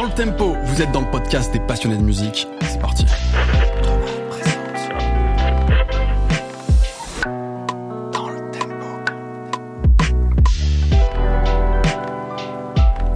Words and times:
Dans 0.00 0.06
le 0.06 0.12
tempo, 0.14 0.56
vous 0.64 0.80
êtes 0.80 0.90
dans 0.92 1.02
le 1.02 1.10
podcast 1.10 1.52
des 1.52 1.60
passionnés 1.60 1.98
de 1.98 2.02
musique. 2.02 2.48
C'est 2.62 2.80
parti. 2.80 3.04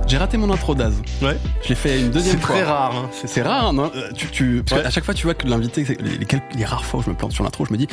J'ai 0.06 0.18
raté 0.18 0.36
mon 0.36 0.50
intro 0.52 0.74
d'Az. 0.74 0.94
Ouais. 1.22 1.36
Je 1.62 1.70
l'ai 1.70 1.74
fait 1.74 2.00
une 2.00 2.10
deuxième 2.10 2.36
C'est 2.36 2.42
fois. 2.46 2.56
très 2.56 2.65
rare. 2.65 2.94
Hein. 2.94 3.08
C'est 3.24 3.42
rare, 3.42 3.72
non 3.72 3.90
Euh, 3.96 4.10
tu, 4.14 4.26
tu, 4.28 4.62
parce 4.62 4.78
Ouais. 4.78 4.85
qu'à 4.85 4.90
chaque 4.90 5.04
fois, 5.04 5.14
tu 5.14 5.24
vois 5.26 5.35
que 5.35 5.46
l'invité, 5.48 5.85
c'est- 5.85 6.01
les, 6.01 6.19
les, 6.19 6.26
quelques- 6.26 6.54
les 6.54 6.64
rares 6.64 6.85
fois 6.85 7.01
où 7.01 7.03
je 7.03 7.10
me 7.10 7.14
plante 7.16 7.32
sur 7.32 7.42
l'intro, 7.42 7.64
je 7.64 7.72
me 7.72 7.78
dis, 7.78 7.88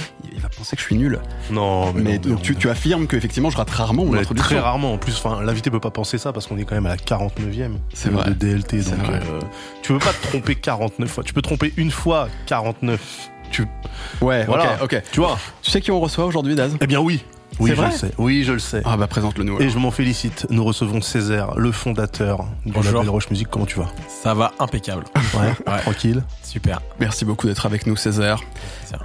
penser 0.61 0.75
que 0.75 0.81
je 0.81 0.85
suis 0.87 0.95
nul. 0.95 1.19
Non, 1.49 1.91
mais, 1.93 2.01
Mais, 2.01 2.11
non, 2.17 2.21
donc, 2.21 2.31
non, 2.33 2.37
tu, 2.37 2.55
tu 2.55 2.69
affirmes 2.69 3.07
qu'effectivement, 3.07 3.49
je 3.49 3.57
rate 3.57 3.69
rarement 3.71 4.05
mon 4.05 4.13
introduction. 4.15 4.49
très 4.55 4.59
rarement 4.59 4.93
en 4.93 4.97
plus. 4.97 5.15
Enfin, 5.17 5.41
l'invité 5.43 5.71
peut 5.71 5.79
pas 5.79 5.89
penser 5.91 6.17
ça 6.17 6.31
parce 6.33 6.45
qu'on 6.47 6.57
est 6.57 6.63
quand 6.65 6.75
même 6.75 6.85
à 6.85 6.89
la 6.89 6.97
49e 6.97 7.77
C'est 7.93 8.09
de 8.09 8.13
vrai. 8.15 8.31
DLT. 8.31 8.81
C'est 8.83 8.91
Donc, 8.97 9.05
vrai. 9.07 9.19
euh, 9.31 9.39
tu 9.81 9.93
peux 9.93 9.99
pas 9.99 10.13
te 10.13 10.27
tromper 10.27 10.55
49 10.55 11.09
fois. 11.09 11.23
Tu 11.23 11.33
peux 11.33 11.41
tromper 11.41 11.73
une 11.77 11.89
fois 11.91 12.29
49. 12.45 13.29
Tu, 13.51 13.65
Ouais, 14.21 14.45
Voilà. 14.45 14.75
ok, 14.83 14.93
ok. 14.93 15.01
tu 15.11 15.19
vois 15.19 15.37
Tu 15.61 15.71
sais 15.71 15.81
qui 15.81 15.91
on 15.91 15.99
reçoit 15.99 16.25
aujourd'hui, 16.25 16.55
Daz? 16.55 16.77
Eh 16.79 16.87
bien, 16.87 16.99
oui. 16.99 17.23
Oui, 17.59 17.71
je 17.71 17.75
vrai 17.75 17.87
le 17.91 17.95
sais. 17.97 18.11
Oui, 18.17 18.43
je 18.43 18.53
le 18.53 18.59
sais. 18.59 18.81
Ah 18.85 18.97
bah 18.97 19.07
présente-le 19.07 19.43
nous. 19.43 19.59
Et 19.61 19.69
je 19.69 19.77
m'en 19.77 19.91
félicite. 19.91 20.47
Nous 20.49 20.63
recevons 20.63 21.01
Césaire, 21.01 21.53
le 21.57 21.71
fondateur 21.71 22.45
du 22.65 22.71
Bonjour. 22.71 22.93
label 22.93 23.09
Roche 23.09 23.29
Music. 23.29 23.47
Comment 23.51 23.65
tu 23.65 23.77
vas? 23.77 23.91
Ça 24.07 24.33
va 24.33 24.53
impeccable. 24.59 25.03
Ouais. 25.35 25.49
Ouais. 25.71 25.79
Tranquille. 25.81 26.23
Super. 26.43 26.81
Merci 26.99 27.25
beaucoup 27.25 27.47
d'être 27.47 27.65
avec 27.65 27.85
nous, 27.87 27.95
Césaire. 27.95 28.41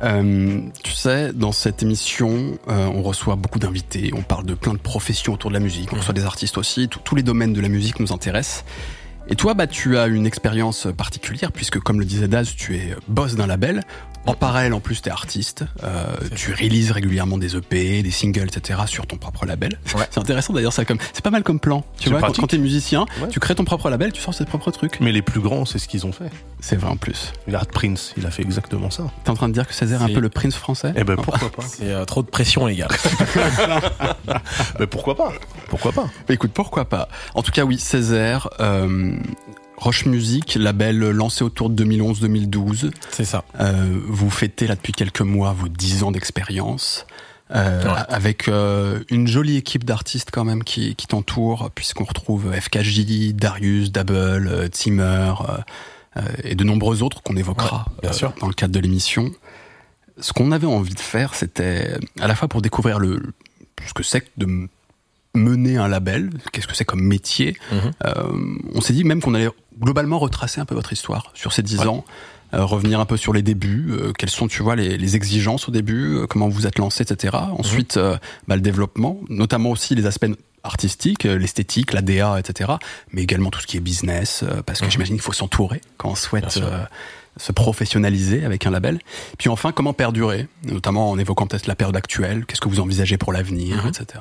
Euh, 0.02 0.60
tu 0.82 0.92
sais, 0.92 1.32
dans 1.32 1.52
cette 1.52 1.82
émission, 1.82 2.56
euh, 2.69 2.86
on 2.86 3.02
reçoit 3.02 3.36
beaucoup 3.36 3.59
d'invités, 3.59 4.10
on 4.14 4.22
parle 4.22 4.47
de 4.47 4.55
plein 4.55 4.72
de 4.74 4.78
professions 4.78 5.34
autour 5.34 5.50
de 5.50 5.55
la 5.55 5.60
musique, 5.60 5.88
on 5.92 5.97
Mhm. 5.97 6.00
reçoit 6.00 6.14
des 6.14 6.24
artistes 6.24 6.56
aussi, 6.58 6.88
tous- 6.88 7.00
tous 7.00 7.14
les 7.14 7.22
domaines 7.22 7.52
de 7.52 7.60
la 7.60 7.69
musique 7.69 8.00
nous 8.00 8.12
intéressent. 8.12 8.64
Et 9.28 9.34
toi, 9.34 9.55
bah, 9.55 9.66
tu 9.66 9.98
as 9.98 10.06
une 10.06 10.24
expérience 10.24 10.86
particulière, 10.97 11.50
puisque 11.50 11.80
comme 11.80 11.98
le 11.98 12.05
disait 12.06 12.28
Daz, 12.28 12.55
tu 12.56 12.77
es 12.77 12.94
boss 13.08 13.34
d'un 13.34 13.48
label. 13.48 13.83
En 14.27 14.34
parallèle, 14.34 14.74
en 14.74 14.80
plus, 14.80 15.00
tu 15.02 15.08
es 15.08 15.12
artiste. 15.12 15.64
Euh, 15.84 16.05
tu 16.34 16.52
réalises 16.52 16.91
régulièrement 16.91 17.38
des 17.38 17.56
EP, 17.56 18.02
des 18.02 18.10
singles, 18.10 18.48
etc. 18.55 18.80
sur 18.86 19.06
ton 19.06 19.16
propre 19.16 19.46
label. 19.46 19.78
Ouais. 19.94 20.02
C'est 20.10 20.19
intéressant 20.20 20.52
d'ailleurs, 20.52 20.72
ça 20.72 20.84
comme 20.84 20.98
c'est 21.12 21.22
pas 21.22 21.30
mal 21.30 21.42
comme 21.44 21.60
plan. 21.60 21.84
Tu 21.98 22.08
vois, 22.08 22.19
quand, 22.19 22.27
pratique. 22.27 22.41
quand 22.41 22.47
t'es 22.48 22.58
musicien, 22.58 23.06
Ouais. 23.22 23.28
tu 23.28 23.38
crées 23.41 23.54
ton 23.54 23.64
propre 23.64 23.88
label, 23.88 24.12
tu 24.12 24.20
sors 24.20 24.34
tes 24.34 24.44
propres 24.44 24.70
trucs. 24.72 25.00
Mais 25.00 25.12
les 25.12 25.22
plus 25.22 25.41
grands, 25.41 25.64
c'est 25.64 25.78
ce 25.78 25.86
qu'ils 25.88 26.06
ont 26.06 26.12
fait. 26.12 26.30
C'est 26.60 26.77
vrai 26.77 26.91
en 26.91 26.97
plus. 26.97 27.32
Regarde 27.47 27.69
Prince, 27.70 28.14
il 28.16 28.27
a 28.27 28.30
fait 28.30 28.42
exactement 28.42 28.91
ça. 28.91 29.04
T'es 29.24 29.30
en 29.30 29.34
train 29.34 29.48
de 29.48 29.54
dire 29.54 29.66
que 29.66 29.74
Césaire 29.74 30.00
est 30.02 30.04
un 30.10 30.14
peu 30.14 30.20
le 30.20 30.28
prince 30.28 30.54
français 30.56 30.92
Eh 30.97 31.04
ben, 31.04 31.14
Non. 31.16 31.22
pourquoi 31.22 31.50
pas 31.50 31.62
C'est 31.62 31.92
euh, 31.92 32.04
trop 32.04 32.22
de 32.22 32.28
pression, 32.28 32.66
les 32.66 32.74
gars. 32.77 32.88
Mais 34.80 34.86
pourquoi 34.86 35.16
pas 35.16 35.32
Pourquoi 35.69 35.92
pas 35.92 36.04
Bah, 36.27 36.34
écoute, 36.34 36.52
pourquoi 36.52 36.84
pas 36.86 37.08
En 37.34 37.42
tout 37.42 37.52
cas, 37.52 37.64
oui, 37.64 37.78
Césaire, 37.78 38.48
euh, 38.60 39.16
Roche 39.77 40.06
Music, 40.06 40.55
label 40.55 40.98
lancé 40.98 41.44
autour 41.44 41.70
de 41.70 41.84
2011-2012. 41.84 42.91
C'est 43.10 43.24
ça. 43.24 43.44
Euh, 43.60 43.98
vous 44.08 44.30
fêtez 44.30 44.66
là 44.66 44.74
depuis 44.74 44.92
quelques 44.92 45.20
mois 45.20 45.52
vos 45.52 45.69
10 45.69 46.02
ans 46.02 46.10
d'expérience. 46.12 47.06
Euh, 47.55 47.84
Ouais. 47.84 48.00
avec 48.08 48.48
euh, 48.48 49.04
une 49.08 49.28
jolie 49.28 49.56
équipe 49.56 49.84
d'artistes 49.84 50.30
quand 50.32 50.42
même 50.44 50.64
qui, 50.64 50.97
qui 50.97 51.06
t'entoure, 51.06 51.70
puisqu'on 51.77 52.02
retrouve 52.02 52.50
FKJ, 52.52 53.34
Darius, 53.34 53.92
Double, 53.92 54.48
euh, 54.50 54.69
et 56.42 56.54
de 56.56 56.64
nombreux 56.64 57.02
autres 57.04 57.22
qu'on 57.22 57.36
évoquera 57.36 57.84
Ouais, 57.97 58.00
bien 58.02 58.12
sûr. 58.12 58.32
dans 58.41 58.48
le 58.48 58.52
cadre 58.52 58.74
de 58.74 58.80
l'émission. 58.80 59.30
Ce 60.19 60.32
qu'on 60.32 60.50
avait 60.50 60.66
envie 60.66 60.94
de 60.94 60.98
faire, 61.00 61.34
c'était 61.34 61.97
à 62.19 62.27
la 62.27 62.34
fois 62.34 62.48
pour 62.48 62.62
découvrir 62.62 62.98
le, 62.98 63.22
ce 63.86 63.92
que 63.94 64.02
c'est 64.02 64.22
que 64.22 64.28
de 64.38 64.66
mener 65.36 65.77
un 65.77 65.86
label, 65.86 66.30
qu'est-ce 66.50 66.66
que 66.66 66.74
c'est 66.74 66.86
comme 66.86 67.02
métier. 67.02 67.56
Mhm. 67.70 67.91
Euh, 68.06 68.56
on 68.74 68.80
s'est 68.80 68.94
dit 68.94 69.04
même 69.04 69.20
qu'on 69.20 69.34
allait 69.34 69.50
globalement 69.80 70.19
retracer 70.19 70.60
un 70.60 70.64
peu 70.64 70.74
votre 70.74 70.92
histoire 70.92 71.30
sur 71.34 71.52
ces 71.52 71.62
10 71.62 71.80
Ouais. 71.80 71.86
ans, 71.86 72.05
euh, 72.55 72.64
revenir 72.64 73.00
un 73.00 73.05
peu 73.06 73.16
sur 73.16 73.32
les 73.32 73.42
débuts, 73.42 73.88
euh, 73.91 74.12
quelles 74.12 74.30
sont, 74.30 74.46
tu 74.48 74.62
vois, 74.62 74.77
les, 74.77 74.96
les 74.98 75.16
exigences 75.16 75.69
au 75.69 75.72
début, 75.72 76.16
euh, 76.16 76.27
comment 76.27 76.48
vous 76.48 76.66
êtes 76.66 76.78
lancé, 76.78 77.02
etc. 77.02 77.36
Ensuite, 77.58 77.97
euh, 77.97 78.16
bah, 78.48 78.54
le 78.56 78.62
développement, 78.62 79.19
notamment 79.28 79.70
aussi 79.70 79.94
les 79.94 80.06
aspects 80.06 80.26
artistiques, 80.62 81.26
euh, 81.26 81.38
l'esthétique, 81.38 81.92
la 81.92 82.03
DA, 82.03 82.38
etc. 82.38 82.72
Mais 83.12 83.22
également 83.22 83.50
tout 83.50 83.60
ce 83.60 83.66
qui 83.66 83.76
est 83.76 83.81
business, 83.81 84.42
euh, 84.42 84.62
parce 84.62 84.81
que 84.81 84.86
Mhm. 84.86 84.91
j'imagine 84.92 85.15
qu'il 85.16 85.22
faut 85.22 85.32
s'entourer 85.32 85.81
quand 85.97 86.10
on 86.10 86.15
souhaite 86.15 86.56
euh, 86.56 86.84
se 87.36 87.53
professionnaliser 87.53 88.44
avec 88.44 88.65
un 88.66 88.70
label. 88.70 88.98
Puis 89.38 89.48
enfin, 89.50 89.70
comment 89.72 89.92
perdurer, 89.92 90.48
notamment 90.65 91.10
en 91.10 91.19
évoquant 91.19 91.47
peut-être 91.47 91.66
la 91.66 91.75
période 91.76 91.97
actuelle, 91.97 92.47
qu'est-ce 92.47 92.60
que 92.60 92.69
vous 92.69 92.81
envisagez 92.81 93.19
pour 93.19 93.32
l'avenir, 93.32 93.82
Mhm. 93.84 93.88
etc. 93.91 94.20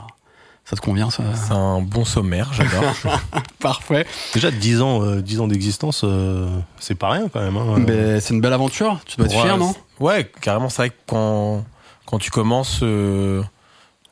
Ça 0.67 0.75
te 0.75 0.81
convient, 0.81 1.11
ça 1.11 1.23
C'est 1.35 1.51
un 1.53 1.79
bon 1.79 2.05
sommaire, 2.05 2.51
j'adore. 2.53 2.83
Parfait. 3.59 4.05
Déjà 4.33 4.49
10 4.49 4.81
ans, 4.81 5.03
euh, 5.03 5.21
10 5.21 5.41
ans 5.41 5.47
d'existence, 5.47 6.01
euh, 6.03 6.49
c'est 6.79 6.95
pas 6.95 7.09
rien 7.11 7.29
quand 7.31 7.39
même. 7.39 7.55
Hein. 7.55 7.75
Mais 7.85 8.19
c'est 8.19 8.33
une 8.33 8.41
belle 8.41 8.53
aventure, 8.53 8.99
tu 9.05 9.17
dois 9.17 9.27
être 9.27 9.35
Ouais, 9.35 9.41
fier, 9.43 9.57
non 9.59 9.75
Ouais, 9.99 10.31
carrément, 10.41 10.69
c'est 10.69 10.81
vrai 10.81 10.89
que 10.89 10.95
quand, 11.05 11.63
quand 12.07 12.17
tu 12.17 12.31
commences, 12.31 12.79
euh, 12.81 13.43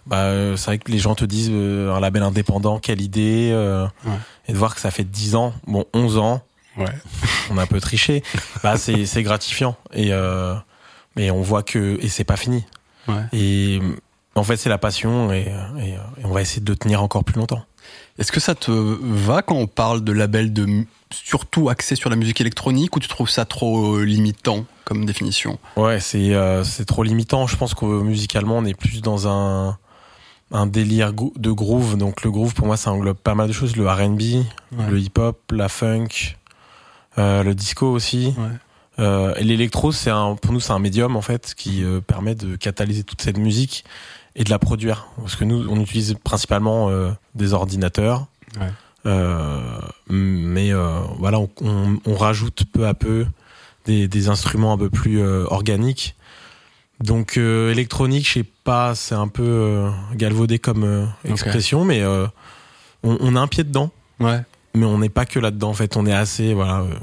bah, 0.06 0.18
euh, 0.18 0.56
c'est 0.56 0.66
vrai 0.68 0.78
que 0.78 0.92
les 0.92 1.00
gens 1.00 1.16
te 1.16 1.26
disent 1.26 1.50
euh, 1.52 1.92
un 1.92 2.00
label 2.00 2.22
indépendant, 2.22 2.78
quelle 2.78 3.02
idée. 3.02 3.50
euh, 3.52 3.88
Ouais. 4.06 4.12
Et 4.48 4.54
de 4.54 4.58
voir 4.58 4.76
que 4.76 4.82
ça 4.82 4.92
fait 4.92 5.04
10 5.06 5.36
ans, 5.36 5.54
bon, 5.66 5.86
11 5.94 6.18
ans, 6.20 6.42
Ouais. 6.78 6.86
on 7.52 7.58
a 7.58 7.64
un 7.64 7.68
peu 7.68 7.80
triché. 7.80 8.22
bah, 8.64 8.78
c'est 8.78 9.06
c'est 9.08 9.24
gratifiant. 9.24 9.76
Et, 9.94 10.10
euh, 10.12 10.54
mais 11.16 11.32
on 11.32 11.42
voit 11.42 11.64
que. 11.64 11.98
Et 12.02 12.10
c'est 12.10 12.24
pas 12.24 12.36
fini. 12.38 12.64
Ouais. 13.08 13.24
Et 13.32 13.80
en 14.36 14.44
fait, 14.44 14.58
c'est 14.58 14.70
la 14.70 14.78
passion 14.78 15.32
et, 15.32 15.52
et, 15.80 15.90
et 15.92 15.98
on 16.26 16.30
va 16.32 16.42
essayer 16.42 16.62
de 16.62 16.74
tenir 16.74 17.02
encore 17.04 17.24
plus 17.24 17.38
longtemps. 17.40 17.64
Est-ce 18.18 18.32
que 18.32 18.40
ça 18.40 18.56
te 18.56 18.72
va 18.72 19.42
quand 19.42 19.56
on 19.56 19.68
parle 19.68 20.04
de 20.04 20.12
label 20.12 20.54
de 20.54 20.86
surtout 21.12 21.70
axé 21.70 21.96
sur 21.96 22.10
la 22.10 22.16
musique 22.16 22.40
électronique 22.42 22.96
ou 22.96 23.00
tu 23.00 23.08
trouves 23.08 23.30
ça 23.30 23.46
trop 23.46 23.96
euh, 23.98 24.04
limitant 24.04 24.66
comme 24.86 25.06
définition? 25.06 25.58
Ouais, 25.76 26.00
c'est 26.00 26.34
euh, 26.34 26.64
c'est 26.64 26.86
trop 26.86 27.04
limitant. 27.04 27.48
Je 27.48 27.56
pense 27.58 27.74
que 27.74 27.86
musicalement, 27.86 28.58
on 28.58 28.66
est 28.66 28.74
plus 28.78 29.02
dans 29.02 29.28
un 29.28 29.78
un 30.52 30.68
délire 30.68 31.12
de 31.14 31.52
groove. 31.52 31.98
Donc 31.98 32.24
le 32.24 32.30
groove, 32.32 32.54
pour 32.54 32.68
moi, 32.68 32.78
ça 32.78 32.92
englobe 32.92 33.18
pas 33.18 33.34
mal 33.36 33.48
de 33.48 33.54
choses. 33.54 33.76
Le 33.76 33.88
R&B, 33.90 34.22
Ouais. 34.22 34.90
le 34.90 35.00
hip-hop, 35.00 35.40
la 35.52 35.68
funk, 35.70 36.36
euh, 37.18 37.44
le 37.44 37.54
disco 37.56 37.88
aussi. 37.92 38.34
Ouais. 38.38 38.44
Euh, 39.00 39.34
et 39.38 39.44
l'électro, 39.44 39.92
c'est 39.92 40.12
un, 40.12 40.36
pour 40.36 40.54
nous, 40.54 40.60
c'est 40.60 40.72
un 40.72 40.78
médium 40.80 41.16
en 41.16 41.22
fait 41.22 41.56
qui 41.56 41.84
euh, 41.84 42.00
permet 42.00 42.36
de 42.36 42.56
catalyser 42.56 43.04
toute 43.04 43.22
cette 43.24 43.38
musique 43.40 43.84
et 44.36 44.44
de 44.44 44.50
la 44.50 44.60
produire. 44.60 45.08
Parce 45.18 45.36
que 45.36 45.44
nous, 45.44 45.68
on 45.70 45.80
utilise 45.80 46.16
principalement 46.24 46.90
euh, 46.90 47.12
des 47.36 47.54
ordinateurs. 47.54 48.28
Ouais. 48.60 48.72
Euh, 49.06 49.62
mais 50.10 50.72
euh, 50.72 51.00
voilà, 51.20 51.40
on, 51.40 51.50
on, 51.62 52.00
on 52.06 52.16
rajoute 52.16 52.64
peu 52.72 52.88
à 52.88 52.94
peu 52.94 53.26
des, 53.86 54.08
des 54.08 54.30
instruments 54.30 54.74
un 54.74 54.78
peu 54.78 54.90
plus 54.90 55.22
euh, 55.22 55.46
organiques. 55.50 56.16
Donc 57.02 57.38
euh, 57.38 57.72
électronique, 57.72 58.26
je 58.28 58.34
sais 58.34 58.46
pas, 58.64 58.96
c'est 58.96 59.16
un 59.16 59.28
peu 59.28 59.44
euh, 59.44 59.90
galvaudé 60.16 60.58
comme 60.58 60.84
euh, 60.84 61.06
expression, 61.26 61.84
mais 61.84 62.02
euh, 62.02 62.28
on, 63.04 63.18
on 63.20 63.36
a 63.36 63.42
un 63.42 63.48
pied 63.48 63.64
dedans, 63.66 63.92
Ouais. 64.22 64.42
mais 64.74 64.86
on 64.86 65.00
n'est 65.00 65.10
pas 65.10 65.26
que 65.26 65.38
là-dedans. 65.40 65.70
En 65.72 65.74
fait, 65.74 65.98
on 65.98 66.06
est 66.06 66.14
assez 66.14 66.54
voilà 66.54 66.80
euh, 66.82 66.94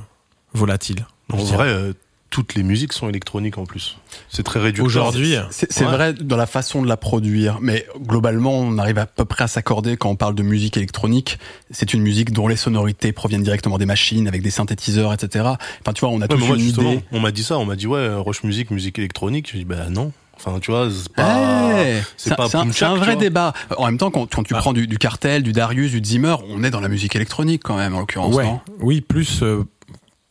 volatile. 0.54 1.06
En 1.30 1.36
vrai, 1.36 1.68
euh, 1.68 1.92
toutes 2.30 2.54
les 2.54 2.62
musiques 2.62 2.92
sont 2.92 3.08
électroniques 3.08 3.58
en 3.58 3.64
plus. 3.66 3.96
C'est 4.28 4.42
très 4.44 4.60
réducteur. 4.60 4.86
Aujourd'hui, 4.86 5.34
C'est 5.50 5.80
Ouais. 5.80 5.91
vrai 5.91 6.12
dans 6.14 6.36
la 6.36 6.46
façon 6.46 6.80
de 6.82 6.88
la 6.88 6.96
produire, 6.96 7.58
mais 7.60 7.86
globalement, 8.00 8.58
on 8.58 8.78
arrive 8.78 8.98
à 8.98 9.06
peu 9.06 9.24
près 9.24 9.44
à 9.44 9.48
s'accorder 9.48 9.96
quand 9.96 10.10
on 10.10 10.16
parle 10.16 10.34
de 10.36 10.42
musique 10.42 10.76
électronique. 10.76 11.38
C'est 11.70 11.92
une 11.92 12.02
musique 12.02 12.32
dont 12.32 12.46
les 12.48 12.56
sonorités 12.56 13.12
proviennent 13.12 13.42
directement 13.42 13.78
des 13.78 13.86
machines, 13.86 14.28
avec 14.28 14.42
des 14.42 14.50
synthétiseurs, 14.50 15.12
etc. 15.12 15.44
Enfin, 15.80 15.92
tu 15.92 16.00
vois, 16.00 16.10
on 16.10 16.18
a 16.20 16.22
Ouais, 16.22 16.28
tous 16.28 16.38
moi, 16.38 16.56
une 16.56 16.62
justement, 16.62 16.92
idée. 16.92 17.04
on 17.12 17.20
m'a 17.20 17.32
dit 17.32 17.42
ça, 17.42 17.58
on 17.58 17.64
m'a 17.66 17.76
dit 17.76 17.86
ouais, 17.86 18.14
Roche 18.14 18.44
Music, 18.44 18.70
musique 18.70 18.98
électronique. 18.98 19.50
Je 19.52 19.58
dis 19.58 19.64
bah 19.64 19.88
non. 19.91 20.12
Enfin, 20.36 20.58
tu 20.58 20.70
vois, 20.70 20.88
c'est 20.91 21.12
pas. 21.12 21.70
Eh, 21.84 22.00
c'est 22.16 22.32
un, 22.38 22.60
un 22.91 22.94
vrai 22.97 23.16
débat. 23.16 23.52
En 23.76 23.84
même 23.86 23.98
temps, 23.98 24.10
quand, 24.10 24.26
quand 24.34 24.42
tu 24.42 24.54
Ah. 24.54 24.58
prends 24.58 24.72
du, 24.72 24.86
du 24.86 24.97
cartel, 24.97 25.42
du 25.42 25.52
Darius, 25.52 25.91
du 25.92 26.00
Zimmer, 26.02 26.36
on 26.48 26.64
est 26.64 26.70
dans 26.70 26.80
la 26.80 26.88
musique 26.88 27.14
électronique 27.14 27.60
quand 27.62 27.76
même, 27.76 27.94
en 27.94 28.00
l'occurrence. 28.00 28.34
ouais, 28.34 28.50
oui, 28.80 29.00
plus 29.02 29.42
euh, 29.42 29.64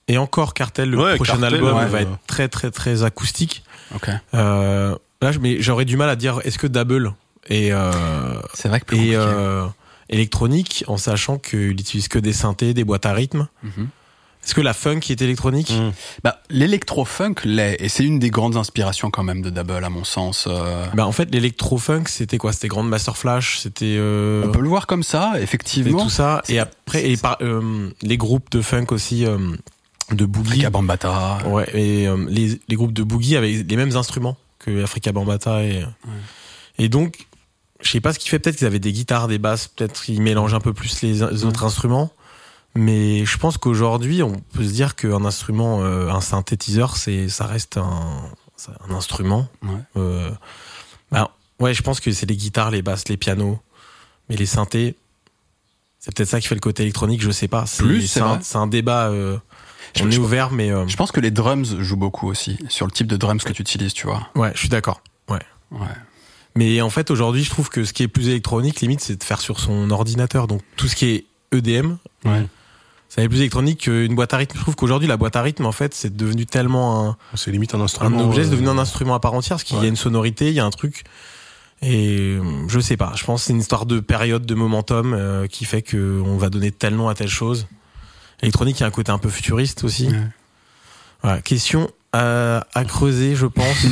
et 0.10 0.18
encore 0.18 0.54
Cartel, 0.54 0.90
le 0.90 0.98
Ouais, 0.98 1.16
prochain 1.16 1.38
Cartel, 1.40 1.54
album 1.56 1.78
ouais. 1.78 1.86
va 1.86 2.02
être 2.02 2.18
très 2.28 2.50
très 2.50 2.72
très 2.72 3.04
acoustique. 3.04 3.64
Ok. 3.96 4.10
Euh, 4.34 4.96
là, 5.22 5.32
j'aurais 5.60 5.86
du 5.86 5.96
mal 5.96 6.10
à 6.10 6.16
dire 6.18 6.40
est-ce 6.44 6.58
que 6.60 6.68
Double 6.68 7.14
est 7.50 7.72
euh, 7.72 7.92
C'est 8.54 8.68
vrai 8.68 8.80
que 8.82 8.86
plus 8.86 9.12
et 9.12 9.16
euh, 9.16 9.66
électronique 10.10 10.84
en 10.88 10.98
sachant 10.98 11.38
qu'il 11.38 11.72
utilise 11.72 12.08
que 12.08 12.20
des 12.20 12.34
synthés, 12.34 12.74
des 12.74 12.84
boîtes 12.84 13.06
à 13.06 13.14
rythme. 13.14 13.48
Mhm. 13.64 13.88
Est-ce 14.46 14.56
que 14.56 14.62
la 14.62 14.74
funk 14.74 15.02
est 15.10 15.22
électronique 15.22 15.70
Mmh. 15.70 15.92
Bah, 16.24 16.40
l'électro-funk 16.50 17.36
l'est, 17.44 17.76
et 17.82 17.90
c'est 17.90 18.06
une 18.06 18.20
des 18.20 18.30
grandes 18.30 18.56
inspirations 18.56 19.12
quand 19.12 19.22
même 19.22 19.42
de 19.42 19.50
Double, 19.50 19.84
à 19.84 19.90
mon 19.90 20.06
sens. 20.06 20.46
euh. 20.50 20.86
Bah 20.94 21.06
en 21.06 21.12
fait 21.12 21.30
l'électro-funk 21.30 22.06
c'était 22.08 22.38
quoi? 22.38 22.54
C'était 22.54 22.70
Grand 22.70 22.84
Master 22.84 23.18
Flash, 23.18 23.60
c'était 23.60 23.98
euh, 24.00 24.44
On 24.46 24.52
peut 24.52 24.62
le 24.62 24.70
voir 24.70 24.88
comme 24.88 25.04
ça, 25.04 25.34
et 25.38 25.42
effectivement. 25.44 26.02
tout 26.02 26.10
ça. 26.10 26.42
C'est- 26.46 26.54
Et 26.54 26.60
après 26.60 27.10
et 27.10 27.18
par, 27.18 27.38
euh, 27.42 27.90
les 28.02 28.16
groupes 28.18 28.50
de 28.50 28.62
funk 28.62 28.86
aussi 28.92 29.26
euh, 29.26 29.38
de 30.16 30.26
boogie. 30.26 30.50
Afrika 30.52 30.70
Bambata. 30.70 31.40
Ouais, 31.48 31.70
et 31.74 32.08
euh, 32.08 32.26
les, 32.30 32.60
les 32.68 32.76
groupes 32.76 32.94
de 32.94 33.04
boogie 33.04 33.36
avec 33.36 33.70
les 33.70 33.76
mêmes 33.76 33.96
instruments 33.96 34.38
que 34.60 34.84
Africa 34.84 35.12
Bambata 35.12 35.64
et 35.64 35.84
et 36.78 36.90
donc 36.90 37.28
je 37.82 37.90
sais 37.90 38.02
pas 38.02 38.12
ce 38.14 38.20
qui 38.20 38.28
fait 38.30 38.40
peut-être 38.40 38.58
qu'ils 38.58 38.68
avaient 38.68 38.80
des 38.80 38.92
guitares, 38.92 39.28
des 39.28 39.38
basses, 39.38 39.68
peut-être 39.68 40.10
ils 40.10 40.22
mélangent 40.22 40.54
un 40.54 40.60
peu 40.60 40.74
plus 40.74 41.02
les, 41.02 41.14
les 41.14 41.46
autres 41.46 41.64
instruments. 41.64 42.12
Mais 42.76 43.26
je 43.26 43.38
pense 43.38 43.58
qu'aujourd'hui, 43.58 44.22
on 44.22 44.34
peut 44.54 44.64
se 44.64 44.72
dire 44.72 44.96
qu'un 44.96 45.26
instrument, 45.26 45.82
euh, 45.82 46.10
un 46.10 46.22
synthétiseur, 46.22 46.98
c'est, 46.98 47.28
ça 47.28 47.46
reste 47.48 47.78
un, 47.78 48.32
instrument. 48.92 49.48
Ouais. 49.64 49.80
Euh, 49.98 50.30
bah, 51.12 51.32
ouais, 51.60 51.74
je 51.74 51.82
pense 51.82 52.00
que 52.00 52.12
c'est 52.12 52.28
les 52.28 52.36
guitares, 52.38 52.70
les 52.70 52.82
basses, 52.84 53.08
les 53.08 53.18
pianos, 53.18 53.60
mais 54.30 54.36
les 54.36 54.46
synthés, 54.46 54.96
c'est 56.00 56.14
peut-être 56.16 56.30
ça 56.30 56.40
qui 56.40 56.48
fait 56.48 56.56
le 56.56 56.62
côté 56.62 56.84
électronique, 56.84 57.22
je 57.24 57.32
sais 57.32 57.48
pas. 57.48 57.66
C'est, 57.66 57.84
Plus, 57.84 58.02
c'est 58.04 58.08
c'est 58.08 58.22
un, 58.22 58.28
vrai. 58.36 58.40
c'est 58.44 58.58
un 58.58 58.68
débat. 58.68 59.08
euh, 59.08 59.38
Je- 59.96 60.04
on 60.04 60.12
je- 60.12 60.16
est 60.16 60.20
ouvert, 60.20 60.52
mais 60.52 60.72
euh, 60.72 60.88
Je 60.88 60.96
pense 60.96 61.12
que 61.12 61.20
les 61.20 61.32
drums 61.32 61.78
jouent 61.80 61.96
beaucoup 61.98 62.28
aussi 62.28 62.58
sur 62.70 62.86
le 62.86 62.92
type 62.92 63.08
de 63.08 63.18
drums 63.18 63.44
que 63.44 63.54
tu 63.54 63.62
utilises, 63.62 63.94
tu 63.94 64.08
vois. 64.08 64.28
ouais, 64.36 64.52
je 64.54 64.60
suis 64.60 64.70
d'accord. 64.70 65.02
Ouais. 65.30 65.40
Ouais. 65.72 65.80
Mais 66.56 66.82
en 66.82 66.90
fait, 66.90 67.12
aujourd'hui, 67.12 67.44
je 67.44 67.50
trouve 67.50 67.70
que 67.70 67.84
ce 67.86 67.94
qui 67.94 68.04
est 68.04 68.08
plus 68.08 68.28
électronique, 68.30 68.82
limite, 68.82 69.02
c'est 69.02 69.16
de 69.16 69.24
faire 69.24 69.40
sur 69.42 69.60
son 69.60 69.90
ordinateur. 69.92 70.48
Donc 70.48 70.62
tout 70.76 70.88
ce 70.88 70.96
qui 70.96 71.06
est 71.08 71.26
EDM, 71.52 71.98
Ouais. 72.26 72.46
ça 73.08 73.22
est 73.22 73.30
plus 73.30 73.40
électronique 73.40 73.82
qu'une 73.82 74.16
boîte 74.16 74.34
à 74.34 74.38
rythme. 74.38 74.58
Je 74.58 74.62
trouve 74.64 74.76
qu'aujourd'hui, 74.76 75.08
la 75.08 75.16
boîte 75.18 75.36
à 75.36 75.42
rythme, 75.42 75.66
en 75.66 75.72
fait, 75.72 75.94
c'est 75.94 76.16
devenu 76.16 76.46
tellement 76.46 77.08
un, 77.10 77.18
C'est 77.36 77.52
limite 77.52 77.76
un 77.76 77.80
un 77.80 77.84
instrument. 77.84 78.20
objet, 78.28 78.42
c'est 78.44 78.50
euh, 78.50 78.52
devenu 78.54 78.70
un 78.70 78.78
instrument 78.80 79.14
à 79.16 79.20
part 79.20 79.34
entière, 79.34 79.58
parce 79.58 79.64
qu'il 79.64 79.78
y 79.78 79.86
a 79.86 79.88
une 79.88 79.96
sonorité, 79.96 80.48
il 80.50 80.54
y 80.56 80.60
a 80.60 80.66
un 80.66 80.70
truc. 80.72 81.04
Et 81.82 82.38
euh, 82.38 82.42
je 82.68 82.80
sais 82.82 82.98
pas, 82.98 83.14
je 83.16 83.24
pense 83.24 83.42
que 83.42 83.48
c'est 83.48 83.54
une 83.54 83.60
histoire 83.62 83.86
de 83.86 84.00
période, 84.02 84.46
de 84.46 84.54
momentum 84.56 85.14
euh, 85.14 85.48
qui 85.48 85.64
fait 85.66 85.82
que 85.82 86.22
on 86.26 86.36
va 86.38 86.50
donner 86.50 86.72
tel 86.72 86.96
nom 86.96 87.08
à 87.08 87.16
telle 87.16 87.30
chose. 87.30 87.68
Électronique, 88.42 88.78
il 88.80 88.82
y 88.82 88.84
a 88.84 88.88
un 88.88 88.92
côté 88.92 89.12
un 89.12 89.18
peu 89.18 89.30
futuriste 89.30 89.84
aussi. 89.84 90.08
Ouais. 90.08 90.16
Voilà, 91.22 91.42
question 91.42 91.90
à, 92.14 92.66
à 92.74 92.86
creuser, 92.86 93.36
je 93.36 93.46
pense. 93.46 93.86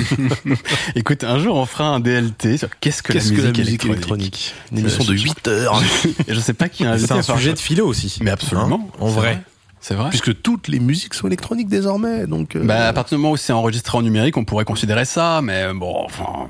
Écoute, 0.95 1.23
un 1.23 1.39
jour 1.39 1.55
on 1.57 1.65
fera 1.65 1.89
un 1.89 1.99
DLT 1.99 2.57
sur 2.57 2.69
qu'est-ce 2.79 3.03
que, 3.03 3.13
la 3.13 3.19
que 3.19 3.25
la 3.25 3.47
musique, 3.49 3.57
électronique. 3.85 3.85
électronique 3.85 4.53
Une 4.71 4.79
émission 4.79 5.03
de 5.03 5.15
je- 5.15 5.23
8 5.23 5.47
heures. 5.49 5.81
Et 6.27 6.33
je 6.33 6.39
sais 6.39 6.53
pas 6.53 6.69
qui 6.69 6.85
a 6.85 6.97
c'est 6.97 7.11
un 7.11 7.21
sujet 7.21 7.53
de 7.53 7.59
philo 7.59 7.85
aussi. 7.85 8.17
Mais 8.21 8.31
absolument. 8.31 8.89
Hein, 8.93 8.97
en 9.01 9.07
vrai. 9.07 9.41
C'est 9.79 9.93
vrai. 9.93 10.09
Puisque 10.09 10.41
toutes 10.41 10.67
les 10.69 10.79
musiques 10.79 11.13
sont 11.13 11.27
électroniques 11.27 11.67
désormais. 11.69 12.25
Donc, 12.25 12.55
euh, 12.55 12.63
Bah, 12.63 12.87
à 12.87 12.93
partir 12.93 13.17
du 13.17 13.21
moment 13.21 13.33
où 13.33 13.37
c'est 13.37 13.53
enregistré 13.53 13.97
en 13.97 14.01
numérique, 14.01 14.35
on 14.35 14.43
pourrait 14.43 14.65
considérer 14.65 15.05
ça, 15.05 15.39
mais 15.43 15.71
bon, 15.73 15.93
enfin, 16.03 16.47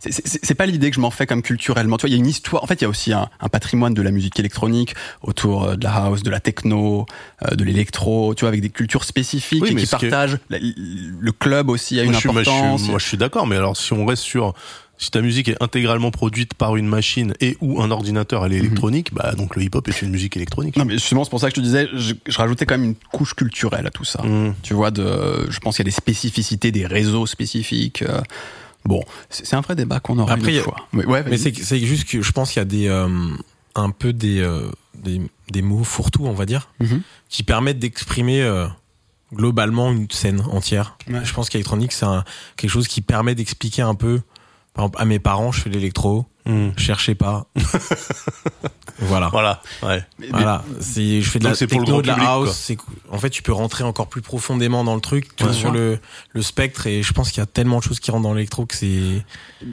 c'est- 0.00 0.54
pas 0.54 0.66
l'idée 0.66 0.90
que 0.90 0.96
je 0.96 1.00
m'en 1.00 1.10
fais 1.10 1.26
comme 1.26 1.42
culturellement. 1.42 1.96
Tu 1.96 2.02
vois, 2.02 2.10
il 2.10 2.12
y 2.12 2.16
a 2.16 2.18
une 2.18 2.26
histoire. 2.26 2.62
En 2.62 2.66
fait, 2.66 2.74
il 2.80 2.82
y 2.82 2.84
a 2.84 2.88
aussi 2.88 3.12
un, 3.12 3.28
un 3.40 3.48
patrimoine 3.48 3.94
de 3.94 4.02
la 4.02 4.10
musique 4.10 4.38
électronique 4.38 4.94
autour 5.22 5.64
euh, 5.64 5.76
de 5.76 5.84
la 5.84 5.94
house, 5.94 6.22
de 6.22 6.30
la 6.30 6.40
techno, 6.40 7.06
euh, 7.50 7.54
de 7.54 7.64
l'électro. 7.64 8.34
Tu 8.34 8.40
vois, 8.40 8.48
avec 8.48 8.60
des 8.60 8.70
cultures 8.70 9.04
spécifiques 9.04 9.62
Oui, 9.62 9.70
et 9.70 9.74
mais 9.74 9.82
qui 9.82 9.88
partagent. 9.88 10.38
la- 10.50 10.58
Le 10.60 11.32
club 11.32 11.70
aussi 11.70 11.98
a 12.00 12.04
moi, 12.04 12.12
une 12.12 12.14
je 12.14 12.18
suis, 12.20 12.28
moi, 12.30 12.42
je 12.42 12.48
suis- 12.50 12.58
importance. 12.58 12.88
moi, 12.88 12.98
je 12.98 13.06
suis 13.06 13.16
d'accord, 13.16 13.46
mais 13.46 13.56
alors 13.56 13.76
si 13.76 13.92
on 13.92 14.04
reste 14.06 14.22
sur 14.22 14.54
si 14.98 15.10
ta 15.10 15.20
musique 15.20 15.48
est 15.48 15.60
intégralement 15.60 16.12
produite 16.12 16.54
par 16.54 16.76
une 16.76 16.86
machine 16.86 17.32
et 17.40 17.56
ou 17.60 17.82
un 17.82 17.90
ordinateur, 17.90 18.46
elle 18.46 18.52
est 18.52 18.58
électronique, 18.58 19.12
bah 19.12 19.32
donc 19.36 19.56
le 19.56 19.62
hip-hop 19.64 19.88
est 19.88 20.00
une 20.02 20.10
musique 20.10 20.36
électronique. 20.36 20.76
Non, 20.76 20.84
mais 20.84 20.92
justement, 20.94 21.24
c'est 21.24 21.30
pour 21.30 21.40
ça 21.40 21.48
que 21.50 21.56
je 21.56 21.60
te 21.60 21.64
disais, 21.64 21.88
je, 21.92 22.14
je 22.24 22.38
rajoutais 22.38 22.66
quand 22.66 22.76
même 22.78 22.84
une 22.90 22.94
couche 23.10 23.34
culturelle 23.34 23.84
à 23.86 23.90
tout 23.90 24.04
ça. 24.04 24.22
Mmh. 24.22 24.54
Tu 24.62 24.74
vois, 24.74 24.92
de, 24.92 25.50
je 25.50 25.58
pense 25.58 25.74
qu'il 25.76 25.82
y 25.84 25.88
a 25.88 25.90
des 25.90 25.96
spécificités, 25.96 26.70
des 26.70 26.86
réseaux 26.86 27.26
spécifiques. 27.26 28.02
euh, 28.02 28.20
bon, 28.84 29.02
c'est 29.30 29.54
un 29.54 29.60
vrai 29.60 29.74
débat 29.76 30.00
qu'on 30.00 30.18
aura 30.18 30.34
Après, 30.34 30.52
une 30.52 30.58
a- 30.60 30.62
fois. 30.62 30.76
Mais, 30.92 31.04
ouais, 31.04 31.22
Mais 31.24 31.36
vas-y. 31.36 31.54
c'est 31.54 31.78
juste 31.80 32.08
que 32.08 32.22
je 32.22 32.32
pense 32.32 32.50
qu'il 32.52 32.60
y 32.60 32.62
a 32.62 32.64
des 32.66 32.88
euh, 32.88 33.08
un 33.74 33.90
peu 33.90 34.12
des, 34.12 34.40
euh, 34.40 34.70
des 34.94 35.20
des 35.50 35.62
mots 35.62 35.84
fourre-tout, 35.84 36.24
on 36.26 36.32
va 36.32 36.46
dire, 36.46 36.68
Mhm. 36.80 37.02
qui 37.28 37.42
permettent 37.42 37.78
d'exprimer 37.78 38.42
euh, 38.42 38.66
globalement 39.34 39.90
une 39.92 40.10
scène 40.10 40.40
entière. 40.50 40.96
Ouais. 41.08 41.24
Je 41.24 41.32
pense 41.32 41.48
qu'électronique 41.48 41.92
c'est 41.92 42.06
quelque 42.56 42.70
chose 42.70 42.88
qui 42.88 43.00
permet 43.00 43.34
d'expliquer 43.34 43.82
un 43.82 43.94
peu. 43.94 44.20
Par 44.74 44.84
exemple, 44.86 45.00
à 45.00 45.04
mes 45.04 45.18
parents, 45.18 45.52
je 45.52 45.60
fais 45.60 45.70
l'électro, 45.70 46.26
Mmh. 46.44 46.70
cherchez 46.76 47.14
pas. 47.14 47.46
voilà. 48.98 49.28
Voilà, 49.28 49.62
ouais. 49.82 50.02
Voilà, 50.30 50.64
c'est 50.80 51.20
je 51.22 51.28
fais 51.30 51.38
de 51.38 51.44
Donc 51.44 51.52
la 51.52 51.56
c'est 51.56 51.66
pour 51.66 51.80
le 51.80 51.84
techno, 51.86 51.94
grand 51.96 52.02
de 52.02 52.06
la 52.08 52.14
public, 52.14 52.28
house. 52.28 52.52
C'est 52.56 52.76
en 53.10 53.18
fait 53.18 53.30
tu 53.30 53.42
peux 53.42 53.52
rentrer 53.52 53.84
encore 53.84 54.08
plus 54.08 54.22
profondément 54.22 54.84
dans 54.84 54.94
le 54.94 55.00
truc, 55.00 55.34
tu 55.36 55.44
sûr. 55.52 55.72
le 55.72 55.98
le 56.32 56.42
spectre 56.42 56.86
et 56.86 57.02
je 57.02 57.12
pense 57.12 57.30
qu'il 57.30 57.40
y 57.40 57.42
a 57.42 57.46
tellement 57.46 57.78
de 57.78 57.82
choses 57.84 58.00
qui 58.00 58.10
rentrent 58.10 58.22
dans 58.24 58.34
l'électro 58.34 58.66
que 58.66 58.74
c'est 58.76 59.24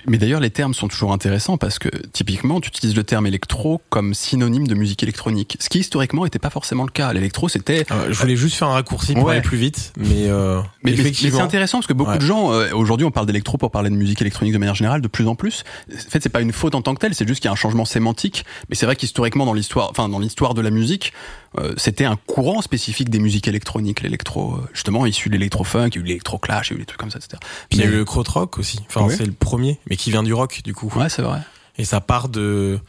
Mais 0.07 0.17
d'ailleurs, 0.17 0.39
les 0.39 0.49
termes 0.51 0.73
sont 0.73 0.87
toujours 0.87 1.11
intéressants 1.13 1.57
parce 1.57 1.79
que 1.79 1.89
typiquement, 2.13 2.59
tu 2.61 2.69
utilises 2.69 2.95
le 2.95 3.03
terme 3.03 3.27
électro 3.27 3.81
comme 3.89 4.13
synonyme 4.13 4.67
de 4.67 4.75
musique 4.75 5.03
électronique, 5.03 5.57
ce 5.59 5.69
qui 5.69 5.79
historiquement 5.79 6.23
n'était 6.23 6.39
pas 6.39 6.49
forcément 6.49 6.83
le 6.83 6.91
cas. 6.91 7.11
L'électro, 7.13 7.49
c'était 7.49 7.85
Euh, 7.91 8.07
je 8.11 8.19
voulais 8.19 8.35
juste 8.35 8.55
faire 8.57 8.67
un 8.69 8.73
raccourci 8.73 9.13
pour 9.13 9.23
Ouais. 9.25 9.33
aller 9.33 9.41
plus 9.41 9.57
vite, 9.57 9.93
mais, 9.97 10.27
euh, 10.27 10.61
Mais, 10.83 10.95
c'est 10.95 11.39
intéressant 11.39 11.79
parce 11.79 11.87
que 11.87 11.93
beaucoup 11.93 12.11
Ouais. 12.11 12.17
de 12.17 12.25
gens, 12.25 12.51
euh, 12.51 12.69
aujourd'hui, 12.73 13.05
on 13.05 13.11
parle 13.11 13.25
d'électro 13.25 13.57
pour 13.57 13.71
parler 13.71 13.89
de 13.89 13.95
musique 13.95 14.21
électronique 14.21 14.53
de 14.53 14.57
manière 14.59 14.75
générale, 14.75 15.01
de 15.01 15.07
plus 15.07 15.27
en 15.27 15.35
plus. 15.35 15.63
En 15.91 16.09
fait, 16.09 16.21
c'est 16.21 16.29
pas 16.29 16.41
une 16.41 16.51
faute 16.59 16.75
en 16.75 16.81
tant 16.83 16.93
que 16.93 16.99
telle, 16.99 17.15
c'est 17.15 17.27
juste 17.27 17.41
qu'il 17.41 17.47
y 17.47 17.49
a 17.49 17.53
un 17.53 17.55
changement 17.55 17.85
sémantique. 17.85 18.45
Mais 18.69 18.75
c'est 18.75 18.85
vrai 18.85 18.95
qu'historiquement, 18.95 19.45
dans 19.45 19.53
l'histoire, 19.53 19.89
enfin, 19.89 20.09
dans 20.09 20.19
l'histoire 20.19 20.53
de 20.53 20.61
la 20.61 20.69
musique, 20.69 21.13
euh, 21.57 21.73
c'était 21.77 22.05
un 22.05 22.15
courant 22.27 22.61
spécifique 22.61 23.09
des 23.09 23.19
musiques 23.19 23.47
électroniques, 23.47 24.01
l'électro, 24.01 24.55
euh, 24.55 24.69
justement, 24.73 25.05
issu 25.05 25.29
de 25.29 25.33
l'électro-funk, 25.33 25.89
il 25.93 25.95
y 25.95 25.97
a 25.97 26.01
eu 26.01 26.03
l'électro-clash, 26.07 26.69
il 26.69 26.73
y 26.73 26.75
a 26.75 26.77
eu 26.77 26.79
des 26.81 26.85
trucs 26.85 26.99
comme 26.99 27.09
ça, 27.11 27.17
etc. 27.19 27.37
Puis 27.69 27.79
il 27.79 27.83
y 27.83 27.87
a 27.87 27.89
eu 27.89 27.95
le 27.95 28.05
krautrock 28.05 28.59
aussi. 28.59 28.79
Enfin, 28.87 29.07
c'est 29.09 29.25
le 29.25 29.31
premier, 29.31 29.79
mais 29.89 29.95
qui 29.95 30.11
vient 30.11 30.23
du 30.23 30.33
rock 30.33 30.61
du 30.63 30.73
coup. 30.75 30.91
Ouais, 30.95 31.09
c'est 31.09 31.21
vrai. 31.23 31.39
Et 31.77 31.85
ça 31.85 32.01
part 32.01 32.29
de 32.29 32.79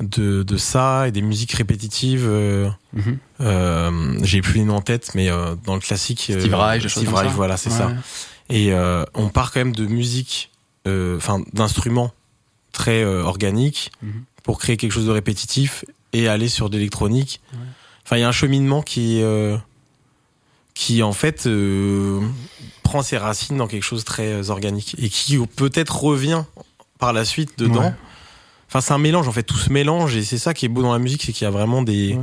de, 0.00 0.42
de 0.42 0.56
ça 0.58 1.08
et 1.08 1.10
des 1.10 1.22
musiques 1.22 1.52
répétitives. 1.52 2.26
euh, 2.28 2.68
Mhm. 2.92 3.18
euh, 3.40 4.18
J'ai 4.22 4.42
plus 4.42 4.58
les 4.58 4.64
noms 4.64 4.76
en 4.76 4.80
tête, 4.82 5.12
mais 5.14 5.28
dans 5.64 5.74
le 5.74 5.80
classique. 5.80 6.20
Steve 6.38 6.54
Reich, 6.54 6.86
Steve 6.86 7.14
Reich, 7.14 7.30
voilà, 7.32 7.56
c'est 7.56 7.70
Ouais. 7.70 7.76
ça. 7.78 7.92
Et 8.50 8.72
on 9.14 9.28
part 9.30 9.52
quand 9.52 9.60
même 9.60 9.74
de 9.74 9.86
musique, 9.86 10.50
enfin 10.86 11.40
d'instruments 11.54 12.12
très 12.76 13.02
euh, 13.02 13.22
organiques 13.24 13.90
Mhm. 14.02 14.22
pour 14.44 14.58
créer 14.60 14.76
quelque 14.76 14.92
chose 14.92 15.06
de 15.06 15.10
répétitif 15.10 15.84
et 16.12 16.28
aller 16.28 16.48
sur 16.48 16.70
de 16.70 16.76
l'électronique. 16.76 17.40
Ouais. 17.52 17.58
Enfin, 18.04 18.16
il 18.18 18.20
y 18.20 18.22
a 18.22 18.28
un 18.28 18.32
cheminement 18.32 18.82
qui 18.82 19.20
euh, 19.22 19.56
qui 20.74 21.02
en 21.02 21.12
fait 21.12 21.46
euh, 21.46 22.20
prend 22.82 23.02
ses 23.02 23.16
racines 23.18 23.56
dans 23.56 23.66
quelque 23.66 23.82
chose 23.82 24.00
de 24.00 24.04
très 24.04 24.28
euh, 24.32 24.50
organique 24.50 24.94
et 24.98 25.08
qui 25.08 25.38
peut-être 25.56 25.96
revient 26.02 26.44
par 26.98 27.12
la 27.12 27.24
suite 27.24 27.58
dedans. 27.58 27.80
Ouais. 27.82 27.94
Enfin, 28.68 28.80
c'est 28.80 28.92
un 28.92 28.98
mélange 28.98 29.26
en 29.28 29.32
fait, 29.32 29.42
tout 29.42 29.56
se 29.56 29.72
mélange 29.72 30.14
et 30.16 30.22
c'est 30.24 30.38
ça 30.38 30.52
qui 30.54 30.66
est 30.66 30.68
beau 30.68 30.82
dans 30.82 30.92
la 30.92 30.98
musique, 30.98 31.22
c'est 31.22 31.32
qu'il 31.32 31.44
y 31.44 31.48
a 31.48 31.50
vraiment 31.50 31.82
des 31.82 32.14
Ouais. 32.14 32.20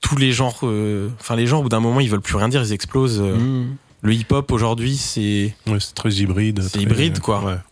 tous 0.00 0.16
les 0.16 0.32
genres. 0.32 0.58
euh, 0.64 1.08
Enfin, 1.20 1.36
les 1.36 1.46
gens 1.46 1.60
au 1.60 1.62
bout 1.62 1.68
d'un 1.70 1.80
moment 1.80 2.00
ils 2.00 2.10
veulent 2.10 2.20
plus 2.20 2.36
rien 2.36 2.48
dire, 2.48 2.62
ils 2.62 2.72
explosent. 2.72 3.20
euh, 3.20 3.34
Mhm. 3.36 3.76
le 4.02 4.12
hip-hop 4.14 4.52
aujourd'hui, 4.52 4.96
c'est 4.96 5.54
Ouais, 5.66 5.78
c'est 5.80 5.94
très 5.94 6.12
hybride. 6.12 6.60
C'est 6.62 6.70
très- 6.72 6.82
hybride, 6.82 7.20
quoi. 7.20 7.62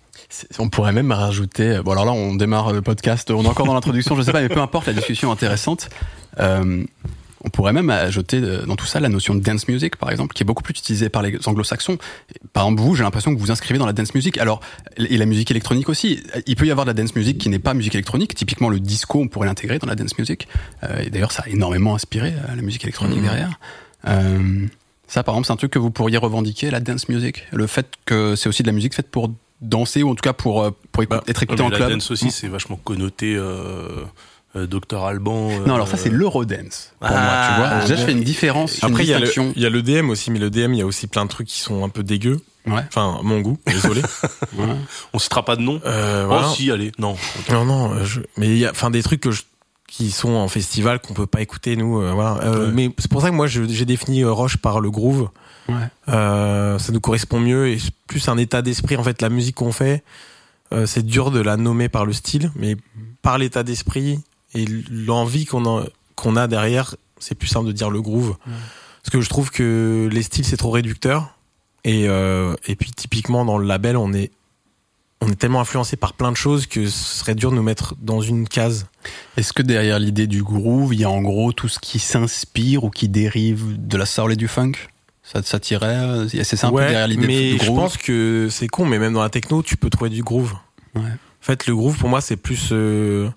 On 0.58 0.68
pourrait 0.68 0.92
même 0.92 1.12
rajouter. 1.12 1.80
Bon 1.84 1.92
alors 1.92 2.04
là, 2.04 2.12
on 2.12 2.34
démarre 2.34 2.72
le 2.72 2.82
podcast. 2.82 3.30
On 3.30 3.44
est 3.44 3.48
encore 3.48 3.66
dans 3.66 3.74
l'introduction. 3.74 4.16
Je 4.16 4.22
sais 4.22 4.32
pas, 4.32 4.40
mais 4.40 4.48
peu 4.48 4.60
importe. 4.60 4.86
La 4.86 4.92
discussion 4.92 5.30
intéressante. 5.30 5.88
Euh, 6.40 6.84
on 7.44 7.50
pourrait 7.50 7.72
même 7.72 7.90
ajouter 7.90 8.38
euh, 8.40 8.64
dans 8.66 8.76
tout 8.76 8.86
ça 8.86 9.00
la 9.00 9.08
notion 9.08 9.34
de 9.34 9.40
dance 9.40 9.66
music, 9.66 9.96
par 9.96 10.10
exemple, 10.10 10.32
qui 10.32 10.44
est 10.44 10.46
beaucoup 10.46 10.62
plus 10.62 10.72
utilisée 10.78 11.08
par 11.08 11.22
les 11.22 11.36
anglo-saxons. 11.46 11.98
Par 12.52 12.64
exemple, 12.64 12.80
vous, 12.82 12.94
j'ai 12.94 13.02
l'impression 13.02 13.32
que 13.32 13.36
vous 13.38 13.46
vous 13.46 13.50
inscrivez 13.50 13.78
dans 13.78 13.86
la 13.86 13.92
dance 13.92 14.14
music. 14.14 14.38
Alors, 14.38 14.60
et 14.96 15.16
la 15.16 15.26
musique 15.26 15.50
électronique 15.50 15.88
aussi. 15.88 16.22
Il 16.46 16.54
peut 16.54 16.66
y 16.66 16.70
avoir 16.70 16.86
de 16.86 16.90
la 16.90 16.94
dance 16.94 17.16
music 17.16 17.38
qui 17.38 17.48
n'est 17.48 17.58
pas 17.58 17.74
musique 17.74 17.94
électronique. 17.94 18.34
Typiquement, 18.34 18.68
le 18.68 18.78
disco, 18.78 19.18
on 19.20 19.28
pourrait 19.28 19.48
l'intégrer 19.48 19.78
dans 19.80 19.88
la 19.88 19.96
dance 19.96 20.16
music. 20.18 20.46
Euh, 20.84 21.02
et 21.04 21.10
d'ailleurs, 21.10 21.32
ça 21.32 21.42
a 21.44 21.48
énormément 21.48 21.96
inspiré 21.96 22.28
euh, 22.28 22.54
la 22.54 22.62
musique 22.62 22.84
électronique 22.84 23.18
Mhm. 23.18 23.24
derrière. 23.24 23.58
Euh, 24.06 24.66
ça, 25.08 25.24
par 25.24 25.34
exemple, 25.34 25.46
c'est 25.48 25.52
un 25.52 25.56
truc 25.56 25.72
que 25.72 25.78
vous 25.80 25.90
pourriez 25.90 26.18
revendiquer, 26.18 26.70
la 26.70 26.80
dance 26.80 27.08
music? 27.08 27.42
Le 27.52 27.66
fait 27.66 27.86
que 28.06 28.36
c'est 28.36 28.48
aussi 28.48 28.62
de 28.62 28.68
la 28.68 28.72
musique 28.72 28.94
faite 28.94 29.10
pour 29.10 29.30
danser 29.62 30.02
ou 30.02 30.10
en 30.10 30.14
tout 30.14 30.22
cas 30.22 30.32
pour, 30.34 30.62
euh, 30.62 30.70
pour 30.92 31.04
Bah, 31.06 31.22
être 31.26 31.42
écouté 31.42 31.62
en 31.62 31.68
la 31.70 31.76
club. 31.78 31.90
dance 31.92 32.10
aussi, 32.10 32.30
c'est 32.30 32.48
vachement 32.48 32.76
connoté 32.76 33.34
euh, 33.36 34.04
euh, 34.56 34.66
Dr 34.66 35.02
Alban. 35.04 35.48
euh, 35.50 35.64
Non, 35.66 35.74
alors 35.76 35.88
ça 35.88 35.96
c'est 35.96 36.10
l'eurodance 36.10 36.92
pour 37.00 37.08
moi, 37.08 37.18
Ah, 37.20 37.48
tu 37.54 37.60
vois. 37.60 37.80
Déjà, 37.80 37.96
je 37.96 38.04
fais 38.04 38.12
une 38.12 38.22
différence, 38.24 38.82
Après, 38.82 39.04
il 39.04 39.08
y, 39.08 39.14
a 39.14 39.18
le, 39.18 39.24
distinction. 39.26 39.52
il 39.56 39.62
y 39.62 39.66
a 39.66 39.70
le 39.70 39.82
DM 39.82 40.10
aussi, 40.10 40.30
mais 40.30 40.38
le 40.38 40.50
DM, 40.50 40.74
il 40.74 40.78
y 40.78 40.82
a 40.82 40.86
aussi 40.86 41.06
plein 41.06 41.24
de 41.24 41.30
trucs 41.30 41.46
qui 41.48 41.60
sont 41.60 41.84
un 41.84 41.88
peu 41.88 42.02
dégueux. 42.02 42.40
Ouais, 42.66 42.82
Enfin, 42.88 43.16
à 43.18 43.22
mon 43.22 43.40
goût, 43.40 43.58
désolé. 43.66 44.02
ouais. 44.58 44.66
On 45.12 45.18
citera 45.18 45.44
pas 45.44 45.56
de 45.56 45.62
nom. 45.62 45.80
Euh, 45.84 46.24
voilà. 46.28 46.48
Oh 46.50 46.54
si, 46.54 46.70
allez, 46.70 46.92
non. 46.98 47.16
Non, 47.50 47.64
non, 47.64 47.92
euh, 47.94 48.04
je- 48.04 48.20
mais 48.36 48.46
il 48.48 48.58
y 48.58 48.66
a, 48.66 48.70
enfin, 48.70 48.90
des 48.90 49.02
trucs 49.02 49.20
que 49.20 49.32
je- 49.32 49.42
qui 49.88 50.10
sont 50.12 50.30
en 50.34 50.46
festival 50.48 51.00
qu'on 51.00 51.12
peut 51.12 51.26
pas 51.26 51.40
écouter 51.40 51.74
nous. 51.76 52.00
euh, 52.00 52.12
voilà. 52.12 52.38
Euh, 52.44 52.66
Ouais. 52.66 52.72
Mais 52.72 52.90
c'est 52.98 53.10
pour 53.10 53.20
ça 53.20 53.30
que 53.30 53.34
moi, 53.34 53.46
j'ai 53.48 53.84
défini 53.84 54.22
euh, 54.22 54.30
Roche 54.32 54.56
par 54.58 54.80
le 54.80 54.90
groove. 54.92 55.28
Ouais. 55.68 55.74
Euh, 56.08 56.78
ça 56.78 56.92
nous 56.92 57.00
correspond 57.00 57.40
mieux 57.40 57.68
et 57.68 57.78
c'est 57.78 57.94
plus 58.06 58.28
un 58.28 58.36
état 58.36 58.62
d'esprit. 58.62 58.96
En 58.96 59.04
fait, 59.04 59.22
la 59.22 59.28
musique 59.28 59.56
qu'on 59.56 59.72
fait, 59.72 60.02
euh, 60.72 60.86
c'est 60.86 61.04
dur 61.04 61.30
de 61.30 61.40
la 61.40 61.56
nommer 61.56 61.88
par 61.88 62.06
le 62.06 62.12
style, 62.12 62.50
mais 62.56 62.76
par 63.22 63.38
l'état 63.38 63.62
d'esprit 63.62 64.20
et 64.54 64.64
l'envie 64.90 65.44
qu'on 65.44 65.66
a, 65.66 65.84
qu'on 66.16 66.36
a 66.36 66.46
derrière, 66.46 66.96
c'est 67.18 67.34
plus 67.34 67.48
simple 67.48 67.66
de 67.66 67.72
dire 67.72 67.90
le 67.90 68.02
groove. 68.02 68.36
Parce 68.44 69.10
que 69.10 69.20
je 69.20 69.28
trouve 69.28 69.50
que 69.50 70.08
les 70.12 70.22
styles 70.22 70.44
c'est 70.44 70.56
trop 70.56 70.70
réducteur 70.70 71.36
et 71.84 72.08
euh, 72.08 72.54
et 72.66 72.76
puis 72.76 72.92
typiquement 72.92 73.44
dans 73.44 73.58
le 73.58 73.66
label 73.66 73.96
on 73.96 74.12
est 74.12 74.30
on 75.20 75.28
est 75.28 75.36
tellement 75.36 75.60
influencé 75.60 75.96
par 75.96 76.14
plein 76.14 76.32
de 76.32 76.36
choses 76.36 76.66
que 76.66 76.86
ce 76.86 77.18
serait 77.18 77.36
dur 77.36 77.52
de 77.52 77.56
nous 77.56 77.62
mettre 77.62 77.94
dans 78.00 78.20
une 78.20 78.48
case. 78.48 78.86
Est-ce 79.36 79.52
que 79.52 79.62
derrière 79.62 80.00
l'idée 80.00 80.26
du 80.26 80.42
groove, 80.42 80.94
il 80.94 81.00
y 81.00 81.04
a 81.04 81.10
en 81.10 81.22
gros 81.22 81.52
tout 81.52 81.68
ce 81.68 81.78
qui 81.78 82.00
s'inspire 82.00 82.82
ou 82.82 82.90
qui 82.90 83.08
dérive 83.08 83.86
de 83.86 83.96
la 83.96 84.04
soul 84.04 84.32
et 84.32 84.36
du 84.36 84.48
funk? 84.48 84.72
Ça, 85.22 85.42
ça 85.42 85.60
tirait 85.60 85.86
euh, 85.86 86.28
C'est 86.28 86.56
ça 86.56 86.68
un 86.68 86.70
peu 86.70 86.78
derrière 86.78 87.06
l'idée 87.06 87.26
mais 87.26 87.52
du 87.52 87.58
je 87.58 87.66
groove 87.66 87.78
pense 87.78 87.96
que 87.96 88.48
c'est 88.50 88.68
con, 88.68 88.84
mais 88.84 88.98
même 88.98 89.12
dans 89.12 89.22
la 89.22 89.30
techno, 89.30 89.62
tu 89.62 89.76
peux 89.76 89.90
trouver 89.90 90.10
du 90.10 90.22
groove. 90.22 90.54
Ouais. 90.94 91.02
En 91.02 91.44
fait, 91.44 91.66
le 91.66 91.74
groove 91.74 91.96
pour 91.96 92.08
moi 92.08 92.20
c'est 92.20 92.36
plus 92.36 92.70
euh, 92.72 93.30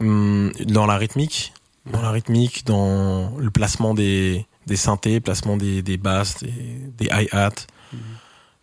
hum, 0.00 0.52
dans 0.66 0.86
la 0.86 0.96
rythmique 0.96 1.52
dans 1.90 2.02
la 2.02 2.10
rythmique, 2.10 2.64
dans 2.66 3.36
le 3.38 3.50
placement 3.50 3.94
des, 3.94 4.46
des 4.66 4.76
synthés, 4.76 5.20
placement 5.20 5.56
des, 5.56 5.82
des 5.82 5.96
basses, 5.96 6.38
des, 6.38 6.52
des 6.96 7.06
hi-hats. 7.06 7.50
Mhm. 7.92 7.98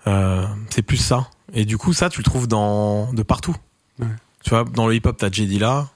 Euh, 0.07 0.45
c'est 0.69 0.81
plus 0.81 0.97
ça. 0.97 1.27
Et 1.53 1.65
du 1.65 1.77
coup, 1.77 1.93
ça, 1.93 2.09
tu 2.09 2.19
le 2.19 2.23
trouves 2.23 2.47
dans, 2.47 3.13
de 3.13 3.23
partout. 3.23 3.55
Ouais. 3.99 4.07
Tu 4.43 4.49
vois, 4.49 4.63
dans 4.63 4.87
le 4.87 4.95
hip-hop, 4.95 5.17
t'as 5.17 5.31
J.D. 5.31 5.59
là. 5.59 5.89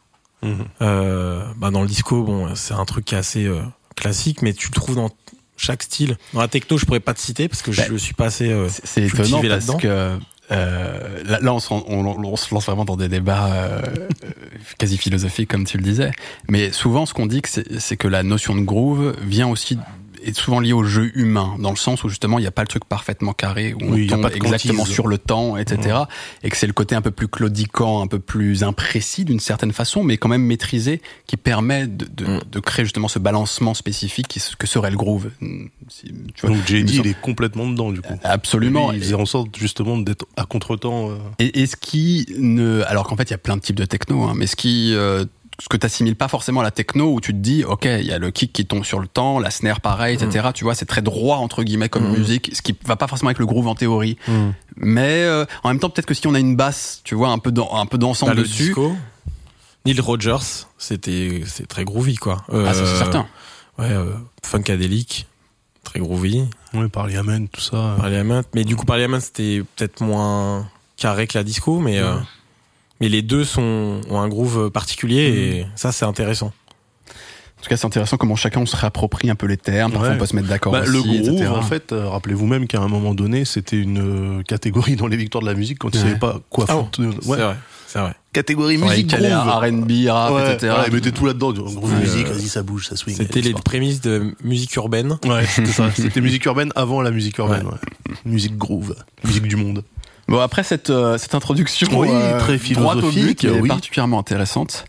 Mhm. 0.43 0.65
Euh, 0.81 1.45
bah 1.57 1.71
dans 1.71 1.81
le 1.81 1.87
disco, 1.87 2.23
bon, 2.23 2.53
c'est 2.55 2.73
un 2.73 2.85
truc 2.85 3.05
qui 3.05 3.15
est 3.15 3.17
assez 3.17 3.49
classique, 3.95 4.41
mais 4.41 4.53
tu 4.53 4.67
le 4.67 4.73
trouves 4.73 4.95
dans 4.95 5.09
chaque 5.57 5.83
style. 5.83 6.17
Dans 6.33 6.41
la 6.41 6.47
techno, 6.47 6.77
je 6.77 6.85
pourrais 6.85 6.99
pas 6.99 7.13
te 7.13 7.19
citer 7.19 7.47
parce 7.47 7.61
que 7.61 7.71
Ben, 7.71 7.85
je 7.89 7.95
suis 7.97 8.13
pas 8.13 8.25
assez. 8.25 8.49
euh, 8.51 8.67
C'est- 8.83 9.03
étonnant 9.03 9.41
parce 9.41 9.65
que 9.81 10.17
euh, 10.51 11.23
là, 11.25 11.39
là, 11.41 11.53
on, 11.53 11.59
se, 11.59 11.73
on- 11.73 11.79
on 12.23 12.35
se 12.35 12.53
lance 12.53 12.65
vraiment 12.65 12.85
dans 12.85 12.97
des 12.97 13.07
débats 13.07 13.47
euh, 13.53 13.81
quasi 14.77 14.97
philosophiques, 14.97 15.49
comme 15.49 15.65
tu 15.65 15.77
le 15.77 15.83
disais. 15.83 16.11
Mais 16.49 16.71
souvent, 16.71 17.05
ce 17.05 17.13
qu'on 17.13 17.25
dit, 17.25 17.41
c'est 17.79 17.97
que 17.97 18.07
la 18.07 18.23
notion 18.23 18.55
de 18.55 18.61
groove 18.61 19.15
vient 19.21 19.47
aussi 19.47 19.77
est 20.25 20.37
souvent 20.37 20.59
liée 20.59 20.73
au 20.73 20.83
jeu 20.83 21.11
humain, 21.17 21.55
dans 21.59 21.69
le 21.69 21.75
sens 21.75 22.03
où 22.03 22.09
justement 22.09 22.37
il 22.39 22.41
n'y 22.41 22.47
a 22.47 22.51
pas 22.51 22.61
le 22.63 22.67
truc 22.67 22.85
parfaitement 22.85 23.33
carré, 23.33 23.73
où 23.73 23.77
Oui, 23.93 24.07
on 24.11 24.15
tombe 24.21 24.31
exactement 24.33 24.79
quantise. 24.79 24.93
sur 24.93 25.07
le 25.07 25.17
temps, 25.17 25.57
etc. 25.57 25.97
Et 26.43 26.49
que 26.49 26.57
c'est 26.57 26.67
le 26.67 26.73
côté 26.73 26.95
un 26.95 27.01
peu 27.01 27.11
plus 27.11 27.27
claudiquant, 27.27 28.01
un 28.01 28.07
peu 28.07 28.19
plus 28.19 28.63
imprécis 28.63 29.25
d'une 29.25 29.39
certaine 29.39 29.71
façon, 29.71 30.03
mais 30.03 30.17
quand 30.17 30.29
même 30.29 30.43
maîtrisé, 30.43 31.01
qui 31.27 31.37
permet 31.37 31.87
de, 31.87 32.05
de, 32.05 32.25
Mm. 32.25 32.41
de 32.51 32.59
créer 32.59 32.85
justement 32.85 33.07
ce 33.07 33.19
balancement 33.19 33.73
spécifique 33.73 34.27
qui, 34.27 34.41
que 34.57 34.67
serait 34.67 34.91
le 34.91 34.97
groove. 34.97 35.29
Si- 35.89 36.11
tu 36.33 36.41
vois, 36.47 36.49
Donc 36.55 36.65
JD, 36.67 36.89
il 36.89 37.07
est 37.07 37.19
complètement 37.21 37.69
dedans 37.69 37.91
du 37.91 38.01
coup. 38.01 38.19
Absolument. 38.23 38.89
Lui, 38.91 38.97
il 38.97 39.03
faisait 39.03 39.13
en 39.15 39.25
sorte 39.25 39.55
justement 39.57 39.97
d'être 39.97 40.25
à 40.37 40.45
contre-temps. 40.45 41.11
euh. 41.11 41.17
Et, 41.39 41.61
et 41.61 41.67
ce 41.67 41.75
qui 41.75 42.25
ne, 42.37 42.81
alors 42.87 43.07
qu'en 43.07 43.15
fait 43.15 43.23
il 43.23 43.31
y 43.31 43.33
a 43.33 43.37
plein 43.37 43.57
de 43.57 43.61
types 43.61 43.75
de 43.75 43.85
techno, 43.85 44.23
hein, 44.23 44.33
mais 44.35 44.47
ce 44.47 44.55
qui, 44.55 44.93
euh, 44.93 45.25
ce 45.59 45.69
que 45.69 45.77
t'assimiles 45.77 46.15
pas 46.17 46.27
forcément 46.27 46.59
à 46.59 46.63
la 46.63 46.71
techno 46.71 47.13
où 47.13 47.21
tu 47.21 47.31
te 47.31 47.37
dis, 47.37 47.63
ok, 47.63 47.85
il 47.85 48.05
y 48.05 48.11
a 48.11 48.19
le 48.19 48.29
kick 48.31 48.51
qui 48.51 48.65
tombe 48.65 48.83
sur 48.83 48.99
le 48.99 49.07
temps, 49.07 49.39
la 49.39 49.49
snare 49.51 49.79
pareil, 49.81 50.15
etc. 50.21 50.49
Tu 50.53 50.63
vois, 50.65 50.75
c'est 50.75 50.85
très 50.85 51.01
droit 51.01 51.37
entre 51.37 51.63
guillemets 51.63 51.87
comme 51.89 52.09
Mhm. 52.09 52.17
musique, 52.17 52.51
ce 52.53 52.61
qui 52.61 52.75
va 52.85 52.95
pas 52.97 53.07
forcément 53.07 53.29
avec 53.29 53.39
le 53.39 53.45
groove 53.45 53.67
en 53.67 53.75
théorie. 53.75 54.17
Mais 54.75 55.23
euh, 55.23 55.45
en 55.63 55.69
même 55.69 55.79
temps, 55.79 55.89
peut-être 55.89 56.05
que 56.07 56.13
si 56.13 56.27
on 56.27 56.33
a 56.33 56.39
une 56.39 56.55
basse, 56.57 57.01
tu 57.05 57.15
vois, 57.15 57.29
un 57.29 57.37
peu 57.39 57.51
dans, 57.51 57.73
un 57.73 57.85
peu 57.85 57.97
d'ensemble 57.97 58.31
Bah, 58.31 58.35
le 58.35 58.43
dessus. 58.43 58.63
disco. 58.65 58.95
Neil 59.85 59.99
Rogers, 60.01 60.65
c'était 60.77 61.43
c'est 61.45 61.67
très 61.67 61.85
groovy 61.85 62.15
quoi. 62.15 62.43
Ah, 62.51 62.73
c'est 62.73 62.81
Euh, 62.81 62.97
certain. 62.97 63.27
Ouais, 63.77 63.85
euh, 63.91 64.13
funkadelic, 64.43 65.27
très 65.83 65.99
groovy. 65.99 66.43
Ouais, 66.73 66.87
Parliament, 66.89 67.45
tout 67.51 67.61
ça. 67.61 67.95
Parliament, 67.97 68.41
mais 68.55 68.63
du 68.63 68.75
coup 68.75 68.85
Parliament 68.85 69.19
c'était 69.19 69.61
peut-être 69.75 70.01
moins 70.01 70.67
carré 70.97 71.27
que 71.27 71.37
la 71.37 71.43
disco, 71.43 71.79
mais 71.79 71.99
euh, 71.99 72.15
mais 73.01 73.09
les 73.09 73.21
deux 73.21 73.43
sont 73.43 74.01
ont 74.09 74.19
un 74.19 74.27
groove 74.27 74.69
particulier 74.71 75.23
et 75.27 75.65
ça 75.75 75.91
c'est 75.91 76.05
intéressant. 76.05 76.51
En 77.57 77.61
tout 77.65 77.69
cas, 77.69 77.77
c'est 77.77 77.87
intéressant 77.87 78.17
comment 78.17 78.35
chacun 78.35 78.59
on 78.59 78.65
se 78.67 78.75
réapproprie 78.75 79.27
un 79.29 79.33
peu 79.35 79.47
les 79.47 79.57
termes. 79.57 79.91
Parfois, 79.93 80.09
Ouais. 80.09 80.15
on 80.15 80.19
peut 80.19 80.25
se 80.27 80.35
mettre 80.35 80.47
d'accord 80.49 80.71
Bah, 80.71 80.83
le 80.85 81.01
groove, 81.01 81.15
etc. 81.15 81.47
en 81.47 81.63
fait, 81.63 81.93
euh, 81.93 82.07
rappelez-vous 82.09 82.45
même 82.45 82.67
qu'à 82.67 82.79
un 82.79 82.87
moment 82.87 83.15
donné, 83.15 83.43
c'était 83.43 83.77
une 83.77 84.37
euh, 84.39 84.43
catégorie 84.43 84.95
dans 84.95 85.07
les 85.07 85.17
victoires 85.17 85.41
de 85.41 85.47
la 85.47 85.55
musique 85.55 85.79
quand 85.79 85.89
ils 85.89 85.97
Ouais. 85.97 86.03
savaient 86.03 86.19
pas 86.19 86.39
quoi 86.51 86.65
Ah 86.67 86.73
foutre. 86.73 86.99
Ouais. 87.27 87.37
C'est 87.87 87.99
vrai. 87.99 88.13
Catégorie 88.33 88.77
Ouais, 88.77 88.89
musique. 88.89 89.11
R&B, 89.13 89.91
rap, 90.09 90.33
Ouais, 90.33 90.53
etc. 90.53 90.73
voilà, 90.73 90.87
ils 90.87 90.93
mettaient 90.93 91.11
tout 91.13 91.25
là-dedans. 91.25 91.53
Groove 91.53 91.91
Ouais, 91.93 91.99
musique, 92.01 92.27
euh, 92.27 92.33
vas-y, 92.33 92.49
ça 92.49 92.61
bouge, 92.61 92.87
ça 92.87 92.95
swing. 92.97 93.15
C'était 93.15 93.41
les 93.41 93.53
prémices 93.53 94.01
de 94.01 94.35
musique 94.43 94.75
urbaine. 94.75 95.17
Ouais, 95.25 95.45
c'était 95.47 95.71
ça. 95.71 95.89
C'était 95.95 96.21
musique 96.21 96.45
urbaine 96.45 96.71
avant 96.75 97.01
la 97.01 97.09
musique 97.09 97.37
urbaine. 97.39 97.65
ouais. 97.65 98.13
Musique 98.25 98.57
groove, 98.57 98.95
musique 99.23 99.47
du 99.47 99.55
monde. 99.55 99.83
Bon, 100.27 100.39
après 100.39 100.63
cette, 100.63 100.89
euh, 100.89 101.17
cette 101.17 101.35
introduction 101.35 101.87
Oui, 101.99 102.09
euh, 102.11 102.39
très 102.39 102.57
droite 102.57 102.97
au 102.97 103.01
but, 103.01 103.11
philosophique, 103.11 103.43
mais 103.43 103.59
oui. 103.61 103.69
particulièrement 103.69 104.19
intéressante. 104.19 104.85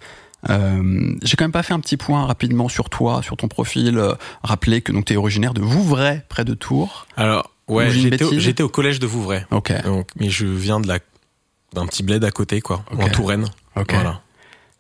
Euh, 0.49 1.15
J'ai 1.23 1.37
quand 1.37 1.45
même 1.45 1.53
pas 1.53 1.63
fait 1.63 1.75
un 1.75 1.81
petit 1.81 1.97
point 1.97 2.25
rapidement 2.27 2.69
sur 2.69 2.89
toi, 2.89 3.21
sur 3.23 3.37
ton 3.37 3.49
profil. 3.49 3.99
euh, 3.99 4.15
rappeler 4.43 4.81
que 4.81 4.93
donc 4.93 5.05
tu 5.07 5.13
es 5.13 5.17
originaire 5.17 5.55
de 5.55 5.61
Vouvray, 5.61 6.23
près 6.29 6.45
de 6.45 6.55
Tours. 6.55 7.07
Alors 7.17 7.51
ouais, 7.69 7.91
j'étais 7.91 8.25
au, 8.25 8.39
j'étais 8.39 8.63
au 8.63 8.69
collège 8.69 9.01
de 9.01 9.07
Vouvray. 9.07 9.45
Ok, 9.51 9.73
Donc, 9.85 10.09
mais 10.19 10.31
je 10.31 10.47
viens 10.47 10.81
de 10.81 10.87
la 10.89 10.99
d'un 11.75 11.87
petit 11.87 12.03
bled 12.03 12.23
à 12.25 12.31
côté 12.31 12.61
quoi, 12.61 12.85
en 12.97 13.09
Touraine. 13.09 13.47
ok. 13.77 13.93
Voilà. 13.93 14.21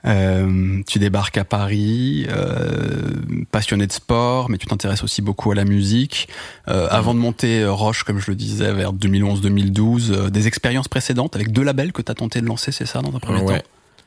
Euh, 0.07 0.83
tu 0.87 0.99
débarques 0.99 1.37
à 1.39 1.45
Paris, 1.45 2.27
euh, 2.31 3.11
passionné 3.51 3.87
de 3.87 3.93
sport, 3.93 4.49
mais 4.51 4.59
tu 4.59 4.67
t'intéresses 4.67 5.03
aussi 5.03 5.21
beaucoup 5.23 5.51
à 5.51 5.55
la 5.55 5.65
musique. 5.65 6.29
Euh, 6.69 6.87
Avant 6.91 7.13
de 7.15 7.19
monter 7.19 7.63
euh, 7.63 7.73
Roche, 7.73 8.05
comme 8.05 8.19
je 8.21 8.31
le 8.31 8.37
disais, 8.37 8.73
vers 8.73 8.93
2011-2012, 8.93 10.11
euh, 10.13 10.31
des 10.31 10.47
expériences 10.47 10.89
précédentes 10.89 11.35
avec 11.35 11.51
deux 11.53 11.63
labels 11.63 11.93
que 11.93 12.03
tu 12.03 12.13
as 12.13 12.15
tenté 12.15 12.41
de 12.41 12.47
lancer, 12.47 12.71
c'est 12.73 12.87
ça, 12.87 13.01
dans 13.03 13.15
un 13.17 13.19
premier 13.21 13.41
Ouais. 13.41 13.59
temps? 13.61 13.67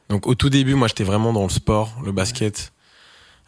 Donc 0.09 0.25
au 0.27 0.35
tout 0.35 0.49
début, 0.49 0.73
moi 0.73 0.87
j'étais 0.87 1.03
vraiment 1.03 1.33
dans 1.33 1.43
le 1.43 1.49
sport, 1.49 1.93
le 2.05 2.11
basket, 2.11 2.71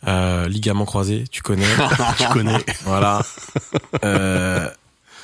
euh, 0.07 0.47
ligament 0.47 0.85
croisé, 0.85 1.23
tu 1.31 1.41
connais. 1.41 1.65
Tu 2.17 2.27
connais. 2.33 2.63
Voilà. 2.85 3.21
Euh, 4.03 4.67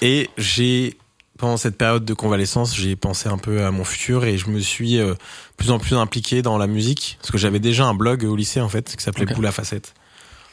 et 0.02 0.30
j'ai, 0.38 0.98
pendant 1.38 1.58
cette 1.58 1.77
période 1.77 2.03
de 2.03 2.13
convalescence, 2.13 2.75
j'ai 2.75 2.96
pensé 2.96 3.29
un 3.29 3.38
peu 3.38 3.63
à 3.63 3.72
mon 3.72 3.84
futur 3.84 4.25
et 4.25 4.38
je 4.38 4.50
me 4.50 4.60
suis 4.60 5.00
euh, 5.00 5.13
plus 5.56 5.72
en 5.72 5.79
plus 5.79 5.96
impliqué 5.96 6.41
dans 6.41 6.58
la 6.58 6.67
musique. 6.67 7.17
Parce 7.22 7.32
que 7.32 7.38
j'avais 7.38 7.60
déjà 7.60 7.86
un 7.86 7.94
blog 7.94 8.24
au 8.24 8.36
lycée, 8.36 8.60
en 8.62 8.70
fait, 8.70 8.96
qui 8.96 9.03
s'appelait 9.03 9.25
Ok. 9.25 9.36
Boule 9.36 9.46
à 9.46 9.51
Facette, 9.51 9.94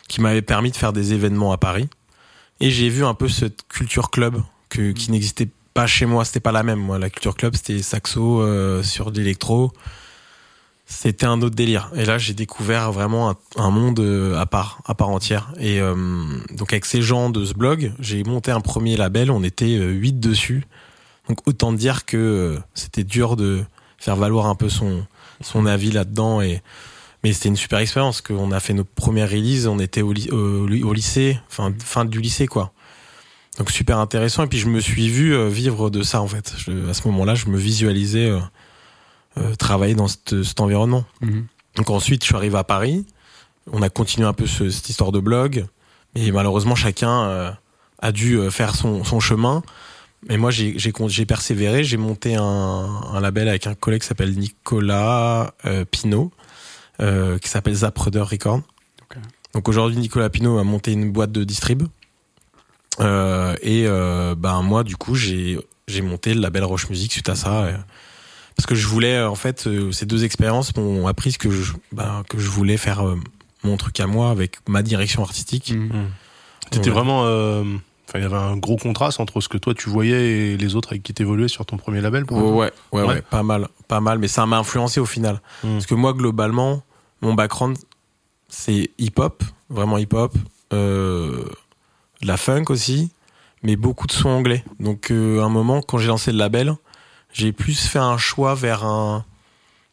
qui 0.08 0.20
m'avait 0.20 0.42
permis 0.42 0.70
de 0.70 0.76
faire 0.76 0.92
des 0.92 1.12
événements 1.12 1.52
à 1.52 1.58
Paris. 1.58 1.88
Et 2.60 2.70
j'ai 2.70 2.88
vu 2.88 3.04
un 3.04 3.14
peu 3.14 3.28
cette 3.28 3.66
culture 3.68 4.10
club 4.10 4.40
que, 4.68 4.92
qui 4.92 5.10
n'existait 5.10 5.48
pas 5.72 5.86
chez 5.86 6.06
moi. 6.06 6.24
C'était 6.24 6.40
pas 6.40 6.52
la 6.52 6.62
même. 6.62 6.78
Moi, 6.78 6.98
la 6.98 7.10
culture 7.10 7.34
club, 7.34 7.56
c'était 7.56 7.82
saxo 7.82 8.42
euh, 8.42 8.82
sur 8.82 9.10
de 9.10 9.18
l'électro. 9.18 9.72
C'était 10.96 11.26
un 11.26 11.42
autre 11.42 11.56
délire. 11.56 11.90
Et 11.96 12.04
là, 12.04 12.18
j'ai 12.18 12.34
découvert 12.34 12.92
vraiment 12.92 13.34
un, 13.56 13.70
monde 13.70 13.98
euh, 14.00 14.38
à 14.38 14.46
part, 14.46 14.80
à 14.86 14.94
part 14.94 15.08
entière. 15.08 15.52
Et 15.58 15.80
euh, 15.80 15.94
donc 16.52 16.72
avec 16.72 16.84
ces 16.84 17.02
gens 17.02 17.30
de 17.30 17.44
ce 17.44 17.52
blog, 17.52 17.92
j'ai 17.98 18.22
monté 18.22 18.52
un 18.52 18.60
premier 18.60 18.96
label. 18.96 19.30
On 19.30 19.42
était 19.42 19.76
euh, 19.76 19.90
huit 19.90 20.18
dessus. 20.18 20.64
Donc 21.28 21.38
autant 21.46 21.72
dire 21.72 22.06
que 22.06 22.58
c'était 22.74 23.02
dur 23.04 23.36
de 23.36 23.64
faire 23.98 24.16
valoir 24.16 24.46
un 24.46 24.54
peu 24.54 24.68
son 24.68 25.04
son 25.40 25.66
avis 25.66 25.90
là-dedans. 25.90 26.40
Et 26.40 26.62
mais 27.22 27.32
c'était 27.32 27.48
une 27.48 27.56
super 27.56 27.80
expérience. 27.80 28.20
Qu'on 28.22 28.52
a 28.52 28.60
fait 28.60 28.72
nos 28.72 28.84
premières 28.84 29.28
releases. 29.28 29.66
On 29.66 29.80
était 29.80 30.02
au, 30.02 30.12
ly- 30.12 30.30
au, 30.30 30.68
au 30.68 30.92
lycée, 30.92 31.38
enfin 31.50 31.74
fin 31.84 32.04
du 32.04 32.20
lycée 32.20 32.46
quoi. 32.46 32.72
Donc 33.58 33.70
super 33.70 33.98
intéressant. 33.98 34.44
Et 34.44 34.46
puis 34.46 34.58
je 34.58 34.68
me 34.68 34.80
suis 34.80 35.08
vu 35.08 35.48
vivre 35.48 35.90
de 35.90 36.02
ça 36.02 36.22
en 36.22 36.28
fait. 36.28 36.54
À 36.88 36.94
ce 36.94 37.08
moment-là, 37.08 37.34
je 37.34 37.46
me 37.48 37.58
visualisais 37.58 38.30
euh, 39.38 39.54
travailler 39.56 39.94
dans 39.94 40.08
cet- 40.08 40.42
cet 40.42 40.60
environnement. 40.60 41.04
Mhm. 41.20 41.46
Donc 41.76 41.90
ensuite, 41.90 42.22
je 42.22 42.26
suis 42.26 42.36
arrivé 42.36 42.56
à 42.58 42.64
Paris. 42.64 43.04
On 43.72 43.82
a 43.82 43.88
continué 43.90 44.26
un 44.26 44.32
peu 44.32 44.46
ce- 44.46 44.70
cette 44.70 44.88
histoire 44.88 45.10
de 45.12 45.20
blog. 45.20 45.66
Et 46.14 46.30
malheureusement, 46.32 46.74
chacun 46.76 47.24
euh, 47.24 47.50
a 48.00 48.12
dû 48.12 48.36
euh, 48.38 48.50
faire 48.50 48.74
son, 48.76 49.02
son 49.04 49.18
chemin. 49.20 49.62
Mais 50.28 50.36
moi, 50.38 50.50
j'ai 50.50 51.26
persévéré. 51.26 51.84
J'ai 51.84 51.96
monté 51.98 52.34
un, 52.36 52.42
un 52.44 53.20
label 53.20 53.48
avec 53.48 53.66
un 53.66 53.74
collègue 53.74 54.00
qui 54.02 54.06
s'appelle 54.08 54.34
Nicolas 54.38 55.52
euh, 55.66 55.84
Pinault, 55.84 56.30
qui 56.98 57.48
s'appelle 57.48 57.74
Zapruder 57.74 58.20
Record. 58.20 58.60
Donc 59.52 59.68
aujourd'hui, 59.68 59.98
Nicolas 59.98 60.30
Pinault 60.30 60.58
a 60.58 60.64
monté 60.64 60.92
une 60.92 61.12
boîte 61.12 61.30
de 61.32 61.44
distrib. 61.44 61.82
Et 63.00 63.86
ben 63.86 64.62
moi, 64.62 64.84
du 64.84 64.96
coup, 64.96 65.14
j'ai 65.14 65.58
j'ai 65.88 66.00
monté 66.00 66.32
le 66.34 66.40
label 66.40 66.64
Roche 66.64 66.88
Music 66.88 67.12
suite 67.12 67.28
à 67.28 67.34
ça. 67.36 67.66
Parce 68.56 68.66
que 68.66 68.74
je 68.74 68.86
voulais, 68.86 69.16
euh, 69.16 69.28
en 69.30 69.34
fait, 69.34 69.66
euh, 69.66 69.90
ces 69.92 70.06
deux 70.06 70.24
expériences 70.24 70.76
m'ont 70.76 71.06
appris 71.06 71.32
ce 71.32 71.38
que 71.38 71.50
je, 71.50 71.72
ben, 71.92 72.22
que 72.28 72.38
je 72.38 72.48
voulais 72.50 72.76
faire 72.76 73.06
euh, 73.06 73.16
mon 73.62 73.76
truc 73.76 73.98
à 74.00 74.06
moi 74.06 74.30
avec 74.30 74.56
ma 74.68 74.82
direction 74.82 75.22
artistique. 75.22 75.72
Mhm. 75.72 76.10
C'était 76.72 76.88
Ouais. 76.88 76.94
vraiment. 76.94 77.22
euh, 77.24 77.64
Enfin, 78.06 78.18
il 78.18 78.22
y 78.22 78.26
avait 78.26 78.36
un 78.36 78.58
gros 78.58 78.76
contraste 78.76 79.18
entre 79.18 79.40
ce 79.40 79.48
que 79.48 79.56
toi 79.56 79.72
tu 79.74 79.88
voyais 79.88 80.52
et 80.52 80.56
les 80.58 80.76
autres 80.76 80.90
avec 80.92 81.02
qui 81.02 81.14
t'évoluais 81.14 81.48
sur 81.48 81.64
ton 81.64 81.78
premier 81.78 82.02
label. 82.02 82.26
par 82.26 82.36
Ouais, 82.36 82.44
ouais, 82.44 82.70
ouais, 82.92 83.02
Ouais. 83.02 83.08
ouais, 83.14 83.22
pas 83.22 83.42
mal, 83.42 83.66
pas 83.88 84.00
mal, 84.00 84.18
mais 84.18 84.28
ça 84.28 84.44
m'a 84.44 84.58
influencé 84.58 85.00
au 85.00 85.06
final. 85.06 85.40
Mm. 85.64 85.72
Parce 85.72 85.86
que 85.86 85.94
moi, 85.94 86.12
globalement, 86.12 86.82
mon 87.22 87.32
background, 87.32 87.78
c'est 88.48 88.90
hip-hop, 88.98 89.42
vraiment 89.70 89.96
hip-hop, 89.96 90.34
euh, 90.74 91.44
de 92.20 92.26
la 92.26 92.36
funk 92.36 92.64
aussi, 92.68 93.10
mais 93.62 93.74
beaucoup 93.76 94.06
de 94.06 94.12
sons 94.12 94.28
anglais. 94.28 94.62
Donc, 94.80 95.10
euh, 95.10 95.40
à 95.40 95.44
un 95.44 95.48
moment, 95.48 95.80
quand 95.80 95.96
j'ai 95.98 96.08
lancé 96.08 96.30
le 96.30 96.38
label, 96.38 96.74
j'ai 97.34 97.52
plus 97.52 97.78
fait 97.86 97.98
un 97.98 98.16
choix 98.16 98.54
vers 98.54 98.84
un 98.84 99.24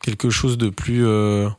quelque 0.02 0.30
chose 0.30 0.58
de 0.58 0.70
plus 0.70 1.06
euh, 1.06 1.50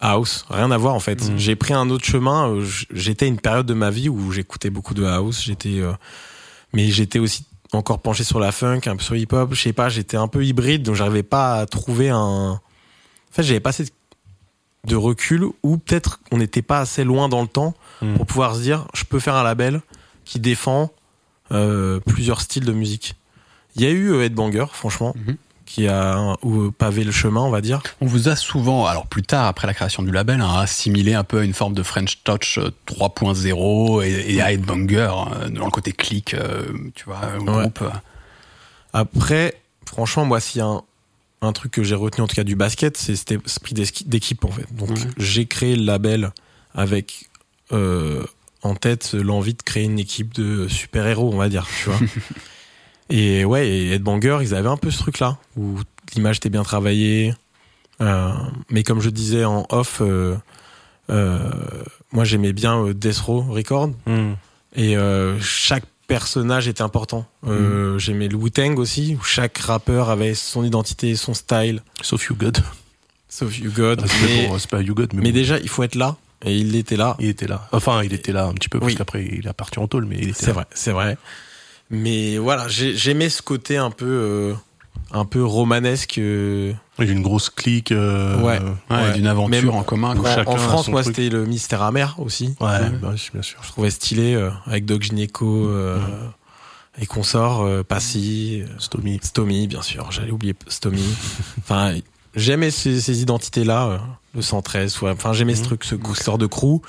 house, 0.00 0.44
rien 0.50 0.70
à 0.70 0.76
voir 0.76 0.94
en 0.94 1.00
fait. 1.00 1.30
Mm. 1.30 1.38
J'ai 1.38 1.56
pris 1.56 1.72
un 1.74 1.88
autre 1.90 2.04
chemin. 2.04 2.50
euh, 2.50 2.66
J'étais 2.92 3.26
une 3.26 3.40
période 3.40 3.66
de 3.66 3.72
ma 3.74 3.90
vie 3.90 4.08
où 4.10 4.30
j'écoutais 4.32 4.68
beaucoup 4.70 4.92
de 4.94 5.04
house. 5.04 5.42
J'étais, 5.42 5.80
euh, 5.80 5.92
mais 6.74 6.90
j'étais 6.90 7.18
aussi 7.18 7.46
encore 7.72 8.00
penché 8.00 8.22
sur 8.24 8.38
la 8.38 8.52
funk, 8.52 8.80
un 8.86 8.96
peu 8.96 9.02
sur 9.02 9.16
hip 9.16 9.28
hop. 9.32 9.54
Je 9.54 9.62
sais 9.62 9.72
pas, 9.72 9.88
j'étais 9.88 10.16
un 10.18 10.28
peu 10.28 10.44
hybride, 10.44 10.82
donc 10.82 10.94
j'arrivais 10.96 11.22
pas 11.22 11.54
à 11.60 11.66
trouver 11.66 12.10
un. 12.10 12.18
En 12.18 12.60
fait, 13.32 13.42
j'avais 13.42 13.60
pas 13.60 13.70
assez 13.70 13.84
de- 13.84 13.90
de 14.86 14.96
recul 14.96 15.44
ou 15.62 15.78
peut-être 15.78 16.20
on 16.30 16.38
n'était 16.38 16.62
pas 16.62 16.78
assez 16.80 17.02
loin 17.04 17.28
dans 17.28 17.42
le 17.42 17.48
temps 17.48 17.74
Mm. 18.02 18.14
pour 18.16 18.26
pouvoir 18.26 18.54
se 18.54 18.60
dire, 18.60 18.86
je 18.94 19.04
peux 19.04 19.18
faire 19.18 19.34
un 19.34 19.42
label 19.42 19.80
qui 20.24 20.38
défend 20.40 20.90
euh, 21.52 22.00
plusieurs 22.00 22.40
styles 22.40 22.64
de 22.64 22.72
musique. 22.72 23.14
Il 23.76 23.82
y 23.82 23.86
a 23.86 23.90
eu 23.90 24.10
euh, 24.12 24.24
Headbanger, 24.24 24.66
franchement, 24.72 25.14
Mhm. 25.16 25.36
qui 25.66 25.86
a 25.88 26.34
ou 26.42 26.70
pavé 26.70 27.04
le 27.04 27.12
chemin, 27.12 27.40
on 27.42 27.50
va 27.50 27.60
dire. 27.60 27.82
On 28.00 28.06
vous 28.06 28.28
a 28.28 28.36
souvent, 28.36 28.86
alors 28.86 29.06
plus 29.06 29.22
tard, 29.22 29.46
après 29.46 29.66
la 29.66 29.74
création 29.74 30.02
du 30.02 30.10
label, 30.12 30.40
hein, 30.40 30.54
assimilé 30.58 31.14
un 31.14 31.24
peu 31.24 31.40
à 31.40 31.44
une 31.44 31.52
forme 31.54 31.74
de 31.74 31.82
French 31.82 32.20
Touch 32.24 32.58
3.0 32.86 34.02
et, 34.04 34.34
et 34.34 34.40
à 34.42 34.52
Headbanger, 34.52 35.10
euh, 35.42 35.48
dans 35.50 35.64
le 35.64 35.70
côté 35.70 35.92
click, 35.92 36.34
euh, 36.34 36.66
tu 36.94 37.04
vois, 37.04 37.20
Ouais. 37.38 37.44
groupe. 37.44 37.82
Après, 38.92 39.54
franchement, 39.86 40.24
moi, 40.24 40.40
s'il 40.40 40.60
y 40.60 40.62
a 40.62 40.66
un, 40.66 40.82
un 41.42 41.52
truc 41.52 41.72
que 41.72 41.82
j'ai 41.82 41.94
retenu 41.94 42.22
en 42.24 42.26
tout 42.28 42.34
cas 42.36 42.44
du 42.44 42.56
basket, 42.56 42.96
c'est 42.96 43.16
cet 43.16 43.32
esprit 43.32 43.74
d'équipe 43.74 44.44
en 44.44 44.50
fait. 44.50 44.66
Donc, 44.74 44.90
Ouais. 44.90 44.96
j'ai 45.18 45.46
créé 45.46 45.76
le 45.76 45.84
label 45.84 46.32
avec 46.74 47.28
euh, 47.72 48.22
en 48.62 48.74
tête 48.74 49.12
l'envie 49.12 49.54
de 49.54 49.62
créer 49.62 49.84
une 49.84 49.98
équipe 49.98 50.32
de 50.34 50.68
super-héros, 50.68 51.30
on 51.32 51.36
va 51.36 51.48
dire, 51.48 51.66
tu 51.82 51.90
vois. 51.90 51.98
et 53.10 53.44
ouais, 53.44 53.68
et 53.68 53.90
Headbanger, 53.92 54.38
ils 54.42 54.54
avaient 54.54 54.68
un 54.68 54.76
peu 54.76 54.90
ce 54.90 54.98
truc-là, 54.98 55.38
où 55.56 55.78
l'image 56.14 56.36
était 56.38 56.48
bien 56.50 56.62
travaillée. 56.62 57.34
Euh, 58.00 58.30
mais 58.70 58.82
comme 58.82 59.00
je 59.00 59.10
disais 59.10 59.44
en 59.44 59.66
off, 59.70 59.98
euh, 60.00 60.36
euh, 61.10 61.50
moi 62.12 62.24
j'aimais 62.24 62.52
bien 62.52 62.78
euh, 62.84 62.94
Death 62.94 63.18
Row 63.18 63.42
Record. 63.42 63.90
Hmm. 64.06 64.32
Et 64.74 64.96
euh, 64.96 65.40
chaque 65.40 65.84
personnage 66.06 66.68
était 66.68 66.82
important. 66.82 67.26
Euh, 67.46 67.98
J'aimais 67.98 68.28
le 68.28 68.36
Wu-Tang 68.36 68.78
aussi, 68.78 69.16
où 69.18 69.24
chaque 69.24 69.56
rappeur 69.58 70.10
avait 70.10 70.34
son 70.34 70.62
identité, 70.64 71.16
son 71.16 71.32
style, 71.34 71.82
Sauf 72.02 72.28
You 72.28 72.36
God. 72.36 72.58
sauf 73.28 73.58
You 73.58 73.72
God. 73.74 74.02
Ah, 74.04 74.12
mais, 74.24 74.46
bon, 74.48 74.58
c'est 74.58 74.70
pas 74.70 74.82
You 74.82 74.94
God, 74.94 75.14
mais, 75.14 75.22
mais 75.22 75.30
bon, 75.30 75.34
déjà, 75.34 75.58
il 75.58 75.68
faut 75.68 75.82
être 75.82 75.94
là. 75.94 76.16
Et 76.44 76.54
il 76.58 76.76
était 76.76 76.96
là. 76.96 77.16
il 77.18 77.28
était 77.30 77.46
là. 77.48 77.66
Enfin, 77.72 78.02
il 78.04 78.12
était 78.12 78.30
là 78.32 78.44
un 78.44 78.52
petit 78.52 78.68
peu 78.68 78.78
parce 78.78 78.92
Oui. 78.92 78.96
qu'après 78.96 79.24
il 79.24 79.46
est 79.48 79.52
parti 79.54 79.78
en 79.78 79.88
tôle, 79.88 80.04
mais 80.04 80.16
il 80.18 80.28
était 80.28 80.38
C'est 80.38 80.46
là. 80.48 80.52
vrai, 80.52 80.64
c'est 80.74 80.92
vrai. 80.92 81.16
Mais 81.90 82.38
voilà, 82.38 82.66
j'ai- 82.68 82.96
j'aimais 82.96 83.28
ce 83.28 83.42
côté 83.42 83.76
un 83.76 83.90
peu, 83.90 84.06
euh, 84.06 84.54
un 85.12 85.24
peu 85.24 85.44
romanesque. 85.44 86.18
euh, 86.18 86.72
Il 86.98 87.06
y 87.06 87.08
a 87.10 87.12
une 87.12 87.22
grosse 87.22 87.50
clique. 87.50 87.92
euh, 87.92 88.36
Ouais. 88.40 88.58
Ouais, 88.90 88.96
Ouais. 88.96 89.12
d'une 89.14 89.26
aventure 89.26 89.50
Même 89.50 89.68
en 89.70 89.82
commun. 89.82 90.16
En, 90.16 90.20
quoi. 90.20 90.34
chacun 90.34 90.50
en 90.50 90.56
France, 90.56 90.88
moi, 90.88 91.02
c'était 91.04 91.28
le 91.28 91.44
mystère 91.46 91.82
amer 91.82 92.16
aussi. 92.18 92.54
Ouais, 92.60 92.90
bah 93.00 93.10
oui, 93.12 93.28
bien 93.32 93.42
sûr. 93.42 93.58
Je 93.62 93.68
trouvais 93.68 93.90
stylé 93.90 94.34
euh, 94.34 94.50
avec 94.66 94.84
Doc 94.86 95.02
Gineco 95.02 95.68
euh, 95.68 95.98
et 97.00 97.06
consorts, 97.06 97.62
euh, 97.62 97.82
Passy, 97.84 98.64
Stomy. 98.78 99.20
Stomy, 99.22 99.66
bien 99.68 99.82
sûr, 99.82 100.10
j'allais 100.10 100.30
oublier 100.32 100.54
Stomy. 100.68 101.04
enfin, 101.58 101.94
j'aimais 102.34 102.70
ces, 102.72 103.00
ces 103.00 103.22
identités-là, 103.22 103.86
euh, 103.86 103.98
le 104.34 104.42
113, 104.42 105.00
ouais. 105.02 105.10
enfin, 105.10 105.32
j'aimais 105.34 105.54
ce 105.54 105.60
Mhm. 105.60 105.66
truc, 105.66 105.84
ce 105.84 105.94
ce 106.16 106.24
sort 106.24 106.38
de 106.38 106.46
crew. 106.46 106.80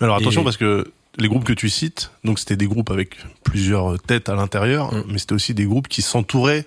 Mais 0.00 0.04
alors 0.04 0.16
attention 0.16 0.42
Et- 0.42 0.44
parce 0.44 0.56
que 0.58 0.92
les 1.18 1.28
groupes 1.28 1.44
que 1.44 1.52
tu 1.52 1.68
cites, 1.68 2.10
donc 2.24 2.38
c'était 2.38 2.56
des 2.56 2.66
groupes 2.66 2.90
avec 2.90 3.16
plusieurs 3.44 4.00
têtes 4.00 4.28
à 4.28 4.34
l'intérieur, 4.34 4.92
Mm. 4.94 5.02
mais 5.08 5.18
c'était 5.18 5.34
aussi 5.34 5.54
des 5.54 5.64
groupes 5.64 5.88
qui 5.88 6.02
s'entouraient 6.02 6.66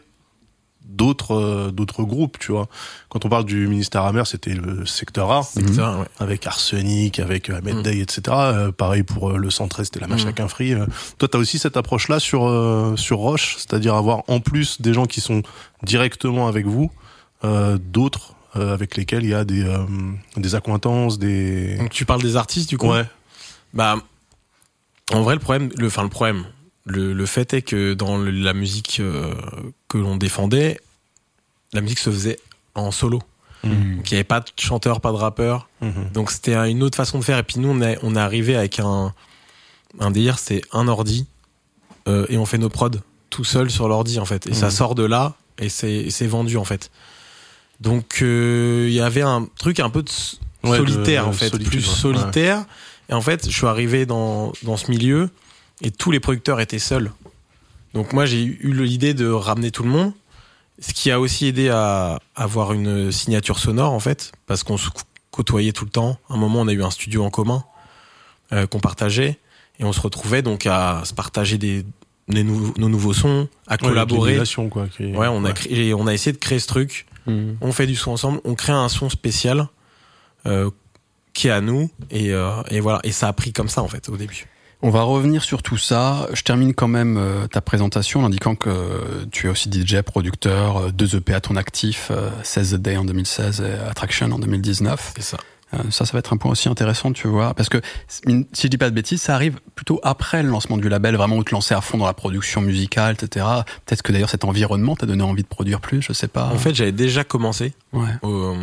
d'autres 0.85 1.33
euh, 1.33 1.71
d'autres 1.71 2.03
groupes, 2.03 2.37
tu 2.39 2.51
vois. 2.51 2.67
Quand 3.09 3.23
on 3.25 3.29
parle 3.29 3.45
du 3.45 3.67
ministère 3.67 4.03
amer, 4.03 4.27
c'était 4.27 4.53
le 4.53 4.85
secteur 4.85 5.31
A 5.31 5.39
ouais. 5.55 6.05
avec 6.19 6.45
Arsenic, 6.45 7.19
avec 7.19 7.49
euh, 7.49 7.55
Ahmed 7.57 7.77
Mm. 7.77 7.81
Day, 7.83 7.99
etc. 7.99 8.21
Euh, 8.29 8.71
pareil 8.71 9.03
pour 9.03 9.31
euh, 9.31 9.37
le 9.37 9.49
113, 9.49 9.85
c'était 9.85 10.01
la 10.01 10.07
Mm. 10.07 10.11
Machakin 10.11 10.47
Free. 10.49 10.73
Euh, 10.73 10.85
toi, 11.17 11.27
t'as 11.29 11.37
aussi 11.39 11.57
cette 11.57 11.77
approche-là 11.77 12.19
sur 12.19 12.45
euh, 12.45 12.95
sur 12.97 13.19
Roche, 13.19 13.55
c'est-à-dire 13.57 13.95
avoir 13.95 14.23
en 14.27 14.39
plus 14.41 14.81
des 14.81 14.93
gens 14.93 15.05
qui 15.05 15.21
sont 15.21 15.41
directement 15.83 16.47
avec 16.47 16.65
vous, 16.65 16.91
euh, 17.45 17.77
d'autres 17.81 18.35
euh, 18.57 18.73
avec 18.73 18.97
lesquels 18.97 19.23
il 19.23 19.29
y 19.29 19.33
a 19.33 19.45
des 19.45 19.63
euh, 19.63 19.77
des 20.35 20.53
accointances, 20.53 21.17
des 21.17 21.77
Donc, 21.77 21.89
tu 21.91 22.05
parles 22.05 22.21
des 22.21 22.35
artistes, 22.35 22.69
du 22.69 22.77
coup? 22.77 22.89
Ouais. 22.91 23.05
Bah, 23.73 23.95
en 25.11 25.21
vrai, 25.21 25.35
le 25.35 25.39
problème, 25.39 25.69
le, 25.77 25.87
enfin, 25.87 26.03
le 26.03 26.09
problème, 26.09 26.45
le, 26.85 27.13
le 27.13 27.25
fait 27.25 27.53
est 27.53 27.61
que 27.61 27.93
dans 27.93 28.17
le- 28.17 28.31
la 28.31 28.53
musique 28.53 28.97
euh, 28.99 29.33
que 29.87 29.97
l'on 29.97 30.15
défendait, 30.17 30.79
la 31.73 31.81
musique 31.81 31.99
se 31.99 32.09
faisait 32.09 32.39
en 32.75 32.91
solo. 32.91 33.21
Mhm. 33.63 33.97
Donc, 33.97 34.11
il 34.11 34.13
n'y 34.13 34.17
avait 34.17 34.23
pas 34.23 34.39
de 34.41 34.45
chanteur, 34.59 34.99
pas 35.01 35.11
de 35.11 35.17
rappeur. 35.17 35.69
Mhm. 35.81 36.09
Donc 36.13 36.31
c'était 36.31 36.53
un- 36.55 36.65
une 36.65 36.83
autre 36.83 36.97
façon 36.97 37.19
de 37.19 37.23
faire. 37.23 37.37
Et 37.37 37.43
puis 37.43 37.59
nous, 37.59 37.69
on 37.69 37.81
est, 37.81 37.97
on 38.03 38.15
est 38.15 38.19
arrivé 38.19 38.55
avec 38.55 38.79
un, 38.79 39.13
un 39.99 40.11
délire, 40.11 40.39
c'est 40.39 40.61
un 40.71 40.87
ordi 40.87 41.25
euh, 42.07 42.25
et 42.29 42.37
on 42.37 42.45
fait 42.45 42.57
nos 42.57 42.69
prods 42.69 42.89
tout 43.29 43.43
seul 43.45 43.69
sur 43.71 43.87
l'ordi 43.87 44.19
en 44.19 44.25
fait. 44.25 44.47
Et 44.47 44.53
ça 44.53 44.65
Mhm. 44.67 44.71
sort 44.71 44.95
de 44.95 45.03
là 45.03 45.35
et 45.59 45.69
c'est 45.69 46.27
vendu 46.27 46.57
en 46.57 46.65
fait. 46.65 46.91
Donc 47.79 48.19
euh, 48.21 48.85
il 48.89 48.93
y 48.93 48.99
avait 49.01 49.21
un 49.21 49.47
truc 49.57 49.79
un 49.79 49.89
peu 49.89 50.03
de 50.03 50.11
Ouais, 50.63 50.77
solitaire 50.77 51.23
de 51.25 51.29
en 51.29 51.33
fait, 51.33 51.49
solitude, 51.49 51.69
plus 51.71 51.85
ouais. 51.87 51.95
Et 53.09 53.13
en 53.13 53.21
fait, 53.21 53.45
je 53.49 53.55
suis 53.55 53.67
arrivé 53.67 54.05
dans, 54.05 54.53
dans 54.63 54.77
ce 54.77 54.89
milieu 54.89 55.29
et 55.81 55.91
tous 55.91 56.11
les 56.11 56.19
producteurs 56.19 56.59
étaient 56.59 56.79
seuls. 56.79 57.11
Donc 57.93 58.13
moi, 58.13 58.25
j'ai 58.25 58.43
eu 58.43 58.73
l'idée 58.73 59.13
de 59.13 59.27
ramener 59.29 59.71
tout 59.71 59.83
le 59.83 59.89
monde. 59.89 60.13
Ce 60.79 60.93
qui 60.93 61.11
a 61.11 61.19
aussi 61.19 61.45
aidé 61.47 61.69
à 61.69 62.19
avoir 62.35 62.73
une 62.73 63.11
signature 63.11 63.59
sonore 63.59 63.91
en 63.93 63.99
fait, 63.99 64.31
parce 64.47 64.63
qu'on 64.63 64.77
se 64.77 64.89
côtoyait 65.31 65.71
tout 65.71 65.85
le 65.85 65.91
temps. 65.91 66.17
À 66.29 66.33
un 66.33 66.37
moment, 66.37 66.61
on 66.61 66.67
a 66.67 66.73
eu 66.73 66.83
un 66.83 66.89
studio 66.89 67.23
en 67.23 67.29
commun 67.29 67.63
euh, 68.51 68.65
qu'on 68.67 68.79
partageait 68.79 69.37
et 69.79 69.83
on 69.83 69.93
se 69.93 70.01
retrouvait 70.01 70.41
donc 70.41 70.65
à 70.65 71.01
se 71.05 71.13
partager 71.13 71.57
des, 71.57 71.85
des 72.27 72.43
nou- 72.43 72.73
nos 72.77 72.89
nouveaux 72.89 73.13
sons, 73.13 73.47
à 73.67 73.73
Ouais, 73.73 73.77
collaborer. 73.77 74.31
l'émulation, 74.31 74.69
quoi. 74.69 74.87
qui 74.87 75.05
Ouais, 75.15 75.27
on 75.27 75.43
a 75.45 75.49
ouais. 75.49 75.53
créé, 75.53 75.93
on 75.93 76.07
a 76.07 76.13
essayé 76.13 76.31
de 76.33 76.37
créer 76.39 76.59
ce 76.59 76.67
truc. 76.67 77.05
Mhm. 77.27 77.57
On 77.61 77.71
fait 77.71 77.87
du 77.87 77.95
son 77.95 78.11
ensemble, 78.11 78.41
on 78.43 78.55
crée 78.55 78.73
un 78.73 78.89
son 78.89 79.09
spécial 79.09 79.67
euh, 80.47 80.69
qui 81.33 81.47
est 81.47 81.51
à 81.51 81.61
nous 81.61 81.89
et, 82.11 82.31
euh, 82.31 82.61
et 82.69 82.79
voilà. 82.79 82.99
Et 83.03 83.11
ça 83.11 83.27
a 83.27 83.33
pris 83.33 83.53
comme 83.53 83.69
ça 83.69 83.81
en 83.81 83.87
fait 83.87 84.09
au 84.09 84.17
début. 84.17 84.47
On 84.85 84.89
va 84.89 85.03
revenir 85.03 85.43
sur 85.43 85.63
tout 85.63 85.77
ça. 85.77 86.27
Je 86.33 86.41
termine 86.41 86.73
quand 86.73 86.89
même 86.89 87.15
euh, 87.17 87.47
ta 87.47 87.61
présentation 87.61 88.19
en 88.19 88.25
indiquant 88.25 88.55
que 88.55 89.25
tu 89.31 89.47
es 89.47 89.49
aussi 89.49 89.71
DJ, 89.71 90.01
producteur, 90.01 90.77
euh, 90.77 90.91
deux 90.91 91.15
EP 91.15 91.33
à 91.33 91.39
ton 91.39 91.55
actif, 91.55 92.09
euh, 92.11 92.29
16 92.43 92.71
The 92.71 92.75
Day 92.75 92.97
en 92.97 93.05
2016 93.05 93.61
et 93.61 93.89
Attraction 93.89 94.29
en 94.29 94.39
2019. 94.39 95.13
C'est 95.15 95.23
ça. 95.23 95.37
Ça, 95.89 96.05
ça 96.05 96.13
va 96.13 96.19
être 96.19 96.33
un 96.33 96.37
point 96.37 96.51
aussi 96.51 96.69
intéressant, 96.69 97.13
tu 97.13 97.27
vois, 97.27 97.55
parce 97.55 97.67
que 97.67 97.81
si 98.07 98.21
je 98.61 98.67
dis 98.67 98.77
pas 98.77 98.91
de 98.91 98.95
bêtises, 98.95 99.23
ça 99.23 99.33
arrive 99.33 99.59
plutôt 99.73 99.99
après 100.03 100.43
le 100.43 100.49
lancement 100.49 100.77
du 100.77 100.87
label, 100.87 101.15
vraiment 101.15 101.35
où 101.35 101.43
te 101.43 101.49
lancer 101.49 101.73
à 101.73 101.81
fond 101.81 101.97
dans 101.97 102.05
la 102.05 102.13
production 102.13 102.61
musicale, 102.61 103.15
etc. 103.19 103.43
Peut-être 103.83 104.03
que 104.03 104.11
d'ailleurs 104.11 104.29
cet 104.29 104.45
environnement 104.45 104.95
t'a 104.95 105.07
donné 105.07 105.23
envie 105.23 105.41
de 105.41 105.47
produire 105.47 105.81
plus, 105.81 106.03
je 106.03 106.13
sais 106.13 106.27
pas. 106.27 106.51
En 106.53 106.59
fait, 106.59 106.75
j'avais 106.75 106.91
déjà 106.91 107.23
commencé 107.23 107.73
ouais. 107.91 108.11
euh, 108.23 108.53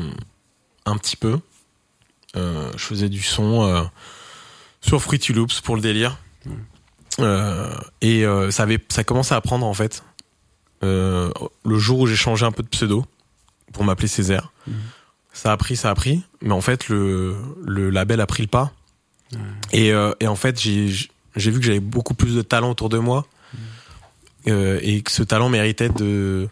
un 0.86 0.96
petit 0.98 1.16
peu. 1.16 1.40
Euh, 2.36 2.70
je 2.76 2.84
faisais 2.84 3.08
du 3.08 3.22
son 3.22 3.62
euh, 3.64 3.82
sur 4.80 5.02
Fruity 5.02 5.32
Loops 5.32 5.60
pour 5.60 5.76
le 5.76 5.82
délire. 5.82 6.18
Euh, 7.18 7.74
et 8.00 8.24
ça 8.50 8.62
avait 8.62 8.78
ça 8.88 9.04
commençait 9.04 9.34
à 9.34 9.40
prendre 9.40 9.66
en 9.66 9.74
fait 9.74 10.02
le 10.82 11.32
jour 11.78 12.00
où 12.00 12.06
j'ai 12.06 12.16
changé 12.16 12.46
un 12.46 12.52
peu 12.52 12.62
de 12.62 12.68
pseudo 12.68 13.04
pour 13.72 13.84
m'appeler 13.84 14.08
Césaire. 14.08 14.52
Mhm. 14.66 14.74
Ça 15.32 15.52
a 15.52 15.56
pris, 15.56 15.76
ça 15.76 15.90
a 15.90 15.94
pris, 15.94 16.22
mais 16.40 16.52
en 16.52 16.60
fait 16.60 16.88
le, 16.88 17.36
le 17.64 17.90
label 17.90 18.20
a 18.20 18.26
pris 18.26 18.42
le 18.42 18.48
pas. 18.48 18.72
Et, 19.72 19.88
et 20.20 20.26
en 20.26 20.36
fait 20.36 20.60
j'ai 20.60 21.08
vu 21.36 21.60
que 21.60 21.66
j'avais 21.66 21.80
beaucoup 21.80 22.14
plus 22.14 22.34
de 22.34 22.42
talent 22.42 22.70
autour 22.70 22.88
de 22.88 22.98
moi 22.98 23.26
euh, 24.48 24.78
et 24.82 25.02
que 25.02 25.10
ce 25.10 25.22
talent 25.22 25.50
méritait 25.50 25.90
de 25.90 26.48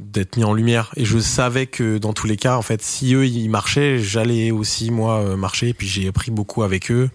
d'être 0.00 0.36
mis 0.36 0.44
en 0.44 0.52
lumière 0.54 0.90
et 0.96 1.04
je 1.04 1.18
savais 1.18 1.66
que 1.66 1.98
dans 1.98 2.12
tous 2.12 2.26
les 2.26 2.36
cas 2.36 2.56
en 2.56 2.62
fait 2.62 2.82
si 2.82 3.14
eux 3.14 3.26
ils 3.26 3.48
marchaient 3.48 3.98
j'allais 3.98 4.50
aussi 4.50 4.90
moi 4.90 5.18
euh, 5.20 5.36
marcher 5.36 5.68
et 5.68 5.74
puis 5.74 5.86
j'ai 5.88 6.08
appris 6.08 6.30
beaucoup 6.30 6.62
avec 6.62 6.90
eux 6.90 7.10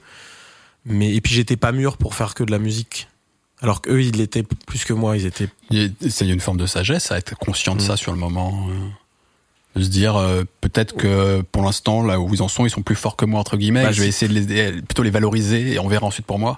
mais 0.86 1.14
et 1.14 1.22
puis 1.22 1.34
j'étais 1.34 1.58
pas 1.58 1.72
mûr 1.72 1.98
pour 1.98 2.16
faire 2.16 2.34
que 2.36 2.44
de 2.44 2.52
la 2.52 2.60
musique 2.60 3.08
alors 3.62 3.82
qu'eux 3.82 4.02
ils 4.04 4.16
l'étaient 4.16 4.44
plus 4.44 4.86
que 4.86 4.94
moi 4.94 5.18
ils 5.18 5.26
étaient 5.26 5.50
Il 5.72 5.82
y 5.82 5.86
a- 5.86 6.10
C'est 6.10 6.28
une 6.28 6.40
forme 6.40 6.58
de 6.58 6.66
sagesse 6.68 7.12
à 7.12 7.18
être 7.18 7.36
conscient 7.36 7.76
de 7.76 7.82
Mm. 7.82 7.86
ça 7.86 7.98
sur 7.98 8.12
le 8.12 8.18
moment. 8.20 8.68
euh, 8.70 8.74
de 9.80 9.84
se 9.84 9.90
dire 9.90 10.16
euh, 10.16 10.44
peut-être 10.62 10.96
que 10.96 11.42
pour 11.52 11.62
l'instant 11.64 12.02
là 12.02 12.20
où 12.20 12.34
ils 12.34 12.42
en 12.42 12.48
sont 12.48 12.66
ils 12.66 12.70
sont 12.70 12.82
plus 12.84 12.96
forts 12.96 13.18
que 13.18 13.26
moi 13.26 13.40
entre 13.42 13.58
guillemets 13.58 13.84
Bah, 13.84 13.92
je 13.92 14.02
vais 14.02 14.08
essayer 14.08 14.34
de 14.34 14.40
les, 14.40 14.82
plutôt 14.82 15.04
les 15.04 15.10
valoriser 15.10 15.74
et 15.74 15.80
on 15.80 15.88
verra 15.90 16.06
ensuite 16.06 16.26
pour 16.26 16.40
moi 16.40 16.56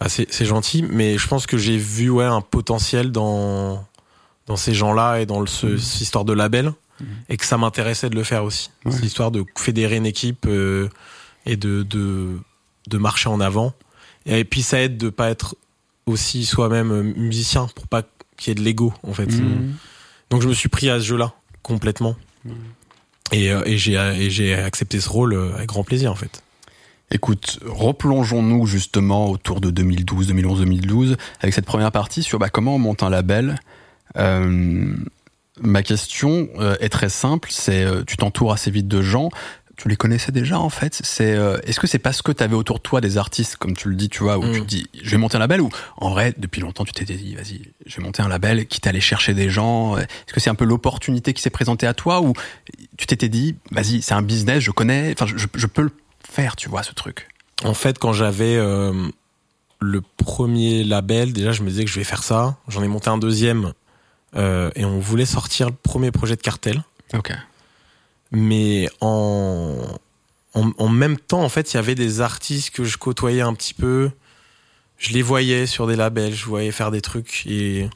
ah, 0.00 0.08
c'est 0.08 0.26
c'est 0.32 0.44
gentil 0.44 0.82
mais 0.88 1.18
je 1.18 1.26
pense 1.26 1.46
que 1.46 1.56
j'ai 1.58 1.76
vu 1.78 2.08
ouais 2.10 2.24
un 2.24 2.40
potentiel 2.40 3.10
dans 3.10 3.84
dans 4.46 4.56
ces 4.56 4.74
gens-là 4.74 5.18
et 5.20 5.26
dans 5.26 5.40
le, 5.40 5.46
ce, 5.46 5.76
cette 5.76 6.00
histoire 6.00 6.24
de 6.24 6.32
label 6.32 6.72
Mhm. 7.00 7.06
et 7.30 7.36
que 7.38 7.44
ça 7.46 7.56
m'intéressait 7.56 8.10
de 8.10 8.14
le 8.14 8.22
faire 8.22 8.44
aussi 8.44 8.70
Ouais. 8.84 8.92
cette 8.92 9.04
histoire 9.04 9.30
de 9.30 9.44
fédérer 9.56 9.96
une 9.96 10.06
équipe 10.06 10.44
euh, 10.46 10.88
et 11.46 11.56
de, 11.56 11.82
de 11.82 12.38
de 12.88 12.98
marcher 12.98 13.28
en 13.28 13.40
avant 13.40 13.72
et 14.26 14.44
puis 14.44 14.62
ça 14.62 14.80
aide 14.82 14.98
de 14.98 15.08
pas 15.08 15.30
être 15.30 15.56
aussi 16.06 16.44
soi-même 16.44 16.90
euh, 16.92 17.02
musicien 17.02 17.68
pour 17.74 17.86
pas 17.88 18.02
qu'il 18.36 18.48
y 18.48 18.52
ait 18.52 18.54
de 18.54 18.60
l'ego 18.62 18.92
en 19.04 19.14
fait 19.14 19.26
Mhm. 19.26 19.72
donc 20.30 20.42
je 20.42 20.48
me 20.48 20.52
suis 20.54 20.68
pris 20.68 20.90
à 20.90 21.00
ce 21.00 21.04
jeu-là 21.06 21.32
complètement 21.62 22.14
et, 23.32 23.50
euh, 23.50 23.62
et 23.64 23.78
j'ai 23.78 24.54
accepté 24.54 25.00
ce 25.00 25.08
rôle 25.08 25.34
avec 25.54 25.68
grand 25.68 25.84
plaisir 25.84 26.12
en 26.12 26.16
fait 26.16 26.42
Écoute, 27.14 27.58
replongeons-nous 27.66 28.66
justement 28.66 29.28
autour 29.30 29.60
de 29.60 29.70
2012, 29.70 30.28
2011, 30.28 30.60
2012 30.60 31.16
avec 31.40 31.52
cette 31.54 31.66
première 31.66 31.92
partie 31.92 32.22
sur 32.22 32.38
bah, 32.38 32.48
comment 32.48 32.76
on 32.76 32.78
monte 32.78 33.02
un 33.02 33.10
label. 33.10 33.60
Euh, 34.16 34.94
ma 35.60 35.82
question 35.82 36.48
euh, 36.58 36.76
est 36.80 36.88
très 36.88 37.08
simple, 37.08 37.48
c'est 37.52 37.84
euh, 37.84 38.02
tu 38.06 38.16
t'entoures 38.16 38.52
assez 38.52 38.70
vite 38.70 38.88
de 38.88 39.02
gens. 39.02 39.28
tu 39.76 39.88
les 39.88 39.96
connaissais 39.96 40.32
déjà 40.32 40.58
en 40.60 40.68
fait? 40.70 41.00
C'est 41.02 41.34
euh, 41.34 41.58
est-ce 41.64 41.80
que 41.80 41.86
c'est 41.86 41.98
parce 41.98 42.22
que 42.22 42.30
tu 42.32 42.42
avais 42.42 42.54
autour 42.54 42.76
de 42.76 42.82
toi 42.82 43.00
des 43.00 43.16
artistes 43.18 43.56
comme 43.56 43.74
tu 43.74 43.88
le 43.88 43.94
dis, 43.96 44.08
tu 44.08 44.22
vois, 44.22 44.38
où 44.38 44.42
tu 44.44 44.60
Mm. 44.60 44.64
te 44.64 44.68
dis 44.68 44.86
je 45.02 45.10
vais 45.10 45.16
monter 45.16 45.36
un 45.36 45.40
label 45.40 45.60
ou 45.60 45.70
en 45.96 46.10
vrai 46.10 46.34
depuis 46.38 46.60
longtemps 46.60 46.84
tu 46.84 46.92
t'étais 46.92 47.14
dit 47.14 47.34
vas-y 47.34 47.62
je 47.86 47.96
vais 47.96 48.02
monter 48.02 48.22
un 48.22 48.28
label 48.28 48.66
qui 48.66 48.80
t'allait 48.80 49.00
chercher 49.00 49.34
des 49.34 49.50
gens. 49.50 49.96
Est-ce 49.96 50.32
que 50.32 50.40
c'est 50.40 50.50
un 50.50 50.54
peu 50.54 50.64
l'opportunité 50.66 51.32
qui 51.32 51.42
s'est 51.42 51.50
présentée 51.50 51.86
à 51.86 51.94
toi 51.94 52.20
ou 52.20 52.32
tu 52.96 53.06
t'étais 53.06 53.28
dit 53.28 53.56
vas-y 53.70 54.02
c'est 54.02 54.14
un 54.14 54.22
business 54.22 54.60
je 54.60 54.70
connais, 54.70 55.12
enfin 55.12 55.26
je, 55.26 55.46
je 55.54 55.66
peux 55.66 55.82
le 55.82 55.92
faire 56.28 56.54
tu 56.56 56.68
vois 56.68 56.82
ce 56.82 56.92
truc? 56.92 57.28
En 57.64 57.74
fait, 57.74 57.98
quand 57.98 58.12
j'avais 58.12 58.56
euh, 58.56 58.92
le 59.80 60.00
premier 60.16 60.82
label, 60.84 61.32
déjà, 61.32 61.52
je 61.52 61.62
me 61.62 61.68
disais 61.70 61.84
que 61.84 61.90
je 61.90 61.98
vais 61.98 62.04
faire 62.04 62.22
ça. 62.24 62.56
J'en 62.68 62.82
ai 62.82 62.88
monté 62.88 63.08
un 63.08 63.18
deuxième 63.18 63.72
et 64.34 64.84
on 64.84 64.98
voulait 64.98 65.26
sortir 65.26 65.68
le 65.68 65.74
premier 65.74 66.10
projet 66.10 66.36
de 66.36 66.40
cartel. 66.40 66.82
Ok. 67.14 67.32
Mais 68.30 68.88
en, 69.00 69.76
en, 70.54 70.72
en 70.78 70.88
même 70.88 71.18
temps, 71.18 71.42
en 71.42 71.48
fait, 71.48 71.72
il 71.72 71.76
y 71.76 71.78
avait 71.78 71.94
des 71.94 72.20
artistes 72.20 72.70
que 72.70 72.84
je 72.84 72.96
côtoyais 72.96 73.42
un 73.42 73.54
petit 73.54 73.74
peu. 73.74 74.10
Je 74.96 75.12
les 75.12 75.22
voyais 75.22 75.66
sur 75.66 75.86
des 75.86 75.96
labels, 75.96 76.34
je 76.34 76.46
voyais 76.46 76.70
faire 76.70 76.90
des 76.90 77.00
trucs 77.00 77.44
et 77.46 77.90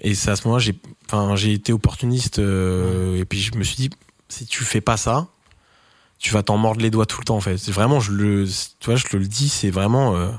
et 0.00 0.14
c'est 0.14 0.30
à 0.30 0.36
ce 0.36 0.48
moment-là 0.48 0.62
j'ai 0.62 0.74
enfin 1.06 1.36
j'ai 1.36 1.52
été 1.52 1.72
opportuniste 1.72 2.38
euh, 2.38 3.16
et 3.20 3.24
puis 3.24 3.40
je 3.40 3.54
me 3.56 3.62
suis 3.62 3.76
dit 3.76 3.90
si 4.28 4.46
tu 4.46 4.64
fais 4.64 4.80
pas 4.80 4.96
ça 4.96 5.28
tu 6.18 6.32
vas 6.32 6.42
t'en 6.42 6.56
mordre 6.56 6.80
les 6.80 6.90
doigts 6.90 7.06
tout 7.06 7.20
le 7.20 7.24
temps 7.24 7.36
en 7.36 7.40
fait 7.40 7.58
c'est 7.58 7.70
vraiment 7.70 8.00
je 8.00 8.10
le 8.10 8.44
tu 8.80 8.86
vois 8.86 8.96
je 8.96 9.04
te 9.04 9.16
le 9.16 9.26
dis 9.26 9.48
c'est 9.48 9.70
vraiment 9.70 10.16
euh, 10.16 10.30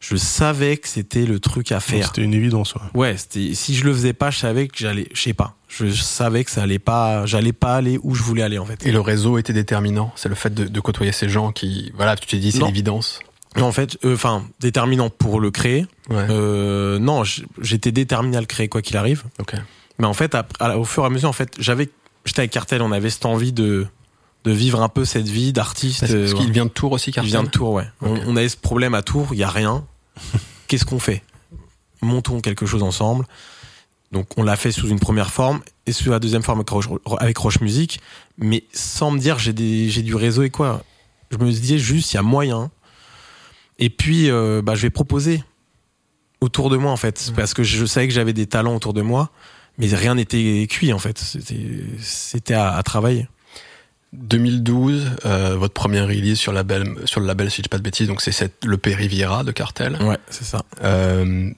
je 0.00 0.16
savais 0.16 0.76
que 0.76 0.88
c'était 0.88 1.24
le 1.26 1.40
truc 1.40 1.72
à 1.72 1.80
faire 1.80 2.06
C'était 2.06 2.22
une 2.22 2.34
évidence. 2.34 2.74
Ouais. 2.74 2.80
Ouais, 2.94 3.16
c'était 3.16 3.54
si 3.54 3.74
je 3.74 3.84
le 3.84 3.92
faisais 3.92 4.12
pas, 4.12 4.30
je 4.30 4.38
savais 4.38 4.68
que 4.68 4.76
j'allais, 4.78 5.08
je 5.14 5.20
sais 5.22 5.34
pas, 5.34 5.54
je 5.68 5.88
savais 5.90 6.44
que 6.44 6.50
ça 6.50 6.62
allait 6.62 6.78
pas, 6.78 7.24
j'allais 7.26 7.52
pas 7.52 7.76
aller 7.76 7.98
où 8.02 8.14
je 8.14 8.22
voulais 8.22 8.42
aller 8.42 8.58
en 8.58 8.66
fait. 8.66 8.86
Et 8.86 8.92
le 8.92 9.00
réseau 9.00 9.38
était 9.38 9.52
déterminant? 9.52 10.12
C'est 10.16 10.28
le 10.28 10.34
fait 10.34 10.52
de, 10.54 10.64
de 10.64 10.80
côtoyer 10.80 11.12
ces 11.12 11.28
gens 11.28 11.50
qui 11.52 11.92
voilà 11.96 12.14
tu 12.16 12.26
t'es 12.26 12.38
dit 12.38 12.52
c'est 12.52 12.62
l'évidence? 12.64 13.20
Non, 13.56 13.66
en 13.66 13.72
fait, 13.72 13.96
euh, 14.04 14.14
enfin 14.14 14.44
déterminant 14.60 15.08
pour 15.08 15.40
le 15.40 15.50
créer. 15.50 15.86
Ouais. 16.10 16.26
Euh, 16.28 16.98
non, 16.98 17.22
j'étais 17.60 17.90
déterminé 17.90 18.36
à 18.36 18.40
le 18.40 18.46
créer 18.46 18.68
quoi 18.68 18.82
qu'il 18.82 18.96
arrive. 18.98 19.24
ok. 19.38 19.54
Mais 19.98 20.06
en 20.06 20.12
fait, 20.12 20.34
à- 20.34 20.78
au 20.78 20.84
fur 20.84 21.04
et 21.04 21.06
à 21.06 21.08
mesure, 21.08 21.30
en 21.30 21.32
fait, 21.32 21.54
j'avais, 21.58 21.88
j'étais 22.26 22.40
avec 22.40 22.50
Cartel, 22.50 22.82
on 22.82 22.92
avait 22.92 23.08
cette 23.08 23.24
envie 23.24 23.54
de 23.54 23.86
de 24.46 24.52
vivre 24.52 24.80
un 24.80 24.88
peu 24.88 25.04
cette 25.04 25.28
vie 25.28 25.52
d'artiste. 25.52 26.00
Parce, 26.00 26.12
euh, 26.12 26.20
parce 26.20 26.30
voilà. 26.30 26.44
qu'il 26.46 26.52
vient 26.54 26.64
de 26.66 26.70
Tours 26.70 26.92
aussi 26.92 27.10
Il 27.10 27.14
Cartel. 27.14 27.30
vient 27.30 27.42
de 27.42 27.48
Tours, 27.48 27.72
ouais. 27.72 27.86
On, 28.00 28.16
on 28.28 28.36
avait 28.36 28.48
ce 28.48 28.56
problème 28.56 28.94
à 28.94 29.02
Tours, 29.02 29.28
il 29.32 29.38
y 29.38 29.42
a 29.42 29.50
rien. 29.50 29.84
Qu'est-ce 30.68 30.84
qu'on 30.84 30.98
fait? 31.00 31.22
Montons 32.00 32.40
quelque 32.40 32.64
chose 32.66 32.82
ensemble. 32.82 33.26
Donc 34.12 34.28
on 34.36 34.44
l'a 34.44 34.54
fait 34.56 34.70
sous 34.70 34.88
une 34.88 35.00
première 35.00 35.30
forme 35.32 35.60
et 35.86 35.92
sous 35.92 36.10
la 36.10 36.20
deuxième 36.20 36.42
forme 36.44 36.60
avec 36.60 36.68
Roche, 36.70 36.88
avec 37.18 37.36
Roche 37.36 37.60
Music, 37.60 38.00
mais 38.38 38.62
sans 38.72 39.10
me 39.10 39.18
dire 39.18 39.38
j'ai 39.40 39.52
des 39.52 39.88
j'ai 39.90 40.02
du 40.02 40.14
réseau 40.14 40.44
et 40.44 40.50
quoi. 40.50 40.82
Je 41.32 41.38
me 41.38 41.50
disais 41.50 41.78
juste 41.78 42.12
il 42.12 42.16
y 42.16 42.18
a 42.18 42.22
moyen. 42.22 42.70
Et 43.80 43.90
puis 43.90 44.30
euh, 44.30 44.62
bah, 44.62 44.76
je 44.76 44.82
vais 44.82 44.90
proposer 44.90 45.42
autour 46.40 46.70
de 46.70 46.76
moi 46.76 46.92
en 46.92 46.96
fait 46.96 47.32
parce 47.34 47.52
que 47.52 47.64
je 47.64 47.84
savais 47.84 48.06
que 48.06 48.14
j'avais 48.14 48.32
des 48.32 48.46
talents 48.46 48.76
autour 48.76 48.92
de 48.94 49.02
moi, 49.02 49.30
mais 49.76 49.88
rien 49.88 50.14
n'était 50.14 50.66
cuit 50.70 50.92
en 50.92 51.00
fait. 51.00 51.18
C'était 51.18 51.82
c'était 52.00 52.54
à, 52.54 52.74
à 52.76 52.82
travailler. 52.84 53.26
2012, 54.16 55.10
euh, 55.24 55.56
votre 55.56 55.74
première 55.74 56.06
release 56.06 56.38
sur, 56.38 56.52
label, 56.52 56.96
sur 57.04 57.20
le 57.20 57.26
label, 57.26 57.50
si 57.50 57.58
je 57.58 57.62
dis 57.62 57.68
pas 57.68 57.78
de 57.78 57.82
bêtises, 57.82 58.08
donc 58.08 58.20
c'est 58.20 58.32
cette, 58.32 58.64
le 58.64 58.76
P 58.76 58.94
Riviera 58.94 59.44
de 59.44 59.52
Cartel. 59.52 59.96
Ouais, 60.02 60.18
c'est 60.30 60.44
ça. 60.44 60.62
Euh, 60.82 61.50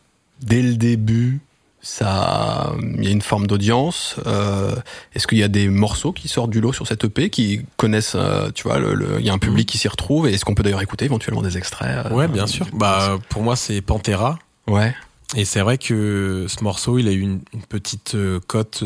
dès 0.43 0.63
le 0.63 0.75
début, 0.75 1.41
ça, 1.81 2.73
il 2.83 3.05
y 3.05 3.09
a 3.09 3.11
une 3.11 3.23
forme 3.23 3.47
d'audience. 3.47 4.17
Euh, 4.27 4.75
Est-ce 5.15 5.27
qu'il 5.27 5.39
y 5.39 5.43
a 5.43 5.49
des 5.49 5.69
morceaux 5.69 6.13
qui 6.13 6.29
sortent 6.29 6.51
du 6.51 6.61
lot 6.61 6.73
sur 6.73 6.87
cette 6.87 7.05
EP 7.05 7.31
qui 7.31 7.65
connaissent, 7.77 8.17
euh, 8.17 8.51
tu 8.55 8.65
vois, 8.65 8.79
il 9.19 9.25
y 9.25 9.31
a 9.31 9.33
un 9.33 9.39
public 9.39 9.69
qui 9.69 9.79
s'y 9.79 9.89
retrouve 9.89 10.29
et 10.29 10.35
est-ce 10.35 10.45
qu'on 10.45 10.55
peut 10.55 10.63
d'ailleurs 10.63 10.83
écouter 10.83 11.05
éventuellement 11.05 11.43
des 11.43 11.57
extraits 11.57 12.07
euh, 12.07 12.15
Ouais, 12.15 12.29
bien 12.29 12.47
sûr. 12.47 12.67
Bah 12.73 13.19
pour 13.29 13.43
moi 13.43 13.57
c'est 13.57 13.81
Pantera. 13.81 14.39
ouais. 14.67 14.95
Et 15.37 15.45
c'est 15.45 15.61
vrai 15.61 15.77
que 15.77 16.47
ce 16.49 16.65
morceau, 16.65 16.97
il 16.99 17.07
a 17.07 17.13
eu 17.13 17.21
une, 17.21 17.41
petite 17.69 18.17
cote, 18.47 18.83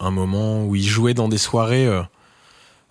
un 0.00 0.10
moment 0.10 0.64
où 0.64 0.74
il 0.74 0.82
jouait 0.82 1.14
dans 1.14 1.28
des 1.28 1.38
soirées 1.38 1.88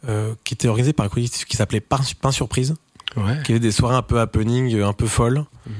euh, 0.08 0.34
qui 0.44 0.54
étaient 0.54 0.68
organisées 0.68 0.94
par 0.94 1.06
un 1.06 1.10
collectif 1.10 1.46
qui 1.46 1.58
s'appelait 1.58 1.82
Pain, 1.82 2.00
Surprise, 2.32 2.76
Ouais. 3.16 3.38
qui 3.44 3.52
avait 3.52 3.60
des 3.60 3.72
soirées 3.72 3.96
un 3.96 4.02
peu 4.02 4.20
happening, 4.20 4.74
euh, 4.76 4.88
un 4.88 4.94
peu 4.94 5.06
folles. 5.08 5.46
Mhm. 5.68 5.74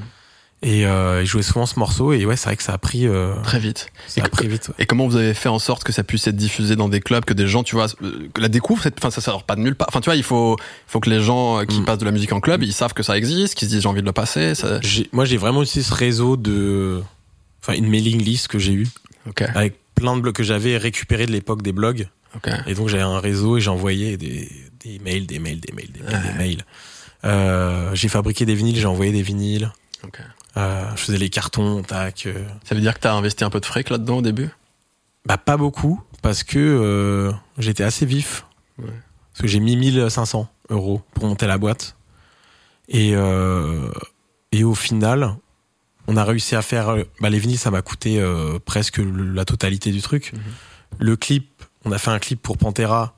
Et 0.66 0.86
euh, 0.86 1.22
il 1.22 1.26
jouait 1.28 1.44
souvent 1.44 1.66
ce 1.66 1.78
morceau, 1.78 2.14
et 2.14 2.26
ouais, 2.26 2.38
c'est 2.38 2.46
vrai 2.46 2.56
que 2.56 2.64
ça 2.64 2.72
a 2.72 2.78
pris, 2.78 3.06
euh, 3.06 3.34
Très 3.44 3.60
vite. 3.60 3.88
ça 4.08 4.24
a 4.24 4.28
Et 4.28 4.30
pris 4.30 4.48
vite. 4.48 4.70
ouais. 4.70 4.76
Et 4.80 4.86
comment 4.86 5.06
vous 5.08 5.18
avez 5.18 5.34
fait 5.34 5.50
en 5.50 5.60
sorte 5.60 5.84
que 5.84 5.92
ça 5.92 6.06
puisse 6.06 6.26
être 6.28 6.38
diffusé 6.38 6.78
dans 6.78 6.88
des 6.88 7.02
clubs, 7.02 7.26
que 7.26 7.34
des 7.34 7.48
gens, 7.48 7.64
tu 7.64 7.76
vois, 7.76 7.88
que 7.90 8.40
la 8.40 8.48
découvrent 8.48 8.88
enfin, 8.98 9.12
ça 9.12 9.20
sort 9.20 9.44
pas 9.44 9.56
de 9.58 9.62
nulle 9.62 9.76
part. 9.76 9.90
Enfin, 9.90 10.00
tu 10.00 10.06
vois, 10.06 10.16
il 10.16 10.24
faut, 10.24 10.56
faut 10.88 11.02
que 11.02 11.10
les 11.10 11.22
gens 11.22 11.66
qui 11.66 11.82
Mm. 11.82 11.86
passent 11.86 11.98
de 11.98 12.06
la 12.06 12.12
musique 12.12 12.32
en 12.32 12.40
club, 12.40 12.64
ils 12.64 12.72
savent 12.72 12.94
que 12.94 13.04
ça 13.04 13.18
existe, 13.18 13.56
qu'ils 13.56 13.68
se 13.68 13.74
disent 13.74 13.82
j'ai 13.84 13.90
envie 13.90 14.00
de 14.00 14.06
le 14.06 14.14
passer. 14.14 14.56
Ça... 14.56 14.80
Moi, 15.12 15.26
j'ai 15.26 15.36
vraiment 15.36 15.64
utilisé 15.64 15.90
ce 15.90 15.94
réseau 15.94 16.38
de, 16.38 17.02
enfin, 17.62 17.74
une 17.78 17.90
mailing 17.90 18.24
list 18.24 18.48
que 18.48 18.58
j'ai 18.60 18.72
eu 18.74 18.88
Ok, 19.28 19.42
avec 19.42 19.76
plein 19.96 20.16
de 20.16 20.22
blogs 20.22 20.34
que 20.36 20.44
j'avais 20.44 20.78
récupérés 20.78 21.26
de 21.26 21.32
l'époque 21.34 21.62
des 21.62 21.74
blogs. 21.74 22.08
Et 22.68 22.74
donc 22.74 22.88
j'avais 22.90 23.04
un 23.04 23.20
réseau 23.20 23.58
et 23.58 23.62
j'envoyais 23.62 24.18
des, 24.18 24.50
des 24.84 25.00
mails, 25.00 25.26
des 25.28 25.40
mails, 25.40 25.60
des 25.60 25.72
mails, 25.74 25.92
des 25.92 26.02
mails, 26.02 26.14
Ouais. 26.16 26.32
des 26.32 26.38
mails. 26.38 26.66
Euh, 27.26 27.92
j'ai 27.96 28.10
fabriqué 28.10 28.46
des 28.46 28.56
vinyles, 28.56 28.76
j'ai 28.78 28.86
envoyé 28.86 29.12
des 29.12 29.22
vinyles. 29.22 29.72
Euh, 30.58 30.86
je 30.96 31.02
faisais 31.02 31.18
les 31.18 31.30
cartons, 31.30 31.82
tac. 31.84 32.26
euh. 32.26 32.46
Ça 32.64 32.76
veut 32.76 32.82
dire 32.82 32.94
que 32.94 33.00
t'as 33.00 33.14
investi 33.14 33.44
un 33.44 33.50
peu 33.50 33.60
de 33.60 33.66
fric 33.66 33.90
là-dedans 33.90 34.18
au 34.18 34.22
début? 34.22 34.50
Bah 35.26 35.38
pas 35.38 35.56
beaucoup 35.58 36.02
parce 36.22 36.44
que 36.44 37.32
j'étais 37.58 37.84
assez 37.84 38.06
vif. 38.06 38.46
Ouais. 38.78 38.86
Parce 39.32 39.42
que 39.44 39.48
j'ai 39.48 39.60
mis 39.60 39.76
1500 39.78 40.48
euros 40.70 41.02
pour 41.14 41.26
monter 41.26 41.48
la 41.48 41.58
boîte. 41.58 41.96
Et 42.90 43.14
et 44.52 44.64
au 44.64 44.76
final, 44.76 45.36
on 46.08 46.18
a 46.18 46.24
réussi 46.26 46.56
à 46.56 46.62
faire. 46.62 46.96
Bah 47.22 47.30
les 47.30 47.40
vinyles, 47.40 47.58
ça 47.58 47.72
m'a 47.72 47.82
coûté 47.82 48.22
presque 48.66 49.00
la 49.00 49.46
totalité 49.46 49.92
du 49.92 50.02
truc. 50.02 50.34
Mhm. 50.34 50.40
Le 51.00 51.16
clip, 51.16 51.50
on 51.86 51.92
a 51.92 51.98
fait 51.98 52.12
un 52.12 52.20
clip 52.20 52.42
pour 52.42 52.58
Pantera. 52.58 53.14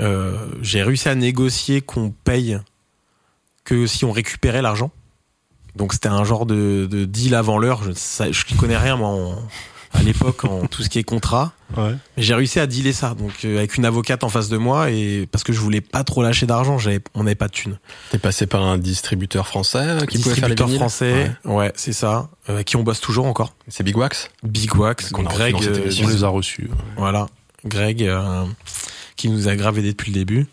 Euh, 0.00 0.36
j'ai 0.62 0.82
réussi 0.82 1.08
à 1.08 1.14
négocier 1.14 1.80
qu'on 1.80 2.10
paye 2.10 2.58
que 3.64 3.86
si 3.86 4.04
on 4.04 4.12
récupérait 4.12 4.62
l'argent. 4.62 4.90
Donc 5.76 5.92
c'était 5.92 6.08
un 6.08 6.24
genre 6.24 6.46
de, 6.46 6.86
de 6.90 7.04
deal 7.04 7.34
avant 7.34 7.58
l'heure. 7.58 7.82
Je, 7.84 7.92
je 8.32 8.56
connais 8.56 8.76
rien 8.76 8.96
moi 8.96 9.08
en- 9.08 9.38
à 9.94 10.02
l'époque 10.02 10.44
en 10.46 10.66
tout 10.66 10.82
ce 10.82 10.88
qui 10.88 10.98
est 10.98 11.02
contrat. 11.04 11.52
Ouais. 11.76 11.94
J'ai 12.16 12.34
réussi 12.34 12.58
à 12.58 12.66
dealer 12.66 12.94
ça, 12.94 13.14
donc 13.14 13.32
euh, 13.44 13.58
avec 13.58 13.76
une 13.76 13.84
avocate 13.84 14.24
en 14.24 14.30
face 14.30 14.48
de 14.48 14.56
moi 14.56 14.90
et 14.90 15.28
parce 15.30 15.44
que 15.44 15.52
je 15.52 15.60
voulais 15.60 15.82
pas 15.82 16.02
trop 16.02 16.22
lâcher 16.22 16.46
d'argent, 16.46 16.78
on 17.14 17.22
n'avait 17.24 17.34
pas 17.34 17.46
de 17.48 17.52
thunes. 17.52 17.78
T'es 18.10 18.16
passé 18.18 18.46
par 18.46 18.62
un 18.62 18.78
distributeur 18.78 19.46
français 19.46 19.78
euh, 19.80 20.06
qui 20.06 20.16
pouvait 20.18 20.34
faire 20.34 20.48
les 20.48 20.54
Distributeur 20.54 20.66
vinyles 20.66 20.78
français, 20.80 21.30
Ouais. 21.44 21.54
ouais, 21.54 21.72
c'est 21.76 21.92
ça, 21.92 22.30
euh, 22.48 22.62
qui 22.62 22.76
on 22.76 22.82
bosse 22.82 23.00
toujours 23.02 23.26
encore. 23.26 23.54
C'est 23.68 23.82
Big 23.84 23.96
Wax 23.96 24.30
Big 24.42 24.74
Wax, 24.74 25.12
Greg, 25.12 25.56
euh. 25.62 25.90
On 26.02 26.08
les 26.08 26.24
a 26.24 26.28
reçus. 26.28 26.70
voilà, 26.96 27.26
Greg 27.64 28.02
euh, 28.02 28.44
qui 29.16 29.28
nous 29.28 29.48
a 29.48 29.56
gravé 29.56 29.82
depuis 29.82 30.10
le 30.12 30.18
début, 30.18 30.46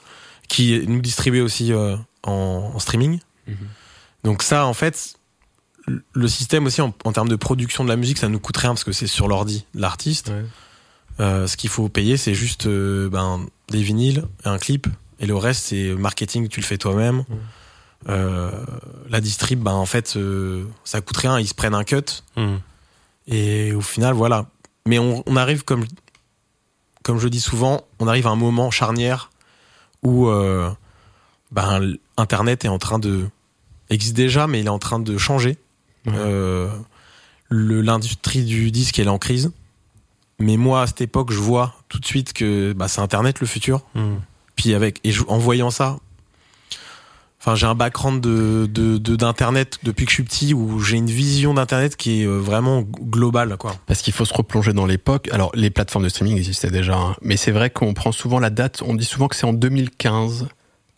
qui 0.48 0.84
nous 0.88 1.02
distribuait 1.02 1.41
aussi 1.41 1.74
euh, 1.74 1.95
en, 2.24 2.72
en 2.76 2.80
streaming. 2.80 3.19
Mhm. 3.48 3.56
Donc 4.24 4.43
ça, 4.43 4.65
en 4.65 4.74
fait, 4.74 5.15
le- 6.13 6.28
système 6.28 6.65
aussi 6.65 6.82
en, 6.82 6.93
en 7.06 7.12
termes 7.13 7.30
de 7.30 7.36
production 7.36 7.84
de 7.84 7.89
la 7.89 7.95
musique, 7.95 8.17
ça 8.17 8.28
nous 8.30 8.39
coûte 8.39 8.58
rien 8.58 8.72
parce 8.72 8.84
que 8.84 8.91
c'est 8.91 9.08
sur 9.08 9.28
l'ordi 9.28 9.65
de 9.74 9.82
l'artiste. 9.82 10.30
Ouais. 10.30 10.45
Euh, 11.19 11.48
ce 11.48 11.58
qu'il 11.58 11.69
faut 11.69 11.89
payer, 11.89 12.15
c'est 12.17 12.34
juste 12.34 12.67
euh, 12.67 13.10
ben, 13.10 13.45
des 13.69 13.82
vinyles, 13.82 14.24
un 14.45 14.58
clip, 14.58 14.88
et 15.19 15.26
le 15.26 15.36
reste, 15.36 15.63
c'est 15.65 15.93
marketing, 15.95 16.48
tu 16.48 16.62
le 16.62 16.65
fais 16.65 16.78
toi-même. 16.78 17.26
Euh, 18.08 18.52
la 19.10 19.19
distrib, 19.19 19.60
ben, 19.62 19.74
en 19.74 19.86
fait, 19.86 20.15
euh, 20.15 20.63
ça 20.86 21.02
coûte 21.02 21.17
rien, 21.17 21.38
ils 21.39 21.48
se 21.48 21.54
prennent 21.54 21.74
un 21.76 21.84
cut, 21.84 22.24
Mhm. 22.38 22.60
et 23.28 23.74
au 23.74 23.82
final, 23.82 24.13
voilà. 24.13 24.48
Mais 24.86 24.98
on, 25.00 25.22
on 25.26 25.36
arrive, 25.36 25.63
comme, 25.65 25.86
comme 27.04 27.20
je 27.20 27.28
dis 27.28 27.40
souvent, 27.42 27.82
on 28.00 28.08
arrive 28.08 28.28
à 28.28 28.32
un 28.32 28.36
moment 28.36 28.72
charnière 28.72 29.30
où 30.04 30.28
euh, 30.28 30.70
ben, 31.52 31.96
Internet 32.18 32.66
est 32.66 32.70
en 32.70 32.80
train 32.80 33.00
de 33.00 33.28
existe 33.90 34.16
déjà, 34.16 34.48
mais 34.48 34.60
il 34.60 34.66
est 34.68 34.70
en 34.70 34.80
train 34.80 35.00
de 35.00 35.18
changer. 35.18 35.58
Ouais. 36.06 36.14
Euh, 36.16 36.70
L'industrie 37.52 38.44
du 38.44 38.70
disque 38.72 39.00
elle 39.00 39.08
est 39.08 39.12
en 39.12 39.18
crise. 39.18 39.52
Mais 40.40 40.56
moi, 40.56 40.84
à 40.84 40.88
cette 40.88 41.02
époque, 41.02 41.32
je 41.32 41.40
vois 41.40 41.74
tout 41.90 42.00
de 42.00 42.06
suite 42.06 42.32
que 42.34 42.72
bah, 42.74 42.88
c'est 42.88 43.02
Internet 43.02 43.40
le 43.42 43.48
futur. 43.48 43.82
Mhm. 43.96 44.22
Puis 44.56 44.74
avec 44.74 45.00
et 45.04 45.12
je- 45.12 45.24
en 45.28 45.38
voyant 45.38 45.72
ça, 45.72 45.98
enfin 47.39 47.56
j'ai 47.56 47.65
un 47.65 47.75
background 47.75 48.21
de 48.21 48.67
de- 48.71 48.97
de- 48.97 49.15
d'internet 49.15 49.78
depuis 49.84 50.06
que 50.06 50.12
je 50.12 50.15
suis 50.15 50.23
petit 50.23 50.54
où 50.54 50.80
j'ai 50.82 50.97
une 50.97 51.10
vision 51.10 51.54
d'internet 51.54 51.95
qui 51.95 52.21
est 52.21 52.25
euh, 52.25 52.38
vraiment 52.38 52.82
globale 52.82 53.56
quoi. 53.58 53.75
Parce 53.88 54.02
qu'il 54.02 54.13
faut 54.13 54.25
se 54.25 54.34
replonger 54.34 54.73
dans 54.73 54.86
l'époque. 54.86 55.30
Alors, 55.32 55.52
les 55.56 55.69
plateformes 55.69 56.04
de 56.04 56.10
streaming 56.10 56.38
existaient 56.38 56.69
déjà, 56.71 56.95
hein, 56.97 57.15
mais 57.21 57.38
c'est 57.38 57.52
vrai 57.52 57.69
qu'on 57.69 57.93
prend 57.93 58.12
souvent 58.12 58.39
la 58.39 58.49
date. 58.49 58.84
On 58.86 58.93
dit 58.93 59.06
souvent 59.06 59.28
que 59.28 59.36
c'est 59.36 59.45
en 59.45 59.54
2015 59.54 60.47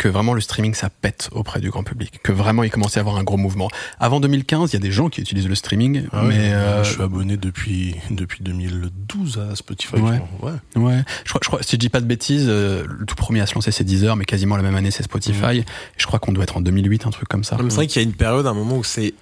que 0.02 0.08
vraiment 0.08 0.34
le 0.34 0.42
streaming 0.42 0.74
ça 0.74 0.90
pète 0.90 1.30
auprès 1.32 1.60
du 1.62 1.70
grand 1.70 1.84
public, 1.84 2.20
que 2.24 2.32
vraiment 2.32 2.64
il 2.64 2.72
commençait 2.72 3.00
à 3.00 3.02
avoir 3.02 3.18
un 3.18 3.24
gros 3.24 3.38
mouvement. 3.38 3.70
Avant 4.00 4.20
2015, 4.20 4.72
il 4.72 4.74
y 4.74 4.78
a 4.78 4.80
des 4.80 4.92
gens 4.92 5.10
qui 5.10 5.22
utilisent 5.22 5.48
le 5.48 5.54
streaming, 5.54 6.08
Ah 6.12 6.24
ouais, 6.24 6.30
mais 6.30 6.54
euh, 6.54 6.84
je 6.84 6.94
suis 6.94 7.02
abonné 7.04 7.38
depuis 7.38 7.96
depuis 8.10 8.44
2012 8.44 9.40
à 9.52 9.56
Spotify. 9.56 9.98
Ouais. 9.98 10.20
ouais. 10.42 10.52
ouais, 10.76 11.04
je 11.24 11.30
crois, 11.30 11.40
je 11.44 11.48
crois, 11.48 11.62
si 11.62 11.74
je 11.74 11.78
dis 11.78 11.90
pas 11.90 12.02
de 12.02 12.08
bêtises, 12.08 12.48
euh, 12.48 12.84
le 12.88 13.06
tout 13.06 13.14
premier 13.16 13.42
à 13.42 13.46
se 13.46 13.54
lancer 13.54 13.72
c'est 13.72 13.84
Deezer, 13.84 14.16
mais 14.16 14.26
quasiment 14.26 14.58
la 14.58 14.64
même 14.64 14.76
année 14.76 14.90
c'est 14.92 15.04
Spotify. 15.04 15.64
Je 15.98 16.06
crois 16.08 16.18
qu'on 16.20 16.32
doit 16.32 16.46
être 16.46 16.58
en 16.58 16.62
2008, 16.62 17.06
un 17.06 17.12
truc 17.12 17.28
comme 17.30 17.44
ça. 17.44 17.58
C'est 17.60 17.76
vrai 17.76 17.86
qu'il 17.88 18.02
y 18.02 18.06
a 18.06 18.08
une 18.08 18.16
période, 18.16 18.48
un 18.48 18.54
moment 18.56 18.78
où 18.78 18.84
c'est 18.84 19.14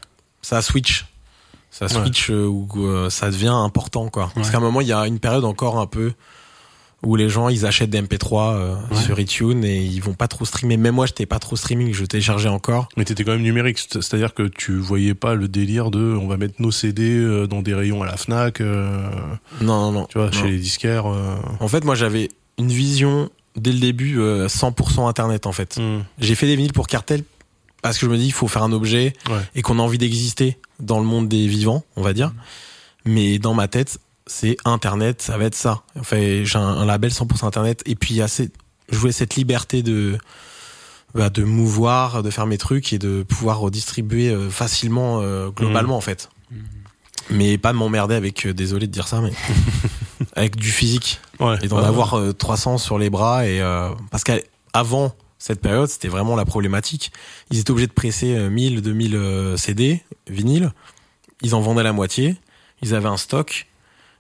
ça 0.42 0.62
switch, 0.62 1.08
ça 1.72 1.86
Ouais. 1.88 1.92
switch 1.92 2.30
euh, 2.30 2.46
où 2.48 2.68
euh, 2.78 3.10
ça 3.10 3.30
devient 3.30 3.48
important 3.54 4.08
quoi. 4.08 4.32
Parce 4.34 4.48
Ouais. 4.48 4.52
qu'à 4.54 4.58
un 4.60 4.62
moment 4.62 4.80
il 4.80 4.88
y 4.88 4.94
a 4.94 5.06
une 5.08 5.20
période 5.20 5.44
encore 5.44 5.78
un 5.78 5.88
peu 5.88 6.14
où 7.04 7.16
les 7.16 7.30
gens 7.30 7.48
ils 7.50 7.66
achètent 7.66 7.90
des 7.90 8.02
MP3 8.02 8.54
euh, 8.56 8.76
Ouais. 8.92 9.02
sur 9.02 9.20
iTunes 9.20 9.64
et 9.64 9.78
ils 9.82 10.02
vont 10.02 10.14
pas 10.14 10.28
trop 10.28 10.44
streamer. 10.46 10.78
Même 10.78 10.96
moi 10.96 11.06
j'étais 11.06 11.26
pas 11.26 11.40
trop 11.40 11.56
streaming, 11.56 11.94
je 11.94 12.04
téléchargeais 12.06 12.50
encore. 12.50 12.90
Mais 12.98 13.06
t'étais 13.06 13.24
quand 13.24 13.32
même 13.32 13.42
numérique, 13.42 13.78
c'est- 13.80 14.02
c'est-à-dire 14.02 14.34
que 14.34 14.44
tu 14.44 14.74
voyais 14.78 15.14
pas 15.14 15.34
le 15.36 15.48
délire 15.48 15.92
de 15.92 16.00
on 16.20 16.28
va 16.28 16.38
mettre 16.38 16.56
nos 16.60 16.72
CD 16.72 17.18
euh, 17.18 17.48
dans 17.48 17.62
des 17.62 17.74
rayons 17.74 18.04
à 18.04 18.06
la 18.06 18.18
Fnac, 18.18 18.60
euh, 18.62 19.10
Non 19.62 19.92
non 19.92 19.92
non. 19.92 20.06
tu 20.08 20.18
vois, 20.18 20.28
Non. 20.28 20.32
chez 20.34 20.50
les 20.52 20.58
disquaires. 20.60 21.06
euh. 21.08 21.36
En 21.60 21.68
fait 21.68 21.84
moi 21.86 21.96
j'avais 21.96 22.30
une 22.58 22.68
vision 22.72 23.30
dès 23.56 23.72
le 23.72 23.80
début 23.80 24.20
euh, 24.20 24.48
100% 24.48 25.08
internet 25.08 25.46
en 25.48 25.52
fait. 25.54 25.78
Hmm. 25.80 26.00
J'ai 26.20 26.36
fait 26.36 26.48
des 26.48 26.56
vinyles 26.56 26.74
pour 26.74 26.88
Cartel 26.88 27.24
parce 27.82 27.98
que 27.98 28.06
je 28.06 28.12
me 28.12 28.18
dis 28.18 28.26
il 28.26 28.34
faut 28.34 28.48
faire 28.50 28.64
un 28.64 28.74
objet 28.74 29.14
Ouais. 29.30 29.38
et 29.56 29.62
qu'on 29.62 29.80
a 29.80 29.82
envie 29.82 29.98
d'exister 29.98 30.58
dans 30.82 31.00
le 31.00 31.06
monde 31.06 31.30
des 31.30 31.48
vivants, 31.48 31.84
on 31.96 32.02
va 32.02 32.12
dire. 32.14 32.34
Mais 33.06 33.40
dans 33.40 33.54
ma 33.54 33.68
tête, 33.70 34.00
c'est 34.30 34.56
Internet, 34.64 35.22
ça 35.22 35.38
va 35.38 35.46
être 35.46 35.56
ça. 35.56 35.82
Enfin, 36.00 36.44
j'ai 36.46 36.58
un, 36.58 36.62
un 36.62 36.86
label 36.86 37.12
100% 37.12 37.46
Internet. 37.46 37.82
Et 37.86 37.96
puis 37.96 38.14
il 38.14 38.18
y 38.18 38.22
a 38.22 38.28
cette- 38.28 38.54
je 38.92 38.98
voulais 38.98 39.12
cette 39.12 39.36
liberté 39.36 39.84
de 39.84 40.18
bah, 41.16 41.30
de 41.32 41.44
mouvoir, 41.44 42.22
de 42.22 42.30
faire 42.30 42.46
mes 42.46 42.60
trucs 42.60 42.94
et 42.94 43.00
de 43.00 43.24
pouvoir 43.24 43.58
redistribuer 43.60 44.30
euh, 44.30 44.50
facilement 44.52 45.22
euh, 45.22 45.50
globalement 45.50 45.98
en 45.98 46.02
fait. 46.02 46.30
Mais 47.32 47.58
pas 47.58 47.74
m'emmerder 47.74 48.16
avec, 48.16 48.46
euh, 48.46 48.54
désolé 48.54 48.88
de 48.88 48.92
dire 48.92 49.08
ça, 49.08 49.20
mais 49.22 49.32
avec 50.36 50.56
du 50.56 50.72
physique. 50.72 51.20
Ouais. 51.40 51.58
et 51.64 51.68
d'en 51.68 51.78
avoir 51.78 52.14
euh, 52.18 52.32
300 52.34 52.78
sur 52.78 52.98
les 53.00 53.10
bras 53.10 53.48
et 53.48 53.60
parce 54.12 54.24
qu'avant 54.24 55.14
cette 55.42 55.62
période 55.62 55.88
c'était 55.88 56.10
vraiment 56.10 56.36
la 56.36 56.46
problématique. 56.46 57.12
Ils 57.50 57.60
étaient 57.60 57.72
obligés 57.72 57.88
de 57.88 57.94
presser 57.94 58.36
euh, 58.36 58.50
1000 58.50 58.82
2000 58.82 59.16
euh, 59.16 59.58
CD 59.58 60.04
vinyle. 60.28 60.72
Ils 61.42 61.56
en 61.56 61.62
vendaient 61.62 61.84
la 61.84 61.94
moitié. 61.94 62.36
Ils 62.82 62.94
avaient 62.94 63.08
un 63.08 63.18
stock 63.18 63.68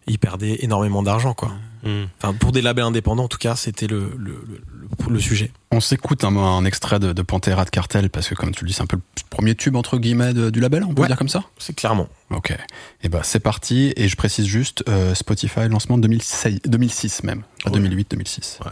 ils 0.09 0.19
perdaient 0.19 0.57
énormément 0.61 1.03
d'argent 1.03 1.33
quoi 1.33 1.51
Hmm. 1.81 2.07
enfin 2.21 2.33
pour 2.33 2.51
des 2.51 2.61
labels 2.61 2.83
indépendants 2.83 3.23
en 3.23 3.27
tout 3.29 3.37
cas 3.37 3.55
c'était 3.55 3.87
le 3.87 4.11
le, 4.17 4.31
le, 4.49 4.61
le- 5.07 5.13
le 5.13 5.19
sujet 5.21 5.49
On 5.71 5.79
s'écoute 5.79 6.25
un, 6.25 6.35
un 6.35 6.65
extrait 6.65 6.99
de, 6.99 7.13
de 7.13 7.21
Pantera 7.21 7.63
de 7.63 7.69
Cartel 7.69 8.09
parce 8.09 8.27
que 8.27 8.35
comme 8.35 8.51
tu 8.53 8.65
le 8.65 8.67
dis 8.67 8.73
c'est 8.73 8.81
un 8.81 8.85
peu 8.85 8.97
le 8.97 9.01
premier 9.29 9.55
tube 9.55 9.77
entre 9.77 9.97
guillemets 9.97 10.33
de- 10.33 10.49
du 10.49 10.59
label, 10.59 10.83
on 10.83 10.93
peut 10.93 11.03
Ouais. 11.03 11.07
dire 11.07 11.15
comme 11.15 11.29
ça? 11.29 11.45
c'est 11.57 11.73
clairement 11.73 12.09
Ok. 12.31 12.53
Et 13.01 13.07
ben 13.07 13.21
c'est 13.23 13.39
parti 13.39 13.93
et 13.95 14.09
je 14.09 14.15
précise 14.17 14.45
juste 14.45 14.83
euh, 14.89 15.15
Spotify 15.15 15.69
lancement 15.69 15.97
2006, 15.97 16.59
2006 16.65 17.23
même, 17.23 17.43
pas 17.63 17.69
Ouais. 17.69 17.77
2008 17.77 18.11
2006. 18.11 18.59
Ouais. 18.65 18.71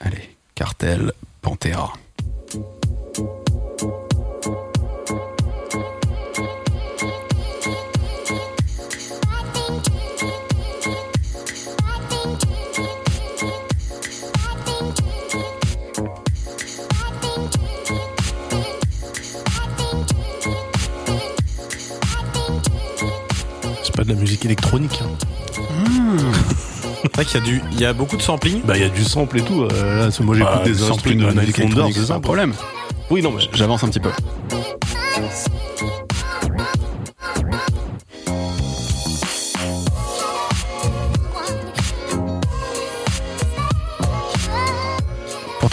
Allez, 0.00 0.36
Cartel, 0.54 1.12
Pantera. 1.40 1.94
Pas 24.04 24.12
de 24.12 24.16
la 24.16 24.20
musique 24.20 24.44
électronique. 24.44 25.02
c'est 27.02 27.14
vrai 27.14 27.24
qu'il 27.24 27.40
y 27.40 27.42
a 27.42 27.46
du 27.46 27.62
il 27.72 27.80
y 27.80 27.84
a 27.84 27.92
beaucoup 27.92 28.16
de 28.16 28.22
sampling 28.22 28.62
Bah 28.64 28.76
il 28.76 28.82
y 28.82 28.86
a 28.86 28.88
du 28.88 29.04
sample 29.04 29.38
et 29.38 29.42
tout. 29.42 29.62
euh, 29.62 30.08
là, 30.08 30.10
moi 30.20 30.34
j'écoute 30.36 30.52
Bah, 30.54 30.62
des 30.64 30.82
instruments 30.82 31.28
de 31.28 31.32
Night 31.32 31.58
électronique, 31.58 31.96
c'est 31.96 32.10
un 32.12 32.20
problème. 32.20 32.54
Oui 33.10 33.22
non 33.22 33.32
mais 33.32 33.42
J'avance 33.52 33.84
un 33.84 33.88
petit 33.88 34.00
peu. 34.00 34.10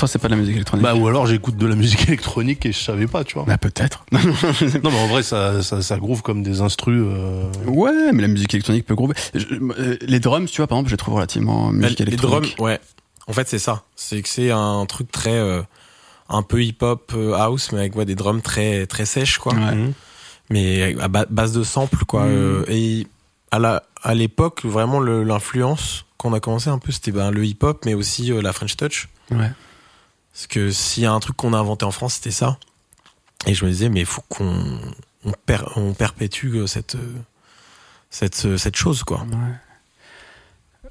Toi, 0.01 0.07
c'est 0.07 0.19
pas 0.19 0.27
de 0.27 0.33
la 0.33 0.39
musique 0.39 0.55
électronique 0.55 0.83
bah 0.83 0.95
ou 0.95 1.07
alors 1.07 1.25
j'écoute 1.27 1.55
de 1.57 1.65
la 1.65 1.75
musique 1.75 2.03
électronique 2.07 2.65
et 2.65 2.71
je 2.71 2.79
savais 2.79 3.07
pas, 3.07 3.23
tu 3.23 3.35
vois. 3.35 3.45
Bah, 3.45 3.57
peut-être. 3.57 4.03
Non 4.11 4.89
mais 4.91 4.99
en 4.99 5.07
vrai 5.07 5.23
ça 5.23 5.61
ça, 5.63 5.81
ça 5.81 5.97
groove 5.97 6.21
comme 6.21 6.43
des 6.43 6.61
instrus. 6.61 7.01
euh, 7.05 7.43
ouais, 7.67 8.11
mais 8.11 8.21
la 8.21 8.27
musique 8.27 8.53
électronique 8.53 8.85
peut 8.85 8.95
groover. 8.95 9.13
Je- 9.33 9.45
euh, 9.79 9.97
les 10.01 10.19
drums, 10.19 10.49
tu 10.51 10.57
vois, 10.57 10.67
par 10.67 10.77
exemple, 10.77 10.89
je 10.89 10.93
les 10.93 10.97
trouve 10.97 11.13
relativement 11.15 11.71
musique 11.71 11.99
les 11.99 12.05
drums 12.17 12.43
électronique. 12.43 12.55
ouais 12.59 12.79
en 13.27 13.33
fait 13.33 13.47
c'est 13.47 13.59
ça 13.59 13.83
c'est 13.95 14.21
que 14.21 14.27
c'est 14.29 14.49
un 14.51 14.85
truc 14.87 15.11
très 15.11 15.37
euh, 15.37 15.61
un 16.29 16.41
peu 16.41 16.63
hip 16.63 16.77
hop 16.81 17.13
house 17.37 17.71
mais 17.71 17.79
avec 17.79 17.95
ouais, 17.95 18.05
des 18.05 18.15
drums 18.15 18.41
très 18.41 18.87
très 18.87 19.05
sèches 19.05 19.37
quoi 19.37 19.53
Ouais. 19.53 19.75
Mhm. 19.75 19.93
mais 20.49 20.95
à 20.99 21.07
ba- 21.07 21.27
base 21.29 21.53
de 21.53 21.63
samples 21.63 22.03
quoi 22.05 22.23
Mm. 22.25 22.29
Euh, 22.31 22.63
et 22.67 23.07
à 23.51 23.59
la 23.59 23.83
à 24.01 24.15
l'époque 24.15 24.65
vraiment 24.65 24.99
l'influence 24.99 26.05
qu'on 26.17 26.33
a 26.33 26.39
commencé 26.39 26.69
un 26.69 26.79
peu 26.79 26.91
c'était 26.91 27.11
ben, 27.11 27.29
le 27.31 27.45
hip 27.45 27.57
hop 27.61 27.83
mais 27.85 27.93
aussi 27.93 28.31
euh, 28.31 28.41
la 28.41 28.53
French 28.53 28.75
touch 28.75 29.07
Ouais. 29.29 29.51
Parce 30.33 30.47
que 30.47 30.71
s'il 30.71 31.03
y 31.03 31.05
a 31.05 31.11
un 31.11 31.19
truc 31.19 31.35
qu'on 31.37 31.53
a 31.53 31.57
inventé 31.59 31.85
en 31.85 31.91
France 31.91 32.15
c'était 32.15 32.31
ça 32.31 32.57
et 33.47 33.53
je 33.53 33.65
me 33.65 33.69
disais 33.71 33.89
mais 33.89 33.99
il 34.01 34.05
faut 34.05 34.23
qu'on 34.29 34.79
on, 35.25 35.31
per- 35.45 35.65
on 35.75 35.93
perpétue 35.93 36.55
euh, 36.57 36.67
cette 36.67 36.95
euh, 36.95 37.13
cette 38.09 38.45
euh, 38.45 38.57
cette 38.57 38.75
chose 38.75 39.03
quoi 39.03 39.21
Ouais. 39.21 39.53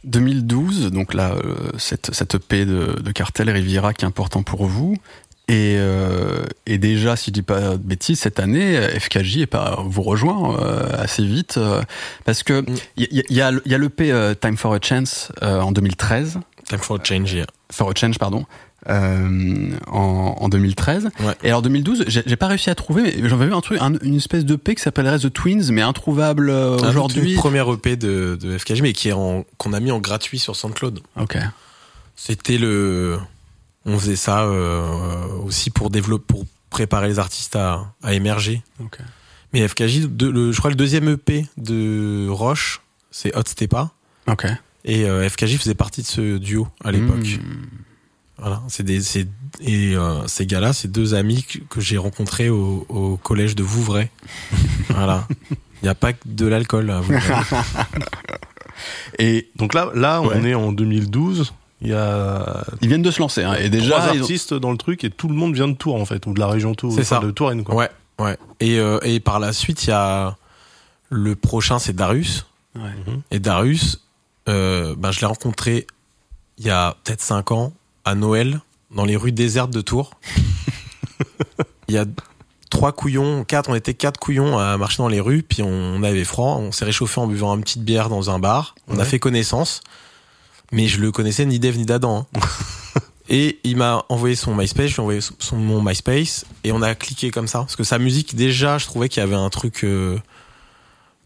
2012, 0.05 0.91
donc 0.93 1.13
là, 1.15 1.33
euh, 1.33 1.73
cette, 1.79 2.15
cette 2.15 2.35
EP 2.37 2.65
de, 2.65 2.99
de 3.01 3.13
Cartel 3.13 3.51
Riviera 3.51 3.93
qui 3.93 4.05
est 4.05 4.09
important 4.09 4.43
pour 4.43 4.65
vous. 4.65 4.97
Et, 5.49 5.75
euh, 5.79 6.45
et 6.65 6.79
déjà, 6.79 7.17
si 7.17 7.27
je 7.27 7.33
dis 7.33 7.43
pas 7.43 7.73
de 7.73 7.77
bêtises, 7.77 8.21
cette 8.21 8.39
année, 8.39 8.81
FKJ 8.99 9.47
pas, 9.47 9.79
vous 9.85 10.03
rejoint 10.03 10.59
euh, 10.63 10.89
assez 11.03 11.25
vite. 11.25 11.59
parce 12.25 12.43
que 12.43 12.61
Mm. 12.63 12.75
il 12.97 13.09
y, 13.13 13.21
a- 13.21 13.25
il 13.29 13.37
y 13.37 13.43
a, 13.43 13.53
y 13.67 13.75
a 13.75 13.79
l'EP 13.79 14.13
Time 14.41 14.57
for 14.57 14.73
a 14.75 14.79
Chance 14.81 15.33
en 15.43 15.73
2013. 15.73 16.39
time 16.69 16.79
for 16.79 16.99
a 16.99 17.05
change 17.05 17.33
yeah. 17.35 17.47
For 17.73 17.91
a 17.91 17.95
Change, 17.95 18.19
pardon. 18.19 18.47
Euh, 18.89 19.71
en, 19.89 20.37
en 20.39 20.49
2013. 20.49 21.11
Ouais. 21.21 21.35
Et 21.43 21.49
alors 21.49 21.63
2012, 21.63 22.05
j'ai 22.07 22.37
pas 22.37 22.47
réussi 22.47 22.71
à 22.71 22.75
trouver, 22.75 23.03
mais 23.21 23.29
j'avais 23.29 23.47
vu 23.47 23.55
un 23.55 23.61
truc, 23.61 23.79
un- 23.81 23.99
une 24.03 24.17
espèce 24.17 24.45
de 24.45 24.57
P 24.57 24.75
qui 24.75 24.83
s'appellerait 24.83 25.19
The 25.19 25.33
Twins, 25.33 25.71
mais 25.73 25.83
introuvable 25.83 26.51
euh, 26.51 26.77
aujourd'hui. 26.79 27.35
premier 27.35 27.63
EP 27.73 27.97
de, 27.97 28.39
de 28.41 28.57
FKJ 28.59 28.83
mais 28.83 28.93
qui 28.93 29.09
est 29.09 29.13
en 29.13 29.45
qu'on 29.59 29.73
a 29.73 29.81
mis 29.81 29.91
en 29.91 29.99
gratuit 29.99 30.39
sur 30.39 30.57
SoundCloud 30.57 31.01
Ok. 31.17 31.37
C'était 32.17 32.59
le. 32.59 33.19
On 33.87 33.99
faisait 33.99 34.17
ça 34.17 34.43
euh, 34.45 35.27
aussi 35.45 35.71
pour 35.71 35.89
développer, 35.91 36.25
pour 36.27 36.45
préparer 36.69 37.09
les 37.09 37.19
artistes 37.19 37.57
à, 37.57 37.87
à 38.03 38.13
émerger. 38.15 38.63
Ok. 38.79 38.99
Mais 39.53 39.67
FKJ, 39.67 40.07
de- 40.07 40.29
le, 40.29 40.53
je 40.53 40.59
crois 40.59 40.71
le 40.71 40.77
deuxième 40.77 41.09
EP 41.09 41.47
de 41.57 42.29
Roche, 42.29 42.83
c'est 43.11 43.35
Hot 43.37 43.43
Stepa. 43.47 43.91
Ok. 44.29 44.47
Et 44.85 45.05
euh, 45.07 45.29
FKJ 45.29 45.57
faisait 45.59 45.75
partie 45.75 46.03
de 46.03 46.07
ce 46.07 46.39
duo 46.39 46.69
à 46.85 46.93
l'époque. 46.93 47.27
Hmm. 47.43 47.67
Voilà. 48.41 48.63
C'est 48.69 48.83
des, 48.83 49.01
c'est, 49.03 49.29
et 49.61 49.95
euh, 49.97 50.27
ces 50.27 50.47
gars-là, 50.47 50.73
c'est 50.73 50.89
deux 50.91 51.15
amis 51.15 51.43
que, 51.45 51.59
que 51.59 51.81
j'ai 51.81 51.99
rencontrés 51.99 52.49
au, 52.49 52.87
au 52.89 53.17
collège 53.17 53.55
de 53.55 53.63
Vouvray. 53.63 54.11
voilà. 54.89 55.27
Il 55.51 55.85
n'y 55.85 55.89
a 55.89 55.95
pas 55.95 56.13
que 56.13 56.19
de 56.27 56.47
l'alcool 56.47 56.91
à 56.91 57.01
Vouvray. 57.01 57.21
Et 59.19 59.49
Donc 59.57 59.75
là 59.75 59.91
là 59.95 60.21
on 60.23 60.45
est 60.45 60.55
en 60.55 60.73
2012. 60.73 61.53
Il 61.83 61.89
y 61.89 61.95
a 61.95 62.65
ils 62.83 62.89
viennent 62.89 63.01
de 63.03 63.11
se 63.11 63.21
lancer, 63.21 63.43
hein, 63.43 63.55
et 63.55 63.71
déjà, 63.71 63.99
trois 64.01 64.15
ils 64.15 64.19
ont- 64.19 64.23
artistes 64.23 64.53
dans 64.55 64.71
le 64.71 64.77
truc 64.77 65.03
et 65.03 65.11
tout 65.11 65.29
le 65.29 65.35
monde 65.35 65.55
vient 65.55 65.69
de 65.69 65.73
Tours 65.75 65.95
en 65.97 66.05
fait 66.05 66.27
ou 66.27 66.35
de 66.35 66.39
la 66.41 66.47
région 66.47 66.75
Tours, 66.75 66.93
C'est 66.95 67.05
ça. 67.05 67.21
de 67.21 67.31
Touraine 67.31 67.65
quoi. 67.65 67.75
ouais, 67.75 67.89
ouais. 68.19 68.37
Et, 68.61 68.79
euh, 68.79 68.99
et 69.03 69.19
par 69.19 69.39
la 69.41 69.55
suite, 69.55 69.85
il 69.85 69.89
y 69.91 69.93
a 69.95 70.37
le 71.09 71.35
prochain, 71.37 71.79
c'est 71.79 71.95
Darius. 71.95 72.45
Ouais. 72.75 72.91
Et 73.31 73.39
Darius, 73.39 74.03
euh, 74.51 74.95
ben, 74.97 75.11
je 75.11 75.21
l'ai 75.21 75.27
rencontré 75.27 75.87
il 76.59 76.67
y 76.67 76.71
a 76.71 76.97
peut-être 77.03 77.23
5 77.23 77.51
ans 77.53 77.73
à 78.05 78.15
Noël 78.15 78.61
dans 78.91 79.05
les 79.05 79.17
rues 79.17 79.33
désertes 79.33 79.71
de 79.71 79.81
Tours. 79.81 80.13
il 81.89 81.95
y 81.95 81.99
a 81.99 82.05
trois 82.71 82.93
couillons, 82.93 83.45
quatre, 83.45 83.69
on 83.69 83.75
était 83.75 83.95
quatre 83.95 84.19
couillons 84.19 84.59
à 84.59 84.77
marcher 84.77 84.99
dans 84.99 85.09
les 85.09 85.21
rues, 85.21 85.43
puis 85.43 85.63
on 85.63 86.03
avait 86.03 86.25
froid, 86.25 86.57
on 86.57 86.73
s'est 86.73 86.85
réchauffé 86.85 87.21
en 87.21 87.27
buvant 87.27 87.55
une 87.57 87.63
petite 87.63 87.85
bière 87.85 88.09
dans 88.09 88.31
un 88.31 88.39
bar, 88.39 88.75
on 88.89 88.99
a 88.99 89.05
fait 89.05 89.19
connaissance, 89.19 89.83
mais 90.73 90.87
je 90.87 91.01
le 91.01 91.13
connaissais 91.13 91.45
ni 91.45 91.59
d'Eve 91.59 91.79
ni 91.79 91.85
d'Adam. 91.85 92.27
hein. 92.35 92.41
Et 93.33 93.61
il 93.63 93.77
m'a 93.77 94.05
envoyé 94.09 94.35
son 94.35 94.57
MySpace, 94.57 94.89
je 94.89 94.95
lui 94.95 94.97
ai 94.97 95.01
envoyé 95.01 95.21
son, 95.21 95.57
mon 95.57 95.81
MySpace, 95.81 96.45
et 96.65 96.73
on 96.73 96.83
a 96.83 96.97
cliqué 96.97 97.31
comme 97.31 97.47
ça. 97.47 97.61
Parce 97.61 97.77
que 97.77 97.85
sa 97.85 98.01
musique, 98.01 98.35
déjà, 98.35 98.77
je 98.77 98.87
trouvais 98.87 99.09
qu'il 99.09 99.21
y 99.21 99.23
avait 99.23 99.37
un 99.37 99.51
truc 99.51 99.85
euh, 99.85 100.19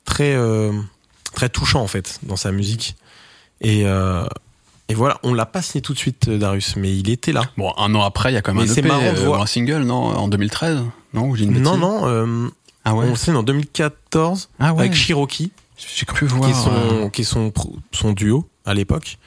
très, 0.05 0.35
euh, 0.35 0.71
très 1.33 1.49
touchant, 1.49 1.81
en 1.81 1.87
fait, 1.87 2.21
dans 2.23 2.37
sa 2.37 2.53
musique. 2.53 2.97
Et, 3.63 3.87
euh, 3.87 4.27
Et 4.89 4.95
voilà, 4.95 5.19
on 5.23 5.33
l'a 5.33 5.47
pas 5.47 5.63
signé 5.63 5.81
tout 5.81 5.95
de 5.95 5.99
suite, 5.99 6.29
euh, 6.29 6.39
Darius, 6.39 6.77
mais 6.77 6.95
il 6.95 7.09
était 7.09 7.33
là. 7.33 7.43
Bon, 7.57 7.73
un 7.79 7.95
an 7.95 8.03
après, 8.03 8.31
il 8.31 8.35
y 8.35 8.37
a 8.37 8.43
quand 8.43 8.53
même 8.53 8.65
Mais 8.65 8.71
un 8.71 8.75
EP, 8.75 8.87
marrant 8.87 9.13
de 9.13 9.19
euh, 9.19 9.27
voir. 9.27 9.43
un 9.43 9.47
single, 9.47 9.83
non 9.83 9.95
En 9.95 10.29
2013 10.29 10.81
Non, 11.15 11.35
une 11.35 11.59
Non, 11.59 11.79
non, 11.79 12.07
euh, 12.07 12.49
Ah 12.85 12.95
ouais 12.95 13.07
on 13.09 13.15
signe 13.15 13.35
en 13.35 13.43
2014 13.43 14.51
Ah 14.59 14.75
ouais 14.75 14.81
avec 14.81 14.95
Cherokee, 14.95 15.53
J'ai 15.77 16.05
cru 16.05 16.27
voir. 16.27 16.45
qui 16.45 16.51
est 16.51 16.63
son, 16.63 16.71
euh, 16.73 17.09
qui 17.09 17.23
est 17.23 17.25
son, 17.25 18.13
duo 18.13 18.47
à 18.67 18.75
l'époque. 18.75 19.19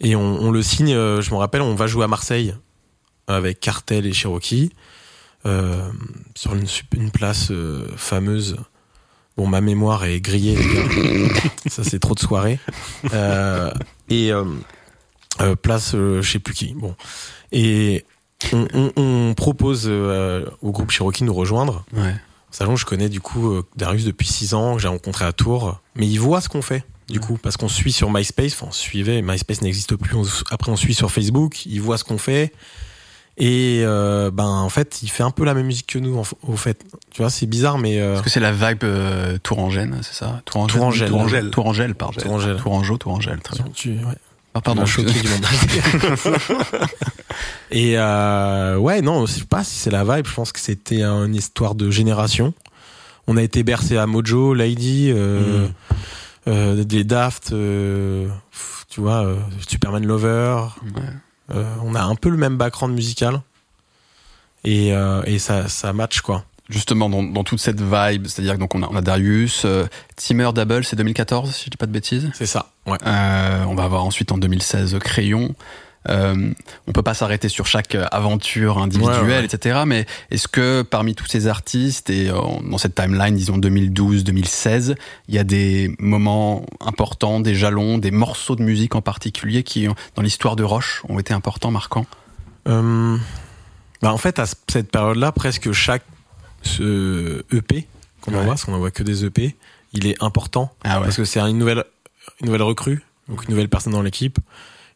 Et 0.00 0.14
on, 0.14 0.40
on 0.40 0.50
le 0.50 0.62
signe, 0.62 0.92
je 0.92 1.30
me 1.30 1.36
rappelle, 1.36 1.62
on 1.62 1.74
va 1.74 1.86
jouer 1.86 2.04
à 2.04 2.08
Marseille 2.08 2.54
avec 3.26 3.60
Cartel 3.60 4.06
et 4.06 4.12
Cherokee 4.12 4.72
euh, 5.46 5.90
sur 6.34 6.54
une, 6.54 7.10
place 7.10 7.50
euh, 7.50 7.86
fameuse. 7.96 8.56
Bon, 9.36 9.46
ma 9.46 9.60
mémoire 9.60 10.04
est 10.04 10.20
grillée, 10.20 10.56
les 10.56 10.64
gars. 11.28 11.40
Ça, 11.66 11.84
c'est 11.84 11.98
trop 11.98 12.14
de 12.14 12.20
soirées. 12.20 12.58
Euh, 13.14 13.70
et 14.08 14.32
euh, 14.32 14.44
euh, 15.40 15.54
place, 15.56 15.92
je 15.92 16.20
sais 16.22 16.38
plus 16.40 16.54
qui. 16.54 16.74
Bon. 16.74 16.94
Et 17.52 18.04
on, 18.52 18.66
on- 18.74 18.92
on 18.96 19.34
propose 19.34 19.86
au 19.88 20.72
groupe 20.72 20.90
Cherokee 20.90 21.20
de 21.22 21.26
nous 21.26 21.34
rejoindre. 21.34 21.84
Ouais. 21.94 22.14
Sachant 22.50 22.74
que 22.74 22.80
je 22.80 22.84
connais 22.86 23.08
du 23.08 23.20
coup 23.20 23.62
Darius 23.76 24.04
depuis 24.04 24.26
6 24.26 24.54
ans, 24.54 24.74
que 24.74 24.82
j'ai 24.82 24.88
rencontré 24.88 25.24
à 25.24 25.32
Tours, 25.32 25.80
mais 25.94 26.08
il 26.08 26.18
voit 26.18 26.40
ce 26.40 26.48
qu'on 26.48 26.62
fait 26.62 26.84
du 27.08 27.18
coup 27.20 27.38
parce 27.40 27.56
qu'on 27.56 27.68
suit 27.68 27.92
sur 27.92 28.10
MySpace, 28.10 28.52
enfin 28.54 28.66
on 28.68 28.72
suivait, 28.72 29.20
MySpace 29.22 29.62
n'existe 29.62 29.94
plus, 29.96 30.16
on- 30.16 30.24
après 30.50 30.70
on 30.72 30.76
suit 30.76 30.94
sur 30.94 31.10
Facebook, 31.12 31.64
il 31.66 31.80
voit 31.80 31.96
ce 31.96 32.02
qu'on 32.04 32.18
fait 32.18 32.52
et 33.36 33.82
euh, 33.84 34.30
ben 34.30 34.44
en 34.46 34.68
fait 34.68 35.02
il 35.02 35.08
fait 35.08 35.22
un 35.22 35.30
peu 35.30 35.44
la 35.44 35.54
même 35.54 35.66
musique 35.66 35.86
que 35.86 35.98
nous 35.98 36.22
au 36.46 36.56
fait, 36.56 36.84
tu 37.10 37.22
vois 37.22 37.30
c'est 37.30 37.46
bizarre 37.46 37.78
mais 37.78 37.98
euh, 38.00 38.14
Est-ce 38.14 38.22
que 38.22 38.30
c'est 38.30 38.40
la 38.40 38.52
vibe 38.52 38.84
euh, 38.84 39.38
Tourangène, 39.42 39.98
c'est 40.02 40.14
ça? 40.14 40.42
Tourangène. 40.44 41.08
Tourangelle. 41.08 41.50
Tourangelle, 41.50 41.94
pardon. 41.94 42.20
Tourangelle. 42.20 42.56
Tourangeau, 42.56 42.98
Tourangelle, 42.98 43.40
très 43.40 43.56
bien. 43.56 43.72
tu, 43.74 43.90
ouais. 43.90 44.16
Ah, 44.52 44.60
pardon, 44.60 44.84
je 44.84 44.90
choqué 44.92 45.12
du 45.12 45.28
monde. 45.28 45.46
et 47.70 47.94
euh, 47.98 48.76
ouais 48.76 49.00
non 49.00 49.26
je 49.26 49.32
sais 49.32 49.44
pas 49.44 49.62
si 49.64 49.76
c'est 49.76 49.90
la 49.90 50.04
vibe, 50.04 50.26
je 50.26 50.34
pense 50.34 50.52
que 50.52 50.60
c'était 50.60 51.02
une 51.02 51.34
histoire 51.34 51.74
de 51.74 51.90
génération. 51.90 52.52
On 53.26 53.36
a 53.36 53.42
été 53.42 53.62
bercé 53.62 53.96
à 53.96 54.06
Mojo, 54.06 54.54
Lady, 54.54 55.10
euh, 55.14 55.66
Mm. 55.68 55.72
euh, 56.48 56.84
des 56.84 57.04
Daft, 57.04 57.52
euh, 57.52 58.26
tu 58.88 59.00
vois, 59.00 59.24
euh, 59.24 59.36
Superman 59.68 60.04
Lover. 60.04 60.62
Ouais. 60.96 61.02
Euh, 61.52 61.64
on 61.82 61.94
a 61.94 62.02
un 62.02 62.14
peu 62.14 62.28
le 62.28 62.36
même 62.36 62.56
background 62.56 62.94
musical. 62.94 63.40
Et, 64.64 64.92
euh, 64.92 65.22
et 65.24 65.38
ça, 65.38 65.68
ça 65.68 65.92
match 65.92 66.20
quoi. 66.20 66.44
Justement, 66.68 67.10
dans, 67.10 67.24
dans 67.24 67.42
toute 67.42 67.58
cette 67.58 67.80
vibe, 67.80 68.28
c'est-à-dire 68.28 68.56
donc 68.56 68.74
on 68.76 68.82
a, 68.82 68.88
on 68.88 68.94
a 68.94 69.00
Darius, 69.00 69.64
euh, 69.64 69.86
Timmer 70.14 70.50
Double, 70.54 70.84
c'est 70.84 70.94
2014, 70.94 71.52
si 71.52 71.64
je 71.64 71.70
dis 71.70 71.76
pas 71.76 71.86
de 71.86 71.92
bêtises. 71.92 72.30
C'est 72.32 72.46
ça. 72.46 72.70
Ouais. 72.86 72.98
Euh, 73.04 73.64
on 73.64 73.74
va 73.74 73.84
avoir 73.84 74.04
ensuite 74.04 74.30
en 74.30 74.38
2016 74.38 74.98
Crayon. 75.00 75.54
Euh, 76.08 76.50
on 76.86 76.92
peut 76.92 77.02
pas 77.02 77.12
s'arrêter 77.12 77.50
sur 77.50 77.66
chaque 77.66 77.94
aventure 78.10 78.78
individuelle, 78.78 79.22
Ouais, 79.22 79.36
ouais. 79.40 79.44
etc. 79.44 79.80
Mais 79.86 80.06
est-ce 80.30 80.48
que 80.48 80.80
parmi 80.80 81.14
tous 81.14 81.26
ces 81.26 81.46
artistes 81.46 82.08
et 82.08 82.30
euh, 82.30 82.36
dans 82.70 82.78
cette 82.78 82.94
timeline, 82.94 83.34
disons 83.34 83.58
2012-2016, 83.58 84.96
il 85.28 85.34
y 85.34 85.38
a 85.38 85.44
des 85.44 85.94
moments 85.98 86.64
importants, 86.80 87.40
des 87.40 87.54
jalons, 87.54 87.98
des 87.98 88.10
morceaux 88.10 88.56
de 88.56 88.62
musique 88.62 88.94
en 88.94 89.02
particulier 89.02 89.62
qui, 89.62 89.88
dans 90.16 90.22
l'histoire 90.22 90.56
de 90.56 90.62
Roche, 90.64 91.02
ont 91.08 91.18
été 91.18 91.34
importants, 91.34 91.70
marquants? 91.70 92.06
Euh, 92.68 93.16
bah 94.02 94.12
en 94.12 94.18
fait, 94.18 94.38
à 94.38 94.46
ce- 94.46 94.54
cette 94.70 94.90
période-là, 94.90 95.32
presque 95.32 95.72
chaque 95.72 96.02
ce 96.62 97.44
EP 97.52 97.86
qu'on 98.20 98.32
Ouais. 98.32 98.38
envoie, 98.38 98.52
parce 98.52 98.64
qu'on 98.64 98.74
envoie 98.74 98.90
que 98.90 99.02
des 99.02 99.24
EP, 99.24 99.56
il 99.92 100.06
est 100.06 100.22
important 100.22 100.72
Ah 100.84 101.00
parce 101.02 101.16
que 101.16 101.24
c'est 101.24 101.40
une 101.40 101.58
nouvelle, 101.58 101.84
une 102.40 102.46
nouvelle 102.46 102.62
recrue, 102.62 103.02
donc 103.28 103.44
une 103.44 103.50
nouvelle 103.50 103.68
personne 103.68 103.92
dans 103.92 104.02
l'équipe. 104.02 104.38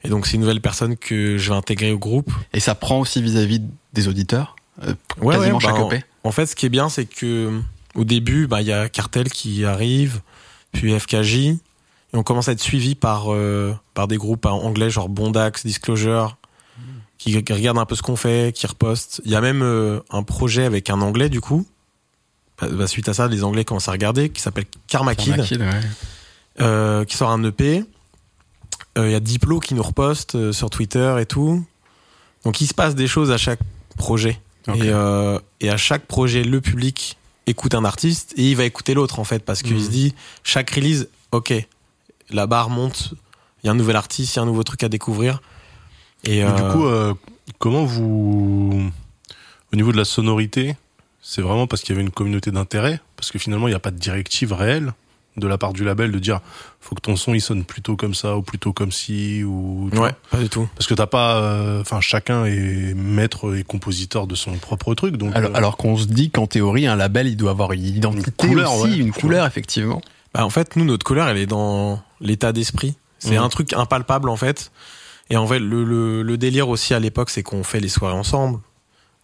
Et 0.04 0.08
donc 0.08 0.26
c'est 0.26 0.34
une 0.34 0.42
nouvelle 0.42 0.60
personne 0.60 0.96
que 0.96 1.38
je 1.38 1.50
vais 1.50 1.56
intégrer 1.56 1.92
au 1.92 1.98
groupe. 1.98 2.30
Et 2.52 2.60
ça 2.60 2.74
prend 2.74 3.00
aussi 3.00 3.22
vis-à-vis 3.22 3.62
des 3.92 4.08
auditeurs, 4.08 4.56
euh, 4.82 4.94
Ouais, 5.20 5.36
quasiment 5.36 5.56
ouais, 5.56 5.64
chaque 5.64 5.74
bah, 5.74 5.88
EP. 5.90 6.04
En 6.24 6.32
fait, 6.32 6.46
ce 6.46 6.54
qui 6.54 6.66
est 6.66 6.70
bien, 6.70 6.88
c'est 6.88 7.06
que 7.06 7.60
au 7.94 8.04
début, 8.04 8.46
bah, 8.46 8.60
il 8.60 8.66
y 8.66 8.72
a 8.72 8.88
Cartel 8.88 9.30
qui 9.30 9.64
arrive, 9.64 10.20
puis 10.72 10.98
FKJ, 10.98 11.34
et 11.36 11.58
on 12.12 12.22
commence 12.22 12.48
à 12.48 12.52
être 12.52 12.60
suivi 12.60 12.94
par 12.94 13.32
euh, 13.32 13.74
par 13.94 14.08
des 14.08 14.16
groupes 14.16 14.46
en 14.46 14.62
anglais, 14.62 14.90
genre 14.90 15.08
Bondax, 15.08 15.64
Disclosure, 15.64 16.36
qui, 17.18 17.42
qui 17.42 17.52
regardent 17.52 17.78
un 17.78 17.86
peu 17.86 17.94
ce 17.94 18.02
qu'on 18.02 18.16
fait, 18.16 18.54
qui 18.54 18.66
repostent. 18.66 19.20
Il 19.24 19.30
y 19.30 19.36
a 19.36 19.40
même 19.40 19.62
euh, 19.62 20.00
un 20.10 20.22
projet 20.22 20.64
avec 20.64 20.90
un 20.90 21.00
anglais, 21.00 21.28
du 21.28 21.40
coup. 21.40 21.66
Bah, 22.60 22.68
bah, 22.70 22.86
suite 22.86 23.08
à 23.08 23.14
ça, 23.14 23.26
les 23.28 23.42
Anglais 23.44 23.64
commencent 23.64 23.88
à 23.88 23.92
regarder, 23.92 24.28
qui 24.28 24.40
s'appelle 24.40 24.66
Karma 24.86 25.14
Kid, 25.14 25.34
Karma 25.34 25.44
Kid, 25.44 25.60
ouais. 25.60 25.80
euh, 26.60 27.04
qui 27.04 27.16
sort 27.16 27.30
un 27.30 27.42
EP. 27.42 27.84
Euh, 28.98 29.08
Il 29.08 29.12
y 29.12 29.14
a 29.14 29.20
Diplo 29.20 29.60
qui 29.60 29.74
nous 29.74 29.82
reposte 29.82 30.34
euh, 30.34 30.52
sur 30.52 30.70
Twitter 30.70 31.16
et 31.20 31.26
tout. 31.26 31.64
Donc 32.44 32.60
il 32.60 32.66
se 32.66 32.74
passe 32.74 32.94
des 32.94 33.06
choses 33.06 33.30
à 33.30 33.38
chaque 33.38 33.60
projet. 33.96 34.40
Et, 34.68 34.84
euh, 34.84 35.38
et 35.60 35.68
à 35.70 35.76
chaque 35.76 36.06
projet, 36.06 36.42
le 36.44 36.60
public 36.60 37.16
écoute 37.46 37.74
un 37.74 37.84
artiste 37.84 38.32
et 38.38 38.50
il 38.50 38.56
va 38.56 38.64
écouter 38.64 38.94
l'autre 38.94 39.18
en 39.18 39.24
fait 39.24 39.44
parce 39.44 39.62
qu'il 39.62 39.76
Mhm. 39.76 39.82
se 39.84 39.90
dit 39.90 40.14
chaque 40.42 40.70
release, 40.70 41.08
ok, 41.32 41.52
la 42.30 42.46
barre 42.46 42.70
monte, 42.70 43.12
il 43.62 43.66
y 43.66 43.68
a 43.68 43.72
un 43.72 43.74
nouvel 43.76 43.96
artiste, 43.96 44.34
il 44.34 44.36
y 44.36 44.40
a 44.40 44.42
un 44.42 44.46
nouveau 44.46 44.62
truc 44.62 44.82
à 44.82 44.88
découvrir. 44.88 45.40
Et 46.24 46.42
euh, 46.42 46.50
Du 46.52 46.62
coup, 46.72 46.86
euh, 46.86 47.12
comment 47.58 47.84
vous, 47.84 48.90
au 49.72 49.76
niveau 49.76 49.92
de 49.92 49.98
la 49.98 50.06
sonorité, 50.06 50.76
c'est 51.20 51.42
vraiment 51.42 51.66
parce 51.66 51.82
qu'il 51.82 51.90
y 51.94 51.96
avait 51.98 52.04
une 52.06 52.10
communauté 52.12 52.50
d'intérêt, 52.50 53.00
parce 53.16 53.30
que 53.30 53.38
finalement 53.38 53.68
il 53.68 53.72
n'y 53.72 53.76
a 53.76 53.80
pas 53.80 53.90
de 53.90 53.98
directive 53.98 54.52
réelle? 54.54 54.94
De 55.36 55.46
la 55.48 55.58
part 55.58 55.72
du 55.72 55.84
label 55.84 56.12
de 56.12 56.18
dire 56.18 56.40
faut 56.80 56.94
que 56.94 57.00
ton 57.00 57.16
son 57.16 57.34
il 57.34 57.40
sonne 57.40 57.64
plutôt 57.64 57.96
comme 57.96 58.14
ça 58.14 58.36
ou 58.36 58.42
plutôt 58.42 58.72
comme 58.72 58.92
ci 58.92 59.42
ou 59.42 59.88
ouais, 59.90 59.96
vois. 59.96 60.12
pas 60.30 60.38
du 60.38 60.48
tout. 60.48 60.68
parce 60.76 60.86
que 60.86 60.94
t'as 60.94 61.06
pas 61.06 61.38
euh, 61.40 61.80
enfin 61.80 62.00
chacun 62.00 62.44
est 62.44 62.94
maître 62.94 63.56
et 63.56 63.64
compositeur 63.64 64.26
de 64.26 64.34
son 64.34 64.52
propre 64.58 64.94
truc 64.94 65.16
donc 65.16 65.34
Alors, 65.34 65.50
euh, 65.50 65.54
alors 65.56 65.76
qu'on 65.76 65.96
se 65.96 66.04
dit 66.06 66.30
qu'en 66.30 66.46
théorie, 66.46 66.86
un 66.86 66.94
label, 66.96 67.26
il 67.26 67.36
doit 67.36 67.50
avoir 67.50 67.72
une 67.72 67.84
identité 67.84 68.30
Une 68.44 68.48
couleur, 68.50 68.74
aussi, 68.74 68.90
ouais, 68.92 68.96
une 68.98 69.12
couleur, 69.12 69.44
effectivement. 69.46 70.00
Bah, 70.34 70.44
en 70.44 70.50
fait, 70.50 70.76
nous, 70.76 70.84
notre 70.84 71.04
couleur, 71.04 71.28
elle 71.28 71.38
est 71.38 71.46
dans 71.46 72.00
l'état 72.20 72.52
d'esprit. 72.52 72.94
C'est 73.18 73.36
Mhm. 73.38 73.42
un 73.44 73.48
truc 73.48 73.72
impalpable, 73.72 74.28
en 74.28 74.36
fait. 74.36 74.70
Et 75.30 75.36
en 75.36 75.46
fait, 75.46 75.58
le, 75.58 75.84
le, 75.84 76.22
le 76.22 76.36
délire 76.36 76.68
aussi 76.68 76.92
à 76.94 77.00
l'époque, 77.00 77.30
c'est 77.30 77.42
qu'on 77.42 77.64
fait 77.64 77.80
les 77.80 77.88
soirées 77.88 78.14
ensemble. 78.14 78.58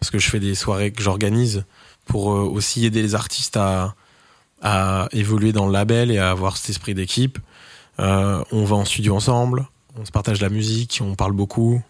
Parce 0.00 0.10
que 0.10 0.18
je 0.18 0.30
fais 0.30 0.40
des 0.40 0.54
soirées 0.54 0.92
que 0.92 1.02
j'organise 1.02 1.64
pour 2.06 2.32
euh, 2.32 2.40
aussi 2.40 2.86
aider 2.86 3.02
les 3.02 3.14
artistes 3.14 3.56
à, 3.56 3.94
à 4.62 5.08
évoluer 5.12 5.52
dans 5.52 5.66
le 5.66 5.72
label 5.72 6.10
et 6.10 6.18
à 6.18 6.30
avoir 6.30 6.56
cet 6.56 6.70
esprit 6.70 6.94
d'équipe. 6.94 7.38
Euh, 7.98 8.42
on 8.52 8.64
va 8.64 8.76
en 8.76 8.84
studio 8.84 9.14
ensemble, 9.14 9.66
on 9.98 10.04
se 10.04 10.10
partage 10.10 10.40
la 10.40 10.48
musique, 10.48 11.00
on 11.02 11.14
parle 11.14 11.32
beaucoup. 11.32 11.82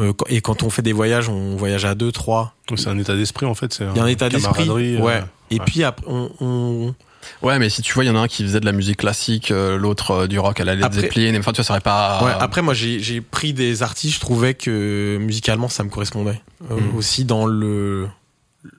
Euh, 0.00 0.12
et 0.28 0.40
quand 0.40 0.62
on 0.62 0.70
fait 0.70 0.82
des 0.82 0.92
voyages, 0.92 1.28
on 1.28 1.56
voyage 1.56 1.84
à 1.84 1.94
deux, 1.94 2.12
trois. 2.12 2.54
c'est 2.76 2.88
un 2.88 2.98
état 2.98 3.14
d'esprit 3.16 3.46
en 3.46 3.54
fait 3.54 3.72
c'est 3.72 3.84
Il 3.92 3.96
y 3.96 4.00
a 4.00 4.04
un 4.04 4.08
état 4.08 4.28
d'esprit. 4.28 4.68
euh, 4.68 5.00
Ouais. 5.00 5.22
Et 5.50 5.58
puis 5.60 5.84
après, 5.84 6.04
on, 6.08 6.30
on, 6.40 6.94
Ouais, 7.42 7.58
mais 7.58 7.68
si 7.70 7.82
tu 7.82 7.92
vois, 7.92 8.04
il 8.04 8.06
y 8.06 8.10
en 8.10 8.14
a 8.16 8.20
un 8.20 8.28
qui 8.28 8.44
faisait 8.44 8.60
de 8.60 8.66
la 8.66 8.72
musique 8.72 8.98
classique, 8.98 9.50
euh, 9.50 9.76
l'autre 9.76 10.10
euh, 10.12 10.26
du 10.28 10.38
rock 10.38 10.60
à 10.60 10.64
la 10.64 10.74
Led 10.76 10.84
Après- 10.84 11.00
Zeppelin. 11.00 11.36
Enfin, 11.38 11.50
tu 11.52 11.56
vois, 11.56 11.64
ça 11.64 11.68
serait 11.74 11.80
pas. 11.80 12.22
Ouais, 12.24 12.30
après, 12.38 12.62
moi, 12.62 12.72
j'ai 12.74 13.20
pris 13.20 13.52
des 13.52 13.82
artistes, 13.82 14.14
je 14.16 14.20
trouvais 14.20 14.54
que 14.54 15.18
musicalement, 15.20 15.68
ça 15.68 15.82
me 15.82 15.88
correspondait. 15.88 16.40
Euh, 16.70 16.76
Mhm. 16.78 16.96
Aussi 16.96 17.24
dans 17.24 17.46
le 17.46 18.06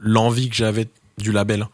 l'envie 0.02 0.50
que 0.50 0.56
j'avais 0.56 0.88
du 1.18 1.32
label. 1.32 1.68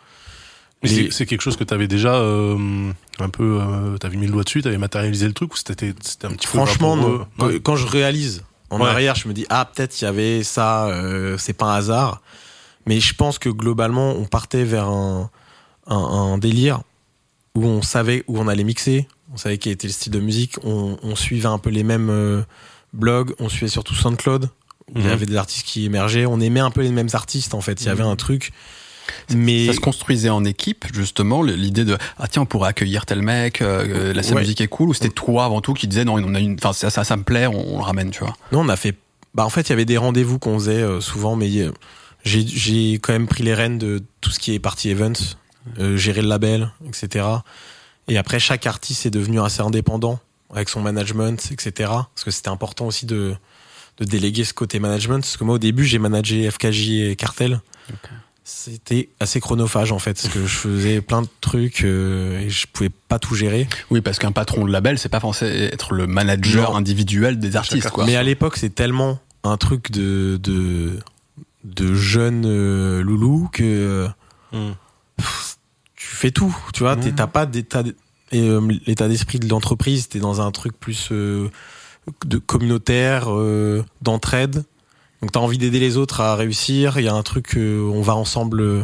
Mais 0.83 1.09
c'est- 1.11 1.25
quelque 1.25 1.41
chose 1.41 1.55
que 1.57 1.63
t'avais 1.63 1.87
déjà 1.87 2.15
euh, 2.15 2.91
un 3.19 3.29
peu 3.29 3.59
euh, 3.61 3.97
t'avais 3.97 4.17
mis 4.17 4.25
le 4.27 4.33
doigt 4.33 4.43
dessus 4.43 4.61
t'avais 4.61 4.77
matérialisé 4.77 5.25
le 5.27 5.33
truc 5.33 5.53
ou 5.53 5.57
c'était 5.57 5.89
un 5.89 5.93
petit 5.93 6.17
peu 6.47 6.57
Franchement, 6.57 6.95
non. 6.95 7.03
vaporeux 7.03 7.27
Quand, 7.39 7.47
Ouais. 7.47 7.59
quand 7.61 7.75
je 7.75 7.87
réalise 7.87 8.43
en 8.69 8.79
Ouais. 8.81 8.87
arrière, 8.89 9.15
je 9.15 9.27
me 9.27 9.33
dis, 9.33 9.45
ah, 9.49 9.65
peut-être 9.71 10.01
il 10.01 10.05
y 10.05 10.07
avait 10.07 10.43
ça, 10.43 10.87
euh, 10.87 11.37
c'est 11.37 11.53
pas 11.53 11.65
un 11.67 11.75
hasard. 11.75 12.21
Mais 12.87 12.99
je 12.99 13.13
pense 13.13 13.37
que 13.39 13.49
globalement, 13.49 14.11
on 14.11 14.25
partait 14.25 14.63
vers 14.63 14.87
un, 14.89 15.29
un, 15.87 15.95
un 15.95 16.37
délire 16.37 16.81
où 17.55 17.65
on 17.65 17.81
savait 17.81 18.23
où 18.27 18.39
on 18.39 18.47
allait 18.47 18.63
mixer, 18.63 19.07
on 19.31 19.37
savait 19.37 19.57
quel 19.59 19.73
était 19.73 19.87
le 19.87 19.93
style 19.93 20.11
de 20.11 20.19
musique, 20.19 20.55
on, 20.63 20.97
on 21.03 21.15
suivait 21.15 21.45
un 21.47 21.59
peu 21.59 21.69
les 21.69 21.83
mêmes 21.83 22.09
euh, 22.09 22.41
blogs, 22.93 23.33
on 23.39 23.47
suivait 23.47 23.69
surtout 23.69 23.93
SoundCloud. 23.95 24.49
où 24.89 24.97
Il 24.97 25.01
y 25.01 25.05
Mhm. 25.05 25.11
avait 25.13 25.25
des 25.27 25.35
artistes 25.37 25.65
qui 25.65 25.85
émergeaient, 25.85 26.25
on 26.25 26.39
aimait 26.41 26.59
un 26.59 26.71
peu 26.71 26.81
les 26.81 26.91
mêmes 26.91 27.09
artistes 27.13 27.53
en 27.53 27.61
fait. 27.61 27.79
Il 27.81 27.85
y 27.85 27.89
avait 27.89 28.03
un 28.03 28.15
truc. 28.17 28.51
Mais 29.35 29.67
Ça 29.67 29.73
se 29.73 29.79
construisait 29.79 30.29
en 30.29 30.45
équipe, 30.45 30.85
justement, 30.93 31.41
l'idée 31.43 31.85
de 31.85 31.97
ah 32.17 32.27
tiens 32.27 32.43
on 32.43 32.45
pourrait 32.45 32.69
accueillir 32.69 33.05
tel 33.05 33.21
mec, 33.21 33.61
euh, 33.61 34.13
là 34.13 34.23
sa 34.23 34.33
Ouais. 34.35 34.41
musique 34.41 34.61
est 34.61 34.67
cool, 34.67 34.89
ou 34.89 34.93
c'était 34.93 35.09
toi 35.09 35.45
avant 35.45 35.61
tout 35.61 35.73
qui 35.73 35.87
disais 35.87 36.05
non 36.05 36.15
on 36.23 36.33
a 36.35 36.39
une, 36.39 36.53
enfin 36.55 36.73
ça, 36.73 36.89
ça 36.89 37.03
ça 37.03 37.17
me 37.17 37.23
plaît, 37.23 37.47
on, 37.47 37.75
on 37.75 37.77
le 37.77 37.83
ramène, 37.83 38.11
tu 38.11 38.19
vois. 38.19 38.35
Non, 38.51 38.61
on 38.61 38.69
a 38.69 38.75
fait. 38.75 38.95
Bah, 39.35 39.45
en 39.45 39.49
fait, 39.49 39.61
il 39.61 39.69
y 39.69 39.73
avait 39.73 39.85
des 39.85 39.97
rendez-vous 39.97 40.37
qu'on 40.39 40.59
faisait 40.59 40.81
euh, 40.81 41.01
souvent, 41.01 41.35
mais 41.35 41.49
euh, 41.57 41.71
j'ai 42.23 42.93
quand 42.93 43.13
même 43.13 43.27
pris 43.27 43.43
les 43.43 43.53
rênes 43.53 43.77
de 43.79 44.01
tout 44.21 44.29
ce 44.29 44.39
qui 44.39 44.53
est 44.53 44.59
partie 44.59 44.89
events, 44.89 45.35
euh, 45.79 45.97
gérer 45.97 46.21
le 46.21 46.27
label, 46.27 46.71
etc. 46.87 47.25
Et 48.07 48.17
après, 48.17 48.39
chaque 48.39 48.67
artiste 48.67 49.05
est 49.05 49.09
devenu 49.11 49.41
assez 49.41 49.61
indépendant 49.61 50.19
avec 50.53 50.69
son 50.69 50.81
management, 50.81 51.49
etc. 51.51 51.71
Parce 51.89 52.23
que 52.23 52.29
c'était 52.31 52.49
important 52.49 52.85
aussi 52.85 53.05
de, 53.07 53.33
de 53.97 54.05
déléguer 54.05 54.43
ce 54.43 54.53
côté 54.53 54.79
management. 54.79 55.21
Parce 55.21 55.35
que 55.37 55.43
moi, 55.43 55.55
au 55.55 55.59
début, 55.59 55.85
j'ai 55.85 55.97
managé 55.99 56.49
FKJ 56.51 56.89
et 57.09 57.15
Cartel. 57.15 57.59
C'était 58.43 59.09
assez 59.19 59.39
chronophage 59.39 59.91
en 59.91 59.99
fait, 59.99 60.13
parce 60.21 60.33
que 60.33 60.41
je 60.45 60.55
faisais 60.55 61.01
plein 61.01 61.21
de 61.21 61.27
trucs 61.41 61.83
euh, 61.83 62.39
et 62.39 62.49
je 62.49 62.67
pouvais 62.67 62.89
pas 62.89 63.17
tout 63.19 63.35
gérer. 63.35 63.67
Oui, 63.89 64.01
parce 64.01 64.19
qu'un 64.19 64.31
patron 64.33 64.65
de 64.65 64.71
label, 64.71 64.97
c'est 64.99 65.09
pas 65.09 65.19
censé 65.21 65.45
être 65.45 65.93
le 65.93 66.07
manager 66.07 66.71
Non. 66.71 66.77
individuel 66.77 67.39
des 67.39 67.55
artistes, 67.55 67.89
quoi. 67.89 68.05
Mais 68.05 68.15
à 68.17 68.23
l'époque, 68.23 68.57
c'est 68.57 68.73
tellement 68.75 69.19
un 69.43 69.57
truc 69.57 69.91
de 69.91 70.37
de 70.41 70.99
de 71.63 71.93
jeunes 71.93 72.45
euh, 72.45 73.01
loulous 73.01 73.49
que 73.51 74.07
Hmm. 74.51 74.73
pff, 75.17 75.57
tu 75.95 76.07
fais 76.07 76.31
tout. 76.31 76.55
Tu 76.73 76.83
vois, 76.83 76.95
Ouais. 76.95 77.11
t'as 77.15 77.27
pas 77.27 77.45
d'état 77.45 77.81
euh, 78.33 78.71
l'état 78.85 79.07
d'esprit 79.07 79.39
de 79.39 79.47
l'entreprise. 79.47 80.09
T'es 80.09 80.19
dans 80.19 80.41
un 80.41 80.51
truc 80.51 80.79
plus 80.79 81.09
euh, 81.11 81.49
de 82.25 82.37
communautaire, 82.37 83.25
euh, 83.31 83.83
d'entraide. 84.01 84.63
Donc 85.23 85.31
t'as 85.31 85.39
envie 85.39 85.57
d'aider 85.57 85.79
les 85.79 85.95
autres 85.95 86.19
à 86.19 86.35
réussir. 86.35 86.99
Il 86.99 87.05
y 87.05 87.07
a 87.07 87.13
un 87.13 87.23
truc, 87.23 87.55
euh, 87.55 87.89
on 87.93 88.01
va 88.01 88.13
ensemble 88.13 88.59
euh, 88.59 88.83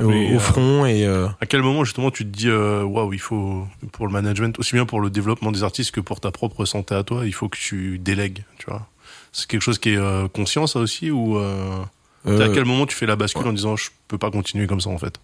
au, 0.00 0.08
Mais, 0.08 0.32
au 0.32 0.36
euh, 0.36 0.38
front 0.38 0.86
et 0.86 1.04
euh, 1.04 1.26
À 1.42 1.46
quel 1.46 1.60
moment 1.60 1.84
justement 1.84 2.10
tu 2.10 2.24
te 2.24 2.34
dis 2.34 2.50
waouh 2.50 3.12
il 3.12 3.18
faut 3.18 3.66
pour 3.92 4.06
le 4.06 4.12
management 4.12 4.58
aussi 4.58 4.76
bien 4.76 4.86
pour 4.86 5.02
le 5.02 5.10
développement 5.10 5.52
des 5.52 5.62
artistes 5.62 5.90
que 5.90 6.00
pour 6.00 6.20
ta 6.20 6.30
propre 6.30 6.64
santé 6.64 6.94
à 6.94 7.02
toi 7.02 7.26
il 7.26 7.34
faut 7.34 7.50
que 7.50 7.58
tu 7.58 7.98
délègues 7.98 8.44
tu 8.56 8.64
vois? 8.66 8.88
C'est 9.32 9.46
quelque 9.46 9.60
chose 9.60 9.78
qui 9.78 9.90
est 9.90 9.98
euh, 9.98 10.26
conscient 10.26 10.66
ça 10.66 10.78
aussi 10.78 11.10
ou 11.10 11.36
euh, 11.36 11.82
euh, 12.26 12.50
à 12.50 12.54
quel 12.54 12.64
moment 12.64 12.86
tu 12.86 12.96
fais 12.96 13.04
la 13.04 13.16
bascule 13.16 13.46
en 13.46 13.52
disant 13.52 13.76
je 13.76 13.90
peux 14.08 14.16
pas 14.16 14.30
continuer 14.30 14.66
comme 14.66 14.80
ça 14.80 14.88
en 14.88 14.96
fait? 14.96 15.20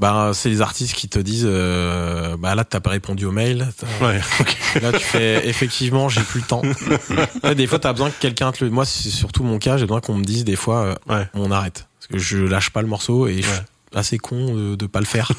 Bah, 0.00 0.30
c'est 0.34 0.48
les 0.48 0.60
artistes 0.62 0.94
qui 0.94 1.08
te 1.08 1.18
disent 1.18 1.46
euh, 1.48 2.36
bah 2.38 2.54
là 2.54 2.64
t'as 2.64 2.80
pas 2.80 2.90
répondu 2.90 3.26
au 3.26 3.32
mail. 3.32 3.68
Ouais 4.00 4.20
ok 4.40 4.56
Là, 4.82 4.92
tu 4.92 5.04
fais 5.04 5.46
effectivement, 5.48 6.08
j'ai 6.08 6.22
plus 6.22 6.40
le 6.40 6.46
temps. 6.46 6.62
Ouais, 7.44 7.54
des 7.54 7.66
fois, 7.66 7.78
t'as 7.78 7.92
besoin 7.92 8.10
que 8.10 8.18
quelqu'un 8.20 8.50
te 8.52 8.64
le. 8.64 8.70
Moi, 8.70 8.84
c'est 8.84 9.10
surtout 9.10 9.42
mon 9.44 9.58
cas. 9.58 9.76
J'ai 9.76 9.84
besoin 9.84 10.00
qu'on 10.00 10.14
me 10.14 10.24
dise 10.24 10.44
des 10.44 10.56
fois, 10.56 10.84
euh, 10.84 10.94
Ouais. 11.08 11.28
on 11.34 11.50
arrête, 11.50 11.86
parce 11.98 12.06
que 12.08 12.18
je 12.18 12.38
lâche 12.38 12.70
pas 12.70 12.82
le 12.82 12.88
morceau 12.88 13.26
et 13.28 13.36
je 13.38 13.42
suis 13.42 13.50
Ouais. 13.52 13.64
assez 13.98 14.18
con 14.18 14.54
de, 14.54 14.74
de 14.76 14.86
pas 14.86 15.00
le 15.00 15.06
faire. 15.06 15.30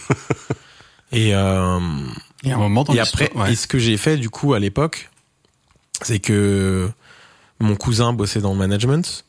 et 1.11 1.33
euh, 1.35 1.79
un 2.45 2.57
moment 2.57 2.85
et 2.93 2.99
après, 2.99 3.31
ouais. 3.35 3.53
et 3.53 3.55
ce 3.55 3.67
que 3.67 3.79
j'ai 3.79 3.97
fait 3.97 4.17
du 4.17 4.29
coup 4.29 4.53
à 4.53 4.59
l'époque, 4.59 5.09
c'est 6.01 6.19
que 6.19 6.89
mon 7.59 7.75
cousin 7.75 8.13
bossait 8.13 8.41
dans 8.41 8.51
le 8.53 8.57
management 8.59 9.23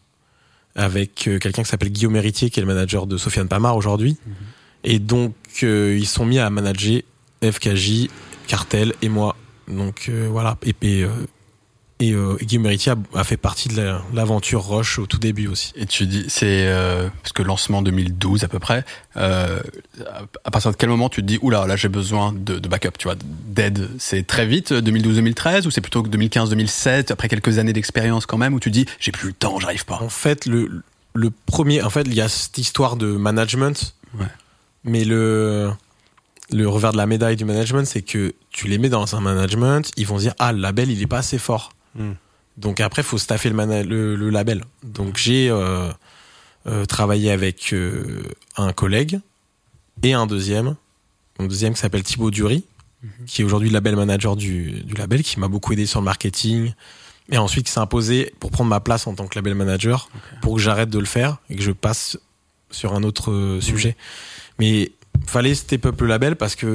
avec 0.75 1.29
euh, 1.29 1.39
quelqu'un 1.39 1.63
qui 1.63 1.69
s'appelle 1.71 1.91
Guillaume 1.93 2.17
Héritier, 2.17 2.51
qui 2.51 2.59
est 2.61 2.63
le 2.63 2.67
manager 2.67 3.07
de 3.07 3.17
Sofiane 3.19 3.49
Pamar 3.49 3.77
aujourd'hui. 3.77 4.17
Mhm. 4.27 4.35
Et 4.85 4.99
donc, 4.99 5.35
euh, 5.63 5.97
ils 5.99 6.07
sont 6.07 6.25
mis 6.27 6.39
à 6.39 6.49
manager 6.51 7.01
FKJ, 7.43 8.09
Cartel 8.47 8.93
et 9.03 9.09
moi. 9.09 9.37
Donc 9.69 10.07
euh, 10.09 10.29
voilà. 10.31 10.57
Et, 10.65 10.75
et, 10.83 11.03
euh, 11.05 11.09
et, 12.01 12.13
euh, 12.13 12.37
Guillaume 12.43 12.67
Héritier 12.67 12.93
a, 12.93 13.19
a 13.19 13.23
fait 13.23 13.37
partie 13.37 13.69
de 13.69 13.77
la- 13.81 14.03
l'aventure 14.13 14.63
Roche 14.63 14.99
au 14.99 15.07
tout 15.07 15.19
début 15.19 15.47
aussi. 15.47 15.73
Et 15.77 15.87
tu 15.87 16.07
dis, 16.07 16.25
c'est 16.29 16.67
parce 17.23 17.33
que 17.33 17.43
lancement 17.43 17.81
2012 17.83 18.43
à 18.43 18.49
peu 18.49 18.59
près. 18.59 18.85
À 19.15 20.51
partir 20.51 20.71
de 20.73 20.77
quel 20.77 20.89
moment 20.89 21.09
tu 21.09 21.21
te 21.23 21.27
dis, 21.27 21.39
oula, 21.43 21.67
là 21.67 21.77
j'ai 21.77 21.89
besoin 21.89 22.33
de, 22.33 22.59
de 22.59 22.69
backup, 22.69 22.93
tu 22.99 23.05
vois, 23.07 23.15
d'aide? 23.47 23.89
C'est 23.99 24.27
très 24.27 24.47
vite, 24.47 24.73
2012-2013, 24.73 25.67
ou 25.67 25.71
c'est 25.71 25.81
plutôt 25.81 26.03
que 26.03 26.09
2015-2007, 26.09 27.13
après 27.13 27.29
quelques 27.29 27.59
années 27.59 27.73
d'expérience 27.73 28.27
quand 28.27 28.39
même, 28.39 28.55
où 28.55 28.61
tu 28.61 28.71
dis, 28.71 28.87
j'ai 28.99 29.13
plus 29.13 29.29
le 29.29 29.35
temps, 29.35 29.61
j'arrive 29.61 29.85
pas? 29.85 29.99
En 30.03 30.09
fait, 30.09 30.47
le, 30.47 30.83
le 31.15 31.31
premier, 31.47 31.83
en 31.83 31.91
fait, 31.91 32.03
il 32.07 32.15
y 32.15 32.21
a 32.21 32.29
cette 32.29 32.59
histoire 32.59 32.97
de 32.97 33.07
management. 33.13 33.95
Ouais. 34.19 34.27
Mais 34.85 35.05
le, 35.05 35.71
le 36.51 36.69
revers 36.69 36.93
de 36.93 36.97
la 36.97 37.07
médaille 37.07 37.37
du 37.37 37.45
management, 37.45 37.85
c'est 37.85 38.03
que 38.03 38.35
tu 38.51 38.67
les 38.69 38.79
mets 38.79 38.89
dans 38.89 39.15
un 39.15 39.21
management, 39.21 39.91
ils 39.97 40.07
vont 40.07 40.19
dire, 40.19 40.35
ah, 40.39 40.53
le 40.53 40.59
label, 40.59 40.91
il 40.91 41.01
est 41.01 41.07
pas 41.07 41.19
assez 41.19 41.39
fort. 41.39 41.73
Hmm. 41.95 42.13
Donc 42.57 42.81
après, 42.81 43.03
faut 43.03 43.19
staffer 43.19 43.51
le, 43.51 43.83
le, 43.83 44.17
le 44.17 44.31
label. 44.31 44.65
Donc 44.83 45.17
j'ai 45.17 45.49
euh, 45.49 45.91
euh, 46.67 46.85
travaillé 46.85 47.31
avec 47.31 47.73
euh, 47.73 48.23
un 48.57 48.73
collègue 48.73 49.21
et 50.03 50.13
un 50.13 50.27
deuxième, 50.27 50.77
un 51.39 51.47
deuxième 51.47 51.75
qui 51.75 51.81
s'appelle 51.81 52.03
Thibaut 52.03 52.31
Dury, 52.31 52.65
qui 53.27 53.43
est 53.43 53.45
aujourd'hui 53.45 53.69
le 53.69 53.75
label 53.75 53.97
manager 53.97 54.37
du, 54.37 54.83
du 54.83 54.95
label, 54.95 55.23
qui 55.23 55.41
m'a 55.41 55.49
beaucoup 55.49 55.73
aidé 55.73 55.87
sur 55.87 56.01
le 56.01 56.05
marketing, 56.05 56.73
et 57.31 57.39
ensuite 57.39 57.67
qui 57.67 57.73
s'est 57.73 57.81
imposé 57.81 58.33
pour 58.39 58.51
prendre 58.51 58.71
ma 58.71 58.81
place 58.81 59.07
en 59.07 59.15
tant 59.15 59.27
que 59.27 59.37
label 59.37 59.55
manager, 59.55 60.09
pour 60.41 60.55
que 60.57 60.61
j'arrête 60.61 60.91
de 60.91 60.99
le 60.99 61.05
faire 61.05 61.39
et 61.51 61.57
que 61.57 61.63
je 61.63 61.73
passe 61.73 62.19
sur 62.71 62.95
un 62.95 63.03
autre 63.03 63.33
euh, 63.33 63.61
sujet. 63.61 63.97
Mais 64.59 64.93
fallait 65.27 65.55
step 65.55 65.87
up 65.87 66.01
le 66.01 66.07
label 66.09 66.37
parce 66.37 66.55
que 66.55 66.67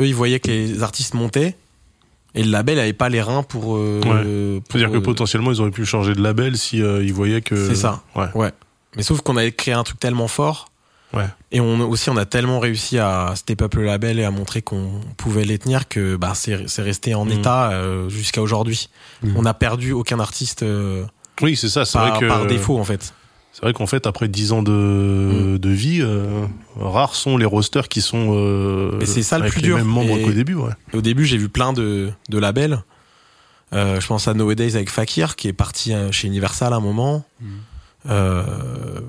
eux, 0.00 0.06
ils 0.06 0.14
voyaient 0.14 0.40
que 0.40 0.50
les 0.50 0.82
artistes 0.82 1.14
montaient. 1.14 1.56
Et 2.34 2.44
le 2.44 2.50
label 2.50 2.78
avait 2.78 2.92
pas 2.92 3.08
les 3.08 3.22
reins 3.22 3.42
pour. 3.42 3.76
euh, 3.78 4.00
pour, 4.02 4.12
c'est 4.72 4.76
à 4.76 4.78
dire 4.80 4.90
que 4.90 4.98
euh, 4.98 5.00
potentiellement 5.00 5.50
ils 5.52 5.60
auraient 5.60 5.70
pu 5.70 5.86
changer 5.86 6.14
de 6.14 6.20
label 6.22 6.58
si 6.58 6.82
euh, 6.82 7.02
ils 7.02 7.14
voyaient 7.14 7.40
que 7.40 7.68
C'est 7.68 7.74
ça. 7.76 8.02
ouais 8.14 8.26
Ouais. 8.34 8.50
Mais 8.96 9.02
sauf 9.02 9.20
qu'on 9.22 9.36
avait 9.38 9.52
créé 9.52 9.72
un 9.74 9.82
truc 9.84 9.98
tellement 9.98 10.28
fort. 10.28 10.70
Ouais. 11.14 11.24
Et 11.52 11.60
on 11.60 11.80
aussi, 11.88 12.10
on 12.10 12.16
a 12.18 12.26
tellement 12.26 12.58
réussi 12.60 12.98
à 12.98 13.32
step 13.36 13.62
up 13.62 13.74
le 13.76 13.84
label 13.84 14.18
et 14.18 14.24
à 14.24 14.30
montrer 14.30 14.60
qu'on 14.60 15.00
pouvait 15.16 15.44
les 15.44 15.58
tenir 15.58 15.88
que 15.88 16.16
bah, 16.16 16.32
c'est 16.34 16.68
c'est 16.68 16.82
resté 16.82 17.14
en 17.14 17.24
Mm. 17.24 17.32
état 17.32 17.70
euh, 17.70 18.08
jusqu'à 18.10 18.42
aujourd'hui. 18.42 18.90
Mm. 19.22 19.36
On 19.36 19.42
n'a 19.42 19.54
perdu 19.54 19.92
aucun 19.92 20.18
artiste 20.20 20.62
oui 21.42 21.56
c'est 21.56 21.68
ça 21.68 21.84
c'est 21.86 21.96
par, 21.98 22.10
vrai 22.10 22.20
que 22.20 22.28
par 22.28 22.46
défaut 22.46 22.78
en 22.78 22.84
fait. 22.84 23.14
C'est 23.56 23.62
vrai 23.62 23.72
qu'en 23.72 23.86
fait, 23.86 24.06
après 24.06 24.28
10 24.28 24.52
ans 24.52 24.62
de, 24.62 25.56
de 25.56 25.68
vie, 25.70 26.02
euh, 26.02 26.44
rares 26.78 27.14
sont 27.14 27.38
les 27.38 27.46
rosters 27.46 27.88
qui 27.88 28.02
sont 28.02 28.34
euh, 28.34 29.00
c'est 29.06 29.22
ça 29.22 29.38
le 29.38 29.48
plus 29.48 29.62
les 29.62 29.68
dur. 29.68 29.78
mêmes 29.78 29.86
membres 29.86 30.18
qu'au 30.22 30.32
début. 30.32 30.52
Ouais. 30.56 30.72
Au 30.92 31.00
début, 31.00 31.24
j'ai 31.24 31.38
vu 31.38 31.48
plein 31.48 31.72
de, 31.72 32.12
de 32.28 32.38
labels. 32.38 32.82
Euh, 33.72 33.98
je 33.98 34.06
pense 34.08 34.28
à 34.28 34.34
Nowadays 34.34 34.76
avec 34.76 34.90
Fakir 34.90 35.36
qui 35.36 35.48
est 35.48 35.54
parti 35.54 35.94
chez 36.10 36.28
Universal 36.28 36.74
à 36.74 36.76
un 36.76 36.80
moment. 36.80 37.24
Euh, 38.10 38.44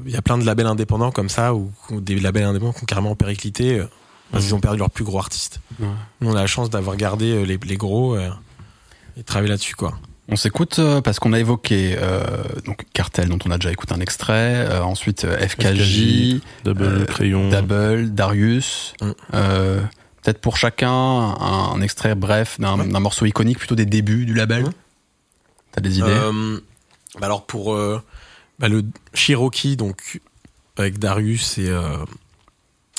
Il 0.06 0.14
y 0.14 0.16
a 0.16 0.22
plein 0.22 0.38
de 0.38 0.46
labels 0.46 0.68
indépendants 0.68 1.12
comme 1.12 1.28
ça 1.28 1.54
ou, 1.54 1.70
des 1.92 2.18
labels 2.18 2.46
indépendants 2.46 2.72
qui 2.72 2.84
ont 2.84 2.86
carrément 2.86 3.16
périclité 3.18 3.84
parce 4.32 4.46
qu'ils 4.46 4.56
ont 4.56 4.62
perdu 4.62 4.80
leur 4.80 4.90
plus 4.90 5.04
gros 5.04 5.20
artiste. 5.20 5.60
Nous, 5.82 5.88
on 6.22 6.32
a 6.32 6.40
la 6.40 6.48
chance 6.48 6.70
d'avoir 6.70 6.96
gardé 6.96 7.46
les, 7.46 7.58
les 7.62 7.76
gros 7.78 8.18
et 8.18 9.24
travailler 9.26 9.50
là-dessus 9.50 9.76
quoi. 9.76 10.00
On 10.30 10.36
s'écoute 10.36 10.80
euh, 10.80 11.00
parce 11.02 11.20
qu'on 11.20 11.32
a 11.32 11.40
évoqué 11.40 11.96
euh, 11.98 12.22
donc 12.66 12.84
Cartel 12.94 13.30
dont 13.30 13.40
on 13.46 13.52
a 13.52 13.58
déjà 13.58 13.72
écouté 13.72 13.94
un 13.94 14.02
extrait, 14.02 14.68
euh, 14.70 14.82
ensuite 14.82 15.26
FKJ, 15.26 16.42
Double, 16.66 17.06
crayon. 17.06 17.50
Double, 17.50 18.14
Darius. 18.14 18.94
Mm. 19.02 19.12
Peut-être 20.22 20.42
pour 20.42 20.58
chacun 20.58 20.92
un, 20.92 21.72
un 21.76 21.82
extrait 21.82 22.14
bref 22.16 22.60
d'un 22.60 22.78
Ouais. 22.78 23.00
morceau 23.00 23.26
iconique 23.26 23.58
plutôt 23.60 23.76
des 23.76 23.86
débuts 23.86 24.26
du 24.26 24.34
label. 24.34 24.64
Mm. 24.64 24.74
T'as 25.72 25.82
des 25.82 26.00
idées? 26.00 26.20
Bah 27.20 27.26
alors 27.28 27.46
pour 27.46 27.76
bah 28.60 28.68
le 28.68 28.84
Cherokee 29.14 29.76
donc 29.78 30.20
avec 30.76 31.00
Darius 31.00 31.58
et 31.58 31.72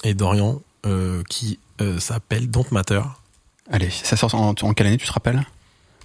et 0.04 0.14
Dorian 0.14 0.62
qui 1.28 1.58
s'appelle 1.98 2.48
Don't 2.50 2.64
Matter 2.70 3.02
Allez, 3.70 3.90
ça 3.90 4.16
sort 4.16 4.34
en, 4.34 4.54
en 4.60 4.72
quelle 4.72 4.86
année 4.86 4.96
tu 4.96 5.06
te 5.06 5.12
rappelles? 5.12 5.44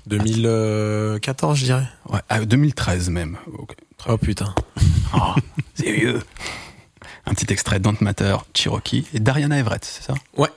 2014 0.07 1.57
je 1.57 1.65
dirais. 1.65 1.87
Ouais, 2.09 2.19
ah, 2.29 2.43
2013 2.43 3.09
même. 3.09 3.37
Ok. 3.57 3.75
Oh 4.07 4.17
putain. 4.17 4.53
Oh, 5.15 5.35
c'est 5.75 5.91
vieux. 5.91 6.19
Un 7.27 7.35
petit 7.35 7.53
extrait 7.53 7.77
Don't 7.79 7.97
Matter, 8.01 8.35
Cherokee 8.55 9.05
et 9.13 9.19
Dariana 9.19 9.59
Everett, 9.59 9.85
c'est 9.85 10.01
ça? 10.01 10.15
Ouais. 10.35 10.49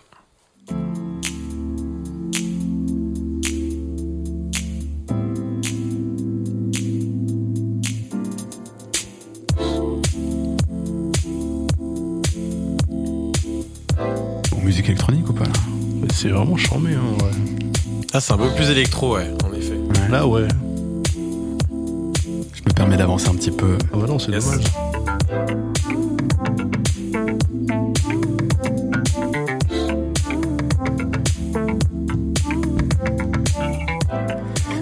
Bon, 14.50 14.60
musique 14.62 14.86
électronique 14.86 15.28
ou 15.28 15.32
pas? 15.32 15.44
Là 15.44 15.52
C'est 16.14 16.28
vraiment 16.28 16.56
charmé. 16.56 16.94
Hein, 16.94 17.02
ouais. 17.22 17.75
Ah 18.12 18.20
c'est 18.20 18.32
un 18.32 18.38
peu 18.38 18.48
plus 18.54 18.70
électro 18.70 19.14
ouais 19.16 19.30
en 19.44 19.52
effet. 19.54 19.72
Ouais. 19.74 20.08
Là, 20.10 20.26
ouais. 20.26 20.46
Je 21.12 22.62
me 22.64 22.72
permets 22.74 22.96
d'avancer 22.96 23.28
un 23.28 23.34
petit 23.34 23.50
peu. 23.50 23.76
Ah 23.92 23.96
bah 23.96 24.06
non, 24.06 24.18
c'est 24.18 24.30
Yes. 24.32 24.44
dommage. 24.44 24.64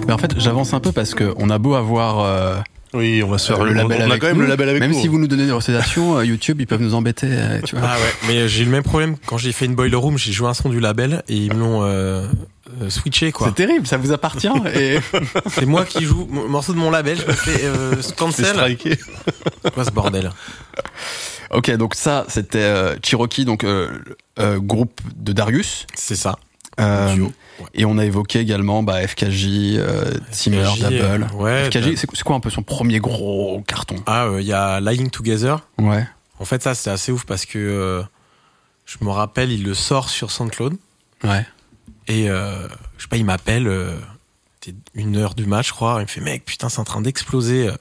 Mais 0.07 0.13
en 0.13 0.17
fait, 0.17 0.33
j'avance 0.39 0.73
un 0.73 0.79
peu 0.79 0.91
parce 0.91 1.13
que 1.15 1.33
on 1.37 1.49
a 1.49 1.57
beau 1.57 1.73
avoir 1.73 2.19
euh, 2.19 2.57
Oui, 2.93 3.23
on 3.23 3.29
va 3.29 3.37
se 3.37 3.47
faire 3.51 3.63
le 3.63 3.71
on- 3.71 3.73
label 3.73 3.97
On 3.99 4.01
a 4.03 4.05
avec 4.11 4.21
quand 4.21 4.27
même 4.27 4.35
nous, 4.37 4.43
le 4.43 4.47
label 4.47 4.69
avec 4.69 4.81
même 4.81 4.91
nous. 4.91 4.99
si 5.01 5.07
vous 5.07 5.17
nous 5.17 5.27
donnez 5.27 5.45
des 5.47 5.51
recétations, 5.51 6.17
euh, 6.17 6.25
YouTube, 6.25 6.57
ils 6.61 6.67
peuvent 6.67 6.81
nous 6.81 6.93
embêter, 6.93 7.27
euh, 7.29 7.59
tu 7.63 7.75
vois. 7.75 7.87
Ah 7.91 7.95
ouais. 7.97 8.13
Mais 8.27 8.47
j'ai 8.47 8.61
eu 8.63 8.65
le 8.65 8.71
même 8.71 8.83
problème 8.83 9.15
quand 9.25 9.37
j'ai 9.37 9.51
fait 9.51 9.65
une 9.65 9.75
boiler 9.75 9.95
room 9.95 10.17
j'ai 10.17 10.31
joué 10.31 10.47
un 10.47 10.53
son 10.53 10.69
du 10.69 10.79
label 10.79 11.23
et 11.27 11.35
ils 11.35 11.53
me 11.53 11.59
l'ont 11.59 11.83
euh, 12.81 12.89
switché 12.89 13.31
quoi. 13.31 13.47
C'est 13.47 13.55
terrible, 13.55 13.87
ça 13.87 13.97
vous 13.97 14.11
appartient. 14.11 14.49
et 14.73 14.99
C'est 15.49 15.65
moi 15.65 15.85
qui 15.85 16.03
joue 16.03 16.25
morceau 16.25 16.73
de 16.73 16.77
mon 16.77 16.91
label 16.91 17.17
je 17.19 17.25
me 17.27 17.33
fais 17.33 17.63
euh, 17.65 18.01
C'est 18.01 18.15
cancel. 18.15 18.77
Quoi 19.73 19.85
ce 19.85 19.91
bordel 19.91 20.31
ok, 21.51 21.71
donc 21.77 21.95
ça, 21.95 22.25
c'était 22.27 22.59
euh, 22.59 22.95
Cherokee, 23.03 23.45
donc 23.45 23.63
euh, 23.63 23.99
euh, 24.39 24.59
groupe 24.59 24.99
de 25.15 25.33
Darius. 25.33 25.87
C'est 25.93 26.15
ça. 26.15 26.37
Duo. 26.77 27.27
Ouais. 27.59 27.65
Et 27.73 27.85
on 27.85 27.97
a 27.97 28.03
évoqué 28.03 28.39
également 28.39 28.83
bah, 28.83 29.07
FKJ, 29.07 29.79
Timmer, 30.31 30.67
Double. 30.77 31.27
ouais, 31.35 31.65
FKJ, 31.65 31.81
Double. 31.81 31.97
c'est 31.97 32.23
quoi 32.23 32.35
un 32.35 32.41
peu 32.41 32.49
son 32.49 32.63
premier 32.63 32.99
gros 32.99 33.63
carton? 33.65 33.95
Ah, 34.07 34.29
il 34.39 34.45
y 34.45 34.51
a 34.51 34.81
Lying 34.81 35.09
Together 35.09 35.65
Ouais. 35.77 36.05
En 36.39 36.43
fait, 36.43 36.61
ça, 36.61 36.75
c'est 36.75 36.89
assez 36.89 37.13
ouf 37.13 37.25
parce 37.25 37.45
que 37.45 38.03
je 38.85 38.97
me 39.01 39.09
rappelle, 39.09 39.51
il 39.51 39.63
le 39.63 39.73
sort 39.73 40.09
sur 40.09 40.31
SoundCloud. 40.31 40.75
Ouais. 41.23 41.45
Et 42.07 42.29
euh, 42.29 42.67
je 42.97 43.03
sais 43.03 43.07
pas, 43.09 43.17
il 43.17 43.25
m'appelle, 43.25 43.67
euh, 43.67 43.97
une 44.93 45.15
heure 45.17 45.35
du 45.35 45.45
match, 45.45 45.67
je 45.69 45.73
crois. 45.73 45.97
Il 45.99 46.03
me 46.03 46.07
fait, 46.07 46.21
mec, 46.21 46.45
putain, 46.45 46.69
c'est 46.69 46.79
en 46.79 46.83
train 46.83 47.01
d'exploser. 47.01 47.67
euh, 47.69 47.75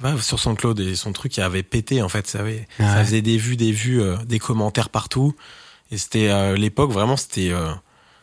Va 0.00 0.20
sur 0.20 0.38
SoundCloud 0.38 0.78
et 0.80 0.94
son 0.94 1.12
truc, 1.12 1.36
il 1.38 1.40
avait 1.42 1.62
pété, 1.62 2.02
en 2.02 2.08
fait. 2.10 2.26
Ça, 2.26 2.40
avait, 2.40 2.68
ça 2.78 2.84
Ouais. 2.98 3.04
faisait 3.04 3.22
des 3.22 3.38
vues, 3.38 3.56
des 3.56 3.72
vues, 3.72 4.02
euh, 4.02 4.16
des 4.26 4.38
commentaires 4.38 4.90
partout. 4.90 5.34
Et 5.90 5.96
c'était 5.98 6.28
euh, 6.28 6.56
l'époque, 6.56 6.90
vraiment, 6.90 7.16
c'était 7.16 7.50
euh, 7.50 7.72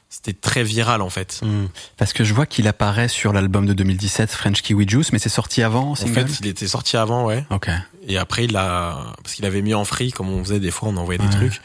c'était 0.10 0.34
très 0.34 0.64
viral, 0.64 1.02
en 1.02 1.10
fait. 1.10 1.40
Hmm. 1.42 1.66
Parce 1.98 2.14
que 2.14 2.24
je 2.24 2.36
vois 2.36 2.46
qu'il 2.46 2.68
apparaît 2.68 3.08
sur 3.08 3.34
l'album 3.34 3.66
de 3.66 3.74
2017, 3.74 4.30
French 4.30 4.62
Kiwi 4.62 4.88
Juice, 4.88 5.12
mais 5.12 5.18
c'est 5.18 5.30
sorti 5.30 5.64
avant, 5.64 5.92
en 5.92 5.96
fait, 5.96 6.28
il 6.40 6.46
était 6.46 6.68
sorti 6.68 6.98
avant, 6.98 7.26
ouais. 7.26 7.44
Ok. 7.50 7.70
Et 8.08 8.18
après, 8.20 8.46
il 8.46 8.56
a, 8.56 9.16
parce 9.24 9.34
qu'il 9.34 9.46
avait 9.46 9.64
mis 9.64 9.74
en 9.74 9.86
free, 9.86 10.12
comme 10.12 10.30
on 10.30 10.44
faisait 10.44 10.60
des 10.60 10.70
fois, 10.70 10.90
on 10.90 10.98
envoyait 10.98 11.18
des 11.18 11.30
trucs. 11.32 11.60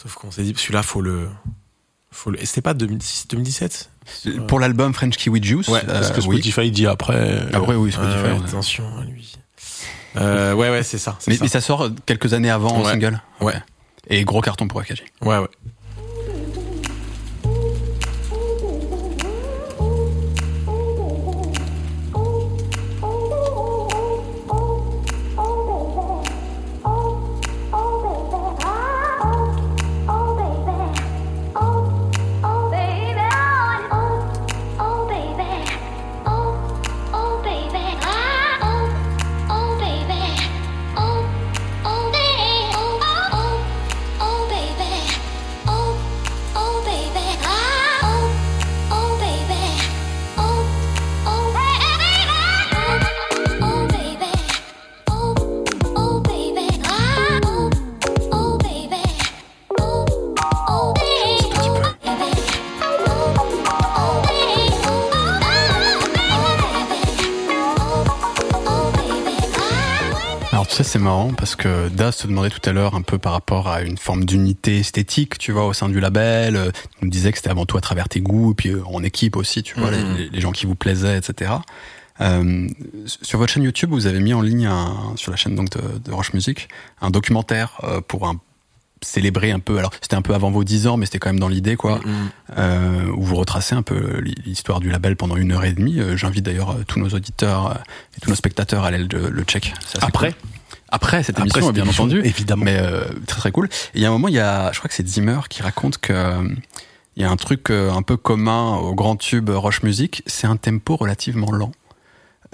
Sauf 0.00 0.14
qu'on 0.14 0.30
s'est 0.30 0.42
dit, 0.44 0.54
celui-là, 0.56 0.82
faut 0.82 1.02
le, 1.02 1.28
le, 2.26 2.40
et 2.42 2.46
c'était 2.46 2.62
pas 2.62 2.74
2006, 2.74 3.28
2017? 3.28 3.90
Pour 4.48 4.60
l'album 4.60 4.94
French 4.94 5.16
Kiwi 5.16 5.42
Juice, 5.42 5.68
Ouais, 5.68 5.80
euh, 5.88 5.92
parce 5.92 6.10
que 6.12 6.20
oui. 6.20 6.36
Spotify 6.38 6.70
dit 6.70 6.86
après. 6.86 7.40
Après, 7.52 7.74
oui, 7.74 7.92
Spotify. 7.92 8.22
ouais, 8.22 8.38
attention 8.46 8.84
à 9.00 9.04
lui. 9.04 9.36
Euh, 10.16 10.54
ouais, 10.54 10.70
ouais, 10.70 10.82
c'est 10.82 10.98
ça. 10.98 11.18
Mais, 11.26 11.36
ça. 11.36 11.44
mais 11.44 11.48
ça 11.48 11.60
sort 11.60 11.90
quelques 12.06 12.32
années 12.32 12.50
avant 12.50 12.70
en 12.70 12.84
single. 12.84 13.20
Ouais. 13.40 13.54
Et 14.08 14.24
gros 14.24 14.40
carton 14.40 14.68
pour 14.68 14.82
FKJ. 14.82 15.02
Ouais, 15.22 15.38
ouais. 15.38 15.48
Parce 71.46 71.54
que 71.54 71.88
Daz 71.90 72.16
te 72.16 72.26
demandait 72.26 72.50
tout 72.50 72.68
à 72.68 72.72
l'heure 72.72 72.96
un 72.96 73.02
peu 73.02 73.18
par 73.18 73.30
rapport 73.30 73.68
à 73.68 73.82
une 73.82 73.98
forme 73.98 74.24
d'unité 74.24 74.78
esthétique, 74.78 75.38
tu 75.38 75.52
vois, 75.52 75.64
au 75.66 75.72
sein 75.72 75.88
du 75.88 76.00
label. 76.00 76.56
Euh, 76.56 76.72
Tu 76.98 77.04
nous 77.04 77.08
disais 77.10 77.30
que 77.30 77.38
c'était 77.38 77.50
avant 77.50 77.66
tout 77.66 77.76
à 77.76 77.80
travers 77.80 78.08
tes 78.08 78.20
goûts, 78.20 78.52
puis 78.52 78.70
euh, 78.70 78.82
en 78.86 79.04
équipe 79.04 79.36
aussi, 79.36 79.62
tu 79.62 79.78
vois, 79.78 79.92
Mhm. 79.92 80.16
les, 80.16 80.28
les 80.28 80.40
gens 80.40 80.50
qui 80.50 80.66
vous 80.66 80.74
plaisaient, 80.74 81.16
etc. 81.16 81.52
Euh, 82.20 82.66
sur 83.22 83.38
votre 83.38 83.52
chaîne 83.52 83.62
YouTube, 83.62 83.90
vous 83.90 84.08
avez 84.08 84.18
mis 84.18 84.34
en 84.34 84.40
ligne, 84.42 84.66
un, 84.66 85.12
sur 85.14 85.30
la 85.30 85.36
chaîne 85.36 85.54
donc 85.54 85.70
de, 85.70 85.98
de 86.04 86.10
Roche 86.12 86.32
Music, 86.32 86.68
un 87.00 87.10
documentaire 87.10 87.80
pour 88.08 88.26
un, 88.26 88.40
célébrer 89.00 89.52
un 89.52 89.60
peu. 89.60 89.78
Alors 89.78 89.92
c'était 90.00 90.16
un 90.16 90.22
peu 90.22 90.34
avant 90.34 90.50
vos 90.50 90.64
10 90.64 90.88
ans, 90.88 90.96
mais 90.96 91.06
c'était 91.06 91.20
quand 91.20 91.28
même 91.30 91.38
dans 91.38 91.46
l'idée, 91.48 91.76
quoi. 91.76 91.98
Mm. 91.98 92.30
euh, 92.58 93.06
où 93.16 93.22
vous 93.22 93.36
retracez 93.36 93.76
un 93.76 93.82
peu 93.82 94.20
l'histoire 94.44 94.80
du 94.80 94.90
label 94.90 95.14
pendant 95.14 95.36
une 95.36 95.52
heure 95.52 95.64
et 95.64 95.72
demie. 95.72 96.00
J'invite 96.16 96.44
d'ailleurs 96.44 96.74
tous 96.88 96.98
nos 96.98 97.10
auditeurs 97.10 97.78
et 98.16 98.20
tous 98.20 98.30
nos 98.30 98.36
spectateurs 98.36 98.82
à 98.82 98.88
aller 98.88 98.98
le, 98.98 99.28
le 99.30 99.42
check. 99.44 99.72
Après 100.00 100.32
cool. 100.32 100.40
Après 100.88 101.22
cette 101.22 101.36
Après 101.38 101.42
émission, 101.48 101.66
cette 101.66 101.74
bien 101.74 101.84
émission, 101.84 102.04
entendu, 102.04 102.20
évidemment. 102.24 102.64
mais 102.64 102.78
euh, 102.78 103.04
très 103.26 103.38
très 103.40 103.50
cool. 103.52 103.66
Et 103.66 103.96
il 103.98 104.02
y 104.02 104.04
a 104.04 104.08
un 104.08 104.12
moment, 104.12 104.28
il 104.28 104.34
y 104.34 104.40
a, 104.40 104.70
je 104.72 104.78
crois 104.78 104.88
que 104.88 104.94
c'est 104.94 105.06
Zimmer 105.06 105.40
qui 105.50 105.62
raconte 105.62 105.98
que 105.98 106.12
euh, 106.12 106.48
il 107.16 107.22
y 107.22 107.24
a 107.24 107.30
un 107.30 107.36
truc 107.36 107.70
euh, 107.70 107.90
un 107.92 108.02
peu 108.02 108.16
commun 108.16 108.76
au 108.76 108.94
grand 108.94 109.16
tube 109.16 109.50
Roche 109.50 109.82
Music, 109.82 110.22
c'est 110.26 110.46
un 110.46 110.56
tempo 110.56 110.94
relativement 110.96 111.50
lent. 111.50 111.72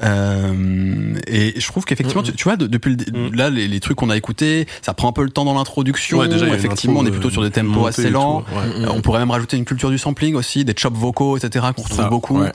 Euh, 0.02 1.14
et 1.26 1.54
je 1.60 1.66
trouve 1.66 1.84
qu'effectivement, 1.84 2.22
tu, 2.22 2.32
tu 2.32 2.44
vois, 2.44 2.56
de- 2.56 2.66
depuis 2.66 2.96
le, 2.96 3.28
Mhm. 3.28 3.34
là, 3.34 3.50
les, 3.50 3.68
les 3.68 3.80
trucs 3.80 3.96
qu'on 3.96 4.10
a 4.10 4.16
écoutés, 4.16 4.66
ça 4.80 4.94
prend 4.94 5.08
un 5.08 5.12
peu 5.12 5.22
le 5.22 5.30
temps 5.30 5.44
dans 5.44 5.54
l'introduction. 5.54 6.18
Ouais, 6.18 6.28
déjà, 6.28 6.46
effectivement, 6.48 7.00
on 7.00 7.06
est 7.06 7.10
plutôt 7.10 7.30
sur 7.30 7.42
des 7.42 7.50
tempos 7.50 7.86
assez 7.86 8.10
lents. 8.10 8.42
tout, 8.42 8.54
ouais. 8.54 8.80
Mm. 8.80 8.84
Euh, 8.84 8.92
on 8.92 9.00
pourrait 9.02 9.18
même 9.20 9.30
rajouter 9.30 9.56
une 9.56 9.64
culture 9.64 9.90
du 9.90 9.98
sampling 9.98 10.34
aussi, 10.34 10.64
des 10.64 10.74
chops 10.76 10.96
vocaux, 10.96 11.36
etc. 11.36 11.66
qu'on 11.76 11.82
retrouve 11.82 11.96
Ça, 12.04 12.08
beaucoup. 12.08 12.40
ouais. 12.40 12.52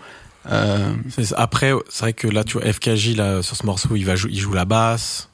Euh, 0.50 0.94
C'est 1.10 1.26
ça. 1.26 1.36
Après, 1.38 1.72
c'est 1.90 2.02
vrai 2.02 2.14
que 2.14 2.28
là, 2.28 2.44
tu 2.44 2.54
vois, 2.58 2.72
FKJ, 2.72 3.16
là, 3.16 3.44
sur 3.44 3.56
ce 3.56 3.66
morceau, 3.66 3.96
il 3.96 4.04
va 4.06 4.16
jou- 4.16 4.30
il 4.32 4.40
joue 4.40 4.54
la 4.54 4.66
basse. 4.66 5.30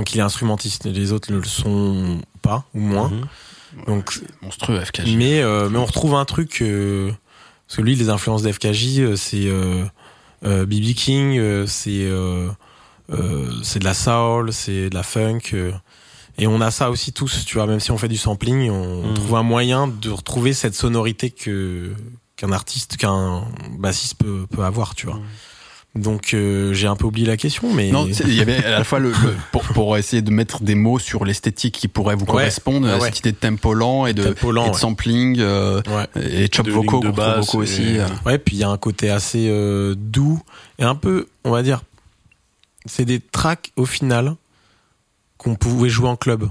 Donc, 0.00 0.14
il 0.14 0.18
est 0.18 0.22
instrumentiste 0.22 0.86
les 0.86 1.12
autres 1.12 1.30
ne 1.30 1.36
le 1.36 1.44
sont 1.44 2.22
pas, 2.40 2.64
ou 2.72 2.80
moins. 2.80 3.10
Mhm. 3.10 3.84
Donc, 3.86 4.18
monstrueux 4.40 4.80
FKJ. 4.82 5.14
mais, 5.14 5.42
euh, 5.42 5.68
mais 5.68 5.76
on 5.76 5.84
retrouve 5.84 6.14
un 6.14 6.24
truc, 6.24 6.62
euh, 6.62 7.10
parce 7.66 7.76
que 7.76 7.82
lui, 7.82 7.96
les 7.96 8.08
influences 8.08 8.40
d'FKJ, 8.42 9.00
euh, 9.00 9.16
c'est, 9.16 9.44
euh, 9.44 9.84
BB 10.42 10.94
King, 10.94 11.66
c'est, 11.66 12.08
c'est 13.62 13.78
de 13.78 13.84
la 13.84 13.92
soul, 13.92 14.54
c'est 14.54 14.88
de 14.88 14.94
la 14.94 15.02
funk, 15.02 15.40
et 16.38 16.46
on 16.46 16.62
a 16.62 16.70
ça 16.70 16.88
aussi 16.90 17.12
tous, 17.12 17.44
tu 17.44 17.56
vois, 17.58 17.66
même 17.66 17.78
si 17.80 17.90
on 17.90 17.98
fait 17.98 18.08
du 18.08 18.16
sampling, 18.16 18.70
on 18.70 19.08
Mhm. 19.08 19.14
trouve 19.14 19.34
un 19.36 19.42
moyen 19.42 19.86
de 19.86 20.08
retrouver 20.08 20.54
cette 20.54 20.74
sonorité 20.74 21.28
que, 21.30 21.92
qu'un 22.36 22.52
artiste, 22.52 22.96
qu'un 22.96 23.44
bassiste 23.78 24.14
peut, 24.14 24.46
peut 24.50 24.64
avoir, 24.64 24.94
tu 24.94 25.04
vois. 25.08 25.20
Donc, 25.96 26.34
euh, 26.34 26.72
j'ai 26.72 26.86
un 26.86 26.94
peu 26.94 27.06
oublié 27.06 27.26
la 27.26 27.36
question, 27.36 27.72
mais. 27.74 27.90
Non, 27.90 28.06
il 28.06 28.34
y 28.34 28.40
avait 28.40 28.64
à 28.64 28.70
la 28.70 28.84
fois 28.84 29.00
le, 29.00 29.10
le- 29.10 29.34
pour, 29.50 29.62
pour 29.64 29.96
essayer 29.96 30.22
de 30.22 30.30
mettre 30.30 30.62
des 30.62 30.76
mots 30.76 31.00
sur 31.00 31.24
l'esthétique 31.24 31.74
qui 31.74 31.88
pourrait 31.88 32.14
vous 32.14 32.26
correspondre, 32.26 32.86
ouais, 32.86 32.94
ouais. 32.94 33.06
cette 33.06 33.18
idée 33.18 33.32
de 33.32 33.36
tempo 33.38 33.74
lent 33.74 34.06
et 34.06 34.14
de, 34.14 34.22
Tempo 34.22 34.52
lent, 34.52 34.66
et 34.66 34.68
de 34.68 34.74
ouais. 34.74 34.78
sampling 34.78 35.40
euh, 35.40 35.82
Ouais. 35.88 36.06
et 36.22 36.48
chop 36.54 36.64
De 36.66 36.70
vocaux, 36.70 37.00
de 37.00 37.08
beaucoup 37.10 37.58
et- 37.58 37.62
aussi. 37.62 37.98
euh. 37.98 38.06
Ouais, 38.24 38.38
puis 38.38 38.54
il 38.56 38.60
y 38.60 38.62
a 38.64 38.68
un 38.68 38.78
côté 38.78 39.10
assez 39.10 39.48
euh, 39.50 39.96
doux 39.96 40.40
et 40.78 40.84
un 40.84 40.94
peu, 40.94 41.26
on 41.42 41.50
va 41.50 41.62
dire, 41.64 41.82
c'est 42.86 43.04
des 43.04 43.18
tracks 43.18 43.72
au 43.74 43.84
final 43.84 44.36
qu'on 45.38 45.56
pouvait 45.56 45.88
jouer 45.88 46.08
en 46.08 46.16
club. 46.16 46.48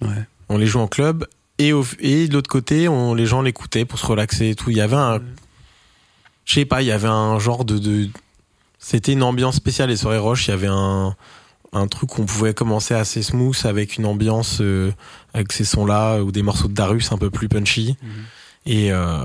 Ouais. 0.00 0.08
On 0.48 0.58
les 0.58 0.66
joue 0.66 0.80
en 0.80 0.88
club 0.88 1.24
et, 1.58 1.72
au, 1.72 1.84
et 2.00 2.26
de 2.26 2.32
l'autre 2.34 2.50
côté, 2.50 2.88
on, 2.88 3.14
les 3.14 3.26
gens 3.26 3.42
l'écoutaient 3.42 3.84
pour 3.84 4.00
se 4.00 4.06
relaxer 4.06 4.48
et 4.50 4.54
tout. 4.56 4.70
Il 4.70 4.76
y 4.76 4.80
avait 4.80 4.96
un, 4.96 5.20
je 6.44 6.54
sais 6.54 6.64
pas, 6.64 6.82
il 6.82 6.86
y 6.88 6.90
avait 6.92 7.06
un 7.08 7.38
genre 7.38 7.64
de, 7.64 7.78
de 7.78 8.08
c'était 8.84 9.12
une 9.12 9.22
ambiance 9.22 9.54
spéciale. 9.56 9.88
Les 9.90 9.96
soirées 9.96 10.18
Roche, 10.18 10.48
il 10.48 10.50
y 10.50 10.54
avait 10.54 10.66
un, 10.70 11.14
un 11.72 11.86
truc 11.86 12.10
qu'on 12.10 12.26
pouvait 12.26 12.52
commencer 12.52 12.94
assez 12.94 13.22
smooth 13.22 13.56
avec 13.64 13.96
une 13.96 14.04
ambiance 14.06 14.58
euh, 14.60 14.92
avec 15.34 15.52
ces 15.52 15.64
sons-là 15.64 16.20
ou 16.22 16.32
des 16.32 16.42
morceaux 16.42 16.68
de 16.68 16.74
Darus 16.74 17.12
un 17.12 17.16
peu 17.18 17.30
plus 17.30 17.48
punchy 17.48 17.96
et 18.66 18.92
euh, 18.92 19.24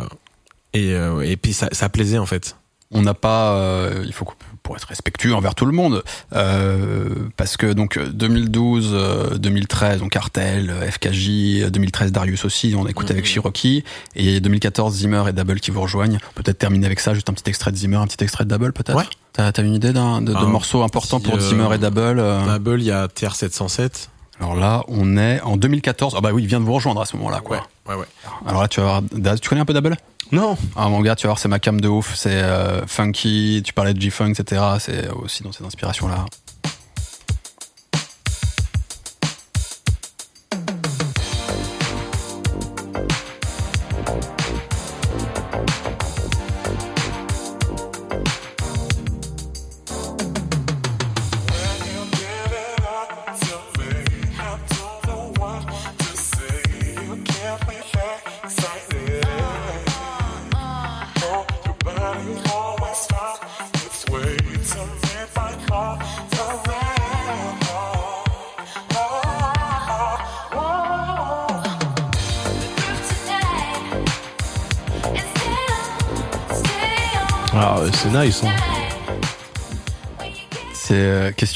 et, 0.74 0.93
euh, 0.93 1.22
et 1.22 1.38
puis 1.38 1.53
ça, 1.53 1.70
ça 1.72 1.89
plaisait 1.89 2.20
en 2.20 2.26
fait. 2.28 2.55
on 2.91 3.01
n'a 3.01 3.14
pas, 3.14 3.53
euh, 3.58 4.03
il 4.05 4.14
faut 4.14 4.26
que- 4.26 4.34
pour 4.68 4.76
être 4.76 4.88
respectueux 4.89 5.34
envers 5.34 5.55
tout 5.55 5.65
le 5.65 5.72
monde, 5.72 6.03
euh, 6.34 7.07
parce 7.38 7.55
que 7.55 7.72
donc 7.72 7.97
2012, 7.97 8.89
euh, 8.91 9.38
2013, 9.38 10.01
donc 10.01 10.11
Cartel, 10.11 10.74
FKJ, 10.91 11.30
euh, 11.63 11.70
2013 11.70 12.11
Darius 12.11 12.43
aussi, 12.43 12.76
on 12.78 12.86
a 12.86 12.89
écouté 12.89 13.13
avec. 13.13 13.26
Cherokee, 13.26 13.86
et 14.15 14.41
2014 14.41 14.93
Zimmer 14.93 15.24
et 15.30 15.32
Double 15.32 15.61
qui 15.61 15.72
vous 15.72 15.80
rejoignent. 15.80 16.20
Peut-être 16.36 16.57
terminer 16.57 16.86
avec 16.86 16.99
ça, 16.99 17.13
juste 17.13 17.30
un 17.30 17.34
petit 17.34 17.49
extrait 17.49 17.72
de 17.72 17.78
Zimmer, 17.78 17.95
un 17.95 18.07
petit 18.07 18.22
extrait 18.22 18.43
de 18.43 18.49
Double 18.49 18.74
peut-être. 18.74 18.97
Ouais. 18.97 19.05
T'as 19.32 19.51
as 19.55 19.61
une 19.61 19.74
idée 19.74 19.93
d'un 19.93 20.22
de, 20.22 20.34
de 20.34 20.45
morceaux 20.45 20.84
importants 20.84 21.22
pour 21.22 21.36
euh, 21.36 21.39
Zimmer 21.39 21.74
et 21.74 21.78
Double 21.78 22.20
euh 22.20 22.57
Double, 22.57 22.82
il 22.82 22.88
y 22.88 22.91
a 22.91 23.07
TR707. 23.07 24.09
Alors 24.41 24.57
là, 24.57 24.84
on 24.89 25.18
est 25.18 25.39
en 25.41 25.55
2014. 25.55 26.15
Ah 26.18 26.22
bah 26.22 26.32
oui, 26.34 26.43
il 26.43 26.47
vient 26.47 26.59
de 26.59 26.65
vous 26.65 26.74
rejoindre 26.74 26.99
à 26.99 27.05
ce 27.05 27.15
moment-là, 27.15 27.39
quoi. 27.39 27.65
ouais, 27.88 27.95
ouais. 27.95 28.05
Alors 28.45 28.61
là, 28.61 28.68
tu 28.68 28.82
vas 28.82 28.86
voir, 28.86 29.01
Daz, 29.13 29.39
tu 29.39 29.47
connais 29.47 29.61
un 29.61 29.65
peu 29.65 29.74
Double 29.74 29.95
Non. 30.32 30.58
Ah 30.76 30.90
mon 30.90 31.02
gars, 31.02 31.16
tu 31.16 31.24
vas 31.24 31.30
voir, 31.30 31.40
c'est 31.40 31.48
ma 31.48 31.60
cam 31.60 31.80
de 31.80 31.88
ouf, 31.88 32.16
c'est 32.16 32.42
euh, 32.42 32.86
funky, 32.86 33.62
tu 33.66 33.74
parlais 33.74 33.94
de 33.94 34.02
G-Funk, 34.02 34.34
etc. 34.38 34.62
C'est 34.80 35.10
aussi 35.10 35.44
dans 35.44 35.52
ces 35.52 35.64
inspirations-là. 35.64 36.26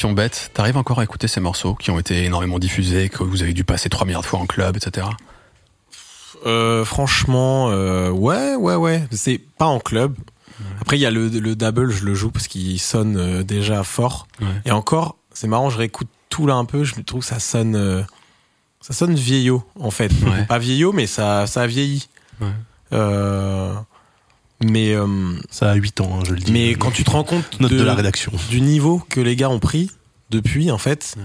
Question 0.02 0.14
bête. 0.14 0.50
T'arrives 0.56 0.78
encore 0.78 1.00
à 1.00 1.04
écouter 1.04 1.28
ces 1.28 1.42
morceaux 1.42 1.76
qui 1.76 1.92
ont 1.92 2.00
été 2.00 2.26
énormément 2.26 2.58
diffusés, 2.58 3.08
que 3.10 3.24
vous 3.24 3.44
avez 3.44 3.54
dû 3.54 3.64
passer 3.64 3.88
3 3.88 4.08
milliards 4.08 4.24
de 4.24 4.26
fois 4.26 4.40
en 4.40 4.48
club, 4.48 4.76
etc. 4.76 5.06
Euh, 6.48 6.84
franchement, 6.84 7.70
euh, 7.70 8.10
ouais, 8.10 8.56
ouais, 8.56 8.74
ouais. 8.74 9.08
C'est 9.12 9.38
pas 9.38 9.68
en 9.68 9.80
club. 9.80 10.16
Après, 10.80 10.98
il 10.98 11.02
y 11.02 11.06
a 11.06 11.12
le, 11.12 11.28
le 11.28 11.56
double, 11.56 11.92
je 11.92 12.04
le 12.04 12.16
joue 12.16 12.32
parce 12.32 12.48
qu'il 12.48 12.80
sonne 12.80 13.16
euh, 13.16 13.44
déjà 13.44 13.84
fort. 13.84 14.26
Ouais. 14.42 14.48
Et 14.66 14.72
encore, 14.72 15.18
c'est 15.34 15.48
marrant, 15.48 15.70
je 15.70 15.78
réécoute 15.78 16.10
tout 16.30 16.48
là 16.48 16.56
un 16.56 16.66
peu, 16.66 16.84
je 16.84 17.00
trouve 17.02 17.22
que 17.22 17.28
ça 17.28 17.40
sonne, 17.40 18.04
ça 18.80 18.94
sonne 18.96 19.14
vieillot 19.14 19.64
en 19.80 19.92
fait. 19.92 20.12
Ouais. 20.26 20.46
Pas 20.48 20.58
vieillot, 20.58 20.94
mais 20.94 21.06
ça, 21.06 21.46
ça 21.46 21.62
a 21.62 21.68
vieilli. 21.68 22.10
Ouais. 22.40 22.48
Euh, 22.92 23.76
mais 24.64 24.94
euh, 24.94 25.08
Ça 25.50 25.72
a 25.72 25.76
8 25.76 26.02
ans, 26.02 26.20
hein, 26.20 26.24
je 26.28 26.34
le 26.34 26.40
dis. 26.40 26.52
mais 26.52 26.72
quand 26.76 26.92
tu 26.92 27.04
te 27.04 27.12
rends 27.12 27.24
compte 27.24 27.60
Note 27.60 27.72
de, 27.72 27.78
de, 27.80 27.84
la 27.84 27.96
rédaction. 27.96 28.32
du 28.50 28.62
niveau 28.62 29.00
que 29.10 29.20
les 29.20 29.36
gars 29.36 29.50
ont 29.50 29.60
pris 29.60 29.92
depuis, 30.30 30.72
en 30.72 30.78
fait, 30.78 31.16
Ouais. 31.18 31.24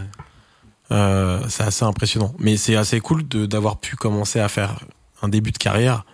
euh, 0.97 1.41
c'est 1.49 1.63
assez 1.65 1.85
impressionnant. 1.85 2.35
Mais 2.39 2.57
c'est 2.57 2.77
assez 2.77 3.01
cool 3.01 3.23
d'avoir 3.25 3.79
pu 3.79 3.97
commencer 3.97 4.41
à 4.41 4.49
faire 4.49 4.81
un 5.23 5.29
début 5.29 5.53
de 5.53 5.59
carrière 5.59 6.05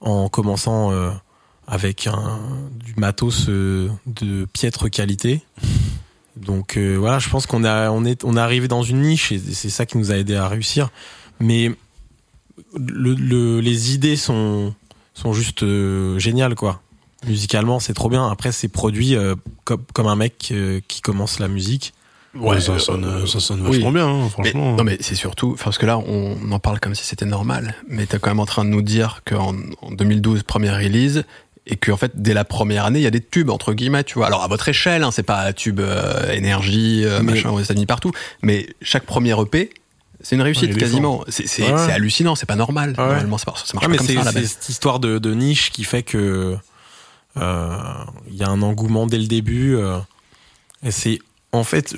en 0.00 0.28
commençant 0.28 0.92
euh, 0.92 1.10
avec 1.66 2.06
un, 2.06 2.40
du 2.74 2.94
matos 2.96 3.46
euh, 3.48 3.88
de 4.06 4.44
piètre 4.52 4.88
qualité. 4.90 5.42
Donc 6.36 6.76
euh, 6.76 6.96
voilà, 6.96 7.18
je 7.20 7.28
pense 7.30 7.46
qu'on 7.46 7.62
a, 7.64 7.90
on 7.90 8.04
est, 8.04 8.24
on 8.24 8.36
est 8.36 8.40
arrivé 8.40 8.66
dans 8.68 8.82
une 8.82 9.02
niche 9.02 9.30
et 9.30 9.38
c'est 9.38 9.70
ça 9.70 9.86
qui 9.86 9.96
nous 9.98 10.10
a 10.10 10.16
aidé 10.16 10.34
à 10.34 10.48
réussir. 10.48 10.88
Mais 11.38 11.70
le, 12.76 13.14
le- 13.14 13.60
les 13.60 13.94
idées 13.94 14.16
sont, 14.16 14.74
sont 15.14 15.32
juste 15.32 15.62
euh, 15.62 16.18
géniales, 16.18 16.54
quoi. 16.54 16.80
Musicalement, 17.26 17.80
c'est 17.80 17.94
trop 17.94 18.08
bien. 18.10 18.28
Après, 18.28 18.52
c'est 18.52 18.68
produit 18.68 19.14
euh, 19.16 19.34
comme, 19.64 19.82
comme 19.94 20.06
un 20.08 20.16
mec 20.16 20.48
euh, 20.50 20.80
qui 20.88 21.00
commence 21.00 21.38
la 21.38 21.48
musique. 21.48 21.94
Ouais, 22.34 22.60
ça, 22.60 22.78
sonne, 22.80 23.04
euh, 23.04 23.26
ça 23.26 23.38
sonne 23.40 23.60
oui. 23.62 23.76
vachement 23.76 23.92
bien, 23.92 24.08
hein, 24.08 24.22
Mais- 24.24 24.28
franchement. 24.30 24.74
non 24.76 24.82
mais 24.82 24.96
c'est 25.00 25.14
surtout, 25.14 25.56
parce 25.62 25.78
que 25.78 25.86
là 25.86 25.98
on 25.98 26.36
en 26.50 26.58
parle 26.58 26.80
comme 26.80 26.96
si 26.96 27.04
c'était 27.06 27.26
normal, 27.26 27.76
mais 27.88 28.06
t'es 28.06 28.18
quand 28.18 28.28
même 28.30 28.40
en 28.40 28.44
train 28.44 28.64
de 28.64 28.70
nous 28.70 28.82
dire 28.82 29.20
qu'en 29.24 29.54
en 29.82 29.90
2012 29.92 30.42
première 30.42 30.74
release 30.76 31.22
et 31.68 31.76
qu'en 31.76 31.96
fait 31.96 32.10
dès 32.16 32.34
la 32.34 32.44
première 32.44 32.86
année 32.86 32.98
il 32.98 33.02
y 33.02 33.06
a 33.06 33.12
des 33.12 33.20
tubes 33.20 33.50
entre 33.50 33.72
guillemets, 33.72 34.02
tu 34.02 34.14
vois. 34.14 34.26
Alors 34.26 34.42
à 34.42 34.48
votre 34.48 34.68
échelle, 34.68 35.04
hein, 35.04 35.12
c'est 35.12 35.22
pas 35.22 35.52
tube 35.52 35.78
euh, 35.78 36.28
énergie, 36.32 37.02
euh, 37.04 37.20
Mais- 37.22 37.34
machin 37.34 37.50
aux 37.50 37.60
États-Unis 37.60 37.86
partout, 37.86 38.10
mais 38.42 38.66
chaque 38.82 39.04
premier 39.06 39.40
EP 39.40 39.70
c'est 40.24 40.34
une 40.34 40.42
réussite 40.42 40.76
quasiment. 40.76 41.24
C'est 41.28 41.62
Ouais. 41.72 41.92
hallucinant, 41.92 42.34
c'est 42.34 42.46
pas 42.46 42.56
normal. 42.56 42.90
Ouais. 42.90 42.96
Normalement 42.96 43.38
ça 43.38 43.44
marche 43.52 43.72
pas 43.72 43.78
comme 43.80 43.94
ça 43.98 44.20
à 44.20 44.24
la 44.24 44.32
c'est 44.32 44.40
base. 44.40 44.50
cette 44.58 44.68
histoire 44.68 44.98
de, 44.98 45.18
de 45.18 45.32
niche 45.34 45.70
qui 45.70 45.84
fait 45.84 46.02
que 46.02 46.56
euh, 47.36 47.76
il 48.28 48.34
y 48.36 48.42
a 48.42 48.48
un 48.48 48.62
engouement 48.62 49.06
dès 49.06 49.18
le 49.18 49.26
début. 49.26 49.76
euh, 49.76 49.98
et 50.82 50.90
c'est 50.90 51.18
en 51.52 51.62
fait, 51.64 51.94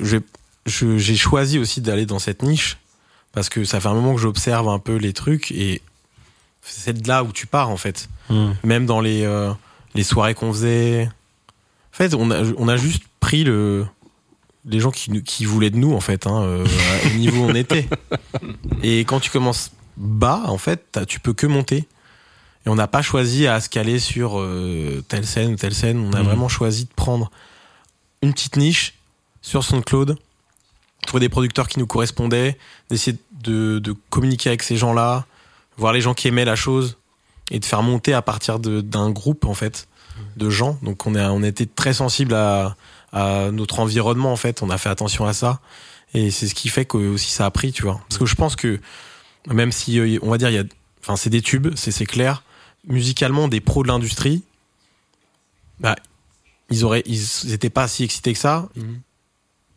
j'ai 0.66 1.16
choisi 1.16 1.58
aussi 1.58 1.80
d'aller 1.80 2.04
dans 2.06 2.18
cette 2.18 2.42
niche 2.42 2.76
parce 3.32 3.48
que 3.48 3.64
ça 3.64 3.80
fait 3.80 3.88
un 3.88 3.94
moment 3.94 4.14
que 4.14 4.20
j'observe 4.20 4.68
un 4.68 4.78
peu 4.78 4.96
les 4.96 5.12
trucs 5.12 5.50
et 5.52 5.80
c'est 6.62 6.92
de 7.00 7.08
là 7.08 7.22
où 7.24 7.32
tu 7.32 7.46
pars 7.46 7.70
en 7.70 7.76
fait. 7.76 8.08
Hmm. 8.28 8.52
Même 8.64 8.86
dans 8.86 9.00
les 9.00 9.22
euh, 9.24 9.52
les 9.94 10.02
soirées 10.04 10.34
qu'on 10.34 10.52
faisait. 10.52 11.08
En 11.92 11.96
fait, 11.96 12.12
on 12.14 12.30
a 12.30 12.42
on 12.58 12.68
a 12.68 12.76
juste 12.76 13.04
pris 13.20 13.44
le 13.44 13.86
les 14.66 14.80
gens 14.80 14.90
qui 14.90 15.44
voulaient 15.44 15.70
de 15.70 15.76
nous 15.76 15.94
en 15.94 16.00
fait 16.00 16.26
hein, 16.26 16.42
euh, 16.42 16.66
au 17.06 17.16
niveau 17.18 17.42
où 17.44 17.50
on 17.50 17.54
était. 17.54 17.88
Et 18.82 19.00
quand 19.00 19.20
tu 19.20 19.30
commences 19.30 19.70
bas, 19.96 20.42
en 20.46 20.58
fait, 20.58 20.98
tu 21.08 21.20
peux 21.20 21.32
que 21.32 21.46
monter. 21.46 21.86
Et 22.64 22.68
on 22.68 22.74
n'a 22.74 22.88
pas 22.88 23.00
choisi 23.02 23.46
à 23.46 23.60
se 23.60 23.68
caler 23.68 23.98
sur 24.00 24.40
euh, 24.40 25.02
telle 25.08 25.24
scène 25.26 25.52
ou 25.52 25.56
telle 25.56 25.74
scène. 25.74 25.98
On 25.98 26.12
a 26.12 26.18
Mhm. 26.20 26.26
vraiment 26.26 26.48
choisi 26.48 26.84
de 26.84 26.90
prendre 26.94 27.30
une 28.22 28.32
petite 28.32 28.56
niche 28.56 28.94
sur 29.40 29.62
SoundCloud, 29.62 30.16
trouver 31.06 31.20
des 31.20 31.28
producteurs 31.28 31.68
qui 31.68 31.78
nous 31.78 31.86
correspondaient, 31.86 32.58
d'essayer 32.90 33.16
de, 33.44 33.78
de 33.78 33.94
communiquer 34.10 34.48
avec 34.48 34.62
ces 34.64 34.76
gens-là, 34.76 35.26
voir 35.76 35.92
les 35.92 36.00
gens 36.00 36.14
qui 36.14 36.26
aimaient 36.26 36.44
la 36.44 36.56
chose 36.56 36.96
et 37.52 37.60
de 37.60 37.64
faire 37.64 37.82
monter 37.82 38.12
à 38.12 38.22
partir 38.22 38.58
d'un 38.58 39.10
groupe 39.10 39.44
en 39.44 39.54
fait 39.54 39.86
de 40.36 40.50
gens. 40.50 40.76
Donc 40.82 41.06
on 41.06 41.14
a 41.14 41.30
on 41.30 41.42
a 41.44 41.46
été 41.46 41.66
très 41.66 41.92
sensible 41.92 42.34
à, 42.34 42.74
à 43.16 43.50
notre 43.50 43.80
environnement 43.80 44.30
en 44.30 44.36
fait. 44.36 44.62
On 44.62 44.68
a 44.68 44.76
fait 44.76 44.90
attention 44.90 45.26
à 45.26 45.32
ça 45.32 45.60
et 46.12 46.30
c'est 46.30 46.46
ce 46.46 46.54
qui 46.54 46.68
fait 46.68 46.84
que 46.84 46.98
aussi 46.98 47.30
ça 47.30 47.46
a 47.46 47.50
pris, 47.50 47.72
tu 47.72 47.82
vois. 47.82 48.00
Parce 48.08 48.18
que 48.18 48.26
je 48.26 48.34
pense 48.34 48.56
que 48.56 48.78
même 49.48 49.72
si 49.72 49.98
euh, 49.98 50.18
on 50.22 50.30
va 50.30 50.38
dire 50.38 50.50
il 50.50 50.54
y 50.54 50.58
a, 50.58 50.64
enfin 51.02 51.16
c'est 51.16 51.30
des 51.30 51.42
tubes, 51.42 51.74
c'est 51.76 51.90
c'est 51.92 52.06
clair. 52.06 52.42
Musicalement, 52.86 53.48
des 53.48 53.60
pros 53.60 53.82
de 53.82 53.88
l'industrie, 53.88 54.44
bah 55.80 55.96
ils 56.68 56.84
auraient, 56.84 57.02
ils 57.06 57.52
étaient 57.52 57.70
pas 57.70 57.88
si 57.88 58.04
excités 58.04 58.32
que 58.32 58.38
ça. 58.38 58.68
Mhm. 58.76 59.00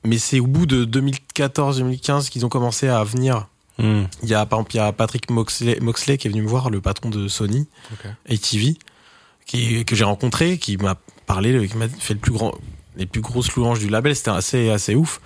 Mais 0.05 0.17
c'est 0.17 0.39
au 0.39 0.47
bout 0.47 0.65
de 0.65 0.85
2014-2015 0.85 2.29
qu'ils 2.29 2.45
ont 2.45 2.49
commencé 2.49 2.87
à 2.87 3.03
venir. 3.03 3.47
Hmm. 3.77 4.03
Il 4.23 4.29
y 4.29 4.33
a 4.33 4.45
par 4.45 4.59
exemple 4.59 4.75
il 4.75 4.77
y 4.77 4.81
a 4.81 4.91
Patrick 4.91 5.29
Moxley, 5.29 5.77
Moxley 5.81 6.17
qui 6.17 6.27
est 6.27 6.31
venu 6.31 6.41
me 6.41 6.47
voir, 6.47 6.69
le 6.69 6.81
patron 6.81 7.09
de 7.09 7.27
Sony, 7.29 7.67
Ok. 7.93 8.11
ATV, 8.29 8.77
qui, 9.45 9.85
que 9.85 9.95
j'ai 9.95 10.03
rencontré, 10.03 10.57
qui 10.57 10.77
m'a 10.77 10.95
parlé, 11.25 11.67
qui 11.67 11.77
m'a 11.77 11.87
fait 11.87 12.13
le 12.13 12.19
plus 12.19 12.33
grand, 12.33 12.53
les 12.99 13.07
plus 13.07 13.21
grosses 13.21 13.55
louanges 13.55 13.79
du 13.79 13.89
label. 13.89 14.15
C'était 14.15 14.29
assez 14.29 14.69
assez 14.69 14.93
ouf. 14.93 15.19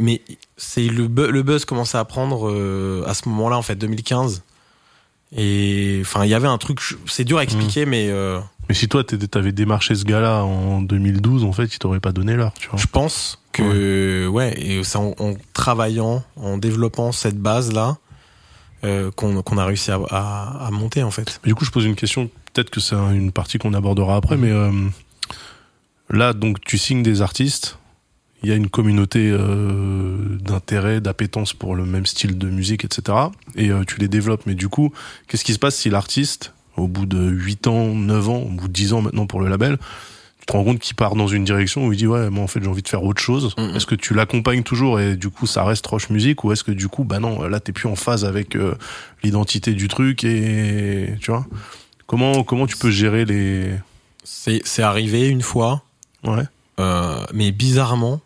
Mais 0.00 0.22
c'est 0.56 0.86
le, 0.88 1.06
bu- 1.08 1.30
le 1.30 1.42
buzz 1.42 1.64
commençait 1.66 1.98
à 1.98 2.04
prendre 2.04 2.48
euh, 2.50 3.04
à 3.06 3.12
ce 3.14 3.28
moment-là 3.28 3.56
en 3.58 3.62
fait 3.62 3.76
2015. 3.76 4.42
Et 5.36 5.98
enfin 6.02 6.24
il 6.24 6.30
y 6.30 6.34
avait 6.34 6.46
un 6.48 6.58
truc, 6.58 6.78
c'est 7.06 7.24
dur 7.24 7.38
à 7.38 7.42
expliquer, 7.42 7.84
mais 7.84 8.08
euh, 8.10 8.38
Mais 8.68 8.74
si 8.74 8.88
toi 8.88 9.02
t'avais 9.04 9.52
démarché 9.52 9.94
ce 9.96 10.04
gars-là 10.04 10.44
en 10.44 10.80
2012, 10.82 11.44
en 11.44 11.52
fait, 11.52 11.64
il 11.74 11.78
t'aurait 11.78 12.00
pas 12.00 12.12
donné 12.12 12.34
l'heure, 12.36 12.52
tu 12.58 12.68
vois. 12.68 12.78
Je 12.78 12.86
pense 12.86 13.42
que 13.52 14.28
ouais, 14.28 14.54
et 14.60 14.84
c'est 14.84 14.98
en, 14.98 15.14
en 15.18 15.34
travaillant, 15.52 16.22
en 16.36 16.58
développant 16.58 17.10
cette 17.12 17.38
base 17.38 17.72
là 17.72 17.96
qu'on 19.16 19.58
a 19.58 19.64
réussi 19.64 19.90
à, 19.90 19.98
à- 20.10 20.66
à 20.66 20.70
monter 20.70 21.02
en 21.02 21.10
fait. 21.10 21.40
Du 21.44 21.56
coup, 21.56 21.64
je 21.64 21.72
pose 21.72 21.84
une 21.86 21.96
question. 21.96 22.30
Peut-être 22.52 22.70
que 22.70 22.78
c'est 22.78 22.94
un- 22.94 23.12
une 23.12 23.32
partie 23.32 23.58
qu'on 23.58 23.74
abordera 23.74 24.14
après, 24.14 24.36
mais 24.36 24.52
euh, 24.52 24.70
là, 26.10 26.32
donc, 26.32 26.60
tu 26.60 26.78
signes 26.78 27.02
des 27.02 27.22
artistes. 27.22 27.78
Il 28.42 28.50
y 28.50 28.52
a 28.52 28.54
une 28.54 28.68
communauté 28.68 29.30
euh, 29.30 30.38
d'intérêt, 30.40 31.00
d'appétence 31.00 31.52
pour 31.52 31.74
le 31.74 31.84
même 31.84 32.06
style 32.06 32.38
de 32.38 32.48
musique, 32.48 32.84
etc. 32.84 33.18
Et 33.56 33.70
euh, 33.70 33.84
tu 33.84 33.98
les 33.98 34.08
développes. 34.08 34.42
Mais 34.46 34.54
du 34.54 34.68
coup, 34.68 34.92
qu'est-ce 35.26 35.44
qui 35.44 35.54
se 35.54 35.58
passe 35.58 35.76
si 35.76 35.90
l'artiste, 35.90 36.52
au 36.76 36.86
bout 36.86 37.06
de 37.06 37.18
8 37.18 37.66
ans, 37.66 37.94
9 37.94 38.28
ans, 38.28 38.38
au 38.38 38.50
bout 38.50 38.68
de 38.68 38.72
10 38.72 38.92
ans 38.92 39.02
maintenant 39.02 39.26
pour 39.26 39.40
le 39.40 39.48
label, 39.48 39.78
tu 40.46 40.46
te 40.46 40.52
rends 40.52 40.64
compte 40.64 40.78
qu'il 40.78 40.94
part 40.94 41.16
dans 41.16 41.26
une 41.26 41.44
direction 41.44 41.86
où 41.86 41.92
il 41.92 41.96
dit 41.96 42.06
ouais, 42.06 42.30
moi 42.30 42.44
en 42.44 42.46
fait 42.46 42.62
j'ai 42.62 42.68
envie 42.68 42.82
de 42.82 42.88
faire 42.88 43.02
autre 43.02 43.20
chose. 43.20 43.54
Mhm. 43.58 43.74
Est-ce 43.74 43.86
que 43.86 43.96
tu 43.96 44.14
l'accompagnes 44.14 44.62
toujours 44.62 45.00
et 45.00 45.16
du 45.16 45.28
coup 45.28 45.46
ça 45.46 45.64
reste 45.64 45.84
Roche 45.86 46.10
Musique 46.10 46.44
ou 46.44 46.52
est-ce 46.52 46.62
que 46.62 46.70
du 46.70 46.88
coup 46.88 47.02
bah 47.02 47.18
non, 47.18 47.42
là 47.48 47.58
t'es 47.58 47.72
plus 47.72 47.88
en 47.88 47.96
phase 47.96 48.24
avec 48.24 48.54
euh, 48.54 48.74
l'identité 49.24 49.72
du 49.72 49.88
truc 49.88 50.22
et 50.22 51.14
tu 51.20 51.32
vois? 51.32 51.46
Comment 52.06 52.44
comment 52.44 52.66
tu 52.68 52.76
peux 52.76 52.90
gérer 52.90 53.24
les 53.24 53.72
C'est 54.22 54.60
c'est 54.64 54.82
arrivé 54.82 55.26
une 55.26 55.42
fois, 55.42 55.82
ouais 56.26 56.44
euh, 56.78 57.24
mais 57.32 57.52
bizarrement, 57.52 58.20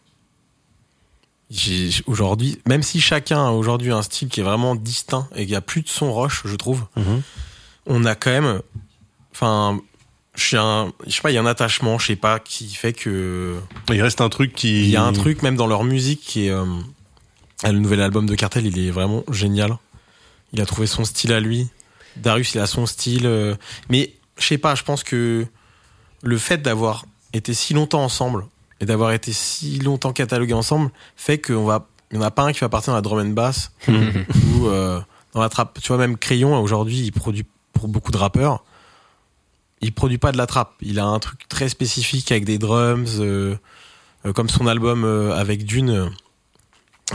aujourd'hui, 2.07 2.59
même 2.66 2.82
si 2.82 3.01
chacun 3.01 3.46
a 3.46 3.51
aujourd'hui 3.51 3.92
un 3.92 4.03
style 4.03 4.28
qui 4.28 4.40
est 4.40 4.44
vraiment 4.44 4.74
distinct 4.74 5.28
et 5.34 5.42
qu'il 5.42 5.51
y 5.51 5.57
a 5.57 5.61
plus 5.61 5.82
de 5.82 5.88
son 5.88 6.12
roche, 6.12 6.42
je 6.44 6.57
trouve, 6.57 6.84
on 7.86 8.05
a 8.05 8.14
quand 8.14 8.30
même, 8.30 8.61
enfin, 9.32 9.80
je 10.34 10.57
sais 11.09 11.22
pas, 11.22 11.30
il 11.30 11.34
y 11.34 11.38
a 11.38 11.40
un 11.40 11.46
attachement, 11.46 11.98
je 11.98 12.09
sais 12.09 12.16
pas, 12.16 12.38
qui 12.38 12.68
fait 12.74 12.92
que 12.92 13.59
il 13.90 14.03
reste 14.03 14.20
un 14.20 14.28
truc 14.28 14.55
qui 14.55 14.82
Il 14.82 14.90
y 14.90 14.96
a 14.96 15.03
un 15.05 15.12
truc 15.12 15.42
même 15.42 15.57
dans 15.57 15.66
leur 15.66 15.84
musique 15.84 16.20
qui 16.20 16.46
est 16.46 16.51
euh, 16.51 16.64
le 17.64 17.78
nouvel 17.78 18.01
album 18.01 18.26
de 18.26 18.34
Cartel, 18.34 18.66
il 18.66 18.78
est 18.78 18.90
vraiment 18.90 19.24
génial. 19.30 19.76
Il 20.53 20.61
a 20.61 20.66
trouvé 20.66 20.86
son 20.86 21.05
style 21.05 21.32
à 21.32 21.40
lui. 21.40 21.68
Darius, 22.16 22.55
il 22.55 22.61
a 22.61 22.66
son 22.66 22.86
style. 22.86 23.26
euh, 23.26 23.55
mais 23.88 24.14
je 24.38 24.46
sais 24.46 24.59
pas, 24.59 24.74
je 24.74 24.82
pense 24.82 25.05
que 25.05 25.46
le 26.22 26.38
fait 26.38 26.59
d'avoir 26.59 27.05
été 27.33 27.55
si 27.55 27.74
longtemps 27.74 28.03
ensemble 28.03 28.47
et 28.81 28.87
d'avoir 28.87 29.12
été 29.12 29.33
si 29.33 29.78
longtemps 29.78 30.12
catalogués 30.12 30.55
ensemble 30.55 30.91
fait 31.16 31.39
qu'on 31.39 31.64
va, 31.64 31.87
il 32.11 32.16
y 32.16 32.18
en 32.18 32.22
a 32.22 32.31
pas 32.31 32.43
un 32.43 32.53
qui 32.53 32.61
va 32.61 32.68
partir 32.68 32.93
dans 32.93 32.97
la 32.97 33.03
drum 33.03 33.18
and 33.18 33.33
bass 33.33 33.72
ou 33.89 34.66
euh, 34.66 35.01
dans 35.33 35.41
la 35.41 35.49
trappe. 35.49 35.78
Tu 35.81 35.89
vois, 35.89 35.99
même 35.99 36.16
Crayon 36.16 36.61
aujourd'hui, 36.61 37.01
il 37.01 37.12
produit 37.12 37.45
pour 37.72 37.89
beaucoup 37.89 38.11
de 38.12 38.16
rappeurs. 38.16 38.64
Il 39.81 39.93
produit 39.93 40.18
pas 40.18 40.33
de 40.33 40.37
la 40.37 40.47
trappe. 40.47 40.74
Il 40.81 40.99
a 40.99 41.07
un 41.07 41.18
truc 41.18 41.49
très 41.49 41.68
spécifique 41.68 42.31
avec 42.33 42.45
des 42.45 42.59
drums, 42.59 43.18
euh, 43.20 43.57
euh, 44.26 44.33
comme 44.33 44.49
son 44.49 44.66
album 44.66 45.05
euh, 45.05 45.35
avec 45.35 45.64
Dune 45.64 46.11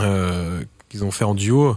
euh, 0.00 0.64
qu'ils 0.88 1.04
ont 1.04 1.10
fait 1.10 1.24
en 1.24 1.34
duo. 1.34 1.76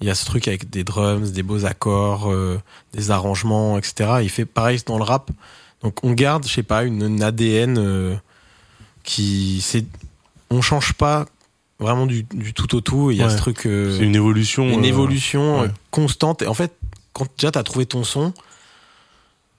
Il 0.00 0.06
y 0.06 0.10
a 0.10 0.14
ce 0.14 0.24
truc 0.24 0.48
avec 0.48 0.70
des 0.70 0.82
drums, 0.82 1.32
des 1.32 1.42
beaux 1.42 1.66
accords, 1.66 2.30
euh, 2.30 2.58
des 2.94 3.10
arrangements, 3.10 3.76
etc. 3.76 4.20
Il 4.22 4.30
fait 4.30 4.46
pareil 4.46 4.80
dans 4.86 4.96
le 4.96 5.04
rap. 5.04 5.30
Donc 5.82 6.04
on 6.04 6.12
garde, 6.12 6.46
je 6.46 6.52
sais 6.52 6.62
pas, 6.62 6.84
une, 6.84 7.02
une 7.02 7.22
ADN 7.22 7.78
euh, 7.78 8.14
qui 9.02 9.60
c'est, 9.62 9.84
on 10.50 10.60
change 10.60 10.92
pas 10.94 11.26
vraiment 11.78 12.06
du, 12.06 12.24
du 12.34 12.52
tout 12.52 12.74
au 12.74 12.80
tout. 12.80 13.10
Il 13.10 13.16
y 13.16 13.22
a 13.22 13.26
Ouais. 13.26 13.32
ce 13.32 13.36
truc. 13.38 13.66
euh, 13.66 13.96
c'est 13.98 14.04
une 14.04 14.14
évolution 14.16 14.68
une 14.68 14.84
euh, 14.84 14.88
évolution 14.88 15.60
ouais. 15.62 15.70
constante. 15.90 16.42
Et 16.42 16.46
en 16.46 16.54
fait, 16.54 16.72
quand 17.14 17.26
déjà 17.38 17.50
t'as 17.50 17.62
trouvé 17.62 17.86
ton 17.86 18.04
son, 18.04 18.34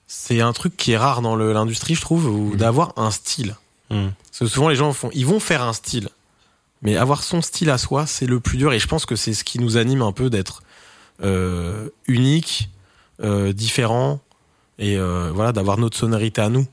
c'est 0.06 0.40
un 0.40 0.52
truc 0.52 0.76
qui 0.76 0.92
est 0.92 0.96
rare 0.96 1.22
dans 1.22 1.36
l'industrie, 1.36 1.94
je 1.94 2.00
trouve, 2.02 2.26
ou 2.26 2.50
Mhm. 2.50 2.56
d'avoir 2.56 2.92
un 2.96 3.10
style. 3.10 3.56
Mm. 3.90 4.08
Parce 4.26 4.38
que 4.40 4.46
souvent 4.46 4.68
les 4.68 4.76
gens 4.76 4.92
font, 4.92 5.10
ils 5.14 5.26
vont 5.26 5.40
faire 5.40 5.62
un 5.62 5.72
style, 5.72 6.08
mais 6.82 6.96
avoir 6.96 7.22
son 7.22 7.42
style 7.42 7.70
à 7.70 7.78
soi, 7.78 8.06
c'est 8.06 8.26
le 8.26 8.38
plus 8.40 8.58
dur. 8.58 8.72
Et 8.72 8.78
je 8.78 8.86
pense 8.86 9.06
que 9.06 9.16
c'est 9.16 9.34
ce 9.34 9.42
qui 9.44 9.58
nous 9.58 9.76
anime 9.76 10.02
un 10.02 10.12
peu 10.12 10.30
d'être 10.30 10.62
euh, 11.22 11.88
unique, 12.06 12.70
euh, 13.22 13.52
différent, 13.52 14.20
et 14.78 14.96
euh, 14.98 15.30
voilà, 15.34 15.52
d'avoir 15.52 15.78
notre 15.78 15.96
sonorité 15.96 16.40
à 16.40 16.48
nous, 16.48 16.66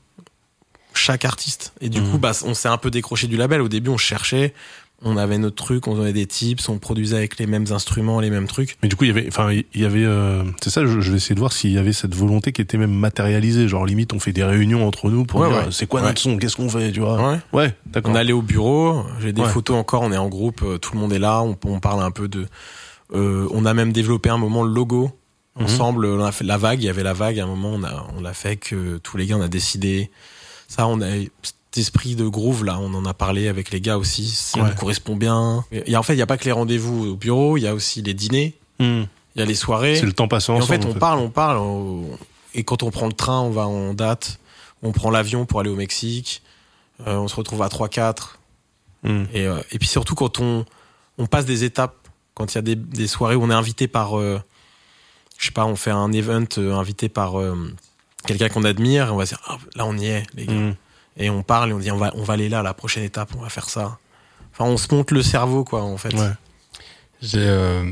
chaque 0.94 1.24
artiste. 1.24 1.72
Et 1.80 1.88
du 1.88 2.00
Mhm. 2.00 2.10
coup, 2.10 2.18
bah, 2.18 2.32
on 2.44 2.54
s'est 2.54 2.68
un 2.68 2.78
peu 2.78 2.90
décroché 2.90 3.26
du 3.26 3.36
label. 3.36 3.60
Au 3.60 3.68
début, 3.68 3.90
on 3.90 3.96
cherchait, 3.96 4.52
on 5.02 5.16
avait 5.16 5.38
notre 5.38 5.56
truc, 5.56 5.86
on 5.86 5.94
donnait 5.94 6.12
des 6.12 6.26
tips, 6.26 6.68
on 6.68 6.78
produisait 6.78 7.16
avec 7.16 7.38
les 7.38 7.46
mêmes 7.46 7.66
instruments, 7.70 8.20
les 8.20 8.28
mêmes 8.28 8.46
trucs. 8.48 8.76
Mais 8.82 8.88
du 8.88 8.96
coup, 8.96 9.04
il 9.04 9.08
y 9.08 9.10
avait, 9.10 9.26
enfin, 9.28 9.50
il 9.52 9.64
y 9.80 9.84
avait, 9.84 10.04
euh, 10.04 10.42
c'est 10.62 10.68
ça. 10.70 10.84
Je, 10.84 11.00
je 11.00 11.10
vais 11.10 11.16
essayer 11.16 11.34
de 11.34 11.40
voir 11.40 11.52
s'il 11.52 11.70
y 11.72 11.78
avait 11.78 11.92
cette 11.94 12.14
volonté 12.14 12.52
qui 12.52 12.60
était 12.60 12.76
même 12.76 12.92
matérialisée. 12.92 13.68
Genre 13.68 13.86
limite, 13.86 14.12
on 14.12 14.18
fait 14.20 14.32
des 14.32 14.44
réunions 14.44 14.86
entre 14.86 15.08
nous 15.10 15.24
pour 15.24 15.40
Ouais, 15.40 15.48
dire, 15.48 15.56
ouais. 15.58 15.64
c'est 15.70 15.86
quoi 15.86 16.00
Ouais. 16.02 16.08
notre 16.08 16.20
son, 16.20 16.36
qu'est-ce 16.36 16.56
qu'on 16.56 16.68
fait, 16.68 16.90
tu 16.92 17.00
vois? 17.00 17.30
Ouais. 17.32 17.38
Ouais, 17.52 17.74
d'accord. 17.86 18.10
On 18.12 18.14
allait 18.14 18.32
au 18.34 18.42
bureau, 18.42 19.04
j'ai 19.20 19.32
des 19.32 19.44
photos 19.44 19.76
encore, 19.76 20.02
on 20.02 20.12
est 20.12 20.18
en 20.18 20.28
groupe, 20.28 20.60
euh, 20.64 20.76
tout 20.78 20.92
le 20.94 21.00
monde 21.00 21.12
est 21.12 21.18
là, 21.18 21.40
on, 21.42 21.56
on 21.64 21.80
parle 21.80 22.02
un 22.02 22.10
peu 22.10 22.28
de... 22.28 22.46
euh, 23.14 23.46
on 23.52 23.64
a 23.64 23.72
même 23.74 23.92
développé 23.92 24.28
un 24.28 24.38
moment 24.38 24.64
le 24.64 24.72
logo 24.72 25.12
Mhm. 25.60 25.66
ensemble, 25.66 26.06
on 26.06 26.24
a 26.24 26.32
fait 26.32 26.44
la 26.44 26.56
vague, 26.56 26.82
il 26.82 26.86
y 26.86 26.88
avait 26.88 27.02
la 27.02 27.12
vague, 27.12 27.38
à 27.38 27.44
un 27.44 27.46
moment 27.46 27.70
on 27.70 27.84
a, 27.84 28.06
on 28.16 28.20
l'a 28.20 28.34
fait 28.34 28.56
que 28.56 28.98
tous 28.98 29.16
les 29.16 29.26
gars 29.26 29.36
on 29.36 29.42
a 29.42 29.48
décidé, 29.48 30.10
ça 30.68 30.86
on 30.86 31.00
a 31.00 31.10
cet 31.42 31.76
esprit 31.76 32.16
de 32.16 32.26
groove 32.26 32.64
là, 32.64 32.78
on 32.80 32.92
en 32.94 33.04
a 33.06 33.14
parlé 33.14 33.46
avec 33.48 33.70
les 33.70 33.80
gars 33.80 33.96
aussi, 33.98 34.26
ça 34.28 34.60
Ouais. 34.62 34.70
correspond 34.76 35.16
bien. 35.16 35.64
Et 35.70 35.96
en 35.96 36.02
fait 36.02 36.14
il 36.14 36.16
n'y 36.16 36.22
a 36.22 36.26
pas 36.26 36.36
que 36.38 36.44
les 36.44 36.52
rendez-vous 36.52 37.10
au 37.10 37.14
bureau, 37.16 37.56
il 37.56 37.62
y 37.62 37.66
a 37.68 37.74
aussi 37.74 38.02
les 38.02 38.14
dîners, 38.14 38.56
Mm. 38.80 39.02
il 39.36 39.38
y 39.38 39.42
a 39.42 39.44
les 39.44 39.54
soirées. 39.54 39.96
C'est 39.96 40.06
le 40.06 40.12
temps 40.14 40.26
passé 40.28 40.50
Et 40.50 40.54
en 40.54 40.58
ensemble. 40.58 40.82
fait, 40.82 40.88
on 40.88 40.94
parle, 40.94 41.18
on 41.20 41.28
parle. 41.30 41.58
on- 41.58 42.06
Et 42.54 42.64
quand 42.64 42.82
on 42.82 42.90
prend 42.90 43.06
le 43.06 43.12
train, 43.12 43.40
on 43.40 43.50
va 43.50 43.66
en 43.68 43.92
date. 43.94 44.40
On 44.82 44.90
prend 44.92 45.10
l'avion 45.10 45.44
pour 45.46 45.60
aller 45.60 45.68
au 45.70 45.76
Mexique. 45.76 46.42
Euh, 47.06 47.16
on 47.16 47.28
se 47.28 47.36
retrouve 47.36 47.60
à 47.62 47.68
3-4. 47.68 48.38
Mm. 49.04 49.24
Et, 49.34 49.46
euh, 49.46 49.58
et 49.70 49.78
puis 49.78 49.86
surtout, 49.86 50.14
quand 50.16 50.40
on, 50.40 50.64
on 51.18 51.26
passe 51.26 51.44
des 51.44 51.62
étapes, 51.64 51.94
quand 52.34 52.52
il 52.52 52.56
y 52.56 52.58
a 52.58 52.62
des, 52.62 52.74
des 52.74 53.06
soirées 53.06 53.36
où 53.36 53.44
on 53.44 53.50
est 53.50 53.54
invité 53.54 53.86
par. 53.86 54.18
euh, 54.18 54.40
je 55.40 55.46
sais 55.46 55.52
pas, 55.52 55.64
on 55.64 55.74
fait 55.74 55.90
un 55.90 56.12
event 56.12 56.44
euh, 56.58 56.74
invité 56.74 57.08
par 57.08 57.40
euh, 57.40 57.74
quelqu'un 58.26 58.50
qu'on 58.50 58.64
admire. 58.64 59.06
et 59.06 59.10
On 59.10 59.16
va 59.16 59.24
dire, 59.24 59.40
Ah, 59.46 59.56
là, 59.74 59.86
on 59.86 59.96
y 59.96 60.06
est, 60.06 60.22
les 60.34 60.44
gars. 60.44 60.52
Mm. 60.52 60.76
Et 61.16 61.30
on 61.30 61.42
parle 61.42 61.70
et 61.70 61.72
on 61.72 61.78
dit, 61.78 61.90
on 61.90 61.96
va, 61.96 62.12
on 62.14 62.22
va 62.22 62.34
aller 62.34 62.50
là, 62.50 62.62
la 62.62 62.74
prochaine 62.74 63.02
étape, 63.02 63.30
on 63.36 63.40
va 63.40 63.48
faire 63.48 63.70
ça. 63.70 63.98
Enfin, 64.52 64.70
on 64.70 64.76
se 64.76 64.94
monte 64.94 65.10
le 65.10 65.22
cerveau, 65.22 65.64
quoi, 65.64 65.82
en 65.82 65.96
fait. 65.96 66.14
Ouais. 66.14 66.30
J'ai 67.22 67.40
euh, 67.40 67.90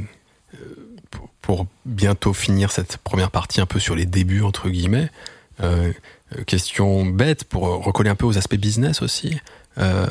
pour, 1.40 1.66
bientôt 1.86 2.34
finir 2.34 2.70
cette 2.70 2.98
première 2.98 3.30
partie 3.30 3.62
un 3.62 3.66
peu 3.66 3.78
sur 3.78 3.94
les 3.96 4.04
débuts 4.04 4.42
entre 4.42 4.68
guillemets. 4.68 5.10
euh, 5.62 5.92
question 6.46 7.06
bête 7.06 7.44
pour 7.44 7.62
recoller 7.82 8.10
un 8.10 8.14
peu 8.14 8.26
aux 8.26 8.36
aspects 8.36 8.56
business 8.56 9.00
aussi. 9.00 9.38
Euh, 9.78 10.06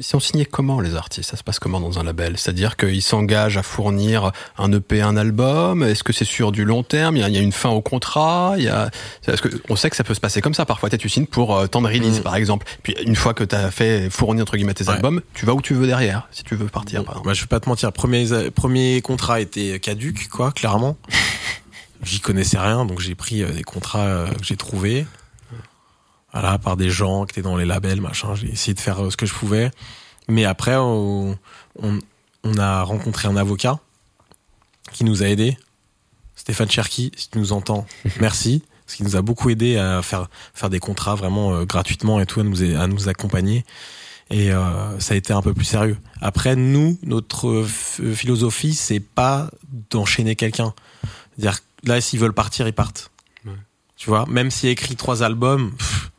ils 0.00 0.04
sont 0.04 0.18
signés 0.18 0.46
comment 0.46 0.80
les 0.80 0.94
artistes 0.96 1.30
Ça 1.30 1.36
se 1.36 1.44
passe 1.44 1.58
comment 1.58 1.78
dans 1.78 1.98
un 1.98 2.02
label? 2.04 2.38
C'est-à-dire 2.38 2.76
qu'ils 2.78 3.02
s'engagent 3.02 3.58
à 3.58 3.62
fournir 3.62 4.32
un 4.58 4.72
EP, 4.72 5.02
un 5.02 5.16
album? 5.16 5.82
Est-ce 5.82 6.02
que 6.02 6.12
c'est 6.14 6.24
sur 6.24 6.50
du 6.52 6.64
long 6.64 6.82
terme? 6.82 7.16
Il 7.16 7.20
y, 7.20 7.22
a, 7.22 7.28
il 7.28 7.34
y 7.34 7.38
a 7.38 7.42
une 7.42 7.52
fin 7.52 7.68
au 7.68 7.82
contrat? 7.82 8.54
Il 8.56 8.64
y 8.64 8.68
a... 8.68 8.90
Parce 9.26 9.40
que 9.42 9.48
on 9.68 9.76
sait 9.76 9.90
que 9.90 9.96
ça 9.96 10.02
peut 10.04 10.14
se 10.14 10.20
passer 10.20 10.40
comme 10.40 10.54
ça. 10.54 10.64
Parfois, 10.64 10.88
tu 10.90 11.08
signes 11.08 11.26
pour 11.26 11.56
euh, 11.56 11.66
tant 11.66 11.82
de 11.82 11.86
release, 11.86 12.20
Mm. 12.20 12.22
par 12.22 12.34
exemple. 12.36 12.66
Puis 12.82 12.94
une 13.06 13.14
fois 13.14 13.34
que 13.34 13.44
tu 13.44 13.54
as 13.54 13.70
fait 13.70 14.10
fournir 14.10 14.42
entre 14.42 14.56
guillemets 14.56 14.74
tes 14.74 14.84
Ouais. 14.88 14.94
albums, 14.94 15.20
tu 15.34 15.44
vas 15.46 15.52
où 15.54 15.60
tu 15.62 15.74
veux 15.74 15.86
derrière, 15.86 16.26
si 16.32 16.42
tu 16.44 16.56
veux 16.56 16.66
partir. 16.66 17.04
Par 17.04 17.14
exemple. 17.14 17.28
bah, 17.28 17.34
je 17.34 17.42
vais 17.42 17.46
pas 17.46 17.60
te 17.60 17.68
mentir, 17.68 17.92
premier, 17.92 18.50
premier 18.50 19.02
contrat 19.02 19.40
était 19.40 19.78
caduque, 19.80 20.28
quoi, 20.28 20.50
clairement. 20.50 20.96
J'y 22.02 22.20
connaissais 22.20 22.58
rien, 22.58 22.86
donc 22.86 23.00
j'ai 23.00 23.14
pris 23.14 23.42
euh, 23.42 23.50
des 23.50 23.62
contrats 23.62 24.00
euh, 24.06 24.26
que 24.28 24.42
j'ai 24.44 24.56
trouvés. 24.56 25.04
Voilà, 26.32 26.58
par 26.58 26.76
des 26.76 26.90
gens 26.90 27.24
qui 27.24 27.32
étaient 27.32 27.42
dans 27.42 27.56
les 27.56 27.64
labels, 27.64 28.00
machin. 28.00 28.34
J'ai 28.34 28.48
essayé 28.48 28.74
de 28.74 28.80
faire 28.80 29.02
euh, 29.04 29.10
ce 29.10 29.16
que 29.16 29.26
je 29.26 29.34
pouvais. 29.34 29.70
Mais 30.28 30.44
après, 30.44 30.76
on, 30.76 31.36
on, 31.82 31.98
on 32.44 32.58
a 32.58 32.82
rencontré 32.82 33.28
un 33.28 33.36
avocat 33.36 33.80
qui 34.92 35.04
nous 35.04 35.22
a 35.22 35.26
aidés. 35.26 35.56
Stéphane 36.36 36.70
Cherki, 36.70 37.12
si 37.16 37.30
tu 37.30 37.38
nous 37.38 37.52
entends, 37.52 37.86
merci. 38.20 38.62
Parce 38.86 38.96
qu'il 38.96 39.06
nous 39.06 39.16
a 39.16 39.22
beaucoup 39.22 39.50
aidé 39.50 39.76
à 39.76 40.02
faire, 40.02 40.28
faire 40.52 40.68
des 40.68 40.80
contrats 40.80 41.14
vraiment 41.14 41.54
euh, 41.54 41.64
gratuitement 41.64 42.20
et 42.20 42.26
tout, 42.26 42.40
à 42.40 42.42
nous, 42.42 42.62
à 42.76 42.86
nous 42.86 43.08
accompagner. 43.08 43.64
Et 44.30 44.52
euh, 44.52 44.98
ça 45.00 45.14
a 45.14 45.16
été 45.16 45.32
un 45.32 45.42
peu 45.42 45.52
plus 45.54 45.64
sérieux. 45.64 45.96
Après, 46.20 46.56
nous, 46.56 46.98
notre 47.02 47.48
euh, 47.48 48.14
philosophie, 48.14 48.74
c'est 48.74 49.00
pas 49.00 49.50
d'enchaîner 49.90 50.36
quelqu'un. 50.36 50.72
C'est-à-dire, 51.36 51.60
là, 51.84 52.00
s'ils 52.00 52.20
veulent 52.20 52.32
partir, 52.32 52.66
ils 52.68 52.72
partent. 52.72 53.10
Ouais. 53.44 53.52
Tu 53.96 54.08
vois, 54.08 54.26
même 54.26 54.50
s'il 54.50 54.68
a 54.68 54.72
écrit 54.72 54.94
trois 54.94 55.22
albums, 55.24 55.72
pff, 55.76 56.09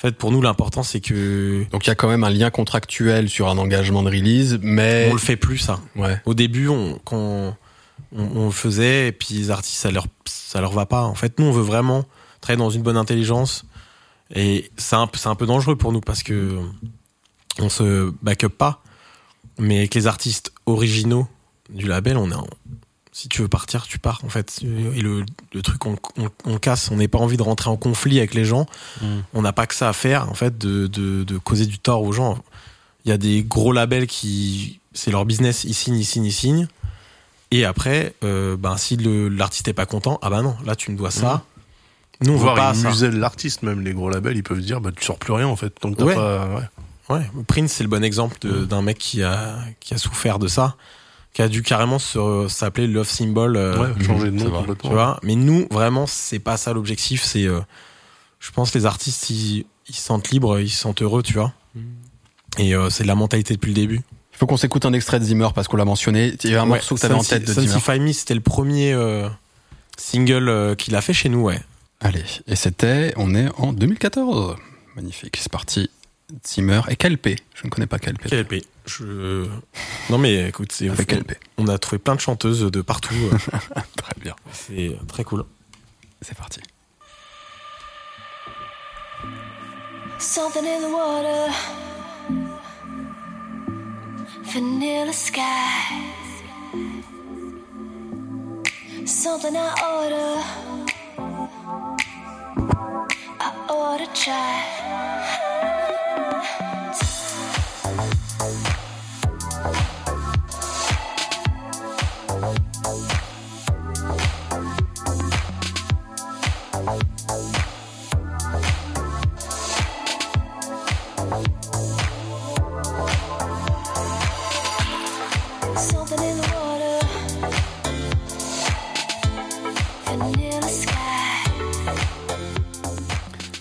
en 0.00 0.08
fait, 0.08 0.16
pour 0.16 0.32
nous, 0.32 0.40
l'important, 0.40 0.82
c'est 0.82 1.00
que 1.00 1.64
Donc 1.72 1.86
il 1.86 1.88
y 1.88 1.90
a 1.90 1.94
quand 1.94 2.08
même 2.08 2.24
un 2.24 2.30
lien 2.30 2.48
contractuel 2.50 3.28
sur 3.28 3.48
un 3.48 3.58
engagement 3.58 4.02
de 4.02 4.08
release, 4.08 4.58
mais 4.62 5.08
on 5.10 5.12
le 5.12 5.18
fait 5.18 5.36
plus, 5.36 5.58
ça. 5.58 5.78
ouais. 5.94 6.18
Au 6.24 6.32
début, 6.32 6.68
on, 6.68 6.98
quand 7.04 7.18
on, 7.18 7.54
on 8.16 8.46
le 8.46 8.50
faisait, 8.50 9.08
et 9.08 9.12
puis 9.12 9.34
les 9.34 9.50
artistes, 9.50 9.76
ça 9.76 9.90
leur, 9.90 10.06
ça 10.24 10.60
leur 10.62 10.72
va 10.72 10.86
pas. 10.86 11.02
En 11.02 11.14
fait, 11.14 11.38
nous, 11.38 11.44
on 11.44 11.52
veut 11.52 11.62
vraiment 11.62 12.06
travailler 12.40 12.58
dans 12.64 12.70
une 12.70 12.82
bonne 12.82 12.96
intelligence. 12.96 13.66
Et 14.34 14.70
c'est 14.78 14.96
un, 14.96 15.08
un 15.26 15.34
peu 15.34 15.44
dangereux 15.46 15.76
pour 15.76 15.92
nous 15.92 16.00
parce 16.00 16.22
que 16.22 16.58
on 17.58 17.68
se 17.68 18.10
back 18.22 18.44
up 18.44 18.54
pas. 18.56 18.82
Mais 19.58 19.78
avec 19.78 19.94
les 19.94 20.06
artistes 20.06 20.52
originaux 20.64 21.28
du 21.68 21.86
label, 21.86 22.16
on 22.16 22.30
est 22.30 22.34
en- 22.34 22.46
si 23.22 23.28
tu 23.28 23.42
veux 23.42 23.48
partir, 23.48 23.86
tu 23.86 23.98
pars, 23.98 24.20
en 24.24 24.28
fait. 24.28 24.60
Et 24.62 25.00
le, 25.02 25.24
le 25.52 25.62
truc, 25.62 25.84
on, 25.86 25.96
on, 26.18 26.28
on 26.44 26.58
casse. 26.58 26.90
On 26.90 26.96
n'a 26.96 27.06
pas 27.08 27.18
envie 27.18 27.36
de 27.36 27.42
rentrer 27.42 27.68
en 27.70 27.76
conflit 27.76 28.18
avec 28.18 28.34
les 28.34 28.44
gens. 28.44 28.66
Mm. 29.02 29.06
On 29.34 29.42
n'a 29.42 29.52
pas 29.52 29.66
que 29.66 29.74
ça 29.74 29.88
à 29.88 29.92
faire, 29.92 30.30
en 30.30 30.34
fait, 30.34 30.56
de, 30.58 30.86
de, 30.86 31.24
de 31.24 31.38
causer 31.38 31.66
du 31.66 31.78
tort 31.78 32.02
aux 32.02 32.12
gens. 32.12 32.38
Il 33.04 33.10
y 33.10 33.12
a 33.12 33.18
des 33.18 33.42
gros 33.42 33.72
labels 33.72 34.06
qui, 34.06 34.80
c'est 34.92 35.10
leur 35.10 35.24
business, 35.24 35.64
ils 35.64 35.74
signent, 35.74 35.96
ils 35.98 36.04
signent, 36.04 36.24
ils 36.24 36.32
signent. 36.32 36.68
Et 37.50 37.64
après, 37.64 38.14
euh, 38.24 38.56
ben, 38.56 38.76
si 38.76 38.96
l'artiste 38.96 39.68
est 39.68 39.72
pas 39.74 39.86
content, 39.86 40.18
ah 40.22 40.30
bah 40.30 40.40
non, 40.42 40.56
là 40.64 40.76
tu 40.76 40.90
me 40.92 40.96
dois 40.96 41.10
ça. 41.10 41.42
Nous 42.22 42.32
on 42.32 42.36
veut 42.36 42.42
Voir 42.42 42.54
pas 42.54 42.72
ils 42.74 42.80
ça. 42.82 42.88
musellent 42.90 43.18
l'artiste 43.18 43.62
même 43.62 43.80
les 43.80 43.92
gros 43.94 44.10
labels 44.10 44.36
ils 44.36 44.42
peuvent 44.42 44.60
dire 44.60 44.80
bah 44.82 44.90
tu 44.94 45.02
sors 45.02 45.18
plus 45.18 45.32
rien 45.32 45.46
en 45.48 45.56
fait 45.56 45.72
t'as 45.80 45.88
Ouais. 46.04 46.14
pas 46.14 46.48
ouais. 46.48 47.16
Ouais, 47.16 47.30
Prince 47.48 47.72
c'est 47.72 47.82
le 47.82 47.88
bon 47.88 48.04
exemple 48.04 48.36
de- 48.42 48.66
d'un 48.66 48.82
mec 48.82 48.98
qui 48.98 49.22
a 49.22 49.56
qui 49.80 49.94
a 49.94 49.98
souffert 49.98 50.38
de 50.38 50.46
ça, 50.46 50.76
qui 51.32 51.42
a 51.42 51.48
dû 51.48 51.62
carrément 51.62 51.98
s'appeler 51.98 52.86
Love 52.86 53.08
Symbol. 53.08 53.56
euh, 53.56 53.78
Ouais, 53.94 54.04
changer 54.04 54.30
de 54.30 54.38
c'est 54.38 54.44
nom 54.44 54.50
complètement 54.60 54.90
Tu 54.90 54.94
vois, 54.94 55.20
mais 55.22 55.34
nous 55.36 55.66
vraiment 55.70 56.06
c'est 56.06 56.38
pas 56.40 56.56
ça 56.56 56.72
l'objectif. 56.72 57.22
C'est, 57.24 57.44
euh, 57.46 57.60
je 58.40 58.50
pense 58.50 58.74
les 58.74 58.86
artistes 58.86 59.30
ils, 59.30 59.64
ils 59.88 59.94
se 59.94 60.02
sentent 60.02 60.30
libres, 60.30 60.58
ils 60.60 60.68
se 60.70 60.78
sentent 60.80 61.02
heureux, 61.02 61.22
tu 61.22 61.34
vois. 61.34 61.52
Et 62.58 62.74
euh, 62.74 62.90
c'est 62.90 63.04
la 63.04 63.14
mentalité 63.14 63.54
depuis 63.54 63.68
le 63.68 63.74
début. 63.74 64.00
Il 64.32 64.38
faut 64.40 64.46
qu'on 64.46 64.56
s'écoute 64.56 64.84
un 64.86 64.92
extrait 64.92 65.20
de 65.20 65.24
Zimmer 65.24 65.48
parce 65.54 65.68
qu'on 65.68 65.76
l'a 65.76 65.84
mentionné. 65.84 66.34
Il 66.42 66.50
y 66.50 66.52
avait 66.54 66.60
un 66.60 66.62
Ouais, 66.64 66.68
morceau 66.78 66.94
que 66.94 67.00
tu 67.00 67.06
avais 67.06 67.14
en 67.14 67.22
tête 67.22 67.46
de 67.46 67.52
Zimmer. 67.52 67.66
Sanctify 67.68 68.00
Me, 68.00 68.12
c'était 68.12 68.34
le 68.34 68.40
premier 68.40 68.92
euh, 68.92 69.28
single 69.96 70.48
euh, 70.48 70.74
qu'il 70.74 70.96
a 70.96 71.00
fait 71.02 71.12
chez 71.12 71.28
nous, 71.28 71.42
ouais. 71.42 71.60
Allez, 72.00 72.24
et 72.46 72.56
c'était, 72.56 73.12
on 73.16 73.34
est 73.34 73.48
en 73.58 73.72
2014. 73.74 74.56
Magnifique, 74.96 75.36
c'est 75.36 75.52
parti. 75.52 75.90
Zimmer 76.46 76.80
et 76.88 76.96
KLP. 76.96 77.36
Je 77.54 77.64
ne 77.66 77.70
connais 77.70 77.86
pas 77.86 77.98
KLP. 77.98 78.22
Quel 78.28 78.40
LP 78.40 78.62
Je... 78.86 79.46
Non 80.10 80.18
mais 80.18 80.48
écoute, 80.48 80.72
c'est 80.72 80.88
Avec 80.88 81.08
KLP. 81.08 81.32
on 81.58 81.68
a 81.68 81.78
trouvé 81.78 81.98
plein 81.98 82.14
de 82.14 82.20
chanteuses 82.20 82.62
de 82.70 82.80
partout. 82.82 83.14
Très 83.96 84.14
bien. 84.20 84.34
c'est 84.52 84.96
très 85.08 85.24
cool. 85.24 85.44
C'est 86.22 86.36
parti. 86.36 86.60
Something 90.18 90.66
in 90.66 90.80
the 90.82 90.92
water, 90.92 91.50
vanilla 94.52 95.12
skies. 95.12 95.42
Something 99.06 99.56
I 99.56 99.72
order, 99.82 100.42
I 103.40 103.50
ought 103.70 103.98
to 103.98 104.06
try. 104.12 104.60
Yeah. 106.42 107.29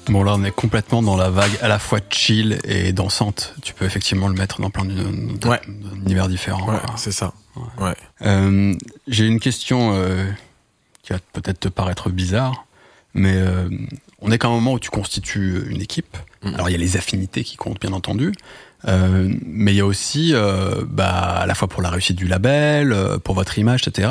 Bon, 0.09 0.23
là, 0.23 0.33
on 0.35 0.43
est 0.43 0.51
complètement 0.51 1.03
dans 1.03 1.15
la 1.15 1.29
vague 1.29 1.51
à 1.61 1.67
la 1.67 1.77
fois 1.77 1.99
chill 2.09 2.59
et 2.63 2.93
dansante. 2.93 3.53
Tu 3.61 3.73
peux 3.73 3.85
effectivement 3.85 4.27
le 4.27 4.33
mettre 4.33 4.59
dans 4.59 4.69
plein 4.71 4.85
d'univers 4.85 6.23
Ouais. 6.23 6.27
différents. 6.29 6.67
Ouais, 6.67 6.79
c'est 6.95 7.11
ça. 7.11 7.33
Ouais. 7.77 7.93
Euh, 8.23 8.73
J'ai 9.07 9.25
une 9.27 9.39
question 9.39 9.91
euh, 9.93 10.25
qui 11.03 11.13
va 11.13 11.19
peut-être 11.33 11.59
te 11.59 11.67
paraître 11.67 12.09
bizarre. 12.09 12.65
mais 13.13 13.33
euh, 13.35 13.69
on 14.21 14.31
est 14.31 14.37
qu'à 14.37 14.47
un 14.47 14.51
moment 14.51 14.73
où 14.73 14.79
tu 14.79 14.89
constitues 14.89 15.63
une 15.69 15.81
équipe. 15.81 16.17
Mm. 16.43 16.53
Alors 16.55 16.69
il 16.69 16.71
y 16.73 16.75
a 16.75 16.79
les 16.79 16.95
affinités 16.97 17.43
qui 17.43 17.55
comptent 17.57 17.79
bien 17.81 17.93
entendu, 17.93 18.33
euh, 18.87 19.29
mais 19.45 19.73
il 19.73 19.77
y 19.77 19.81
a 19.81 19.85
aussi, 19.85 20.31
euh, 20.33 20.83
bah, 20.87 21.09
à 21.09 21.45
la 21.45 21.53
fois 21.53 21.67
pour 21.67 21.81
la 21.81 21.89
réussite 21.89 22.15
du 22.15 22.27
label, 22.27 22.93
euh, 22.93 23.17
pour 23.19 23.35
votre 23.35 23.57
image, 23.59 23.85
etc. 23.85 24.09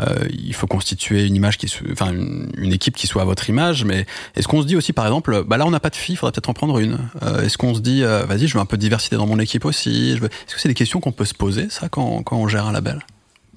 euh, 0.00 0.04
il 0.30 0.54
faut 0.54 0.66
constituer 0.66 1.26
une 1.26 1.34
image 1.34 1.56
qui, 1.56 1.72
enfin 1.90 2.12
une, 2.12 2.72
équipe 2.72 2.94
qui 2.94 3.06
soit 3.06 3.22
à 3.22 3.24
votre 3.24 3.48
image. 3.48 3.84
Mais 3.84 4.06
est-ce 4.36 4.48
qu'on 4.48 4.62
se 4.62 4.66
dit 4.66 4.76
aussi, 4.76 4.92
par 4.92 5.06
exemple, 5.06 5.44
bah 5.46 5.56
là 5.56 5.66
on 5.66 5.70
n'a 5.70 5.80
pas 5.80 5.90
de 5.90 5.96
filles, 5.96 6.16
faudrait 6.16 6.32
peut-être 6.32 6.50
en 6.50 6.54
prendre 6.54 6.78
une. 6.78 6.98
Euh, 7.22 7.42
est-ce 7.42 7.56
qu'on 7.56 7.74
se 7.74 7.80
dit, 7.80 8.02
vas-y, 8.02 8.46
je 8.46 8.54
veux 8.54 8.60
un 8.60 8.66
peu 8.66 8.76
de 8.76 8.82
diversité 8.82 9.16
dans 9.16 9.26
mon 9.26 9.38
équipe 9.38 9.64
aussi. 9.64 10.12
Est-ce 10.12 10.54
que 10.54 10.60
c'est 10.60 10.68
des 10.68 10.74
questions 10.74 11.00
qu'on 11.00 11.12
peut 11.12 11.24
se 11.24 11.34
poser 11.34 11.68
ça 11.70 11.88
quand, 11.88 12.22
quand 12.22 12.36
on 12.36 12.48
gère 12.48 12.66
un 12.66 12.72
label? 12.72 13.00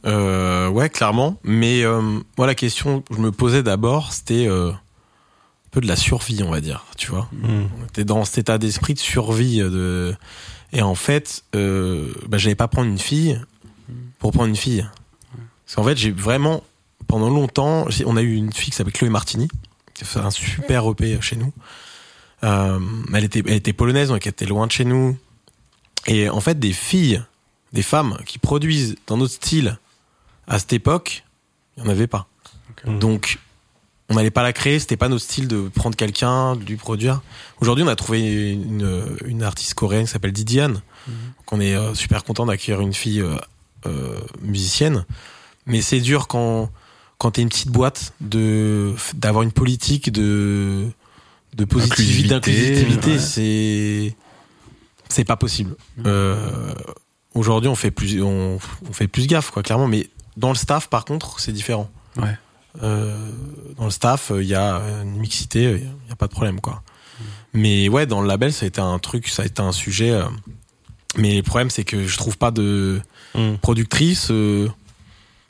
Ouais, 0.05 0.89
clairement. 0.89 1.37
Mais 1.43 1.83
moi, 2.37 2.47
la 2.47 2.55
question 2.55 3.01
que 3.01 3.15
je 3.15 3.19
me 3.19 3.31
posais 3.31 3.63
d'abord, 3.63 4.13
c'était 4.13 4.47
peu 5.75 5.81
de 5.81 5.87
la 5.87 5.97
survie, 5.97 6.41
on 6.41 6.49
va 6.51 6.61
dire. 6.61 6.85
Tu 6.97 7.11
vois, 7.11 7.27
Mm. 7.33 7.65
on 7.81 7.85
était 7.85 8.05
dans 8.05 8.23
cet 8.23 8.37
état 8.39 8.57
d'esprit 8.57 8.93
de 8.93 8.99
survie. 8.99 9.61
euh, 9.61 9.69
De... 9.69 10.15
Et 10.71 10.81
en 10.81 10.95
fait, 10.95 11.43
euh, 11.53 12.13
bah, 12.29 12.37
j'allais 12.37 12.55
pas 12.55 12.67
prendre 12.69 12.89
une 12.89 12.97
fille 12.99 13.39
pour 14.19 14.31
prendre 14.31 14.47
une 14.47 14.55
fille. 14.55 14.85
Parce 15.65 15.75
qu'en 15.75 15.83
fait, 15.83 15.97
j'ai 15.97 16.11
vraiment, 16.11 16.63
pendant 17.07 17.29
longtemps, 17.29 17.89
j'ai- 17.89 18.05
on 18.05 18.15
a 18.15 18.21
eu 18.21 18.35
une 18.35 18.53
fille 18.53 18.71
qui 18.71 18.77
s'appelle 18.77 18.93
Chloé 18.93 19.09
Martini, 19.09 19.47
qui 19.93 20.03
a 20.03 20.07
fait 20.07 20.19
un 20.19 20.31
super 20.31 20.89
EP 20.89 21.19
chez 21.21 21.35
nous. 21.35 21.51
Euh, 22.43 22.79
elle, 23.13 23.23
était, 23.25 23.43
elle 23.45 23.53
était 23.53 23.73
polonaise, 23.73 24.09
donc 24.09 24.25
elle 24.25 24.31
était 24.31 24.45
loin 24.45 24.67
de 24.67 24.71
chez 24.71 24.85
nous. 24.85 25.17
Et 26.07 26.29
en 26.29 26.39
fait, 26.39 26.57
des 26.59 26.73
filles, 26.73 27.21
des 27.73 27.81
femmes 27.83 28.17
qui 28.25 28.37
produisent 28.39 28.95
dans 29.07 29.17
notre 29.17 29.33
style 29.33 29.77
à 30.47 30.57
cette 30.59 30.71
époque, 30.73 31.23
il 31.77 31.83
n'y 31.83 31.89
en 31.89 31.91
avait 31.91 32.07
pas. 32.07 32.27
Donc, 32.85 33.39
on 34.09 34.15
n'allait 34.15 34.31
pas 34.31 34.43
la 34.43 34.53
créer, 34.53 34.79
c'était 34.79 34.97
pas 34.97 35.09
notre 35.09 35.23
style 35.23 35.47
de 35.47 35.67
prendre 35.69 35.95
quelqu'un, 35.95 36.55
de 36.55 36.63
lui 36.63 36.75
produire. 36.77 37.21
Aujourd'hui, 37.59 37.83
on 37.83 37.87
a 37.87 37.95
trouvé 37.95 38.51
une, 38.53 39.17
une 39.25 39.41
artiste 39.43 39.73
coréenne 39.73 40.05
qui 40.05 40.11
s'appelle 40.11 40.31
Didiane. 40.31 40.73
Donc, 41.07 41.51
on 41.51 41.59
est 41.59 41.75
euh, 41.75 41.93
super 41.95 42.23
content 42.23 42.45
d'accueillir 42.45 42.81
une 42.81 42.93
fille 42.93 43.21
euh, 43.21 43.35
euh, 43.87 44.19
musicienne. 44.41 45.05
Mais 45.65 45.81
c'est 45.81 45.99
dur 46.01 46.27
quand, 46.27 46.69
quand 47.17 47.31
t'es 47.31 47.41
une 47.41 47.49
petite 47.49 47.69
boîte 47.71 48.13
de, 48.21 48.93
d'avoir 49.15 49.43
une 49.43 49.51
politique 49.51 50.11
de, 50.11 50.87
de 51.55 51.65
positivité, 51.65 52.35
Inclusivité, 52.35 52.79
d'inclusivité. 52.79 53.11
ouais. 53.13 53.19
C'est, 53.19 54.15
c'est 55.09 55.25
pas 55.25 55.35
possible. 55.37 55.75
Euh, 56.05 56.73
aujourd'hui, 57.33 57.69
on 57.69 57.75
fait 57.75 57.91
plus, 57.91 58.21
on, 58.21 58.59
on 58.87 58.93
fait 58.93 59.07
plus 59.07 59.25
gaffe, 59.25 59.49
quoi, 59.49 59.63
clairement. 59.63 59.87
Mais 59.87 60.09
dans 60.37 60.49
le 60.49 60.55
staff, 60.55 60.89
par 60.89 61.05
contre, 61.05 61.39
c'est 61.39 61.51
différent. 61.53 61.89
Ouais. 62.17 62.37
Euh, 62.83 63.31
dans 63.77 63.85
le 63.85 63.91
staff, 63.91 64.31
il 64.35 64.45
y 64.47 64.55
a 64.55 64.81
une 65.03 65.17
mixité, 65.17 65.63
il 65.63 65.83
n'y 66.05 66.11
a 66.11 66.15
pas 66.15 66.27
de 66.27 66.31
problème, 66.31 66.59
quoi. 66.61 66.81
Mais 67.53 67.87
ouais, 67.87 68.05
dans 68.05 68.21
le 68.21 68.27
label, 68.27 68.51
ça 68.51 68.65
a 68.65 68.67
été 68.67 68.81
un 68.81 68.99
truc, 68.99 69.27
ça 69.29 69.43
a 69.43 69.45
été 69.45 69.61
un 69.61 69.71
sujet. 69.71 70.11
euh, 70.11 70.25
mais 71.17 71.37
le 71.37 71.43
problème, 71.43 71.69
c'est 71.69 71.85
que 71.85 72.05
je 72.07 72.17
trouve 72.17 72.37
pas 72.37 72.51
de 72.51 73.01
Mm. 73.35 73.55
productrice. 73.61 74.27
euh, 74.31 74.69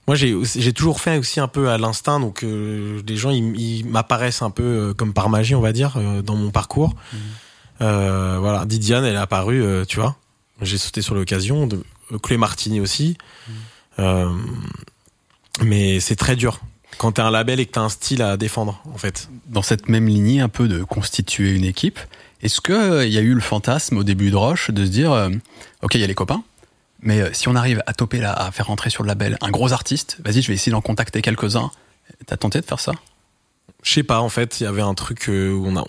moi, 0.08 0.16
j'ai 0.16 0.74
toujours 0.74 1.02
fait 1.02 1.18
aussi 1.18 1.40
un 1.40 1.48
peu 1.48 1.70
à 1.70 1.78
l'instinct, 1.80 2.20
donc 2.20 2.44
euh, 2.44 3.02
les 3.08 3.18
gens 3.18 3.32
ils, 3.32 3.60
ils 3.60 3.86
m'apparaissent 3.88 4.44
un 4.44 4.52
peu 4.52 4.64
euh, 4.64 4.94
comme 4.94 5.14
par 5.14 5.30
magie, 5.30 5.56
on 5.56 5.62
va 5.62 5.72
dire, 5.74 5.94
euh, 5.98 6.22
dans 6.22 6.36
mon 6.36 6.52
parcours. 6.52 6.96
Euh, 7.82 8.38
voilà, 8.40 8.66
Didiane, 8.66 9.04
elle 9.04 9.16
est 9.16 9.18
apparue, 9.18 9.64
euh, 9.64 9.84
tu 9.86 10.00
vois. 10.00 10.16
J'ai 10.62 10.78
sauté 10.78 11.02
sur 11.02 11.16
l'occasion. 11.16 11.68
Euh, 12.12 12.18
Clé 12.20 12.38
Martini 12.38 12.80
aussi. 12.80 13.18
Euh, 13.98 14.30
mais 15.64 16.00
c'est 16.00 16.16
très 16.16 16.36
dur 16.36 16.60
quand 16.98 17.14
t'as 17.14 17.26
un 17.26 17.32
label 17.32 17.60
et 17.60 17.66
que 17.66 17.72
t'as 17.72 17.82
un 17.82 17.90
style 17.90 18.22
à 18.22 18.38
défendre, 18.38 18.82
en 18.94 18.98
fait. 18.98 19.30
dans 19.48 19.62
cette 19.62 19.90
même 19.90 20.08
lignée 20.08 20.40
un 20.42 20.50
peu 20.50 20.68
de 20.68 20.84
constituer 20.84 21.52
une 21.56 21.66
équipe, 21.66 22.00
est-ce 22.42 22.62
que 22.62 22.74
euh, 22.74 23.06
il 23.06 23.14
y 23.14 23.18
a 23.18 23.22
eu 23.22 23.34
le 23.34 23.42
fantasme 23.42 23.98
au 23.98 24.04
début 24.04 24.30
de 24.32 24.36
Roche 24.36 24.72
de 24.72 24.86
se 24.86 24.90
dire, 24.92 25.12
euh, 25.12 25.30
ok, 25.82 25.96
il 25.96 26.02
y 26.02 26.04
a 26.04 26.08
les 26.08 26.14
copains, 26.16 26.44
mais 27.02 27.22
euh, 27.22 27.30
si 27.34 27.48
on 27.48 27.56
arrive 27.56 27.82
à 27.88 27.94
toper 27.94 28.20
là, 28.20 28.34
à 28.34 28.52
faire 28.52 28.68
rentrer 28.68 28.90
sur 28.90 29.04
le 29.04 29.08
label 29.08 29.38
un 29.42 29.50
gros 29.52 29.74
artiste, 29.74 30.18
vas-y, 30.24 30.42
je 30.42 30.48
vais 30.48 30.54
essayer 30.54 30.72
d'en 30.72 30.82
contacter 30.82 31.22
quelques-uns. 31.22 31.72
T'as 32.28 32.38
tenté 32.38 32.60
de 32.62 32.66
faire 32.66 32.80
ça? 32.80 32.92
Je 33.84 33.94
sais 33.94 34.04
pas, 34.04 34.20
en 34.22 34.30
fait, 34.30 34.60
il 34.60 34.64
y 34.64 34.68
avait 34.68 34.82
un 34.82 34.94
truc 34.94 35.30
euh, 35.30 35.52
où 35.54 35.66
on 35.68 35.76
a, 35.78 35.86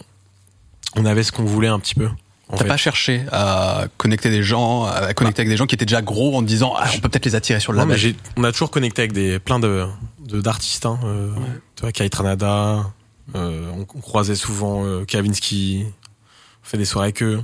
on 0.97 1.05
avait 1.05 1.23
ce 1.23 1.33
qu'on 1.33 1.45
voulait 1.45 1.69
un 1.69 1.79
petit 1.79 1.95
peu. 1.95 2.09
T'as 2.57 2.65
pas 2.65 2.77
cherché 2.77 3.23
à 3.33 3.87
connecter 3.97 4.31
des 4.31 4.45
gens, 4.45 4.85
à 4.85 5.13
connecter 5.15 5.41
avec 5.41 5.49
des 5.49 5.57
gens 5.57 5.67
qui 5.67 5.75
étaient 5.75 5.85
déjà 5.85 6.01
gros 6.01 6.37
en 6.37 6.43
te 6.43 6.47
disant, 6.47 6.75
ah, 6.79 6.89
on 6.95 7.01
peut 7.01 7.09
peut-être 7.09 7.25
les 7.25 7.35
attirer 7.35 7.59
sur 7.59 7.73
le 7.73 7.79
Non, 7.79 7.87
mais 7.87 7.97
label. 7.97 8.11
j'ai- 8.13 8.17
on 8.37 8.45
a 8.45 8.53
toujours 8.53 8.71
connecté 8.71 9.03
avec 9.03 9.13
des 9.13 9.41
plein 9.41 9.59
de- 9.59 9.85
d'artistes. 10.27 10.87
Hein, 10.87 10.99
euh, 11.05 11.33
Tu 11.75 11.83
vois, 11.83 11.93
Kai 11.93 12.09
Tranada, 12.11 12.93
euh, 13.35 13.71
on, 13.73 13.81
on 13.81 14.01
croisait 14.01 14.37
souvent 14.37 14.85
euh, 14.85 15.05
Kavinsky, 15.05 15.85
on 16.63 16.67
fait 16.67 16.79
des 16.79 16.85
soirées 16.85 17.07
avec 17.07 17.23
eux. 17.23 17.43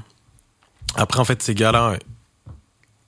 Après, 0.95 1.21
en 1.21 1.25
fait, 1.25 1.43
ces 1.43 1.55
gars-là, 1.55 1.97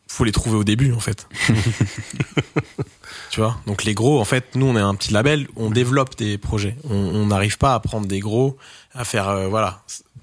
faut 0.08 0.24
les 0.24 0.32
trouver 0.32 0.56
au 0.56 0.64
début, 0.64 0.92
en 0.92 1.00
fait. 1.00 1.28
tu 3.30 3.40
vois, 3.40 3.58
donc 3.66 3.84
les 3.84 3.94
gros, 3.94 4.20
en 4.20 4.24
fait, 4.24 4.54
nous, 4.54 4.66
on 4.66 4.76
est 4.76 4.80
un 4.80 4.94
petit 4.94 5.12
label, 5.12 5.48
on 5.56 5.70
développe 5.70 6.16
des 6.16 6.38
projets. 6.38 6.76
On 6.88 7.26
n'arrive 7.26 7.58
pas 7.58 7.74
à 7.74 7.80
prendre 7.80 8.06
des 8.06 8.20
gros, 8.20 8.56
à 8.94 9.04
faire, 9.04 9.28
euh, 9.28 9.48
voilà, 9.48 9.82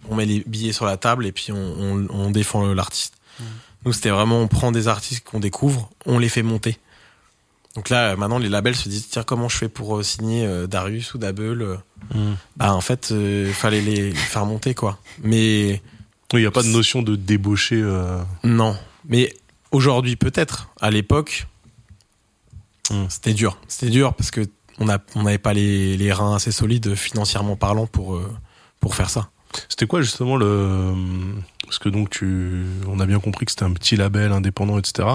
on 0.10 0.16
met 0.16 0.26
les 0.26 0.44
billets 0.46 0.74
sur 0.74 0.86
la 0.86 0.98
table 0.98 1.26
et 1.26 1.32
puis 1.32 1.52
on, 1.52 1.56
on, 1.56 2.08
on 2.10 2.32
défend 2.32 2.74
l'artiste. 2.74 3.16
Nous, 3.86 3.94
c'était 3.94 4.10
vraiment, 4.10 4.40
on 4.40 4.48
prend 4.48 4.72
des 4.72 4.88
artistes 4.88 5.26
qu'on 5.28 5.40
découvre, 5.40 5.90
on 6.06 6.20
les 6.20 6.30
fait 6.30 6.44
monter. 6.44 6.78
Donc 7.76 7.90
là, 7.90 8.16
maintenant, 8.18 8.38
les 8.38 8.50
labels 8.50 8.76
se 8.76 8.90
disent, 8.90 9.08
tiens, 9.10 9.24
comment 9.24 9.48
je 9.48 9.56
fais 9.58 9.70
pour 9.70 9.98
euh, 9.98 10.04
signer 10.04 10.46
euh, 10.46 10.68
Darius 10.68 11.14
ou 11.14 11.18
Dabel 11.18 11.62
euh 11.62 11.78
Mm. 12.16 12.34
Bah, 12.58 12.74
en 12.74 12.82
fait, 12.82 13.12
il 13.12 13.54
fallait 13.54 13.80
les, 13.80 14.10
les 14.10 14.16
faire 14.16 14.46
monter, 14.46 14.74
quoi. 14.74 14.98
Mais 15.24 15.82
Il 16.34 16.40
n'y 16.40 16.46
a 16.48 16.52
pas 16.52 16.64
de 16.64 16.68
notion 16.68 17.04
de 17.04 17.16
débaucher. 17.16 17.80
euh, 17.82 18.20
non. 18.44 18.76
Mais 19.08 19.34
aujourd'hui, 19.72 20.16
peut-être. 20.16 20.70
À 20.82 20.90
l'époque, 20.92 21.48
Mm. 22.90 23.06
c'était 23.08 23.34
dur. 23.34 23.58
C'était 23.68 23.92
dur 23.92 24.14
parce 24.16 24.32
que 24.32 24.42
on 24.80 24.86
n'avait 24.86 25.38
pas 25.38 25.54
les, 25.54 25.96
les 25.96 26.12
reins 26.12 26.36
assez 26.36 26.52
solides 26.52 26.96
financièrement 26.96 27.56
parlant 27.56 27.86
pour, 27.86 28.20
pour 28.80 28.96
faire 28.96 29.10
ça. 29.12 29.30
C'était 29.70 29.86
quoi 29.86 30.02
justement 30.02 30.36
le 30.38 30.94
parce 31.72 31.80
que 31.80 31.88
donc 31.88 32.10
tu 32.10 32.66
on 32.90 33.00
a 33.00 33.06
bien 33.06 33.20
compris 33.22 33.46
que 33.46 33.52
c'était 33.54 33.64
un 33.64 33.72
petit 33.72 33.96
label 33.96 34.34
indépendant 34.34 34.78
etc. 34.78 35.08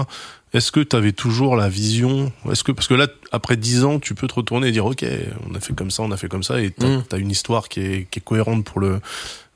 Est-ce 0.53 0.71
que 0.71 0.79
tu 0.79 0.95
avais 0.95 1.11
toujours 1.11 1.55
la 1.55 1.69
vision 1.69 2.31
Est-ce 2.51 2.63
que 2.63 2.71
parce 2.71 2.87
que 2.87 2.95
là 2.95 3.05
après 3.31 3.57
10 3.57 3.83
ans 3.83 3.99
tu 3.99 4.15
peux 4.15 4.25
te 4.25 4.33
retourner 4.33 4.69
et 4.69 4.71
dire 4.71 4.87
ok 4.87 5.05
on 5.47 5.53
a 5.53 5.59
fait 5.59 5.75
comme 5.75 5.91
ça 5.91 6.01
on 6.01 6.11
a 6.11 6.17
fait 6.17 6.29
comme 6.29 6.41
ça 6.41 6.59
et 6.59 6.71
t'as 6.71 6.87
Mm. 6.87 7.03
as 7.11 7.17
une 7.17 7.29
histoire 7.29 7.69
qui 7.69 7.81
est, 7.81 8.07
qui 8.09 8.17
est 8.17 8.23
cohérente 8.23 8.63
pour 8.65 8.79
le 8.79 8.99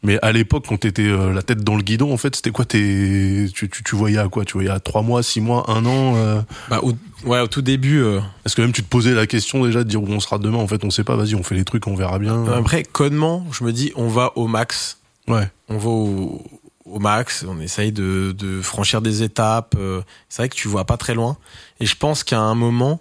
mais 0.04 0.20
à 0.22 0.32
l'époque 0.32 0.66
quand 0.70 0.78
t'étais 0.78 1.08
euh, 1.08 1.34
la 1.34 1.42
tête 1.42 1.64
dans 1.64 1.76
le 1.76 1.82
guidon 1.82 2.14
en 2.14 2.18
fait 2.18 2.36
c'était 2.36 2.52
quoi 2.52 2.66
tes 2.66 3.48
tu, 3.52 3.68
tu, 3.68 3.82
tu 3.84 3.96
voyais 3.96 4.20
à 4.20 4.28
quoi? 4.28 4.46
Tu 4.46 4.54
voyais 4.54 4.70
à 4.70 4.80
3 4.80 5.02
mois 5.02 5.24
6 5.24 5.42
mois 5.42 5.72
un 5.72 5.84
an 5.88 6.14
euh? 6.18 6.40
Bah, 6.70 6.82
au, 6.84 6.94
ouais, 7.26 7.40
au 7.40 7.48
tout 7.48 7.64
début, 7.64 7.98
euh, 8.04 8.20
est-ce 8.46 8.56
que 8.56 8.62
même 8.62 8.74
tu 8.74 8.84
te 8.84 8.88
posais 8.90 9.16
la 9.16 9.26
question 9.26 9.66
déjà 9.66 9.84
de 9.84 9.90
dire 9.90 10.04
où 10.04 10.08
on 10.08 10.20
sera 10.20 10.38
demain? 10.38 10.60
En 10.60 10.68
fait 10.68 10.84
on 10.86 10.92
sait 10.92 11.04
pas 11.04 11.16
vas-y 11.16 11.34
on 11.34 11.42
fait 11.42 11.56
les 11.56 11.66
trucs 11.66 11.88
on 11.88 11.96
verra 11.96 12.20
bien 12.20 12.46
après, 12.54 12.84
codement, 12.84 13.44
je 13.52 13.64
me 13.64 13.72
dis, 13.74 13.92
on 13.96 14.08
va 14.08 14.34
au 14.36 14.46
max. 14.46 15.00
ouais 15.28 15.50
on 15.68 15.78
va 15.80 15.90
au, 15.90 16.44
au 16.86 17.00
max, 17.00 17.46
on 17.48 17.60
essaye 17.60 17.92
de, 17.92 18.34
de 18.38 18.62
franchir 18.62 19.02
des 19.02 19.24
étapes. 19.24 19.76
euh, 19.78 20.02
C'est 20.30 20.42
vrai 20.42 20.50
que 20.50 20.56
tu 20.56 20.68
vois 20.68 20.86
pas 20.86 20.98
très 20.98 21.14
loin. 21.14 21.38
Et 21.80 21.86
je 21.86 21.96
pense 21.96 22.24
qu'à 22.24 22.40
un 22.40 22.56
moment, 22.56 23.00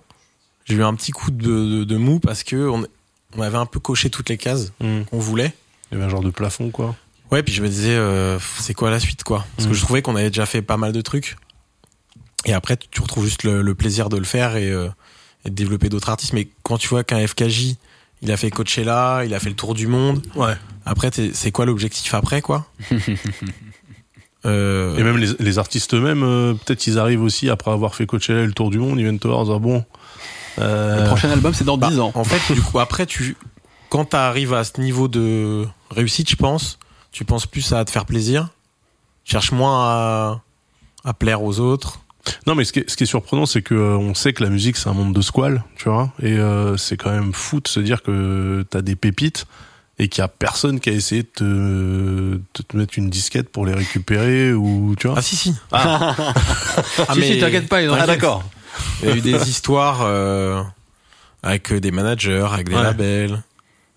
j'ai 0.66 0.74
eu 0.76 0.83
un 0.85 0.95
petit 0.95 1.12
coup 1.12 1.31
de, 1.31 1.39
de, 1.78 1.85
de 1.85 1.97
mou 1.97 2.20
parce 2.20 2.43
que 2.45 2.68
on, 2.68 2.85
on 3.37 3.43
avait 3.43 3.59
un 3.59 3.66
peu 3.66 3.81
coché 3.81 4.11
toutes 4.11 4.28
les 4.28 4.37
cases 4.39 4.72
Mm. 4.81 5.03
qu'on 5.11 5.18
voulait. 5.18 5.55
il 5.91 5.95
y 5.95 5.97
avait 5.97 6.05
un 6.07 6.11
genre 6.11 6.22
de 6.22 6.31
plafond 6.31 6.70
quoi 6.70 6.95
Ouais, 7.31 7.43
puis 7.45 7.55
je 7.55 7.62
me 7.62 7.68
disais, 7.68 7.95
euh, 7.95 8.39
c'est 8.59 8.74
quoi 8.74 8.91
la 8.91 8.99
suite, 8.99 9.22
quoi? 9.22 9.47
Parce 9.57 9.68
que 9.68 9.74
je 9.74 9.81
trouvais 9.81 10.03
qu'on 10.03 10.16
avait 10.16 10.31
déjà 10.31 10.47
fait 10.47 10.62
pas 10.62 10.76
mal 10.76 10.91
de 10.93 11.01
trucs. 11.01 11.37
Et 12.45 12.53
après, 12.53 12.76
tu- 12.76 13.01
retrouves 13.01 13.24
juste 13.24 13.45
le, 13.45 13.62
le 13.62 13.74
plaisir 13.76 14.09
de 14.09 14.16
le 14.16 14.24
faire 14.24 14.57
et, 14.57 14.68
euh, 14.70 14.89
et 15.45 15.51
de 15.51 15.55
développer 15.55 15.89
d'autres 15.89 16.09
artistes. 16.09 16.33
Mais 16.33 16.49
quand 16.64 16.76
tu 16.76 16.89
vois 16.89 17.05
qu'un 17.05 17.24
FKJ, 17.24 17.76
il 18.22 18.33
a 18.33 18.37
fait 18.37 18.51
Coachella, 18.51 19.22
il 19.24 19.33
a 19.33 19.39
fait 19.39 19.49
le 19.51 19.55
tour 19.55 19.74
du 19.74 19.87
monde. 19.87 20.26
ouais 20.35 20.55
Après, 20.85 21.11
c'est 21.33 21.53
quoi 21.53 21.66
l'objectif 21.66 22.12
après, 22.14 22.43
quoi? 22.43 22.66
euh, 24.47 24.97
Et 24.97 25.03
même 25.03 25.16
les, 25.18 25.28
les 25.38 25.59
artistes 25.59 25.95
eux-mêmes, 25.95 26.22
euh, 26.22 26.55
peut-être 26.55 26.86
ils 26.86 26.99
arrivent 26.99 27.22
aussi 27.22 27.51
après 27.51 27.70
avoir 27.70 27.95
fait 27.95 28.07
Coachella 28.07 28.41
et 28.43 28.47
le 28.47 28.53
tour 28.53 28.70
du 28.70 28.78
monde, 28.78 28.99
ils 28.99 29.03
viennent 29.03 29.18
te 29.18 29.26
voir 29.28 29.41
en 29.41 29.45
disant 29.45 29.61
bon. 29.61 29.84
euh, 30.59 31.03
Le 31.03 31.07
prochain 31.09 31.30
album, 31.30 31.53
c'est 31.55 31.64
dans 31.64 31.76
Bah, 31.76 31.88
10 31.91 32.01
ans. 32.01 32.12
En 32.14 32.24
fait, 32.24 32.53
du 32.55 32.61
coup, 32.62 32.78
après, 32.80 33.07
tu, 33.07 33.36
quand 33.88 34.05
t'arrives 34.07 34.55
à 34.55 34.64
ce 34.64 34.80
niveau 34.80 35.09
de 35.09 35.66
réussite, 35.91 36.30
je 36.30 36.36
pense, 36.36 36.78
tu 37.12 37.24
penses 37.24 37.47
plus 37.47 37.72
à 37.72 37.84
te 37.84 37.91
faire 37.91 38.07
plaisir, 38.07 38.49
cherche 39.24 39.53
moins 39.53 39.84
à, 39.84 40.41
à 41.05 41.12
plaire 41.14 41.43
aux 41.43 41.61
autres. 41.61 42.01
Non, 42.47 42.55
mais 42.55 42.64
ce 42.64 42.72
qui 42.72 42.80
est, 42.80 42.88
ce 42.91 42.97
qui 42.97 43.05
est 43.05 43.07
surprenant, 43.07 43.47
c'est 43.47 43.62
que 43.62 43.74
euh, 43.74 43.97
on 43.97 44.14
sait 44.14 44.32
que 44.34 44.45
la 44.45 44.51
musique 44.51 44.76
c'est 44.76 44.88
un 44.88 44.93
monde 44.93 45.14
de 45.14 45.22
squales, 45.22 45.64
tu 45.76 45.88
vois, 45.88 46.12
et 46.22 46.34
euh, 46.38 46.76
c'est 46.76 46.97
quand 46.99 47.11
même 47.11 47.32
fou 47.32 47.61
de 47.61 47.68
se 47.68 47.80
dire 47.80 48.03
que 48.03 48.64
t'as 48.68 48.82
des 48.82 48.95
pépites 48.95 49.47
et 50.03 50.09
qu'il 50.09 50.23
y 50.23 50.25
a 50.25 50.29
personne 50.29 50.81
qui 50.81 50.89
a 50.89 50.93
essayé 50.95 51.23
de 51.23 51.29
te, 51.29 51.45
de 51.45 52.63
te 52.67 52.77
mettre 52.77 52.95
une 52.97 53.11
disquette 53.11 53.51
pour 53.51 53.67
les 53.67 53.75
récupérer 53.75 54.53
ou 54.55 54.95
tu 54.99 55.07
vois. 55.09 55.17
Ah 55.19 55.23
si, 55.23 55.37
si. 55.37 55.55
Ah. 55.73 56.17
Ah, 57.07 57.15
si, 57.15 57.23
si, 57.23 57.39
t'inquiète 57.39 57.69
pas. 57.69 57.81
Ah, 57.95 58.07
d'accord. 58.07 58.43
Il 59.03 59.09
y 59.09 59.13
a 59.13 59.17
eu 59.17 59.21
des 59.21 59.49
histoires 59.51 59.99
euh, 60.03 60.63
avec 61.43 61.71
des 61.75 61.91
managers, 61.91 62.47
avec 62.51 62.69
des 62.71 62.77
Ouais. 62.77 62.83
labels. 62.83 63.43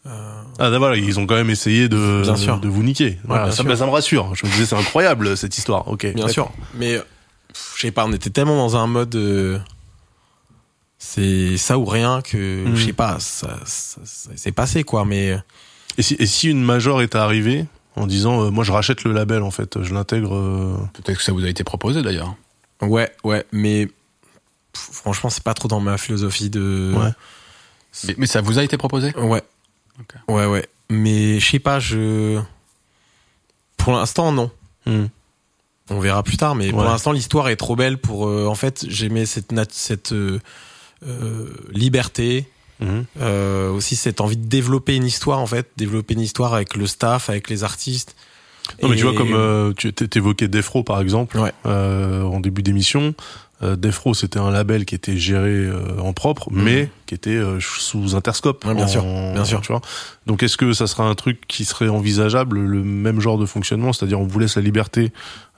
Euh, 0.06 0.42
Ah 0.60 0.70
voilà, 0.78 0.98
ils 0.98 1.18
ont 1.20 1.26
quand 1.26 1.36
même 1.36 1.50
essayé 1.50 1.88
de, 1.88 2.22
Bien 2.24 2.36
sûr. 2.36 2.60
de 2.60 2.68
vous 2.68 2.84
niquer. 2.84 3.18
Voilà, 3.24 3.44
bien 3.44 3.52
ça, 3.52 3.58
sûr. 3.62 3.66
bah, 3.66 3.78
ça 3.78 3.86
me 3.86 3.92
rassure. 3.92 4.36
Je 4.36 4.46
me 4.46 4.52
disais 4.52 4.66
c'est 4.66 4.76
incroyable 4.76 5.38
cette 5.38 5.58
histoire. 5.58 5.88
Ok. 5.88 6.06
Bien 6.14 6.28
sûr. 6.28 6.52
Mais 6.76 7.00
je 7.76 7.82
sais 7.82 7.92
pas, 7.92 8.06
on 8.06 8.12
était 8.12 8.30
tellement 8.30 8.58
dans 8.58 8.76
un 8.76 8.88
mode. 8.88 9.16
euh, 9.16 9.58
c'est 10.98 11.58
ça 11.58 11.78
ou 11.78 11.86
rien 11.86 12.22
que 12.22 12.66
Mhm. 12.66 12.76
je 12.76 12.86
sais 12.88 12.94
pas, 12.94 13.18
ça, 13.20 13.60
ça, 13.66 14.02
ça 14.06 14.30
s'est 14.36 14.52
passé 14.52 14.84
quoi. 14.84 15.06
Mais 15.06 15.38
Et 15.98 16.02
si, 16.02 16.16
et 16.20 16.26
si 16.26 16.50
une 16.50 16.64
major 16.64 17.02
est 17.02 17.16
arrivée 17.16 17.66
en 17.96 18.08
disant 18.08 18.44
euh, 18.46 18.50
moi 18.50 18.64
je 18.64 18.72
rachète 18.72 19.04
le 19.04 19.12
label 19.14 19.44
en 19.44 19.52
fait, 19.52 19.82
je 19.84 19.94
l'intègre. 19.94 20.36
euh, 20.36 20.76
Peut-être 20.94 21.18
que 21.18 21.24
ça 21.24 21.32
vous 21.32 21.46
a 21.46 21.50
été 21.50 21.64
proposé 21.64 22.02
d'ailleurs. 22.02 22.36
ouais, 22.82 23.12
ouais, 23.24 23.46
mais 23.52 23.86
pff, 23.86 24.90
franchement, 24.92 25.30
c'est 25.30 25.44
pas 25.44 25.54
trop 25.54 25.68
dans 25.68 25.80
ma 25.80 25.98
philosophie 25.98 26.50
de. 26.50 26.94
Ouais. 26.96 27.12
Mais, 28.08 28.16
mais 28.18 28.26
ça 28.26 28.42
vous 28.42 28.58
a 28.60 28.64
été 28.64 28.78
proposé 28.78 29.16
Ouais. 29.18 29.44
Ouais, 30.28 30.48
ouais. 30.48 30.68
Mais 30.90 31.40
je 31.40 31.48
sais 31.52 31.60
pas, 31.60 31.80
je. 31.80 32.42
Pour 33.78 33.94
l'instant, 33.94 34.32
non. 34.32 34.50
hmm. 34.88 35.06
On 35.90 36.00
verra 36.00 36.24
plus 36.24 36.38
tard, 36.38 36.56
mais 36.56 36.70
pour 36.72 36.84
l'instant, 36.84 37.12
l'histoire 37.12 37.50
est 37.50 37.56
trop 37.58 37.76
belle 37.76 37.98
pour. 38.00 38.28
euh, 38.28 38.48
en 38.48 38.56
fait, 38.56 38.86
j'aimais 38.88 39.26
cette, 39.28 39.52
cette 39.72 40.14
euh, 40.14 40.40
euh, 41.06 41.54
liberté, 41.72 42.48
Euh, 43.22 43.72
aussi 43.72 43.96
cette 43.96 44.20
envie 44.22 44.38
de 44.38 44.46
développer 44.48 44.96
une 44.96 45.06
histoire, 45.06 45.40
en 45.40 45.46
fait, 45.48 45.70
développer 45.78 46.14
une 46.16 46.20
histoire 46.22 46.54
avec 46.54 46.76
le 46.76 46.86
staff, 46.88 47.30
avec 47.30 47.50
les 47.50 47.64
artistes. 47.64 48.16
Non 48.82 48.88
mais 48.90 48.96
tu 48.96 49.04
vois 49.04 49.14
comme 49.14 49.34
euh, 49.34 49.74
tu 49.76 49.92
t'évoquais 49.92 50.48
Defro 50.48 50.84
par 50.84 51.02
exemple 51.02 51.38
Ouais. 51.38 51.52
euh, 51.66 52.24
en 52.24 52.40
début 52.40 52.64
d'émission. 52.64 53.14
Euh, 53.62 53.76
Defro 53.76 54.14
c'était 54.14 54.40
un 54.40 54.52
label 54.52 54.86
qui 54.86 54.96
était 54.96 55.18
géré 55.18 55.50
euh, 55.50 56.00
en 56.00 56.14
propre, 56.14 56.50
Mhm. 56.50 56.64
mais 56.64 56.90
qui 57.06 57.14
était 57.14 57.32
euh, 57.32 57.60
sous 57.60 58.16
Interscope. 58.16 58.64
Ouais, 58.66 58.74
bien 58.74 58.86
en- 58.86 58.88
sûr, 58.88 59.04
bien 59.04 59.44
sûr. 59.44 59.60
Tu 59.62 59.68
vois. 59.74 59.82
Donc 60.28 60.44
est-ce 60.44 60.56
que 60.56 60.72
ça 60.72 60.88
sera 60.88 61.04
un 61.04 61.14
truc 61.16 61.42
qui 61.48 61.66
serait 61.66 61.90
envisageable, 61.90 62.58
le 62.60 62.84
même 62.84 63.20
genre 63.20 63.38
de 63.38 63.46
fonctionnement, 63.46 63.92
c'est-à-dire 63.92 64.20
on 64.22 64.26
vous 64.28 64.40
laisse 64.40 64.56
la 64.56 64.62
liberté 64.62 65.12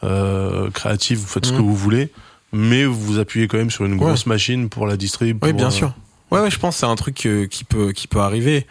euh, 0.04 0.72
créative, 0.72 1.20
vous 1.20 1.28
faites 1.28 1.46
ce 1.46 1.52
Mhm. 1.52 1.58
que 1.60 1.64
vous 1.64 1.76
voulez, 1.76 2.12
mais 2.54 2.86
vous 2.86 3.20
appuyez 3.20 3.48
quand 3.48 3.58
même 3.58 3.70
sur 3.72 3.86
une 3.86 3.94
Ouais. 3.94 4.00
grosse 4.00 4.26
machine 4.26 4.68
pour 4.70 4.88
la 4.88 4.98
distrib. 4.98 5.44
Oui, 5.44 5.54
bien 5.54 5.68
euh, 5.68 5.72
sûr. 5.72 5.94
Ouais, 6.36 6.42
ouais, 6.42 6.52
je 6.52 6.60
pense 6.60 6.76
que 6.76 6.80
c'est 6.82 6.86
un 6.86 6.96
truc 6.96 7.26
euh, 7.26 7.48
qui 7.48 7.64
peut 7.64 7.92
qui 7.92 8.08
peut 8.08 8.20
arriver. 8.20 8.68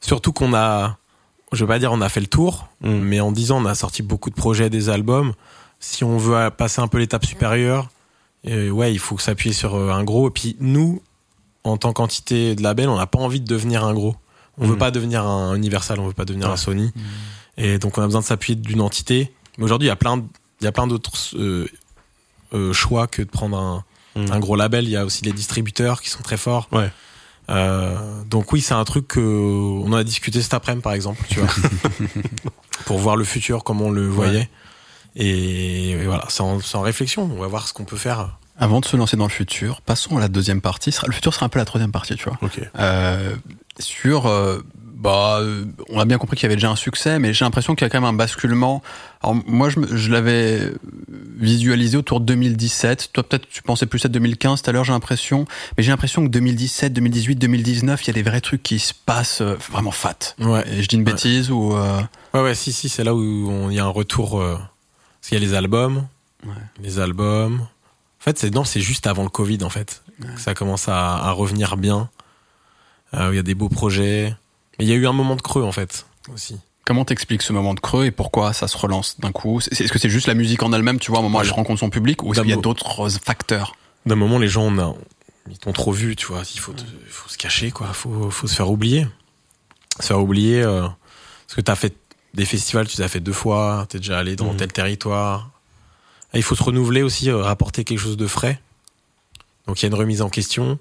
Surtout 0.00 0.32
qu'on 0.32 0.54
a, 0.54 0.98
je 1.52 1.64
veux 1.64 1.68
pas 1.68 1.78
dire 1.78 1.90
on 1.92 2.00
a 2.00 2.08
fait 2.08 2.20
le 2.20 2.26
tour, 2.26 2.68
Mhm. 2.82 2.98
mais 3.00 3.20
en 3.20 3.32
10 3.32 3.52
ans 3.52 3.58
on 3.62 3.66
a 3.66 3.74
sorti 3.74 4.02
beaucoup 4.02 4.30
de 4.30 4.34
projets, 4.34 4.70
des 4.70 4.88
albums. 4.88 5.32
Si 5.80 6.04
on 6.04 6.16
veut 6.18 6.50
passer 6.50 6.80
un 6.80 6.88
peu 6.88 6.98
l'étape 6.98 7.24
supérieure, 7.26 7.88
euh, 8.46 8.70
ouais, 8.70 8.92
il 8.92 8.98
faut 8.98 9.18
s'appuyer 9.18 9.54
sur 9.54 9.74
euh, 9.74 9.90
un 9.90 10.04
gros. 10.04 10.28
Et 10.28 10.30
puis 10.30 10.56
nous, 10.60 11.02
en 11.64 11.76
tant 11.76 11.92
qu'entité 11.92 12.54
de 12.54 12.62
label, 12.62 12.88
on 12.88 12.96
n'a 12.96 13.06
pas 13.06 13.18
envie 13.18 13.40
de 13.40 13.46
devenir 13.46 13.84
un 13.84 13.92
gros. 13.94 14.16
On 14.58 14.66
veut 14.66 14.72
Mhm. 14.74 14.78
pas 14.78 14.90
devenir 14.90 15.24
un 15.26 15.54
Universal, 15.54 15.98
on 16.00 16.06
veut 16.06 16.12
pas 16.14 16.24
devenir 16.24 16.46
Ouais. 16.48 16.54
un 16.54 16.56
Sony. 16.56 16.92
Et 17.58 17.78
donc 17.78 17.98
on 17.98 18.02
a 18.02 18.06
besoin 18.06 18.20
de 18.20 18.26
s'appuyer 18.26 18.56
d'une 18.58 18.80
entité. 18.80 19.32
Mais 19.58 19.64
aujourd'hui, 19.64 19.86
il 19.86 19.90
y 19.90 19.92
a 19.92 19.96
plein, 19.96 20.22
il 20.60 20.64
y 20.64 20.66
a 20.66 20.72
plein 20.72 20.86
d'autres 20.86 21.12
euh, 21.36 21.66
euh, 22.54 22.72
choix 22.72 23.06
que 23.06 23.22
de 23.22 23.28
prendre 23.28 23.58
un, 23.58 23.84
Mhm. 24.14 24.32
un 24.32 24.38
gros 24.40 24.56
label. 24.56 24.84
Il 24.84 24.90
y 24.90 24.96
a 24.96 25.04
aussi 25.04 25.24
les 25.24 25.32
distributeurs 25.32 26.00
qui 26.00 26.08
sont 26.08 26.22
très 26.22 26.36
forts. 26.38 26.68
Ouais. 26.72 26.90
Euh, 27.48 27.96
donc 28.24 28.52
oui, 28.52 28.60
c'est 28.60 28.74
un 28.74 28.84
truc 28.84 29.06
que 29.08 29.20
on 29.20 29.86
en 29.92 29.96
a 29.96 30.04
discuté 30.04 30.42
cet 30.42 30.54
après-midi 30.54 30.82
par 30.82 30.92
exemple, 30.92 31.22
tu 31.28 31.40
vois, 31.40 31.48
pour 32.86 32.98
voir 32.98 33.16
le 33.16 33.24
futur 33.24 33.64
comme 33.64 33.80
on 33.82 33.90
le 33.90 34.06
voyait. 34.08 34.48
Et, 35.14 35.90
et 35.90 36.04
voilà, 36.04 36.24
c'est 36.28 36.42
en, 36.42 36.58
en 36.74 36.80
réflexion. 36.80 37.22
On 37.32 37.40
va 37.40 37.46
voir 37.46 37.66
ce 37.68 37.72
qu'on 37.72 37.84
peut 37.84 37.96
faire. 37.96 38.38
Avant 38.58 38.80
de 38.80 38.86
se 38.86 38.96
lancer 38.96 39.16
dans 39.16 39.26
le 39.26 39.30
futur, 39.30 39.80
passons 39.82 40.16
à 40.16 40.20
la 40.20 40.28
deuxième 40.28 40.60
partie. 40.60 40.94
Le 41.06 41.12
futur 41.12 41.34
sera 41.34 41.46
un 41.46 41.48
peu 41.50 41.58
la 41.58 41.64
troisième 41.64 41.92
partie, 41.92 42.16
tu 42.16 42.24
vois. 42.24 42.38
Ok. 42.42 42.60
Euh, 42.78 43.36
sur, 43.78 44.26
euh, 44.26 44.62
bah, 44.98 45.38
euh, 45.40 45.64
on 45.90 46.00
a 46.00 46.04
bien 46.06 46.16
compris 46.18 46.36
qu'il 46.36 46.44
y 46.44 46.46
avait 46.46 46.56
déjà 46.56 46.70
un 46.70 46.76
succès, 46.76 47.18
mais 47.18 47.32
j'ai 47.34 47.44
l'impression 47.44 47.74
qu'il 47.74 47.84
y 47.84 47.86
a 47.86 47.90
quand 47.90 48.00
même 48.00 48.08
un 48.08 48.14
basculement. 48.14 48.82
Alors 49.22 49.36
moi, 49.46 49.68
je, 49.68 49.78
je 49.94 50.10
l'avais 50.10 50.72
visualisé 51.38 51.96
autour 51.96 52.20
de 52.20 52.24
2017. 52.26 53.10
Toi, 53.12 53.22
peut-être, 53.22 53.46
tu 53.48 53.62
pensais 53.62 53.86
plus 53.86 54.04
à 54.04 54.08
2015 54.08 54.62
tout 54.62 54.70
à 54.70 54.72
l'heure, 54.72 54.84
j'ai 54.84 54.92
l'impression. 54.92 55.44
Mais 55.76 55.82
j'ai 55.82 55.90
l'impression 55.90 56.24
que 56.24 56.30
2017, 56.30 56.92
2018, 56.92 57.36
2019, 57.36 58.02
il 58.02 58.06
y 58.06 58.10
a 58.10 58.12
des 58.14 58.22
vrais 58.22 58.40
trucs 58.40 58.62
qui 58.62 58.78
se 58.78 58.94
passent 58.94 59.42
euh, 59.42 59.54
vraiment 59.70 59.90
fat. 59.90 60.34
Ouais. 60.40 60.64
Et 60.72 60.82
je 60.82 60.88
dis 60.88 60.96
une 60.96 61.02
Ouais. 61.02 61.12
bêtise 61.12 61.50
ou 61.50 61.74
euh, 61.76 62.00
Ouais, 62.34 62.40
ouais, 62.42 62.54
si, 62.54 62.72
si, 62.72 62.88
c'est 62.88 63.04
là 63.04 63.14
où 63.14 63.20
on- 63.20 63.70
il 63.70 63.76
y 63.76 63.80
a 63.80 63.84
un 63.84 63.88
retour. 63.88 64.40
euh, 64.40 64.56
parce 65.20 65.28
qu'il 65.28 65.38
y 65.38 65.44
a 65.44 65.46
les 65.46 65.54
albums, 65.54 66.06
Ouais. 66.46 66.52
les 66.82 66.98
albums. 67.00 67.60
En 67.60 68.24
fait, 68.24 68.38
c'est 68.38 68.54
non, 68.54 68.64
c'est 68.64 68.80
juste 68.80 69.06
avant 69.06 69.22
le 69.24 69.28
Covid, 69.28 69.58
en 69.62 69.68
fait, 69.70 70.02
que 70.22 70.40
ça 70.40 70.54
commence 70.54 70.88
à, 70.88 71.16
à 71.16 71.30
revenir 71.32 71.76
bien. 71.76 72.08
Euh, 73.14 73.28
il 73.32 73.36
y 73.36 73.38
a 73.38 73.42
des 73.42 73.54
beaux 73.54 73.68
projets. 73.68 74.34
Mais 74.78 74.84
il 74.84 74.88
y 74.88 74.92
a 74.92 74.96
eu 74.96 75.06
un 75.06 75.12
moment 75.12 75.36
de 75.36 75.42
creux, 75.42 75.62
en 75.62 75.72
fait, 75.72 76.06
aussi. 76.32 76.58
Comment 76.84 77.04
t'expliques 77.04 77.42
ce 77.42 77.52
moment 77.52 77.74
de 77.74 77.80
creux 77.80 78.04
et 78.06 78.10
pourquoi 78.12 78.52
ça 78.52 78.68
se 78.68 78.76
relance 78.78 79.18
d'un 79.18 79.32
coup 79.32 79.60
Est-ce 79.60 79.92
que 79.92 79.98
c'est 79.98 80.08
juste 80.10 80.28
la 80.28 80.34
musique 80.34 80.62
en 80.62 80.72
elle-même, 80.72 81.00
tu 81.00 81.10
vois, 81.10 81.18
à 81.18 81.20
un 81.20 81.24
moment 81.24 81.40
elle 81.42 81.50
rencontre 81.50 81.80
son 81.80 81.90
public, 81.90 82.22
ou 82.22 82.32
est-ce 82.32 82.40
qu'il 82.42 82.50
y 82.50 82.52
a 82.52 82.56
d'autres 82.56 83.08
facteurs 83.24 83.74
D'un 84.06 84.14
moment, 84.14 84.38
les 84.38 84.46
gens, 84.48 84.62
on 84.62 84.78
a, 84.78 84.94
ils 85.50 85.58
t'ont 85.58 85.72
trop 85.72 85.90
vu, 85.92 86.14
tu 86.14 86.26
vois. 86.26 86.42
Il 86.54 86.60
faut, 86.60 86.72
te- 86.72 86.82
il 86.82 87.10
faut 87.10 87.28
se 87.28 87.36
cacher, 87.38 87.72
quoi. 87.72 87.88
Faut, 87.92 88.30
faut 88.30 88.46
se 88.46 88.54
faire 88.54 88.70
oublier. 88.70 89.06
Se 90.00 90.06
faire 90.06 90.20
oublier. 90.20 90.62
Euh, 90.62 90.82
parce 91.46 91.56
que 91.56 91.60
t'as 91.60 91.74
fait 91.74 91.94
des 92.34 92.44
festivals, 92.44 92.86
tu 92.86 92.98
les 92.98 93.02
as 93.02 93.08
fait 93.08 93.18
deux 93.20 93.32
fois. 93.32 93.86
T'es 93.88 93.98
déjà 93.98 94.18
allé 94.18 94.36
dans 94.36 94.52
Mhm. 94.52 94.56
tel 94.58 94.72
territoire. 94.72 95.50
Et 96.34 96.38
il 96.38 96.42
faut 96.42 96.54
se 96.54 96.62
renouveler 96.62 97.02
aussi, 97.02 97.30
euh, 97.30 97.42
rapporter 97.42 97.82
quelque 97.82 97.98
chose 97.98 98.16
de 98.16 98.26
frais. 98.28 98.60
Donc 99.66 99.80
il 99.80 99.84
y 99.84 99.86
a 99.86 99.88
une 99.88 99.94
remise 99.94 100.22
en 100.22 100.28
question. 100.28 100.78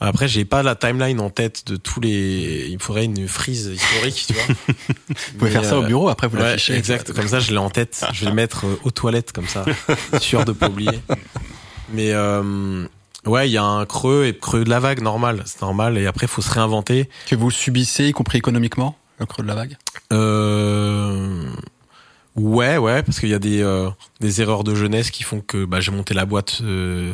Après, 0.00 0.28
j'ai 0.28 0.44
pas 0.44 0.62
la 0.62 0.76
timeline 0.76 1.18
en 1.20 1.30
tête 1.30 1.66
de 1.66 1.76
tous 1.76 2.00
les. 2.00 2.66
Il 2.68 2.74
me 2.74 2.78
faudrait 2.78 3.04
une 3.04 3.26
frise 3.26 3.66
historique, 3.66 4.24
tu 4.28 4.32
vois. 4.34 4.42
Vous 5.08 5.38
pouvez 5.38 5.50
faire 5.50 5.64
ça 5.64 5.78
au 5.78 5.82
bureau, 5.82 6.08
après 6.08 6.28
vous 6.28 6.36
Ouais, 6.36 6.42
l'affichez. 6.44 6.74
exact. 6.76 7.12
Comme 7.12 7.26
ça, 7.28 7.40
je 7.40 7.50
l'ai 7.50 7.58
en 7.58 7.70
tête. 7.70 8.04
Je 8.12 8.20
vais 8.20 8.30
le 8.30 8.34
mettre 8.36 8.64
euh, 8.66 8.78
aux 8.84 8.90
toilettes, 8.92 9.32
comme 9.32 9.48
ça. 9.48 9.64
sûr 10.20 10.44
de 10.44 10.52
pas 10.52 10.68
oublier. 10.68 11.00
Mais 11.92 12.12
euh, 12.12 12.86
ouais, 13.26 13.48
il 13.48 13.52
y 13.52 13.56
a 13.56 13.64
un 13.64 13.84
creux 13.86 14.26
et 14.26 14.36
creux 14.38 14.62
de 14.62 14.70
la 14.70 14.78
vague, 14.78 15.00
normal. 15.02 15.42
C'est 15.46 15.62
normal. 15.62 15.98
Et 15.98 16.06
après, 16.06 16.26
il 16.26 16.30
faut 16.30 16.42
se 16.42 16.50
réinventer. 16.52 17.08
Que 17.26 17.34
vous 17.34 17.50
subissez, 17.50 18.06
y 18.06 18.12
compris 18.12 18.38
économiquement, 18.38 18.96
le 19.18 19.26
creux 19.26 19.42
de 19.42 19.48
la 19.48 19.54
vague? 19.56 19.76
Euh, 20.12 21.50
ouais, 22.36 22.76
ouais, 22.76 23.02
parce 23.02 23.18
qu'il 23.20 23.28
y 23.30 23.34
a 23.34 23.38
des, 23.38 23.62
euh, 23.62 23.88
des 24.20 24.40
erreurs 24.40 24.64
de 24.64 24.74
jeunesse 24.74 25.10
qui 25.10 25.22
font 25.24 25.40
que 25.40 25.64
bah, 25.64 25.80
j'ai 25.80 25.90
monté 25.90 26.14
la 26.14 26.24
boîte 26.24 26.60
euh, 26.62 27.12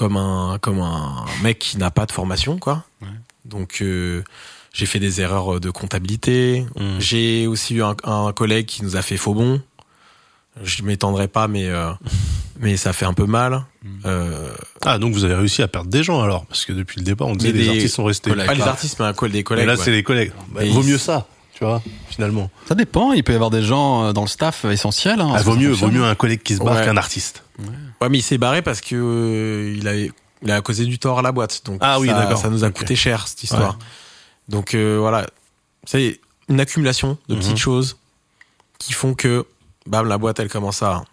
comme 0.00 0.16
un 0.16 0.56
comme 0.62 0.80
un 0.80 1.26
mec 1.42 1.58
qui 1.58 1.76
n'a 1.76 1.90
pas 1.90 2.06
de 2.06 2.12
formation, 2.12 2.56
quoi. 2.58 2.84
Ouais. 3.02 3.08
Donc 3.44 3.78
euh, 3.82 4.22
j'ai 4.72 4.86
fait 4.86 4.98
des 4.98 5.20
erreurs 5.20 5.60
de 5.60 5.68
comptabilité. 5.70 6.64
Mhm. 6.78 6.98
J'ai 7.00 7.46
aussi 7.46 7.74
eu 7.74 7.82
un, 7.82 7.94
un 8.04 8.32
collègue 8.32 8.64
qui 8.64 8.82
nous 8.82 8.96
a 8.96 9.02
fait 9.02 9.18
faux 9.18 9.34
bon. 9.34 9.60
Je 10.64 10.82
m'étendrai 10.82 11.28
pas, 11.28 11.48
mais 11.48 11.66
euh, 11.68 11.92
mais 12.60 12.78
ça 12.78 12.94
fait 12.94 13.04
un 13.04 13.12
peu 13.12 13.26
mal. 13.26 13.64
Euh, 14.06 14.52
Ah 14.86 14.98
donc 14.98 15.12
vous 15.12 15.24
avez 15.24 15.34
réussi 15.34 15.60
à 15.62 15.68
perdre 15.68 15.90
des 15.90 16.02
gens 16.02 16.22
alors 16.22 16.46
parce 16.46 16.64
que 16.64 16.72
depuis 16.72 16.98
le 16.98 17.04
départ 17.04 17.28
on 17.28 17.36
disait 17.36 17.52
Mais 17.52 17.58
les 17.58 17.64
des 17.64 17.70
artistes 17.70 17.94
sont 17.96 18.04
restés. 18.04 18.34
pas 18.34 18.54
les 18.54 18.62
artistes, 18.62 18.98
mais 19.00 19.04
un 19.06 19.12
des 19.12 19.28
Mais 19.32 19.42
collègues. 19.42 19.66
là 19.66 19.74
ouais. 19.74 19.80
c'est 19.84 19.90
les 19.90 20.02
collègues. 20.02 20.32
Bah, 20.52 20.60
Mais 20.62 20.70
vaut 20.70 20.80
ils- 20.82 20.88
mieux 20.92 20.98
ça, 20.98 21.26
tu 21.52 21.64
vois, 21.64 21.82
finalement. 22.20 22.50
Ça 22.68 22.74
dépend, 22.74 23.12
il 23.12 23.24
peut 23.24 23.32
y 23.32 23.34
avoir 23.34 23.50
des 23.50 23.62
gens 23.62 24.04
euh, 24.04 24.12
dans 24.12 24.20
le 24.22 24.28
staff 24.28 24.64
essentiels. 24.66 25.20
Hein, 25.20 25.32
Ah, 25.34 25.42
vaut 25.42 25.56
mieux, 25.56 25.70
vaut 25.70 25.88
mieux 25.90 26.04
un 26.04 26.14
collègue 26.14 26.42
qui 26.42 26.54
se 26.54 26.62
barre 26.62 26.76
Ouais. 26.76 26.84
qu'un 26.84 26.96
artiste. 26.98 27.44
Ouais, 28.00 28.08
mais 28.10 28.18
il 28.18 28.22
s'est 28.22 28.38
barré 28.38 28.60
parce 28.62 28.80
que 28.80 28.94
euh, 28.94 29.74
il 29.76 29.88
a 29.88 29.94
il 30.42 30.50
a 30.50 30.60
causé 30.62 30.86
du 30.86 30.98
tort 30.98 31.18
à 31.18 31.22
la 31.22 31.32
boîte. 31.32 31.62
Donc 31.66 31.78
Ah 31.82 31.98
oui, 32.00 32.08
ça, 32.08 32.14
d'accord. 32.14 32.38
ça 32.38 32.48
nous 32.50 32.64
a 32.64 32.70
coûté 32.70 32.96
cher 32.96 33.26
cette 33.28 33.42
histoire. 33.42 33.78
Donc 34.48 34.74
euh, 34.74 34.98
voilà, 34.98 35.26
c'est 35.84 36.20
une 36.48 36.60
accumulation 36.60 37.16
de 37.28 37.34
Mhm. 37.34 37.40
petites 37.40 37.58
choses 37.58 37.96
qui 38.78 38.92
font 38.92 39.14
que 39.14 39.46
bam 39.86 40.06
la 40.08 40.18
boîte 40.18 40.40
elle 40.40 40.48
commence 40.48 40.82
à 40.82 41.04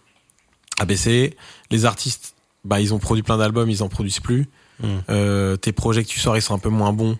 à 0.80 0.86
baisser. 0.86 1.36
Les 1.72 1.86
artistes 1.86 2.34
bah 2.66 2.80
ils 2.82 2.93
ont 2.93 2.99
produit 2.99 3.24
plein 3.24 3.38
d'albums, 3.38 3.70
ils 3.70 3.82
en 3.84 3.89
produisent 3.89 4.20
plus. 4.22 4.47
Mhm. 4.82 4.89
Euh, 5.10 5.55
tes 5.58 5.72
projets 5.72 6.03
que 6.03 6.10
tu 6.10 6.20
sors 6.20 6.36
ils 6.38 6.41
sont 6.41 6.53
un 6.53 6.60
peu 6.60 6.70
moins 6.70 6.93
bons. 6.93 7.18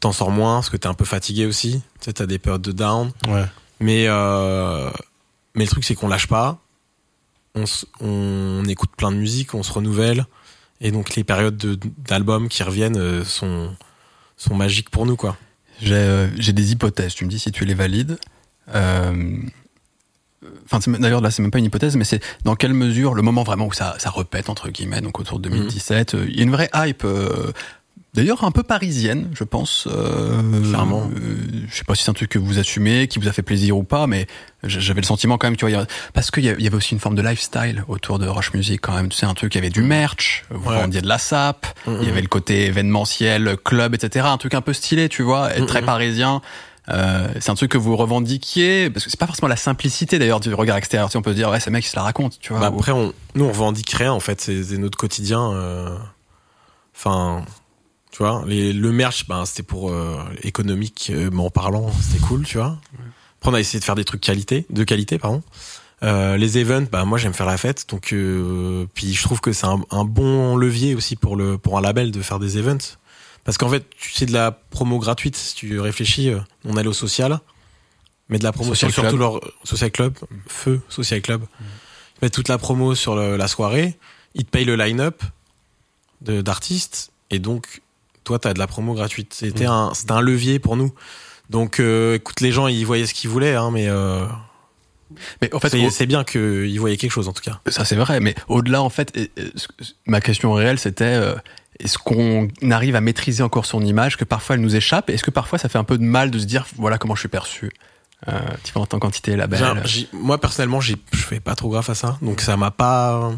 T'en 0.00 0.12
sors 0.12 0.30
moins 0.30 0.56
parce 0.56 0.70
que 0.70 0.76
t'es 0.76 0.86
un 0.86 0.94
peu 0.94 1.04
fatigué 1.04 1.46
aussi. 1.46 1.82
Tu 2.00 2.04
sais 2.06 2.12
t'as 2.12 2.26
des 2.26 2.38
périodes 2.38 2.62
de 2.62 2.72
down. 2.72 3.10
Ouais. 3.26 3.44
Mais 3.80 4.04
euh, 4.08 4.90
mais 5.54 5.64
le 5.64 5.70
truc 5.70 5.84
c'est 5.84 5.94
qu'on 5.94 6.08
lâche 6.08 6.26
pas. 6.28 6.58
On, 8.00 8.64
écoute 8.68 8.90
plein 8.96 9.10
de 9.10 9.16
musique, 9.16 9.52
on 9.54 9.64
se 9.64 9.72
renouvelle 9.72 10.26
et 10.80 10.92
donc 10.92 11.16
les 11.16 11.24
périodes 11.24 11.56
de- 11.56 11.78
d'albums 12.06 12.48
qui 12.48 12.62
reviennent 12.62 12.96
euh, 12.98 13.24
sont 13.24 13.74
sont 14.36 14.54
magiques 14.54 14.90
pour 14.90 15.06
nous 15.06 15.16
quoi. 15.16 15.36
J'ai 15.80 15.94
euh, 15.94 16.28
j'ai 16.38 16.52
des 16.52 16.70
hypothèses, 16.72 17.14
tu 17.14 17.24
me 17.24 17.30
dis 17.30 17.38
si 17.40 17.50
tu 17.50 17.64
les 17.64 17.74
valides. 17.74 18.18
Euh, 18.74 19.38
Enfin, 20.70 20.78
d'ailleurs, 21.00 21.20
là, 21.20 21.30
c'est 21.32 21.42
même 21.42 21.50
pas 21.50 21.58
une 21.58 21.64
hypothèse, 21.64 21.96
mais 21.96 22.04
c'est 22.04 22.22
dans 22.44 22.54
quelle 22.54 22.72
mesure 22.72 23.14
le 23.14 23.22
moment 23.22 23.42
vraiment 23.42 23.66
où 23.66 23.72
ça, 23.72 23.96
ça 23.98 24.08
repète, 24.08 24.48
entre 24.48 24.68
guillemets, 24.68 25.00
donc 25.00 25.18
autour 25.18 25.40
de 25.40 25.48
2017, 25.48 26.14
euh, 26.14 26.26
il 26.28 26.36
y 26.36 26.40
a 26.40 26.42
une 26.44 26.52
vraie 26.52 26.70
hype, 26.74 27.02
euh, 27.04 27.50
d'ailleurs 28.14 28.44
un 28.44 28.50
peu 28.50 28.62
parisienne, 28.62 29.28
je 29.34 29.44
pense. 29.44 29.86
Euh, 29.90 30.40
Clairement. 30.68 31.08
euh, 31.14 31.36
je 31.70 31.76
sais 31.76 31.84
pas 31.84 31.94
si 31.94 32.02
c'est 32.04 32.10
un 32.10 32.14
truc 32.14 32.30
que 32.30 32.38
vous 32.38 32.58
assumez, 32.58 33.06
qui 33.08 33.18
vous 33.18 33.28
a 33.28 33.32
fait 33.32 33.42
plaisir 33.42 33.76
ou 33.76 33.84
pas, 33.84 34.06
mais 34.06 34.26
j'avais 34.64 35.00
le 35.00 35.06
sentiment 35.06 35.38
quand 35.38 35.46
même, 35.46 35.56
tu 35.56 35.68
vois, 35.68 35.86
parce 36.14 36.30
qu'il 36.30 36.44
y 36.44 36.48
a- 36.48 36.54
il 36.54 36.62
y 36.62 36.66
avait 36.66 36.76
aussi 36.76 36.94
une 36.94 37.00
forme 37.00 37.14
de 37.14 37.22
lifestyle 37.22 37.84
autour 37.88 38.18
de 38.18 38.26
Roche 38.26 38.52
Music 38.54 38.80
quand 38.80 38.94
même, 38.94 39.08
tu 39.08 39.16
sais, 39.16 39.26
un 39.26 39.34
truc, 39.34 39.54
il 39.54 39.58
y 39.58 39.60
avait 39.60 39.70
du 39.70 39.82
merch, 39.82 40.44
vous 40.50 40.70
Ouais. 40.70 40.76
vendiez 40.80 41.00
de 41.00 41.08
la 41.08 41.18
sap, 41.18 41.66
Mhm. 41.86 41.98
il 42.02 42.08
y 42.08 42.10
avait 42.10 42.22
le 42.22 42.28
côté 42.28 42.66
événementiel, 42.66 43.56
club, 43.64 43.94
etc., 43.94 44.26
un 44.28 44.38
truc 44.38 44.54
un 44.54 44.60
peu 44.62 44.72
stylé, 44.72 45.08
tu 45.08 45.22
vois, 45.22 45.56
et 45.56 45.64
très 45.66 45.82
parisien. 45.82 46.40
Euh, 46.90 47.28
c'est 47.38 47.50
un 47.50 47.54
truc 47.54 47.70
que 47.72 47.76
vous 47.76 47.94
revendiquiez 47.98 48.88
parce 48.88 49.04
que 49.04 49.10
c'est 49.10 49.20
pas 49.20 49.26
forcément 49.26 49.48
la 49.48 49.56
simplicité 49.56 50.18
d'ailleurs 50.18 50.40
du 50.40 50.54
regard 50.54 50.78
extérieur. 50.78 51.08
Tu 51.08 51.12
sais, 51.12 51.18
on 51.18 51.22
peut 51.22 51.32
se 51.32 51.36
dire 51.36 51.50
ouais, 51.50 51.60
ce 51.60 51.68
mec 51.68 51.84
il 51.84 51.88
se 51.88 51.94
la 51.96 52.00
raconte, 52.02 52.38
tu 52.40 52.54
vois. 52.54 52.60
Bah, 52.62 52.68
après, 52.74 52.92
on, 52.92 53.12
nous, 53.34 53.44
on 53.44 53.48
revendique 53.50 53.90
rien, 53.90 54.10
en 54.14 54.20
fait. 54.20 54.40
C'est 54.40 54.62
c'est 54.64 54.78
notre 54.78 54.96
quotidien. 54.96 55.52
euh, 55.52 55.94
Enfin, 56.96 57.44
tu 58.18 58.24
vois, 58.24 58.42
les, 58.48 58.72
le 58.72 58.90
merch, 58.90 59.28
ben, 59.28 59.44
c'était 59.46 59.62
pour 59.62 59.90
euh, 59.92 60.18
économique, 60.42 61.12
euh, 61.14 61.30
mais 61.32 61.40
en 61.40 61.50
parlant, 61.50 61.88
c'était 62.02 62.18
cool, 62.18 62.44
tu 62.44 62.58
vois. 62.58 62.76
Après, 63.38 63.52
on 63.52 63.54
a 63.54 63.60
essayé 63.60 63.78
de 63.78 63.84
faire 63.84 63.94
des 63.94 64.04
trucs 64.04 64.20
qualité, 64.20 64.66
de 64.70 64.82
qualité, 64.82 65.18
pardon. 65.20 65.40
Euh, 66.02 66.36
les 66.36 66.58
events, 66.58 66.86
bah 66.90 67.04
moi 67.04 67.16
j'aime 67.18 67.32
faire 67.34 67.46
la 67.46 67.56
fête, 67.56 67.86
donc 67.88 68.12
euh, 68.12 68.86
puis 68.94 69.14
je 69.14 69.22
trouve 69.22 69.40
que 69.40 69.52
c'est 69.52 69.66
un, 69.66 69.80
un 69.90 70.04
bon 70.04 70.56
levier 70.56 70.94
aussi 70.96 71.14
pour 71.16 71.36
le 71.36 71.58
pour 71.58 71.78
un 71.78 71.80
label 71.80 72.10
de 72.12 72.20
faire 72.22 72.38
des 72.40 72.56
events, 72.58 72.96
parce 73.44 73.56
qu'en 73.58 73.68
fait 73.68 73.84
tu 73.96 74.12
sais 74.12 74.24
de 74.26 74.32
la 74.32 74.50
promo 74.52 74.98
gratuite 75.00 75.34
si 75.36 75.54
tu 75.56 75.78
réfléchis, 75.80 76.32
on 76.64 76.76
allait 76.76 76.88
au 76.88 76.92
social, 76.92 77.40
mais 78.28 78.38
de 78.38 78.44
la 78.44 78.52
promotion 78.52 78.88
Social 78.88 78.92
sur 78.92 79.02
club. 79.02 79.12
tout 79.12 79.18
leur 79.18 79.40
social 79.64 79.90
club, 79.90 80.14
feu 80.46 80.80
social 80.88 81.20
club, 81.20 81.42
ils 81.60 81.66
mettent 82.22 82.32
toute 82.34 82.48
la 82.48 82.58
promo 82.58 82.94
sur 82.94 83.16
le- 83.16 83.36
la 83.36 83.48
soirée, 83.48 83.98
ils 84.36 84.44
te 84.44 84.50
payent 84.50 84.64
le 84.66 84.76
line-up 84.76 85.20
d'artistes 86.20 87.10
et 87.30 87.38
donc 87.38 87.80
toi 88.28 88.38
t'as 88.38 88.52
de 88.54 88.58
la 88.58 88.66
promo 88.66 88.92
gratuite. 88.94 89.32
C'était 89.34 89.64
un 89.66 89.92
c'était 89.94 90.12
un 90.12 90.20
levier 90.20 90.58
pour 90.58 90.76
nous. 90.76 90.92
Donc 91.50 91.80
euh, 91.80 92.16
écoute 92.16 92.40
les 92.42 92.52
gens 92.52 92.68
ils 92.68 92.84
voyaient 92.84 93.06
ce 93.06 93.14
qu'ils 93.14 93.30
voulaient 93.30 93.54
hein, 93.54 93.70
mais 93.72 93.88
euh, 93.88 94.26
Mais 95.40 95.52
en 95.54 95.58
fait, 95.60 95.70
c'est 95.90 96.04
bien 96.06 96.22
qu'ils 96.22 96.78
voyaient 96.78 96.98
quelque 96.98 97.10
chose 97.10 97.28
en 97.28 97.32
tout 97.32 97.42
cas. 97.42 97.58
ça 97.68 97.84
c'est 97.86 97.96
vrai. 97.96 98.20
Mais 98.20 98.34
au-delà, 98.48 98.82
en 98.82 98.90
fait, 98.90 99.16
et- 99.16 99.30
et 99.38 99.50
ce- 99.56 99.66
ma 100.06 100.20
question 100.20 100.52
réelle, 100.52 100.78
c'était 100.78 101.04
euh, 101.04 101.34
est-ce 101.80 101.96
qu'on 101.96 102.48
arrive 102.70 102.94
à 102.96 103.00
maîtriser 103.00 103.42
encore 103.42 103.64
son 103.64 103.80
image, 103.80 104.18
que 104.18 104.24
parfois 104.26 104.56
elle 104.56 104.60
nous 104.62 104.76
échappe, 104.76 105.08
est-ce 105.08 105.24
que 105.24 105.30
parfois 105.30 105.58
ça 105.58 105.70
fait 105.70 105.78
un 105.78 105.84
peu 105.84 105.96
de 105.96 106.04
mal 106.04 106.30
de 106.30 106.38
se 106.38 106.44
dire 106.44 106.66
voilà 106.76 106.98
comment 106.98 107.14
je 107.14 107.20
suis 107.20 107.28
perçu, 107.30 107.70
tu 108.64 108.72
en 108.76 108.84
tant 108.84 108.98
qu'entité 108.98 109.34
label. 109.36 109.58
Moi 110.12 110.38
personnellement, 110.38 110.80
je 110.82 110.94
fais 111.14 111.40
pas 111.40 111.54
trop 111.54 111.70
gaffe 111.72 111.88
à 111.88 111.94
ça, 111.94 112.18
donc 112.20 112.42
ça 112.42 112.56
m'a 112.58 112.70
pas, 112.70 113.32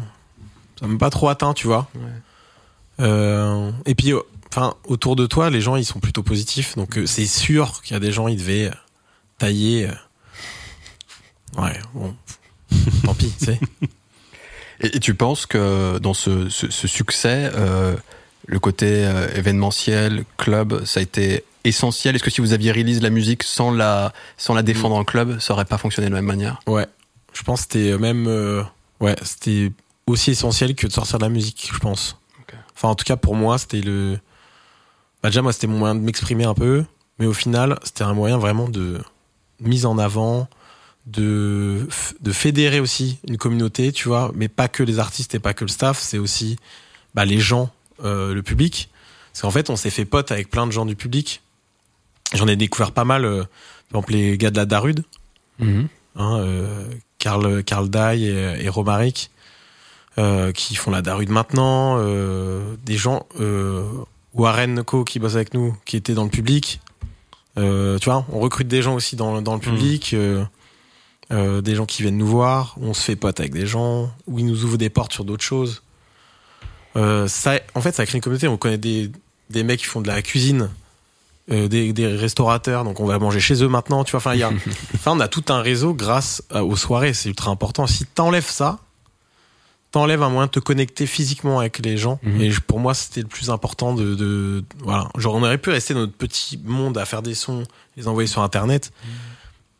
ça 0.79 0.87
m'a 0.87 0.97
pas 0.97 1.09
trop 1.11 1.29
atteint, 1.29 1.53
tu 1.53 1.67
vois. 1.67 1.87
Ouais. 1.95 3.71
Et 3.85 3.95
puis, 3.95 4.13
enfin, 4.51 4.75
autour 4.85 5.15
de 5.15 5.25
toi, 5.25 5.49
les 5.49 5.61
gens 5.61 5.75
ils 5.75 5.85
sont 5.85 5.99
plutôt 5.99 6.23
positifs, 6.23 6.75
donc 6.75 6.97
euh, 6.97 7.05
c'est 7.05 7.25
sûr 7.25 7.81
qu'il 7.81 7.93
y 7.93 7.97
a 7.97 7.99
des 7.99 8.11
gens 8.11 8.27
ils 8.27 8.37
devaient 8.37 8.67
euh, 8.67 8.75
tailler. 9.37 9.87
euh. 9.87 11.61
Ouais, 11.61 11.79
bon, 11.93 12.15
tant 13.05 13.13
pis, 13.13 13.31
tu 13.39 13.45
sais. 13.45 13.59
Et, 14.81 14.95
et 14.97 14.99
tu 14.99 15.13
penses 15.15 15.45
que 15.45 15.97
dans 15.99 16.13
ce, 16.13 16.49
ce, 16.49 16.69
ce 16.71 16.87
succès, 16.87 17.51
euh, 17.55 17.95
le 18.47 18.59
côté 18.59 18.87
euh, 19.05 19.27
événementiel, 19.35 20.23
club, 20.37 20.83
ça 20.85 20.99
a 20.99 21.03
été 21.03 21.43
essentiel? 21.63 22.15
Est-ce 22.15 22.23
que 22.23 22.31
si 22.31 22.41
vous 22.41 22.53
aviez 22.53 22.71
release 22.71 23.01
la 23.01 23.09
musique 23.11 23.43
sans 23.43 23.71
la, 23.71 24.13
sans 24.37 24.53
la 24.55 24.63
défendre 24.63 24.95
en 24.95 25.03
club, 25.03 25.39
ça 25.39 25.53
aurait 25.53 25.65
pas 25.65 25.77
fonctionné 25.77 26.09
de 26.09 26.13
la 26.15 26.21
même 26.21 26.27
manière? 26.27 26.59
Ouais, 26.67 26.87
je 27.33 27.43
pense 27.43 27.65
que 27.65 27.73
c'était 27.73 27.97
même, 27.97 28.27
euh, 28.27 28.63
ouais, 28.99 29.15
c'était 29.23 29.71
aussi 30.07 30.31
essentiel 30.31 30.73
que 30.73 30.87
de 30.87 30.91
sortir 30.91 31.19
de 31.19 31.23
la 31.23 31.29
musique, 31.29 31.69
je 31.73 31.77
pense. 31.79 32.17
Enfin, 32.75 32.87
en 32.89 32.95
tout 32.95 33.05
cas, 33.05 33.15
pour 33.17 33.35
moi, 33.35 33.59
c'était 33.59 33.81
le. 33.81 34.17
Bah, 35.21 35.29
déjà, 35.29 35.41
moi, 35.41 35.53
c'était 35.53 35.67
mon 35.67 35.77
moyen 35.77 35.95
de 35.95 35.99
m'exprimer 36.01 36.45
un 36.45 36.53
peu, 36.53 36.83
mais 37.19 37.25
au 37.25 37.33
final, 37.33 37.79
c'était 37.83 38.03
un 38.03 38.13
moyen 38.13 38.37
vraiment 38.37 38.69
de 38.69 38.99
mise 39.59 39.85
en 39.85 39.97
avant, 39.97 40.47
de, 41.05 41.87
de 42.21 42.31
fédérer 42.31 42.79
aussi 42.79 43.19
une 43.27 43.37
communauté, 43.37 43.91
tu 43.91 44.07
vois, 44.07 44.31
mais 44.35 44.47
pas 44.47 44.67
que 44.67 44.83
les 44.83 44.99
artistes 44.99 45.35
et 45.35 45.39
pas 45.39 45.53
que 45.53 45.63
le 45.63 45.69
staff, 45.69 45.99
c'est 45.99 46.17
aussi 46.17 46.57
bah, 47.13 47.25
les 47.25 47.39
gens, 47.39 47.69
euh, 48.03 48.33
le 48.33 48.43
public. 48.43 48.89
Parce 49.31 49.41
qu'en 49.41 49.51
fait, 49.51 49.69
on 49.69 49.75
s'est 49.75 49.89
fait 49.89 50.05
pote 50.05 50.31
avec 50.31 50.49
plein 50.49 50.65
de 50.65 50.71
gens 50.71 50.85
du 50.85 50.95
public. 50.95 51.41
J'en 52.33 52.47
ai 52.47 52.55
découvert 52.55 52.91
pas 52.91 53.05
mal, 53.05 53.25
euh, 53.25 53.43
par 53.89 53.99
exemple, 54.01 54.13
les 54.13 54.37
gars 54.37 54.51
de 54.51 54.57
la 54.57 54.65
Darude 54.65 55.03
hein, 56.15 56.39
euh, 56.39 56.87
Karl, 57.19 57.63
Karl 57.63 57.89
Dai 57.89 58.21
et, 58.21 58.65
et 58.65 58.69
Romaric, 58.69 59.29
euh, 60.17 60.51
qui 60.51 60.75
font 60.75 60.91
la 60.91 61.01
Darude 61.01 61.29
maintenant, 61.29 61.95
euh, 61.97 62.75
des 62.83 62.97
gens, 62.97 63.25
euh, 63.39 63.83
Warren 64.33 64.83
Co 64.83 65.03
qui 65.03 65.19
bosse 65.19 65.35
avec 65.35 65.53
nous, 65.53 65.75
qui 65.85 65.97
était 65.97 66.13
dans 66.13 66.23
le 66.23 66.29
public. 66.29 66.79
Euh, 67.57 67.97
tu 67.99 68.05
vois, 68.05 68.25
on 68.31 68.39
recrute 68.39 68.67
des 68.67 68.81
gens 68.81 68.95
aussi 68.95 69.15
dans, 69.15 69.41
dans 69.41 69.55
le 69.55 69.59
public, 69.59 70.13
euh, 70.13 70.43
euh, 71.31 71.61
des 71.61 71.75
gens 71.75 71.85
qui 71.85 72.01
viennent 72.01 72.17
nous 72.17 72.27
voir, 72.27 72.75
on 72.81 72.93
se 72.93 73.01
fait 73.01 73.15
pote 73.15 73.39
avec 73.39 73.53
des 73.53 73.65
gens, 73.65 74.11
où 74.27 74.39
ils 74.39 74.45
nous 74.45 74.63
ouvrent 74.63 74.77
des 74.77 74.89
portes 74.89 75.13
sur 75.13 75.25
d'autres 75.25 75.43
choses. 75.43 75.83
Ça, 76.95 77.59
en 77.73 77.81
fait, 77.81 77.93
ça 77.93 78.05
crée 78.05 78.17
une 78.17 78.21
communauté. 78.21 78.49
On 78.49 78.57
connaît 78.57 78.77
des, 78.77 79.09
des 79.49 79.63
mecs 79.63 79.79
qui 79.79 79.85
font 79.85 80.01
de 80.01 80.07
la 80.07 80.21
cuisine, 80.21 80.69
des, 81.47 81.93
des 81.93 82.07
restaurateurs, 82.07 82.83
donc 82.83 82.99
on 82.99 83.05
va 83.05 83.17
manger 83.17 83.39
chez 83.39 83.63
eux 83.63 83.69
maintenant. 83.69 84.03
Tu 84.03 84.11
vois, 84.11 84.17
enfin, 84.17 84.35
y 84.35 84.43
a, 84.43 84.51
on 85.05 85.19
a 85.21 85.29
tout 85.29 85.45
un 85.49 85.61
réseau 85.61 85.93
grâce 85.93 86.43
aux 86.53 86.75
soirées. 86.75 87.13
C'est 87.13 87.29
ultra 87.29 87.49
important. 87.49 87.87
Si 87.87 88.05
t'enlèves 88.05 88.49
ça, 88.49 88.79
t'enlèves 89.91 90.23
un 90.23 90.29
moyen 90.29 90.45
de 90.47 90.51
te 90.51 90.59
connecter 90.59 91.05
physiquement 91.05 91.59
avec 91.59 91.79
les 91.79 91.97
gens. 91.97 92.19
Mhm. 92.23 92.41
Et 92.41 92.51
je- 92.51 92.61
pour 92.61 92.79
moi, 92.79 92.93
c'était 92.93 93.21
le 93.21 93.27
plus 93.27 93.49
important 93.49 93.93
de, 93.93 94.15
de, 94.15 94.63
voilà. 94.79 95.09
Genre, 95.17 95.35
on 95.35 95.43
aurait 95.43 95.57
pu 95.57 95.69
rester 95.69 95.93
dans 95.93 96.01
notre 96.01 96.13
petit 96.13 96.59
monde 96.63 96.97
à 96.97 97.05
faire 97.05 97.21
des 97.21 97.35
sons, 97.35 97.63
les 97.97 98.07
envoyer 98.07 98.27
sur 98.27 98.41
Internet, 98.41 98.91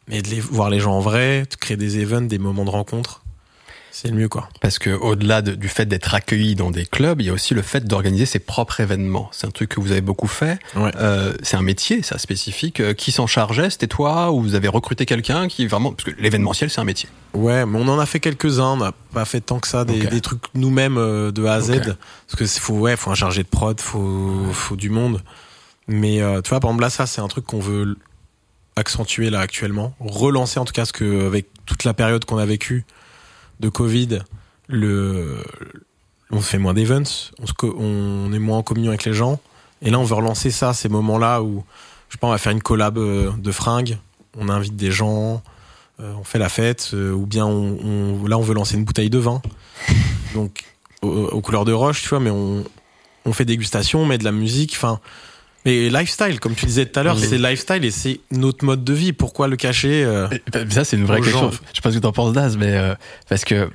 mais 0.07 0.21
de 0.21 0.27
les 0.29 0.39
voir 0.41 0.69
les 0.69 0.79
gens 0.79 0.93
en 0.93 0.99
vrai, 0.99 1.43
de 1.49 1.55
créer 1.55 1.77
des 1.77 1.97
events, 1.99 2.21
des 2.27 2.39
moments 2.39 2.65
de 2.65 2.69
rencontre, 2.69 3.20
c'est 4.01 4.07
le 4.09 4.15
mieux, 4.15 4.29
quoi. 4.29 4.49
Parce 4.61 4.79
que 4.79 4.89
au-delà 4.89 5.41
de- 5.41 5.55
du 5.55 5.67
fait 5.67 5.85
d'être 5.85 6.13
accueilli 6.15 6.55
dans 6.55 6.71
des 6.71 6.85
clubs, 6.85 7.21
il 7.21 7.27
y 7.27 7.29
a 7.29 7.33
aussi 7.33 7.53
le 7.53 7.61
fait 7.61 7.85
d'organiser 7.85 8.25
ses 8.25 8.39
propres 8.39 8.79
événements. 8.79 9.29
C'est 9.31 9.45
un 9.47 9.51
truc 9.51 9.69
que 9.69 9.79
vous 9.79 9.91
avez 9.91 10.01
beaucoup 10.01 10.27
fait. 10.27 10.59
Ouais. 10.75 10.91
Euh, 10.97 11.33
c'est 11.43 11.57
un 11.57 11.61
métier, 11.61 12.01
ça 12.01 12.17
spécifique. 12.17 12.79
Euh, 12.79 12.93
Qui 12.93 13.11
s'en 13.11 13.27
chargeait 13.27 13.69
C'était 13.69 13.87
toi 13.87 14.31
ou 14.31 14.41
vous 14.41 14.55
avez 14.55 14.67
recruté 14.67 15.05
quelqu'un 15.05 15.47
qui 15.47 15.67
vraiment 15.67 15.91
parce 15.93 16.05
que 16.09 16.21
l'événementiel 16.21 16.69
c'est 16.69 16.81
un 16.81 16.85
métier. 16.85 17.09
Ouais, 17.33 17.65
mais 17.65 17.77
on 17.79 17.87
en 17.87 17.99
a 17.99 18.05
fait 18.05 18.19
quelques-uns. 18.19 18.73
On 18.73 18.77
n'a 18.77 18.91
pas 19.13 19.25
fait 19.25 19.41
tant 19.41 19.59
que 19.59 19.67
ça 19.67 19.85
des, 19.85 19.99
des 20.07 20.21
trucs 20.21 20.41
nous-mêmes 20.55 20.97
euh, 20.97 21.31
de 21.31 21.45
A 21.45 21.53
à 21.53 21.61
Z. 21.61 21.71
Parce 22.27 22.35
que 22.37 22.45
faut, 22.45 22.73
ouais, 22.79 22.95
faut 22.95 23.11
un 23.11 23.15
chargé 23.15 23.43
de 23.43 23.47
prod, 23.47 23.79
faut, 23.79 24.45
faut 24.51 24.75
du 24.75 24.89
monde. 24.89 25.21
Mais 25.87 26.21
euh, 26.21 26.41
tu 26.41 26.49
vois, 26.49 26.59
par 26.59 26.69
exemple 26.69 26.83
là, 26.83 26.89
ça 26.89 27.05
c'est 27.05 27.21
un 27.21 27.27
truc 27.27 27.45
qu'on 27.45 27.59
veut 27.59 27.95
accentuer 28.75 29.29
là 29.29 29.41
actuellement, 29.41 29.93
relancer 29.99 30.59
en 30.59 30.65
tout 30.65 30.73
cas, 30.73 30.83
parce 30.83 30.91
que 30.91 31.25
avec 31.27 31.47
toute 31.65 31.83
la 31.83 31.93
période 31.93 32.23
qu'on 32.25 32.37
a 32.37 32.45
vécue 32.45 32.85
de 33.61 33.69
Covid, 33.69 34.19
on 36.31 36.41
fait 36.41 36.57
moins 36.57 36.73
d'events, 36.73 37.03
on, 37.63 38.33
est 38.33 38.39
moins 38.39 38.57
en 38.57 38.63
communion 38.63 38.91
avec 38.91 39.05
les 39.05 39.13
gens. 39.13 39.39
Et 39.81 39.89
là, 39.89 39.99
on 39.99 40.03
veut 40.03 40.15
relancer 40.15 40.51
ça, 40.51 40.73
ces 40.73 40.89
moments-là 40.89 41.41
où, 41.41 41.63
je 42.09 42.13
sais 42.13 42.17
pas, 42.19 42.27
on 42.27 42.31
va 42.31 42.37
faire 42.37 42.51
une 42.51 42.61
collab 42.61 42.97
euh, 42.97 43.31
de 43.37 43.51
fringues, 43.51 43.97
on 44.37 44.49
invite 44.49 44.75
des 44.75 44.91
gens, 44.91 45.41
euh, 45.99 46.13
on 46.19 46.23
fait 46.23 46.39
la 46.39 46.49
fête, 46.49 46.91
euh, 46.93 47.11
ou 47.11 47.25
bien 47.25 47.45
on, 47.45 48.25
là, 48.27 48.37
on 48.37 48.41
veut 48.41 48.53
lancer 48.53 48.75
une 48.75 48.83
bouteille 48.83 49.09
de 49.09 49.17
vin. 49.17 49.41
Donc, 50.35 50.63
aux, 51.01 51.07
aux 51.07 51.41
couleurs 51.41 51.65
de 51.65 51.73
roche, 51.73 52.03
tu 52.03 52.09
vois, 52.09 52.19
mais 52.19 52.29
on, 52.29 52.63
on 53.25 53.33
fait 53.33 53.45
dégustation, 53.45 54.01
on 54.01 54.05
met 54.05 54.17
de 54.17 54.23
la 54.23 54.31
musique, 54.31 54.73
enfin. 54.75 54.99
Mais 55.65 55.89
lifestyle, 55.89 56.39
comme 56.39 56.55
tu 56.55 56.65
disais 56.65 56.85
tout 56.87 56.99
à 56.99 57.03
l'heure, 57.03 57.15
Oui. 57.17 57.25
c'est 57.27 57.37
lifestyle 57.37 57.85
et 57.85 57.91
c'est 57.91 58.19
notre 58.31 58.65
mode 58.65 58.83
de 58.83 58.93
vie. 58.93 59.13
Pourquoi 59.13 59.47
le 59.47 59.55
cacher 59.57 60.03
euh, 60.03 60.27
Ça 60.69 60.83
c'est 60.83 60.97
une 60.97 61.05
vraie 61.05 61.21
question. 61.21 61.39
gens. 61.39 61.51
Je 61.51 61.75
sais 61.75 61.81
pas 61.83 61.91
ce 61.91 61.97
que 61.97 62.01
t'en 62.01 62.11
penses 62.11 62.33
Daz, 62.33 62.57
mais 62.57 62.75
euh, 62.75 62.95
parce 63.29 63.45
que 63.45 63.69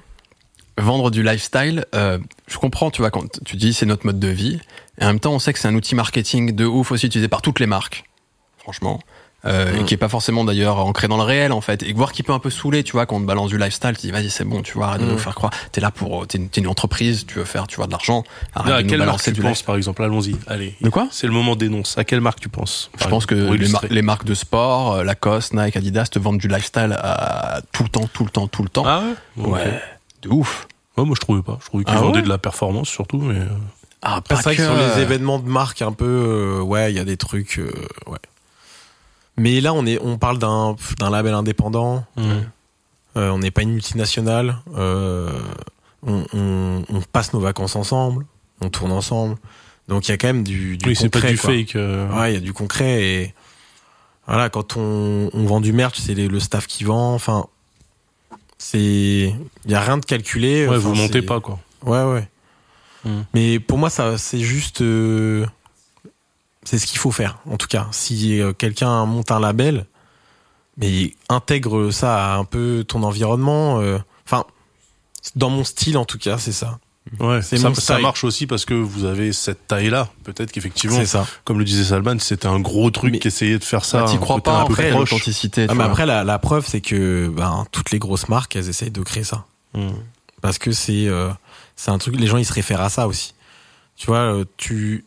vendre 0.79 1.11
du 1.11 1.23
lifestyle, 1.23 1.85
euh, 1.95 2.19
je 2.49 2.59
comprends. 2.59 2.91
Tu 2.91 3.03
vois 3.03 3.11
quand 3.11 3.41
tu 3.45 3.57
dis 3.57 3.73
c'est 3.73 3.87
notre 3.87 4.05
mode 4.05 4.19
de 4.19 4.29
vie, 4.29 4.59
et 5.01 5.05
en 5.05 5.09
même 5.09 5.21
temps 5.21 5.33
on 5.33 5.39
sait 5.39 5.53
que 5.53 5.59
c'est 5.59 5.69
un 5.69 5.75
outil 5.75 5.95
marketing 5.95 6.55
de 6.57 6.65
ouf 6.65 6.91
aussi 6.91 7.07
utilisé 7.07 7.29
par 7.29 7.41
toutes 7.43 7.61
les 7.61 7.67
marques. 7.67 8.05
Franchement. 8.59 9.01
Euh, 9.47 9.77
et 9.77 9.83
Mm. 9.83 9.85
qui 9.85 9.95
est 9.95 9.97
pas 9.97 10.09
forcément 10.09 10.45
d'ailleurs 10.45 10.79
ancré 10.79 11.09
dans 11.09 11.17
le 11.17 11.23
réel 11.23 11.53
en 11.53 11.61
fait. 11.61 11.83
Et 11.83 11.93
voir 11.93 12.13
qui 12.13 12.23
peut 12.23 12.33
un 12.33 12.39
peu 12.39 12.51
saouler 12.51 12.83
tu 12.83 12.93
vois 12.93 13.07
quand 13.07 13.17
on 13.17 13.21
te 13.21 13.27
balance 13.27 13.49
du 13.51 13.59
lifestyle 13.59 13.93
tu 13.97 14.07
dis 14.07 14.11
vas-y 14.11 14.29
c'est 14.31 14.45
bon 14.45 14.61
tu 14.63 14.73
vois 14.75 14.89
arrête 14.89 15.01
de 15.03 15.07
Mm. 15.07 15.11
nous 15.11 15.19
faire 15.19 15.35
croire. 15.35 15.53
T'es 15.73 15.81
là 15.81 15.91
pour 15.91 16.27
t'es 16.27 16.39
une, 16.57 16.67
entreprise 16.69 17.25
tu 17.27 17.35
veux 17.39 17.45
faire 17.45 17.67
tu 17.67 17.77
vois 17.77 17.87
de 17.87 17.93
l'argent. 17.93 18.25
Arrête 18.55 18.73
à 18.73 18.77
de 18.79 18.83
nous 18.83 18.89
quelle 18.91 19.05
marque 19.07 19.23
tu 19.23 19.33
du 19.33 19.41
penses, 19.43 19.63
par 19.63 19.77
exemple? 19.77 20.03
Allons-y, 20.03 20.37
allez. 20.47 20.75
de 20.81 20.89
quoi? 20.91 21.07
C'est 21.11 21.27
le 21.27 21.33
moment 21.33 21.55
dénonce. 21.57 21.97
À 21.97 22.05
quelle 22.05 22.21
marque 22.21 22.41
tu 22.41 22.49
penses? 22.49 22.91
Je 22.99 23.05
pense 23.07 23.25
exemple, 23.25 23.27
que 23.27 23.35
les, 23.35 23.43
mar- 23.45 23.55
illustrer. 23.55 23.89
les 23.91 24.03
marques 24.03 24.25
de 24.25 24.35
sport 24.35 24.95
euh, 24.95 25.05
Lacoste 25.05 25.55
Nike 25.55 25.77
Adidas 25.77 26.07
te 26.11 26.19
vendent 26.19 26.39
du 26.39 26.49
lifestyle 26.49 26.97
à 27.01 27.61
tout 27.73 27.83
le 27.85 27.89
temps 27.89 28.09
tout 28.13 28.25
le 28.25 28.31
temps 28.31 28.47
tout 28.49 28.63
le 28.63 28.69
temps. 28.69 28.85
Ah 28.87 29.03
ouais? 29.37 29.47
Ouais. 29.49 29.81
De 30.23 30.29
ouf. 30.31 30.67
Ouais, 30.97 31.05
moi 31.05 31.15
je 31.15 31.21
trouvais 31.21 31.43
pas. 31.43 31.59
Je 31.61 31.67
trouvais 31.67 31.85
qu'ils 31.85 31.95
Ah 31.95 32.01
ouais? 32.01 32.07
vendaient 32.07 32.23
de 32.23 32.29
la 32.29 32.39
performance 32.39 32.89
surtout, 32.89 33.19
mais. 33.21 33.39
euh, 33.39 33.47
ah 34.03 34.21
C'est 34.27 34.35
pas 34.35 34.41
vrai 34.43 34.57
que 34.57 34.63
que 34.63 34.67
sur 34.67 34.77
les 34.77 35.03
événements 35.03 35.39
de 35.39 35.49
marque 35.49 35.83
un 35.83 35.93
peu, 35.93 36.05
euh, 36.05 36.61
ouais, 36.63 36.91
il 36.93 36.97
y 36.97 37.01
a 37.01 37.05
des 37.05 37.17
trucs, 37.17 37.59
euh, 37.59 37.71
ouais. 38.07 38.19
Mais 39.39 39.61
là, 39.61 39.75
on 39.75 39.85
est, 39.87 39.99
on 40.03 40.19
parle 40.19 40.39
d'un 40.39 40.77
d'un 40.99 41.11
label 41.11 41.35
indépendant. 41.35 42.05
Euh, 42.19 42.43
on 43.31 43.39
n'est 43.39 43.51
pas 43.51 43.63
une 43.63 43.73
multinationale. 43.73 44.57
Euh, 44.77 45.31
on, 46.07 46.25
on, 46.35 46.83
on 46.89 47.01
passe 47.01 47.33
nos 47.33 47.41
vacances 47.41 47.77
ensemble. 47.77 48.27
On 48.61 48.69
tourne 48.71 48.93
ensemble. 48.93 49.37
Donc 49.89 50.09
il 50.09 50.11
y 50.11 50.15
a 50.15 50.19
quand 50.19 50.27
même 50.29 50.43
du, 50.43 50.77
du 50.77 50.89
Oui, 50.89 50.97
c'est 50.97 51.09
pas 51.09 51.21
concret. 51.21 51.33
du 51.35 51.39
quoi. 51.39 51.51
fake. 51.51 51.77
euh, 51.77 52.09
Ouais, 52.19 52.33
il 52.33 52.35
y 52.35 52.37
a 52.37 52.41
du 52.41 52.53
concret 52.53 53.03
et 53.05 53.35
voilà, 54.27 54.49
quand 54.51 54.77
on, 54.77 55.31
on 55.33 55.45
vend 55.47 55.61
du 55.61 55.73
merch, 55.73 55.99
c'est 56.01 56.15
le 56.15 56.41
staff 56.41 56.67
qui 56.67 56.83
vend. 56.85 57.15
Enfin, 57.15 57.47
c'est, 58.59 59.33
il 59.65 59.71
y 59.71 59.75
a 59.75 59.81
rien 59.81 59.99
de 59.99 60.05
calculé. 60.05 60.63
Ouais, 60.67 60.77
Enfin, 60.77 60.79
vous 60.89 60.95
montez 60.95 61.23
pas 61.23 61.41
quoi. 61.41 61.59
Ouais, 61.85 62.03
ouais. 62.03 62.29
Hmm. 63.05 63.23
Mais 63.35 63.61
pour 63.61 63.79
moi, 63.79 63.89
ça, 63.91 64.19
c'est 64.19 64.41
juste. 64.41 64.81
euh, 64.81 65.47
c'est 66.67 66.79
ce 66.79 66.87
qu'il 66.87 66.99
faut 66.99 67.13
faire, 67.13 67.39
en 67.49 67.57
tout 67.57 67.69
cas. 67.69 67.87
Si 67.93 68.41
euh, 68.41 68.53
quelqu'un 68.53 69.07
monte 69.07 69.31
un 69.31 69.41
label, 69.41 69.87
mais 70.77 71.15
intègre 71.31 71.91
ça 71.91 72.35
à 72.35 72.37
un 72.37 72.45
peu 72.45 72.85
ton 72.87 73.03
environnement. 73.03 73.81
euh, 73.81 73.99
Enfin, 74.27 74.45
dans 75.37 75.49
mon 75.49 75.65
style 75.65 75.97
en 75.97 76.05
tout 76.05 76.19
cas, 76.19 76.37
c'est 76.39 76.53
ça. 76.53 76.79
Ouais, 77.21 77.41
ça, 77.41 77.99
marche 78.01 78.25
aussi 78.25 78.49
parce 78.49 78.65
que 78.65 78.75
vous 78.75 79.05
avez 79.05 79.33
cette 79.33 79.69
taille-là. 79.69 80.09
Peut-être 80.25 80.51
qu'effectivement, 80.51 80.99
comme 81.45 81.61
le 81.61 81.65
disait 81.65 81.85
Salman, 81.85 82.19
c'était 82.19 82.49
un 82.49 82.59
gros 82.59 82.91
truc 82.91 83.13
Mais- 83.13 83.19
qu'essayer 83.21 83.61
de 83.61 83.65
faire 83.65 83.85
ça. 83.85 84.01
Bah, 84.03 84.07
T'y 84.09 84.17
un 84.17 84.19
crois 84.19 84.41
pas 84.41 84.63
un 84.63 84.67
peu 84.67 84.73
après 84.73 84.91
l'authenticité. 84.91 85.67
Ah, 85.69 85.73
tu 85.73 85.79
mais 85.79 85.85
après, 85.85 86.05
la, 86.05 86.25
la 86.25 86.39
preuve, 86.41 86.67
c'est 86.67 86.81
que 86.81 87.29
ben, 87.29 87.65
toutes 87.71 87.93
les 87.93 88.01
grosses 88.01 88.29
marques, 88.29 88.57
elles 88.57 88.69
essayent 88.69 88.91
de 88.91 89.03
créer 89.03 89.23
ça. 89.23 89.45
Hmm. 89.73 89.91
Parce 90.43 90.59
que 90.59 90.73
c'est 90.73 91.07
euh, 91.07 91.31
c'est 91.77 91.93
un 91.93 91.99
truc, 91.99 92.17
les 92.19 92.27
gens, 92.27 92.39
ils 92.39 92.45
se 92.45 92.53
réfèrent 92.53 92.81
à 92.81 92.89
ça 92.91 93.07
aussi. 93.07 93.35
Tu 93.97 94.09
vois, 94.09 94.43
tu 94.57 95.05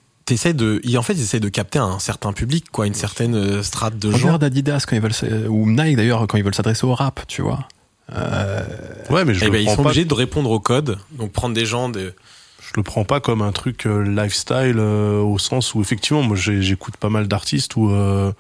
de. 0.53 0.79
ils- 0.83 0.97
En 0.97 1.01
fait, 1.03 1.13
ils 1.13 1.21
essayent 1.21 1.39
de 1.39 1.49
capter 1.49 1.79
un 1.79 1.99
certain 1.99 2.33
public, 2.33 2.65
quoi, 2.71 2.87
une 2.87 2.93
certaine 2.93 3.35
euh, 3.35 3.63
strate 3.63 3.97
de 3.97 4.11
gens. 4.11 4.17
Regarde 4.17 4.43
Adidas 4.43 4.85
quand 4.87 4.95
ils 4.95 5.01
veulent, 5.01 5.47
ou 5.49 5.69
Nike 5.69 5.95
d'ailleurs 5.97 6.25
quand 6.27 6.37
ils 6.37 6.43
veulent 6.43 6.55
s'adresser 6.55 6.85
au 6.85 6.93
rap, 6.95 7.21
tu 7.27 7.41
vois. 7.41 7.67
Euh, 8.13 8.61
Ouais, 9.09 9.23
mais 9.25 9.33
je 9.33 9.41
Eh 9.43 9.45
le 9.45 9.51
ben, 9.51 9.61
ils 9.61 9.69
sont 9.69 9.77
pas. 9.83 9.89
obligés 9.89 10.05
de 10.05 10.13
répondre 10.13 10.49
au 10.51 10.59
code. 10.59 10.97
Donc, 11.11 11.31
prendre 11.31 11.53
des 11.55 11.65
gens 11.65 11.89
de. 11.89 12.13
Je 12.61 12.73
le 12.75 12.83
prends 12.83 13.03
pas 13.05 13.19
comme 13.19 13.41
un 13.41 13.51
truc 13.51 13.85
euh, 13.87 14.03
lifestyle 14.03 14.75
euh, 14.77 15.19
au 15.21 15.39
sens 15.39 15.73
où 15.73 15.81
effectivement, 15.81 16.21
moi, 16.21 16.37
j'écoute 16.37 16.97
pas 16.97 17.09
mal 17.09 17.27
d'artistes 17.27 17.75
où 17.75 17.89
euh, 17.91 18.31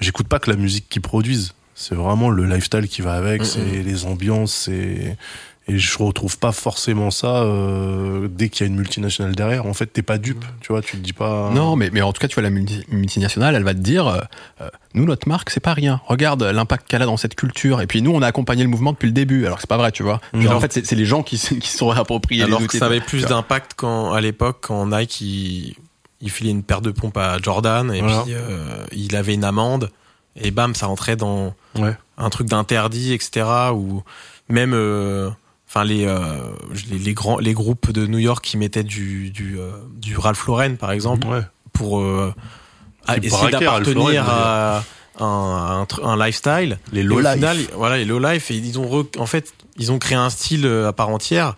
j'écoute 0.00 0.28
pas 0.28 0.38
que 0.38 0.50
la 0.50 0.56
musique 0.56 0.88
qu'ils 0.88 1.02
produisent. 1.02 1.54
C'est 1.74 1.94
vraiment 1.96 2.30
le 2.30 2.44
lifestyle 2.46 2.86
qui 2.86 3.02
va 3.02 3.14
avec, 3.14 3.40
Mhm. 3.40 3.46
c'est 3.46 3.82
les 3.82 4.04
ambiances, 4.06 4.52
c'est 4.52 5.16
et 5.74 5.78
je 5.78 5.98
retrouve 5.98 6.38
pas 6.38 6.52
forcément 6.52 7.10
ça 7.10 7.42
euh, 7.42 8.28
dès 8.30 8.48
qu'il 8.48 8.66
y 8.66 8.68
a 8.68 8.70
une 8.72 8.76
multinationale 8.78 9.34
derrière. 9.34 9.66
En 9.66 9.74
fait, 9.74 9.86
t'es 9.86 10.02
pas 10.02 10.18
dupe, 10.18 10.44
tu 10.60 10.68
vois, 10.72 10.82
tu 10.82 10.96
te 10.96 11.02
dis 11.02 11.12
pas. 11.12 11.50
Non, 11.54 11.76
mais, 11.76 11.90
mais 11.92 12.02
en 12.02 12.12
tout 12.12 12.20
cas, 12.20 12.28
tu 12.28 12.34
vois, 12.34 12.42
la 12.42 12.50
multi- 12.50 12.84
multinationale, 12.88 13.54
elle 13.54 13.64
va 13.64 13.74
te 13.74 13.78
dire, 13.80 14.06
euh, 14.06 14.20
euh, 14.60 14.68
nous, 14.94 15.04
notre 15.04 15.28
marque, 15.28 15.50
c'est 15.50 15.60
pas 15.60 15.74
rien. 15.74 16.00
Regarde 16.06 16.42
l'impact 16.42 16.88
qu'elle 16.88 17.02
a 17.02 17.06
dans 17.06 17.16
cette 17.16 17.34
culture. 17.34 17.80
Et 17.80 17.86
puis 17.86 18.02
nous, 18.02 18.12
on 18.12 18.22
a 18.22 18.26
accompagné 18.26 18.62
le 18.62 18.68
mouvement 18.68 18.92
depuis 18.92 19.06
le 19.06 19.12
début. 19.12 19.46
Alors 19.46 19.56
que 19.58 19.62
c'est 19.62 19.68
pas 19.70 19.76
vrai, 19.78 19.92
tu 19.92 20.02
vois. 20.02 20.20
Genre, 20.34 20.54
en 20.56 20.60
fait, 20.60 20.72
c'est 20.84 20.94
les 20.96 21.06
gens 21.06 21.22
qui, 21.22 21.38
se- 21.38 21.54
qui 21.54 21.68
se 21.68 21.78
sont 21.78 21.88
réappropriés 21.88 22.42
Alors 22.44 22.60
les 22.60 22.66
que 22.66 22.78
ça 22.78 22.86
avait 22.86 23.00
plus 23.00 23.24
d'impact 23.26 23.72
quand, 23.76 24.12
à 24.12 24.20
l'époque, 24.20 24.58
quand 24.62 24.86
Nike, 24.86 25.20
il, 25.20 25.76
il 26.20 26.30
filait 26.30 26.50
une 26.50 26.62
paire 26.62 26.80
de 26.82 26.90
pompes 26.90 27.16
à 27.16 27.38
Jordan, 27.42 27.92
et 27.92 28.00
Voilà. 28.00 28.22
puis 28.22 28.34
euh, 28.34 28.84
il 28.92 29.16
avait 29.16 29.34
une 29.34 29.44
amende, 29.44 29.90
et 30.36 30.50
bam, 30.50 30.74
ça 30.74 30.86
rentrait 30.86 31.16
dans 31.16 31.54
Ouais. 31.78 31.94
un 32.18 32.28
truc 32.30 32.46
d'interdit, 32.48 33.12
etc. 33.12 33.46
Ou 33.74 34.02
même, 34.48 34.72
euh, 34.74 35.30
enfin 35.74 35.84
les, 35.84 36.04
euh, 36.04 36.52
les 36.90 36.98
les 36.98 37.14
grands 37.14 37.38
les 37.38 37.54
groupes 37.54 37.90
de 37.92 38.06
New 38.06 38.18
York 38.18 38.44
qui 38.44 38.58
mettaient 38.58 38.82
du 38.84 39.30
du, 39.30 39.58
euh, 39.58 39.70
du 39.96 40.18
Ralph 40.18 40.44
Lauren 40.46 40.76
par 40.76 40.92
exemple 40.92 41.26
Ouais. 41.26 41.40
pour 41.72 42.00
euh, 42.00 42.34
à- 43.06 43.16
essayer 43.16 43.50
d'appartenir 43.50 44.28
à 44.28 44.84
un, 45.18 45.86
un, 46.02 46.16
lifestyle. 46.16 46.78
Les 46.92 47.02
low 47.02 47.20
life. 47.20 47.32
final, 47.34 47.56
voilà, 47.76 47.96
les 47.98 48.04
low 48.04 48.18
life, 48.18 48.50
et 48.50 48.54
ils 48.56 48.78
ont 48.78 48.86
re- 48.86 49.18
en 49.18 49.26
fait, 49.26 49.52
ils 49.78 49.92
ont 49.92 49.98
créé 49.98 50.16
un 50.16 50.30
style 50.30 50.66
à 50.66 50.92
part 50.92 51.08
entière. 51.10 51.56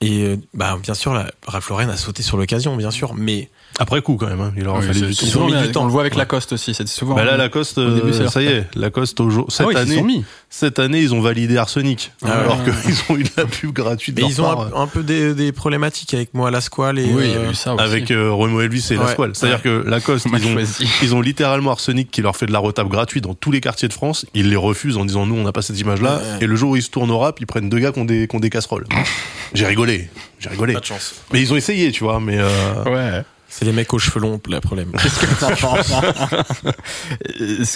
Et 0.00 0.38
bah 0.54 0.76
bien 0.82 0.94
sûr, 0.94 1.12
la, 1.14 1.30
Ralph 1.46 1.68
Lauren 1.70 1.88
a 1.88 1.96
sauté 1.96 2.22
sur 2.22 2.36
l'occasion, 2.36 2.76
bien 2.76 2.90
sûr, 2.90 3.14
mais 3.14 3.48
Après 3.78 4.00
coup, 4.00 4.16
quand 4.16 4.26
même, 4.28 4.40
hein. 4.40 4.52
il 4.56 4.66
aura 4.66 4.78
Oui, 4.78 4.86
fallu 4.86 5.00
du 5.00 5.14
temps. 5.14 5.20
Ils 5.22 5.28
ont 5.28 5.30
souvent 5.32 5.46
mis 5.46 5.52
bien. 5.52 5.62
du 5.66 5.72
temps. 5.72 5.82
On 5.82 5.86
le 5.86 5.90
voit 5.92 6.00
avec 6.00 6.14
Ouais. 6.14 6.18
Lacoste 6.20 6.52
aussi. 6.52 6.72
C'est 6.72 6.88
souvent. 6.88 7.14
Bah 7.14 7.24
là, 7.24 7.36
Lacoste, 7.36 7.76
Au 7.76 7.90
début, 7.94 8.08
euh, 8.12 8.28
ça 8.28 8.42
y 8.42 8.46
est, 8.46 8.64
Lacoste. 8.74 9.20
Cette 9.50 9.66
Ah 9.66 9.68
oui, 9.68 9.76
année, 9.76 10.00
mis. 10.02 10.24
cette 10.48 10.78
année, 10.78 11.00
ils 11.00 11.12
ont 11.12 11.20
validé 11.20 11.58
Arsenic, 11.58 12.12
Ah 12.22 12.26
ouais. 12.26 12.32
alors 12.32 12.58
qu'ils 12.64 12.94
ont 13.10 13.18
eu 13.18 13.24
de 13.24 13.28
la 13.36 13.44
pub 13.44 13.72
gratuite. 13.72 14.18
et 14.18 14.22
ils 14.22 14.40
ont 14.40 14.44
part, 14.44 14.74
un, 14.74 14.82
un 14.82 14.86
peu 14.86 15.02
des, 15.02 15.34
des 15.34 15.52
problématiques 15.52 16.14
avec 16.14 16.32
moi, 16.32 16.50
la 16.50 16.62
squale 16.62 16.98
et 16.98 17.04
Oui, 17.04 17.24
il 17.26 17.30
y 17.32 17.34
a 17.34 17.38
euh, 17.38 17.50
eu 17.50 17.54
ça 17.54 17.74
aussi. 17.74 17.84
avec 17.84 18.10
euh, 18.10 18.32
Remo 18.32 18.62
Elvis 18.62 18.86
et 18.92 18.94
la 18.94 19.04
Ouais. 19.04 19.12
Squale. 19.12 19.30
C'est-à-dire 19.34 19.60
que 19.60 19.84
Lacoste, 19.86 20.26
ils 20.32 20.46
ont, 20.46 20.52
choisi. 20.54 20.88
ils 21.02 21.14
ont 21.14 21.20
littéralement 21.20 21.72
Arsenic 21.72 22.10
qui 22.10 22.22
leur 22.22 22.34
fait 22.34 22.46
de 22.46 22.52
la 22.52 22.58
retape 22.60 22.88
gratuite 22.88 23.24
dans 23.24 23.34
tous 23.34 23.50
les 23.50 23.60
quartiers 23.60 23.88
de 23.88 23.92
France. 23.92 24.24
Ils 24.32 24.48
les 24.48 24.56
refusent 24.56 24.96
en 24.96 25.04
disant 25.04 25.26
nous, 25.26 25.34
on 25.36 25.42
n'a 25.44 25.52
pas 25.52 25.60
cette 25.60 25.78
image-là. 25.78 26.16
Ouais. 26.16 26.22
Et 26.44 26.46
le 26.46 26.56
jour 26.56 26.70
où 26.70 26.76
ils 26.76 26.82
se 26.82 26.90
tournent 26.90 27.10
au 27.10 27.18
rap, 27.18 27.40
ils 27.40 27.46
prennent 27.46 27.68
deux 27.68 27.78
gars 27.78 27.92
qui 27.92 27.98
ont 27.98 28.06
des, 28.06 28.26
qui 28.26 28.34
ont 28.36 28.40
des 28.40 28.48
casseroles. 28.50 28.86
J'ai 29.54 29.66
rigolé, 29.66 30.08
j'ai 30.38 30.48
rigolé. 30.48 30.72
pas 30.74 30.80
de 30.80 30.84
chance. 30.86 31.14
Mais 31.32 31.40
ils 31.40 31.52
ont 31.52 31.56
essayé, 31.56 31.92
tu 31.92 32.02
vois. 32.04 32.18
Mais 32.20 32.36
euh, 32.38 32.48
Ouais. 32.84 33.22
C'est 33.58 33.64
les 33.64 33.72
mecs 33.72 33.92
aux 33.94 33.98
cheveux 33.98 34.20
longs, 34.20 34.40
le 34.48 34.60
problème. 34.60 34.92
Qu'est-ce 34.92 35.18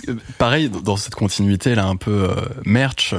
que 0.03 0.13
Pareil, 0.39 0.69
dans 0.69 0.97
cette 0.97 1.15
continuité 1.15 1.75
là, 1.75 1.87
un 1.87 1.97
peu 1.97 2.29
euh, 2.31 2.35
merch, 2.65 3.15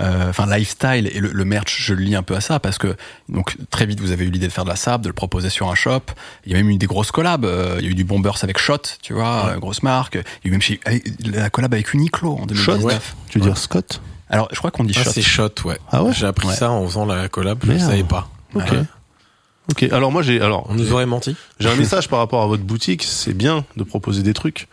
euh, 0.00 0.30
enfin 0.30 0.46
lifestyle 0.46 1.10
et 1.12 1.20
le, 1.20 1.30
le 1.32 1.44
merch, 1.44 1.76
je 1.82 1.92
le 1.94 2.02
lis 2.02 2.14
un 2.14 2.22
peu 2.22 2.34
à 2.36 2.40
ça 2.40 2.60
parce 2.60 2.78
que 2.78 2.96
donc 3.28 3.56
très 3.70 3.84
vite 3.84 4.00
vous 4.00 4.12
avez 4.12 4.24
eu 4.24 4.30
l'idée 4.30 4.46
de 4.46 4.52
faire 4.52 4.64
de 4.64 4.68
la 4.70 4.76
sable, 4.76 5.04
de 5.04 5.08
le 5.08 5.14
proposer 5.14 5.50
sur 5.50 5.68
un 5.70 5.74
shop. 5.74 6.02
Il 6.46 6.52
y 6.52 6.54
a 6.54 6.58
même 6.58 6.70
eu 6.70 6.76
des 6.78 6.86
grosses 6.86 7.10
collabs. 7.10 7.44
euh, 7.44 7.76
Il 7.80 7.84
y 7.84 7.88
a 7.88 7.90
eu 7.90 7.94
du 7.94 8.04
Bombers 8.04 8.38
avec 8.42 8.58
Shot, 8.58 8.78
tu 9.02 9.12
vois, 9.12 9.50
euh, 9.50 9.58
grosse 9.58 9.82
marque. 9.82 10.14
Il 10.14 10.18
y 10.18 10.46
a 10.46 10.48
eu 10.48 10.50
même 10.52 10.62
chez, 10.62 10.80
la 11.24 11.50
collab 11.50 11.74
avec 11.74 11.92
Uniqlo 11.92 12.36
en 12.36 12.46
2019. 12.46 12.84
Ouais. 12.84 12.98
tu 13.28 13.38
veux 13.38 13.44
dire 13.44 13.58
Scott? 13.58 14.00
Alors 14.30 14.48
je 14.52 14.58
crois 14.58 14.70
qu'on 14.70 14.84
dit 14.84 14.94
Ah, 14.96 15.02
Shot. 15.04 15.10
c'est 15.12 15.22
shot, 15.22 15.50
ouais. 15.64 15.78
Ah 15.90 16.04
ouais? 16.04 16.12
J'ai 16.14 16.26
appris 16.26 16.48
Ouais. 16.48 16.54
ça 16.54 16.70
en 16.70 16.86
faisant 16.86 17.04
la 17.04 17.28
collab, 17.28 17.58
je 17.66 17.72
ne 17.72 17.78
savais 17.78 18.04
pas. 18.04 18.30
Ok. 18.54 18.72
Ok. 19.70 19.84
Alors 19.92 20.10
moi 20.10 20.22
j'ai 20.22 20.40
alors 20.40 20.66
On 20.70 20.74
nous 20.74 20.92
aurait 20.92 21.06
menti. 21.06 21.36
J'ai 21.60 21.68
un 21.68 21.76
message 21.76 22.08
par 22.08 22.18
rapport 22.18 22.42
à 22.42 22.46
votre 22.46 22.62
boutique. 22.62 23.02
C'est 23.02 23.34
bien 23.34 23.64
de 23.76 23.84
proposer 23.84 24.22
des 24.22 24.34
trucs. 24.34 24.68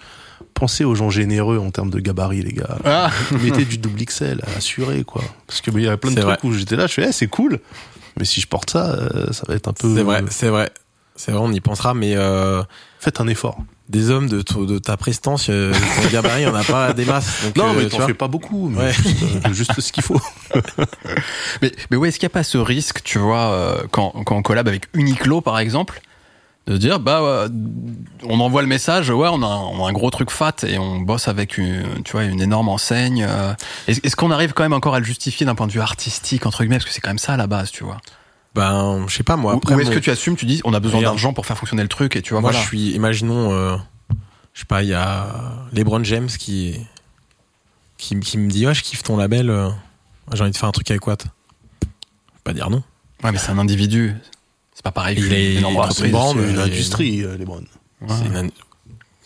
Pensez 0.53 0.85
aux 0.85 0.95
gens 0.95 1.09
généreux 1.09 1.57
en 1.57 1.69
termes 1.71 1.89
de 1.89 1.99
gabarit, 1.99 2.41
les 2.41 2.53
gars. 2.53 2.77
Ah 2.85 3.11
Mettez 3.43 3.65
du 3.65 3.77
double 3.77 4.05
XL 4.05 4.41
à 4.47 4.57
assurer, 4.57 5.03
quoi. 5.03 5.21
Parce 5.47 5.59
que 5.61 5.69
bah, 5.69 5.79
il 5.79 5.85
y 5.85 5.89
a 5.89 5.97
plein 5.97 6.11
de 6.11 6.15
trucs 6.15 6.25
vrai. 6.25 6.37
où 6.43 6.53
j'étais 6.53 6.77
là, 6.77 6.87
je 6.87 6.93
fais, 6.93 7.07
eh, 7.09 7.11
c'est 7.11 7.27
cool. 7.27 7.59
Mais 8.17 8.23
si 8.23 8.39
je 8.39 8.47
porte 8.47 8.69
ça, 8.69 8.91
euh, 8.91 9.33
ça 9.33 9.43
va 9.47 9.55
être 9.55 9.67
un 9.67 9.73
peu. 9.73 9.93
C'est 9.93 10.03
vrai, 10.03 10.23
c'est 10.29 10.47
vrai. 10.47 10.69
C'est 11.17 11.31
vrai, 11.31 11.41
on 11.41 11.51
y 11.51 11.59
pensera, 11.59 11.93
mais 11.93 12.15
euh, 12.15 12.63
Faites 12.99 13.19
un 13.19 13.27
effort. 13.27 13.57
Des 13.87 14.09
hommes 14.09 14.27
de, 14.27 14.41
ta 14.79 14.97
prestance, 14.97 15.47
euh, 15.49 15.71
ton 16.01 16.09
gabarit, 16.09 16.47
on 16.47 16.51
n'a 16.51 16.63
pas 16.63 16.93
des 16.93 17.05
masses. 17.05 17.43
Donc, 17.43 17.55
Non, 17.55 17.69
euh, 17.69 17.73
mais 17.77 17.83
tu 17.83 17.89
t'en 17.91 17.97
vois. 17.97 18.07
fais 18.07 18.13
pas 18.15 18.27
beaucoup. 18.27 18.69
Mais 18.69 18.79
Ouais. 18.85 18.93
juste, 18.93 19.23
euh, 19.45 19.53
juste 19.53 19.79
ce 19.79 19.91
qu'il 19.91 20.03
faut. 20.03 20.19
Mais, 21.61 21.71
mais 21.91 21.97
ouais, 21.97 22.09
est-ce 22.09 22.19
qu'il 22.19 22.25
n'y 22.27 22.31
a 22.31 22.33
pas 22.33 22.43
ce 22.43 22.57
risque, 22.57 23.03
tu 23.03 23.19
vois, 23.19 23.51
euh, 23.51 23.83
quand, 23.91 24.11
quand 24.25 24.35
on 24.35 24.41
collab 24.41 24.67
avec 24.67 24.85
Uniqlo, 24.93 25.41
par 25.41 25.59
exemple, 25.59 26.01
de 26.67 26.77
dire, 26.77 26.99
bah, 26.99 27.47
on 28.23 28.39
envoie 28.39 28.61
le 28.63 28.67
message, 28.67 29.09
ouais, 29.11 29.29
on 29.31 29.43
a, 29.43 29.45
un, 29.45 29.57
on 29.59 29.85
a 29.85 29.89
un 29.89 29.93
gros 29.93 30.09
truc 30.09 30.31
fat 30.31 30.55
et 30.67 30.79
on 30.79 30.99
bosse 30.99 31.27
avec 31.27 31.57
une, 31.59 31.83
tu 32.03 32.13
vois, 32.13 32.23
une 32.23 32.41
énorme 32.41 32.69
enseigne. 32.69 33.25
euh. 33.29 33.53
Est-ce 33.87 33.99
est-ce 34.03 34.15
qu'on 34.15 34.31
arrive 34.31 34.53
quand 34.53 34.63
même 34.63 34.73
encore 34.73 34.95
à 34.95 34.99
le 34.99 35.05
justifier 35.05 35.45
d'un 35.45 35.53
point 35.55 35.67
de 35.67 35.71
vue 35.71 35.79
artistique, 35.81 36.45
entre 36.47 36.63
guillemets, 36.63 36.77
parce 36.77 36.85
que 36.85 36.91
c'est 36.91 37.01
quand 37.01 37.11
même 37.11 37.19
ça 37.19 37.33
à 37.33 37.37
la 37.37 37.45
base, 37.47 37.69
tu 37.71 37.83
vois? 37.83 37.97
Ben, 38.55 39.05
je 39.07 39.15
sais 39.15 39.23
pas, 39.23 39.35
moi. 39.35 39.53
Ou- 39.53 39.57
Après, 39.57 39.75
Ou 39.75 39.79
est-ce 39.81 39.89
mon- 39.89 39.95
que 39.95 39.99
tu 39.99 40.09
assumes, 40.09 40.35
tu 40.35 40.45
dis, 40.45 40.61
on 40.63 40.73
a 40.73 40.79
besoin 40.79 41.01
d'argent 41.01 41.33
pour 41.33 41.45
faire 41.45 41.57
fonctionner 41.57 41.83
le 41.83 41.89
truc 41.89 42.15
et 42.15 42.21
tu 42.21 42.31
vois, 42.33 42.41
moi, 42.41 42.51
voilà. 42.51 42.63
je 42.63 42.67
suis, 42.69 42.91
imaginons, 42.91 43.51
euh, 43.53 43.75
je 44.53 44.61
sais 44.61 44.65
pas, 44.65 44.81
il 44.81 44.89
y 44.89 44.93
a 44.93 45.27
LeBron 45.73 46.03
James 46.05 46.27
qui, 46.27 46.79
qui, 47.97 48.17
qui 48.19 48.37
me 48.37 48.49
dit, 48.49 48.65
ouais, 48.65 48.73
je 48.73 48.81
kiffe 48.83 49.03
ton 49.03 49.17
label, 49.17 49.49
euh, 49.49 49.69
j'ai 50.33 50.41
envie 50.41 50.51
de 50.51 50.57
faire 50.57 50.69
un 50.69 50.71
truc 50.71 50.89
avec 50.89 51.05
Watt. 51.05 51.25
Je 51.83 51.87
vais 51.87 52.41
pas 52.43 52.53
dire 52.53 52.69
non. 52.69 52.81
Ouais, 53.23 53.31
mais 53.31 53.37
c'est 53.37 53.51
un 53.51 53.57
individu. 53.57 54.13
C'est 54.73 54.83
pas 54.83 54.91
pareil 54.91 55.17
Il 55.19 55.33
est- 55.33 55.55
est 55.55 55.63
entreprise. 55.63 56.13
une 56.35 56.59
industrie, 56.59 57.23
euh. 57.23 57.37
Ouais. 57.37 58.15
Une- 58.25 58.51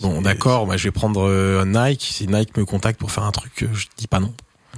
Bon, 0.01 0.15
C'est- 0.18 0.22
d'accord, 0.23 0.65
moi, 0.65 0.77
je 0.77 0.85
vais 0.85 0.91
prendre 0.91 1.27
euh, 1.27 1.65
Nike. 1.65 2.07
Si 2.14 2.26
Nike 2.27 2.56
me 2.56 2.64
contacte 2.64 2.97
pour 2.99 3.11
faire 3.11 3.26
un 3.26 3.31
truc, 3.31 3.65
je 3.73 3.88
dis 3.97 4.07
pas 4.07 4.22
non. 4.22 4.34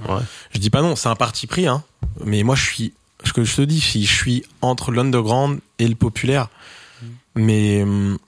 Ouais. 0.08 0.20
Je 0.52 0.58
dis 0.58 0.68
pas 0.68 0.82
non, 0.82 0.96
c'est 0.96 1.08
un 1.08 1.14
parti 1.14 1.46
pris, 1.46 1.68
hein. 1.68 1.84
Mais 2.24 2.42
moi, 2.42 2.56
je 2.56 2.64
suis, 2.64 2.92
ce 3.24 3.32
que 3.32 3.44
je 3.44 3.54
te 3.56 3.62
dis, 3.62 3.80
si 3.80 4.04
je 4.06 4.12
suis 4.14 4.44
entre 4.60 4.90
l'underground 4.92 5.60
et 5.78 5.86
le 5.88 5.94
populaire, 5.94 6.48
mais 7.34 7.82
hum, 7.82 8.18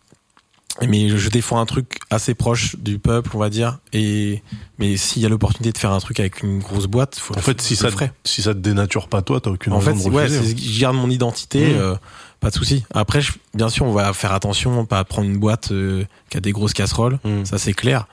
mais 0.88 1.08
je 1.08 1.28
défends 1.30 1.60
un 1.60 1.66
truc 1.66 1.98
assez 2.10 2.34
proche 2.34 2.74
du 2.76 2.98
peuple, 2.98 3.30
on 3.34 3.38
va 3.38 3.48
dire. 3.48 3.78
Et 3.92 4.42
mais 4.78 4.96
s'il 4.96 5.22
y 5.22 5.26
a 5.26 5.28
l'opportunité 5.28 5.70
de 5.72 5.78
faire 5.78 5.92
un 5.92 6.00
truc 6.00 6.18
avec 6.18 6.42
une 6.42 6.58
grosse 6.58 6.86
boîte, 6.86 7.16
faut 7.16 7.36
En 7.38 7.40
fait, 7.40 7.60
si 7.60 7.76
ça, 7.76 7.86
le 7.86 7.92
ferai. 7.92 8.10
si 8.24 8.42
ça 8.42 8.54
te 8.54 8.58
dénature 8.58 9.06
pas 9.08 9.22
toi, 9.22 9.40
t'as 9.40 9.50
aucune 9.50 9.72
En 9.72 9.80
fait, 9.80 9.90
raison 9.92 10.02
c'est- 10.04 10.10
de 10.10 10.14
ouais, 10.16 10.22
refuser. 10.24 10.56
c'est- 10.56 10.72
je 10.72 10.80
garde 10.80 10.96
mon 10.96 11.10
identité, 11.10 11.74
Mmh. 11.74 11.78
euh, 11.78 11.94
pas 12.40 12.50
de 12.50 12.54
souci. 12.56 12.84
Après, 12.92 13.20
je- 13.20 13.32
bien 13.54 13.68
sûr, 13.68 13.86
on 13.86 13.92
va 13.92 14.12
faire 14.14 14.32
attention, 14.32 14.84
pas 14.84 15.04
prendre 15.04 15.28
une 15.30 15.38
boîte 15.38 15.70
euh, 15.70 16.04
qui 16.28 16.38
a 16.38 16.40
des 16.40 16.50
grosses 16.52 16.72
casseroles, 16.74 17.20
Mmh. 17.22 17.44
ça 17.44 17.58
c'est 17.58 17.72
clair. 17.74 18.08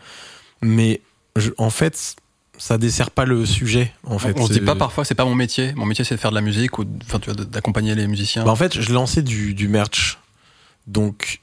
Mais 0.61 1.01
je- 1.35 1.49
en 1.57 1.71
fait, 1.71 2.15
ça 2.61 2.77
dessert 2.77 3.09
pas 3.09 3.25
le 3.25 3.43
sujet. 3.43 3.91
En 4.05 4.19
fait, 4.19 4.39
on 4.39 4.45
se 4.45 4.53
dit 4.53 4.61
pas 4.61 4.75
parfois, 4.75 5.03
c'est 5.03 5.15
pas 5.15 5.25
mon 5.25 5.33
métier. 5.33 5.73
Mon 5.73 5.87
métier, 5.87 6.05
c'est 6.05 6.13
de 6.13 6.19
faire 6.19 6.29
de 6.29 6.35
la 6.35 6.41
musique 6.41 6.77
ou, 6.77 6.85
tu 6.85 7.31
d'accompagner 7.49 7.95
les 7.95 8.05
musiciens. 8.05 8.43
Bah, 8.43 8.51
en 8.51 8.55
fait, 8.55 8.79
je 8.79 8.93
lançais 8.93 9.23
du, 9.23 9.55
du 9.55 9.67
merch. 9.67 10.19
Donc, 10.85 11.41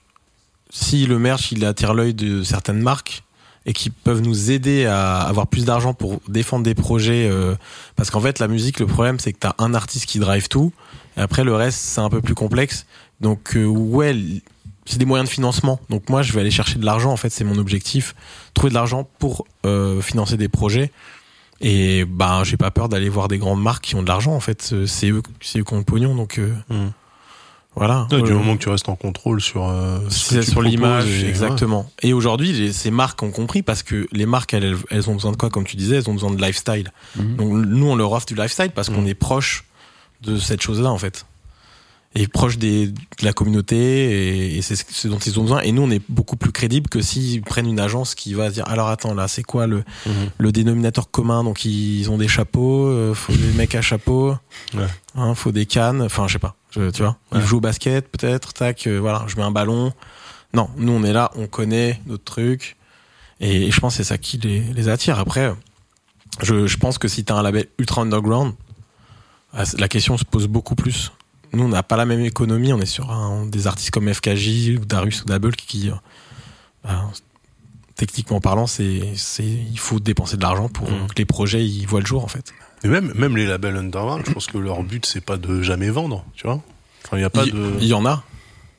si 0.71 1.07
le 1.07 1.19
merch 1.19 1.51
il 1.51 1.65
attire 1.65 1.93
l'œil 1.93 2.15
de 2.15 2.45
certaines 2.45 2.81
marques 2.81 3.25
et 3.67 3.73
qui 3.73 3.91
peuvent 3.91 4.21
nous 4.21 4.53
aider 4.53 4.87
à 4.87 5.23
avoir 5.23 5.49
plus 5.49 5.65
d'argent 5.65 5.93
pour 5.93 6.21
défendre 6.29 6.63
des 6.63 6.77
projets, 6.77 7.29
euh, 7.29 7.57
parce 7.97 8.11
qu'en 8.11 8.21
fait, 8.21 8.39
la 8.39 8.47
musique, 8.47 8.79
le 8.79 8.87
problème, 8.87 9.19
c'est 9.19 9.33
que 9.33 9.39
t'as 9.41 9.55
un 9.59 9.75
artiste 9.75 10.07
qui 10.07 10.21
drive 10.21 10.47
tout, 10.47 10.73
et 11.17 11.21
après 11.21 11.43
le 11.43 11.53
reste, 11.53 11.81
c'est 11.81 12.01
un 12.01 12.11
peu 12.11 12.23
plus 12.23 12.37
complexe. 12.37 12.87
Donc, 13.21 13.57
euh, 13.57 13.65
ouais, 13.67 14.17
c'est 14.89 14.99
des 14.99 15.05
moyens 15.05 15.29
de 15.29 15.33
financement. 15.33 15.79
Donc, 15.91 16.09
moi, 16.09 16.23
je 16.23 16.33
vais 16.33 16.41
aller 16.41 16.51
chercher 16.51 16.79
de 16.79 16.85
l'argent. 16.85 17.11
En 17.13 17.17
fait, 17.17 17.31
c'est 17.31 17.45
mon 17.45 17.59
objectif, 17.59 18.15
trouver 18.55 18.71
de 18.71 18.75
l'argent 18.75 19.09
pour 19.19 19.45
euh, 19.67 20.01
financer 20.01 20.37
des 20.37 20.49
projets. 20.49 20.91
Et 21.61 22.05
bah, 22.05 22.43
j'ai 22.45 22.57
pas 22.57 22.71
peur 22.71 22.89
d'aller 22.89 23.09
voir 23.09 23.29
des 23.29 23.39
grandes 23.39 23.63
marques 23.63 23.85
qui 23.85 23.95
ont 23.97 24.03
de 24.03 24.09
l'argent. 24.09 24.33
En 24.35 24.41
fait, 24.41 24.71
Euh, 24.73 24.87
c'est 24.87 25.11
eux, 25.11 25.23
c'est 25.41 25.59
eux 25.59 25.65
qui 25.65 25.75
ont 25.75 25.79
le 25.79 25.85
pognon. 25.85 26.15
Donc, 26.15 26.39
euh, 26.39 26.53
Mmh. 26.71 26.89
Voilà. 27.77 28.09
Ouais, 28.11 28.23
du 28.23 28.33
Euh, 28.33 28.35
moment 28.35 28.57
que 28.57 28.63
tu 28.63 28.69
restes 28.71 28.89
en 28.89 28.97
contrôle 28.97 29.41
sur, 29.41 29.69
euh, 29.69 30.01
ce 30.09 30.43
sur 30.43 30.63
l'image, 30.63 31.23
exactement. 31.23 31.89
Et 32.03 32.13
aujourd'hui, 32.13 32.73
ces 32.73 32.91
marques 32.91 33.23
ont 33.23 33.31
compris 33.31 33.63
parce 33.63 33.85
que 33.85 34.09
les 34.11 34.27
marques, 34.27 34.53
elles, 34.53 34.77
elles 34.91 35.09
ont 35.09 35.15
besoin 35.15 35.31
de 35.31 35.37
quoi, 35.37 35.49
comme 35.49 35.63
tu 35.65 35.77
disais, 35.77 35.97
elles 35.97 36.11
ont 36.11 36.15
besoin 36.15 36.33
de 36.33 36.43
lifestyle. 36.45 36.91
Mhm. 37.15 37.37
Donc 37.37 37.53
nous, 37.53 37.87
on 37.87 37.95
leur 37.95 38.11
offre 38.13 38.27
du 38.27 38.35
lifestyle 38.35 38.71
parce 38.75 38.89
qu'on 38.89 39.03
Mhm. 39.03 39.09
est 39.09 39.15
proche 39.15 39.65
de 40.23 40.39
cette 40.39 40.61
chose-là, 40.61 40.91
en 40.91 40.99
fait. 40.99 41.25
Et 42.15 42.27
proche 42.27 42.57
des, 42.57 42.89
de 42.89 42.95
la 43.23 43.33
communauté, 43.35 43.77
et, 43.77 44.57
et 44.57 44.63
c'est 44.63 44.75
ce 44.77 45.09
dont 45.09 45.19
ils 45.19 45.39
ont 45.39 45.43
besoin. 45.43 45.61
Et 45.61 45.73
nous, 45.73 45.83
on 45.83 45.91
est 45.91 46.03
beaucoup 46.09 46.37
plus 46.37 46.53
crédible 46.53 46.89
que 46.89 47.03
s'ils 47.03 47.43
prennent 47.43 47.69
une 47.69 47.79
agence 47.79 48.15
qui 48.15 48.33
va 48.35 48.51
dire, 48.51 48.67
alors 48.67 48.89
attends, 48.89 49.13
là, 49.15 49.29
c'est 49.29 49.43
quoi 49.43 49.67
le, 49.67 49.85
Mhm. 50.07 50.13
le 50.39 50.51
dénominateur 50.53 51.11
commun? 51.11 51.45
Donc 51.45 51.65
ils 51.67 52.11
ont 52.11 52.17
des 52.17 52.27
chapeaux, 52.27 52.87
euh, 52.87 53.13
faut 53.15 53.35
des 53.35 53.53
mecs 53.53 53.75
à 53.75 53.83
chapeau, 53.83 54.35
Ouais. 54.75 54.87
hein, 55.17 55.35
faut 55.35 55.53
des 55.53 55.67
cannes, 55.67 56.01
enfin, 56.03 56.27
je 56.27 56.33
sais 56.33 56.39
pas, 56.39 56.57
je- 56.71 56.91
tu 56.91 57.03
vois. 57.03 57.19
Ouais. 57.31 57.41
Ils 57.41 57.47
jouent 57.47 57.59
au 57.59 57.61
basket, 57.61 58.09
peut-être, 58.09 58.55
tac, 58.55 58.87
euh, 58.87 58.99
voilà, 58.99 59.25
je 59.29 59.37
mets 59.37 59.43
un 59.43 59.51
ballon. 59.53 59.93
Non, 60.55 60.71
nous, 60.79 60.93
on 60.93 61.05
est 61.05 61.13
là, 61.13 61.31
on 61.37 61.47
connaît 61.47 62.01
notre 62.07 62.25
truc. 62.25 62.77
Et, 63.39 63.67
et 63.67 63.71
je 63.71 63.79
pense 63.81 63.93
que 63.93 63.99
c'est 63.99 64.09
ça 64.09 64.17
qui 64.19 64.39
les, 64.39 64.61
les 64.61 64.89
attire. 64.89 65.19
Après, 65.19 65.55
je, 66.43 66.67
je 66.67 66.77
pense 66.79 66.97
que 66.97 67.07
si 67.07 67.23
t'as 67.25 67.35
un 67.37 67.43
label 67.43 67.67
ultra 67.79 68.01
underground, 68.01 68.55
ah, 69.53 69.65
la 69.77 69.89
question 69.89 70.17
se 70.17 70.25
pose 70.25 70.47
beaucoup 70.49 70.75
plus. 70.75 71.13
Nous, 71.53 71.65
on 71.65 71.69
n'a 71.69 71.83
pas 71.83 71.97
la 71.97 72.05
même 72.07 72.21
économie. 72.21 72.73
On 72.73 72.81
est 72.81 72.87
sur 72.87 73.11
un- 73.11 73.47
des 73.47 73.67
artistes 73.67 73.91
comme 73.91 74.13
FKJ 74.13 74.77
ou 74.81 74.85
Darius 74.85 75.23
ou 75.23 75.25
Double 75.25 75.57
qui, 75.57 75.89
euh, 75.91 75.95
bah, 76.85 77.05
techniquement 77.97 78.41
parlant, 78.41 78.67
c'est, 78.67 79.03
c'est, 79.17 79.45
il 79.45 79.79
faut 79.79 79.99
dépenser 80.01 80.37
de 80.37 80.43
l'argent 80.43 80.69
pour 80.69 80.91
Mm. 80.91 81.07
que 81.09 81.15
les 81.17 81.25
projets 81.25 81.67
ils 81.67 81.87
voient 81.87 82.01
le 82.01 82.07
jour, 82.07 82.25
en 82.25 82.29
fait. 82.29 82.53
Et 82.85 82.89
même, 82.89 83.13
même 83.17 83.37
les 83.37 83.47
labels 83.47 83.77
underground, 83.77 84.23
je 84.27 84.33
pense 84.33 84.47
que 84.47 84.59
leur 84.59 84.83
but, 84.85 85.05
c'est 85.05 85.21
pas 85.21 85.37
de 85.37 85.63
jamais 85.63 85.91
vendre, 85.91 86.25
tu 86.37 86.47
vois. 86.47 86.61
Enfin, 87.05 87.17
il 87.17 87.23
y 87.23 87.25
a 87.25 87.31
pas 87.31 87.45
il, 87.45 87.53
de. 87.53 87.73
il 87.81 87.87
y 87.87 87.95
en 87.95 88.07
a. 88.07 88.23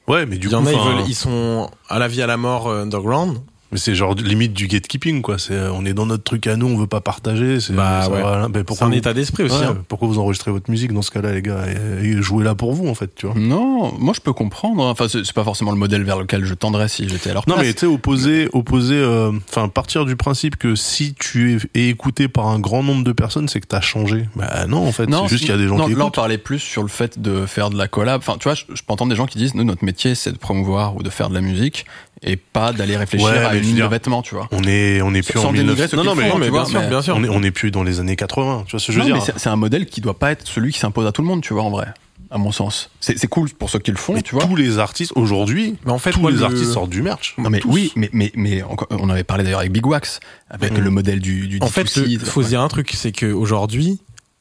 Ouais, 0.08 0.26
mais 0.26 0.38
du 0.38 0.48
il 0.48 0.52
y 0.52 0.54
coup, 0.56 0.60
en 0.62 0.66
a, 0.66 0.72
ils, 0.72 0.76
enfin, 0.78 0.94
veulent, 0.96 1.08
ils 1.08 1.16
sont 1.16 1.70
à 1.90 2.00
la 2.00 2.08
vie 2.08 2.22
à 2.22 2.28
la 2.28 2.38
mort 2.38 2.68
euh, 2.68 2.84
underground. 2.84 3.40
Mais 3.72 3.78
c'est 3.78 3.96
genre 3.96 4.14
limite 4.16 4.54
du 4.54 4.68
gatekeeping, 4.68 5.22
quoi. 5.22 5.38
C'est, 5.38 5.58
on 5.74 5.86
est 5.86 5.94
dans 5.94 6.06
notre 6.06 6.24
truc 6.24 6.48
à 6.48 6.56
nous, 6.56 6.68
on 6.68 6.78
veut 6.78 6.88
pas 6.88 7.02
partager. 7.02 7.60
C'est, 7.60 7.74
Bah 7.74 8.02
ça 8.04 8.12
ouais. 8.12 8.22
va, 8.22 8.48
pourquoi 8.66 8.88
un 8.88 8.90
vous- 8.90 8.96
état 8.98 9.14
d'esprit 9.14 9.44
aussi. 9.44 9.58
Ouais, 9.60 9.66
hein. 9.66 9.78
Pourquoi 9.88 10.08
vous 10.08 10.20
enregistrez 10.20 10.52
votre 10.52 10.70
musique 10.72 10.92
dans 10.94 11.02
ce 11.02 11.12
cas-là, 11.12 11.34
les 11.34 11.42
gars 11.42 11.66
et, 12.02 12.08
et 12.08 12.22
jouez 12.22 12.44
là 12.44 12.56
pour 12.56 12.74
vous, 12.74 12.88
en 12.88 12.96
fait, 12.96 13.14
tu 13.16 13.26
vois. 13.28 13.36
Non, 13.36 13.94
moi 14.00 14.14
je 14.16 14.22
peux 14.22 14.34
comprendre. 14.34 14.84
hein. 14.86 14.90
Enfin, 14.92 15.08
c'est 15.08 15.34
pas 15.34 15.44
forcément 15.44 15.72
le 15.72 15.78
modèle 15.78 16.04
vers 16.04 16.18
lequel 16.20 16.46
je 16.46 16.54
tendrais 16.54 16.88
si 16.90 17.08
j'étais 17.08 17.30
à 17.30 17.34
leur 17.34 17.44
Non, 17.48 17.56
place. 17.56 17.68
mais 17.68 17.74
tu 17.74 17.80
sais, 17.82 17.86
opposer, 17.86 18.50
opposer, 18.54 18.96
euh, 18.96 19.32
enfin, 19.50 19.68
partir 19.70 20.06
du 20.06 20.16
principe 20.16 20.56
que 20.58 20.76
si 20.76 21.14
tu 21.14 21.60
es, 21.76 21.88
écouté 21.90 22.28
par 22.28 22.48
un 22.48 22.60
grand 22.60 22.84
nombre 22.84 23.04
de 23.04 23.12
personnes, 23.12 23.48
c'est 23.48 23.60
que 23.62 23.68
t'as 23.68 23.82
changé. 23.82 24.28
Bah 24.36 24.66
non, 24.68 24.88
en 24.88 24.92
fait, 24.92 25.08
c'est 25.10 25.28
juste 25.28 25.42
qu'il 25.42 25.52
y 25.52 25.54
a 25.54 25.58
des 25.58 25.68
gens 25.68 25.78
non, 25.78 25.88
qui 25.88 25.96
là, 25.96 26.06
on 26.06 26.12
parlait 26.12 26.38
plus 26.38 26.60
sur 26.60 26.82
le 26.82 26.88
fait 26.88 27.20
de 27.20 27.46
faire 27.46 27.70
de 27.70 27.78
la 27.78 27.88
collab. 27.88 28.20
Enfin, 28.22 28.36
tu 28.40 28.44
vois, 28.44 28.54
je, 28.56 28.64
je 28.74 28.82
peux 28.84 28.94
entendre 28.94 29.10
des 29.12 29.16
gens 29.16 29.26
qui 29.26 29.38
disent, 29.38 29.56
nous, 29.56 29.64
notre 29.64 29.84
métier, 29.86 30.16
c'est 30.16 30.32
de 30.32 30.38
promouvoir 30.38 30.96
ou 30.96 31.04
de 31.04 31.10
faire 31.10 31.30
de 31.30 31.34
la 31.36 31.42
musique 31.42 31.86
et 32.22 32.36
pas 32.36 32.74
d'aller 32.74 32.98
réfléchir 32.98 33.30
Ouais, 33.30 33.38
à 33.38 33.54
mais 33.60 33.66
ligne 33.68 33.78
de 33.78 33.86
vêtements, 33.86 34.22
tu 34.22 34.36
vois. 34.36 34.48
On 34.52 34.64
est, 34.64 35.02
on 35.02 35.14
est 35.14 35.22
plus 35.22 35.40
Sans 35.40 35.50
en 35.50 35.52
dénigrer 35.54 35.76
19... 35.88 35.90
ceux 35.92 35.98
Non, 35.98 36.04
non, 36.04 36.16
mais, 36.16 36.30
font, 36.30 36.38
mais 36.38 36.46
tu 36.46 36.52
bien 36.52 36.62
vois, 36.62 36.70
sûr, 36.70 36.80
mais- 36.82 36.88
bien 36.90 37.02
sûr. 37.02 37.16
on 37.18 37.24
est, 37.24 37.30
on 37.30 37.44
est 37.44 37.52
plus 37.52 37.72
dans 37.72 37.84
les 37.84 38.00
années 38.00 38.16
80. 38.16 38.64
Tu 38.66 38.72
vois 38.72 38.80
ce 38.80 38.88
que 38.88 38.94
je 38.94 38.98
veux 39.00 39.04
Non, 39.04 39.06
dire? 39.08 39.16
mais 39.16 39.22
c'est 39.34 39.40
c'est 39.40 39.50
un 39.50 39.56
modèle 39.56 39.86
qui 39.86 40.02
doit 40.02 40.18
pas 40.18 40.32
être 40.32 40.48
celui 40.48 40.72
qui 40.74 40.80
s'impose 40.80 41.06
à 41.08 41.12
tout 41.12 41.22
le 41.22 41.28
monde, 41.28 41.42
tu 41.42 41.54
vois, 41.54 41.64
en 41.64 41.70
vrai. 41.70 41.88
À 42.32 42.38
mon 42.38 42.52
sens. 42.52 42.92
C'est 43.00 43.18
c'est 43.18 43.26
cool 43.28 43.50
pour 43.50 43.72
ceux 43.72 43.80
qui 43.80 43.90
le 43.90 43.98
font, 43.98 44.14
Mais 44.14 44.22
tu 44.22 44.36
vois. 44.36 44.46
tous 44.46 44.56
les 44.56 44.78
artistes, 44.78 45.14
aujourd'hui, 45.16 45.78
Mais 45.86 45.92
en 45.92 45.98
fait, 45.98 46.12
tous 46.12 46.20
moi, 46.20 46.30
les 46.30 46.38
le- 46.38 46.44
artistes 46.44 46.74
sortent 46.74 46.92
du 46.92 47.02
merch. 47.02 47.34
Non, 47.40 47.50
mais 47.50 47.58
Tous. 47.60 47.70
oui, 47.72 47.92
mais, 47.96 48.10
mais, 48.14 48.32
mais 48.36 48.62
encore- 48.62 48.88
on 48.92 49.10
avait 49.10 49.24
parlé 49.24 49.44
d'ailleurs 49.44 49.62
avec 49.62 49.72
Big 49.72 49.84
Wax, 49.88 50.20
avec 50.50 50.74
Mhm. 50.74 50.84
le 50.84 50.90
modèle 50.92 51.20
du, 51.22 51.48
du 51.48 51.58
En 51.62 51.68
fait, 51.68 51.86
D2C, 51.86 52.06
il 52.08 52.20
faut 52.20 52.44
se 52.44 52.50
dire 52.50 52.62
un 52.62 52.68
truc, 52.68 52.92
c'est 52.96 53.12
que 53.12 53.26
aujourd'hui, 53.26 54.00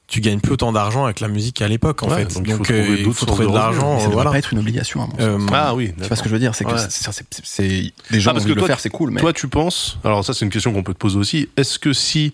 tu 0.09 0.21
gagnes 0.23 0.41
plus 0.41 0.53
autant 0.55 0.73
d'argent 0.73 1.05
avec 1.05 1.21
la 1.21 1.29
musique 1.29 1.57
qu'à 1.57 1.69
l'époque, 1.69 2.03
en 2.03 2.09
Ouais, 2.09 2.25
fait. 2.25 2.35
donc 2.35 2.45
il 2.49 2.55
faut 2.55 2.65
trouver 2.65 2.81
euh, 2.81 2.97
il 2.99 3.05
d'autres 3.05 3.17
faut 3.19 3.27
sources 3.27 3.33
trouver 3.33 3.45
de 3.47 3.51
de 3.53 3.57
l'argent. 3.57 3.99
Ça 3.99 4.05
euh, 4.05 4.09
devrait 4.09 4.13
voilà. 4.15 4.31
pas 4.31 4.39
être 4.39 4.53
une 4.55 4.59
obligation, 4.59 5.03
à 5.03 5.07
mon 5.07 5.11
sens. 5.13 5.21
Euh, 5.21 5.47
Ah 5.53 5.75
oui, 5.75 5.93
Tu 6.01 6.05
vois 6.09 6.17
ce 6.17 6.23
que 6.23 6.29
je 6.31 6.35
veux 6.35 6.41
dire, 6.41 6.55
c'est 6.55 6.65
que 6.65 6.71
Ouais. 6.73 6.79
c'est- 7.45 7.93
les 8.11 8.21
gens 8.21 8.31
Ah, 8.31 8.35
parce 8.35 8.45
que 8.47 8.51
de 8.51 8.55
le 8.55 8.67
faire, 8.67 8.81
c'est 8.81 8.89
cool, 8.91 9.11
mais 9.11 9.21
Toi, 9.21 9.33
tu 9.35 9.49
penses, 9.49 9.99
alors 10.05 10.25
ça 10.25 10.33
c'est 10.35 10.45
une 10.45 10.51
question 10.51 10.73
qu'on 10.73 10.83
peut 10.83 10.95
te 10.95 10.99
poser 10.99 11.19
aussi, 11.19 11.49
est-ce 11.59 11.79
que 11.79 11.93
si 11.93 12.33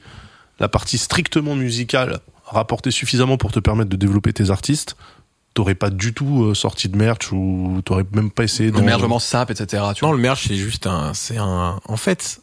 la 0.60 0.68
partie 0.68 0.98
strictement 0.98 1.56
musicale 1.56 2.20
rapportait 2.46 2.92
suffisamment 2.92 3.36
pour 3.38 3.50
te 3.50 3.58
permettre 3.58 3.90
de 3.90 3.96
développer 3.96 4.32
tes 4.32 4.50
artistes, 4.50 4.96
t'aurais 5.54 5.74
pas 5.74 5.90
du 5.90 6.14
tout 6.14 6.44
euh, 6.44 6.54
sorti 6.54 6.88
de 6.88 6.96
merch 6.96 7.32
ou 7.32 7.80
t'aurais 7.84 8.04
même 8.12 8.30
pas 8.30 8.44
essayé 8.44 8.70
le 8.70 8.78
d'en- 8.78 8.84
mergement 8.84 9.18
sap, 9.18 9.50
etc. 9.50 9.82
Tu 9.96 10.04
Non, 10.04 10.10
vois. 10.10 10.16
le 10.16 10.22
merch, 10.22 10.46
c'est 10.46 10.54
juste 10.56 10.86
un, 10.86 11.12
c'est 11.14 11.38
un, 11.38 11.80
en 11.88 11.96
fait, 11.96 12.40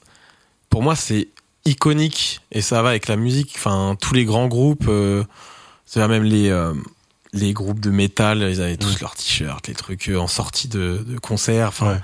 pour 0.70 0.82
moi, 0.84 0.96
c'est 0.96 1.30
iconique 1.66 2.42
et 2.52 2.62
ça 2.62 2.82
va 2.82 2.90
avec 2.90 3.08
la 3.08 3.16
musique. 3.16 3.54
Enfin, 3.56 3.96
tous 4.00 4.14
les 4.14 4.26
grands 4.26 4.48
groupes, 4.48 4.86
euh, 4.88 5.24
c'est 5.86 6.06
même 6.08 6.24
les, 6.24 6.50
euh, 6.50 6.74
les 7.34 7.54
groupes 7.54 7.80
de 7.80 7.90
métal, 7.92 8.40
ils 8.52 8.62
avaient 8.62 8.78
tous 8.78 9.00
leurs 9.02 9.16
t-shirts, 9.16 9.68
les 9.68 9.74
trucs 9.74 10.10
euh, 10.10 10.18
en 10.18 10.28
sortie 10.28 10.68
de, 10.68 11.04
de 11.08 11.18
concert. 11.20 11.68
Enfin, 11.70 11.94
Ouais. 11.94 12.00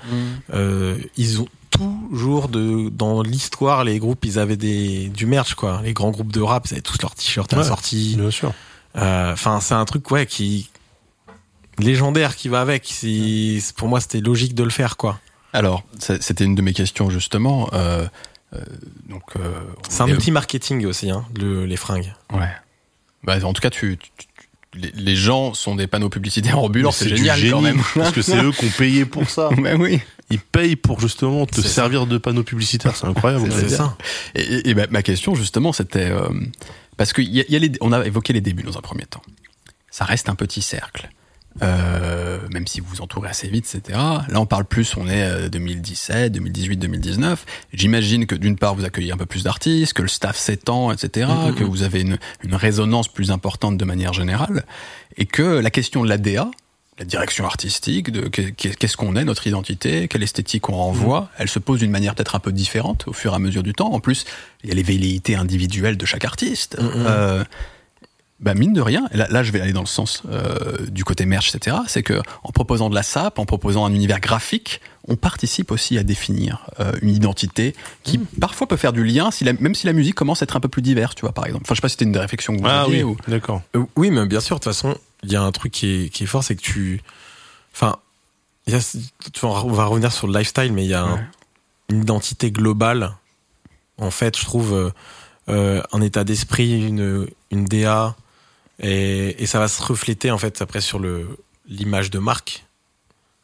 euh, 0.54 0.98
ils 1.16 1.40
ont 1.40 1.48
toujours 1.70 2.48
de, 2.48 2.88
dans 2.88 3.22
l'histoire, 3.22 3.84
les 3.84 3.98
groupes, 3.98 4.24
ils 4.24 4.38
avaient 4.38 4.56
des, 4.56 5.08
du 5.08 5.26
merch, 5.26 5.54
quoi. 5.54 5.80
Les 5.84 5.92
grands 5.92 6.10
groupes 6.10 6.32
de 6.32 6.40
rap, 6.40 6.66
ils 6.66 6.74
avaient 6.74 6.80
tous 6.82 7.00
leurs 7.02 7.14
t-shirts 7.14 7.52
à 7.52 7.56
la 7.56 7.62
Ouais. 7.62 7.68
sortie. 7.68 8.16
Bien 8.16 8.30
sûr. 8.30 8.52
Euh, 8.96 9.32
Enfin, 9.32 9.60
c'est 9.60 9.74
un 9.74 9.84
truc, 9.84 10.10
ouais, 10.10 10.26
qui, 10.26 10.70
légendaire 11.78 12.36
qui 12.36 12.48
va 12.48 12.60
avec. 12.60 12.86
C'est- 12.90 13.60
Pour 13.76 13.88
moi, 13.88 14.00
c'était 14.00 14.20
logique 14.20 14.54
de 14.54 14.64
le 14.64 14.70
faire, 14.70 14.96
quoi. 14.96 15.20
Alors, 15.52 15.82
c'était 15.98 16.44
une 16.44 16.54
de 16.54 16.62
mes 16.62 16.72
questions 16.74 17.08
justement. 17.10 17.68
Euh, 17.72 18.06
donc, 19.08 19.22
euh, 19.36 19.60
C'est 19.88 20.02
un 20.02 20.10
outil 20.10 20.30
marketing 20.30 20.86
aussi, 20.86 21.10
hein, 21.10 21.24
le, 21.38 21.66
les 21.66 21.76
fringues. 21.76 22.12
Ouais. 22.32 22.48
Bah, 23.24 23.36
en 23.44 23.52
tout 23.52 23.60
cas, 23.60 23.70
tu, 23.70 23.98
tu- 23.98 24.10
tu- 24.16 24.26
les, 24.74 24.90
les 24.94 25.16
gens 25.16 25.54
sont 25.54 25.74
des 25.76 25.86
panneaux 25.86 26.08
publicitaires 26.10 26.58
ambulants, 26.58 26.90
Mais 26.90 26.94
c'est 27.08 27.16
génial 27.16 27.38
quand 27.40 27.46
génie, 27.46 27.62
même. 27.62 27.82
Parce 27.94 28.12
que 28.12 28.22
c'est 28.22 28.42
eux 28.42 28.52
qui 28.52 28.66
ont 28.66 28.70
payé 28.78 29.04
pour 29.04 29.28
ça. 29.28 29.50
bah 29.58 29.74
oui. 29.78 30.00
Ils 30.30 30.38
payent 30.40 30.76
pour 30.76 31.00
justement 31.00 31.46
te 31.46 31.60
ça. 31.62 31.68
servir 31.68 32.06
de 32.06 32.18
panneaux 32.18 32.42
publicitaires, 32.42 32.94
c'est 32.94 33.06
incroyable. 33.06 33.50
C'est 33.50 33.68
ça. 33.70 33.96
Et, 34.34 34.42
et- 34.42 34.68
et 34.70 34.74
ma, 34.74 34.86
ma 34.88 35.02
question 35.02 35.34
justement, 35.34 35.72
c'était 35.72 36.10
euh, 36.10 36.28
parce 36.98 37.12
que 37.14 37.22
y 37.22 37.40
a, 37.40 37.44
y 37.48 37.56
a 37.56 37.58
les, 37.58 37.72
on 37.80 37.92
a 37.92 38.04
évoqué 38.06 38.32
les 38.34 38.42
débuts 38.42 38.62
dans 38.62 38.76
un 38.76 38.82
premier 38.82 39.04
temps. 39.06 39.22
Ça 39.90 40.04
reste 40.04 40.28
un 40.28 40.34
petit 40.34 40.60
cercle. 40.62 41.08
Euh, 41.62 42.38
même 42.52 42.66
si 42.66 42.80
vous 42.80 42.86
vous 42.88 43.00
entourez 43.00 43.28
assez 43.28 43.48
vite, 43.48 43.66
etc. 43.74 43.98
Là, 44.28 44.40
on 44.40 44.46
parle 44.46 44.64
plus, 44.64 44.96
on 44.96 45.06
est 45.08 45.22
euh, 45.22 45.48
2017, 45.48 46.32
2018, 46.32 46.76
2019. 46.76 47.44
J'imagine 47.72 48.26
que 48.26 48.34
d'une 48.34 48.56
part, 48.56 48.74
vous 48.74 48.84
accueillez 48.84 49.12
un 49.12 49.16
peu 49.16 49.26
plus 49.26 49.42
d'artistes, 49.44 49.92
que 49.92 50.02
le 50.02 50.08
staff 50.08 50.36
s'étend, 50.36 50.92
etc., 50.92 51.28
Mhm. 51.48 51.54
que 51.54 51.64
vous 51.64 51.82
avez 51.82 52.00
une, 52.00 52.18
une 52.44 52.54
résonance 52.54 53.08
plus 53.08 53.30
importante 53.30 53.76
de 53.76 53.84
manière 53.84 54.12
générale, 54.12 54.64
et 55.16 55.26
que 55.26 55.42
la 55.42 55.70
question 55.70 56.02
de 56.04 56.08
l'ADA, 56.08 56.50
la 56.98 57.04
direction 57.04 57.44
artistique, 57.46 58.10
de 58.10 58.26
qu'est- 58.28 58.52
qu'est-ce 58.52 58.96
qu'on 58.96 59.14
est, 59.14 59.24
notre 59.24 59.46
identité, 59.46 60.08
quelle 60.08 60.22
esthétique 60.24 60.68
on 60.68 60.74
renvoie, 60.76 61.28
elle 61.38 61.48
se 61.48 61.58
pose 61.60 61.78
d'une 61.80 61.90
manière 61.92 62.14
peut-être 62.16 62.34
un 62.34 62.40
peu 62.40 62.50
différente 62.50 63.04
au 63.06 63.12
fur 63.12 63.32
et 63.32 63.36
à 63.36 63.38
mesure 63.38 63.62
du 63.62 63.72
temps. 63.72 63.92
En 63.92 64.00
plus, 64.00 64.24
il 64.64 64.68
y 64.70 64.72
a 64.72 64.74
les 64.74 64.82
velléités 64.82 65.36
individuelles 65.36 65.96
de 65.96 66.06
chaque 66.06 66.24
artiste. 66.24 66.76
Euh, 66.80 67.44
bah 68.40 68.54
mine 68.54 68.72
de 68.72 68.80
rien, 68.80 69.08
et 69.12 69.16
là, 69.16 69.26
là 69.30 69.42
je 69.42 69.50
vais 69.50 69.60
aller 69.60 69.72
dans 69.72 69.80
le 69.80 69.86
sens 69.86 70.22
euh, 70.30 70.86
du 70.88 71.02
côté 71.04 71.26
merch, 71.26 71.52
etc. 71.54 71.76
C'est 71.88 72.02
que 72.04 72.20
en 72.44 72.50
proposant 72.52 72.88
de 72.88 72.94
la 72.94 73.02
SAP, 73.02 73.38
en 73.40 73.46
proposant 73.46 73.84
un 73.84 73.92
univers 73.92 74.20
graphique, 74.20 74.80
on 75.08 75.16
participe 75.16 75.70
aussi 75.72 75.98
à 75.98 76.04
définir 76.04 76.66
euh, 76.78 76.92
une 77.02 77.08
identité 77.10 77.74
qui 78.04 78.18
parfois 78.18 78.68
peut 78.68 78.76
faire 78.76 78.92
du 78.92 79.02
lien, 79.04 79.30
si 79.32 79.42
la- 79.44 79.54
même 79.54 79.74
si 79.74 79.86
la 79.86 79.92
musique 79.92 80.14
commence 80.14 80.40
à 80.40 80.44
être 80.44 80.54
un 80.56 80.60
peu 80.60 80.68
plus 80.68 80.82
diverse, 80.82 81.14
tu 81.16 81.22
vois, 81.22 81.32
par 81.32 81.46
exemple. 81.46 81.64
Enfin, 81.66 81.74
je 81.74 81.78
sais 81.78 81.82
pas 81.82 81.88
si 81.88 81.94
c'était 81.94 82.04
une 82.04 82.12
des 82.12 82.18
réflexions 82.20 82.54
que 82.54 82.60
vous 82.60 82.66
Ah 82.68 82.82
aviez 82.82 83.02
oui, 83.02 83.10
ou... 83.12 83.16
d'accord. 83.26 83.62
Euh, 83.74 83.82
oui, 83.96 84.10
mais 84.12 84.24
bien 84.26 84.40
sûr, 84.40 84.56
de 84.56 84.60
toute 84.62 84.72
façon, 84.72 84.96
il 85.24 85.32
y 85.32 85.36
a 85.36 85.42
un 85.42 85.50
truc 85.50 85.72
qui 85.72 86.04
est, 86.04 86.08
qui 86.10 86.22
est 86.24 86.26
fort, 86.26 86.44
c'est 86.44 86.54
que 86.54 86.62
tu. 86.62 87.02
Enfin, 87.74 87.96
il 88.68 88.74
y 88.74 88.76
a, 88.76 88.80
tu 89.32 89.40
vois, 89.40 89.64
on 89.64 89.72
va 89.72 89.86
revenir 89.86 90.12
sur 90.12 90.28
le 90.28 90.38
lifestyle, 90.38 90.72
mais 90.72 90.84
il 90.84 90.90
y 90.90 90.94
a 90.94 91.02
un- 91.02 91.26
une 91.90 92.02
identité 92.02 92.52
globale. 92.52 93.14
En 94.00 94.10
fait, 94.12 94.38
je 94.38 94.44
trouve 94.44 94.74
euh, 94.74 94.90
euh, 95.48 95.82
un 95.92 96.02
état 96.02 96.22
d'esprit, 96.22 96.86
une, 96.86 97.26
une 97.50 97.64
DA, 97.64 98.14
et, 98.80 99.42
et 99.42 99.46
ça 99.46 99.58
va 99.58 99.68
se 99.68 99.82
refléter 99.82 100.30
en 100.30 100.38
fait 100.38 100.60
après 100.62 100.80
sur 100.80 100.98
le 100.98 101.28
l'image 101.68 102.10
de 102.10 102.18
marque. 102.18 102.64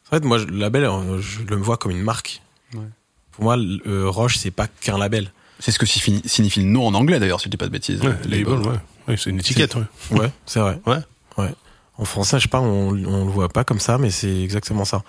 En 0.07 0.11
fait, 0.11 0.23
moi, 0.23 0.37
le 0.39 0.45
label, 0.57 0.83
euh, 0.85 1.19
je 1.21 1.41
le 1.43 1.55
vois 1.57 1.77
comme 1.77 1.91
une 1.91 2.01
marque. 2.01 2.41
Ouais. 2.73 2.81
Pour 3.31 3.43
moi, 3.43 3.57
le- 3.57 3.81
euh, 3.87 4.09
Roche, 4.09 4.37
c'est 4.37 4.51
pas 4.51 4.67
qu'un 4.67 4.97
label. 4.97 5.31
C'est 5.59 5.71
ce 5.71 5.79
que 5.79 5.85
signifie, 5.85 6.59
le 6.61 6.65
nom 6.65 6.85
en 6.87 6.93
anglais 6.93 7.19
d'ailleurs, 7.19 7.39
si 7.39 7.45
je 7.45 7.49
dis 7.49 7.57
pas 7.57 7.65
de 7.65 7.71
bêtises. 7.71 8.01
Ouais, 8.01 8.07
euh, 8.07 8.23
label, 8.27 8.43
label. 8.53 8.67
ouais. 8.67 8.79
Ouais, 9.07 9.17
c'est 9.17 9.29
une 9.29 9.39
étiquette, 9.39 9.75
ouais. 9.75 9.83
Ouais, 10.11 10.31
c'est 10.45 10.59
vrai. 10.59 10.79
Ouais. 10.85 10.99
Ouais. 11.37 11.53
En 11.97 12.05
français, 12.05 12.37
je 12.39 12.43
sais 12.43 12.49
pas, 12.49 12.59
on, 12.61 12.89
on 12.89 13.25
le 13.25 13.31
voit 13.31 13.47
pas 13.49 13.63
comme 13.63 13.79
ça, 13.79 13.97
mais 13.97 14.09
c'est 14.09 14.41
exactement 14.43 14.83
ça. 14.85 15.03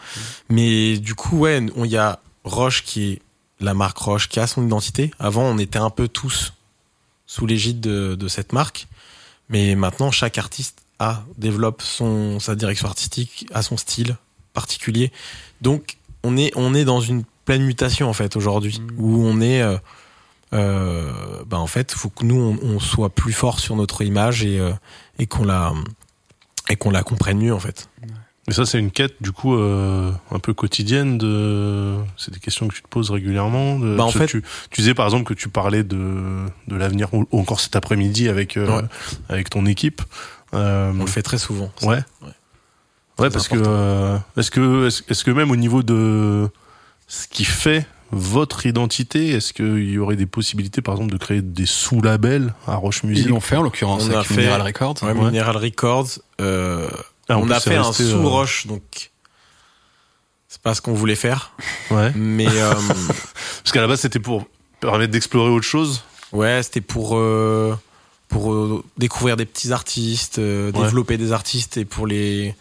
Mais 0.48 0.98
du 0.98 1.14
coup, 1.14 1.38
ouais, 1.38 1.64
on- 1.74 1.84
il 1.84 1.90
y 1.90 1.96
a 1.96 2.20
Roche 2.44 2.84
qui 2.84 3.12
est 3.12 3.22
la 3.60 3.74
marque 3.74 3.98
Roche, 3.98 4.28
qui 4.28 4.38
a 4.40 4.46
son 4.46 4.64
identité. 4.64 5.10
Avant, 5.18 5.42
on 5.44 5.58
était 5.58 5.78
un 5.78 5.90
peu 5.90 6.06
tous 6.08 6.52
sous 7.26 7.46
l'égide 7.46 7.80
de, 7.80 8.14
de 8.14 8.28
cette 8.28 8.52
marque. 8.52 8.86
Mais 9.48 9.74
maintenant, 9.74 10.10
chaque 10.10 10.38
artiste 10.38 10.82
a, 10.98 11.24
développe 11.36 11.82
son, 11.82 12.40
sa 12.40 12.54
direction 12.54 12.88
artistique, 12.88 13.46
a 13.52 13.62
son 13.62 13.76
style 13.76 14.16
particulier. 14.52 15.12
Donc, 15.60 15.98
on 16.22 16.36
est, 16.36 16.50
on 16.56 16.74
est 16.74 16.84
dans 16.84 17.00
une 17.00 17.24
pleine 17.44 17.62
mutation, 17.62 18.08
en 18.08 18.12
fait, 18.12 18.36
aujourd'hui, 18.36 18.80
où 18.98 19.24
on 19.24 19.40
est, 19.40 19.62
euh, 19.62 19.76
euh, 20.52 21.12
bah, 21.46 21.58
en 21.58 21.66
fait, 21.66 21.92
faut 21.92 22.08
que 22.08 22.24
nous, 22.24 22.36
on, 22.36 22.58
on 22.62 22.80
soit 22.80 23.10
plus 23.10 23.32
fort 23.32 23.60
sur 23.60 23.76
notre 23.76 24.02
image 24.02 24.44
et, 24.44 24.58
euh, 24.58 24.72
et 25.18 25.26
qu'on 25.26 25.44
la, 25.44 25.72
et 26.68 26.76
qu'on 26.76 26.90
la 26.90 27.02
comprenne 27.02 27.38
mieux, 27.38 27.54
en 27.54 27.60
fait. 27.60 27.88
Mais 28.48 28.54
ça, 28.54 28.64
c'est 28.64 28.78
une 28.78 28.90
quête, 28.92 29.14
du 29.20 29.32
coup, 29.32 29.54
euh, 29.56 30.12
un 30.30 30.38
peu 30.38 30.54
quotidienne 30.54 31.18
de. 31.18 31.94
C'est 32.16 32.32
des 32.32 32.38
questions 32.40 32.68
que 32.68 32.74
tu 32.74 32.82
te 32.82 32.88
poses 32.88 33.10
régulièrement. 33.10 33.78
De... 33.78 33.96
Bah, 33.96 34.04
en 34.04 34.12
que 34.12 34.18
fait- 34.18 34.26
tu, 34.26 34.42
tu 34.70 34.80
disais 34.82 34.94
par 34.94 35.04
exemple 35.06 35.24
que 35.24 35.34
tu 35.34 35.48
parlais 35.48 35.82
de, 35.82 36.44
de 36.68 36.76
l'avenir, 36.76 37.08
ou 37.12 37.26
encore 37.32 37.58
cet 37.60 37.74
après-midi 37.76 38.28
avec, 38.28 38.56
euh, 38.56 38.68
Ouais. 38.82 38.82
avec 39.28 39.50
ton 39.50 39.66
équipe. 39.66 40.02
Euh, 40.54 40.92
On 40.96 41.00
le 41.00 41.06
fait 41.06 41.22
très 41.22 41.38
souvent. 41.38 41.72
ça. 41.76 41.86
Ouais. 41.88 41.98
Ouais. 43.18 43.30
Parce 43.30 43.48
que 43.48 43.54
important. 43.56 43.70
euh, 43.72 44.18
est-ce 44.36 44.50
que 44.50 44.86
est-ce, 44.86 45.02
est-ce 45.08 45.24
que 45.24 45.30
même 45.32 45.50
au 45.50 45.56
niveau 45.56 45.82
de 45.82 46.48
ce 47.08 47.26
qui 47.26 47.44
fait 47.44 47.86
votre 48.12 48.66
identité, 48.66 49.30
est-ce 49.30 49.52
qu'il 49.52 49.90
y 49.90 49.98
aurait 49.98 50.14
des 50.16 50.26
possibilités, 50.26 50.82
par 50.82 50.94
exemple, 50.94 51.12
de 51.12 51.18
créer 51.18 51.42
des 51.42 51.66
sous-labels 51.66 52.54
à 52.68 52.76
Roche 52.76 53.00
Ils 53.02 53.08
Music 53.08 53.28
l'ont 53.28 53.40
fait 53.40 53.56
en 53.56 53.62
l'occurrence 53.62 54.06
On 54.08 54.12
a 54.12 54.18
avec 54.18 54.28
fait- 54.28 54.36
Mineral 54.42 54.62
Records. 54.62 54.94
Ouais, 55.02 55.10
Ouais. 55.12 55.30
Mineral 55.32 55.56
Records. 55.56 56.18
euh, 56.40 56.88
Ah, 57.28 57.38
on 57.38 57.42
plus, 57.42 57.52
a 57.54 57.60
fait 57.60 57.76
un 57.76 57.88
euh, 57.88 57.92
sous-roche, 57.92 58.66
donc 58.66 59.10
c'est 60.48 60.60
pas 60.62 60.74
ce 60.74 60.80
qu'on 60.80 60.94
voulait 60.94 61.16
faire. 61.16 61.52
Ouais. 61.90 62.12
Mais 62.14 62.46
euh, 62.48 62.72
Parce 63.62 63.72
qu'à 63.72 63.80
la 63.80 63.88
base, 63.88 64.00
c'était 64.00 64.20
pour 64.20 64.44
permettre 64.80 65.12
d'explorer 65.12 65.50
autre 65.50 65.66
chose. 65.66 66.02
ouais, 66.32 66.62
c'était 66.62 66.80
pour 66.80 67.16
euh, 67.16 67.76
pour 68.28 68.52
euh, 68.52 68.84
découvrir 68.96 69.36
des 69.36 69.44
petits 69.46 69.72
artistes, 69.72 70.38
euh, 70.38 70.70
Ouais. 70.72 70.84
développer 70.84 71.16
des 71.18 71.32
artistes 71.32 71.76
et 71.76 71.84
pour 71.84 72.06
les 72.06 72.54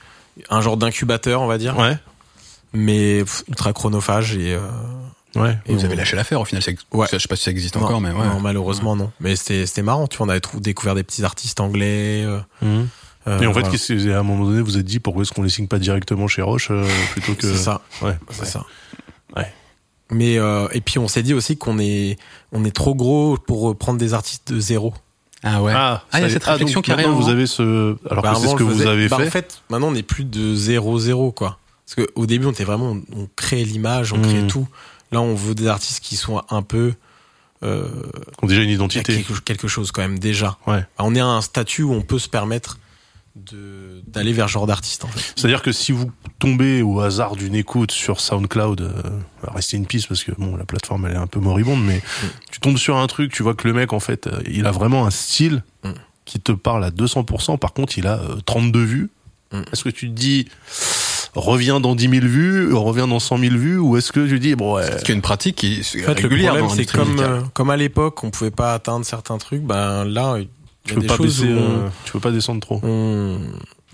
un 0.49 0.61
genre 0.61 0.77
d'incubateur, 0.77 1.41
on 1.41 1.47
va 1.47 1.57
dire. 1.57 1.77
Ouais. 1.77 1.97
Mais 2.73 3.19
pff, 3.23 3.43
ultra 3.47 3.71
chronophage 3.71 4.35
et, 4.35 4.53
euh, 4.53 4.59
Ouais. 5.35 5.57
et 5.65 5.73
Vous 5.73 5.81
on- 5.81 5.85
avez 5.85 5.95
lâché 5.95 6.15
l'affaire 6.15 6.39
au 6.41 6.45
final. 6.45 6.61
c'est- 6.63 6.77
Ouais. 6.91 7.07
Je 7.11 7.17
sais 7.17 7.27
pas 7.27 7.35
si 7.35 7.43
ça 7.43 7.51
existe 7.51 7.75
Non, 7.75 7.83
encore, 7.83 8.01
mais 8.01 8.11
ouais. 8.11 8.25
non, 8.27 8.39
malheureusement 8.39 8.95
non. 8.95 9.11
Mais 9.19 9.35
c'était 9.35 9.65
c'était 9.65 9.81
marrant, 9.81 10.07
tu 10.07 10.17
vois, 10.17 10.25
on 10.27 10.29
avait 10.29 10.41
découvert 10.55 10.95
des 10.95 11.03
petits 11.03 11.23
artistes 11.23 11.59
anglais. 11.59 12.23
euh, 12.25 12.39
Mhm. 12.61 12.87
Euh, 13.27 13.39
Et 13.41 13.47
en 13.47 13.53
fait, 13.53 13.59
voilà. 13.61 13.69
qu'est-ce 13.69 13.93
que- 13.93 14.11
à 14.11 14.19
un 14.19 14.23
moment 14.23 14.45
donné, 14.45 14.61
vous 14.61 14.77
êtes 14.77 14.85
dit 14.85 14.99
pourquoi 14.99 15.23
est-ce 15.23 15.31
qu'on 15.31 15.43
les 15.43 15.49
signe 15.49 15.67
pas 15.67 15.79
directement 15.79 16.27
chez 16.27 16.41
Roche 16.41 16.67
euh, 16.71 16.85
plutôt 17.11 17.33
que. 17.33 17.41
c'est 17.51 17.57
ça. 17.57 17.81
Ouais. 18.01 18.17
C'est 18.29 18.41
ouais. 18.41 18.45
ça. 18.47 18.65
Ouais. 19.35 19.51
Mais 20.11 20.37
euh, 20.37 20.67
et 20.71 20.81
puis 20.81 20.99
on 20.99 21.07
s'est 21.07 21.23
dit 21.23 21.33
aussi 21.33 21.57
qu'on 21.57 21.79
est 21.79 22.17
on 22.51 22.63
est 22.63 22.75
trop 22.75 22.93
gros 22.93 23.37
pour 23.37 23.75
prendre 23.75 23.97
des 23.97 24.13
artistes 24.13 24.53
de 24.53 24.59
zéro. 24.59 24.93
Ah 25.43 25.61
ouais. 25.61 25.73
Ah, 25.75 26.03
Ah, 26.11 26.19
il 26.19 26.21
y 26.21 26.25
a 26.25 26.27
ça- 26.27 26.33
cette 26.35 26.43
ah, 26.47 26.51
réflexion 26.53 26.81
qui 26.81 26.91
arrive. 26.91 27.07
maintenant, 27.07 27.21
Vous 27.21 27.29
avez 27.29 27.47
ce. 27.47 27.95
Alors 28.09 28.23
Bah, 28.23 28.33
que 28.33 28.39
c'est 28.39 28.47
ce 28.49 28.55
que 28.55 28.63
vous 28.63 28.71
faisais- 28.77 28.87
avez 28.87 29.07
bah, 29.09 29.17
fait. 29.17 29.27
En 29.27 29.31
fait, 29.31 29.61
maintenant 29.69 29.87
on 29.87 29.91
n'est 29.93 30.03
plus 30.03 30.23
de 30.25 30.55
0-0 30.55 31.31
quoi. 31.31 31.57
Parce 31.85 32.07
qu'au 32.07 32.25
début 32.27 32.45
on 32.45 32.51
était 32.51 32.63
vraiment 32.63 32.91
on, 32.91 33.03
on 33.21 33.29
crée 33.35 33.63
l'image, 33.63 34.13
on 34.13 34.17
Mhm. 34.17 34.23
crée 34.23 34.47
tout. 34.47 34.67
Là 35.11 35.21
on 35.21 35.33
veut 35.35 35.55
des 35.55 35.67
artistes 35.67 35.99
qui 36.03 36.15
sont 36.15 36.41
un 36.49 36.61
peu 36.61 36.93
euh, 37.63 37.87
Qui 38.37 38.43
ont 38.43 38.47
déjà 38.47 38.61
une 38.61 38.69
identité. 38.69 39.15
quelque, 39.23 39.39
quelque 39.41 39.67
chose 39.67 39.91
quand 39.91 40.01
même 40.01 40.19
déjà. 40.19 40.57
Ouais. 40.67 40.85
On 40.99 41.15
est 41.15 41.19
à 41.19 41.25
un 41.27 41.41
statut 41.41 41.81
où 41.83 41.93
on 41.93 42.01
peut 42.01 42.19
se 42.19 42.29
permettre 42.29 42.77
d'aller 43.35 44.31
vers 44.31 44.47
ce 44.47 44.53
genre 44.53 44.65
d'artiste 44.67 45.03
en 45.03 45.07
fait. 45.09 45.33
C'est-à-dire 45.35 45.61
que 45.61 45.71
si 45.73 45.91
vous 45.91 46.09
tombez 46.39 46.81
au 46.81 47.01
hasard 47.01 47.35
d'une 47.35 47.53
écoute 47.55 47.91
sur 47.91 48.21
SoundCloud, 48.21 48.79
euh, 48.81 48.91
restez 49.43 49.75
une 49.77 49.85
piste 49.85 50.07
parce 50.07 50.23
que 50.23 50.31
bon, 50.37 50.55
la 50.55 50.63
plateforme 50.63 51.05
elle 51.07 51.13
est 51.13 51.17
un 51.17 51.27
peu 51.27 51.39
moribonde, 51.41 51.83
mais 51.83 51.97
Mm. 51.97 52.27
tu 52.51 52.59
tombes 52.61 52.77
sur 52.77 52.95
un 52.97 53.07
truc, 53.07 53.33
tu 53.33 53.43
vois 53.43 53.53
que 53.53 53.67
le 53.67 53.73
mec 53.73 53.91
en 53.91 53.99
fait, 53.99 54.27
euh, 54.27 54.39
il 54.49 54.65
a 54.65 54.71
vraiment 54.71 55.05
un 55.05 55.11
style 55.11 55.63
Mm. 55.83 55.89
qui 56.23 56.39
te 56.39 56.53
parle 56.53 56.83
à 56.85 56.91
200%. 56.91 57.57
Par 57.57 57.73
contre, 57.73 57.97
il 57.97 58.07
a 58.07 58.19
euh, 58.19 58.37
32 58.45 58.83
vues. 58.83 59.09
Mm. 59.51 59.61
Est-ce 59.73 59.83
que 59.83 59.89
tu 59.89 60.07
te 60.09 60.13
dis 60.13 60.47
reviens 61.35 61.81
dans 61.81 61.95
10 61.95 62.07
000 62.09 62.25
vues, 62.25 62.73
reviens 62.73 63.07
dans 63.07 63.19
100 63.19 63.37
000 63.39 63.55
vues, 63.55 63.77
ou 63.77 63.97
est-ce 63.97 64.13
que 64.13 64.25
tu 64.25 64.39
dis 64.39 64.55
bon 64.55 64.75
ouais, 64.75 64.89
C'est 64.99 65.09
une 65.13 65.21
pratique 65.21 65.57
qui 65.57 65.73
est 65.73 65.79
En 66.03 66.05
fait, 66.05 66.21
le 66.21 66.29
régulière 66.29 66.53
problème 66.55 66.67
dans 66.69 66.73
c'est 66.75 66.85
comme 66.85 67.19
euh, 67.19 67.41
comme 67.53 67.69
à 67.69 67.75
l'époque 67.75 68.23
on 68.23 68.31
pouvait 68.31 68.51
pas 68.51 68.73
atteindre 68.73 69.05
certains 69.05 69.37
trucs, 69.37 69.61
ben 69.61 70.05
là 70.05 70.37
tu 70.85 70.95
peux 70.95 71.01
pas 71.05 71.17
baisser, 71.17 71.45
on- 71.53 71.85
euh, 71.85 71.89
tu 72.05 72.11
peux 72.13 72.19
pas 72.19 72.31
descendre 72.31 72.61
trop. 72.61 72.79
on- 72.83 73.39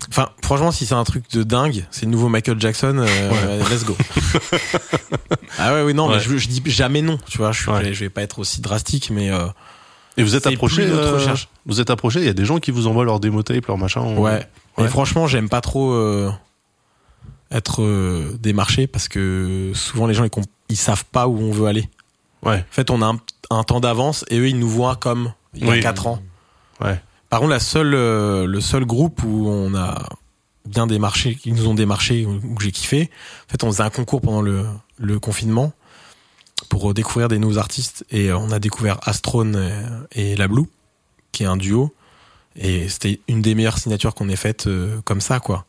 Enfin, 0.10 0.30
franchement, 0.44 0.72
si 0.72 0.88
c'est 0.88 0.96
un 0.96 1.04
truc 1.04 1.26
de 1.32 1.44
dingue, 1.44 1.86
c'est 1.92 2.06
le 2.06 2.12
nouveau 2.12 2.28
Michael 2.28 2.60
Jackson, 2.60 2.98
euh, 3.08 3.64
let's 3.70 3.86
go. 3.86 3.96
ah 5.60 5.74
ouais, 5.74 5.84
oui, 5.84 5.94
non, 5.94 6.08
Ouais. 6.10 6.16
mais 6.16 6.20
je, 6.22 6.38
je 6.38 6.48
dis 6.48 6.62
jamais 6.66 7.02
non, 7.04 7.20
tu 7.30 7.38
vois, 7.38 7.52
je, 7.52 7.70
Ouais. 7.70 7.94
je 7.94 8.00
vais 8.06 8.10
pas 8.10 8.24
être 8.24 8.40
aussi 8.40 8.62
drastique, 8.62 9.10
mais 9.12 9.30
euh, 9.30 9.46
Et 10.18 10.24
vous 10.24 10.36
êtes 10.36 10.48
approché, 10.48 10.82
euh, 10.88 11.36
vous 11.68 11.80
êtes 11.82 11.90
approché. 11.92 12.20
Il 12.20 12.26
y 12.26 12.30
a 12.30 12.34
des 12.34 12.46
gens 12.46 12.58
qui 12.60 12.72
vous 12.72 12.88
envoient 12.88 13.06
leur 13.06 13.20
démo 13.20 13.44
tape, 13.44 13.68
leur 13.68 13.78
machin. 13.78 14.16
ouais. 14.16 14.46
Et 14.80 14.88
franchement, 14.88 15.28
j'aime 15.28 15.50
pas 15.50 15.62
trop 15.62 15.94
être 17.52 17.84
démarché 18.40 18.88
parce 18.88 19.08
que 19.08 19.72
souvent 19.76 20.08
les 20.08 20.14
gens 20.14 20.24
ils, 20.24 20.32
ils 20.70 20.78
savent 20.78 21.06
pas 21.12 21.28
où 21.28 21.38
on 21.38 21.52
veut 21.52 21.68
aller. 21.68 21.90
Ouais. 22.44 22.58
En 22.60 22.64
fait, 22.74 22.90
on 22.90 23.02
a 23.02 23.06
un, 23.08 23.20
un 23.52 23.64
temps 23.64 23.80
d'avance 23.82 24.26
et 24.30 24.40
eux 24.40 24.48
ils 24.48 24.58
nous 24.58 24.70
voient 24.70 24.96
comme 24.96 25.34
il 25.54 25.66
y 25.66 25.70
a 25.70 25.74
Oui. 25.74 25.80
4 25.82 26.08
ans. 26.08 26.20
Ouais. 26.84 27.00
Par 27.30 27.40
contre, 27.40 27.52
la 27.52 27.60
seule, 27.60 27.94
euh, 27.94 28.46
le 28.46 28.62
seul 28.62 28.86
groupe 28.86 29.24
où 29.24 29.48
on 29.48 29.74
a 29.76 30.04
bien 30.66 30.88
démarché, 30.88 31.36
qui 31.36 31.52
nous 31.52 31.68
ont 31.68 31.74
démarché, 31.74 32.26
où 32.26 32.60
j'ai 32.60 32.72
kiffé, 32.72 33.10
en 33.48 33.52
fait, 33.52 33.64
on 33.64 33.72
faisait 33.72 33.84
un 33.84 33.90
concours 33.90 34.22
pendant 34.22 34.42
le, 34.42 34.66
le 34.98 35.20
confinement 35.20 35.74
pour 36.70 36.94
découvrir 36.94 37.28
des 37.28 37.40
nouveaux 37.40 37.58
artistes 37.58 38.06
et 38.12 38.30
euh, 38.30 38.38
on 38.38 38.52
a 38.52 38.60
découvert 38.60 39.00
Astrone 39.04 39.72
et, 40.14 40.34
et 40.34 40.36
La 40.36 40.48
Blue, 40.48 40.66
qui 41.32 41.44
est 41.44 41.48
un 41.48 41.58
duo. 41.58 41.94
Et 42.56 42.90
c'était 42.90 43.22
une 43.28 43.42
des 43.42 43.56
meilleures 43.56 43.78
signatures 43.78 44.14
qu'on 44.14 44.30
ait 44.30 44.36
faites 44.36 44.68
euh, 44.68 45.00
comme 45.06 45.22
ça, 45.22 45.40
quoi. 45.40 45.66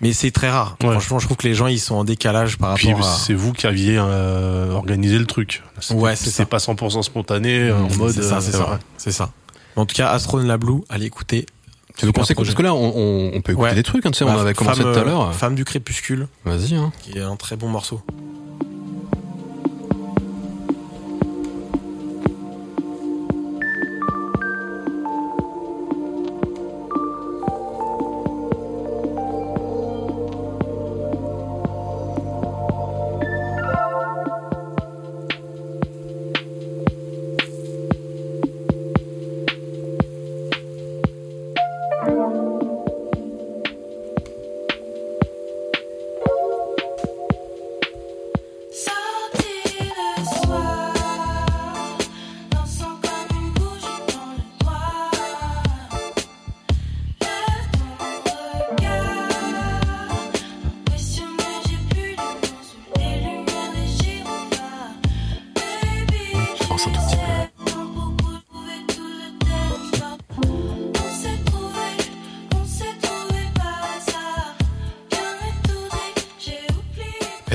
Mais 0.00 0.12
c'est 0.12 0.32
très 0.32 0.50
rare. 0.50 0.76
Ouais. 0.82 0.90
Franchement, 0.90 1.18
je 1.20 1.26
trouve 1.26 1.36
que 1.36 1.46
les 1.46 1.54
gens, 1.54 1.68
ils 1.68 1.78
sont 1.78 1.94
en 1.94 2.04
décalage 2.04 2.58
par 2.58 2.74
Puis 2.74 2.92
rapport 2.92 3.06
à... 3.06 3.16
c'est 3.16 3.34
vous 3.34 3.52
qui 3.52 3.66
aviez 3.66 3.96
euh, 3.98 4.72
organisé 4.72 5.18
le 5.18 5.26
truc. 5.26 5.62
Ouais, 5.90 6.16
c'est 6.16 6.26
ça. 6.26 6.30
C'est 6.38 6.44
pas 6.46 6.58
100% 6.58 7.02
spontané 7.02 7.70
en 7.70 7.88
mode. 7.96 8.12
C'est 8.12 8.22
ça, 8.22 8.40
c'est 8.40 8.50
vrai. 8.56 8.64
ça. 8.64 8.80
C'est 8.98 9.12
ça. 9.12 9.30
En 9.76 9.86
tout 9.86 9.94
cas, 9.94 10.10
Astrone 10.10 10.46
La 10.46 10.56
Blue, 10.56 10.82
allez 10.88 11.06
écouter. 11.06 11.46
Tu 11.96 12.06
veux 12.06 12.12
penser. 12.12 12.34
Parce 12.34 12.54
que 12.54 12.62
là, 12.62 12.74
on, 12.74 13.30
peut 13.42 13.52
écouter 13.52 13.68
Ouais. 13.68 13.74
des 13.74 13.82
trucs. 13.82 14.04
Hein, 14.06 14.10
tu 14.10 14.18
sais, 14.18 14.24
on 14.24 14.30
avait 14.30 14.54
commencé 14.54 14.82
Femme, 14.82 14.92
tout 14.92 14.98
à 14.98 15.02
euh, 15.02 15.04
l'heure. 15.04 15.34
Femme 15.34 15.54
du 15.54 15.64
crépuscule, 15.64 16.28
Vas-y. 16.44 16.74
Hein. 16.74 16.92
qui 17.00 17.18
est 17.18 17.22
un 17.22 17.36
très 17.36 17.56
bon 17.56 17.68
morceau. 17.68 18.00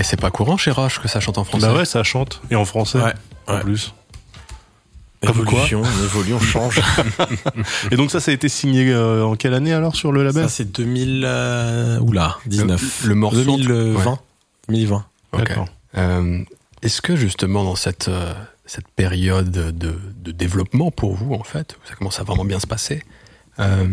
C'est 0.10 0.20
pas 0.20 0.32
courant 0.32 0.58
chez 0.58 0.72
Roche 0.72 1.00
que 1.00 1.08
ça 1.08 1.20
chante 1.20 1.38
en 1.38 1.44
français. 1.44 1.68
Bah 1.68 1.74
ouais, 1.74 1.86
ça 1.86 2.04
chante. 2.04 2.42
Et 2.52 2.56
en 2.56 2.66
français. 2.66 3.00
Ouais, 3.00 3.14
En 3.48 3.56
ouais. 3.56 3.62
plus. 3.62 3.94
Comme 5.26 5.44
quoi 5.44 5.66
Évolution, 5.66 5.82
on 5.84 6.04
évolue, 6.04 6.34
on 6.34 6.40
change. 6.40 6.80
Et 7.92 7.98
donc 7.98 8.10
ça, 8.10 8.20
ça 8.22 8.32
a 8.32 8.34
été 8.34 8.48
signé 8.48 8.90
euh, 8.90 9.26
en 9.26 9.36
quelle 9.36 9.54
année 9.54 9.74
alors 9.74 9.96
sur 9.96 10.12
le 10.14 10.24
label 10.24 10.44
Ça, 10.44 10.50
c'est 10.50 10.72
2000. 10.72 11.24
Euh, 11.28 12.00
oula, 12.00 12.38
19. 12.46 13.02
Le- 13.04 13.10
le 13.10 13.16
morceau, 13.16 13.44
2020. 13.58 14.12
ouais. 14.12 14.18
2020. 14.70 15.06
Ok. 15.34 15.40
D'accord. 15.48 15.66
Euh, 15.98 16.40
Est-ce 16.84 17.02
que 17.02 17.16
justement 17.18 17.64
dans 17.66 17.76
cette 17.76 18.08
euh, 18.08 18.34
cette 18.66 18.88
période 18.88 19.52
de, 19.52 19.72
de 19.72 20.32
développement 20.32 20.90
pour 20.90 21.16
vous 21.16 21.34
en 21.34 21.44
fait, 21.44 21.76
où 21.84 21.88
ça 21.88 21.96
commence 21.96 22.20
à 22.20 22.24
vraiment 22.24 22.46
bien 22.46 22.60
se 22.62 22.68
passer, 22.68 23.04
euh, 23.60 23.88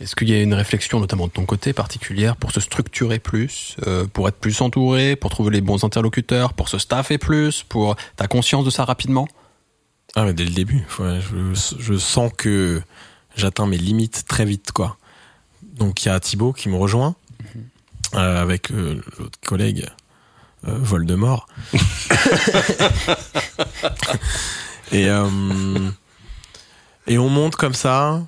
est-ce 0.00 0.16
qu'il 0.16 0.28
y 0.28 0.34
a 0.34 0.42
une 0.42 0.54
réflexion 0.54 0.98
notamment 0.98 1.28
de 1.28 1.32
ton 1.32 1.46
côté 1.46 1.72
particulière 1.72 2.36
pour 2.36 2.50
se 2.50 2.60
structurer 2.60 3.20
plus, 3.20 3.76
euh, 3.86 4.06
pour 4.06 4.28
être 4.28 4.38
plus 4.38 4.60
entouré, 4.60 5.14
pour 5.14 5.30
trouver 5.30 5.52
les 5.52 5.60
bons 5.60 5.84
interlocuteurs, 5.84 6.52
pour 6.52 6.68
se 6.68 6.78
staffer 6.78 7.16
plus, 7.16 7.62
pour 7.62 7.94
ta 8.16 8.26
conscience 8.26 8.64
de 8.64 8.70
ça 8.70 8.84
rapidement? 8.84 9.28
Ah, 10.16 10.24
mais 10.24 10.34
dès 10.34 10.44
le 10.44 10.50
début. 10.50 10.84
Ouais, 10.98 11.20
je, 11.20 11.76
je 11.78 11.96
sens 11.96 12.32
que 12.36 12.82
j'atteins 13.36 13.66
mes 13.66 13.78
limites 13.78 14.24
très 14.26 14.44
vite, 14.44 14.72
quoi. 14.72 14.96
Donc, 15.62 16.04
il 16.04 16.08
y 16.08 16.10
a 16.10 16.18
Thibaut 16.18 16.52
qui 16.52 16.68
me 16.68 16.76
rejoint, 16.76 17.14
euh, 18.14 18.42
avec 18.42 18.72
euh, 18.72 19.00
l'autre 19.18 19.38
collègue, 19.46 19.88
Voldemort. 20.62 21.46
et, 24.92 25.08
et 27.06 27.18
on 27.18 27.28
monte 27.28 27.56
comme 27.56 27.74
ça, 27.74 28.22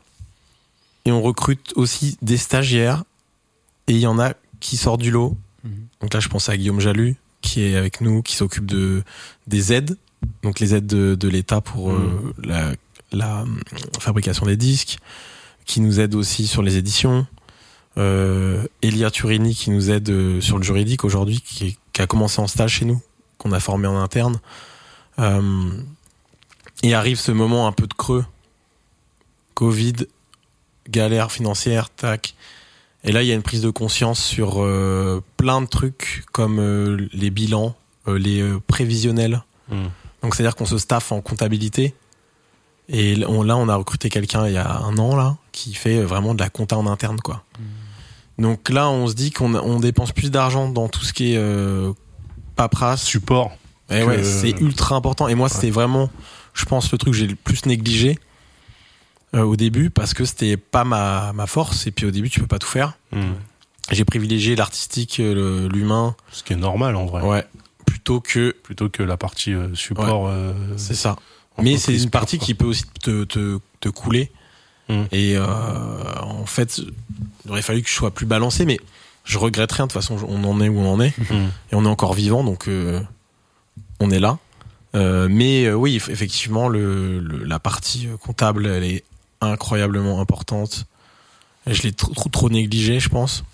et 1.06 1.12
on 1.12 1.22
recrute 1.22 1.72
aussi 1.76 2.18
des 2.20 2.36
stagiaires, 2.36 3.04
et 3.86 3.92
il 3.92 4.00
y 4.00 4.06
en 4.06 4.18
a 4.18 4.34
qui 4.60 4.76
sort 4.76 4.98
du 4.98 5.10
lot. 5.10 5.36
Mhm. 5.64 5.86
Donc 6.02 6.12
là, 6.12 6.20
je 6.20 6.28
pense 6.28 6.48
à 6.50 6.56
Guillaume 6.56 6.80
Jalu, 6.80 7.16
qui 7.40 7.62
est 7.62 7.76
avec 7.76 8.00
nous, 8.02 8.22
qui 8.22 8.34
s'occupe 8.34 8.66
de 8.66 9.02
des 9.46 9.72
aides, 9.72 9.96
donc 10.42 10.60
les 10.60 10.74
aides 10.74 10.86
de, 10.86 11.14
de 11.14 11.28
l'État 11.28 11.60
pour 11.60 11.92
euh, 11.92 12.34
la, 12.42 12.72
la 13.12 13.42
hum, 13.42 13.60
fabrication 13.98 14.44
des 14.44 14.56
disques, 14.56 14.98
qui 15.64 15.80
nous 15.80 16.00
aide 16.00 16.14
aussi 16.14 16.46
sur 16.46 16.62
les 16.62 16.76
éditions. 16.76 17.26
Euh, 17.98 18.66
Elia 18.82 19.10
Turini 19.10 19.54
qui 19.54 19.70
nous 19.70 19.90
aide 19.90 20.10
euh, 20.10 20.40
sur 20.40 20.58
le 20.58 20.62
juridique 20.62 21.04
aujourd'hui, 21.04 21.40
qui 21.40 21.78
a 21.98 22.06
commencé 22.06 22.40
en 22.40 22.46
stage 22.46 22.74
chez 22.74 22.84
nous, 22.84 23.00
qu'on 23.38 23.52
a 23.52 23.60
formé 23.60 23.88
en 23.88 23.96
interne. 23.96 24.38
Euh, 25.18 25.70
et 26.82 26.94
arrive 26.94 27.18
ce 27.18 27.32
moment 27.32 27.66
un 27.66 27.72
peu 27.72 27.86
de 27.86 27.94
creux. 27.94 28.24
Covid, 29.54 29.94
galère 30.90 31.30
financière, 31.32 31.90
tac. 31.90 32.34
Et 33.04 33.12
là, 33.12 33.22
il 33.22 33.28
y 33.28 33.32
a 33.32 33.34
une 33.34 33.42
prise 33.42 33.60
de 33.62 33.70
conscience 33.70 34.20
sur 34.22 34.62
euh, 34.62 35.22
plein 35.36 35.60
de 35.60 35.66
trucs 35.66 36.24
comme 36.32 36.58
euh, 36.58 37.06
les 37.12 37.30
bilans, 37.30 37.74
euh, 38.08 38.18
les 38.18 38.42
prévisionnels. 38.66 39.42
Mm. 39.70 39.84
Donc, 40.22 40.34
c'est-à-dire 40.34 40.56
qu'on 40.56 40.66
se 40.66 40.78
staff 40.78 41.12
en 41.12 41.20
comptabilité. 41.20 41.94
Et 42.88 43.22
on- 43.26 43.42
là, 43.42 43.56
on 43.56 43.68
a 43.68 43.76
recruté 43.76 44.08
quelqu'un 44.08 44.46
il 44.46 44.54
y 44.54 44.58
a 44.58 44.78
un 44.78 44.96
an, 44.98 45.14
là, 45.16 45.36
qui 45.52 45.74
fait 45.74 46.02
vraiment 46.02 46.34
de 46.34 46.40
la 46.40 46.48
compta 46.50 46.76
en 46.76 46.86
interne, 46.86 47.20
quoi. 47.20 47.44
Donc 48.38 48.68
là, 48.68 48.88
on 48.90 49.06
se 49.08 49.14
dit 49.14 49.30
qu'on 49.30 49.54
on 49.54 49.80
dépense 49.80 50.12
plus 50.12 50.30
d'argent 50.30 50.68
dans 50.68 50.88
tout 50.88 51.04
ce 51.04 51.12
qui 51.12 51.34
est 51.34 51.40
paperasse. 52.54 53.02
Support. 53.02 53.52
Et 53.90 54.00
que- 54.00 54.04
ouais, 54.06 54.24
c'est 54.24 54.60
ultra 54.60 54.96
important. 54.96 55.28
Et 55.28 55.34
moi, 55.34 55.48
c'était 55.48 55.70
vraiment, 55.70 56.10
je 56.54 56.64
pense, 56.64 56.90
le 56.92 56.98
truc 56.98 57.12
que 57.12 57.18
j'ai 57.18 57.26
le 57.28 57.36
plus 57.36 57.66
négligé 57.66 58.18
euh, 59.36 59.42
au 59.44 59.54
début 59.56 59.90
parce 59.90 60.14
que 60.14 60.24
c'était 60.24 60.56
pas 60.56 60.82
ma, 60.84 61.32
ma 61.34 61.46
force. 61.46 61.86
Et 61.86 61.90
puis 61.92 62.06
au 62.06 62.10
début, 62.10 62.30
tu 62.30 62.40
peux 62.40 62.46
pas 62.46 62.58
tout 62.58 62.66
faire. 62.68 62.94
Mm. 63.12 63.20
J'ai 63.92 64.04
privilégié 64.04 64.56
l'artistique, 64.56 65.20
euh, 65.20 65.68
l'humain, 65.68 66.16
Ce 66.32 66.42
qui 66.42 66.54
est 66.54 66.56
normal 66.56 66.96
en 66.96 67.06
vrai. 67.06 67.22
ouais, 67.22 67.44
plutôt 67.86 68.20
que 68.20 68.50
Plutôt 68.62 68.88
que 68.88 69.02
la 69.04 69.16
partie 69.16 69.52
euh, 69.54 69.72
support. 69.74 70.26
euh, 70.28 70.52
c'est 70.76 70.94
ça. 70.96 71.16
Mais 71.62 71.78
c'est 71.78 71.96
une 71.96 72.10
partie 72.10 72.38
qui 72.38 72.54
peut 72.54 72.66
aussi 72.66 72.84
te, 73.02 73.24
te, 73.24 73.58
te 73.80 73.88
couler. 73.88 74.30
Mm. 74.88 75.02
Et 75.12 75.36
euh, 75.36 75.44
en 76.22 76.46
fait, 76.46 76.78
il 77.44 77.50
aurait 77.50 77.62
fallu 77.62 77.82
que 77.82 77.88
je 77.88 77.94
sois 77.94 78.10
plus 78.10 78.26
balancé, 78.26 78.64
mais 78.64 78.78
je 79.24 79.38
regrette 79.38 79.72
rien. 79.72 79.86
De 79.86 79.92
toute 79.92 80.00
façon, 80.00 80.18
on 80.28 80.44
en 80.44 80.60
est 80.60 80.68
où 80.68 80.78
on 80.80 80.92
en 80.92 81.00
est. 81.00 81.12
quoi. 81.12 81.36
Mm. 81.36 81.50
et 81.72 81.74
on 81.74 81.84
est 81.84 81.88
encore 81.88 82.14
vivant, 82.14 82.42
donc 82.44 82.68
euh, 82.68 83.00
on 84.00 84.10
est 84.10 84.20
là. 84.20 84.38
Euh, 84.94 85.28
mais 85.30 85.70
oui, 85.72 85.96
eff- 85.98 86.10
effectivement, 86.10 86.68
le, 86.68 87.18
le- 87.20 87.44
la 87.44 87.58
partie 87.58 88.08
comptable, 88.22 88.66
elle 88.66 88.84
est 88.84 89.04
incroyablement 89.40 90.20
importante. 90.20 90.86
Et 91.66 91.74
je 91.74 91.82
l'ai 91.82 91.92
trop, 91.92 92.12
trop, 92.14 92.28
trop 92.28 92.48
négligée, 92.50 93.00
je 93.00 93.08
pense. 93.08 93.44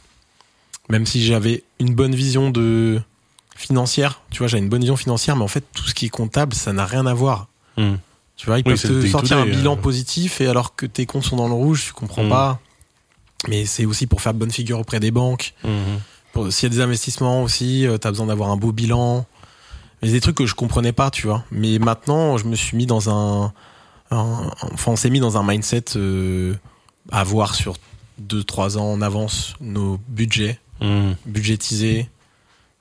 Même 0.88 1.06
si 1.06 1.24
j'avais 1.24 1.62
une 1.80 1.94
bonne 1.94 2.14
vision 2.14 2.50
de 2.50 3.00
financière, 3.56 4.20
tu 4.30 4.38
vois, 4.38 4.48
j'avais 4.48 4.62
une 4.62 4.68
bonne 4.68 4.80
vision 4.80 4.96
financière, 4.96 5.36
mais 5.36 5.44
en 5.44 5.48
fait, 5.48 5.64
tout 5.72 5.84
ce 5.84 5.94
qui 5.94 6.06
est 6.06 6.10
comptable, 6.10 6.54
ça 6.54 6.72
n'a 6.72 6.84
rien 6.86 7.06
à 7.06 7.14
voir. 7.14 7.48
Mm. 7.76 7.94
Tu 8.36 8.46
vois, 8.46 8.58
ils 8.58 8.64
Oui, 8.66 8.74
peuvent 8.74 8.80
te 8.82 9.06
sortir 9.06 9.36
un 9.38 9.44
day-to-day, 9.44 9.58
bilan 9.58 9.74
euh. 9.74 9.80
positif 9.80 10.40
et 10.40 10.46
alors 10.48 10.74
que 10.74 10.86
tes 10.86 11.06
comptes 11.06 11.24
sont 11.24 11.36
dans 11.36 11.48
le 11.48 11.54
rouge, 11.54 11.84
tu 11.86 11.92
comprends 11.92 12.24
Mm. 12.24 12.28
pas. 12.30 12.60
Mais 13.48 13.66
c'est 13.66 13.84
aussi 13.86 14.06
pour 14.06 14.20
faire 14.20 14.34
bonne 14.34 14.50
figure 14.50 14.78
auprès 14.78 15.00
des 15.00 15.10
banques. 15.10 15.54
Mm. 15.64 15.68
Pour- 16.32 16.52
S'il 16.52 16.64
y 16.68 16.72
a 16.72 16.74
des 16.76 16.80
investissements 16.82 17.42
aussi, 17.42 17.86
tu 18.00 18.06
as 18.06 18.10
besoin 18.10 18.26
d'avoir 18.26 18.50
un 18.50 18.56
beau 18.56 18.72
bilan. 18.72 19.26
Mais 20.02 20.10
des 20.10 20.20
trucs 20.20 20.36
que 20.36 20.46
je 20.46 20.54
comprenais 20.54 20.92
pas, 20.92 21.10
tu 21.10 21.26
vois. 21.28 21.44
Mais 21.52 21.78
maintenant, 21.78 22.36
je 22.36 22.44
me 22.46 22.56
suis 22.56 22.76
mis 22.76 22.86
dans 22.86 23.08
un, 23.10 23.52
un- 24.12 24.50
enfin, 24.72 24.92
on 24.92 24.96
s'est 24.96 25.10
mis 25.10 25.20
dans 25.20 25.36
un 25.38 25.42
mindset 25.42 25.84
euh, 25.96 26.54
à 27.10 27.24
voir 27.24 27.54
sur 27.54 27.76
2-3 28.20 28.76
ans 28.78 28.92
en 28.92 29.00
avance 29.02 29.54
nos 29.60 29.98
budgets, 30.08 30.58
Mm. 30.80 31.12
budgétiser. 31.26 32.08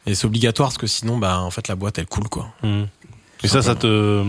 Et 0.08 0.16
c'est 0.16 0.26
obligatoire 0.26 0.70
parce 0.70 0.78
que 0.80 0.88
sinon, 0.88 1.18
bah, 1.18 1.40
en 1.42 1.52
fait, 1.52 1.68
la 1.68 1.76
boîte, 1.76 2.00
elle 2.00 2.08
coule, 2.08 2.28
quoi. 2.30 2.48
Mm. 2.64 2.84
Et 3.44 3.48
ça, 3.48 3.62
ça 3.62 3.76
te, 3.76 4.24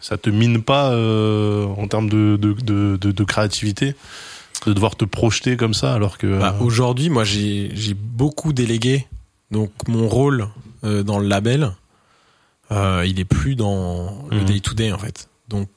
ça 0.00 0.16
te 0.18 0.28
mine 0.30 0.62
pas 0.62 0.90
euh, 0.92 1.66
en 1.66 1.86
termes 1.88 2.08
de, 2.10 2.38
de, 2.40 2.96
de, 2.96 3.24
créativité 3.24 3.94
de 4.66 4.72
devoir 4.72 4.96
te 4.96 5.04
projeter 5.04 5.56
comme 5.56 5.74
ça 5.74 5.92
alors 5.94 6.16
que. 6.18 6.38
Bah, 6.38 6.54
euh, 6.58 6.64
Aujourd'hui, 6.64 7.08
moi, 7.10 7.24
j'ai 7.24 7.72
beaucoup 7.94 8.52
délégué. 8.52 9.06
Donc, 9.50 9.70
mon 9.88 10.08
rôle 10.08 10.48
euh, 10.84 11.02
dans 11.02 11.18
le 11.18 11.26
label, 11.26 11.72
il 12.70 13.20
est 13.20 13.24
plus 13.24 13.54
dans 13.56 14.26
le 14.30 14.38
Mhm. 14.40 14.44
day-to-day, 14.46 14.92
en 14.92 14.98
fait. 14.98 15.28
Donc, 15.48 15.68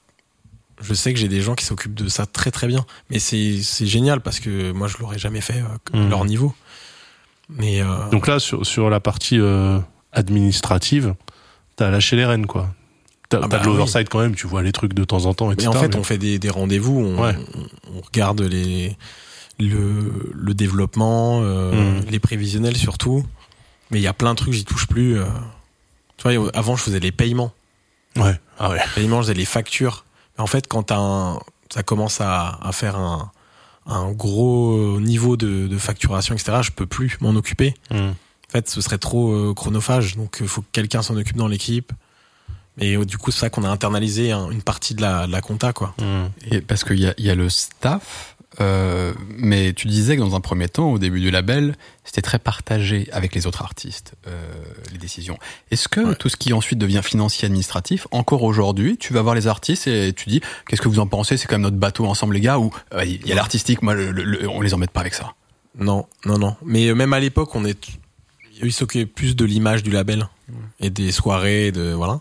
je 0.82 0.94
sais 0.94 1.14
que 1.14 1.20
j'ai 1.20 1.28
des 1.28 1.42
gens 1.42 1.56
qui 1.56 1.66
s'occupent 1.66 1.96
de 1.96 2.08
ça 2.08 2.26
très 2.26 2.52
très 2.52 2.68
bien. 2.68 2.86
Mais 3.10 3.20
c'est 3.20 3.62
c'est 3.62 3.86
génial 3.88 4.22
parce 4.22 4.40
que 4.40 4.72
moi, 4.72 4.88
je 4.88 4.98
l'aurais 5.00 5.20
jamais 5.20 5.42
fait 5.42 5.62
euh, 5.62 5.94
à 5.94 5.98
Mhm. 5.98 6.10
leur 6.10 6.26
niveau. 6.26 6.54
Mais 7.50 7.82
euh, 7.82 8.10
Donc 8.12 8.28
là, 8.28 8.40
sur, 8.40 8.66
sur 8.66 8.90
la 8.90 9.00
partie 9.00 9.40
euh, 9.40 9.80
administrative, 10.12 11.16
t'as 11.76 11.90
lâché 11.90 12.16
les 12.16 12.26
rênes, 12.26 12.46
quoi. 12.46 12.74
T'as 13.30 13.38
Ah 13.38 13.42
t'as 13.42 13.48
bah 13.48 13.60
de 13.60 13.66
l'oversight 13.66 14.08
quand 14.10 14.20
même, 14.20 14.36
tu 14.36 14.48
vois 14.48 14.64
les 14.64 14.72
trucs 14.72 14.94
de 14.94 15.04
temps 15.04 15.26
en 15.26 15.34
temps, 15.34 15.48
mais 15.48 15.54
etc. 15.54 15.68
en 15.70 15.74
fait, 15.74 15.88
mais- 15.90 15.96
on 15.98 16.04
fait 16.04 16.18
des, 16.18 16.40
des 16.40 16.50
rendez-vous, 16.50 16.98
on, 17.00 17.22
Ouais. 17.24 17.36
on- 17.56 17.98
on 17.98 18.02
regarde 18.02 18.42
les, 18.42 18.96
le, 19.60 20.32
le 20.34 20.54
développement, 20.54 21.42
euh, 21.44 22.00
Mhm. 22.02 22.06
les 22.10 22.20
prévisionnels 22.20 22.78
surtout. 22.78 23.26
Mais 23.92 24.00
il 24.00 24.04
y 24.04 24.08
a 24.08 24.14
plein 24.14 24.32
de 24.32 24.38
trucs, 24.38 24.54
j'y 24.54 24.66
touche 24.66 24.88
plus. 24.88 25.18
euh. 25.18 25.26
Tu 26.18 26.30
vois, 26.30 26.50
avant, 26.54 26.76
je 26.76 26.84
faisais 26.84 27.00
les 27.00 27.12
paiements. 27.12 27.52
Ouais. 28.16 28.40
Ah 28.60 28.70
ouais. 28.72 28.80
paiement, 28.96 29.22
j'ai 29.22 29.34
les 29.34 29.46
factures. 29.46 30.04
En 30.38 30.48
fait, 30.48 30.68
quand 30.68 30.92
un, 30.92 31.40
ça 31.74 31.84
commence 31.84 32.22
à, 32.22 32.60
à 32.62 32.72
faire 32.72 32.98
un, 32.98 33.32
un 33.86 34.12
gros 34.12 35.00
niveau 35.00 35.38
de, 35.38 35.68
de 35.68 35.78
facturation, 35.78 36.36
etc., 36.36 36.60
je 36.62 36.72
peux 36.72 36.86
plus 36.86 37.18
m'en 37.22 37.32
occuper. 37.32 37.74
Mm. 37.92 37.96
En 37.98 38.52
fait, 38.52 38.70
ce 38.70 38.80
serait 38.82 38.98
trop 38.98 39.32
euh, 39.32 39.54
chronophage. 39.54 40.16
Donc, 40.16 40.38
il 40.42 40.48
faut 40.48 40.62
que 40.62 40.68
quelqu'un 40.72 41.02
s'en 41.02 41.18
occupe 41.18 41.38
dans 41.38 41.48
l'équipe. 41.48 41.92
Et 42.80 42.96
euh, 42.96 43.06
du 43.06 43.18
coup, 43.18 43.32
c'est 43.32 43.40
ça 43.40 43.50
qu'on 43.50 43.64
a 43.64 43.70
internalisé 43.70 44.32
hein, 44.32 44.50
une 44.52 44.62
partie 44.62 44.94
de 44.94 45.02
la, 45.02 45.28
de 45.28 45.32
la 45.32 45.42
compta, 45.42 45.74
quoi. 45.74 45.96
Mm. 46.00 46.28
Et 46.52 46.62
parce 46.62 46.84
qu'il 46.84 47.00
y 47.00 47.08
a, 47.08 47.14
il 47.18 47.26
y 47.26 47.30
a 47.30 47.36
le 47.36 47.50
staff, 47.50 48.37
euh, 48.60 49.14
mais 49.38 49.74
tu 49.74 49.88
disais 49.88 50.16
que 50.16 50.22
dans 50.22 50.36
un 50.36 50.40
premier 50.42 50.68
temps, 50.68 50.92
au 50.92 50.98
début 51.00 51.20
du 51.22 51.30
label, 51.32 51.76
c'était 52.04 52.22
très 52.24 52.40
partagé 52.40 53.08
avec 53.12 53.36
les 53.36 53.46
autres 53.46 53.62
artistes, 53.62 54.14
euh, 54.28 54.32
les 54.92 54.98
décisions. 54.98 55.38
Est-ce 55.70 55.88
que 55.88 56.00
Ouais. 56.02 56.16
tout 56.16 56.30
ce 56.30 56.38
qui 56.38 56.54
ensuite 56.54 56.80
devient 56.80 57.02
financier 57.04 57.46
administratif, 57.46 58.08
encore 58.12 58.44
aujourd'hui, 58.44 58.98
tu 58.98 59.14
vas 59.14 59.22
voir 59.22 59.36
les 59.36 59.46
artistes 59.48 59.86
et 59.88 60.12
tu 60.14 60.30
dis, 60.30 60.42
qu'est-ce 60.68 60.82
que 60.82 60.90
vous 60.90 61.00
en 61.00 61.08
pensez 61.08 61.38
C'est 61.38 61.48
quand 61.48 61.56
même 61.56 61.62
notre 61.64 61.78
bateau 61.78 62.06
ensemble, 62.08 62.34
les 62.34 62.42
gars, 62.42 62.58
ou 62.58 62.72
euh, 62.94 63.06
il 63.06 63.26
y 63.28 63.32
a 63.32 63.36
l'artistique, 63.36 63.82
moi, 63.84 63.94
le- 63.94 64.12
le- 64.12 64.50
on 64.50 64.62
les 64.62 64.74
embête 64.74 64.92
pas 64.92 65.02
avec 65.02 65.14
ça? 65.14 65.34
Non, 65.78 66.08
non, 66.26 66.40
non. 66.40 66.56
Mais 66.66 66.88
euh, 66.88 66.96
même 66.96 67.14
à 67.14 67.20
l'époque, 67.20 67.54
on 67.54 67.64
est, 67.64 67.78
ils 68.64 68.74
s'occupaient 68.74 69.06
plus 69.06 69.36
de 69.36 69.46
l'image 69.46 69.84
du 69.84 69.92
label 69.92 70.28
et 70.80 70.90
des 70.90 71.12
soirées, 71.12 71.72
de 71.72 71.92
voilà. 71.94 72.18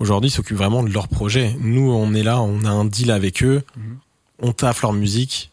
Aujourd'hui, 0.00 0.30
ils 0.30 0.32
s'occupent 0.32 0.56
vraiment 0.56 0.82
de 0.82 0.88
leur 0.90 1.06
projet. 1.08 1.54
Nous, 1.60 1.92
on 1.92 2.14
est 2.14 2.22
là, 2.24 2.40
on 2.40 2.64
a 2.64 2.70
un 2.70 2.86
deal 2.86 3.10
avec 3.12 3.44
eux, 3.44 3.62
Mhm. 3.76 3.98
on 4.42 4.52
taffe 4.52 4.80
leur 4.82 4.94
musique, 4.94 5.50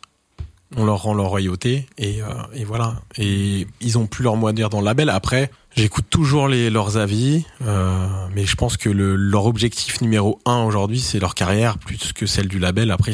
on 0.75 0.85
leur 0.85 1.03
rend 1.03 1.13
leur 1.13 1.27
royauté 1.27 1.85
et, 1.97 2.21
euh, 2.21 2.25
et 2.53 2.65
voilà. 2.65 2.95
Et 3.17 3.67
ils 3.79 3.97
ont 3.97 4.07
plus 4.07 4.23
leur 4.23 4.35
mot 4.35 4.47
à 4.47 4.53
dire 4.53 4.69
dans 4.69 4.79
le 4.79 4.85
label. 4.85 5.09
Après, 5.09 5.49
j'écoute 5.75 6.05
toujours 6.09 6.47
leurs 6.47 6.97
avis, 6.97 7.45
euh, 7.65 8.07
mais 8.35 8.45
je 8.45 8.55
pense 8.55 8.75
que 8.75 8.89
le, 8.89 9.15
leur 9.15 9.45
objectif 9.45 10.01
numéro 10.01 10.39
un 10.45 10.63
aujourd'hui, 10.63 10.99
c'est 10.99 11.19
leur 11.19 11.35
carrière 11.35 11.77
plus 11.77 12.11
que 12.13 12.25
celle 12.25 12.47
du 12.47 12.59
label. 12.59 12.91
Après, 12.91 13.13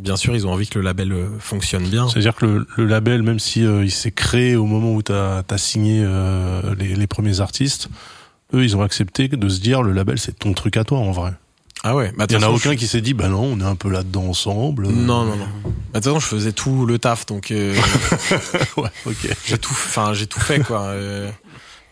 bien 0.00 0.16
sûr, 0.16 0.34
ils 0.34 0.46
ont 0.46 0.52
envie 0.52 0.66
que 0.66 0.78
le 0.78 0.84
label 0.84 1.12
euh, 1.12 1.38
fonctionne 1.38 1.86
bien. 1.88 2.08
C'est-à-dire 2.08 2.34
que 2.34 2.66
le, 2.76 2.86
label, 2.86 3.22
même 3.22 3.38
si 3.38 3.60
il 3.60 3.90
s'est 3.90 4.12
créé 4.12 4.56
au 4.56 4.66
moment 4.66 4.92
où 4.94 5.02
t'as 5.02 5.42
as 5.48 5.58
signé 5.58 6.06
les 6.78 7.06
premiers 7.06 7.40
artistes, 7.40 7.88
eux, 8.54 8.64
ils 8.64 8.76
ont 8.76 8.82
accepté 8.82 9.28
de 9.28 9.48
se 9.48 9.60
dire 9.60 9.82
le 9.82 9.92
label, 9.92 10.18
c'est 10.18 10.38
ton 10.38 10.54
truc 10.54 10.76
à 10.76 10.84
toi 10.84 10.98
en 10.98 11.10
vrai. 11.10 11.32
Ah 11.86 11.94
ouais. 11.94 12.12
Bah, 12.16 12.24
Il 12.30 12.32
y 12.32 12.36
en 12.36 12.42
a 12.42 12.48
aucun 12.48 12.74
qui 12.76 12.86
s'est 12.88 13.02
dit, 13.02 13.12
bah 13.12 13.28
non, 13.28 13.42
on 13.42 13.60
est 13.60 13.64
un 13.64 13.76
peu 13.76 13.90
là-dedans 13.90 14.24
ensemble. 14.24 14.88
Non, 14.88 15.24
non, 15.26 15.36
non. 15.36 15.46
Bah, 15.46 15.50
De 15.64 15.94
toute 16.00 16.04
façon, 16.04 16.18
je 16.18 16.26
faisais 16.26 16.52
tout 16.52 16.86
le 16.86 16.98
taf, 16.98 17.26
donc 17.26 17.50
euh, 17.50 17.74
ouais, 18.78 18.88
ok. 19.04 19.28
j'ai 19.44 19.58
tout, 19.58 19.70
enfin, 19.72 20.14
j'ai 20.14 20.26
tout 20.26 20.40
fait 20.40 20.60
quoi. 20.60 20.80
Euh, 20.84 21.30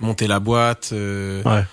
monter 0.01 0.27
la 0.27 0.41
boîte, 0.41 0.91
euh, 0.95 1.43
Ouais. 1.45 1.65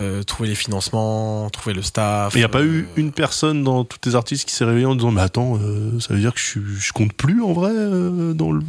euh, 0.00 0.22
trouver 0.22 0.48
les 0.48 0.54
financements, 0.54 1.50
trouver 1.50 1.74
le 1.74 1.82
staff. 1.82 2.32
Il 2.34 2.38
n'y 2.38 2.44
a 2.44 2.48
pas 2.48 2.62
eu 2.62 2.84
euh, 2.84 2.86
une 2.96 3.12
personne 3.12 3.62
dans 3.62 3.84
tous 3.84 3.98
tes 3.98 4.14
artistes 4.14 4.48
qui 4.48 4.54
s'est 4.54 4.64
réveillée 4.64 4.86
en 4.86 4.94
disant, 4.94 5.10
mais 5.10 5.20
attends, 5.20 5.58
euh, 5.62 6.00
ça 6.00 6.14
veut 6.14 6.20
dire 6.20 6.32
que 6.32 6.40
je, 6.40 6.92
compte 6.94 7.12
plus 7.12 7.42
en 7.42 7.52
vrai 7.52 7.72
euh, 7.74 8.32
dans 8.32 8.52
le. 8.52 8.62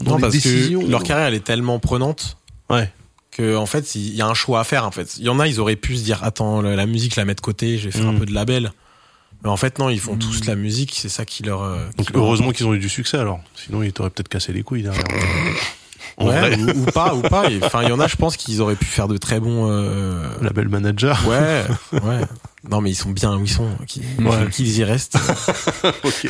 Dans 0.00 0.10
Non, 0.10 0.16
les 0.16 0.20
parce 0.22 0.32
décisions. 0.34 0.82
que 0.82 0.90
leur 0.90 1.04
carrière 1.04 1.28
elle 1.28 1.34
est 1.34 1.44
tellement 1.44 1.78
prenante 1.78 2.36
Ouais. 2.68 2.90
Que 3.36 3.56
en 3.56 3.66
fait, 3.66 3.94
il 3.96 4.14
y 4.14 4.22
a 4.22 4.26
un 4.26 4.34
choix 4.34 4.60
à 4.60 4.64
faire. 4.64 4.86
En 4.86 4.90
fait, 4.90 5.16
il 5.18 5.24
y 5.24 5.28
en 5.28 5.38
a, 5.40 5.46
ils 5.48 5.60
auraient 5.60 5.76
pu 5.76 5.96
se 5.96 6.02
dire, 6.04 6.22
attends, 6.24 6.62
la 6.62 6.86
musique, 6.86 7.16
la 7.16 7.24
mettre 7.24 7.42
de 7.42 7.44
côté, 7.44 7.76
je 7.78 7.86
vais 7.86 7.90
faire 7.90 8.10
Mm. 8.10 8.16
un 8.16 8.18
peu 8.20 8.26
de 8.26 8.32
label. 8.32 8.72
Mais 9.42 9.50
en 9.50 9.56
fait, 9.58 9.78
non, 9.78 9.90
ils 9.90 10.00
font 10.00 10.14
Mm. 10.14 10.18
tous 10.20 10.44
la 10.46 10.54
musique, 10.54 10.94
c'est 10.96 11.08
ça 11.10 11.24
qui 11.26 11.42
leur. 11.42 11.62
euh, 11.62 11.78
qui 11.90 11.96
Donc 11.98 12.10
leur 12.14 12.24
heureusement 12.24 12.50
qu'ils 12.52 12.66
ont 12.66 12.72
eu 12.74 12.78
du 12.78 12.88
succès 12.88 13.18
alors. 13.18 13.40
Sinon, 13.54 13.82
ils 13.82 13.92
t'auraient 13.92 14.10
peut-être 14.10 14.28
cassé 14.28 14.52
les 14.54 14.62
couilles 14.62 14.82
derrière. 14.84 15.04
Ouais, 16.18 16.56
ou, 16.58 16.70
ou 16.82 16.84
pas, 16.92 17.12
ou 17.14 17.22
pas. 17.22 17.48
Enfin, 17.64 17.82
il 17.82 17.88
y 17.88 17.92
en 17.92 17.98
a, 17.98 18.06
je 18.06 18.14
pense 18.16 18.36
qu'ils 18.36 18.60
auraient 18.62 18.76
pu 18.76 18.84
faire 18.84 19.08
de 19.08 19.16
très 19.18 19.40
bons. 19.40 19.68
euh, 19.70 20.28
label 20.40 20.68
manager. 20.68 21.20
Ouais, 21.28 21.64
ouais. 21.92 22.20
Non, 22.70 22.80
mais 22.80 22.90
ils 22.90 22.94
sont 22.94 23.10
bien 23.10 23.36
où 23.36 23.44
ils 23.44 23.48
sont, 23.50 23.68
qui- 23.86 24.00
Ouais. 24.20 24.48
qu'ils 24.50 24.78
y 24.78 24.84
restent. 24.84 25.18
Ok. 26.04 26.28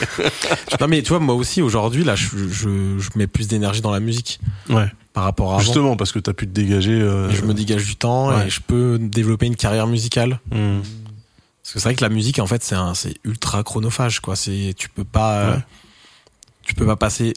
non, 0.81 0.89
mais 0.89 1.03
tu 1.03 1.11
vois, 1.11 1.21
moi 1.21 1.35
aussi 1.35 1.63
aujourd'hui, 1.63 2.03
là, 2.05 2.17
je, 2.17 2.27
je, 2.49 2.99
je 2.99 3.11
mets 3.17 3.27
plus 3.27 3.47
d'énergie 3.49 3.81
dans 3.81 3.93
la 3.93 4.01
musique 4.01 4.41
Ouais. 4.69 4.91
par 5.13 5.25
rapport 5.25 5.51
à 5.53 5.55
avant. 5.55 5.63
Justement, 5.63 5.97
parce 5.97 6.11
que 6.13 6.19
t'as 6.19 6.33
pu 6.33 6.47
te 6.47 6.53
dégager. 6.53 6.93
euh, 7.01 7.31
je 7.31 7.43
me 7.43 7.55
dégage 7.55 7.85
du 7.87 7.97
temps 7.97 8.29
Ouais. 8.31 8.47
et 8.47 8.51
je 8.51 8.61
peux 8.61 8.99
développer 9.01 9.47
une 9.47 9.57
carrière 9.57 9.87
musicale. 9.87 10.41
hmm. 10.51 10.81
Parce 11.63 11.73
que 11.73 11.79
c'est 11.79 11.89
vrai 11.89 11.95
que 11.95 12.03
la 12.03 12.11
musique, 12.11 12.39
en 12.41 12.47
fait, 12.47 12.63
c'est 12.63 13.15
ultra 13.25 13.63
chronophage, 13.63 14.21
quoi. 14.21 14.37
C'est, 14.37 14.75
tu 14.77 14.89
peux 14.89 15.05
pas, 15.05 15.51
Ouais. 15.53 15.59
tu 16.63 16.75
peux 16.75 16.85
pas 16.87 16.97
passer 16.97 17.33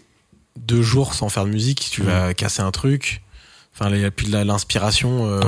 deux 0.57 0.81
jours 0.81 1.13
sans 1.13 1.29
faire 1.29 1.45
de 1.45 1.51
musique. 1.51 1.87
Tu 1.91 2.01
vas 2.01 2.33
casser 2.33 2.61
un 2.61 2.71
truc. 2.71 3.21
Enfin, 3.73 3.89
les- 3.91 4.09
puis 4.09 4.25
l'inspiration, 4.27 5.27
euh, 5.27 5.39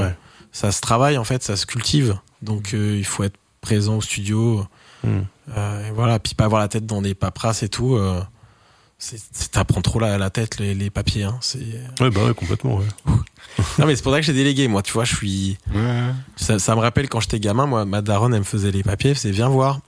ça 0.51 0.71
se 0.71 0.81
travaille, 0.81 1.17
en 1.17 1.23
fait, 1.23 1.41
ça 1.43 1.55
se 1.57 1.65
cultive. 1.65 2.15
Donc, 2.43 2.73
euh, 2.73 2.95
il 2.97 3.05
faut 3.05 3.23
être 3.23 3.35
présent 3.61 3.97
au 3.97 4.01
studio. 4.01 4.65
Hmm. 5.03 5.21
Euh, 5.55 5.87
et 5.87 5.91
voilà, 5.91 6.19
puis 6.19 6.35
pas 6.35 6.45
avoir 6.45 6.61
la 6.61 6.67
tête 6.67 6.85
dans 6.85 7.01
des 7.01 7.15
paperasses 7.15 7.63
et 7.63 7.69
tout. 7.69 7.95
Euh, 7.95 8.21
c'est, 8.97 9.19
c'est- 9.31 9.51
t'apprends 9.51 9.81
trop 9.81 9.99
la, 9.99 10.17
la 10.17 10.29
tête, 10.29 10.59
les, 10.59 10.73
les 10.75 10.89
papiers. 10.89 11.23
Hein. 11.23 11.37
C'est... 11.41 11.59
Ouais, 12.01 12.09
bah 12.09 12.25
ouais, 12.25 12.33
complètement, 12.33 12.77
ouais. 12.77 12.85
Non, 13.77 13.85
mais 13.85 13.95
c'est 13.95 14.03
pour 14.03 14.11
ça 14.11 14.19
que 14.19 14.25
j'ai 14.25 14.33
délégué. 14.33 14.67
Moi, 14.67 14.81
tu 14.81 14.91
vois, 14.93 15.05
je 15.05 15.15
suis. 15.15 15.57
Ça, 16.35 16.59
ça 16.59 16.75
me 16.75 16.81
rappelle 16.81 17.07
quand 17.09 17.19
j'étais 17.19 17.39
gamin, 17.39 17.65
moi, 17.65 17.85
ma 17.85 18.01
daronne, 18.01 18.33
elle 18.33 18.39
me 18.41 18.45
faisait 18.45 18.71
les 18.71 18.83
papiers, 18.83 19.11
elle 19.11 19.15
faisait 19.15 19.31
viens 19.31 19.49
voir. 19.49 19.79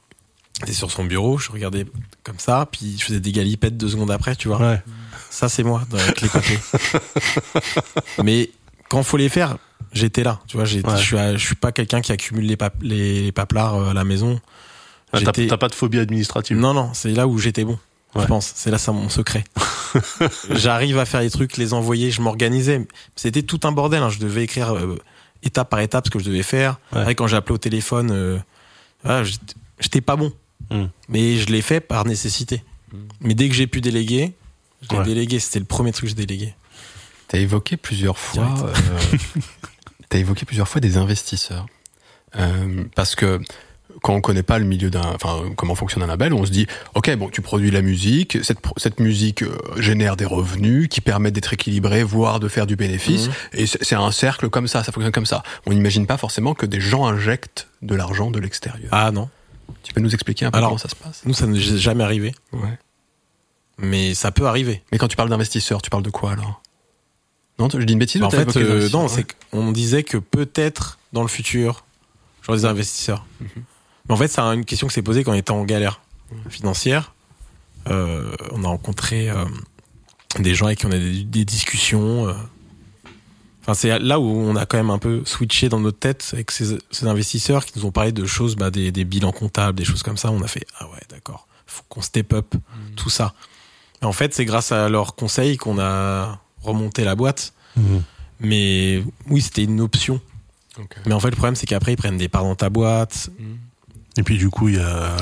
J'étais 0.60 0.74
sur 0.74 0.92
son 0.92 1.04
bureau, 1.06 1.38
je 1.38 1.52
regardais 1.52 1.86
comme 2.24 2.38
ça, 2.40 2.68
puis 2.72 2.98
je 3.00 3.04
faisais 3.06 3.20
des 3.20 3.32
galipettes 3.32 3.78
deux 3.78 3.90
secondes 3.90 4.12
après, 4.12 4.36
tu 4.36 4.48
vois. 4.48 4.60
Ouais. 4.60 4.82
Ça, 5.30 5.50
c'est 5.50 5.64
moi, 5.64 5.84
avec 5.94 6.22
les 6.22 6.30
papiers. 6.30 6.60
Mais 8.24 8.50
quand 8.90 9.04
faut 9.04 9.18
les 9.18 9.30
faire, 9.30 9.58
j'étais 9.94 10.24
là, 10.24 10.40
tu 10.48 10.58
vois. 10.58 10.66
Ouais. 10.66 10.82
Je, 10.98 10.98
suis, 11.04 11.18
je 11.18 11.38
suis 11.38 11.56
pas 11.56 11.72
quelqu'un 11.72 12.02
qui 12.02 12.12
accumule 12.12 12.46
les, 12.46 12.58
pap- 12.58 12.82
les, 12.82 13.24
les 13.24 13.32
paplards 13.32 13.76
euh, 13.76 13.90
à 13.92 13.94
la 13.94 14.04
maison. 14.04 14.40
Ah, 15.14 15.20
t'as, 15.22 15.58
pas 15.58 15.68
de 15.68 15.76
phobie 15.76 16.00
administrative. 16.00 16.58
Non, 16.58 16.74
non, 16.74 16.92
c'est 16.94 17.12
là 17.12 17.28
où 17.28 17.38
j'étais 17.38 17.66
bon. 17.66 17.78
Ouais. 18.16 18.24
Je 18.24 18.28
pense, 18.28 18.52
c'est 18.56 18.72
là 18.72 18.78
ça 18.78 18.92
mon 18.92 19.10
secret. 19.10 19.44
J'arrive 20.52 20.98
à 21.00 21.06
faire 21.06 21.22
les 21.22 21.30
trucs, 21.30 21.58
les 21.58 21.74
envoyer, 21.74 22.12
je 22.12 22.22
m'organisais. 22.22 22.86
C'était 23.16 23.44
tout 23.44 23.60
un 23.64 23.72
bordel. 23.72 24.02
hein. 24.04 24.10
Je 24.10 24.20
devais 24.20 24.44
écrire 24.44 24.74
euh, 24.76 24.98
étape 25.44 25.70
par 25.70 25.80
étape 25.82 26.06
ce 26.06 26.12
que 26.12 26.20
je 26.20 26.26
devais 26.26 26.44
faire. 26.44 26.78
Ouais. 26.94 27.00
Après, 27.02 27.16
quand 27.16 27.28
j'ai 27.28 27.36
appelé 27.38 27.56
au 27.56 27.58
téléphone, 27.58 28.12
euh, 28.12 28.38
voilà, 29.04 29.24
j'étais- 29.24 29.54
j'étais 29.80 30.02
pas 30.02 30.16
bon. 30.16 30.32
Hmm. 30.70 30.86
Mais 31.10 31.38
je 31.38 31.48
l'ai 31.48 31.62
fait 31.62 31.80
par 31.82 32.06
nécessité. 32.06 32.64
Mais 33.22 33.34
dès 33.34 33.50
que 33.50 33.56
j'ai 33.56 33.68
pu 33.68 33.82
déléguer, 33.82 34.34
je 34.82 34.90
l'ai 34.90 34.98
Ouais. 35.00 35.06
délégué. 35.06 35.40
C'était 35.40 35.60
le 35.60 35.66
premier 35.66 35.92
truc 35.92 36.04
que 36.04 36.10
j'ai 36.10 36.26
délégué. 36.26 36.54
T'as 37.28 37.38
évoqué 37.40 37.76
plusieurs 37.78 38.18
fois. 38.18 38.48
euh, 40.12 40.16
t'as 40.16 40.20
évoqué 40.20 40.46
plusieurs 40.46 40.68
fois 40.68 40.82
des 40.82 40.98
investisseurs, 40.98 41.66
Euh, 42.38 42.86
parce 42.96 43.16
que 43.16 43.42
quand 44.02 44.14
on 44.16 44.22
connaît 44.22 44.42
pas 44.42 44.58
le 44.58 44.64
milieu 44.64 44.90
d'un, 44.90 45.02
enfin 45.16 45.52
comment 45.58 45.76
fonctionne 45.76 46.02
un 46.02 46.08
label, 46.08 46.34
on 46.34 46.46
se 46.46 46.52
dit, 46.52 46.66
ok, 46.96 47.14
bon, 47.18 47.30
tu 47.30 47.42
produis 47.42 47.72
la 47.72 47.82
musique, 47.82 48.38
cette 48.78 49.02
musique 49.02 49.44
euh, 49.44 49.58
génère 49.78 50.16
des 50.16 50.24
revenus 50.24 50.88
qui 50.88 51.02
permettent 51.02 51.34
d'être 51.36 51.52
équilibré, 51.52 52.04
voire 52.04 52.40
de 52.40 52.48
faire 52.48 52.66
du 52.68 52.78
bénéfice, 52.78 53.28
Mhm. 53.28 53.34
et 53.54 53.66
c'est 53.68 53.84
c'est 53.84 53.96
un 53.96 54.12
cercle 54.14 54.50
comme 54.50 54.68
ça, 54.70 54.82
ça 54.86 54.94
fonctionne 54.94 55.12
comme 55.12 55.26
ça. 55.26 55.44
On 55.66 55.74
n'imagine 55.74 56.08
pas 56.08 56.16
forcément 56.18 56.54
que 56.54 56.66
des 56.66 56.80
gens 56.80 57.06
injectent 57.06 57.68
de 57.82 57.94
l'argent 57.96 58.32
de 58.32 58.40
l'extérieur. 58.40 58.90
Ah 58.94 59.12
non, 59.12 59.30
Tu 59.84 59.94
peux 59.94 60.02
nous 60.02 60.14
expliquer 60.14 60.46
un 60.46 60.52
peu 60.52 60.58
Alors- 60.58 60.70
comment 60.70 60.78
ça 60.78 60.90
se 60.90 60.96
passe? 60.96 61.22
nous 61.26 61.34
ça 61.34 61.46
n'est 61.48 61.60
jamais 61.60 62.04
arrivé, 62.06 62.34
Ouais. 62.54 62.78
mais 63.78 64.14
ça 64.14 64.32
peut 64.32 64.48
arriver. 64.48 64.84
Mais 64.92 64.98
quand 65.00 65.08
tu 65.10 65.18
parles 65.18 65.30
d'investisseurs, 65.30 65.82
tu 65.82 65.90
parles 65.90 66.04
de 66.04 66.10
quoi 66.12 66.32
alors? 66.32 66.62
Non, 67.60 67.70
je 67.72 67.78
dis 67.80 67.94
une 67.94 68.00
bêtise 68.00 68.22
Bah, 68.22 68.28
ou 68.28 68.30
en 68.30 68.32
fait, 68.32 68.58
euh, 68.58 68.90
non, 68.90 69.08
Ouais. 69.08 69.26
qu'on 69.52 69.72
disait 69.72 70.04
que 70.04 70.18
peut-être 70.18 70.98
dans 71.14 71.22
le 71.22 71.28
futur, 71.28 71.84
j'aurai 72.42 72.60
des 72.60 72.66
investisseurs. 72.66 73.26
Mhm. 73.40 73.48
Mais 74.08 74.14
en 74.14 74.18
fait, 74.18 74.28
c'est 74.28 74.42
une 74.42 74.66
question 74.66 74.88
qui 74.88 74.94
s'est 74.94 75.02
posée 75.04 75.24
quand 75.24 75.32
on 75.32 75.36
était 75.36 75.52
en 75.52 75.64
galère 75.64 76.02
financière. 76.50 77.14
Euh, 77.90 78.32
on 78.52 78.64
a 78.64 78.68
rencontré 78.68 79.30
euh, 79.30 79.46
des 80.40 80.56
gens 80.56 80.68
avec 80.68 80.80
qui 80.80 80.86
on 80.86 80.92
a 80.92 80.98
des, 80.98 81.24
des 81.24 81.46
discussions. 81.46 82.34
Enfin, 83.62 83.74
c'est 83.76 84.00
là 84.00 84.20
où 84.20 84.26
on 84.26 84.56
a 84.56 84.66
quand 84.66 84.78
même 84.78 84.90
un 84.90 84.98
peu 84.98 85.22
switché 85.26 85.70
dans 85.70 85.80
notre 85.80 86.00
tête 86.00 86.30
avec 86.34 86.50
ces, 86.50 86.78
ces 86.90 87.06
investisseurs 87.08 87.66
qui 87.66 87.78
nous 87.78 87.86
ont 87.86 87.92
parlé 87.92 88.12
de 88.12 88.26
choses, 88.26 88.56
bah, 88.56 88.72
des, 88.72 88.92
des 88.92 89.06
bilans 89.06 89.32
comptables, 89.32 89.78
des 89.78 89.86
choses 89.86 90.02
comme 90.02 90.18
ça. 90.18 90.32
On 90.32 90.42
a 90.42 90.48
fait 90.48 90.66
ah 90.80 90.88
ouais, 90.90 91.00
d'accord, 91.10 91.48
faut 91.68 91.84
qu'on 91.90 92.02
step 92.02 92.34
up 92.34 92.56
tout 92.96 93.10
ça. 93.12 93.34
Et 94.02 94.06
en 94.06 94.14
fait, 94.14 94.34
c'est 94.34 94.46
grâce 94.46 94.72
à 94.72 94.90
leurs 94.90 95.14
conseils 95.16 95.58
qu'on 95.58 95.78
a 95.80 96.40
remonté 96.62 97.04
la 97.04 97.16
boîte. 97.16 97.54
Hmm. 97.76 98.00
Mais 98.40 99.04
oui, 99.30 99.42
c'était 99.42 99.64
une 99.64 99.82
option. 99.82 100.20
Mais 101.06 101.14
en 101.14 101.20
fait, 101.20 101.30
le 101.30 101.36
problème, 101.36 101.56
c'est 101.56 101.68
qu'après, 101.68 101.94
ils 101.94 101.98
prennent 101.98 102.18
des 102.18 102.28
parts 102.30 102.44
dans 102.44 102.56
ta 102.56 102.70
boîte. 102.70 103.30
Et 104.18 104.24
puis 104.24 104.38
du 104.38 104.50
coup, 104.50 104.68
il 104.70 104.76
y 104.76 104.80
a, 104.80 105.16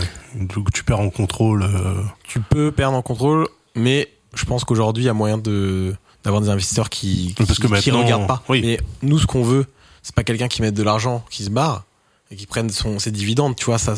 tu 0.73 0.83
perds 0.83 0.99
en 0.99 1.09
contrôle. 1.09 1.63
euh, 1.63 2.01
Tu 2.23 2.39
peux 2.39 2.71
perdre 2.71 2.97
en 2.97 3.01
contrôle, 3.01 3.47
mais 3.75 4.09
je 4.35 4.45
pense 4.45 4.63
qu'aujourd'hui, 4.63 5.03
il 5.03 5.07
y 5.07 5.09
a 5.09 5.13
moyen 5.13 5.37
de 5.37 5.95
d'avoir 6.23 6.41
des 6.41 6.49
investisseurs 6.49 6.89
qui, 6.89 7.27
qui, 7.37 7.45
Parce 7.45 7.57
que 7.59 7.67
qui 7.67 7.71
maintenant- 7.71 8.03
regardent 8.03 8.27
pas. 8.27 8.43
oui. 8.49 8.61
Mais 8.61 8.79
nous, 9.03 9.19
ce 9.19 9.25
qu'on 9.25 9.43
veut, 9.43 9.65
c'est 10.03 10.13
pas 10.13 10.23
quelqu'un 10.25 10.47
qui 10.49 10.61
mette 10.61 10.73
de 10.75 10.83
l'argent, 10.83 11.23
qui 11.29 11.43
se 11.45 11.49
barre 11.49 11.85
et 12.29 12.35
qui 12.35 12.45
prenne 12.45 12.69
son, 12.69 12.99
ses 12.99 13.11
dividendes. 13.11 13.55
Tu 13.55 13.65
vois, 13.65 13.77
ça, 13.77 13.93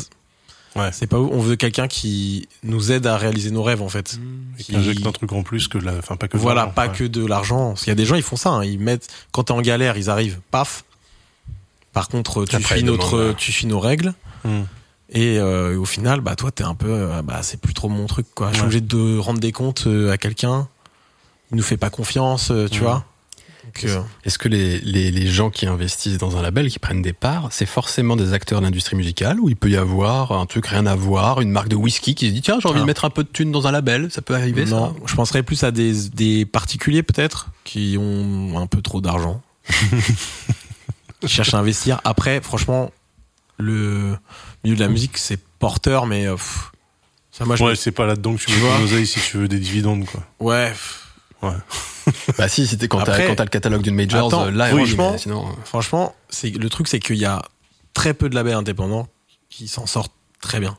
Ouais. 0.76 0.90
c'est 0.92 1.06
pas 1.06 1.18
où. 1.18 1.28
On 1.32 1.40
veut 1.40 1.56
quelqu'un 1.56 1.86
qui 1.88 2.48
nous 2.62 2.92
aide 2.92 3.06
à 3.06 3.16
réaliser 3.18 3.50
nos 3.50 3.62
rêves, 3.62 3.82
en 3.82 3.88
fait. 3.88 4.18
qui 4.58 4.64
Qui- 4.64 4.76
injecte 4.76 5.06
un 5.06 5.12
truc 5.12 5.32
en 5.32 5.42
plus 5.42 5.68
que 5.68 5.78
la, 5.78 5.94
enfin 5.98 6.16
pas 6.16 6.28
que. 6.28 6.36
de 6.36 6.42
Voilà, 6.42 6.66
pas 6.66 6.86
ouais. 6.88 6.92
que 6.96 7.04
de 7.04 7.24
l'argent. 7.26 7.70
Parce 7.70 7.80
qu'il 7.82 7.90
y 7.90 7.92
a 7.92 7.96
des 7.96 8.06
gens, 8.06 8.14
ils 8.16 8.22
font 8.22 8.36
ça. 8.36 8.50
hein. 8.50 8.64
Ils 8.64 8.78
mettent, 8.78 9.08
quand 9.32 9.44
t'es 9.44 9.52
en 9.52 9.60
galère, 9.60 9.96
ils 9.96 10.08
arrivent, 10.10 10.38
paf. 10.50 10.84
Par 11.92 12.08
contre, 12.08 12.44
tu 12.46 12.56
Après, 12.56 12.76
suis 12.76 12.84
notre, 12.84 13.18
demandent, 13.18 13.36
tu 13.36 13.52
suis 13.52 13.66
nos 13.66 13.80
règles. 13.80 14.14
Hmm. 14.44 14.62
Et 15.10 15.38
euh, 15.38 15.78
au 15.78 15.84
final, 15.84 16.22
bah 16.22 16.36
toi, 16.36 16.50
t'es 16.50 16.64
un 16.64 16.74
peu, 16.74 16.88
euh, 16.88 17.20
bah 17.22 17.40
c'est 17.42 17.60
plus 17.60 17.74
trop 17.74 17.90
mon 17.90 18.06
truc, 18.06 18.26
quoi. 18.34 18.48
Je 18.50 18.54
suis 18.56 18.62
obligé 18.64 18.80
de 18.80 19.18
rendre 19.18 19.40
des 19.40 19.52
comptes 19.52 19.84
euh, 19.86 20.10
à 20.10 20.16
quelqu'un. 20.16 20.68
Il 21.50 21.58
nous 21.58 21.62
fait 21.62 21.76
pas 21.76 21.90
confiance, 21.90 22.50
euh, 22.50 22.66
tu 22.66 22.78
Ouais. 22.80 22.86
vois. 22.86 23.04
Euh, 23.84 24.00
Est-ce 24.24 24.38
que 24.38 24.48
les, 24.48 24.80
les, 24.80 25.10
les 25.10 25.26
gens 25.28 25.48
qui 25.50 25.66
investissent 25.66 26.18
dans 26.18 26.36
un 26.36 26.42
label, 26.42 26.68
qui 26.68 26.78
prennent 26.78 27.00
des 27.02 27.12
parts, 27.12 27.48
c'est 27.52 27.66
forcément 27.66 28.16
des 28.16 28.32
acteurs 28.32 28.60
de 28.60 28.64
l'industrie 28.66 28.96
musicale 28.96 29.38
ou 29.40 29.48
il 29.48 29.56
peut 29.56 29.70
y 29.70 29.76
avoir 29.76 30.32
un 30.32 30.46
truc 30.46 30.66
rien 30.66 30.84
à 30.86 30.94
voir, 30.96 31.40
une 31.40 31.50
marque 31.50 31.68
de 31.68 31.76
whisky 31.76 32.14
qui 32.14 32.28
se 32.28 32.32
dit 32.32 32.42
tiens 32.42 32.58
j'ai 32.60 32.68
envie 32.68 32.78
Ah. 32.78 32.82
de 32.82 32.86
mettre 32.86 33.04
un 33.04 33.10
peu 33.10 33.22
de 33.24 33.28
thunes 33.28 33.52
dans 33.52 33.66
un 33.66 33.70
label, 33.72 34.08
ça 34.10 34.20
peut 34.20 34.34
arriver 34.34 34.64
non, 34.64 34.94
ça 34.94 35.00
je 35.06 35.14
penserais 35.14 35.42
plus 35.42 35.62
à 35.64 35.70
des, 35.70 36.08
des 36.10 36.44
particuliers 36.44 37.02
peut-être 37.02 37.50
qui 37.64 37.96
ont 37.98 38.58
un 38.58 38.66
peu 38.66 38.82
trop 38.82 39.00
d'argent, 39.00 39.40
qui 41.20 41.28
cherchent 41.28 41.54
à 41.54 41.58
investir. 41.58 42.00
Après, 42.04 42.40
franchement, 42.40 42.90
le 43.58 44.16
milieu 44.64 44.76
de 44.76 44.80
la 44.80 44.88
musique 44.88 45.18
c'est 45.18 45.38
porteur, 45.58 46.06
mais 46.06 46.26
euh, 46.26 46.32
pff, 46.34 46.72
ça, 47.30 47.44
moi, 47.44 47.60
Ouais, 47.62 47.76
c'est 47.76 47.92
pas 47.92 48.06
là-dedans 48.06 48.34
que 48.34 48.44
tu 48.44 48.52
vois. 48.52 48.78
oseille 48.80 49.06
si 49.06 49.20
tu 49.20 49.38
veux 49.38 49.48
des 49.48 49.58
dividendes, 49.60 50.04
quoi. 50.06 50.22
ouais. 50.40 50.70
pff, 50.70 51.01
Bah 52.38 52.48
si, 52.48 52.66
c'était 52.66 52.88
quand 52.88 53.02
t'as 53.04 53.26
le 53.44 53.48
catalogue 53.50 53.82
d'une 53.82 53.94
major, 53.94 54.26
Attends, 54.28 54.46
euh, 54.46 54.50
là, 54.50 54.68
oui, 54.74 54.82
oui, 54.82 54.88
franchement- 54.88 55.18
sinon. 55.18 55.46
euh, 55.48 55.52
Franchement, 55.64 56.14
c'est 56.28 56.50
le 56.50 56.68
truc, 56.68 56.88
c'est 56.88 56.98
qu'il 56.98 57.16
y 57.16 57.24
a 57.24 57.42
très 57.94 58.12
peu 58.14 58.28
de 58.28 58.34
labels 58.34 58.54
indépendants 58.54 59.08
qui 59.50 59.68
s'en 59.68 59.86
sortent 59.86 60.12
très 60.40 60.58
bien. 60.60 60.76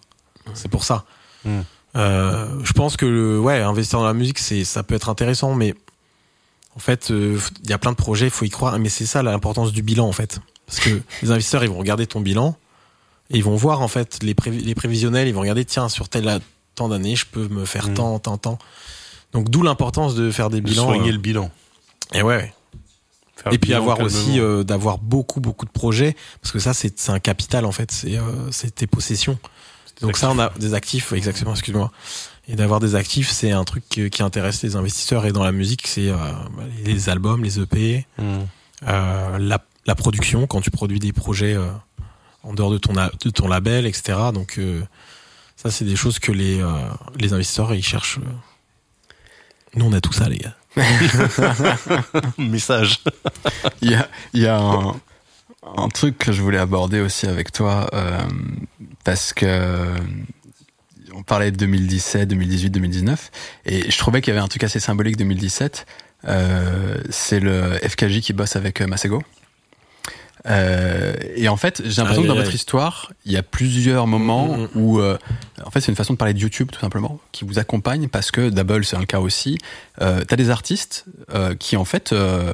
C'est 0.53 0.67
pour 0.67 0.83
ça. 0.83 1.05
Mm. 1.45 1.59
Euh, 1.95 2.47
je 2.63 2.73
pense 2.73 2.97
que 2.97 3.05
le, 3.05 3.39
ouais, 3.39 3.61
investir 3.61 3.99
dans 3.99 4.05
la 4.05 4.13
musique, 4.13 4.39
c'est 4.39 4.63
ça 4.65 4.83
peut 4.83 4.95
être 4.95 5.09
intéressant, 5.09 5.53
mais 5.55 5.75
en 6.75 6.79
fait, 6.79 7.11
euh, 7.11 7.39
il 7.63 7.69
y 7.69 7.73
a 7.73 7.77
plein 7.77 7.91
de 7.91 7.97
projets, 7.97 8.25
il 8.27 8.31
faut 8.31 8.45
y 8.45 8.49
croire. 8.49 8.77
Mais 8.79 8.89
c'est 8.89 9.05
ça 9.05 9.23
l'importance 9.23 9.71
du 9.71 9.81
bilan, 9.83 10.07
en 10.07 10.11
fait, 10.11 10.39
parce 10.65 10.79
que 10.79 10.89
les 11.21 11.31
investisseurs, 11.31 11.63
ils 11.63 11.69
vont 11.69 11.77
regarder 11.77 12.07
ton 12.07 12.19
bilan 12.19 12.57
et 13.29 13.37
ils 13.37 13.43
vont 13.43 13.55
voir 13.55 13.81
en 13.81 13.87
fait 13.87 14.21
les, 14.23 14.33
prévi- 14.33 14.63
les 14.63 14.75
prévisionnels, 14.75 15.27
ils 15.27 15.33
vont 15.33 15.41
regarder, 15.41 15.63
tiens, 15.65 15.87
sur 15.87 16.09
tel 16.09 16.39
temps 16.75 16.89
d'années, 16.89 17.15
je 17.15 17.25
peux 17.27 17.47
me 17.47 17.63
faire 17.65 17.89
Mm. 17.89 17.93
tant, 17.93 18.19
tant, 18.19 18.37
tant. 18.37 18.57
Donc 19.33 19.49
d'où 19.49 19.63
l'importance 19.63 20.15
de 20.15 20.31
faire 20.31 20.49
des 20.49 20.61
De 20.61 20.65
bilans. 20.65 20.85
soigner 20.85 21.09
euh, 21.09 21.13
le 21.13 21.17
bilan. 21.17 21.51
et 22.13 22.21
ouais. 22.21 22.53
Faire 23.35 23.51
Et 23.53 23.57
puis 23.57 23.73
avoir 23.73 23.99
aussi 23.99 24.39
euh, 24.39 24.63
d'avoir 24.63 24.99
beaucoup 24.99 25.39
beaucoup 25.41 25.65
de 25.65 25.71
projets 25.71 26.15
parce 26.41 26.51
que 26.51 26.59
ça 26.59 26.73
c'est 26.73 27.09
un 27.09 27.19
capital 27.19 27.65
en 27.65 27.71
fait 27.71 27.91
c'est 27.91 28.17
euh, 28.17 28.51
c'est 28.51 28.75
tes 28.75 28.85
possessions 28.87 29.39
donc 30.01 30.17
ça 30.17 30.29
on 30.29 30.37
a 30.39 30.51
des 30.59 30.73
actifs 30.75 31.13
exactement 31.13 31.51
excuse-moi 31.51 31.91
et 32.47 32.55
d'avoir 32.55 32.79
des 32.79 32.93
actifs 32.95 33.31
c'est 33.31 33.51
un 33.51 33.63
truc 33.63 33.83
qui, 33.89 34.09
qui 34.11 34.21
intéresse 34.21 34.61
les 34.61 34.75
investisseurs 34.75 35.25
et 35.25 35.31
dans 35.31 35.43
la 35.43 35.51
musique 35.51 35.87
c'est 35.87 36.09
euh, 36.09 36.15
bah, 36.55 36.63
les 36.85 37.09
albums 37.09 37.43
les 37.43 37.59
EP 37.59 38.05
Hmm. 38.19 38.41
euh, 38.87 39.37
la, 39.39 39.59
la 39.87 39.95
production 39.95 40.45
quand 40.45 40.61
tu 40.61 40.69
produis 40.69 40.99
des 40.99 41.11
projets 41.11 41.55
euh, 41.55 41.67
en 42.43 42.53
dehors 42.53 42.69
de 42.71 42.77
ton 42.77 42.93
de 42.93 43.29
ton 43.31 43.47
label 43.47 43.87
etc 43.87 44.13
donc 44.33 44.55
euh, 44.59 44.81
ça 45.55 45.71
c'est 45.71 45.85
des 45.85 45.95
choses 45.95 46.19
que 46.19 46.31
les 46.31 46.61
euh, 46.61 46.69
les 47.17 47.33
investisseurs 47.33 47.73
ils 47.73 47.83
cherchent. 47.83 48.19
Nous 49.75 49.85
on 49.85 49.93
a 49.93 50.01
tout 50.01 50.13
ça 50.13 50.29
les 50.29 50.37
gars 50.37 50.55
Message. 52.37 52.99
Il 53.81 53.91
y 53.91 53.95
a, 53.95 54.07
il 54.33 54.41
y 54.41 54.47
a 54.47 54.57
un, 54.57 54.95
un 55.77 55.89
truc 55.89 56.17
que 56.17 56.31
je 56.31 56.41
voulais 56.41 56.57
aborder 56.57 56.99
aussi 56.99 57.27
avec 57.27 57.51
toi, 57.51 57.89
euh, 57.93 58.21
parce 59.03 59.33
que 59.33 59.93
on 61.15 61.23
parlait 61.23 61.51
de 61.51 61.57
2017, 61.57 62.27
2018, 62.27 62.69
2019, 62.71 63.31
et 63.65 63.91
je 63.91 63.97
trouvais 63.97 64.21
qu'il 64.21 64.33
y 64.33 64.35
avait 64.35 64.43
un 64.43 64.47
truc 64.47 64.63
assez 64.63 64.79
symbolique 64.79 65.17
2017. 65.17 65.85
Euh, 66.25 66.97
c'est 67.09 67.39
le 67.39 67.77
FKJ 67.87 68.21
qui 68.21 68.33
bosse 68.33 68.55
avec 68.55 68.81
euh, 68.81 68.87
Masego. 68.87 69.21
Euh, 70.45 71.13
et 71.35 71.47
en 71.47 71.57
fait, 71.57 71.81
j'ai 71.85 72.01
l'impression 72.01 72.23
que 72.23 72.27
dans 72.27 72.35
votre 72.35 72.53
histoire, 72.53 73.11
il 73.25 73.31
y 73.31 73.37
a 73.37 73.43
plusieurs 73.43 74.07
moments 74.07 74.57
Mm, 74.57 74.61
mm, 74.61 74.67
où, 74.75 74.99
euh, 74.99 75.17
en 75.65 75.71
fait, 75.71 75.79
c'est 75.81 75.91
une 75.91 75.95
façon 75.95 76.13
de 76.13 76.17
parler 76.17 76.33
de 76.33 76.39
YouTube 76.39 76.69
tout 76.71 76.79
simplement, 76.79 77.19
qui 77.31 77.45
vous 77.45 77.59
accompagne 77.59 78.07
parce 78.07 78.31
que 78.31 78.49
Double, 78.49 78.83
c'est 78.85 78.97
un 78.97 79.05
cas 79.05 79.19
aussi. 79.19 79.57
Euh, 80.01 80.23
T'as 80.27 80.35
des 80.35 80.49
artistes 80.49 81.05
euh, 81.33 81.55
qui 81.55 81.77
en 81.77 81.85
fait 81.85 82.11
euh, 82.13 82.53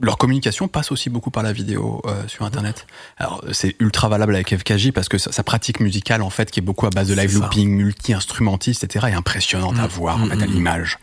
leur 0.00 0.18
communication 0.18 0.68
passe 0.68 0.92
aussi 0.92 1.08
beaucoup 1.10 1.30
par 1.30 1.42
la 1.42 1.52
vidéo 1.52 2.02
euh, 2.06 2.22
sur 2.28 2.44
Internet. 2.44 2.86
Alors 3.16 3.42
c'est 3.52 3.76
ultra 3.80 4.08
valable 4.08 4.34
avec 4.34 4.54
FKJ 4.56 4.90
parce 4.92 5.08
que 5.08 5.16
sa, 5.18 5.32
sa 5.32 5.42
pratique 5.42 5.80
musicale 5.80 6.22
en 6.22 6.30
fait, 6.30 6.50
qui 6.50 6.60
est 6.60 6.62
beaucoup 6.62 6.86
à 6.86 6.90
base 6.90 7.08
de 7.08 7.14
live 7.14 7.32
looping, 7.34 7.70
multi-instrumentiste, 7.70 8.84
etc., 8.84 9.06
est 9.10 9.14
impressionnante 9.14 9.78
à 9.78 9.86
Mm, 9.86 9.90
voir 9.90 10.16
en 10.16 10.26
mm, 10.26 10.30
fait 10.30 10.42
à 10.42 10.46
mm. 10.46 10.50
l'image. 10.50 10.98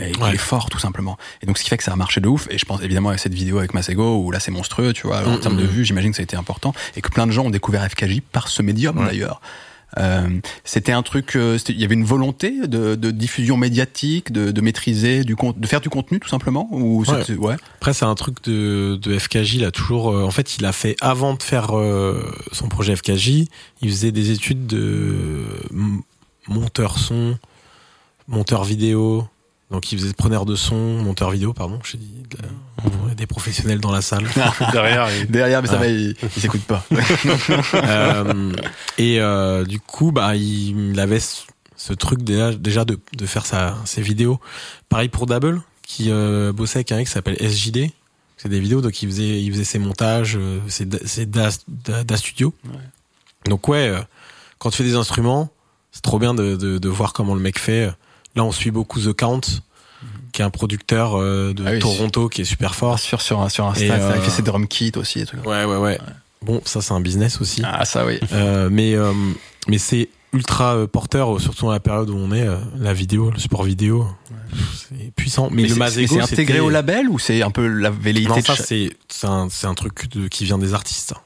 Et 0.00 0.10
il 0.10 0.22
Ouais. 0.22 0.34
est 0.34 0.38
fort 0.38 0.70
tout 0.70 0.78
simplement. 0.78 1.16
Et 1.42 1.46
donc 1.46 1.58
ce 1.58 1.62
qui 1.64 1.70
fait 1.70 1.76
que 1.76 1.84
ça 1.84 1.92
a 1.92 1.96
marché 1.96 2.20
de 2.20 2.28
ouf. 2.28 2.46
Et 2.50 2.58
je 2.58 2.64
pense 2.64 2.80
évidemment 2.82 3.08
avec 3.10 3.20
cette 3.20 3.34
vidéo 3.34 3.58
avec 3.58 3.74
Masego 3.74 4.16
où 4.22 4.30
là 4.30 4.40
c'est 4.40 4.50
monstrueux, 4.50 4.92
tu 4.92 5.06
vois. 5.06 5.26
En 5.26 5.38
termes 5.38 5.56
de 5.56 5.64
vues, 5.66 5.84
j'imagine 5.84 6.10
que 6.12 6.16
ça 6.16 6.22
a 6.22 6.24
été 6.24 6.36
important 6.36 6.72
et 6.96 7.00
que 7.00 7.08
plein 7.10 7.26
de 7.26 7.32
gens 7.32 7.44
ont 7.46 7.50
découvert 7.50 7.84
FKJ 7.90 8.20
par 8.32 8.48
ce 8.48 8.62
médium 8.62 8.98
Ouais. 8.98 9.06
d'ailleurs. 9.06 9.40
Euh, 9.96 10.40
c'était 10.64 10.92
un 10.92 11.02
truc, 11.02 11.34
euh, 11.34 11.58
il 11.68 11.80
y 11.80 11.84
avait 11.84 11.94
une 11.94 12.04
volonté 12.04 12.66
de, 12.66 12.94
de 12.94 13.10
diffusion 13.10 13.56
médiatique, 13.56 14.32
de, 14.32 14.50
de 14.50 14.60
maîtriser 14.60 15.24
du 15.24 15.34
de 15.34 15.66
faire 15.66 15.80
du 15.80 15.88
contenu 15.88 16.20
tout 16.20 16.28
simplement 16.28 16.68
ou 16.70 17.04
Ouais. 17.38 17.56
Après, 17.76 17.94
c'est 17.94 18.04
un 18.04 18.14
truc 18.14 18.42
de, 18.44 18.98
de 19.00 19.18
FKJ. 19.18 19.54
Il 19.54 19.64
a 19.64 19.70
toujours, 19.70 20.10
euh, 20.10 20.24
en 20.24 20.30
fait, 20.30 20.56
il 20.56 20.66
a 20.66 20.72
fait 20.72 20.96
avant 21.00 21.34
de 21.34 21.42
faire 21.42 21.72
son 22.52 22.68
projet 22.68 22.96
FKJ, 22.96 23.46
il 23.80 23.90
faisait 23.90 24.12
des 24.12 24.30
études 24.30 24.66
de 24.66 25.44
monteur 26.48 26.98
son, 26.98 27.38
monteur 28.26 28.64
vidéo. 28.64 29.26
Donc, 29.70 29.92
il 29.92 29.98
faisait 29.98 30.14
preneur 30.14 30.46
de 30.46 30.56
son, 30.56 30.76
monteur 31.02 31.30
vidéo, 31.30 31.52
pardon. 31.52 31.78
J'ai 31.84 31.98
dit 31.98 32.10
de 32.30 32.38
la- 32.42 33.10
a 33.10 33.14
des 33.14 33.26
professionnels 33.26 33.80
dans 33.80 33.90
la 33.92 34.00
salle. 34.00 34.26
Derrière, 34.72 35.08
il- 35.20 35.30
Derrière, 35.30 35.60
mais 35.60 35.68
ça 35.68 35.74
Ah. 35.76 35.80
va, 35.80 35.86
il, 35.88 36.14
il 36.22 36.40
s'écoute 36.42 36.62
pas. 36.62 36.84
Euh, 37.74 38.52
et 38.98 39.20
euh, 39.20 39.64
du 39.64 39.80
coup, 39.80 40.12
bah, 40.12 40.36
il, 40.36 40.90
il 40.92 41.00
avait 41.00 41.20
ce, 41.20 41.92
truc 41.92 42.22
déjà, 42.22 42.52
déjà 42.54 42.84
de, 42.84 42.98
de 43.16 43.26
faire 43.26 43.46
sa, 43.46 43.76
ses 43.84 44.02
vidéos. 44.02 44.40
Pareil 44.88 45.08
pour 45.08 45.26
Double, 45.26 45.62
qui 45.82 46.10
euh, 46.10 46.52
bossait 46.52 46.78
avec 46.78 46.92
un 46.92 46.96
mec 46.96 47.06
qui 47.06 47.12
s'appelle 47.12 47.36
SJD. 47.38 47.90
C'est 48.36 48.48
des 48.48 48.60
vidéos, 48.60 48.80
donc 48.80 49.02
il 49.02 49.08
faisait, 49.08 49.42
il 49.42 49.50
faisait 49.52 49.64
ses 49.64 49.78
montages, 49.78 50.36
euh, 50.36 50.60
ses, 50.68 50.86
ses 51.04 51.26
da, 51.26 51.48
da- 51.66 52.04
da 52.04 52.16
studio. 52.16 52.54
Donc 53.46 53.66
ouais, 53.68 53.88
euh, 53.88 54.00
quand 54.58 54.70
tu 54.70 54.76
fais 54.78 54.84
des 54.84 54.94
instruments, 54.94 55.50
c'est 55.92 56.02
trop 56.02 56.18
bien 56.18 56.34
de, 56.34 56.54
de, 56.56 56.78
de 56.78 56.88
voir 56.88 57.12
comment 57.12 57.34
le 57.34 57.40
mec 57.40 57.58
fait. 57.58 57.90
Là, 58.36 58.44
on 58.44 58.52
suit 58.52 58.70
beaucoup 58.70 59.00
The 59.00 59.12
Count, 59.12 59.40
qui 60.32 60.42
est 60.42 60.44
un 60.44 60.50
producteur 60.50 61.16
euh, 61.18 61.52
de 61.54 61.64
Ah 61.66 61.70
oui, 61.72 61.78
Toronto 61.80 62.28
qui 62.28 62.42
est 62.42 62.44
super 62.44 62.74
fort. 62.74 62.98
sur 62.98 63.20
sur 63.20 63.50
sur 63.50 63.66
Insta, 63.66 63.82
Et, 63.82 63.86
il 63.86 63.92
euh, 63.92 64.20
fait 64.20 64.30
ses 64.30 64.42
drum 64.42 64.66
kits 64.68 64.92
aussi 64.96 65.20
et 65.20 65.26
tout. 65.26 65.36
Ouais, 65.44 65.64
ouais, 65.64 65.76
ouais. 65.76 65.98
Bon, 66.42 66.60
ça 66.64 66.80
c'est 66.80 66.92
un 66.92 67.00
business 67.00 67.40
aussi. 67.40 67.62
Ah 67.64 67.84
ça 67.84 68.06
oui. 68.06 68.20
Euh, 68.32 68.68
mais 68.70 68.94
euh, 68.94 69.12
mais 69.66 69.78
c'est 69.78 70.08
ultra 70.32 70.76
euh, 70.76 70.86
porteur, 70.86 71.34
euh, 71.34 71.38
surtout 71.38 71.64
dans 71.64 71.72
la 71.72 71.80
période 71.80 72.10
où 72.10 72.16
on 72.16 72.30
est, 72.32 72.46
euh, 72.46 72.58
la 72.78 72.92
vidéo, 72.92 73.30
le 73.30 73.38
support 73.38 73.64
vidéo, 73.64 74.06
c'est 74.76 75.10
puissant. 75.16 75.48
Mais, 75.50 75.62
Mais 75.62 75.68
le 75.68 75.74
Mazego, 75.74 76.14
c'est 76.16 76.32
intégré 76.32 76.60
au 76.60 76.68
label 76.70 77.08
ou 77.08 77.18
c'est 77.18 77.42
un 77.42 77.50
peu 77.50 77.66
la 77.66 77.90
velléité 77.90 78.28
Non, 78.28 78.40
ça 78.42 78.54
c'est 78.54 78.90
c'est 79.08 79.26
un, 79.26 79.48
c'est 79.50 79.66
un 79.66 79.74
truc 79.74 80.08
de, 80.10 80.28
qui 80.28 80.44
vient 80.44 80.58
des 80.58 80.74
artistes. 80.74 81.08
ça. 81.08 81.16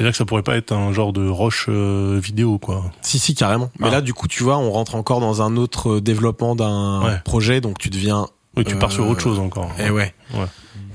C'est-à-dire 0.00 0.12
que 0.12 0.16
ça 0.16 0.24
pourrait 0.24 0.42
pas 0.42 0.56
être 0.56 0.72
un 0.72 0.94
genre 0.94 1.12
de 1.12 1.28
roche 1.28 1.66
euh, 1.68 2.18
vidéo, 2.22 2.58
quoi. 2.58 2.90
Si, 3.02 3.18
si, 3.18 3.34
carrément. 3.34 3.70
Mais 3.78 3.88
Ah. 3.88 3.90
là, 3.90 4.00
du 4.00 4.14
coup, 4.14 4.28
tu 4.28 4.42
vois, 4.42 4.56
on 4.56 4.70
rentre 4.70 4.94
encore 4.94 5.20
dans 5.20 5.42
un 5.42 5.58
autre 5.58 5.96
euh, 5.96 6.00
développement 6.00 6.56
d'un 6.56 7.04
Ouais. 7.04 7.18
projet, 7.22 7.60
donc 7.60 7.76
tu 7.76 7.90
deviens. 7.90 8.26
Oui, 8.56 8.64
tu 8.64 8.76
pars 8.76 8.90
sur 8.90 9.04
Euh, 9.04 9.08
autre 9.08 9.20
chose 9.20 9.38
encore. 9.38 9.70
Eh 9.78 9.90
ouais. 9.90 10.14
Ouais. 10.32 10.46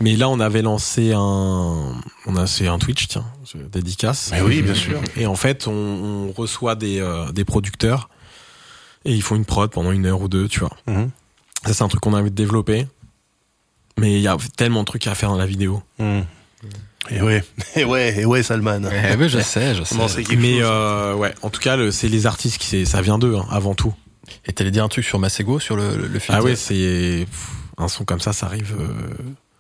Mais 0.02 0.16
là, 0.16 0.28
on 0.28 0.40
avait 0.40 0.64
lancé 0.64 1.14
un, 1.14 1.20
on 2.26 2.36
a 2.36 2.48
c'est 2.48 2.68
un 2.68 2.80
Twitch, 2.80 3.08
tiens, 3.08 3.26
dédicace. 3.72 4.30
Mais 4.32 4.42
oui, 4.42 4.64
bien 4.64 4.74
sûr. 4.74 5.00
Et 5.18 5.28
en 5.28 5.36
fait, 5.36 5.68
on, 5.68 5.72
on 5.72 6.32
reçoit 6.32 6.74
des, 6.74 7.00
euh, 7.00 7.32
des 7.32 7.46
producteurs 7.46 8.10
et 9.06 9.14
ils 9.14 9.22
font 9.22 9.36
une 9.36 9.46
prod 9.46 9.70
pendant 9.70 9.92
une 9.92 10.08
heure 10.08 10.20
ou 10.22 10.28
deux, 10.30 10.48
tu 10.48 10.62
vois. 10.62 10.72
Mhm. 10.88 11.12
Ça, 11.68 11.76
c'est 11.76 11.84
un 11.84 11.88
truc 11.90 12.02
qu'on 12.02 12.16
a 12.16 12.20
envie 12.22 12.32
de 12.32 12.36
développer. 12.36 12.88
Mais 14.00 14.16
il 14.16 14.22
y 14.22 14.28
a 14.28 14.36
tellement 14.58 14.80
de 14.80 14.86
trucs 14.88 15.06
à 15.06 15.14
faire 15.14 15.30
dans 15.30 15.38
la 15.38 15.46
vidéo. 15.46 15.84
Mhm. 16.00 16.26
Et 17.10 17.22
ouais, 17.22 17.44
et 17.76 17.86
ouais, 17.86 18.20
et 18.20 18.26
ouais, 18.26 18.44
Salman. 18.44 18.82
Eh 19.12 19.16
ben, 19.16 19.28
je 19.28 19.40
sais, 19.42 19.76
je 19.76 19.84
sais. 19.84 19.96
Comment 19.96 20.08
c'est 20.08 20.24
quelque 20.24 20.40
Mais 20.42 20.60
chose 20.60 20.68
euh, 20.70 21.14
ouais, 21.16 21.34
en 21.42 21.50
tout 21.50 21.60
cas, 21.62 21.76
le- 21.76 21.92
c'est 21.92 22.08
les 22.08 22.26
artistes 22.26 22.58
qui, 22.58 22.68
c'est- 22.68 22.86
ça 22.86 23.02
vient 23.02 23.18
d'eux, 23.20 23.36
hein, 23.36 23.46
avant 23.52 23.76
tout. 23.76 23.94
Et 24.46 24.54
t'allais 24.54 24.72
dire 24.72 24.84
un 24.84 24.90
truc 24.90 25.06
sur 25.06 25.20
Masego, 25.20 25.60
sur 25.60 25.76
le, 25.76 25.96
le, 25.96 26.08
le 26.08 26.20
feat 26.20 26.32
Ah 26.36 26.42
ouais, 26.42 26.56
c'est 26.56 27.28
un 27.78 27.88
son 27.88 28.06
comme 28.06 28.20
ça, 28.20 28.34
ça 28.34 28.46
arrive. 28.48 28.76
euh, 28.80 28.88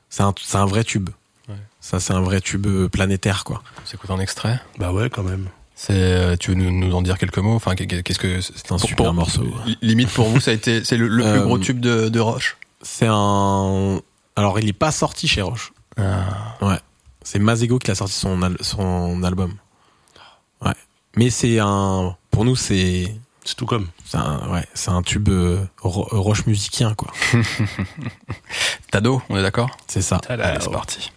c'est 0.10 0.24
un, 0.24 0.34
c'est 0.42 0.58
un 0.58 0.66
vrai 0.66 0.84
tube. 0.84 1.10
Ouais. 1.50 1.56
Ça, 1.82 2.00
c'est 2.00 2.14
un 2.14 2.22
vrai 2.22 2.42
tube 2.42 2.66
euh, 2.66 2.88
planétaire, 2.90 3.44
quoi. 3.44 3.62
On 3.84 3.86
s'écoute 3.88 4.10
un 4.10 4.20
extrait. 4.20 4.60
Bah 4.80 4.92
ouais, 4.92 5.10
quand 5.10 5.24
même. 5.24 5.48
C'est, 5.76 5.94
euh, 5.94 6.36
tu 6.40 6.52
veux 6.52 6.56
nous, 6.56 6.72
nous 6.72 6.96
en 6.96 7.02
dire 7.02 7.18
quelques 7.18 7.38
mots? 7.38 7.54
Enfin, 7.56 7.76
qu'est- 7.76 7.86
qu'est-ce 8.02 8.18
que 8.18 8.40
C'est 8.42 8.72
un 8.72 8.78
pour- 8.78 8.88
super 8.90 9.06
pour- 9.06 9.14
morceau. 9.14 9.44
li- 9.66 9.78
Limite 9.82 10.10
pour 10.10 10.28
vous, 10.30 10.40
ça 10.40 10.52
a 10.52 10.54
été, 10.54 10.84
c'est 10.84 10.98
le, 10.98 11.08
le 11.10 11.24
plus 11.24 11.42
gros 11.42 11.58
tube 11.60 11.80
de, 11.80 12.08
de 12.10 12.20
Roche? 12.20 12.58
C'est 12.82 13.08
un. 13.10 14.00
Alors, 14.36 14.58
il 14.60 14.68
est 14.70 14.74
pas 14.74 14.92
sorti 14.92 15.28
chez 15.28 15.42
Roche. 15.42 15.74
Ah. 15.98 16.58
C'est 17.26 17.40
Mazego 17.40 17.80
qui 17.80 17.92
a 17.92 17.96
sorti 17.96 18.14
son, 18.14 18.42
al- 18.44 18.56
son 18.62 19.22
album. 19.24 19.56
Ouais. 20.62 20.72
Mais 21.18 21.30
c'est 21.30 21.60
un. 21.60 22.16
Pour 22.32 22.46
nous, 22.46 22.56
c'est. 22.56 23.14
C'est 23.44 23.56
tout 23.56 23.66
comme. 23.66 23.88
C'est 24.06 24.18
un, 24.18 24.48
ouais, 24.52 24.66
c'est 24.74 24.92
un 24.92 25.02
tube 25.02 25.28
euh, 25.30 25.66
ro- 25.82 26.08
roche 26.12 26.46
musicien, 26.46 26.94
quoi. 26.94 27.12
Tado, 28.92 29.22
on 29.30 29.38
est 29.38 29.42
d'accord? 29.42 29.70
C'est 29.88 30.02
ça. 30.02 30.22
Allez, 30.30 30.44
c'est 30.62 30.72
parti. 30.72 31.12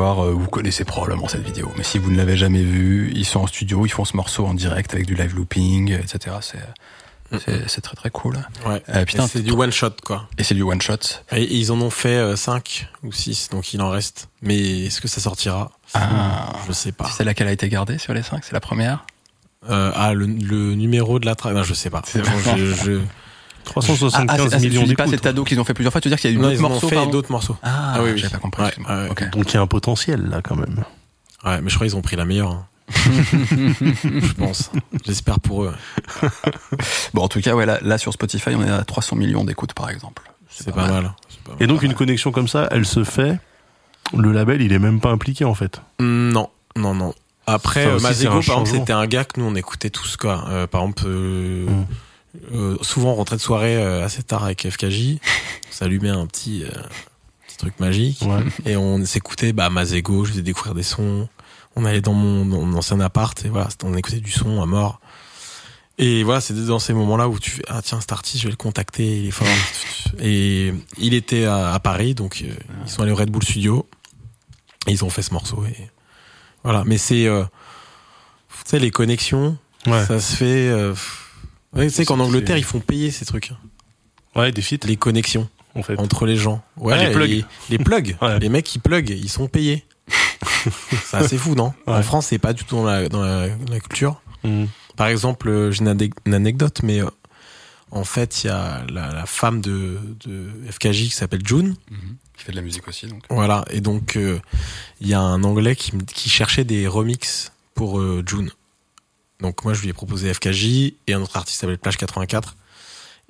Voir, 0.00 0.24
euh, 0.24 0.32
vous 0.32 0.48
connaissez 0.48 0.84
probablement 0.84 1.28
cette 1.28 1.42
vidéo, 1.44 1.70
mais 1.76 1.84
si 1.84 1.98
vous 1.98 2.10
ne 2.10 2.16
l'avez 2.16 2.36
jamais 2.36 2.62
vue, 2.62 3.12
ils 3.14 3.26
sont 3.26 3.40
en 3.40 3.46
studio, 3.46 3.84
ils 3.84 3.90
font 3.90 4.04
ce 4.06 4.16
morceau 4.16 4.46
en 4.46 4.54
direct 4.54 4.94
avec 4.94 5.06
du 5.06 5.14
live 5.14 5.34
looping, 5.36 5.92
etc. 5.92 6.36
C'est, 6.40 7.80
très 7.82 7.94
très 7.96 8.10
cool. 8.10 8.38
Ouais. 8.66 8.82
Euh, 8.88 9.04
c'est 9.28 9.42
du 9.42 9.52
one 9.52 9.70
shot, 9.70 9.90
quoi. 10.04 10.26
Et 10.38 10.42
c'est 10.42 10.54
du 10.54 10.62
one 10.62 10.80
shot. 10.80 10.96
Et 11.32 11.44
ils 11.54 11.70
en 11.70 11.80
ont 11.80 11.90
fait 11.90 12.34
5 12.34 12.88
ou 13.04 13.12
6, 13.12 13.50
donc 13.50 13.72
il 13.74 13.82
en 13.82 13.90
reste. 13.90 14.28
Mais 14.42 14.86
est-ce 14.86 15.00
que 15.02 15.06
ça 15.08 15.20
sortira? 15.20 15.70
Ah. 15.94 16.52
Je 16.66 16.72
sais 16.72 16.92
pas. 16.92 17.08
C'est 17.14 17.24
laquelle 17.24 17.48
a 17.48 17.52
été 17.52 17.68
gardée 17.68 17.98
sur 17.98 18.14
les 18.14 18.22
cinq? 18.22 18.42
C'est 18.44 18.54
la 18.54 18.60
première? 18.60 19.04
Euh, 19.68 19.92
ah, 19.94 20.14
le, 20.14 20.24
le 20.26 20.74
numéro 20.74 21.18
de 21.18 21.26
la 21.26 21.34
track. 21.34 21.54
Non, 21.54 21.62
je 21.62 21.74
sais 21.74 21.90
pas. 21.90 22.02
Je, 22.14 22.20
je- 22.74 23.00
375 23.64 24.26
ah, 24.28 24.48
c'est- 24.48 24.54
ah, 24.54 24.58
millions 24.58 24.82
dis 24.84 24.94
pas 24.94 25.04
c'est 25.04 25.10
d'écoutes. 25.12 25.22
Tado 25.24 25.44
qu'ils 25.44 25.60
ont 25.60 25.64
fait 25.64 25.74
plusieurs 25.74 25.92
fois, 25.92 26.00
tu 26.00 26.08
veux 26.08 26.14
dire 26.14 26.20
qu'il 26.20 26.30
y 26.30 26.34
a 26.34 26.36
eu 26.36 26.40
d'autres 26.40 26.60
morceaux 26.60 26.88
fait 26.88 26.96
pardon 26.96 27.10
d'autres 27.10 27.30
morceaux. 27.32 27.56
Ah, 27.62 27.94
Ah 27.96 28.02
oui, 28.02 28.10
oui. 28.12 28.18
j'avais 28.18 28.32
pas 28.32 28.38
compris. 28.38 28.62
Ouais, 28.62 28.70
ouais. 28.88 29.30
Donc 29.32 29.50
il 29.50 29.54
y 29.54 29.56
a 29.56 29.60
un 29.60 29.66
potentiel 29.66 30.26
là 30.28 30.40
quand 30.42 30.56
même. 30.56 30.84
Ouais, 31.44 31.60
mais 31.60 31.70
je 31.70 31.74
crois 31.74 31.86
qu'ils 31.86 31.96
ont 31.96 32.02
pris 32.02 32.16
la 32.16 32.24
meilleure. 32.24 32.50
hein. 32.50 32.66
je 32.94 34.32
pense. 34.32 34.70
J'espère 35.04 35.38
pour 35.40 35.64
eux. 35.64 35.74
Bon, 37.14 37.22
en 37.22 37.28
tout 37.28 37.40
cas, 37.40 37.54
ouais, 37.54 37.64
là, 37.66 37.78
là, 37.82 37.98
sur 37.98 38.12
Spotify, 38.12 38.50
on 38.56 38.62
est 38.64 38.70
à 38.70 38.82
300 38.84 39.16
millions 39.16 39.44
d'écoutes 39.44 39.74
par 39.74 39.90
exemple. 39.90 40.22
C'est 40.48 40.74
pas, 40.74 40.88
mal. 40.88 41.12
C'est 41.28 41.40
pas 41.44 41.52
mal. 41.52 41.62
Et 41.62 41.66
donc 41.66 41.82
une 41.82 41.94
connexion 41.94 42.32
comme 42.32 42.48
ça, 42.48 42.68
elle 42.72 42.84
se 42.84 43.04
fait. 43.04 43.38
Le 44.16 44.32
label, 44.32 44.60
il 44.62 44.72
est 44.72 44.78
même 44.80 45.00
pas 45.00 45.10
impliqué 45.10 45.44
en 45.44 45.54
fait. 45.54 45.80
Non, 46.00 46.50
non, 46.76 46.94
non. 46.94 47.14
Après, 47.46 47.86
Mazego, 48.00 48.30
par 48.30 48.38
exemple, 48.60 48.68
c'était 48.70 48.92
un 48.92 49.06
gars 49.06 49.24
que 49.24 49.38
nous, 49.40 49.46
on 49.46 49.54
écoutait 49.54 49.90
tous, 49.90 50.16
quoi. 50.16 50.44
Euh, 50.48 50.66
par 50.66 50.82
exemple, 50.82 51.04
euh, 51.06 51.66
Mm. 51.66 51.86
Euh, 52.52 52.76
souvent, 52.82 53.10
on 53.10 53.14
rentrait 53.16 53.36
de 53.36 53.40
soirée 53.40 53.76
euh, 53.76 54.04
assez 54.04 54.22
tard 54.22 54.44
avec 54.44 54.68
FKJ. 54.68 55.16
on 55.16 55.18
s'allumait 55.72 56.08
un 56.10 56.26
petit, 56.26 56.64
euh, 56.64 56.68
petit 57.46 57.56
truc 57.58 57.78
magique. 57.80 58.22
Ouais. 58.22 58.44
Et 58.66 58.76
on 58.76 59.04
s'écoutait, 59.04 59.52
bah, 59.52 59.70
Mazego, 59.70 60.24
je 60.24 60.30
faisais 60.32 60.42
découvrir 60.42 60.74
des 60.74 60.82
sons. 60.82 61.28
On 61.76 61.84
allait 61.84 62.00
dans 62.00 62.14
mon, 62.14 62.44
dans 62.46 62.62
mon 62.62 62.78
ancien 62.78 63.00
appart 63.00 63.44
et 63.44 63.48
voilà, 63.48 63.68
on 63.84 63.94
écoutait 63.96 64.20
du 64.20 64.30
son 64.32 64.60
à 64.62 64.66
mort. 64.66 65.00
Et 65.98 66.22
voilà, 66.24 66.40
c'est 66.40 66.54
dans 66.54 66.78
ces 66.78 66.94
moments-là 66.94 67.28
où 67.28 67.38
tu 67.38 67.50
fais 67.50 67.62
ah 67.68 67.82
tiens 67.82 68.00
cet 68.00 68.10
artiste, 68.12 68.38
je 68.38 68.44
vais 68.44 68.50
le 68.52 68.56
contacter, 68.56 69.18
il 69.20 69.26
est 69.28 69.30
fort. 69.32 69.46
et 70.18 70.72
il 70.98 71.14
était 71.14 71.44
à, 71.44 71.74
à 71.74 71.78
Paris, 71.78 72.14
donc 72.14 72.42
euh, 72.42 72.52
ils 72.84 72.90
sont 72.90 73.02
allés 73.02 73.12
au 73.12 73.16
Red 73.16 73.30
Bull 73.30 73.42
Studio. 73.44 73.86
Et 74.86 74.92
ils 74.92 75.04
ont 75.04 75.10
fait 75.10 75.20
ce 75.22 75.32
morceau 75.34 75.62
et 75.66 75.90
voilà. 76.64 76.84
Mais 76.86 76.96
c'est 76.96 77.26
euh, 77.26 77.44
tu 78.64 78.70
sais 78.70 78.78
les 78.78 78.90
connexions, 78.90 79.58
Ouais. 79.86 80.04
ça 80.06 80.20
se 80.20 80.36
fait. 80.36 80.70
Ouais, 81.74 81.86
tu 81.88 81.92
sais 81.94 82.04
qu'en 82.04 82.20
Angleterre 82.20 82.56
ils 82.58 82.64
font 82.64 82.80
payer 82.80 83.10
ces 83.10 83.24
trucs, 83.24 83.52
Ouais, 84.36 84.52
des 84.52 84.62
feats, 84.62 84.76
les 84.86 84.96
connexions 84.96 85.48
en 85.74 85.82
fait. 85.82 85.98
entre 85.98 86.24
les 86.26 86.36
gens. 86.36 86.62
Ouais, 86.76 86.94
Ah, 86.96 87.04
les 87.08 87.12
plugs. 87.12 87.30
Les, 87.30 87.44
les 87.70 87.78
plugs. 87.78 88.16
Ouais. 88.22 88.38
Les 88.38 88.48
mecs 88.48 88.64
qui 88.66 88.78
plug, 88.78 89.08
ils 89.10 89.28
sont 89.28 89.48
payés. 89.48 89.84
c'est 91.06 91.16
assez 91.16 91.38
fou, 91.38 91.54
non? 91.54 91.72
En 91.86 91.96
Ouais. 91.96 92.02
France, 92.02 92.26
c'est 92.26 92.38
pas 92.38 92.52
du 92.52 92.64
tout 92.64 92.76
dans 92.76 92.84
la, 92.84 93.08
dans 93.08 93.22
la, 93.22 93.48
dans 93.48 93.72
la 93.72 93.80
culture. 93.80 94.20
Mhm. 94.44 94.68
Par 94.96 95.06
exemple, 95.08 95.48
euh, 95.48 95.70
j'ai 95.72 95.80
une, 95.84 96.34
anecdote, 96.34 96.80
mais 96.82 97.02
euh, 97.02 97.08
en 97.90 98.04
fait, 98.04 98.44
il 98.44 98.48
y 98.48 98.50
a 98.50 98.84
la, 98.90 99.12
la 99.12 99.26
femme 99.26 99.60
de, 99.60 99.98
de 100.26 100.48
FKJ 100.70 101.04
qui 101.04 101.10
s'appelle 101.10 101.40
June. 101.44 101.74
Qui 102.36 102.44
fait 102.44 102.52
de 102.52 102.56
la 102.56 102.62
musique 102.62 102.86
aussi, 102.88 103.06
donc. 103.06 103.22
Voilà, 103.30 103.64
et 103.70 103.80
donc 103.80 104.16
euh, 104.16 104.38
il 105.00 105.08
y 105.08 105.14
a 105.14 105.20
un 105.20 105.42
Anglais 105.44 105.76
qui, 105.76 105.94
me- 105.96 106.02
qui 106.02 106.28
cherchait 106.30 106.64
des 106.64 106.86
remixes 106.86 107.52
pour 107.74 107.98
euh, 108.00 108.22
June. 108.26 108.50
Donc 109.40 109.64
moi, 109.64 109.72
je 109.74 109.80
lui 109.82 109.88
ai 109.88 109.92
proposé 109.92 110.32
FKJ 110.32 110.92
et 111.06 111.14
un 111.14 111.20
autre 111.22 111.36
artiste 111.36 111.60
s'appelle 111.60 111.78
Plage 111.78 111.96
84. 111.96 112.56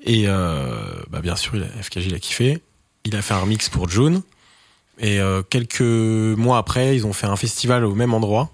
Et 0.04 0.24
euh, 0.26 0.74
bah, 1.10 1.20
bien 1.20 1.36
sûr, 1.36 1.54
FKJ 1.82 2.06
il 2.06 2.14
a 2.14 2.18
kiffé. 2.18 2.62
Il 3.04 3.16
a 3.16 3.22
fait 3.22 3.34
un 3.34 3.40
remix 3.40 3.68
pour 3.68 3.88
June. 3.88 4.22
Et 4.98 5.18
euh, 5.20 5.42
quelques 5.42 5.80
mois 5.80 6.58
après, 6.58 6.94
ils 6.96 7.06
ont 7.06 7.12
fait 7.12 7.26
un 7.26 7.36
festival 7.36 7.84
au 7.84 7.94
même 7.94 8.12
endroit. 8.12 8.50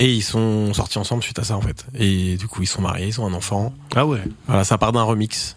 Et 0.00 0.12
ils 0.12 0.22
sont 0.22 0.74
sortis 0.74 0.98
ensemble 0.98 1.22
suite 1.22 1.38
à 1.38 1.44
ça, 1.44 1.56
en 1.56 1.60
fait. 1.60 1.86
Et 1.96 2.36
du 2.36 2.48
coup, 2.48 2.62
ils 2.62 2.66
sont 2.66 2.82
mariés, 2.82 3.06
ils 3.06 3.20
ont 3.20 3.26
un 3.26 3.34
enfant. 3.34 3.72
Ah 3.94 4.04
ouais. 4.06 4.22
Voilà, 4.46 4.64
ça 4.64 4.76
part 4.78 4.90
d'un 4.92 5.02
remix. 5.04 5.56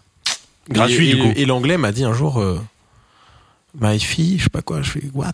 Gratuit, 0.70 1.10
Et- 1.10 1.16
du 1.16 1.22
coup. 1.22 1.32
Et 1.36 1.46
l'anglais 1.46 1.78
m'a 1.78 1.92
dit 1.92 2.04
un 2.04 2.14
jour, 2.14 2.40
euh, 2.40 2.62
my 3.80 4.00
fille, 4.00 4.38
je 4.38 4.44
sais 4.46 4.50
pas 4.50 4.62
quoi, 4.62 4.82
je 4.82 4.92
fais 4.92 5.04
what? 5.14 5.34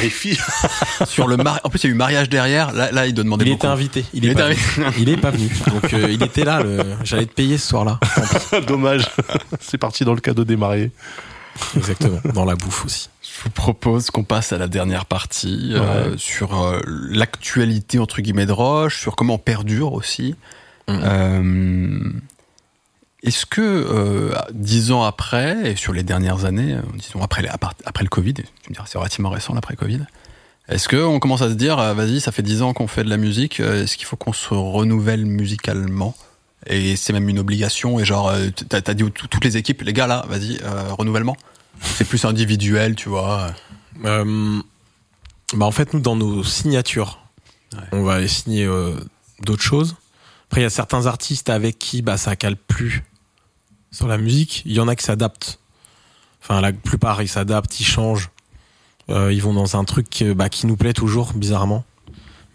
My 0.00 0.08
fille. 0.08 0.38
Sur 1.06 1.26
le 1.26 1.36
mari... 1.36 1.58
En 1.64 1.70
plus, 1.70 1.82
il 1.82 1.86
y 1.86 1.90
a 1.90 1.92
eu 1.92 1.96
mariage 1.96 2.28
derrière. 2.28 2.72
Là, 2.72 2.92
là 2.92 3.06
il 3.06 3.14
doit 3.14 3.24
demander 3.24 3.44
Il 3.44 3.52
beaucoup. 3.52 3.66
était 3.66 3.72
invité. 3.72 4.04
Il, 4.14 4.24
Il 4.24 4.28
est 4.28 4.32
était 4.32 4.42
pas 4.42 4.48
venu. 4.48 4.94
Il 4.98 5.08
est 5.08 5.16
pas 5.16 5.30
venu. 5.30 5.48
Donc 5.66 5.92
euh, 5.92 6.08
il 6.10 6.22
était 6.22 6.44
là. 6.44 6.62
Le... 6.62 6.78
J'allais 7.04 7.26
te 7.26 7.34
payer 7.34 7.58
ce 7.58 7.68
soir-là. 7.68 7.98
Dommage. 8.66 9.08
C'est 9.60 9.78
parti 9.78 10.04
dans 10.04 10.14
le 10.14 10.20
cadeau 10.20 10.44
des 10.44 10.56
mariés. 10.56 10.90
Exactement. 11.76 12.20
Dans 12.32 12.44
la 12.44 12.54
bouffe 12.54 12.84
aussi. 12.84 13.08
Je 13.22 13.44
vous 13.44 13.50
propose 13.50 14.10
qu'on 14.10 14.24
passe 14.24 14.52
à 14.52 14.58
la 14.58 14.68
dernière 14.68 15.06
partie 15.06 15.72
euh, 15.74 16.16
sur 16.16 16.62
euh, 16.62 16.80
l'actualité 16.86 17.98
entre 17.98 18.20
guillemets 18.20 18.46
de 18.46 18.52
Roche, 18.52 19.00
sur 19.00 19.16
comment 19.16 19.34
on 19.34 19.38
perdure 19.38 19.92
aussi. 19.92 20.34
Mhm. 20.88 22.20
Est-ce 23.22 23.44
que 23.46 23.60
euh, 23.60 24.34
dix 24.52 24.92
ans 24.92 25.02
après 25.02 25.70
et 25.72 25.76
sur 25.76 25.92
les 25.92 26.02
dernières 26.02 26.44
années, 26.46 26.74
euh, 26.74 26.80
disons 26.94 27.22
après, 27.22 27.46
après 27.48 28.02
le 28.04 28.08
Covid, 28.08 28.34
tu 28.34 28.42
me 28.70 28.74
diras 28.74 28.86
c'est 28.88 28.96
relativement 28.98 29.28
récent 29.30 29.52
l'après 29.54 29.76
Covid, 29.76 30.00
est-ce 30.68 30.88
qu'on 30.88 31.18
commence 31.18 31.42
à 31.42 31.48
se 31.50 31.54
dire 31.54 31.78
euh, 31.78 31.92
vas-y 31.94 32.20
ça 32.20 32.32
fait 32.32 32.42
dix 32.42 32.62
ans 32.62 32.72
qu'on 32.72 32.86
fait 32.86 33.04
de 33.04 33.10
la 33.10 33.18
musique, 33.18 33.60
euh, 33.60 33.82
est-ce 33.84 33.96
qu'il 33.98 34.06
faut 34.06 34.16
qu'on 34.16 34.32
se 34.32 34.54
renouvelle 34.54 35.26
musicalement? 35.26 36.14
Et 36.66 36.96
c'est 36.96 37.12
même 37.12 37.28
une 37.28 37.38
obligation 37.38 37.98
et 38.00 38.04
genre 38.04 38.32
t'as 38.68 38.80
t'as 38.82 38.94
dit 38.94 39.04
toutes 39.10 39.44
les 39.44 39.56
équipes 39.56 39.80
les 39.82 39.92
gars 39.94 40.06
là 40.06 40.24
vas-y 40.28 40.58
euh, 40.62 40.92
renouvellement 40.92 41.36
c'est 41.80 42.04
plus 42.06 42.24
individuel 42.26 42.94
tu 42.96 43.08
vois 43.08 43.50
Euh, 44.04 44.60
bah 45.54 45.66
en 45.66 45.70
fait 45.72 45.92
nous 45.94 46.00
dans 46.00 46.16
nos 46.16 46.42
signatures, 46.44 47.18
Ouais. 47.74 47.82
on 47.92 48.02
va 48.02 48.14
aller 48.14 48.28
signer 48.28 48.66
d'autres 49.42 49.62
choses. 49.62 49.94
Après 50.48 50.60
il 50.60 50.64
y 50.64 50.66
a 50.66 50.70
certains 50.70 51.06
artistes 51.06 51.48
avec 51.50 51.78
qui 51.78 52.02
bah 52.02 52.16
ça 52.16 52.34
cale 52.36 52.56
plus 52.56 53.04
sur 53.90 54.06
la 54.08 54.18
musique. 54.18 54.62
Il 54.66 54.72
y 54.72 54.80
en 54.80 54.88
a 54.88 54.96
qui 54.96 55.04
s'adaptent. 55.04 55.58
Enfin 56.42 56.60
la 56.60 56.72
plupart 56.72 57.22
ils 57.22 57.28
s'adaptent, 57.28 57.80
ils 57.80 57.84
changent. 57.84 58.30
Euh, 59.08 59.32
ils 59.32 59.42
vont 59.42 59.52
dans 59.54 59.76
un 59.76 59.84
truc 59.84 60.22
euh, 60.22 60.34
bah, 60.34 60.48
qui 60.48 60.66
nous 60.66 60.76
plaît 60.76 60.92
toujours 60.92 61.32
bizarrement. 61.34 61.84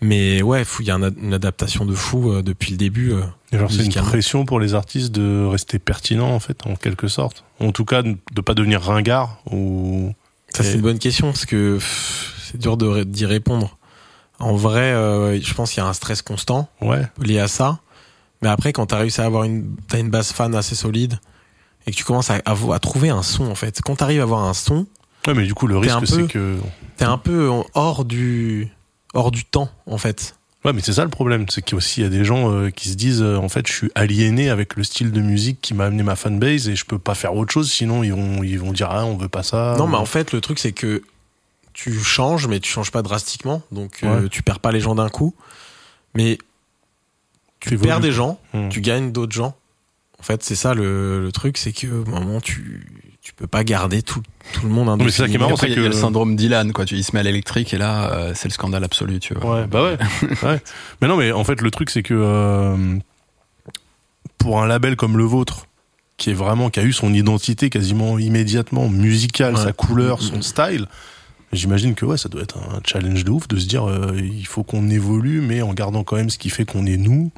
Mais 0.02 0.42
ouais, 0.42 0.64
il 0.80 0.86
y 0.86 0.92
a 0.92 0.96
un- 0.96 1.14
une 1.16 1.34
adaptation 1.34 1.86
de 1.86 1.94
fou 1.94 2.32
euh, 2.32 2.42
depuis 2.42 2.72
le 2.72 2.78
début. 2.78 3.12
euh. 3.14 3.24
Genre, 3.52 3.72
c'est 3.72 3.86
une 3.86 3.92
pression 4.04 4.46
pour 4.46 4.60
les 4.60 4.74
artistes 4.74 5.12
de 5.12 5.46
rester 5.46 5.80
pertinents, 5.80 6.32
en 6.34 6.40
fait, 6.40 6.66
en 6.68 6.76
quelque 6.76 7.08
sorte. 7.08 7.44
En 7.60 7.72
tout 7.72 7.86
cas, 7.86 8.02
de 8.04 8.42
pas 8.42 8.54
devenir 8.54 8.82
ringard 8.82 9.40
ou. 9.52 10.14
Ça, 10.50 10.64
c'est 10.64 10.76
une 10.76 10.82
bonne 10.82 11.00
question 11.00 11.28
parce 11.32 11.46
que 11.46 11.80
c'est 12.44 12.58
dur 12.58 12.78
d'y 12.78 13.26
répondre. 13.26 13.78
En 14.40 14.56
vrai, 14.56 14.92
euh, 14.94 15.42
je 15.42 15.54
pense 15.54 15.72
qu'il 15.72 15.82
y 15.82 15.86
a 15.86 15.90
un 15.90 15.94
stress 15.94 16.22
constant 16.22 16.70
Ouais. 16.82 17.08
lié 17.20 17.40
à 17.40 17.48
ça. 17.48 17.80
Mais 18.46 18.52
après, 18.52 18.72
quand 18.74 18.86
t'as 18.86 18.98
réussi 18.98 19.22
à 19.22 19.26
avoir 19.26 19.44
une, 19.44 19.76
t'as 19.88 19.98
une 20.00 20.12
base 20.12 20.32
fan 20.32 20.54
assez 20.54 20.76
solide 20.76 21.20
et 21.88 21.92
que 21.92 21.96
tu 21.96 22.04
commences 22.04 22.30
à, 22.30 22.40
à, 22.46 22.54
vo- 22.54 22.74
à 22.74 22.80
trouver 22.80 23.10
un 23.10 23.24
son, 23.24 23.46
en 23.50 23.56
fait. 23.56 23.82
Quand 23.84 23.96
t'arrives 23.96 24.20
à 24.20 24.24
avoir 24.24 24.44
un 24.46 24.54
son, 24.54 24.86
Ouais, 25.26 25.34
mais 25.34 25.46
du 25.48 25.56
coup, 25.56 25.66
le 25.66 25.78
risque, 25.80 26.06
c'est 26.06 26.28
que. 26.28 26.58
t'es 26.98 27.06
un 27.06 27.18
peu 27.18 27.50
hors 27.74 28.06
du, 28.06 28.68
hors 29.16 29.32
du 29.32 29.46
temps, 29.46 29.70
en 29.88 29.98
fait. 29.98 30.36
Ouais, 30.64 30.74
mais 30.74 30.82
c'est 30.82 30.94
ça 30.94 31.04
le 31.04 31.10
problème, 31.10 31.48
c'est 31.50 31.64
qu'il 31.64 32.04
y 32.04 32.06
a 32.06 32.10
des 32.10 32.24
gens 32.24 32.52
euh, 32.52 32.70
qui 32.70 32.90
se 32.90 32.94
disent 32.96 33.22
euh, 33.24 33.36
en 33.38 33.50
fait 33.50 33.68
je 33.68 33.72
suis 33.74 33.92
aliéné 33.96 34.50
avec 34.50 34.76
le 34.76 34.84
style 34.84 35.12
de 35.12 35.22
musique 35.22 35.60
qui 35.62 35.74
m'a 35.76 35.86
amené 35.86 36.02
ma 36.04 36.16
fanbase 36.16 36.70
et 36.70 36.76
je 36.76 36.86
peux 36.86 36.98
pas 37.00 37.14
faire 37.14 37.36
autre 37.36 37.52
chose 37.54 37.72
sinon 37.72 38.02
ils 38.02 38.12
vont 38.14 38.42
ils 38.42 38.58
vont 38.60 38.72
dire 38.72 38.88
ah 38.92 39.06
on 39.06 39.16
veut 39.18 39.28
pas 39.30 39.44
ça. 39.44 39.76
Non, 39.78 39.86
mais 39.88 39.98
en 39.98 40.06
fait, 40.06 40.32
le 40.32 40.42
truc, 40.42 40.58
c'est 40.60 40.72
que 40.72 41.02
tu 41.74 42.00
changes, 42.04 42.48
mais 42.48 42.60
tu 42.60 42.72
changes 42.72 42.92
pas 42.92 43.02
drastiquement. 43.04 43.62
Donc, 43.72 44.00
euh, 44.04 44.22
Ouais. 44.24 44.30
tu 44.30 44.42
perds 44.44 44.60
pas 44.60 44.72
les 44.72 44.80
gens 44.80 44.94
d'un 44.96 45.10
coup. 45.10 45.34
Mais 46.16 46.38
tu 47.60 47.74
évolues. 47.74 47.88
perds 47.88 48.00
des 48.00 48.12
gens, 48.12 48.40
Hmm. 48.54 48.70
tu 48.70 48.82
gagnes 48.82 49.12
d'autres 49.12 49.34
gens. 49.36 49.56
En 50.20 50.24
fait, 50.24 50.44
c'est 50.44 50.56
ça 50.56 50.74
le, 50.74 51.22
le 51.22 51.32
truc, 51.32 51.58
c'est 51.58 51.72
que 51.74 51.88
au 51.88 52.06
moment 52.06 52.40
tu 52.42 52.88
tu 53.22 53.34
peux 53.34 53.48
pas 53.48 53.64
garder 53.64 54.04
tout, 54.04 54.22
tout 54.54 54.68
le 54.68 54.70
monde 54.72 55.02
mais 55.04 55.10
c'est 55.10 55.24
ça 55.24 55.28
qui 55.28 55.34
est 55.34 55.38
marrant, 55.40 55.56
c'est 55.56 55.66
il 55.66 55.70
y 55.72 55.74
a 55.74 55.78
que- 55.78 55.82
le 55.82 55.92
syndrome 55.94 56.36
Dylan, 56.36 56.72
quoi. 56.74 56.86
Tu, 56.86 56.94
il 56.96 57.04
se 57.04 57.12
met 57.14 57.22
à 57.22 57.24
l'électrique 57.24 57.74
et 57.74 57.78
là, 57.80 58.12
euh, 58.14 58.32
c'est 58.36 58.48
le 58.48 58.54
scandale 58.54 58.84
absolu, 58.84 59.20
tu 59.20 59.34
vois. 59.34 59.62
Ouais, 59.62 59.68
bah 59.68 59.82
ouais. 59.84 59.98
ouais. 60.44 60.62
Mais 61.02 61.08
non, 61.08 61.18
mais 61.18 61.32
en 61.32 61.44
fait, 61.44 61.60
le 61.62 61.72
truc, 61.72 61.90
c'est 61.90 62.04
que 62.04 62.14
euh, 62.16 62.98
pour 64.38 64.62
un 64.62 64.68
label 64.68 64.96
comme 64.96 65.18
le 65.18 65.24
vôtre, 65.24 65.66
qui 66.18 66.30
est 66.30 66.34
vraiment, 66.34 66.70
qui 66.70 66.80
a 66.80 66.84
eu 66.84 66.94
son 66.94 67.14
identité 67.14 67.70
quasiment 67.70 68.20
immédiatement 68.20 68.88
musicale, 68.90 69.56
Ouais. 69.56 69.64
sa 69.64 69.74
couleur, 69.74 70.20
Mm, 70.20 70.24
mm, 70.24 70.28
son 70.28 70.38
mm. 70.38 70.42
style, 70.44 70.86
j'imagine 71.52 71.96
que 71.96 72.06
ouais, 72.06 72.18
ça 72.18 72.30
doit 72.30 72.42
être 72.44 72.58
un 72.58 72.80
challenge 72.86 73.24
de 73.26 73.32
ouf 73.32 73.48
de 73.48 73.58
se 73.58 73.66
dire, 73.68 73.90
euh, 73.90 74.12
il 74.22 74.46
faut 74.46 74.64
qu'on 74.64 74.88
évolue, 74.90 75.42
mais 75.42 75.62
en 75.62 75.74
gardant 75.74 76.04
quand 76.04 76.16
même 76.16 76.30
ce 76.30 76.38
qui 76.38 76.50
fait 76.50 76.66
qu'on 76.66 76.86
est 76.86 76.98
nous. 76.98 77.32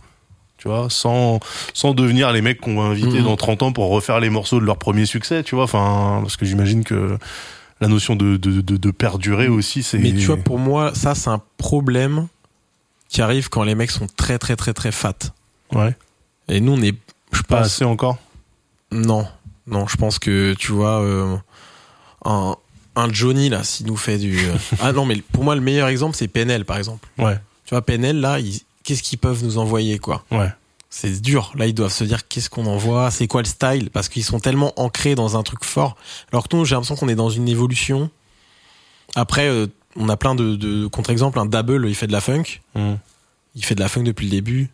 Tu 0.67 0.73
vois, 0.73 0.89
sans, 0.89 1.39
sans 1.73 1.93
devenir 1.93 2.33
les 2.33 2.41
mecs 2.41 2.59
qu'on 2.59 2.75
va 2.75 2.89
inviter 2.89 3.19
Mhm. 3.19 3.23
dans 3.23 3.37
30 3.37 3.63
ans 3.63 3.71
pour 3.71 3.87
refaire 3.89 4.19
les 4.19 4.29
morceaux 4.29 4.59
de 4.59 4.65
leur 4.65 4.77
premier 4.77 5.05
succès, 5.05 5.41
tu 5.43 5.55
vois. 5.55 5.63
Enfin, 5.63 6.19
parce 6.23 6.35
que 6.35 6.45
j'imagine 6.45 6.83
que 6.83 7.17
la 7.79 7.87
notion 7.87 8.17
de, 8.17 8.35
de, 8.35 8.59
de, 8.59 8.75
de 8.75 8.91
perdurer 8.91 9.47
aussi, 9.47 9.81
c'est. 9.81 9.97
Mais 9.97 10.11
tu 10.11 10.25
vois, 10.25 10.35
pour 10.35 10.59
moi, 10.59 10.93
ça 10.93 11.15
c'est 11.15 11.29
un 11.29 11.41
problème 11.57 12.27
qui 13.07 13.21
arrive 13.21 13.47
quand 13.47 13.63
les 13.63 13.75
mecs 13.75 13.91
sont 13.91 14.07
très 14.17 14.37
très 14.39 14.57
très 14.57 14.73
très 14.73 14.91
fat. 14.91 15.15
Ouais. 15.73 15.95
Et 16.49 16.59
nous, 16.59 16.73
on 16.73 16.81
est, 16.81 16.95
je 17.31 17.41
Pas 17.43 17.59
pense, 17.59 17.67
assez 17.67 17.85
encore. 17.85 18.17
non, 18.91 19.25
non, 19.67 19.87
je 19.87 19.95
pense 19.95 20.19
que 20.19 20.53
tu 20.59 20.73
vois 20.73 21.01
euh, 21.01 21.37
un 22.25 22.57
un 22.97 23.13
Johnny 23.13 23.47
là, 23.47 23.63
s'il 23.63 23.85
nous 23.87 23.95
fait 23.95 24.17
du 24.17 24.37
euh, 24.37 24.53
ah 24.81 24.91
non, 24.91 25.05
mais 25.05 25.15
pour 25.31 25.45
moi 25.45 25.55
le 25.55 25.61
meilleur 25.61 25.87
exemple 25.87 26.17
c'est 26.17 26.27
PNL 26.27 26.65
par 26.65 26.77
exemple. 26.77 27.07
Ouais. 27.17 27.37
Tu 27.63 27.69
vois 27.73 27.81
PNL 27.83 28.19
là, 28.19 28.39
ils- 28.41 28.61
qu'est-ce 28.87 29.03
qu'ils 29.03 29.19
peuvent 29.19 29.43
nous 29.43 29.57
envoyer 29.57 29.99
quoi 29.99 30.23
Ouais. 30.31 30.49
c'est 30.89 31.21
dur. 31.21 31.51
Là, 31.55 31.67
ils 31.67 31.73
doivent 31.73 31.91
se 31.91 32.05
dire 32.05 32.27
qu'est-ce 32.29 32.49
qu'on 32.49 32.65
envoie, 32.65 33.11
c'est 33.11 33.27
quoi 33.27 33.41
le 33.41 33.47
style, 33.47 33.89
parce 33.91 34.07
qu'ils 34.07 34.23
sont 34.23 34.39
tellement 34.39 34.71
ancrés 34.79 35.13
dans 35.13 35.35
un 35.37 35.43
truc 35.43 35.65
fort. 35.65 35.97
Alors 36.31 36.47
que 36.47 36.55
nous, 36.55 36.63
j'ai 36.63 36.75
l'impression 36.75 36.95
qu'on 36.95 37.09
est 37.09 37.15
dans 37.15 37.29
une 37.29 37.49
évolution. 37.49 38.09
Après, 39.15 39.47
euh, 39.49 39.67
on 39.97 40.07
a 40.07 40.15
plein 40.15 40.35
de, 40.35 40.55
de 40.55 40.87
contre-exemples. 40.87 41.37
Un 41.39 41.45
Double, 41.45 41.85
il 41.89 41.95
fait 41.95 42.07
de 42.07 42.13
la 42.13 42.21
funk. 42.21 42.61
Mm. 42.75 42.93
Il 43.55 43.65
fait 43.65 43.75
de 43.75 43.81
la 43.81 43.89
funk 43.89 44.03
depuis 44.03 44.25
le 44.27 44.31
début. 44.31 44.69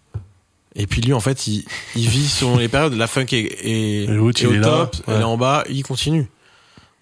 Et 0.76 0.86
puis 0.86 1.02
lui, 1.02 1.14
en 1.14 1.20
fait, 1.20 1.48
il, 1.48 1.66
il 1.96 2.08
vit 2.08 2.28
selon 2.28 2.58
les 2.58 2.68
périodes. 2.68 2.94
La 2.94 3.08
funk 3.08 3.26
est, 3.32 3.38
est, 3.64 4.04
est 4.06 4.18
au 4.18 4.30
est 4.30 4.44
là, 4.44 4.62
top, 4.68 4.96
ouais. 5.08 5.16
elle 5.16 5.22
est 5.22 5.26
en 5.26 5.38
bas, 5.38 5.64
il 5.70 5.82
continue. 5.84 6.28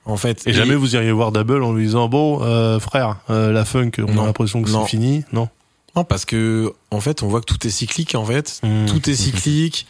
En 0.05 0.15
fait. 0.17 0.47
Et, 0.47 0.53
jamais 0.53 0.75
vous 0.75 0.95
iriez 0.95 1.11
voir 1.11 1.31
Double 1.33 1.61
en 1.63 1.73
lui 1.73 1.85
disant 1.85 2.07
bon 2.07 2.39
euh, 2.41 2.79
frère 2.79 3.17
euh, 3.29 3.51
la 3.51 3.65
funk 3.65 3.91
on 3.99 4.11
Non. 4.13 4.23
a 4.23 4.25
l'impression 4.27 4.63
que 4.63 4.69
c'est 4.69 4.85
fini 4.85 5.23
non 5.31 5.47
Non, 5.95 6.03
parce 6.03 6.25
que 6.25 6.73
en 6.89 7.01
fait, 7.01 7.21
on 7.23 7.27
voit 7.27 7.41
que 7.41 7.45
tout 7.45 7.65
est 7.67 7.69
cyclique. 7.71 8.15
En 8.15 8.25
fait, 8.25 8.59
Mm. 8.63 8.85
tout 8.87 9.09
est 9.09 9.15
cyclique. 9.15 9.85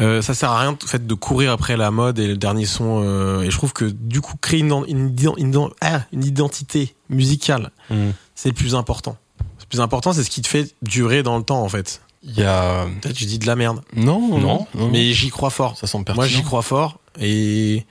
Euh, 0.00 0.22
ça 0.22 0.34
sert 0.34 0.50
à 0.50 0.58
rien 0.60 0.70
en 0.82 0.86
fait 0.88 1.06
de 1.06 1.14
courir 1.14 1.52
après 1.52 1.76
la 1.76 1.92
mode 1.92 2.18
et 2.18 2.26
le 2.26 2.36
dernier 2.36 2.66
son. 2.66 3.00
euh, 3.04 3.42
et 3.42 3.50
je 3.50 3.56
trouve 3.56 3.72
que 3.72 3.84
du 3.84 4.20
coup 4.20 4.34
créer 4.40 4.58
une, 4.60 4.72
ah, 5.80 6.00
une 6.12 6.24
identité 6.24 6.94
musicale, 7.10 7.70
Mm. 7.90 8.10
c'est 8.34 8.48
le 8.48 8.54
plus 8.54 8.74
important. 8.74 9.16
Le 9.60 9.66
plus 9.68 9.80
important, 9.80 10.12
c'est 10.12 10.24
ce 10.24 10.30
qui 10.30 10.42
te 10.42 10.48
fait 10.48 10.74
durer 10.82 11.22
dans 11.22 11.36
le 11.38 11.44
temps 11.44 11.62
en 11.62 11.68
fait. 11.68 12.00
Il 12.24 12.34
y 12.36 12.42
a. 12.42 12.86
Peut-être 13.02 13.18
je 13.18 13.24
dis 13.26 13.38
de 13.38 13.46
la 13.46 13.54
merde, 13.54 13.82
Non, 13.94 14.38
Non, 14.38 14.66
mais 14.90 15.12
j'y 15.12 15.30
crois 15.30 15.50
fort. 15.50 15.76
ça 15.76 15.86
semble 15.86 16.04
pertinent. 16.04 16.22
Moi, 16.22 16.28
j'y 16.28 16.42
crois 16.42 16.62
fort 16.62 16.98
et 17.20 17.84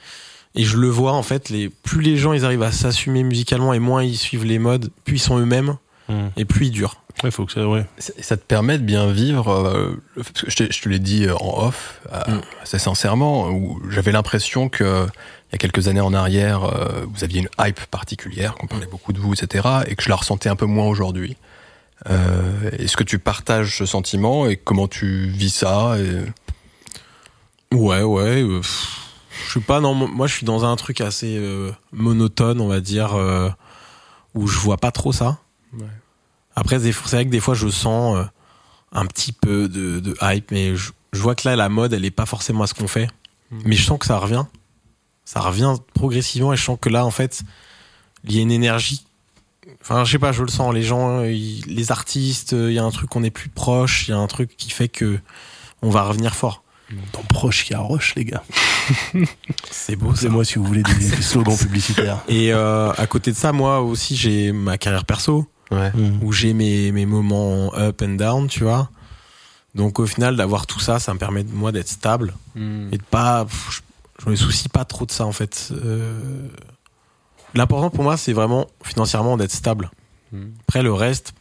et 0.55 0.63
je 0.65 0.75
le 0.77 0.89
vois 0.89 1.13
en 1.13 1.23
fait. 1.23 1.49
Les 1.49 1.69
plus 1.69 2.01
les 2.01 2.17
gens 2.17 2.33
ils 2.33 2.43
arrivent 2.43 2.63
à 2.63 2.71
s'assumer 2.73 3.23
musicalement 3.23 3.73
et 3.73 3.79
moins 3.79 4.03
ils 4.03 4.17
suivent 4.17 4.43
les 4.45 4.59
modes, 4.59 4.89
plus 5.05 5.15
ils 5.15 5.19
sont 5.19 5.37
eux-mêmes, 5.39 5.77
Hmm. 6.09 6.27
et 6.35 6.43
plus 6.45 6.65
il 6.67 6.71
dure. 6.71 6.97
Ouais, 7.23 7.31
faut 7.31 7.45
que 7.45 7.53
ça, 7.53 7.65
ouais. 7.67 7.85
Ça 7.97 8.35
te 8.35 8.43
permet 8.43 8.77
de 8.77 8.83
bien 8.83 9.09
vivre. 9.11 9.49
euh, 9.49 10.01
parce 10.15 10.31
que 10.31 10.49
je, 10.51 10.55
te- 10.57 10.71
je 10.73 10.81
te 10.81 10.89
l'ai 10.89 10.99
dit 10.99 11.25
euh, 11.25 11.35
en 11.37 11.67
off, 11.67 12.01
euh, 12.11 12.19
Mm. 12.27 12.41
assez 12.61 12.79
sincèrement, 12.79 13.47
où 13.49 13.81
j'avais 13.89 14.11
l'impression 14.11 14.67
que 14.67 15.05
il 15.07 15.53
y 15.53 15.55
a 15.55 15.57
quelques 15.59 15.87
années 15.87 16.01
en 16.01 16.13
arrière, 16.13 16.63
euh, 16.65 17.05
vous 17.07 17.23
aviez 17.23 17.39
une 17.41 17.49
hype 17.59 17.79
particulière, 17.85 18.55
qu'on 18.55 18.67
parlait 18.67 18.87
beaucoup 18.87 19.13
de 19.13 19.19
vous, 19.19 19.33
etc., 19.33 19.65
et 19.87 19.95
que 19.95 20.03
je 20.03 20.09
la 20.09 20.15
ressentais 20.15 20.49
un 20.49 20.55
peu 20.57 20.65
moins 20.65 20.87
aujourd'hui. 20.87 21.37
Euh, 22.09 22.71
Est-ce 22.79 22.97
que 22.97 23.03
tu 23.03 23.17
partages 23.19 23.77
ce 23.77 23.85
sentiment 23.85 24.47
et 24.47 24.57
comment 24.57 24.87
tu 24.89 25.27
vis 25.27 25.51
ça 25.53 25.95
et... 25.99 27.75
Ouais, 27.75 28.01
ouais. 28.01 28.43
je 28.61 29.53
sais 29.53 29.59
pas, 29.61 29.79
mo- 29.79 29.93
moi 30.07 30.27
je 30.27 30.33
suis 30.35 30.45
dans 30.45 30.65
un 30.65 30.75
truc 30.75 31.01
assez 31.01 31.37
euh, 31.37 31.71
monotone, 31.91 32.59
on 32.61 32.67
va 32.67 32.81
dire, 32.81 33.13
euh, 33.15 33.49
où 34.35 34.47
je 34.47 34.57
vois 34.59 34.77
pas 34.77 34.91
trop 34.91 35.11
ça. 35.11 35.37
Ouais. 35.79 35.87
Après, 36.55 36.79
c'est 36.79 36.91
vrai 36.91 37.25
que 37.25 37.31
des 37.31 37.39
fois 37.39 37.55
je 37.55 37.67
sens 37.67 38.17
euh, 38.17 38.23
un 38.91 39.05
petit 39.05 39.31
peu 39.31 39.67
de, 39.67 39.99
de 39.99 40.15
hype, 40.21 40.51
mais 40.51 40.75
je, 40.75 40.91
je 41.13 41.19
vois 41.19 41.35
que 41.35 41.47
là 41.47 41.55
la 41.55 41.69
mode 41.69 41.93
elle 41.93 42.05
est 42.05 42.11
pas 42.11 42.25
forcément 42.25 42.63
à 42.63 42.67
ce 42.67 42.73
qu'on 42.73 42.87
fait. 42.87 43.07
Mais 43.65 43.75
je 43.75 43.83
sens 43.83 43.99
que 43.99 44.05
ça 44.07 44.17
revient. 44.17 44.45
Ça 45.25 45.39
revient 45.39 45.75
progressivement 45.93 46.53
et 46.53 46.57
je 46.57 46.63
sens 46.63 46.77
que 46.81 46.89
là 46.89 47.05
en 47.05 47.11
fait, 47.11 47.41
il 48.23 48.35
y 48.35 48.39
a 48.39 48.41
une 48.41 48.51
énergie. 48.51 49.05
Enfin, 49.81 50.03
je 50.05 50.11
sais 50.11 50.19
pas, 50.19 50.31
je 50.31 50.41
le 50.43 50.47
sens. 50.49 50.73
Les 50.73 50.81
gens, 50.83 51.19
euh, 51.19 51.31
ils- 51.31 51.63
les 51.67 51.91
artistes, 51.91 52.53
euh, 52.53 52.71
il 52.71 52.75
y 52.75 52.79
a 52.79 52.83
un 52.83 52.89
truc 52.91 53.09
qu'on 53.09 53.23
est 53.23 53.29
plus 53.31 53.49
proche, 53.49 54.07
il 54.07 54.11
y 54.11 54.13
a 54.13 54.17
un 54.17 54.27
truc 54.27 54.55
qui 54.57 54.69
fait 54.71 54.87
que 54.89 55.19
on 55.81 55.89
va 55.89 56.03
revenir 56.03 56.35
fort. 56.35 56.63
Dans 57.13 57.21
proche, 57.23 57.67
il 57.69 57.73
y 57.73 57.75
a 57.75 57.79
Roche, 57.79 58.13
les 58.15 58.25
gars. 58.25 58.43
C'est 59.71 59.95
beau 59.95 60.13
ça. 60.13 60.21
C'est 60.21 60.29
moi 60.29 60.45
si 60.45 60.55
vous 60.59 60.65
voulez 60.65 60.83
des, 60.83 60.93
des 60.93 61.21
slogans 61.21 61.57
publicitaires. 61.57 62.21
Et 62.27 62.53
euh, 62.53 62.91
à 62.93 63.07
côté 63.07 63.31
de 63.31 63.37
ça, 63.37 63.51
moi 63.51 63.81
aussi, 63.81 64.15
j'ai 64.15 64.51
ma 64.51 64.77
carrière 64.77 65.05
perso 65.05 65.47
Ouais. 65.73 65.91
où 66.21 66.31
j'ai 66.31 66.53
mes, 66.53 66.91
mes 66.91 67.05
moments 67.05 67.73
up 67.75 68.01
and 68.01 68.15
down, 68.15 68.47
tu 68.47 68.63
vois. 68.63 68.89
Donc 69.75 69.99
au 69.99 70.05
final, 70.05 70.35
d'avoir 70.35 70.67
tout 70.67 70.79
ça, 70.79 70.99
ça 70.99 71.13
me 71.13 71.19
permet 71.19 71.43
moi 71.43 71.71
d'être 71.71 71.87
stable 71.89 72.33
et 72.91 72.97
de 72.97 73.03
pas. 73.09 73.45
pff, 73.45 73.81
Je, 74.19 74.25
je 74.25 74.29
me 74.29 74.35
soucie 74.35 74.69
pas 74.69 74.85
trop 74.85 75.05
de 75.05 75.11
ça 75.11 75.25
en 75.25 75.31
fait. 75.31 75.69
Euh, 75.71 76.47
L'important 77.55 77.89
pour 77.89 78.03
moi, 78.03 78.17
c'est 78.17 78.33
vraiment 78.33 78.67
financièrement 78.83 79.37
d'être 79.37 79.51
stable. 79.51 79.91
Mm. 80.31 80.43
Après 80.67 80.81
le 80.83 80.93
reste, 80.93 81.33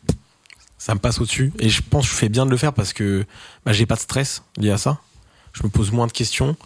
ça 0.78 0.94
me 0.94 0.98
passe 1.00 1.20
au-dessus. 1.20 1.52
Et 1.58 1.68
je 1.68 1.80
pense 1.82 2.06
que 2.06 2.12
je 2.12 2.16
fais 2.16 2.28
bien 2.28 2.44
de 2.46 2.50
le 2.50 2.56
faire 2.56 2.72
parce 2.72 2.92
que 2.92 3.24
bah, 3.64 3.72
j'ai 3.72 3.86
pas 3.86 3.94
de 3.96 4.00
stress 4.00 4.42
lié 4.56 4.70
à 4.70 4.78
ça. 4.78 4.98
Je 5.52 5.62
me 5.64 5.68
pose 5.68 5.90
moins 5.92 6.06
de 6.06 6.12
questions. 6.12 6.56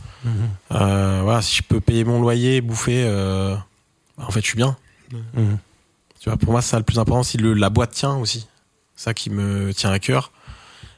Euh, 0.73 1.21
voilà, 1.25 1.43
si 1.43 1.57
je 1.57 1.63
peux 1.63 1.81
payer 1.81 2.05
mon 2.05 2.21
loyer, 2.21 2.61
bouffer, 2.61 3.05
euh, 3.07 3.55
bah, 4.17 4.25
en 4.27 4.31
fait, 4.31 4.41
je 4.41 4.47
suis 4.47 4.57
bien. 4.57 4.77
Tu 6.27 6.31
vois, 6.31 6.37
pour 6.39 6.51
moi, 6.51 6.61
ça 6.61 6.77
le 6.77 6.83
plus 6.83 6.99
important. 6.99 7.23
Si 7.23 7.37
le, 7.37 7.55
la 7.55 7.71
boîte 7.71 7.93
tient 7.93 8.17
aussi, 8.17 8.49
ça 8.97 9.15
qui 9.15 9.31
me 9.31 9.73
tient 9.73 9.93
à 9.93 10.01
cœur. 10.01 10.33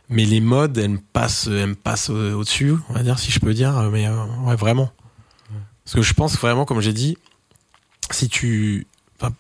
Mais 0.09 0.25
les 0.25 0.41
modes, 0.41 0.79
elles 0.79 0.89
me 0.93 0.99
passent, 1.13 1.49
elles 1.49 1.67
me 1.67 1.75
passent 1.75 2.09
au- 2.09 2.33
au-dessus, 2.39 2.75
on 2.89 2.95
va 2.95 3.03
dire, 3.03 3.19
si 3.19 3.31
je 3.31 3.39
peux 3.39 3.53
dire. 3.53 3.75
Mais 3.93 4.07
euh, 4.07 4.25
ouais, 4.47 4.57
vraiment. 4.57 4.91
Parce 5.85 5.97
que 5.97 6.01
je 6.01 6.15
pense 6.15 6.35
vraiment, 6.39 6.65
comme 6.65 6.81
j'ai 6.81 6.95
dit, 6.95 7.19
si 8.11 8.31
tu, 8.31 8.87
enfin, 9.21 9.35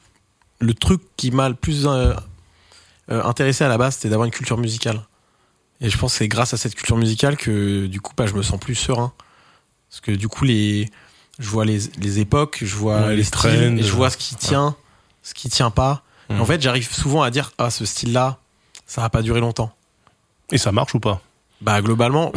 le 0.60 0.74
truc 0.74 1.00
qui 1.16 1.30
m'a 1.30 1.48
le 1.48 1.54
plus 1.54 1.86
euh, 1.86 2.12
euh, 3.10 3.22
intéressé 3.24 3.64
à 3.64 3.68
la 3.68 3.78
base, 3.78 3.94
c'était 3.94 4.10
d'avoir 4.10 4.26
une 4.26 4.30
culture 4.30 4.58
musicale. 4.58 5.00
Et 5.80 5.88
je 5.88 5.96
pense 5.96 6.12
que 6.12 6.18
c'est 6.18 6.28
grâce 6.28 6.52
à 6.52 6.58
cette 6.58 6.74
culture 6.74 6.98
musicale 6.98 7.38
que 7.38 7.86
du 7.86 8.02
coup, 8.02 8.12
bah, 8.14 8.26
je 8.26 8.34
me 8.34 8.42
sens 8.42 8.60
plus 8.60 8.74
serein. 8.74 9.10
Parce 9.88 10.02
que 10.02 10.12
du 10.12 10.28
coup, 10.28 10.44
les, 10.44 10.90
je 11.38 11.48
vois 11.48 11.64
les, 11.64 11.78
les 11.98 12.18
époques, 12.18 12.58
je 12.62 12.76
vois 12.76 13.04
Ouais, 13.06 13.10
les, 13.10 13.16
les 13.16 13.24
trends, 13.24 13.48
et 13.78 13.82
je 13.82 13.92
vois 13.94 14.10
ce 14.10 14.18
qui 14.18 14.34
tient, 14.36 14.76
ce 15.22 15.34
qui 15.34 15.48
tient 15.48 15.70
pas. 15.70 16.02
Mhm. 16.30 16.40
En 16.40 16.44
fait, 16.44 16.60
j'arrive 16.60 16.92
souvent 16.92 17.22
à 17.22 17.30
dire, 17.30 17.52
ah, 17.58 17.70
ce 17.70 17.84
style-là, 17.84 18.38
ça 18.86 19.00
va 19.02 19.10
pas 19.10 19.22
durer 19.22 19.40
longtemps. 19.40 19.72
Et 20.50 20.58
ça 20.58 20.72
marche 20.72 20.94
ou 20.94 21.00
pas? 21.00 21.20
Bah, 21.60 21.80
globalement, 21.82 22.32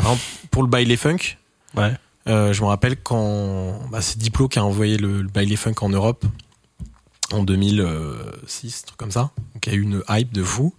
pour 0.50 0.64
le 0.64 0.70
baile 0.70 0.96
funk, 0.98 1.38
Ouais. 1.76 1.94
euh, 2.28 2.54
je 2.54 2.62
me 2.62 2.68
rappelle 2.68 2.98
quand 3.02 3.80
bah, 3.92 4.02
c'est 4.02 4.18
Diplo 4.18 4.48
qui 4.48 4.60
a 4.60 4.66
envoyé 4.66 4.98
le, 4.98 5.22
le 5.22 5.28
baile 5.30 5.56
funk 5.58 5.76
en 5.82 5.90
Europe 5.90 6.26
en 7.32 7.44
2006, 7.44 8.84
truc 8.86 8.98
comme 8.98 9.12
ça. 9.12 9.32
Donc 9.54 9.68
il 9.68 9.72
y 9.72 9.76
a 9.76 9.78
eu 9.78 9.82
une 9.82 10.04
hype 10.10 10.34
de 10.34 10.44
fou. 10.44 10.74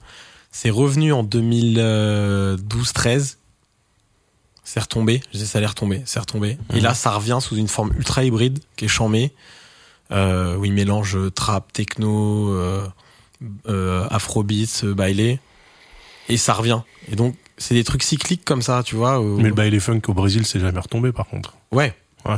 C'est 0.50 0.68
revenu 0.70 1.12
en 1.14 1.22
2012-13. 1.24 3.36
C'est 4.64 4.80
retombé. 4.80 5.20
Je 5.28 5.32
disais 5.38 5.46
ça 5.46 5.58
allait 5.58 5.66
retomber. 5.66 6.02
C'est 6.04 6.20
retombé. 6.20 6.58
Et 6.74 6.80
là, 6.80 6.92
ça 6.94 7.12
revient 7.12 7.38
sous 7.40 7.56
une 7.56 7.68
forme 7.68 7.92
ultra 7.96 8.24
hybride 8.24 8.60
qui 8.76 8.84
est 8.84 8.88
chamée. 8.88 9.32
Euh, 10.10 10.56
où 10.56 10.64
il 10.64 10.72
mélange 10.72 11.16
trap, 11.34 11.72
techno, 11.72 12.50
euh, 12.52 12.86
euh, 13.68 14.06
afrobeats, 14.10 14.84
euh, 14.84 14.94
baile. 14.94 15.38
Et 16.28 16.36
ça 16.36 16.52
revient. 16.54 16.80
Et 17.10 17.16
donc, 17.16 17.34
c'est 17.56 17.74
des 17.74 17.84
trucs 17.84 18.02
cycliques 18.02 18.44
comme 18.44 18.62
ça, 18.62 18.82
tu 18.84 18.94
vois. 18.94 19.20
où- 19.20 19.38
Mais 19.38 19.48
le 19.48 19.54
baile 19.54 19.78
funk 19.80 20.00
au 20.08 20.14
Brésil, 20.14 20.44
c'est 20.46 20.60
jamais 20.60 20.78
retombé 20.80 21.12
par 21.12 21.26
contre. 21.26 21.54
Ouais. 21.70 21.94
Ouais. 22.26 22.36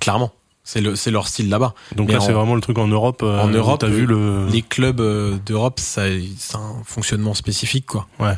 Clairement. 0.00 0.32
C'est 0.66 0.80
le, 0.80 0.96
c'est 0.96 1.10
leur 1.10 1.28
style 1.28 1.48
là-bas. 1.50 1.74
Donc 1.94 2.08
Mais 2.08 2.14
là, 2.14 2.20
c'est 2.20 2.30
en- 2.32 2.34
vraiment 2.38 2.54
le 2.54 2.60
truc 2.60 2.78
en 2.78 2.88
Europe. 2.88 3.22
euh, 3.22 3.40
en 3.40 3.48
Europe, 3.48 3.80
t'as 3.80 3.86
vu 3.88 4.06
le. 4.06 4.46
Les 4.48 4.62
clubs 4.62 5.00
euh, 5.00 5.36
d'Europe, 5.46 5.78
ça, 5.80 6.02
c'est 6.38 6.56
un 6.56 6.82
fonctionnement 6.84 7.34
spécifique, 7.34 7.86
quoi. 7.86 8.06
Ouais. 8.18 8.34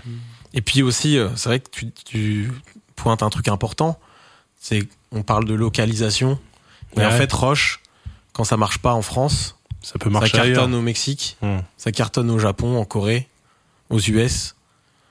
Et 0.55 0.61
puis 0.63 0.83
aussi, 0.83 1.19
euh, 1.19 1.29
c'est 1.37 1.49
vrai 1.49 1.61
que 1.61 1.71
tu, 1.71 1.91
tu 2.05 2.53
pointes 2.97 3.23
un 3.23 3.31
truc 3.31 3.47
important. 3.49 3.99
C'est, 4.61 4.89
on 5.13 5.23
parle 5.23 5.45
de 5.45 5.55
localisation. 5.55 6.39
Et 6.97 7.01
Ouais. 7.01 7.07
en 7.07 7.11
fait, 7.13 7.33
Roche, 7.33 7.81
quand 8.37 8.45
ça 8.45 8.59
marche 8.59 8.79
pas 8.79 8.93
en 8.93 9.01
France, 9.03 9.57
Ça 9.83 9.95
peut 9.99 10.11
ça 10.11 10.11
marcher 10.11 10.33
cartonne 10.33 10.57
ailleurs. 10.57 10.79
au 10.79 10.83
Mexique, 10.83 11.37
Hmm. 11.41 11.61
ça 11.79 11.91
cartonne 11.91 12.31
au 12.31 12.39
Japon, 12.39 12.79
en 12.79 12.85
Corée, 12.85 13.29
aux 13.89 13.99
US. 13.99 14.55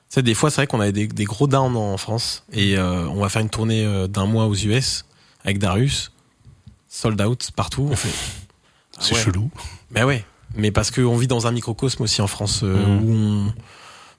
Tu 0.10 0.15
sais, 0.15 0.22
des 0.22 0.35
fois, 0.35 0.52
c'est 0.52 0.57
vrai 0.57 0.68
qu'on 0.68 0.80
avait 0.80 0.91
des, 0.91 1.07
des 1.07 1.23
gros 1.26 1.47
downs 1.47 1.76
en 1.76 1.97
France. 1.97 2.43
Et 2.53 2.77
euh, 2.77 3.07
on 3.10 3.19
va 3.22 3.30
faire 3.30 3.41
une 3.41 3.49
tournée 3.49 3.84
euh, 3.84 4.07
d'un 4.07 4.27
mois 4.27 4.45
aux 4.45 4.53
US 4.56 5.06
avec 5.43 5.57
Darius. 5.57 6.11
Sold 6.88 7.19
out 7.22 7.49
partout. 7.56 7.88
On 7.91 7.95
fait. 7.95 8.10
C'est 8.99 9.14
Ah 9.14 9.18
ouais. 9.18 9.23
chelou. 9.23 9.49
Ben 9.91 10.06
ouais, 10.06 10.23
mais 10.53 10.69
parce 10.72 10.91
qu'on 10.91 11.18
vit 11.18 11.27
dans 11.27 11.47
un 11.47 11.52
microcosme 11.52 12.03
aussi 12.03 12.22
en 12.22 12.27
France 12.27 12.61
euh, 12.64 12.85
Mhm. 12.85 13.03
où 13.03 13.11
on, 13.14 13.45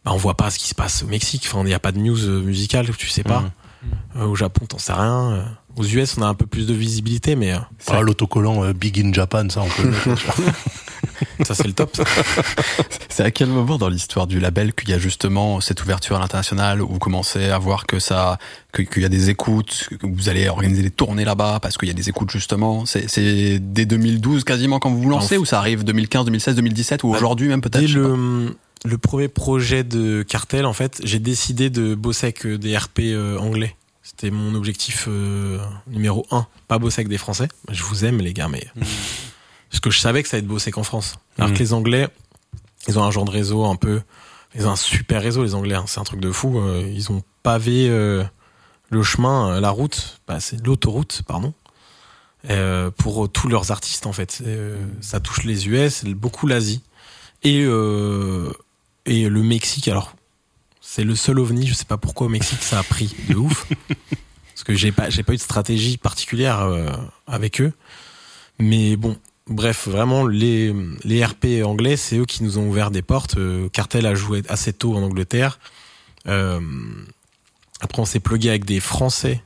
bah, 0.05 0.11
on 0.13 0.17
voit 0.17 0.35
pas 0.37 0.51
ce 0.51 0.59
qui 0.59 0.67
se 0.69 0.75
passe 0.75 1.05
au 1.05 1.07
Mexique. 1.07 1.45
Enfin, 1.47 1.61
il 1.61 1.67
n'y 1.67 1.75
a 1.75 1.79
pas 1.81 1.93
de 1.93 1.99
news 1.99 2.43
musicale, 2.43 2.95
tu 2.97 3.09
sais 3.09 3.23
pas. 3.23 3.41
Mhm. 3.43 3.51
Euh, 4.17 4.27
au 4.27 4.35
Japon, 4.35 4.67
t'en 4.67 4.79
sais 4.79 4.93
rien. 4.93 5.33
Euh, 5.33 5.45
Aux 5.77 5.85
US, 5.85 6.17
on 6.19 6.23
a 6.23 6.27
un 6.27 6.35
peu 6.35 6.47
plus 6.47 6.67
de 6.67 6.75
visibilité, 6.75 7.37
mais 7.37 7.53
euh, 7.53 7.59
Ah, 7.89 8.01
L'autocollant 8.01 8.65
euh, 8.65 8.73
Big 8.73 8.99
in 9.01 9.13
Japan, 9.13 9.49
ça, 9.49 9.63
on 9.63 9.69
peut 9.69 9.89
le 9.89 10.17
ça 11.45 11.55
c'est 11.55 11.67
le 11.67 11.73
top. 11.73 11.97
C'est 13.09 13.23
à 13.23 13.31
quel 13.31 13.49
moment 13.49 13.79
dans 13.79 13.89
l'histoire 13.89 14.27
du 14.27 14.39
label 14.41 14.75
qu'il 14.75 14.91
y 14.91 14.93
a 14.93 14.99
justement 14.99 15.63
cette 15.63 15.83
ouverture 15.83 16.17
à 16.17 16.19
l'international 16.19 16.83
où 16.83 16.89
vous 16.89 16.99
commencez 16.99 17.47
à 17.47 17.59
voir 17.59 17.87
que 17.87 17.99
ça, 17.99 18.37
qu'il 18.75 19.01
y 19.01 19.07
a 19.07 19.09
des 19.09 19.31
écoutes, 19.31 19.89
que 19.99 20.07
vous 20.07 20.29
allez 20.29 20.49
organiser 20.49 20.83
des 20.83 20.91
tournées 20.91 21.25
là-bas 21.25 21.59
parce 21.63 21.79
qu'il 21.79 21.89
y 21.89 21.91
a 21.91 21.95
des 21.95 22.11
écoutes 22.11 22.31
justement? 22.31 22.85
C'est, 22.85 23.09
c'est 23.09 23.59
dès 23.59 23.87
2012 23.87 24.45
quasiment 24.45 24.79
quand 24.79 24.91
vous 24.91 25.01
vous 25.01 25.09
lancez 25.09 25.39
ou 25.39 25.47
ça 25.47 25.59
arrive 25.59 25.83
2015, 25.85 26.27
2016, 26.27 26.57
2017 26.57 27.05
ou 27.05 27.09
aujourd'hui 27.09 27.49
même 27.49 27.63
peut-être 27.63 27.81
Dès 27.81 27.89
le, 27.89 28.55
le 28.85 28.99
premier 28.99 29.29
projet 29.29 29.83
de 29.85 30.23
cartel, 30.23 30.67
en 30.67 30.73
fait, 30.73 31.01
j'ai 31.05 31.19
décidé 31.19 31.71
de 31.71 31.95
bosser 31.95 32.27
avec 32.27 32.47
euh, 32.47 32.59
des 32.59 32.77
RP 32.77 33.01
euh, 33.01 33.39
anglais. 33.39 33.77
C'était 34.03 34.31
mon 34.31 34.55
objectif 34.55 35.07
euh, 35.09 35.59
numéro 35.89 36.25
un. 36.31 36.47
Pas 36.69 36.79
bosser 36.79 37.01
avec 37.01 37.09
des 37.09 37.19
Français. 37.19 37.49
Je 37.71 37.83
vous 37.83 38.05
aime, 38.05 38.19
les 38.19 38.33
gars, 38.33 38.49
mais. 38.49 38.67
Parce 39.71 39.81
que 39.81 39.91
je 39.91 39.99
savais 39.99 40.23
que 40.23 40.29
ça 40.29 40.37
allait 40.37 40.45
être 40.45 40.49
bosser 40.49 40.71
qu'en 40.71 40.85
France. 40.85 41.17
Alors 41.39 41.49
Mhm. 41.51 41.55
que 41.57 41.59
les 41.61 41.73
Anglais, 41.73 42.09
ils 42.87 42.99
ont 42.99 43.03
un 43.05 43.11
genre 43.11 43.25
de 43.25 43.31
réseau 43.33 43.65
un 43.65 43.75
peu. 43.77 44.01
Ils 44.55 44.67
ont 44.67 44.71
un 44.71 44.77
super 44.77 45.21
réseau, 45.23 45.43
les 45.43 45.55
Anglais. 45.55 45.75
hein. 45.75 45.85
C'est 45.89 45.99
un 46.01 46.05
truc 46.05 46.21
de 46.21 46.31
fou. 46.31 46.63
Ils 46.87 47.11
ont 47.11 47.23
pavé 47.43 47.89
euh, 47.91 48.23
le 48.91 49.03
chemin, 49.03 49.61
la 49.61 49.71
route. 49.71 50.21
Bah, 50.29 50.39
c'est 50.41 50.65
l'autoroute, 50.65 51.23
pardon. 51.27 51.53
euh, 52.49 52.93
pour 52.93 53.29
tous 53.31 53.49
leurs 53.49 53.73
artistes, 53.73 54.07
en 54.07 54.13
fait. 54.13 54.41
Ça 55.01 55.19
touche 55.19 55.43
les 55.43 55.67
US, 55.69 56.05
beaucoup 56.05 56.47
l'Asie. 56.47 56.83
Et, 57.43 57.67
et 59.07 59.29
le 59.29 59.43
Mexique, 59.43 59.89
alors, 59.89 60.15
c'est 60.81 61.05
le 61.05 61.15
seul 61.15 61.39
ovni, 61.39 61.67
je 61.67 61.75
sais 61.75 61.85
pas 61.85 61.97
pourquoi 61.97 62.27
au 62.27 62.31
Mexique 62.31 62.63
ça 62.63 62.79
a 62.79 62.83
pris 62.83 63.15
de 63.29 63.35
ouf. 63.37 63.67
Parce 64.55 64.65
que 64.65 64.75
j'ai 64.75 64.93
pas, 64.93 65.11
j'ai 65.11 65.23
pas 65.23 65.35
eu 65.35 65.37
de 65.37 65.43
stratégie 65.43 65.99
particulière 65.99 66.63
euh, 66.63 66.91
avec 67.27 67.61
eux. 67.61 67.73
Mais 68.59 68.97
bon, 68.97 69.17
bref, 69.47 69.87
vraiment, 69.87 70.27
les, 70.27 70.75
les 71.05 71.25
RP 71.25 71.63
anglais, 71.63 71.97
c'est 71.97 72.17
eux 72.17 72.25
qui 72.25 72.43
nous 72.43 72.59
ont 72.59 72.67
ouvert 72.67 72.91
des 72.91 73.03
portes. 73.03 73.37
Euh, 73.37 73.69
Cartel 73.69 74.07
a 74.07 74.15
joué 74.15 74.43
assez 74.49 74.73
tôt 74.73 74.97
en 74.97 75.03
Angleterre. 75.03 75.59
Euh, 76.27 76.61
après, 77.81 78.01
on 78.01 78.07
s'est 78.07 78.21
plugué 78.21 78.49
avec 78.49 78.65
des 78.65 78.81
Français 78.81 79.43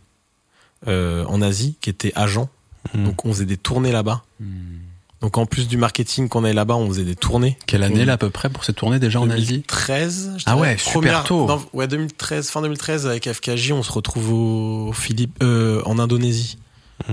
en 0.87 1.43
Asie 1.43 1.77
qui 1.81 1.91
étaient 1.91 2.13
agents. 2.15 2.49
Hmm. 2.95 3.05
Donc, 3.05 3.25
on 3.25 3.33
faisait 3.33 3.47
des 3.47 3.59
tournées 3.59 3.93
là-bas. 3.93 4.23
Donc, 5.23 5.37
en 5.37 5.45
plus 5.45 5.69
du 5.69 5.77
marketing 5.77 6.29
qu'on 6.31 6.45
avait 6.45 6.55
là-bas, 6.55 6.77
on 6.77 6.89
faisait 6.89 7.05
des 7.05 7.15
tournées. 7.17 7.59
Quelle 7.67 7.83
année 7.83 8.05
là 8.07 8.15
à 8.15 8.17
peu 8.17 8.31
près 8.31 8.49
pour 8.49 8.65
cette 8.65 8.77
tournée 8.77 8.99
déjà 8.99 9.21
en 9.21 9.29
Asie 9.29 9.47
2013. 9.49 10.35
je 10.39 10.45
Ah 10.47 10.57
ouais, 10.57 10.79
super 10.79 11.25
tôt. 11.25 11.47
ouais, 11.75 11.87
2013, 11.89 12.49
fin 12.49 12.63
2013 12.63 13.07
avec 13.07 13.31
FKJ, 13.31 13.73
on 13.73 13.83
se 13.83 13.93
retrouve 13.93 14.33
au 14.33 14.93
Philippe, 14.95 15.37
euh, 15.43 15.83
en 15.85 15.99
Indonésie. 15.99 16.57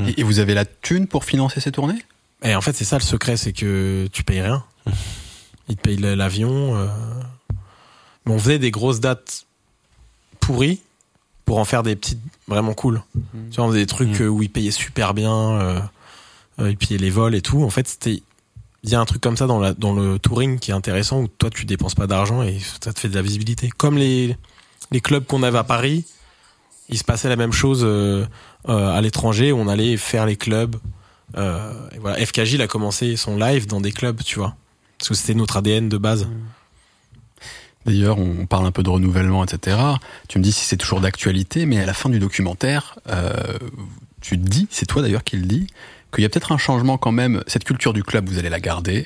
et, 0.07 0.21
et 0.21 0.23
vous 0.23 0.39
avez 0.39 0.53
la 0.53 0.63
thune 0.63 1.07
pour 1.07 1.25
financer 1.25 1.59
ces 1.59 1.71
tournées? 1.73 2.01
Et 2.43 2.55
en 2.55 2.61
fait, 2.61 2.73
c'est 2.73 2.85
ça 2.85 2.97
le 2.97 3.03
secret, 3.03 3.35
c'est 3.35 3.51
que 3.51 4.07
tu 4.13 4.23
payes 4.23 4.41
rien. 4.41 4.63
Ils 5.69 5.75
te 5.75 5.81
payent 5.81 5.97
l'avion. 5.97 6.75
euh. 6.77 6.87
Mais 8.25 8.33
on 8.33 8.39
faisait 8.39 8.59
des 8.59 8.71
grosses 8.71 9.01
dates 9.01 9.45
pourries 10.39 10.81
pour 11.45 11.59
en 11.59 11.65
faire 11.65 11.83
des 11.83 11.95
petites 11.97 12.19
vraiment 12.47 12.73
cool. 12.73 13.01
Tu 13.51 13.55
vois, 13.57 13.65
on 13.65 13.69
faisait 13.69 13.79
des 13.81 13.85
trucs 13.85 14.19
Mm. 14.19 14.23
euh, 14.23 14.27
où 14.29 14.43
ils 14.43 14.49
payaient 14.49 14.71
super 14.71 15.13
bien, 15.13 15.33
euh, 15.59 15.79
euh, 16.59 16.71
ils 16.71 16.77
payaient 16.77 16.99
les 16.99 17.09
vols 17.09 17.35
et 17.35 17.41
tout. 17.41 17.63
En 17.63 17.69
fait, 17.69 17.87
c'était 17.87 18.21
il 18.83 18.89
y 18.89 18.95
a 18.95 18.99
un 18.99 19.05
truc 19.05 19.21
comme 19.21 19.37
ça 19.37 19.47
dans, 19.47 19.59
la, 19.59 19.73
dans 19.73 19.93
le 19.93 20.19
touring 20.19 20.59
qui 20.59 20.71
est 20.71 20.73
intéressant 20.73 21.21
où 21.21 21.27
toi 21.27 21.49
tu 21.49 21.65
dépenses 21.65 21.95
pas 21.95 22.07
d'argent 22.07 22.41
et 22.43 22.59
ça 22.81 22.93
te 22.93 22.99
fait 22.99 23.09
de 23.09 23.15
la 23.15 23.21
visibilité. 23.21 23.69
Comme 23.75 23.97
les, 23.97 24.37
les 24.91 25.01
clubs 25.01 25.25
qu'on 25.25 25.43
avait 25.43 25.57
à 25.57 25.63
Paris, 25.63 26.05
il 26.89 26.97
se 26.97 27.03
passait 27.03 27.29
la 27.29 27.35
même 27.35 27.51
chose 27.51 27.81
euh, 27.83 28.25
euh, 28.69 28.91
à 28.95 29.01
l'étranger 29.01 29.51
où 29.51 29.57
on 29.57 29.67
allait 29.67 29.97
faire 29.97 30.25
les 30.25 30.35
clubs. 30.35 30.75
Euh, 31.37 31.73
et 31.93 31.99
voilà, 31.99 32.25
FKJ 32.25 32.53
il 32.53 32.61
a 32.61 32.67
commencé 32.67 33.15
son 33.17 33.35
live 33.35 33.67
dans 33.67 33.81
des 33.81 33.91
clubs, 33.91 34.21
tu 34.23 34.39
vois, 34.39 34.55
parce 34.97 35.09
que 35.09 35.15
c'était 35.15 35.33
notre 35.33 35.57
ADN 35.57 35.89
de 35.89 35.97
base. 35.97 36.27
D'ailleurs, 37.85 38.19
on 38.19 38.45
parle 38.45 38.65
un 38.65 38.71
peu 38.71 38.83
de 38.83 38.89
renouvellement, 38.89 39.43
etc. 39.43 39.77
Tu 40.27 40.39
me 40.39 40.43
dis 40.43 40.51
si 40.51 40.65
c'est 40.65 40.77
toujours 40.77 40.99
d'actualité, 40.99 41.65
mais 41.65 41.79
à 41.79 41.85
la 41.85 41.93
fin 41.93 42.09
du 42.09 42.19
documentaire, 42.19 42.99
euh, 43.07 43.57
tu 44.19 44.37
te 44.37 44.45
dis, 44.45 44.67
c'est 44.69 44.85
toi 44.85 45.01
d'ailleurs 45.01 45.23
qui 45.23 45.37
le 45.37 45.45
dis, 45.45 45.67
qu'il 46.13 46.23
y 46.23 46.25
a 46.25 46.29
peut-être 46.29 46.51
un 46.51 46.57
changement 46.57 46.97
quand 46.97 47.11
même. 47.11 47.43
Cette 47.47 47.63
culture 47.63 47.93
du 47.93 48.03
club, 48.03 48.27
vous 48.29 48.37
allez 48.39 48.49
la 48.49 48.59
garder, 48.59 49.05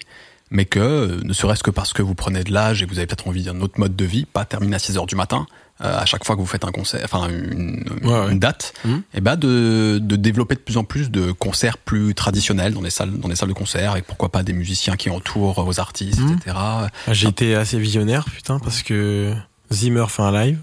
mais 0.49 0.65
que, 0.65 0.79
euh, 0.79 1.21
ne 1.23 1.33
serait-ce 1.33 1.63
que 1.63 1.71
parce 1.71 1.93
que 1.93 2.01
vous 2.01 2.15
prenez 2.15 2.43
de 2.43 2.51
l'âge 2.51 2.83
et 2.83 2.85
vous 2.85 2.97
avez 2.97 3.07
peut-être 3.07 3.27
envie 3.27 3.43
d'un 3.43 3.59
autre 3.61 3.79
mode 3.79 3.95
de 3.95 4.05
vie, 4.05 4.25
pas 4.25 4.45
terminer 4.45 4.75
à 4.75 4.79
6 4.79 4.97
heures 4.97 5.05
du 5.05 5.15
matin, 5.15 5.45
euh, 5.83 5.97
à 5.97 6.05
chaque 6.05 6.25
fois 6.25 6.35
que 6.35 6.41
vous 6.41 6.45
faites 6.47 6.65
un 6.65 6.71
concert, 6.71 7.01
enfin 7.05 7.27
une, 7.29 7.83
Ouais, 8.03 8.09
ouais. 8.25 8.31
une 8.33 8.37
date, 8.39 8.73
Mhm. 8.85 9.01
et 9.15 9.21
bah 9.21 9.35
de, 9.35 9.97
de 10.01 10.15
développer 10.15 10.53
de 10.55 10.59
plus 10.59 10.77
en 10.77 10.83
plus 10.83 11.09
de 11.09 11.31
concerts 11.31 11.77
plus 11.79 12.13
traditionnels 12.13 12.73
dans 12.73 12.81
des 12.83 12.89
salles, 12.91 13.17
dans 13.17 13.29
des 13.29 13.35
salles 13.35 13.49
de 13.49 13.53
concert, 13.53 13.95
et 13.95 14.01
pourquoi 14.03 14.29
pas 14.29 14.43
des 14.43 14.53
musiciens 14.53 14.95
qui 14.97 15.09
entourent 15.09 15.63
vos 15.63 15.79
artistes, 15.79 16.19
Mhm. 16.19 16.33
etc. 16.37 16.55
Ah, 16.59 16.87
J'ai 17.11 17.29
été 17.29 17.55
assez 17.55 17.79
visionnaire, 17.79 18.25
putain, 18.25 18.59
parce 18.59 18.83
que 18.83 19.33
Zimmer 19.71 20.05
fait 20.09 20.21
un 20.21 20.31
live, 20.33 20.59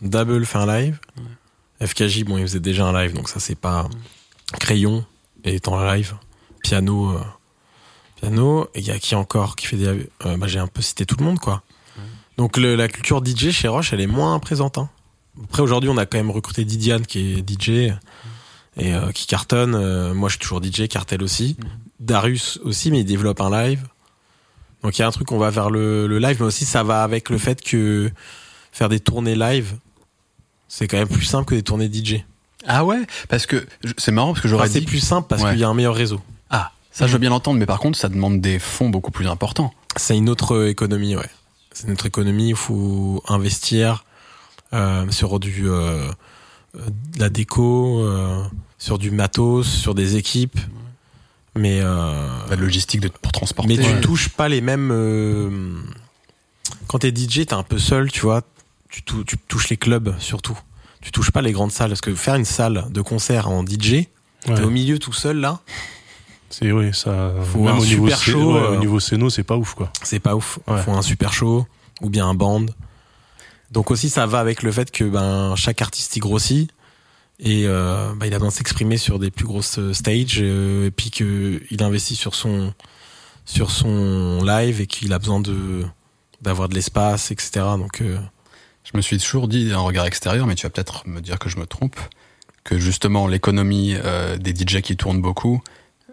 Double 0.00 0.46
fait 0.46 0.58
un 0.58 0.66
live, 0.66 0.98
FKJ, 1.84 2.24
bon, 2.24 2.38
il 2.38 2.42
faisait 2.42 2.60
déjà 2.60 2.86
un 2.86 2.92
live, 2.92 3.12
donc 3.12 3.28
ça 3.28 3.40
c'est 3.40 3.58
pas 3.58 3.88
Crayon 4.60 5.04
étant 5.44 5.78
un 5.78 5.94
live, 5.96 6.14
piano, 6.62 7.10
euh, 7.10 7.20
piano, 8.16 8.68
et 8.74 8.80
il 8.80 8.86
y 8.86 8.90
a 8.90 8.98
qui 8.98 9.14
encore 9.14 9.56
qui 9.56 9.66
fait 9.66 9.76
des, 9.76 9.86
euh, 10.26 10.36
bah, 10.36 10.46
j'ai 10.46 10.58
un 10.58 10.66
peu 10.66 10.82
cité 10.82 11.06
tout 11.06 11.16
le 11.18 11.24
monde 11.24 11.38
quoi. 11.38 11.62
Donc 12.38 12.56
le- 12.56 12.76
la 12.76 12.88
culture 12.88 13.22
DJ 13.24 13.50
chez 13.50 13.68
Roche, 13.68 13.92
elle 13.92 14.00
est 14.00 14.06
moins 14.06 14.38
présente. 14.38 14.78
Hein. 14.78 14.88
Après 15.44 15.62
aujourd'hui, 15.62 15.88
on 15.90 15.96
a 15.96 16.06
quand 16.06 16.18
même 16.18 16.30
recruté 16.30 16.64
Didiane 16.64 17.04
qui 17.06 17.34
est 17.38 17.42
DJ 17.48 17.92
et 18.76 18.94
euh, 18.94 19.10
qui 19.12 19.26
cartonne. 19.26 19.74
Euh, 19.74 20.14
moi, 20.14 20.28
je 20.28 20.34
suis 20.34 20.40
toujours 20.40 20.62
DJ, 20.62 20.88
Cartel 20.88 21.22
aussi. 21.22 21.56
Darius 22.00 22.58
aussi, 22.64 22.90
mais 22.90 23.00
il 23.00 23.04
développe 23.04 23.40
un 23.40 23.50
live. 23.50 23.86
Donc 24.82 24.98
il 24.98 25.02
y 25.02 25.04
a 25.04 25.08
un 25.08 25.10
truc, 25.12 25.30
on 25.30 25.38
va 25.38 25.50
vers 25.50 25.70
le, 25.70 26.06
le 26.06 26.18
live, 26.18 26.36
mais 26.40 26.46
aussi 26.46 26.64
ça 26.64 26.82
va 26.82 27.02
avec 27.02 27.28
le 27.30 27.38
fait 27.38 27.60
que 27.62 28.10
faire 28.72 28.88
des 28.88 28.98
tournées 28.98 29.36
live, 29.36 29.76
c'est 30.68 30.88
quand 30.88 30.96
même 30.96 31.08
plus 31.08 31.24
simple 31.24 31.44
que 31.50 31.54
des 31.54 31.62
tournées 31.62 31.90
DJ. 31.92 32.24
Ah 32.66 32.84
ouais, 32.84 33.00
parce 33.28 33.46
que 33.46 33.66
c'est 33.98 34.12
marrant 34.12 34.32
parce 34.32 34.40
que 34.42 34.48
j'aurais 34.48 34.64
Enfin, 34.64 34.72
c'est 34.72 34.80
dit 34.80 34.86
plus 34.86 35.00
simple 35.00 35.26
parce 35.28 35.42
Ouais. 35.42 35.50
qu'il 35.50 35.60
y 35.60 35.64
a 35.64 35.68
un 35.68 35.74
meilleur 35.74 35.94
réseau. 35.94 36.20
ah 36.50 36.70
ça 36.90 37.06
je 37.06 37.12
veux 37.14 37.18
bien 37.18 37.30
l'entendre, 37.30 37.58
mais 37.58 37.66
par 37.66 37.78
contre 37.80 37.98
ça 37.98 38.08
demande 38.08 38.40
des 38.40 38.58
fonds 38.58 38.88
beaucoup 38.90 39.10
plus 39.10 39.26
importants. 39.26 39.72
C'est 39.96 40.16
une 40.16 40.28
autre 40.28 40.68
économie, 40.68 41.16
ouais. 41.16 41.28
C'est 41.72 41.88
notre 41.88 42.06
économie, 42.06 42.50
il 42.50 42.56
faut 42.56 43.22
investir 43.28 44.04
euh, 44.74 45.10
sur 45.10 45.40
du 45.40 45.68
euh, 45.68 46.06
euh, 46.76 46.80
de 47.14 47.18
la 47.20 47.28
déco, 47.30 48.00
euh, 48.00 48.42
sur 48.78 48.98
du 48.98 49.10
matos, 49.10 49.66
sur 49.66 49.94
des 49.94 50.16
équipes. 50.16 50.58
Mais 51.54 51.80
La 51.82 52.56
logistique 52.56 53.00
de, 53.02 53.08
pour 53.08 53.30
transporter. 53.32 53.76
mais 53.76 53.82
tu 53.82 53.90
Ouais. 53.90 54.00
touches 54.00 54.30
pas 54.30 54.48
les 54.48 54.62
mêmes. 54.62 55.84
Quand 56.86 57.00
t'es 57.00 57.10
DJ, 57.14 57.44
t'es 57.46 57.52
un 57.52 57.62
peu 57.62 57.78
seul, 57.78 58.10
tu 58.10 58.20
vois. 58.20 58.42
Tu 58.88 59.02
touches 59.02 59.68
les 59.68 59.76
clubs 59.76 60.14
surtout. 60.18 60.58
Tu 61.02 61.10
touches 61.12 61.30
pas 61.30 61.42
les 61.42 61.52
grandes 61.52 61.72
salles 61.72 61.90
parce 61.90 62.00
que 62.00 62.14
faire 62.14 62.36
une 62.36 62.44
salle 62.44 62.86
de 62.90 63.00
concert 63.02 63.48
en 63.48 63.64
DJ, 63.64 64.06
Ouais. 64.48 64.54
t'es 64.56 64.62
au 64.62 64.70
milieu 64.70 64.98
tout 64.98 65.12
seul 65.12 65.36
là, 65.38 65.60
C'est 66.50 66.72
oui, 66.72 66.90
ça. 66.92 67.32
Faut 67.52 67.60
même 67.60 67.76
un 67.76 67.78
au 67.78 67.84
super 67.84 68.20
show, 68.20 68.54
ouais, 68.54 68.60
euh. 68.60 68.72
au 68.72 68.76
niveau 68.76 68.98
scéno, 68.98 69.30
c'est 69.30 69.44
pas 69.44 69.56
ouf 69.56 69.74
quoi. 69.74 69.92
c'est 70.02 70.18
pas 70.18 70.34
ouf. 70.34 70.58
Ouais. 70.66 70.82
Faut 70.82 70.92
un 70.92 71.02
super 71.02 71.32
show 71.32 71.66
ou 72.00 72.10
bien 72.10 72.26
un 72.26 72.34
band. 72.34 72.66
Donc 73.70 73.90
aussi 73.90 74.10
ça 74.10 74.26
va 74.26 74.40
avec 74.40 74.62
le 74.62 74.72
fait 74.72 74.90
que 74.90 75.04
ben 75.04 75.54
chaque 75.56 75.80
artiste 75.80 76.16
il 76.16 76.20
grossit 76.20 76.70
et 77.38 77.64
euh, 77.66 78.12
ben, 78.16 78.26
il 78.26 78.34
a 78.34 78.38
besoin 78.38 78.48
de 78.50 78.54
s'exprimer 78.54 78.96
sur 78.98 79.18
des 79.18 79.30
plus 79.30 79.46
grosses 79.46 79.78
euh, 79.78 79.92
stages 79.94 80.38
euh, 80.40 80.86
et 80.86 80.90
puis 80.90 81.10
que 81.10 81.62
il 81.70 81.82
investit 81.82 82.14
sur 82.16 82.34
son 82.34 82.74
sur 83.44 83.70
son 83.70 84.42
live 84.44 84.80
et 84.80 84.86
qu'il 84.86 85.12
a 85.12 85.18
besoin 85.18 85.40
de 85.40 85.84
d'avoir 86.42 86.68
de 86.68 86.74
l'espace 86.74 87.30
etc. 87.30 87.50
Donc 87.78 88.00
euh, 88.02 88.18
Je 88.84 88.96
me 88.96 89.02
suis 89.02 89.18
toujours 89.18 89.48
dit 89.48 89.68
d'un 89.68 89.78
regard 89.78 90.06
extérieur, 90.06 90.46
mais 90.46 90.54
tu 90.54 90.66
vas 90.66 90.70
peut-être 90.70 91.06
me 91.08 91.20
dire 91.20 91.38
que 91.38 91.48
je 91.48 91.58
me 91.58 91.66
trompe, 91.66 91.96
que 92.64 92.78
justement 92.78 93.26
l'économie 93.26 93.94
euh, 93.96 94.36
des 94.36 94.54
DJ 94.54 94.80
qui 94.82 94.96
tournent 94.96 95.20
beaucoup, 95.22 95.62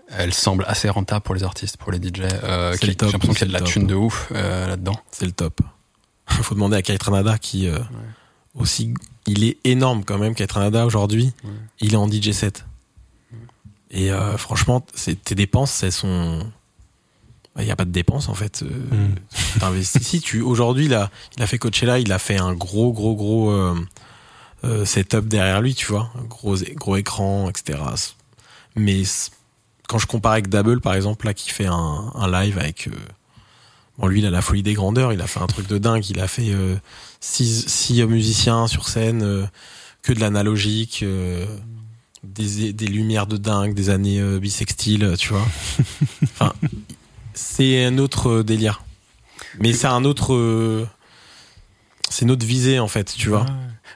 elle 0.10 0.34
semble 0.34 0.66
assez 0.68 0.90
rentable 0.90 1.22
pour 1.22 1.36
les 1.36 1.44
artistes, 1.44 1.78
pour 1.78 1.92
les 1.92 2.00
DJ. 2.00 2.22
Euh, 2.44 2.76
qui- 2.78 2.88
le 2.88 2.96
top, 2.96 3.10
J'ai 3.10 3.14
l'impression 3.14 3.34
qu'il 3.34 3.52
y 3.52 3.56
a 3.56 3.60
de 3.60 3.64
la 3.64 3.70
thune 3.70 3.88
de 3.88 3.96
ouf 3.96 4.30
euh, 4.32 4.68
là-dedans. 4.68 5.00
c'est 5.12 5.26
le 5.26 5.32
top. 5.32 5.62
Faut 6.28 6.56
demander 6.56 6.78
à 6.78 6.82
Kai 6.82 6.98
Tranada 6.98 7.38
qui 7.38 7.68
aussi 8.56 8.94
il 9.28 9.44
est 9.44 9.58
énorme 9.64 10.04
quand 10.04 10.18
même 10.18 10.34
Kai 10.36 10.48
Tranada 10.48 10.86
aujourd'hui. 10.86 11.32
Il 11.82 11.94
est 11.94 11.98
en 11.98 12.10
DJ 12.10 12.32
set. 12.32 12.66
Et 13.92 14.10
franchement, 14.38 14.86
c'est 14.94 15.22
tes 15.24 15.34
dépenses, 15.36 15.82
elles 15.84 15.92
sont 15.92 16.52
il 17.62 17.68
y 17.68 17.72
a 17.72 17.76
pas 17.76 17.86
de 17.86 17.92
dépenses 17.92 18.30
en 18.30 18.34
fait. 18.36 18.64
Euh, 18.64 18.70
Mm. 18.70 19.16
T'investis. 19.60 20.02
si 20.08 20.22
tu 20.22 20.42
aujourd'hui 20.42 20.86
il 20.86 20.94
a 20.94 21.10
il 21.38 21.44
a 21.44 21.48
fait 21.48 21.58
Coachella, 21.58 22.00
il 22.00 22.12
a 22.12 22.20
fait 22.20 22.38
un 22.38 22.54
gros 22.54 22.92
gros 22.94 23.16
gros 23.16 23.52
euh, 23.52 23.76
euh, 24.66 24.86
setup 24.86 25.28
derrière 25.28 25.62
lui, 25.62 25.74
tu 25.76 25.86
vois, 25.88 26.12
un 26.20 26.24
gros 26.26 26.56
gros 26.76 26.96
écran, 26.98 27.50
etc. 27.50 27.80
Mais 28.76 29.04
quand 29.88 29.98
je 29.98 30.06
compare 30.08 30.34
avec 30.34 30.50
Double 30.50 30.82
par 30.82 30.94
exemple 30.94 31.26
là 31.26 31.34
qui 31.34 31.50
fait 31.50 31.66
un, 31.66 32.12
un 32.14 32.32
live 32.32 32.58
avec 32.60 32.88
euh, 32.88 32.92
bon 33.98 34.08
lui 34.08 34.20
il 34.20 34.26
a 34.26 34.30
la 34.30 34.42
folie 34.42 34.64
des 34.64 34.74
grandeurs, 34.74 35.14
il 35.14 35.22
a 35.22 35.28
fait 35.28 35.40
un 35.42 35.48
truc 35.48 35.68
de 35.68 35.78
dingue, 35.78 36.08
il 36.10 36.20
a 36.20 36.28
fait 36.28 36.52
euh, 36.52 36.76
six 37.20 37.66
six 37.68 38.04
musiciens 38.06 38.68
sur 38.68 38.88
scène, 38.88 39.24
euh, 39.24 39.46
que 40.04 40.14
de 40.14 40.20
l'analogique. 40.20 41.02
euh, 41.04 41.46
des, 42.22 42.74
des 42.74 42.88
lumières 42.88 43.28
de 43.28 43.38
dingue, 43.38 43.74
des 43.74 43.90
années 43.90 44.22
bissextiles, 44.40 45.16
tu 45.18 45.30
vois. 45.30 45.48
enfin, 46.24 46.52
c'est 47.40 47.86
un 47.86 47.98
autre 47.98 48.30
euh, 48.30 48.44
délire. 48.44 48.82
Mais 49.60 49.74
c'est 49.74 49.88
un 49.88 50.04
autre. 50.06 50.34
euh, 50.34 50.88
c'est 52.10 52.26
une 52.26 52.32
autre 52.32 52.46
visée, 52.46 52.80
en 52.80 52.88
fait, 52.88 53.14
tu 53.16 53.30
vois. 53.30 53.46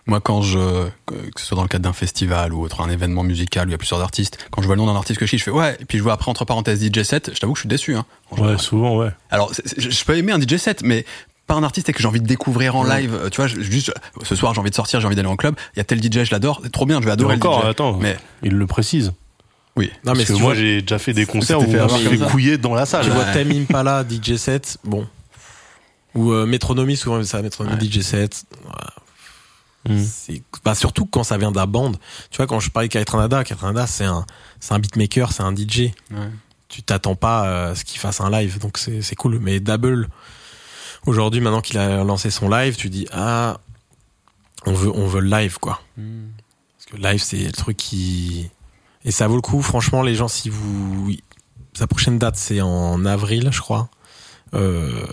Moi, 0.05 0.19
quand 0.21 0.41
je, 0.41 0.87
que 1.07 1.39
ce 1.39 1.45
soit 1.45 1.55
dans 1.55 1.63
le 1.63 1.67
cadre 1.67 1.83
d'un 1.83 1.93
festival 1.93 2.53
ou 2.53 2.61
autre, 2.61 2.81
un 2.81 2.89
événement 2.89 3.23
musical 3.23 3.65
où 3.67 3.69
il 3.69 3.71
y 3.71 3.75
a 3.75 3.77
plusieurs 3.77 4.01
artistes, 4.01 4.37
quand 4.51 4.61
je 4.61 4.67
vois 4.67 4.75
le 4.75 4.81
nom 4.81 4.87
d'un 4.87 4.95
artiste 4.97 5.19
que 5.19 5.25
je 5.25 5.31
kiffe, 5.31 5.39
je 5.39 5.45
fais 5.45 5.51
ouais, 5.51 5.77
et 5.79 5.85
puis 5.85 5.97
je 5.97 6.03
vois 6.03 6.13
après 6.13 6.29
entre 6.29 6.45
parenthèses 6.45 6.83
DJ 6.83 7.03
set, 7.03 7.31
je 7.33 7.39
t'avoue 7.39 7.53
que 7.53 7.57
je 7.57 7.61
suis 7.63 7.69
déçu. 7.69 7.95
Hein, 7.95 8.05
Ouais, 8.37 8.57
souvent, 8.57 8.97
ouais. 8.97 9.09
Alors, 9.31 9.51
je 9.77 10.03
peux 10.03 10.17
aimer 10.17 10.31
un 10.33 10.39
DJ 10.41 10.57
set, 10.57 10.83
mais 10.83 11.05
pas 11.47 11.55
un 11.55 11.63
artiste 11.63 11.91
que 11.91 12.01
j'ai 12.01 12.07
envie 12.07 12.21
de 12.21 12.27
découvrir 12.27 12.75
en 12.75 12.83
live. 12.83 13.29
Tu 13.31 13.37
vois, 13.37 13.47
juste 13.47 13.91
ce 14.23 14.35
soir 14.35 14.53
j'ai 14.53 14.59
envie 14.61 14.69
de 14.69 14.75
sortir, 14.75 14.99
j'ai 14.99 15.07
envie 15.07 15.15
d'aller 15.15 15.27
en 15.27 15.35
club. 15.35 15.55
Il 15.75 15.79
y 15.79 15.81
a 15.81 15.83
tel 15.85 16.01
DJ, 16.01 16.23
je 16.25 16.31
l'adore, 16.31 16.59
c'est 16.63 16.71
trop 16.71 16.85
bien, 16.85 16.99
je 17.01 17.05
vais 17.05 17.11
adorer 17.11 17.35
encore, 17.35 17.59
le 17.61 17.67
DJ. 17.67 17.69
attends, 17.71 17.93
Mais 17.97 18.17
il 18.43 18.53
le 18.53 18.67
précise. 18.67 19.13
Oui, 19.75 19.89
Non, 20.03 20.13
Parce 20.13 20.17
mais 20.19 20.25
que 20.25 20.33
si 20.33 20.39
moi, 20.39 20.53
vois, 20.53 20.55
j'ai 20.55 20.81
déjà 20.81 20.99
fait 20.99 21.13
des 21.13 21.25
concerts 21.25 21.59
où 21.59 21.63
on 21.63 21.87
comme 21.87 21.99
fait 21.99 22.17
couiller 22.29 22.57
dans 22.57 22.75
la 22.75 22.85
salle. 22.85 23.05
tu 23.05 23.11
vois. 23.11 23.25
Tame 23.25 23.51
Impala, 23.51 24.05
DJ 24.07 24.35
set, 24.35 24.77
bon. 24.83 25.07
Ou 26.13 26.31
euh, 26.31 26.45
Métronomie, 26.45 26.95
souvent, 26.95 27.23
ça, 27.23 27.41
Métronomie, 27.41 27.89
DJ 27.89 28.01
set. 28.01 28.45
Mm. 29.89 29.97
C'est, 30.03 30.41
bah, 30.63 30.75
surtout 30.75 31.05
quand 31.05 31.23
ça 31.23 31.37
vient 31.37 31.51
de 31.51 31.57
la 31.57 31.65
bande. 31.65 31.97
Tu 32.29 32.37
vois, 32.37 32.47
quand 32.47 32.59
je 32.59 32.69
parlais 32.69 32.87
de 32.87 32.93
Kaitranada, 32.93 33.43
Kaitranada, 33.43 33.87
c'est 33.87 34.05
un, 34.05 34.25
c'est 34.59 34.73
un 34.73 34.79
beatmaker, 34.79 35.31
c'est 35.33 35.43
un 35.43 35.53
DJ. 35.55 35.91
Ouais. 36.11 36.29
tu 36.69 36.83
t'attends 36.83 37.15
pas 37.15 37.45
euh, 37.47 37.71
à 37.71 37.75
ce 37.75 37.83
qu'il 37.83 37.99
fasse 37.99 38.21
un 38.21 38.29
live, 38.29 38.59
donc 38.59 38.77
c'est 38.77 39.01
c'est 39.01 39.15
cool. 39.15 39.39
Mais 39.39 39.59
Double, 39.59 40.07
aujourd'hui, 41.05 41.41
maintenant 41.41 41.61
qu'il 41.61 41.77
a 41.79 42.03
lancé 42.03 42.29
son 42.29 42.47
live, 42.47 42.75
tu 42.75 42.89
dis 42.89 43.07
ah, 43.11 43.59
on 44.65 44.73
veut 44.73 44.91
on 44.93 45.05
veut 45.07 45.19
le 45.21 45.29
live 45.29 45.57
quoi. 45.59 45.81
Parce 45.95 46.85
que 46.91 46.95
live 46.97 47.21
c'est 47.21 47.43
le 47.43 47.51
truc 47.51 47.75
qui 47.77 48.49
et 49.05 49.11
ça 49.11 49.27
vaut 49.27 49.35
le 49.35 49.41
coup. 49.41 49.61
Franchement, 49.61 50.01
les 50.01 50.15
gens, 50.15 50.27
si 50.27 50.49
vous 50.49 51.11
sa 51.73 51.87
prochaine 51.87 52.19
date 52.19 52.35
c'est 52.35 52.61
en 52.61 53.05
avril, 53.05 53.49
je 53.51 53.59
crois. 53.59 53.89
Euh, 54.53 55.05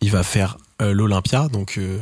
il 0.00 0.10
va 0.10 0.22
faire 0.22 0.58
euh, 0.82 0.92
l'Olympia, 0.92 1.48
donc 1.48 1.78
euh, 1.78 1.98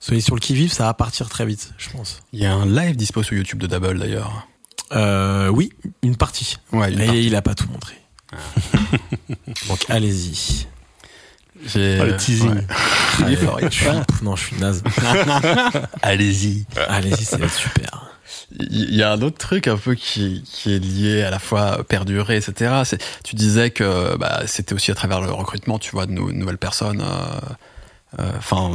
soyez 0.00 0.20
sur 0.20 0.34
le 0.34 0.40
qui 0.40 0.54
vive, 0.54 0.72
ça 0.72 0.84
va 0.84 0.94
partir 0.94 1.28
très 1.28 1.46
vite, 1.46 1.72
je 1.78 1.90
pense. 1.90 2.20
il 2.32 2.40
y 2.40 2.46
a 2.46 2.52
un 2.52 2.66
live 2.66 2.96
dispo 2.96 3.22
sur 3.22 3.36
YouTube 3.36 3.60
de 3.60 3.66
Double 3.68 3.98
d'ailleurs. 3.98 4.48
Euh, 4.92 5.48
oui, 5.48 5.72
une 6.02 6.16
partie. 6.16 6.56
Ouais, 6.72 6.92
une 6.92 7.00
Et 7.00 7.06
partie. 7.06 7.26
il 7.26 7.36
a 7.36 7.42
pas 7.42 7.54
tout 7.54 7.68
montré. 7.68 7.94
donc 9.68 9.84
allez-y. 9.88 10.66
J'ai- 11.66 11.98
Ah, 12.00 12.04
le 12.04 12.16
teasing. 12.16 12.50
ouais. 12.54 12.66
Il 13.26 13.32
est 13.32 13.36
fort, 13.36 13.58
il 13.60 13.66
est 13.66 13.70
Je 13.70 13.76
suis- 13.76 13.84
fort. 13.86 14.06
pff, 14.06 14.22
non, 14.22 14.36
je 14.36 14.44
suis 14.46 14.56
naze. 14.56 14.82
Allez-y. 16.02 16.64
Allez-y, 16.88 17.24
c'est 17.24 17.48
super. 17.48 18.04
Il 18.58 18.94
y 18.94 19.02
a 19.02 19.12
un 19.12 19.20
autre 19.22 19.36
truc 19.38 19.66
un 19.68 19.76
peu 19.76 19.94
qui, 19.94 20.42
qui 20.44 20.74
est 20.74 20.78
lié 20.78 21.22
à 21.22 21.30
la 21.30 21.38
fois 21.38 21.84
perdurer, 21.84 22.36
etc. 22.36 22.82
C'est, 22.84 23.02
tu 23.24 23.34
disais 23.36 23.70
que 23.70 24.16
bah, 24.16 24.42
c'était 24.46 24.72
aussi 24.74 24.90
à 24.90 24.94
travers 24.94 25.20
le 25.20 25.30
recrutement, 25.30 25.78
tu 25.78 25.90
vois, 25.90 26.06
de, 26.06 26.12
nou- 26.12 26.32
nouvelles 26.32 26.56
personnes, 26.58 27.02
euh, 27.02 28.20
euh, 28.20 28.32
enfin, 28.38 28.72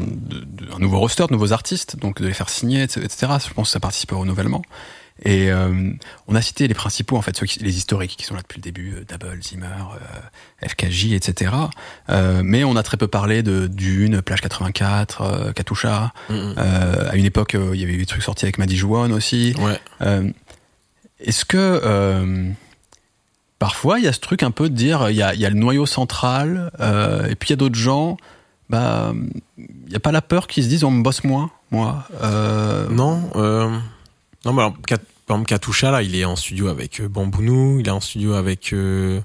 un 0.76 0.80
nouveau 0.80 1.00
roster, 1.00 1.26
de 1.28 1.34
nouveaux 1.34 1.54
artistes, 1.54 1.98
donc 1.98 2.22
de 2.22 2.28
les 2.28 2.34
faire 2.34 2.50
signer, 2.50 2.84
etc. 2.84 3.10
Je 3.48 3.54
pense 3.54 3.70
que 3.70 3.74
ça 3.74 3.80
participe 3.80 4.12
au 4.12 4.20
renouvellement. 4.20 4.62
Et 5.22 5.52
euh, 5.52 5.92
on 6.28 6.36
a 6.36 6.42
cité 6.42 6.68
les 6.68 6.74
principaux, 6.74 7.16
en 7.16 7.22
fait, 7.22 7.38
ceux 7.38 7.46
qui, 7.46 7.60
les 7.60 7.78
historiques 7.78 8.16
qui 8.18 8.26
sont 8.26 8.34
là 8.34 8.42
depuis 8.42 8.58
le 8.58 8.64
début, 8.64 8.96
euh, 8.96 9.06
Double, 9.08 9.42
Zimmer, 9.42 9.68
euh, 9.68 10.68
FKJ, 10.68 11.14
etc. 11.14 11.52
Euh, 12.10 12.42
mais 12.44 12.64
on 12.64 12.76
a 12.76 12.84
très 12.84 12.98
peu 12.98 13.08
parlé 13.08 13.44
de 13.44 13.68
Dune, 13.68 14.22
Plage 14.22 14.42
84, 14.42 15.22
euh, 15.22 15.52
Katusha. 15.54 16.14
Mhm. 16.30 16.56
Euh, 16.58 17.12
à 17.12 17.16
une 17.16 17.26
époque, 17.26 17.56
il 17.56 17.80
y 17.80 17.84
avait 17.84 17.94
eu 17.94 17.98
des 17.98 18.06
trucs 18.06 18.24
sortis 18.24 18.46
avec 18.46 18.58
Maddy 18.58 18.76
Juan 18.76 19.12
aussi. 19.14 19.56
Ouais. 19.60 19.80
Est-ce 21.20 21.46
que 21.46 22.54
parfois 23.60 24.00
il 24.00 24.04
y 24.04 24.08
a 24.10 24.14
ce 24.14 24.20
truc 24.20 24.44
un 24.44 24.52
peu 24.52 24.70
de 24.70 24.76
dire 24.76 25.10
il 25.10 25.16
y 25.16 25.24
a, 25.24 25.34
il 25.34 25.40
y 25.40 25.46
a 25.46 25.50
le 25.50 25.56
noyau 25.56 25.86
central 25.86 26.70
et 27.30 27.36
puis 27.36 27.50
il 27.50 27.52
y 27.52 27.54
a 27.54 27.56
d'autres 27.56 27.80
gens, 27.80 28.18
bah 28.70 29.14
il 29.58 29.90
n'y 29.90 29.96
a 29.96 30.00
pas 30.00 30.12
la 30.12 30.22
peur 30.22 30.48
qu'ils 30.48 30.64
se 30.64 30.70
disent 30.70 30.84
on 30.84 30.92
me 30.92 31.04
bosse 31.04 31.24
moins, 31.24 31.52
moi. 31.72 32.06
Euh, 32.24 32.90
Non, 32.90 33.30
euh, 33.36 33.78
non, 34.46 34.54
mais 34.54 34.62
alors, 34.62 34.76
Kat- 34.86 34.98
par 35.26 35.38
exemple, 35.38 35.48
Katusha, 35.50 35.92
là, 35.92 36.02
il 36.04 36.16
est 36.16 36.26
en 36.26 36.36
studio 36.36 36.68
avec 36.68 37.00
euh, 37.00 37.08
Bambounou, 37.08 37.80
il 37.80 37.88
est 37.88 37.92
en 37.92 38.02
studio 38.02 38.34
avec, 38.34 38.74
euh, 38.74 39.22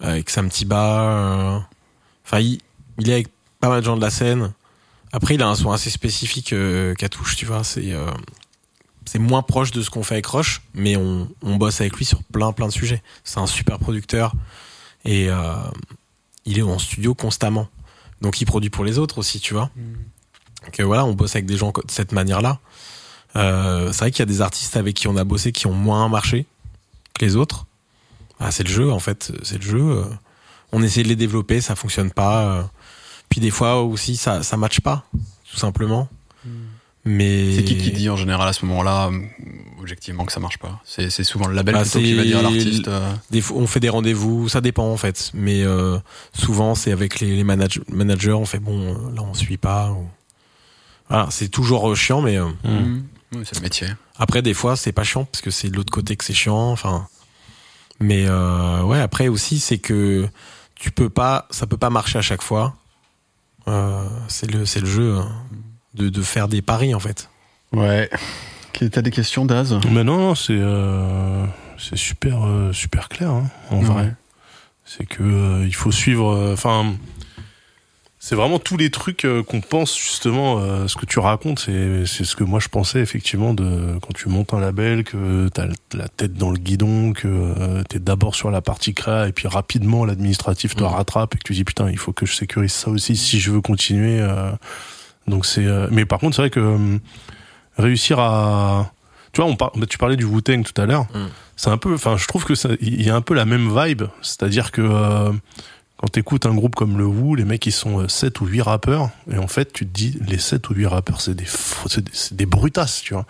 avec 0.00 0.28
Sam 0.30 0.50
Tiba, 0.50 1.00
euh, 1.02 1.58
enfin, 2.24 2.40
il, 2.40 2.58
il 2.98 3.08
est 3.08 3.14
avec 3.14 3.28
pas 3.60 3.68
mal 3.68 3.80
de 3.80 3.84
gens 3.86 3.96
de 3.96 4.02
la 4.02 4.10
scène. 4.10 4.52
Après, 5.12 5.34
il 5.34 5.42
a 5.42 5.48
un 5.48 5.54
son 5.54 5.70
assez 5.70 5.90
spécifique, 5.90 6.52
euh, 6.52 6.94
Katouche, 6.94 7.36
tu 7.36 7.46
vois, 7.46 7.64
c'est, 7.64 7.92
euh, 7.92 8.10
c'est 9.04 9.18
moins 9.18 9.42
proche 9.42 9.70
de 9.70 9.82
ce 9.82 9.90
qu'on 9.90 10.02
fait 10.02 10.14
avec 10.14 10.26
Roche, 10.26 10.62
mais 10.74 10.96
on, 10.96 11.28
on 11.42 11.56
bosse 11.56 11.80
avec 11.80 11.96
lui 11.96 12.04
sur 12.04 12.22
plein, 12.24 12.52
plein 12.52 12.66
de 12.66 12.72
sujets. 12.72 13.02
C'est 13.24 13.38
un 13.40 13.46
super 13.46 13.78
producteur 13.78 14.32
et 15.04 15.28
euh, 15.28 15.54
il 16.44 16.58
est 16.58 16.62
en 16.62 16.78
studio 16.78 17.14
constamment. 17.14 17.68
Donc, 18.20 18.40
il 18.40 18.44
produit 18.44 18.70
pour 18.70 18.84
les 18.84 18.98
autres 18.98 19.18
aussi, 19.18 19.40
tu 19.40 19.54
vois. 19.54 19.70
Donc, 20.64 20.78
euh, 20.80 20.84
voilà, 20.84 21.04
on 21.04 21.12
bosse 21.14 21.34
avec 21.34 21.46
des 21.46 21.56
gens 21.56 21.70
de 21.72 21.90
cette 21.90 22.12
manière-là. 22.12 22.60
Euh, 23.36 23.92
c'est 23.92 23.98
vrai 24.00 24.10
qu'il 24.10 24.20
y 24.20 24.22
a 24.22 24.26
des 24.26 24.40
artistes 24.42 24.76
avec 24.76 24.94
qui 24.94 25.08
on 25.08 25.16
a 25.16 25.24
bossé 25.24 25.52
qui 25.52 25.66
ont 25.66 25.72
moins 25.72 26.08
marché 26.08 26.46
que 27.18 27.24
les 27.24 27.36
autres. 27.36 27.66
Ah, 28.40 28.50
c'est 28.50 28.64
le 28.64 28.70
jeu 28.72 28.90
en 28.90 28.98
fait, 28.98 29.32
c'est 29.42 29.56
le 29.62 29.62
jeu. 29.68 29.80
Euh, 29.80 30.04
On 30.72 30.82
essaie 30.82 31.02
de 31.02 31.08
les 31.08 31.16
développer, 31.16 31.60
ça 31.60 31.74
fonctionne 31.76 32.10
pas. 32.10 32.44
euh. 32.44 32.62
Puis 33.28 33.40
des 33.40 33.50
fois 33.50 33.82
aussi 33.82 34.16
ça 34.16 34.42
ça 34.42 34.56
matche 34.56 34.80
pas, 34.80 35.04
tout 35.50 35.56
simplement. 35.58 36.08
Mais 37.04 37.56
C'est 37.56 37.64
qui 37.64 37.76
qui 37.78 37.90
dit 37.90 38.08
en 38.08 38.16
général 38.16 38.46
à 38.48 38.52
ce 38.52 38.64
moment-là, 38.64 39.10
objectivement, 39.80 40.24
que 40.24 40.30
ça 40.32 40.38
marche 40.38 40.58
pas? 40.58 40.80
C'est 40.84 41.10
c'est 41.10 41.24
souvent 41.24 41.48
le 41.48 41.54
label 41.54 41.74
Bah, 41.74 41.82
plutôt 41.82 41.98
qui 41.98 42.14
va 42.14 42.22
dire 42.22 42.38
à 42.38 42.42
l'artiste. 42.42 42.88
Des 43.30 43.40
fois, 43.40 43.56
on 43.56 43.66
fait 43.66 43.80
des 43.80 43.88
rendez-vous, 43.88 44.48
ça 44.48 44.60
dépend 44.60 44.86
en 44.92 44.96
fait. 44.96 45.30
Mais 45.34 45.62
euh, 45.64 45.98
souvent 46.32 46.74
c'est 46.76 46.92
avec 46.92 47.18
les, 47.20 47.34
les 47.36 47.42
manage- 47.44 47.80
managers, 47.88 48.32
on 48.32 48.44
fait 48.46 48.60
bon, 48.60 48.94
là 49.14 49.22
on 49.22 49.34
suit 49.34 49.56
pas. 49.56 49.90
ou- 49.90 50.06
Voilà, 51.08 51.26
c'est 51.30 51.48
toujours 51.48 51.94
chiant, 51.96 52.22
mais 52.22 52.38
euh, 52.38 52.46
Mhm. 52.64 53.02
Oui, 53.34 53.42
c'est 53.44 53.56
le 53.56 53.62
métier. 53.62 53.88
Après, 54.18 54.42
des 54.42 54.54
fois, 54.54 54.76
c'est 54.76 54.92
pas 54.92 55.04
chiant 55.04 55.24
parce 55.24 55.40
que 55.42 55.50
c'est 55.50 55.68
de 55.70 55.76
l'autre 55.76 55.92
côté 55.92 56.16
que 56.16 56.24
c'est 56.24 56.34
chiant. 56.34 56.70
Enfin, 56.70 57.08
mais 58.00 58.24
euh, 58.26 58.82
ouais. 58.82 59.00
Après 59.00 59.28
aussi, 59.28 59.58
c'est 59.58 59.78
que 59.78 60.28
tu 60.74 60.90
peux 60.90 61.08
pas, 61.08 61.46
ça 61.50 61.66
peut 61.66 61.76
pas 61.78 61.90
marcher 61.90 62.18
à 62.18 62.22
chaque 62.22 62.42
fois. 62.42 62.74
Euh, 63.68 64.06
c'est 64.28 64.50
le, 64.50 64.66
c'est 64.66 64.80
le 64.80 64.86
jeu 64.86 65.16
hein, 65.18 65.30
de, 65.94 66.08
de 66.08 66.22
faire 66.22 66.48
des 66.48 66.62
paris 66.62 66.94
en 66.94 67.00
fait. 67.00 67.30
Ouais. 67.72 68.10
T'as 68.90 69.02
des 69.02 69.10
questions, 69.12 69.44
Daz? 69.46 69.78
Mais 69.90 70.02
non, 70.02 70.16
non, 70.18 70.34
c'est 70.34 70.56
euh, 70.58 71.46
c'est 71.78 71.96
super 71.96 72.44
euh, 72.44 72.72
super 72.72 73.08
clair 73.08 73.30
hein, 73.30 73.48
en 73.70 73.78
Ouais. 73.78 73.84
vrai. 73.84 74.14
C'est 74.84 75.06
que 75.06 75.22
euh, 75.22 75.64
il 75.66 75.74
faut 75.74 75.92
suivre. 75.92 76.30
euh, 76.34 76.52
Enfin, 76.54 76.94
c'est 78.24 78.36
vraiment 78.36 78.60
tous 78.60 78.76
les 78.76 78.88
trucs 78.90 79.24
euh, 79.24 79.42
qu'on 79.42 79.60
pense 79.60 79.98
justement. 79.98 80.60
euh, 80.60 80.86
ce 80.86 80.94
que 80.94 81.06
tu 81.06 81.18
racontes, 81.18 81.58
c'est 81.58 82.06
c'est 82.06 82.22
ce 82.22 82.36
que 82.36 82.44
moi 82.44 82.60
je 82.60 82.68
pensais 82.68 83.00
effectivement 83.00 83.52
de 83.52 83.98
quand 84.00 84.12
tu 84.14 84.28
montes 84.28 84.54
un 84.54 84.60
label, 84.60 85.02
que 85.02 85.48
t'as 85.48 85.66
la 85.94 86.06
tête 86.06 86.34
dans 86.34 86.50
le 86.52 86.56
guidon, 86.58 87.12
que 87.14 87.26
euh, 87.26 87.82
t'es 87.88 87.98
d'abord 87.98 88.36
sur 88.36 88.52
la 88.52 88.60
partie 88.60 88.94
créa 88.94 89.26
et 89.26 89.32
puis 89.32 89.48
rapidement 89.48 90.04
l'administratif 90.04 90.76
te 90.76 90.84
Mhm. 90.84 90.90
rattrape 90.90 91.34
et 91.34 91.38
que 91.38 91.42
tu 91.42 91.52
dis 91.52 91.64
putain, 91.64 91.90
il 91.90 91.98
faut 91.98 92.12
que 92.12 92.24
je 92.24 92.34
sécurise 92.34 92.72
ça 92.72 92.90
aussi 92.90 93.16
si 93.16 93.40
je 93.40 93.50
veux 93.50 93.60
continuer. 93.60 94.20
euh. 94.20 94.52
donc 95.26 95.44
c'est. 95.44 95.66
euh, 95.66 95.88
mais 95.90 96.04
par 96.04 96.20
contre, 96.20 96.36
c'est 96.36 96.42
vrai 96.42 96.50
que 96.50 96.98
réussir 97.76 98.20
à 98.20 98.92
tu 99.32 99.40
vois, 99.40 99.50
on 99.50 99.56
par- 99.56 99.72
tu 99.88 99.96
parlais 99.98 100.16
du 100.16 100.24
Wu-Tang 100.26 100.62
tout 100.62 100.78
à 100.80 100.84
l'heure. 100.86 101.06
Mm. 101.14 101.26
C'est 101.56 101.70
un 101.70 101.78
peu, 101.78 101.94
enfin, 101.94 102.16
je 102.18 102.26
trouve 102.26 102.44
que 102.44 102.54
ça, 102.54 102.68
il 102.82 103.02
y 103.02 103.08
a 103.08 103.14
un 103.16 103.22
peu 103.22 103.32
la 103.34 103.46
même 103.46 103.68
vibe. 103.74 104.02
C'est-à-dire 104.20 104.70
que 104.72 104.82
euh, 104.82 105.32
quand 106.02 106.08
t'écoutes 106.08 106.46
un 106.46 106.54
groupe 106.54 106.74
comme 106.74 106.98
le 106.98 107.06
Wu, 107.06 107.36
les 107.36 107.44
mecs 107.44 107.64
ils 107.64 107.70
sont 107.72 108.08
7 108.08 108.40
ou 108.40 108.46
8 108.46 108.60
rappeurs, 108.62 109.10
et 109.32 109.38
en 109.38 109.46
fait 109.46 109.72
tu 109.72 109.86
te 109.86 109.92
dis 109.92 110.18
les 110.26 110.36
7 110.38 110.68
ou 110.68 110.74
8 110.74 110.86
rappeurs 110.86 111.20
c'est 111.20 111.34
des, 111.34 111.46
c'est 112.12 112.34
des, 112.36 112.44
brutasses, 112.46 113.00
tu 113.02 113.14
vois. 113.14 113.24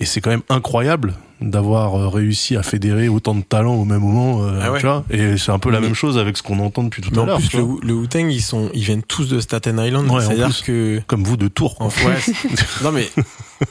Et 0.00 0.06
c'est 0.06 0.20
quand 0.20 0.30
même 0.30 0.42
incroyable 0.48 1.14
d'avoir 1.40 1.94
euh, 1.96 2.08
réussi 2.08 2.56
à 2.56 2.62
fédérer 2.64 3.08
autant 3.08 3.34
de 3.34 3.42
talents 3.42 3.74
au 3.74 3.84
même 3.84 4.00
moment, 4.00 4.42
euh, 4.44 4.60
Ah 4.62 4.72
ouais. 4.72 4.80
tu 4.80 4.86
vois. 4.86 5.04
Et 5.10 5.36
c'est 5.38 5.52
un 5.52 5.58
peu 5.58 5.70
la 5.70 5.78
Mais- 5.80 5.86
même 5.86 5.94
chose 5.94 6.16
avec 6.18 6.36
ce 6.36 6.42
qu'on 6.42 6.58
entend 6.60 6.82
depuis 6.84 7.00
tout 7.02 7.10
Mais 7.12 7.18
à 7.18 7.22
en 7.22 7.26
l'heure. 7.26 7.38
plus, 7.38 7.48
tu 7.48 7.56
le, 7.58 7.64
le 7.82 7.94
Wu-Tang, 7.94 8.28
ils 8.30 8.42
sont, 8.42 8.70
ils 8.74 8.82
viennent 8.82 9.02
tous 9.04 9.28
de 9.28 9.38
Staten 9.40 9.78
Island. 9.78 10.06
Ouais, 10.10 10.16
en 10.16 10.20
C'est-à-dire 10.20 10.46
plus. 10.48 10.62
que 10.62 11.00
Comme 11.06 11.22
vous 11.24 11.36
de 11.36 11.46
Tours. 11.48 11.76
En 11.80 11.90
c'est- 11.90 12.32
non 12.84 12.90
mais 12.92 13.08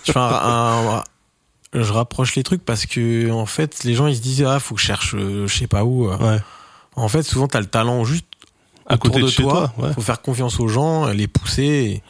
je 0.06 0.12
fais 0.14 0.20
un, 0.20 0.24
un- 1.00 1.04
je 1.74 1.92
rapproche 1.92 2.36
les 2.36 2.44
trucs 2.44 2.64
parce 2.64 2.86
que 2.86 3.32
en 3.32 3.46
fait 3.46 3.84
les 3.84 3.94
gens 3.94 4.08
ils 4.08 4.16
se 4.16 4.22
disent 4.22 4.44
ah 4.48 4.60
faut 4.60 4.76
que 4.76 4.82
je 4.82 4.86
cherche 4.86 5.16
euh, 5.16 5.48
je 5.48 5.58
sais 5.58 5.68
pas 5.68 5.84
où. 5.84 6.08
euh. 6.10 6.18
Ouais. 6.18 6.40
En 6.96 7.08
fait 7.10 7.24
souvent 7.24 7.48
t'as 7.48 7.60
le 7.60 7.66
talent 7.66 8.06
juste 8.06 8.28
À 8.88 8.96
autour 8.96 9.12
côté 9.12 9.20
de, 9.22 9.26
de 9.26 9.32
chez 9.32 9.44
toi. 9.44 9.72
toi. 9.78 9.88
ouais. 9.88 9.94
Faut 9.94 10.02
faire 10.02 10.22
confiance 10.22 10.60
aux 10.60 10.68
gens, 10.68 11.08
les 11.08 11.28
pousser 11.28 12.02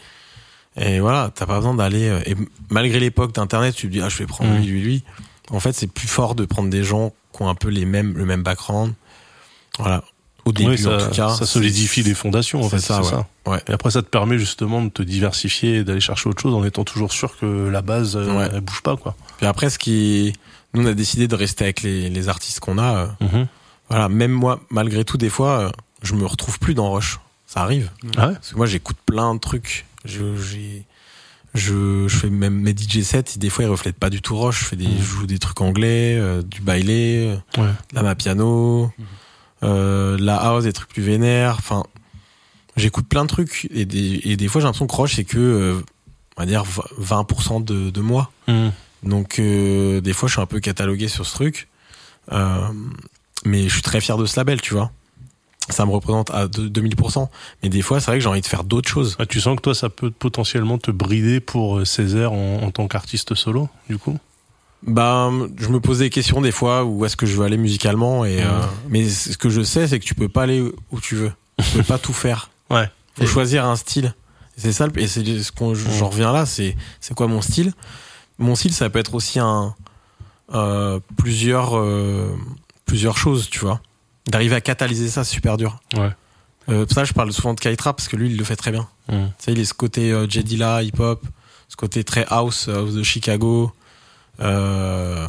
et, 0.78 0.95
et 0.95 1.00
voilà 1.00 1.32
t'as 1.34 1.45
pas 1.45 1.58
besoin 1.58 1.76
d'aller 1.76 2.10
euh, 2.10 2.20
et 2.26 2.36
malgré 2.70 3.00
l'époque 3.00 3.34
d'internet 3.34 3.76
tu 3.76 3.88
te 3.88 3.91
dis 3.91 4.02
ah 4.02 4.10
je 4.10 4.18
vais 4.18 4.26
prendre 4.26 4.52
Mm. 4.52 4.58
lui 4.58 4.68
lui 4.68 4.82
lui. 4.82 5.04
En 5.52 5.60
fait 5.60 5.74
c'est 5.74 5.88
plus 5.88 6.08
fort 6.08 6.34
de 6.36 6.45
prendre 6.45 6.70
des 6.70 6.84
gens 6.84 7.12
qui 7.36 7.41
ont 7.44 7.50
un 7.50 7.56
peu 7.56 7.70
les 7.70 7.86
mêmes 7.86 8.14
le 8.18 8.26
même 8.26 8.44
background. 8.44 8.94
Voilà 9.78 10.04
au 10.45 10.52
début 10.52 10.78
ça, 10.78 10.95
en 10.95 10.98
tout 10.98 11.16
cas 11.16 11.30
ça 11.30 11.45
solidifie 11.45 12.04
les 12.04 12.14
fondations, 12.14 12.60
en 12.62 12.70
c'est 12.70 12.76
fait. 12.78 12.82
ça, 12.82 12.98
ouais. 13.02 13.10
ça. 13.10 13.28
Ouais. 13.45 13.62
Et 13.70 13.72
après, 13.72 13.91
ça 13.91 14.02
te 14.02 14.08
permet 14.10 14.38
justement 14.38 14.82
de 14.84 14.90
te 14.90 15.02
diversifier 15.02 15.76
et 15.78 15.84
d'aller 15.86 16.02
chercher 16.02 16.28
autre 16.28 16.41
chose 16.41 16.54
en 16.54 16.66
étant 16.66 16.84
toujours 16.84 17.14
sûr 17.14 17.38
que 17.40 17.70
la 17.70 17.82
base, 17.82 18.18
euh, 18.18 18.36
Ouais. 18.38 18.50
elle 18.52 18.60
bouge 18.60 18.82
pas, 18.82 18.98
quoi. 18.98 19.16
Puis 19.38 19.45
après 19.45 19.70
ce 19.70 19.80
qui 19.80 20.34
nous 20.74 20.84
on 20.84 20.86
a 20.86 20.94
décidé 20.94 21.30
de 21.30 21.36
rester 21.36 21.64
avec 21.64 21.82
les, 21.82 22.10
les 22.10 22.28
artistes 22.28 22.60
qu'on 22.60 22.78
a. 22.78 23.08
euh, 23.22 23.45
Voilà, 23.90 24.10
même 24.10 24.32
moi, 24.32 24.60
malgré 24.70 25.06
tout, 25.06 25.16
des 25.18 25.30
fois, 25.30 25.60
euh, 25.60 25.70
je 26.03 26.13
me 26.13 26.25
retrouve 26.25 26.59
plus 26.59 26.73
dans 26.75 26.91
Rush. 26.91 27.19
Ça 27.47 27.61
arrive. 27.61 27.89
Ah 28.17 28.27
ouais 28.27 28.34
Parce 28.34 28.51
que 28.51 28.55
moi, 28.57 28.65
j'écoute 28.65 28.97
plein 29.05 29.34
de 29.35 29.39
trucs. 29.39 29.85
Je, 30.05 30.35
j'ai, 30.38 30.85
je, 31.53 32.07
je 32.07 32.17
fais 32.17 32.30
même 32.30 32.55
mes 32.59 32.71
DJ 32.75 33.01
sets. 33.03 33.38
Des 33.38 33.49
fois, 33.49 33.63
ils 33.63 33.69
reflètent 33.69 33.97
pas 33.99 34.09
du 34.09 34.21
tout 34.21 34.38
Rush. 34.38 34.59
Je 34.61 34.65
fais 34.65 34.75
des, 34.75 34.88
Mhm. 34.88 34.97
je 34.99 35.03
joue 35.03 35.27
des 35.27 35.39
trucs 35.39 35.61
anglais, 35.61 36.15
euh, 36.17 36.41
du 36.41 36.61
bailé, 36.61 37.38
euh, 37.57 37.61
Ouais. 37.61 37.69
la 37.93 38.15
piano, 38.15 38.91
euh, 39.63 40.17
de 40.17 40.23
la 40.23 40.35
house, 40.38 40.63
des 40.65 40.73
trucs 40.73 40.89
plus 40.89 41.03
vénères. 41.03 41.55
Enfin, 41.59 41.84
j'écoute 42.75 43.07
plein 43.07 43.23
de 43.23 43.30
trucs. 43.30 43.67
Et 43.71 43.85
des, 43.85 44.19
et 44.23 44.35
des 44.35 44.47
fois, 44.47 44.61
j'ai 44.61 44.65
l'impression 44.65 44.88
que 44.88 44.95
Rush, 44.95 45.15
c'est 45.15 45.23
que, 45.25 45.38
euh, 45.38 45.81
on 46.38 46.41
va 46.41 46.45
dire, 46.47 46.63
20% 46.99 47.59
de, 47.63 47.89
de 47.91 48.01
moi. 48.01 48.31
Donc 49.03 49.38
euh, 49.38 49.99
des 49.99 50.13
fois 50.13 50.27
je 50.30 50.34
suis 50.34 50.41
un 50.41 50.45
peu 50.45 50.61
catalogué 50.61 51.09
sur 51.09 51.25
ce 51.25 51.34
truc. 51.34 51.67
Euh, 52.31 52.67
mais 53.45 53.67
je 53.67 53.73
suis 53.73 53.81
très 53.81 53.99
fier 53.99 54.17
de 54.17 54.25
ce 54.25 54.38
label, 54.39 54.61
tu 54.61 54.73
vois. 54.73 54.91
Ça 55.69 55.85
me 55.85 55.91
représente 55.91 56.30
à 56.31 56.48
deux- 56.48 56.69
2000%. 56.69 57.30
Mais 57.64 57.69
des 57.69 57.81
fois 57.81 57.99
c'est 57.99 58.07
vrai 58.07 58.18
que 58.18 58.23
j'ai 58.23 58.30
envie 58.30 58.41
de 58.41 58.45
faire 58.45 58.64
d'autres 58.64 58.90
choses. 58.90 59.15
Ah, 59.19 59.26
tu 59.26 59.40
sens 59.40 59.56
que 59.56 59.61
toi, 59.61 59.73
ça 59.76 59.90
peut 59.90 60.11
potentiellement 60.11 60.77
te 60.77 60.91
brider 60.91 61.40
pour 61.40 61.77
euh, 61.80 61.85
Césaire 61.85 62.34
en, 62.34 62.61
en 62.64 62.72
tant 62.72 62.88
qu'artiste 62.88 63.34
solo, 63.35 63.69
du 63.90 63.98
coup? 63.98 64.18
Bah, 64.85 65.31
je 65.57 65.69
me 65.69 65.80
pose 65.80 65.99
des 65.99 66.10
questions 66.10 66.41
des 66.41 66.52
fois 66.52 66.84
où 66.84 67.06
est-ce 67.06 67.15
que 67.15 67.26
je 67.26 67.38
veux 67.38 67.45
aller 67.45 67.56
musicalement. 67.57 68.26
Et, 68.26 68.38
Ouais. 68.38 68.44
euh, 68.44 68.61
mais 68.90 69.07
ce 69.07 69.38
que 69.38 69.49
je 69.49 69.61
sais 69.61 69.88
c'est 69.88 69.99
que 69.99 70.06
tu 70.06 70.15
peux 70.15 70.27
pas 70.27 70.44
aller 70.44 70.61
où 70.91 70.99
tu 70.99 71.15
veux. 71.15 71.31
Tu 71.64 71.77
peux 71.77 71.84
pas 71.84 71.98
tout 71.98 72.14
faire. 72.14 72.49
Ouais. 72.69 72.90
Faut 73.15 73.23
Et- 73.23 73.27
choisir 73.27 73.65
un 73.65 73.76
style. 73.76 74.14
C'est 74.57 74.72
ça, 74.72 74.88
et 74.98 75.07
c'est 75.07 75.23
ce 75.44 75.52
qu'on, 75.52 75.73
j'en 75.76 76.10
reviens 76.10 76.31
là, 76.31 76.45
c'est, 76.45 76.76
c'est 76.99 77.14
quoi 77.14 77.27
mon 77.27 77.41
style? 77.41 77.73
Mon 78.40 78.56
style, 78.56 78.73
ça 78.73 78.90
peut 78.90 78.99
être 78.99 79.14
aussi 79.15 79.40
un, 79.40 79.73
euh, 80.53 80.99
plusieurs, 81.18 81.77
euh, 81.77 82.27
plusieurs 82.85 83.18
choses, 83.18 83.49
tu 83.49 83.60
vois. 83.60 83.80
D'arriver 84.28 84.56
à 84.56 84.62
catalyser 84.62 85.10
ça, 85.10 85.24
c'est 85.24 85.34
super 85.34 85.58
dur. 85.58 85.80
Ouais. 85.95 86.10
Euh, 86.70 86.86
pour 86.86 86.94
ça, 86.94 87.04
je 87.04 87.14
parle 87.14 87.32
souvent 87.34 87.54
de 87.54 87.60
Kytra 87.60 87.94
parce 87.94 88.08
que 88.08 88.16
lui, 88.16 88.30
il 88.30 88.38
le 88.38 88.44
fait 88.44 88.56
très 88.56 88.72
bien. 88.72 88.88
Mm. 89.10 89.26
Tu 89.26 89.32
sais, 89.38 89.52
il 89.52 89.60
est 89.60 89.66
ce 89.66 89.74
côté 89.74 90.12
euh, 90.12 90.28
J. 90.30 90.44
Dilla, 90.44 90.82
hip-hop, 90.82 91.26
ce 91.68 91.76
côté 91.76 92.04
très 92.04 92.26
house, 92.30 92.70
house 92.70 92.94
de 92.94 93.04
Chicago. 93.04 93.72
Euh, 94.40 95.28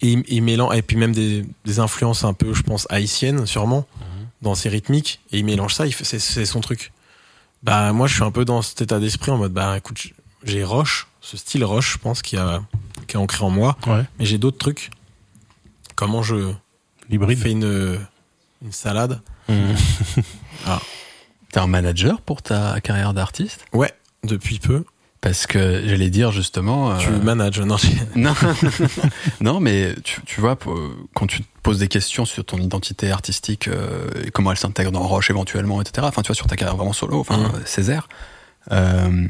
et, 0.00 0.40
mélange, 0.40 0.76
et 0.76 0.82
puis 0.82 0.96
même 0.96 1.12
des, 1.12 1.44
des 1.64 1.80
influences 1.80 2.22
un 2.22 2.32
peu, 2.32 2.54
je 2.54 2.62
pense, 2.62 2.86
haïtiennes, 2.88 3.46
sûrement, 3.46 3.84
dans 4.42 4.54
ses 4.54 4.68
rythmiques. 4.68 5.20
Et 5.32 5.38
il 5.40 5.44
mélange 5.44 5.74
ça, 5.74 5.84
c'est 5.90 6.46
son 6.46 6.60
truc. 6.60 6.92
Bah, 7.64 7.92
moi, 7.92 8.06
je 8.06 8.14
suis 8.14 8.22
un 8.22 8.30
peu 8.30 8.44
dans 8.44 8.62
cet 8.62 8.80
état 8.80 9.00
d'esprit 9.00 9.32
en 9.32 9.38
mode, 9.38 9.52
bah, 9.52 9.76
écoute, 9.76 9.98
j'ai 10.44 10.62
Roche, 10.62 11.08
ce 11.20 11.36
style 11.36 11.64
Roche, 11.64 11.94
je 11.94 11.98
pense, 11.98 12.22
qui 12.22 12.36
a, 12.36 12.62
qui 13.08 13.16
est 13.16 13.18
ancré 13.18 13.44
en 13.44 13.50
moi. 13.50 13.76
Ouais. 13.88 14.04
Mais 14.20 14.24
j'ai 14.24 14.38
d'autres 14.38 14.58
trucs. 14.58 14.90
Comment 15.96 16.22
je 16.22 16.52
L'hybride. 17.10 17.38
fais 17.38 17.50
une, 17.50 17.98
une 18.64 18.72
salade. 18.72 19.20
Mhm. 19.48 19.74
T'es 21.52 21.60
un 21.60 21.66
manager 21.66 22.20
pour 22.20 22.42
ta 22.42 22.80
carrière 22.80 23.14
d'artiste? 23.14 23.64
Ouais, 23.72 23.92
depuis 24.24 24.58
peu. 24.58 24.84
Parce 25.20 25.46
que 25.46 25.82
j'allais 25.86 26.10
dire 26.10 26.30
justement. 26.30 26.96
Tu 26.98 27.08
euh, 27.08 27.18
manages. 27.22 27.58
Non, 27.60 27.76
Non, 28.14 28.34
non, 29.40 29.58
mais 29.58 29.94
tu, 30.04 30.20
tu 30.26 30.40
vois, 30.40 30.56
pour- 30.56 30.78
quand 31.14 31.26
tu 31.26 31.40
te 31.42 31.46
poses 31.62 31.78
des 31.78 31.88
questions 31.88 32.24
sur 32.24 32.44
ton 32.44 32.58
identité 32.58 33.10
artistique 33.10 33.66
euh, 33.66 34.08
et 34.24 34.30
comment 34.30 34.52
elle 34.52 34.58
s'intègre 34.58 34.92
dans 34.92 35.02
Roche 35.02 35.30
éventuellement, 35.30 35.80
etc. 35.80 36.06
Enfin, 36.08 36.22
tu 36.22 36.28
vois, 36.28 36.36
sur 36.36 36.46
ta 36.46 36.54
carrière 36.56 36.76
vraiment 36.76 36.92
solo, 36.92 37.18
enfin, 37.18 37.40
euh, 37.54 37.58
Césaire. 37.64 38.08
euh, 38.70 39.26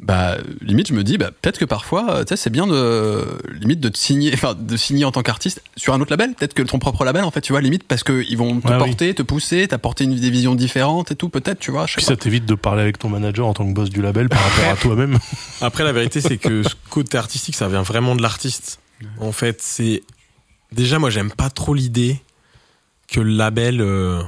bah, 0.00 0.36
limite, 0.60 0.88
je 0.88 0.94
me 0.94 1.02
dis, 1.02 1.18
bah, 1.18 1.30
peut-être 1.32 1.58
que 1.58 1.64
parfois, 1.64 2.10
euh, 2.10 2.20
tu 2.24 2.28
sais, 2.28 2.36
c'est 2.36 2.50
bien 2.50 2.66
de, 2.68 3.24
limite, 3.60 3.80
de 3.80 3.88
te 3.88 3.98
signer, 3.98 4.30
enfin, 4.34 4.54
de 4.54 4.76
signer 4.76 5.04
en 5.04 5.10
tant 5.12 5.22
qu'artiste 5.22 5.60
sur 5.76 5.92
un 5.92 6.00
autre 6.00 6.10
label. 6.12 6.34
Peut-être 6.34 6.54
que 6.54 6.62
ton 6.62 6.78
propre 6.78 7.04
label, 7.04 7.24
en 7.24 7.30
fait, 7.32 7.40
tu 7.40 7.52
vois, 7.52 7.60
limite, 7.60 7.82
parce 7.84 8.04
que 8.04 8.24
ils 8.28 8.36
vont 8.38 8.60
te 8.60 8.68
Ouais, 8.68 8.74
oui. 8.74 8.78
porter, 8.78 9.14
te 9.14 9.22
pousser, 9.22 9.66
t'apporter 9.66 10.04
une 10.04 10.14
des 10.14 10.30
visions 10.30 10.54
différentes 10.54 11.10
et 11.10 11.16
tout, 11.16 11.28
peut-être, 11.28 11.58
tu 11.58 11.70
vois, 11.72 11.86
je 11.86 11.92
sais 11.92 11.96
Puis 11.96 12.04
pas. 12.06 12.12
ça 12.12 12.16
t'évite 12.16 12.46
de 12.46 12.54
parler 12.54 12.82
avec 12.82 12.98
ton 12.98 13.08
manager 13.08 13.46
en 13.46 13.54
tant 13.54 13.66
que 13.66 13.72
boss 13.72 13.90
du 13.90 14.00
label 14.02 14.28
par 14.28 14.40
rapport 14.40 14.70
à 14.70 14.76
toi-même. 14.76 15.18
Après, 15.60 15.82
la 15.84 15.92
vérité, 15.92 16.20
c'est 16.20 16.38
que 16.38 16.62
ce 16.62 16.74
côté 16.90 17.18
artistique, 17.18 17.56
ça 17.56 17.68
vient 17.68 17.82
vraiment 17.82 18.14
de 18.14 18.22
l'artiste. 18.22 18.78
En 19.20 19.32
fait, 19.32 19.58
c'est. 19.62 20.02
Déjà, 20.70 20.98
moi, 20.98 21.10
j'aime 21.10 21.30
pas 21.32 21.50
trop 21.50 21.74
l'idée 21.74 22.20
que 23.08 23.20
le 23.20 23.30
label 23.30 23.80
euh, 23.80 24.22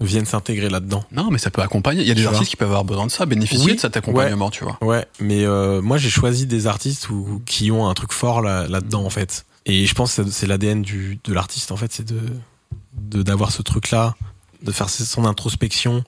vienne 0.00 0.24
s'intégrer 0.24 0.68
là-dedans. 0.70 1.04
Non, 1.12 1.30
mais 1.30 1.38
ça 1.38 1.50
peut 1.50 1.62
accompagner. 1.62 2.00
Il 2.02 2.08
y 2.08 2.10
a 2.10 2.14
des 2.14 2.22
Tu 2.22 2.26
artistes 2.28 2.50
qui 2.50 2.56
peuvent 2.56 2.68
avoir 2.68 2.84
besoin 2.84 3.06
de 3.06 3.10
ça, 3.10 3.26
bénéficier 3.26 3.64
Oui, 3.66 3.74
de 3.76 3.80
cet 3.80 3.96
accompagnement, 3.96 4.50
tu 4.50 4.64
vois. 4.64 4.78
Ouais, 4.82 5.06
mais 5.20 5.44
euh, 5.44 5.82
moi, 5.82 5.98
j'ai 5.98 6.10
choisi 6.10 6.46
des 6.46 6.66
artistes 6.66 7.10
où, 7.10 7.42
qui 7.46 7.70
ont 7.70 7.88
un 7.88 7.94
truc 7.94 8.12
fort 8.12 8.40
là- 8.42 8.66
là-dedans, 8.68 9.04
en 9.04 9.10
fait. 9.10 9.44
Et 9.66 9.84
je 9.86 9.94
pense 9.94 10.16
que 10.16 10.30
c'est- 10.30 10.46
l'ADN 10.46 10.82
de 10.82 11.32
l'artiste, 11.34 11.70
en 11.72 11.76
fait, 11.76 11.92
c'est 11.92 12.06
de 12.06 12.20
de- 13.00 13.22
d'avoir 13.22 13.52
ce 13.52 13.62
truc-là, 13.62 14.14
de 14.62 14.72
faire 14.72 14.90
son 14.90 15.24
introspection 15.24 16.04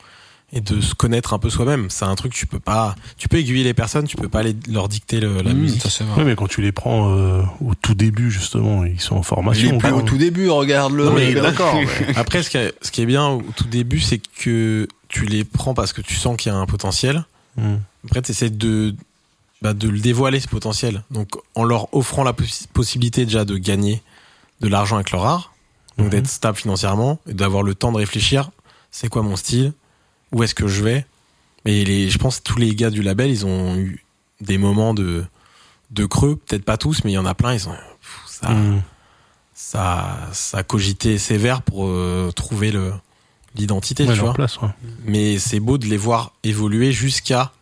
et 0.54 0.60
de 0.60 0.80
se 0.82 0.94
connaître 0.94 1.32
un 1.32 1.38
peu 1.38 1.48
soi-même. 1.48 1.88
C'est 1.88 2.04
un 2.04 2.14
truc, 2.14 2.32
tu 2.34 2.46
peux 2.46 2.60
pas. 2.60 2.94
Tu 3.16 3.28
peux 3.28 3.38
aiguiller 3.38 3.64
les 3.64 3.72
personnes, 3.74 4.06
tu 4.06 4.16
peux 4.16 4.28
pas 4.28 4.42
les- 4.42 4.54
leur 4.70 4.88
dicter 4.88 5.18
le- 5.20 5.40
la 5.42 5.54
Mmh, 5.54 5.56
musique. 5.58 5.82
ça, 5.82 5.88
c'est 5.90 6.04
vrai. 6.04 6.18
Ouais, 6.18 6.24
mais 6.24 6.36
quand 6.36 6.46
tu 6.46 6.60
les 6.60 6.72
prends 6.72 7.10
euh, 7.16 7.42
au 7.64 7.74
tout 7.74 7.94
début, 7.94 8.30
justement, 8.30 8.84
ils 8.84 9.00
sont 9.00 9.16
en 9.16 9.20
Il 9.20 9.24
formation. 9.24 9.74
est 9.74 9.78
plus 9.78 9.90
quoi. 9.90 9.98
au 9.98 10.02
tout 10.02 10.18
début, 10.18 10.48
mais 11.14 11.32
Le- 11.32 11.40
d'accord. 11.40 11.74
Après, 12.16 12.42
ce 12.42 12.50
qui, 12.50 12.58
est, 12.58 12.74
ce 12.82 12.90
qui 12.90 13.00
est 13.00 13.06
bien 13.06 13.26
au 13.28 13.42
tout 13.56 13.66
début, 13.66 14.00
c'est 14.00 14.18
que 14.18 14.86
tu 15.08 15.24
les 15.24 15.44
prends 15.44 15.72
parce 15.74 15.92
que 15.94 16.00
tu 16.02 16.14
sens 16.14 16.36
qu'il 16.36 16.52
y 16.52 16.54
a 16.54 16.58
un 16.58 16.66
potentiel. 16.66 17.24
Mhm. 17.56 17.80
Après, 18.04 18.20
tu 18.22 18.32
essaies 18.32 18.50
de, 18.50 18.94
bah, 19.62 19.72
de 19.74 19.88
le 19.88 20.00
dévoiler, 20.00 20.38
ce 20.40 20.48
potentiel. 20.48 21.02
Donc, 21.10 21.30
en 21.54 21.64
leur 21.64 21.94
offrant 21.94 22.24
la 22.24 22.32
possi- 22.32 22.66
possibilité 22.72 23.24
déjà 23.24 23.44
de 23.44 23.56
gagner 23.56 24.02
de 24.60 24.68
l'argent 24.68 24.96
avec 24.96 25.10
leur 25.12 25.24
art, 25.24 25.54
donc 25.96 26.06
Mhm. 26.06 26.10
d'être 26.12 26.28
stable 26.28 26.58
financièrement, 26.58 27.18
et 27.28 27.32
d'avoir 27.34 27.62
le 27.62 27.74
temps 27.74 27.90
de 27.92 27.96
réfléchir, 27.98 28.50
c'est 28.90 29.08
quoi 29.08 29.22
mon 29.22 29.36
style, 29.36 29.72
où 30.32 30.42
est-ce 30.42 30.54
que 30.54 30.66
je 30.68 30.82
vais. 30.82 31.06
Mais 31.64 31.84
les, 31.84 32.10
je 32.10 32.18
pense 32.18 32.38
que 32.38 32.42
tous 32.44 32.58
les 32.58 32.74
gars 32.74 32.90
du 32.90 33.02
label, 33.02 33.30
ils 33.30 33.46
ont 33.46 33.76
eu 33.76 34.04
des 34.40 34.58
moments 34.58 34.94
de, 34.94 35.24
de 35.90 36.06
creux, 36.06 36.36
peut-être 36.36 36.64
pas 36.64 36.76
tous, 36.76 37.04
mais 37.04 37.12
il 37.12 37.14
y 37.14 37.18
en 37.18 37.26
a 37.26 37.34
plein, 37.34 37.54
ils 37.54 37.68
ont... 37.68 37.72
pff, 37.72 38.20
Ça, 38.26 38.48
Mhm. 38.50 38.82
ça, 39.54 40.18
ça 40.32 40.62
cogité 40.62 41.18
sévère 41.18 41.62
pour 41.62 41.86
euh, 41.86 42.30
trouver 42.34 42.72
le 42.72 42.92
l'identité, 43.54 44.06
Ouais, 44.06 44.14
tu 44.14 44.20
vois. 44.20 44.32
place, 44.32 44.58
ouais. 44.62 44.70
Mais 45.04 45.38
c'est 45.38 45.60
beau 45.60 45.76
de 45.76 45.84
les 45.86 45.98
voir 45.98 46.32
évoluer 46.42 46.90
jusqu'à 46.90 47.52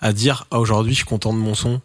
à 0.00 0.12
dire 0.12 0.46
ah, 0.50 0.58
aujourd'hui 0.58 0.92
je 0.94 0.96
suis 0.98 1.04
content 1.06 1.32
de 1.32 1.38
mon 1.38 1.54
son. 1.54 1.80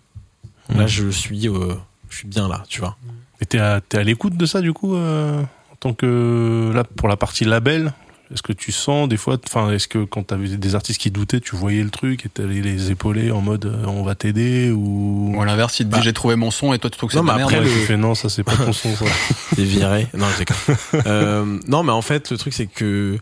Là 0.69 0.81
Mhm. 0.83 0.87
je 0.87 1.09
suis 1.09 1.47
euh, 1.47 1.75
je 2.09 2.17
suis 2.17 2.27
bien 2.27 2.47
là, 2.47 2.63
tu 2.67 2.79
vois. 2.81 2.97
Et 3.39 3.45
t'es 3.45 3.59
à, 3.59 3.79
t'es 3.79 3.99
à 3.99 4.03
l'écoute 4.03 4.35
de 4.35 4.45
ça, 4.47 4.59
du 4.61 4.73
coup, 4.73 4.95
euh, 4.95 5.41
en 5.71 5.75
tant 5.79 5.93
que. 5.93 6.71
Là, 6.73 6.83
pour 6.83 7.07
la 7.07 7.15
partie 7.15 7.45
label? 7.45 7.93
Est-ce 8.33 8.41
que 8.41 8.53
tu 8.53 8.71
sens 8.71 9.09
des 9.09 9.17
fois. 9.17 9.37
Enfin, 9.45 9.71
est-ce 9.71 9.87
que 9.87 10.03
quand 10.05 10.23
t'avais 10.23 10.47
des 10.55 10.75
artistes 10.75 11.01
qui 11.01 11.11
doutaient, 11.11 11.39
tu 11.41 11.55
voyais 11.55 11.83
le 11.83 11.89
truc 11.89 12.25
et 12.25 12.29
t'allais 12.29 12.61
les 12.61 12.89
épauler 12.91 13.29
en 13.31 13.41
mode 13.41 13.65
euh, 13.65 13.85
on 13.87 14.03
va 14.03 14.15
t'aider 14.15 14.71
ou. 14.71 15.33
Ou 15.35 15.41
à 15.41 15.45
l'inverse, 15.45 15.79
il 15.79 15.85
te 15.87 15.91
dit 15.91 15.97
Bah. 15.97 16.01
j'ai 16.03 16.13
trouvé 16.13 16.35
mon 16.35 16.49
son 16.51 16.73
et 16.73 16.79
toi 16.79 16.89
tu 16.89 16.97
trouves 16.97 17.09
que 17.09 17.13
c'est 17.13 17.19
Non, 17.19 17.23
mais 17.25 17.35
merde. 17.35 17.51
après, 17.51 17.59
Ouais, 17.59 17.65
le- 17.65 17.71
tu 17.71 17.85
fais 17.85 17.97
non, 17.97 18.15
ça 18.15 18.29
c'est 18.29 18.43
pas 18.43 18.55
ton 18.55 18.71
son, 18.73 18.95
ça. 18.95 19.05
T'es 19.55 19.63
viré. 19.63 20.07
non. 20.17 20.27
Euh, 21.05 21.59
non, 21.67 21.83
mais 21.83 21.91
en 21.91 22.01
fait 22.01 22.31
le 22.31 22.37
truc 22.37 22.53
c'est 22.53 22.67
que 22.67 23.17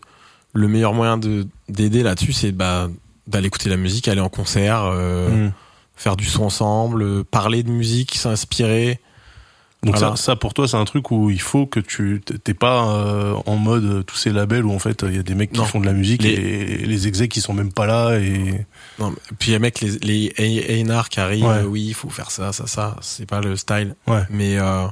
le 0.52 0.68
meilleur 0.68 0.94
moyen 0.94 1.16
de 1.18 1.46
d'aider 1.68 2.02
là-dessus 2.02 2.32
c'est 2.32 2.52
bah 2.52 2.88
d'aller 3.26 3.46
écouter 3.46 3.68
la 3.70 3.76
musique, 3.76 4.08
aller 4.08 4.20
en 4.20 4.28
concert, 4.28 4.82
euh, 4.84 5.28
Mhm. 5.28 5.52
faire 5.96 6.16
du 6.16 6.24
son 6.24 6.44
ensemble, 6.44 7.24
parler 7.24 7.62
de 7.62 7.70
musique, 7.70 8.14
s'inspirer. 8.16 9.00
Donc 9.82 9.96
Voilà. 9.96 10.14
ça, 10.16 10.22
ça, 10.22 10.36
pour 10.36 10.52
toi, 10.52 10.68
c'est 10.68 10.76
un 10.76 10.84
truc 10.84 11.10
où 11.10 11.30
il 11.30 11.40
faut 11.40 11.66
que 11.66 11.80
tu 11.80 12.20
t'es 12.44 12.52
pas 12.52 12.86
euh, 12.98 13.34
en 13.46 13.56
mode 13.56 13.84
euh, 13.84 14.02
tous 14.02 14.16
ces 14.16 14.30
labels 14.30 14.66
où 14.66 14.74
en 14.74 14.78
fait 14.78 15.04
il 15.08 15.16
y 15.16 15.18
a 15.18 15.22
des 15.22 15.34
mecs 15.34 15.52
qui 15.52 15.58
Non. 15.58 15.64
font 15.64 15.80
de 15.80 15.86
la 15.86 15.94
musique 15.94 16.22
Les- 16.22 16.32
et 16.32 16.84
les 16.84 17.06
execs 17.08 17.30
qui 17.30 17.40
sont 17.40 17.54
même 17.54 17.72
pas 17.72 17.86
là 17.86 18.18
et 18.18 18.66
Non, 18.98 19.14
puis 19.38 19.52
les 19.52 19.58
mecs, 19.58 19.80
les, 19.80 19.98
les 20.00 20.84
A&R 20.86 21.08
qui 21.08 21.18
arrivent, 21.20 21.44
Ouais. 21.46 21.62
euh, 21.62 21.64
oui, 21.64 21.82
il 21.86 21.94
faut 21.94 22.10
faire 22.10 22.30
ça, 22.30 22.52
ça, 22.52 22.66
ça, 22.66 22.96
c'est 23.00 23.24
pas 23.24 23.40
le 23.40 23.56
style. 23.56 23.96
ouais. 24.06 24.22
Mais 24.28 24.58
euh, 24.58 24.86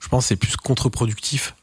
je 0.00 0.08
pense 0.08 0.24
que 0.24 0.28
c'est 0.30 0.36
plus 0.36 0.56
contre-productif. 0.56 1.54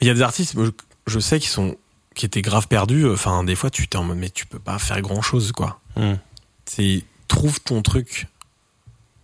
Mais 0.00 0.06
il 0.06 0.08
y 0.08 0.10
a 0.10 0.14
des 0.14 0.22
artistes, 0.22 0.54
je, 0.56 0.70
je 1.06 1.18
sais, 1.20 1.38
qui 1.38 1.48
sont 1.48 1.76
qui 2.16 2.26
étaient 2.26 2.42
grave 2.42 2.66
perdus. 2.66 3.08
Enfin, 3.08 3.44
des 3.44 3.54
fois, 3.54 3.70
tu 3.70 3.86
t'es 3.86 3.96
en 3.98 4.02
mode, 4.02 4.18
mais 4.18 4.30
tu 4.30 4.46
peux 4.46 4.58
pas 4.58 4.80
faire 4.80 5.00
grand-chose, 5.00 5.52
quoi. 5.52 5.78
Mhm. 5.96 6.18
C'est 6.64 7.04
trouve 7.28 7.60
ton 7.60 7.82
truc, 7.82 8.26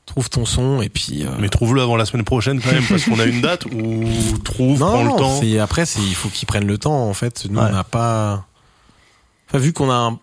trouve 0.07 0.29
ton 0.31 0.45
son, 0.45 0.83
et 0.83 0.89
puis... 0.89 1.25
euh, 1.25 1.31
Mais 1.39 1.49
trouve-le 1.49 1.81
avant 1.83 1.97
la 1.97 2.05
semaine 2.05 2.25
prochaine 2.25 2.61
quand 2.61 2.71
même 2.73 2.85
parce 2.89 3.05
qu'on 3.05 3.19
a 3.19 3.25
une 3.25 3.41
date 3.43 3.65
ou 3.67 4.05
trouve, 4.45 4.79
non, 4.81 4.87
prends 4.93 5.05
le 5.05 5.11
temps. 5.19 5.41
c'est 5.41 5.59
après, 5.59 5.87
c'est 5.87 6.01
il 6.03 6.15
faut 6.15 6.29
qu'ils 6.29 6.47
prennent 6.47 6.67
le 6.67 6.79
temps. 6.79 7.09
En 7.09 7.15
fait, 7.15 7.47
nous, 7.49 7.59
Ouais. 7.59 7.67
on 7.69 7.73
n'a 7.73 7.85
pas... 7.85 8.47
Enfin, 9.49 9.59
vu 9.59 9.73
qu'on 9.73 9.91
a 9.91 9.95
un- 9.95 10.19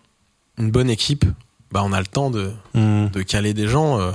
une 0.58 0.70
bonne 0.70 0.90
équipe, 0.90 1.24
bah, 1.72 1.82
on 1.84 1.92
a 1.92 1.98
le 2.00 2.06
temps 2.06 2.30
de... 2.30 2.52
Mhm. 2.74 3.10
de 3.10 3.22
caler 3.22 3.54
des 3.54 3.66
gens. 3.68 3.98
euh, 4.00 4.12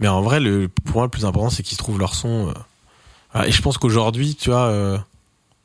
mais 0.00 0.08
en 0.08 0.22
vrai, 0.22 0.40
le, 0.40 0.68
pour 0.68 0.96
moi, 0.96 1.04
le 1.04 1.10
plus 1.10 1.24
important, 1.24 1.50
c'est 1.50 1.62
qu'ils 1.62 1.78
trouvent 1.78 1.98
leur 1.98 2.14
son. 2.14 2.48
euh. 2.48 2.52
Voilà, 3.32 3.48
et 3.48 3.52
je 3.52 3.62
pense 3.62 3.78
qu'aujourd'hui, 3.78 4.34
tu 4.34 4.50
vois, 4.50 4.64
euh, 4.66 4.98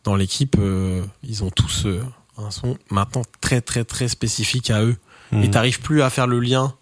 dans 0.04 0.16
l'équipe, 0.16 0.56
euh, 0.60 1.04
ils 1.24 1.44
ont 1.44 1.50
tous 1.50 1.88
un 2.38 2.52
son 2.52 2.78
maintenant 2.92 3.24
très, 3.42 3.62
très, 3.62 3.84
très 3.84 4.08
spécifique 4.08 4.70
à 4.70 4.84
eux. 4.84 4.96
Mhm. 5.32 5.44
Et 5.44 5.52
t'arrives 5.52 5.80
plus 5.82 6.02
à 6.04 6.10
faire 6.10 6.28
le 6.28 6.40
lien 6.40 6.74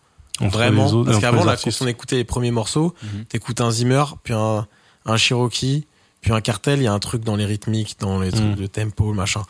vraiment. 0.41 0.87
autres- 0.87 1.09
parce 1.11 1.21
qu'avant, 1.21 1.43
là, 1.43 1.55
quand 1.57 1.71
on 1.81 1.87
écoutait 1.87 2.15
les 2.17 2.23
premiers 2.23 2.51
morceaux, 2.51 2.93
Mhm. 3.03 3.25
t'écoutes 3.25 3.61
un 3.61 3.71
Zimmer, 3.71 4.03
puis 4.23 4.33
un, 4.33 4.67
un 5.05 5.17
Cherokee, 5.17 5.85
puis 6.21 6.31
un 6.33 6.41
cartel, 6.41 6.79
il 6.79 6.83
y 6.83 6.87
a 6.87 6.93
un 6.93 6.99
truc 6.99 7.23
dans 7.23 7.35
les 7.35 7.45
rythmiques, 7.45 7.97
dans 7.99 8.19
les 8.19 8.31
trucs 8.31 8.43
Mhm. 8.43 8.55
de 8.55 8.67
tempo, 8.67 9.09
le 9.09 9.15
machin. 9.15 9.43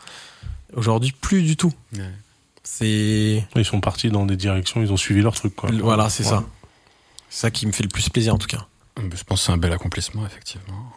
Aujourd'hui, 0.74 1.12
plus 1.12 1.42
du 1.42 1.56
tout. 1.56 1.72
Ouais. 1.94 2.00
C'est. 2.62 3.46
Ils 3.56 3.64
sont 3.64 3.80
partis 3.80 4.10
dans 4.10 4.26
des 4.26 4.36
directions, 4.36 4.82
ils 4.82 4.92
ont 4.92 4.96
suivi 4.98 5.22
leur 5.22 5.34
truc 5.34 5.54
quoi. 5.56 5.70
Voilà, 5.80 6.10
c'est 6.10 6.24
Ouais. 6.24 6.30
ça. 6.30 6.44
C'est 7.30 7.40
ça 7.40 7.50
qui 7.50 7.66
me 7.66 7.72
fait 7.72 7.82
le 7.82 7.88
plus 7.88 8.08
plaisir, 8.08 8.34
en 8.34 8.38
tout 8.38 8.46
cas. 8.46 8.66
Je 8.98 9.22
pense 9.24 9.40
que 9.40 9.46
c'est 9.46 9.52
un 9.52 9.56
bel 9.58 9.72
accomplissement, 9.72 10.24
effectivement. 10.26 10.92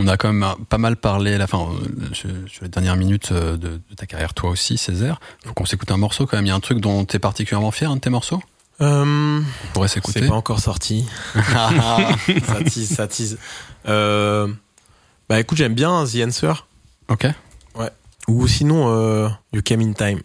On 0.00 0.06
a 0.06 0.16
quand 0.16 0.28
même 0.32 0.44
un- 0.44 0.56
pas 0.68 0.78
mal 0.78 0.96
parlé, 0.96 1.36
la 1.38 1.46
fin, 1.48 1.58
euh, 1.58 2.14
sur, 2.14 2.28
les 2.62 2.68
dernières 2.68 2.94
minutes 2.96 3.30
euh, 3.32 3.56
de, 3.56 3.80
de 3.90 3.94
ta 3.96 4.06
carrière, 4.06 4.32
toi 4.32 4.50
aussi, 4.50 4.78
Césaire. 4.78 5.18
Faut 5.44 5.52
qu'on 5.54 5.64
s'écoute 5.64 5.90
un 5.90 5.96
morceau 5.96 6.24
quand 6.26 6.36
même. 6.36 6.46
Il 6.46 6.50
y 6.50 6.52
a 6.52 6.54
un 6.54 6.60
truc 6.60 6.78
dont 6.78 7.04
t'es 7.04 7.18
particulièrement 7.18 7.72
fier, 7.72 7.90
un 7.90 7.96
de 7.96 8.00
tes 8.00 8.08
morceaux? 8.10 8.40
Euh, 8.80 9.40
On 9.40 9.72
pourrait 9.72 9.88
s'écouter. 9.88 10.20
C'est 10.20 10.28
pas 10.28 10.34
encore 10.34 10.60
sorti. 10.60 11.06
ça 11.34 12.64
tease, 12.64 12.94
ça 12.94 13.08
tease. 13.08 13.38
Euh, 13.86 14.48
bah 15.28 15.40
écoute, 15.40 15.58
j'aime 15.58 15.74
bien 15.74 16.04
The 16.04 16.26
Answer. 16.26 16.52
ok. 17.08 17.26
Ou 18.28 18.46
sinon, 18.46 18.90
euh, 18.90 19.28
You 19.54 19.62
Came 19.62 19.80
in 19.80 19.94
Time. 19.94 20.20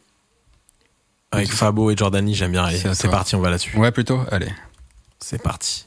Avec 1.32 1.52
Fabo 1.52 1.90
et 1.90 1.96
Jordani, 1.96 2.36
j'aime 2.36 2.52
bien. 2.52 2.70
C'est 2.94 3.10
parti, 3.10 3.36
on 3.36 3.40
va 3.40 3.50
là-dessus. 3.50 3.78
Ouais, 3.78 3.92
plutôt. 3.92 4.20
Allez. 4.30 4.52
C'est 5.20 5.42
parti. 5.42 5.86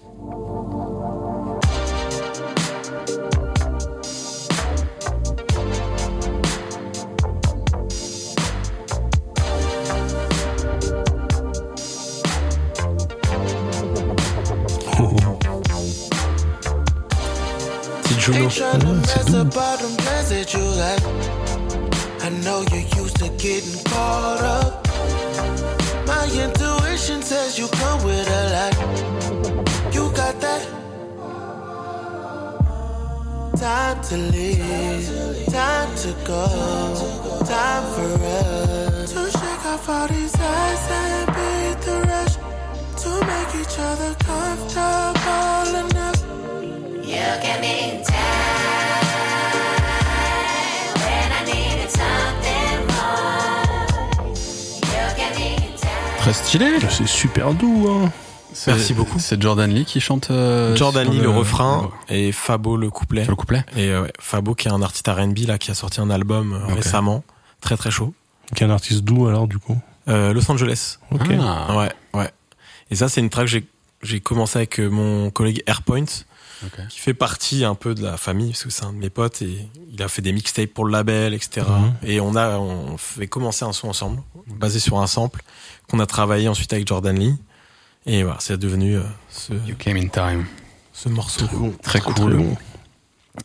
Got. 20.74 21.00
I 22.22 22.28
know 22.42 22.64
you're 22.72 22.88
used 23.00 23.18
to 23.18 23.28
getting 23.38 23.84
caught 23.84 24.42
up. 24.42 24.86
My 26.06 26.24
intuition 26.26 27.22
says 27.22 27.56
you 27.58 27.68
come 27.68 28.02
with 28.04 28.28
a 28.28 28.42
lot. 28.54 28.74
You 29.94 30.10
got 30.16 30.40
that 30.40 30.62
time 33.56 34.02
to 34.02 34.16
leave, 34.16 35.46
time 35.46 35.96
to 35.96 36.12
go, 36.26 36.46
time 37.46 37.84
for 37.94 38.10
us 38.24 39.12
to 39.12 39.30
shake 39.30 39.66
off 39.66 39.88
all 39.88 40.08
these 40.08 40.34
eyes 40.34 40.90
and 40.90 41.26
beat 41.36 41.78
the 41.86 41.96
rush 42.08 42.36
to 43.02 43.10
make 43.30 43.54
each 43.62 43.78
other 43.78 44.14
comfortable 44.24 45.90
enough. 45.90 46.15
Très 56.18 56.32
stylé. 56.32 56.66
C'est 56.90 57.06
super 57.06 57.54
doux, 57.54 57.86
hein. 57.88 58.10
Merci 58.68 58.94
beaucoup. 58.94 59.18
C'est 59.18 59.40
Jordan 59.40 59.70
Lee 59.70 59.84
qui 59.84 60.00
chante. 60.00 60.30
euh, 60.30 60.74
Jordan 60.74 61.08
Lee 61.10 61.18
le 61.20 61.28
refrain 61.28 61.90
le- 62.08 62.14
et 62.16 62.32
Fabo 62.32 62.76
le 62.76 62.90
couplet. 62.90 63.24
le 63.26 63.34
couplet. 63.36 63.64
Et 63.76 63.90
euh, 63.90 64.02
ouais, 64.02 64.12
Fabo 64.18 64.54
qui 64.54 64.66
est 64.68 64.70
un 64.70 64.80
artiste 64.82 65.06
R&B 65.08 65.40
là 65.46 65.58
qui 65.58 65.70
a 65.70 65.74
sorti 65.74 66.00
un 66.00 66.08
album 66.10 66.54
euh, 66.54 66.74
récemment, 66.74 67.22
très 67.60 67.76
très 67.76 67.90
chaud. 67.90 68.14
Qu'un 68.54 68.70
artiste 68.70 69.02
doux, 69.02 69.26
alors, 69.26 69.46
du 69.46 69.58
coup. 69.58 69.76
Euh, 70.08 70.32
Los 70.32 70.50
Angeles. 70.50 70.98
Ok. 71.10 71.26
Ah, 71.40 71.76
Ouais, 71.76 71.92
ouais. 72.14 72.30
Et 72.90 72.94
ça 72.96 73.08
c'est 73.08 73.20
une 73.20 73.28
track 73.30 73.44
que 73.46 73.50
j'ai 73.50 73.66
j'ai 74.02 74.20
commencé 74.20 74.58
avec 74.58 74.78
mon 74.78 75.30
collègue 75.30 75.62
Airpoint 75.66 76.04
qui 76.88 76.98
fait 76.98 77.14
partie 77.14 77.64
un 77.64 77.74
peu 77.74 77.94
de 77.94 78.02
la 78.02 78.16
famille 78.16 78.50
parce 78.50 78.64
que 78.64 78.70
c'est 78.70 78.84
un 78.84 78.92
de 78.92 78.98
mes 78.98 79.10
potes 79.10 79.42
et 79.42 79.68
il 79.92 80.02
a 80.02 80.08
fait 80.08 80.22
des 80.22 80.32
mixtapes 80.32 80.72
pour 80.72 80.84
le 80.84 80.92
label 80.92 81.34
etc. 81.34 81.66
Mhm. 81.68 81.94
Et 82.02 82.20
on 82.20 82.34
a 82.36 82.58
on 82.58 82.96
fait 82.96 83.26
commencer 83.26 83.64
un 83.64 83.72
son 83.72 83.88
ensemble 83.88 84.22
basé 84.46 84.78
sur 84.78 84.98
un 85.00 85.06
sample 85.06 85.42
qu'on 85.88 85.98
a 86.00 86.06
travaillé 86.06 86.48
ensuite 86.48 86.72
avec 86.72 86.86
Jordan 86.86 87.18
Lee 87.18 87.34
et 88.06 88.22
voilà 88.22 88.38
c'est 88.40 88.56
devenu 88.58 88.96
euh, 88.96 89.02
ce, 89.30 89.52
You 89.52 89.74
came 89.78 89.96
in 89.96 90.08
time. 90.08 90.46
ce 90.92 91.08
morceau. 91.08 91.46
Très 91.82 92.00
Très, 92.00 92.00
cool. 92.00 92.14
très 92.14 92.42
bon. 92.44 92.56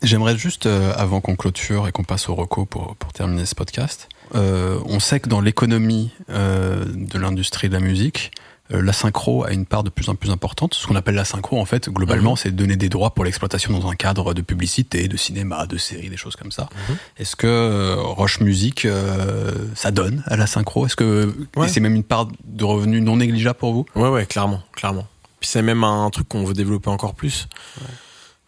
J'aimerais 0.01 0.37
juste, 0.37 0.67
euh, 0.67 0.93
avant 0.95 1.19
qu'on 1.19 1.35
clôture 1.35 1.87
et 1.87 1.91
qu'on 1.91 2.05
passe 2.05 2.29
au 2.29 2.35
reco 2.35 2.65
pour, 2.65 2.95
pour 2.95 3.11
terminer 3.11 3.45
ce 3.45 3.55
podcast, 3.55 4.07
euh, 4.35 4.79
on 4.85 4.99
sait 5.01 5.19
que 5.19 5.27
dans 5.27 5.41
l'économie 5.41 6.11
euh, 6.29 6.85
de 6.85 7.19
l'industrie 7.19 7.67
de 7.67 7.73
la 7.73 7.81
musique, 7.81 8.31
euh, 8.31 8.50
la 8.71 8.93
synchro 8.93 9.43
a 9.43 9.51
une 9.51 9.65
part 9.65 9.83
de 9.83 9.89
plus 9.89 10.07
en 10.09 10.15
plus 10.15 10.29
importante. 10.29 10.73
Ce 10.73 10.87
qu'on 10.87 10.95
appelle 10.95 11.15
la 11.15 11.25
synchro, 11.25 11.59
en 11.59 11.65
fait, 11.65 11.89
globalement, 11.89 12.35
c'est 12.35 12.51
donner 12.51 12.75
des 12.77 12.89
droits 12.89 13.13
pour 13.13 13.25
l'exploitation 13.25 13.77
dans 13.77 13.89
un 13.89 13.95
cadre 13.95 14.33
de 14.33 14.41
publicité, 14.41 15.07
de 15.07 15.17
cinéma, 15.17 15.65
de 15.65 15.77
série, 15.77 16.09
des 16.09 16.17
choses 16.17 16.35
comme 16.35 16.51
ça. 16.51 16.69
Mhm. 16.89 16.95
Est-ce 17.17 17.35
que 17.35 17.47
euh, 17.47 17.95
Roche 17.97 18.39
Music, 18.39 18.85
euh, 18.85 19.51
ça 19.75 19.91
donne 19.91 20.23
à 20.27 20.37
la 20.37 20.47
synchro? 20.47 20.85
Est-ce 20.85 20.95
que 20.95 21.33
Ouais. 21.55 21.67
c'est 21.67 21.79
même 21.79 21.95
une 21.95 22.03
part 22.03 22.27
de 22.45 22.63
revenus 22.63 23.01
non 23.03 23.17
négligeable 23.17 23.59
pour 23.59 23.73
vous? 23.73 23.85
Ouais, 23.95 24.09
ouais, 24.09 24.25
clairement, 24.25 24.61
clairement. 24.73 25.07
Puis 25.39 25.49
c'est 25.49 25.61
même 25.61 25.83
un 25.83 26.09
truc 26.11 26.27
qu'on 26.29 26.45
veut 26.45 26.53
développer 26.53 26.89
encore 26.89 27.15
plus. 27.15 27.47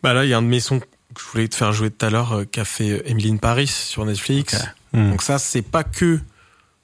Bah 0.03 0.13
là, 0.13 0.25
il 0.25 0.29
y 0.29 0.33
a 0.33 0.37
un 0.37 0.41
de 0.41 0.47
mes 0.47 0.59
sons 0.59 0.79
que 0.79 0.85
je 1.19 1.25
voulais 1.31 1.47
te 1.47 1.55
faire 1.55 1.73
jouer 1.73 1.89
tout 1.91 2.05
à 2.05 2.09
l'heure, 2.09 2.33
euh, 2.33 2.45
qu'a 2.45 2.65
fait 2.65 2.89
euh, 2.89 3.09
Emily 3.09 3.31
in 3.31 3.37
Paris 3.37 3.67
sur 3.67 4.05
Netflix. 4.05 4.55
Ok. 4.55 4.61
Hmm. 4.99 5.09
Donc 5.11 5.21
ça, 5.23 5.39
c'est 5.39 5.61
pas 5.61 5.83
que 5.83 6.19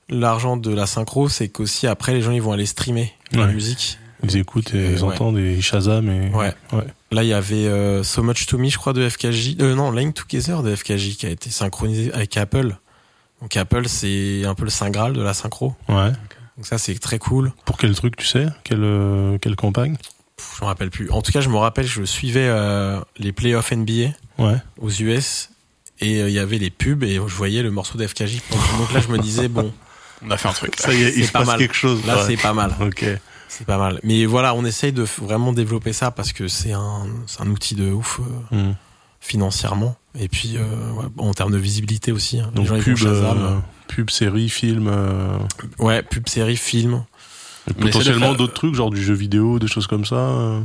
l'argent 0.10 0.58
de 0.58 0.74
la 0.74 0.86
synchro, 0.88 1.30
c'est 1.30 1.50
qu'aussi 1.50 1.86
après, 1.88 2.14
les 2.14 2.22
gens, 2.22 2.32
ils 2.32 2.42
vont 2.42 2.52
aller 2.52 2.66
streamer 2.66 3.14
la 3.34 3.48
musique. 3.48 3.98
Ils 4.24 4.36
écoutent 4.38 4.74
et 4.76 4.94
ils 4.94 5.04
Ouais. 5.04 5.14
entendent 5.14 5.38
et 5.38 5.54
ils 5.56 5.62
Shazam 5.64 6.10
et. 6.10 6.30
Ouais. 6.36 6.54
Ouais. 6.74 6.84
Là, 7.12 7.24
il 7.24 7.30
y 7.30 7.34
avait 7.34 7.68
euh, 7.68 8.04
So 8.04 8.22
Much 8.22 8.46
To 8.48 8.58
Me, 8.58 8.68
je 8.70 8.78
crois, 8.78 8.92
de 8.94 9.08
FKJ. 9.08 9.56
Euh, 9.62 9.76
non, 9.76 9.92
Line 9.92 10.12
Together 10.14 10.62
de 10.62 10.76
FKJ 10.76 11.16
qui 11.16 11.26
a 11.26 11.30
été 11.30 11.50
synchronisé 11.50 12.12
avec 12.14 12.36
Apple. 12.38 12.76
Donc 13.42 13.56
Apple, 13.56 13.88
c'est 13.88 14.44
un 14.46 14.54
peu 14.56 14.66
le 14.66 14.70
saint 14.70 14.90
graal 14.90 15.14
de 15.14 15.22
la 15.22 15.34
synchro. 15.34 15.74
Ouais. 15.88 16.12
Donc 16.58 16.66
ça, 16.66 16.78
c'est 16.78 17.00
très 17.00 17.18
cool. 17.20 17.54
Pour 17.64 17.78
quel 17.78 17.96
truc, 17.96 18.18
tu 18.18 18.26
sais? 18.26 18.48
Quelle, 18.66 18.84
euh, 18.84 19.38
quelle 19.38 19.56
campagne? 19.56 19.96
Pff, 20.36 20.56
Je 20.60 20.64
me 20.66 20.68
rappelle 20.68 20.90
plus. 20.90 21.10
En 21.12 21.22
tout 21.22 21.32
cas, 21.32 21.40
je 21.40 21.48
me 21.48 21.56
rappelle, 21.58 21.88
je 21.88 22.04
suivais 22.04 22.48
euh, 22.50 23.00
les 23.18 23.32
playoffs 23.32 23.72
NBA. 23.72 24.10
Ouais. 24.38 24.56
aux 24.82 24.90
US 24.90 25.50
et 26.02 26.20
il 26.22 26.30
y 26.32 26.40
avait 26.40 26.58
les 26.58 26.70
pubs 26.70 27.04
et 27.04 27.16
je 27.16 27.20
voyais 27.36 27.62
le 27.62 27.72
morceau 27.72 27.98
d'FKJ. 27.98 28.42
Donc 28.78 28.94
là, 28.94 29.00
je 29.02 29.08
me 29.10 29.18
disais, 29.18 29.48
bon, 29.50 29.74
On 30.26 30.32
a 30.32 30.38
fait 30.38 30.48
un 30.50 30.54
truc. 30.54 30.74
Ça 30.78 30.94
y 30.94 31.02
est, 31.04 31.10
il 31.10 31.14
C'est 31.22 31.24
se 31.28 31.32
pas 31.32 31.40
passe 31.40 31.48
mal. 31.50 31.58
quelque 31.60 31.76
chose. 31.76 32.06
là, 32.06 32.18
ouais. 32.18 32.24
c'est 32.28 32.38
pas 32.42 32.54
mal. 32.54 32.74
Ok. 32.82 33.06
C'est 33.48 33.66
pas 33.66 33.78
mal. 33.78 34.00
Mais 34.04 34.26
voilà, 34.26 34.54
on 34.54 34.64
essaye 34.66 34.92
de 34.94 35.06
vraiment 35.22 35.54
développer 35.54 35.92
ça 35.94 36.12
parce 36.12 36.34
que 36.34 36.48
c'est 36.48 36.72
un, 36.74 37.08
c'est 37.26 37.42
un 37.42 37.48
outil 37.48 37.76
de 37.76 37.92
ouf 37.92 38.20
euh, 38.52 38.56
Hmm. 38.70 38.74
financièrement. 39.22 39.96
Et 40.20 40.28
puis, 40.28 40.56
euh, 40.58 40.92
ouais, 40.94 41.06
en 41.18 41.34
termes 41.34 41.52
de 41.52 41.58
visibilité 41.58 42.12
aussi. 42.12 42.40
hein. 42.40 42.52
Donc 42.54 42.68
gens, 42.68 42.80
pub, 42.80 42.98
euh, 43.06 43.58
pub, 43.88 44.10
série, 44.10 44.50
film, 44.50 44.88
euh, 44.88 45.38
Ouais, 45.80 46.04
pub, 46.04 46.28
série, 46.30 46.58
film. 46.58 47.04
Mais 47.68 47.74
potentiellement 47.92 48.34
d'autres 48.34 48.54
trucs, 48.54 48.74
genre 48.76 48.90
du 48.90 49.02
jeu 49.04 49.14
vidéo, 49.14 49.60
des 49.60 49.68
choses 49.68 49.88
comme 49.88 50.06
ça. 50.06 50.16
euh. 50.16 50.62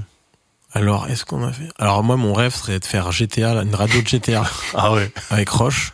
Alors, 0.73 1.07
est-ce 1.09 1.25
qu'on 1.25 1.45
a 1.47 1.53
fait? 1.53 1.69
Alors 1.79 2.03
moi, 2.03 2.17
mon 2.17 2.33
rêve 2.33 2.55
serait 2.55 2.81
de 2.81 2.85
faire 2.85 3.13
GTA, 3.13 3.63
une 3.63 3.75
radio 3.75 4.01
de 4.03 4.07
GTA 4.09 4.43
Ah 4.75 4.93
ouais. 4.93 5.13
avec 5.31 5.49
Roche. 5.49 5.93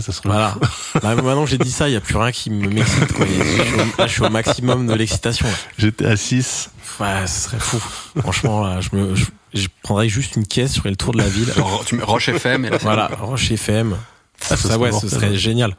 Ah, 0.00 0.02
ça 0.02 0.12
serait 0.12 0.28
Voilà. 0.30 0.54
Là, 1.02 1.14
maintenant 1.14 1.44
que 1.44 1.50
j'ai 1.50 1.58
dit 1.58 1.70
ça, 1.70 1.88
il 1.88 1.92
y 1.92 1.96
a 1.96 2.00
plus 2.00 2.16
rien 2.16 2.32
qui 2.32 2.50
me 2.50 2.68
m'excite. 2.68 3.08
Je 3.18 3.62
suis 3.62 3.74
au- 3.74 3.78
Là, 3.98 4.06
je 4.06 4.12
suis 4.12 4.22
au 4.22 4.30
maximum 4.30 4.86
de 4.86 4.94
l'excitation. 4.94 5.46
J'étais 5.78 6.06
à 6.06 6.16
6. 6.16 6.70
Ouais, 6.98 7.26
ce 7.26 7.40
serait 7.48 7.58
fou. 7.60 7.78
Franchement, 8.20 8.62
là, 8.66 8.80
je 8.80 8.88
me, 8.96 9.14
je, 9.14 9.26
je 9.54 9.68
prendrais 9.82 10.08
juste 10.08 10.36
une 10.36 10.46
caisse, 10.46 10.74
je 10.74 10.78
ferais 10.80 10.90
le 10.90 10.96
tour 10.96 11.12
de 11.12 11.18
la 11.18 11.28
ville. 11.28 11.52
Tu 11.86 11.94
mets 11.96 12.02
Roche 12.04 12.28
FM 12.30 12.64
et 12.64 12.70
là, 12.70 12.78
Voilà, 12.82 13.10
Roche 13.20 13.50
FM. 13.50 13.96
ça 14.40 14.56
ça, 14.56 14.78
ouais, 14.78 14.92
ce 14.92 15.08
serait 15.08 15.36
génial. 15.36 15.76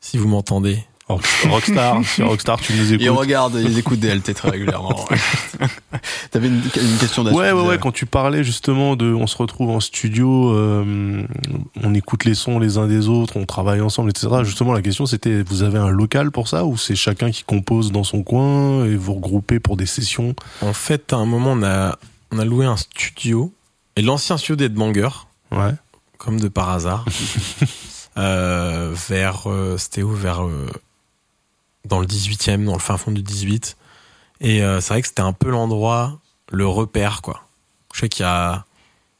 Si 0.00 0.16
vous 0.18 0.28
m'entendez. 0.28 0.84
Rock- 1.08 1.24
Rockstar, 1.48 2.04
sur 2.14 2.28
Rockstar, 2.28 2.60
tu 2.60 2.74
nous 2.74 2.92
Ils 2.92 3.02
écoutes. 3.04 3.16
regardent, 3.18 3.58
ils 3.62 3.78
écoutent 3.78 4.00
des 4.00 4.14
LT 4.14 4.34
très 4.34 4.50
régulièrement. 4.56 5.06
T'avais 6.30 6.48
une, 6.48 6.56
une 6.56 6.98
question 6.98 7.22
Ouais, 7.24 7.30
d'Ashley, 7.32 7.52
ouais, 7.52 7.66
ouais, 7.68 7.74
euh, 7.74 7.78
quand 7.78 7.92
tu 7.92 8.04
parlais 8.06 8.44
justement 8.44 8.94
de 8.94 9.12
on 9.12 9.26
se 9.26 9.36
retrouve 9.36 9.70
en 9.70 9.80
studio, 9.80 10.52
euh, 10.54 11.24
on 11.82 11.94
écoute 11.94 12.24
les 12.24 12.34
sons 12.34 12.58
les 12.58 12.76
uns 12.78 12.86
des 12.86 13.08
autres, 13.08 13.36
on 13.36 13.46
travaille 13.46 13.80
ensemble, 13.80 14.10
etc. 14.10 14.28
Justement, 14.42 14.72
la 14.74 14.82
question 14.82 15.06
c'était, 15.06 15.42
vous 15.42 15.62
avez 15.62 15.78
un 15.78 15.88
local 15.90 16.30
pour 16.30 16.46
ça 16.48 16.64
ou 16.64 16.76
c'est 16.76 16.96
chacun 16.96 17.30
qui 17.30 17.42
compose 17.42 17.90
dans 17.90 18.04
son 18.04 18.22
coin 18.22 18.84
et 18.84 18.94
vous 18.94 19.14
regroupez 19.14 19.60
pour 19.60 19.76
des 19.78 19.86
sessions? 19.86 20.34
En 20.60 20.72
fait, 20.74 21.12
à 21.12 21.16
un 21.16 21.24
moment, 21.26 21.52
on 21.52 21.62
a, 21.62 21.98
on 22.32 22.38
a 22.38 22.44
loué 22.44 22.66
un 22.66 22.76
studio. 22.76 23.52
Et 23.96 24.02
l'ancien 24.02 24.36
studio 24.36 24.56
d'Edbanger, 24.56 25.08
Ouais. 25.50 25.72
comme 26.18 26.38
de 26.38 26.48
par 26.48 26.68
hasard, 26.68 27.04
euh, 28.18 28.92
vers, 29.08 29.44
euh, 29.50 29.76
c'était 29.78 30.02
où? 30.02 30.10
Vers, 30.12 30.44
euh, 30.44 30.66
dans 31.88 32.00
le 32.00 32.06
18e, 32.06 32.64
dans 32.64 32.74
le 32.74 32.78
fin 32.80 32.96
fond 32.96 33.10
du 33.10 33.22
18. 33.22 33.76
Et 34.40 34.62
euh, 34.62 34.80
c'est 34.80 34.94
vrai 34.94 35.02
que 35.02 35.08
c'était 35.08 35.22
un 35.22 35.32
peu 35.32 35.50
l'endroit, 35.50 36.20
le 36.50 36.66
repère, 36.66 37.22
quoi. 37.22 37.42
Je 37.94 38.00
sais 38.00 38.08
qu'il 38.08 38.22
y 38.24 38.28
a 38.28 38.64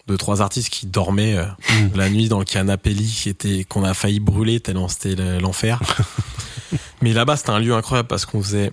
deux, 0.06 0.16
trois 0.16 0.40
artistes 0.42 0.70
qui 0.70 0.86
dormaient 0.86 1.36
euh, 1.36 1.44
Mm. 1.70 1.96
la 1.96 2.08
nuit 2.10 2.28
dans 2.28 2.38
le 2.38 2.44
canapé 2.44 2.90
lit 2.94 3.06
qui 3.22 3.28
était, 3.28 3.64
qu'on 3.64 3.84
a 3.84 3.94
failli 3.94 4.20
brûler 4.20 4.60
tellement 4.60 4.88
c'était 4.88 5.14
le- 5.16 5.38
l'enfer. 5.38 5.80
Mais 7.02 7.12
là-bas, 7.12 7.36
c'était 7.36 7.50
un 7.50 7.58
lieu 7.58 7.74
incroyable 7.74 8.08
parce 8.08 8.26
qu'on 8.26 8.42
faisait, 8.42 8.72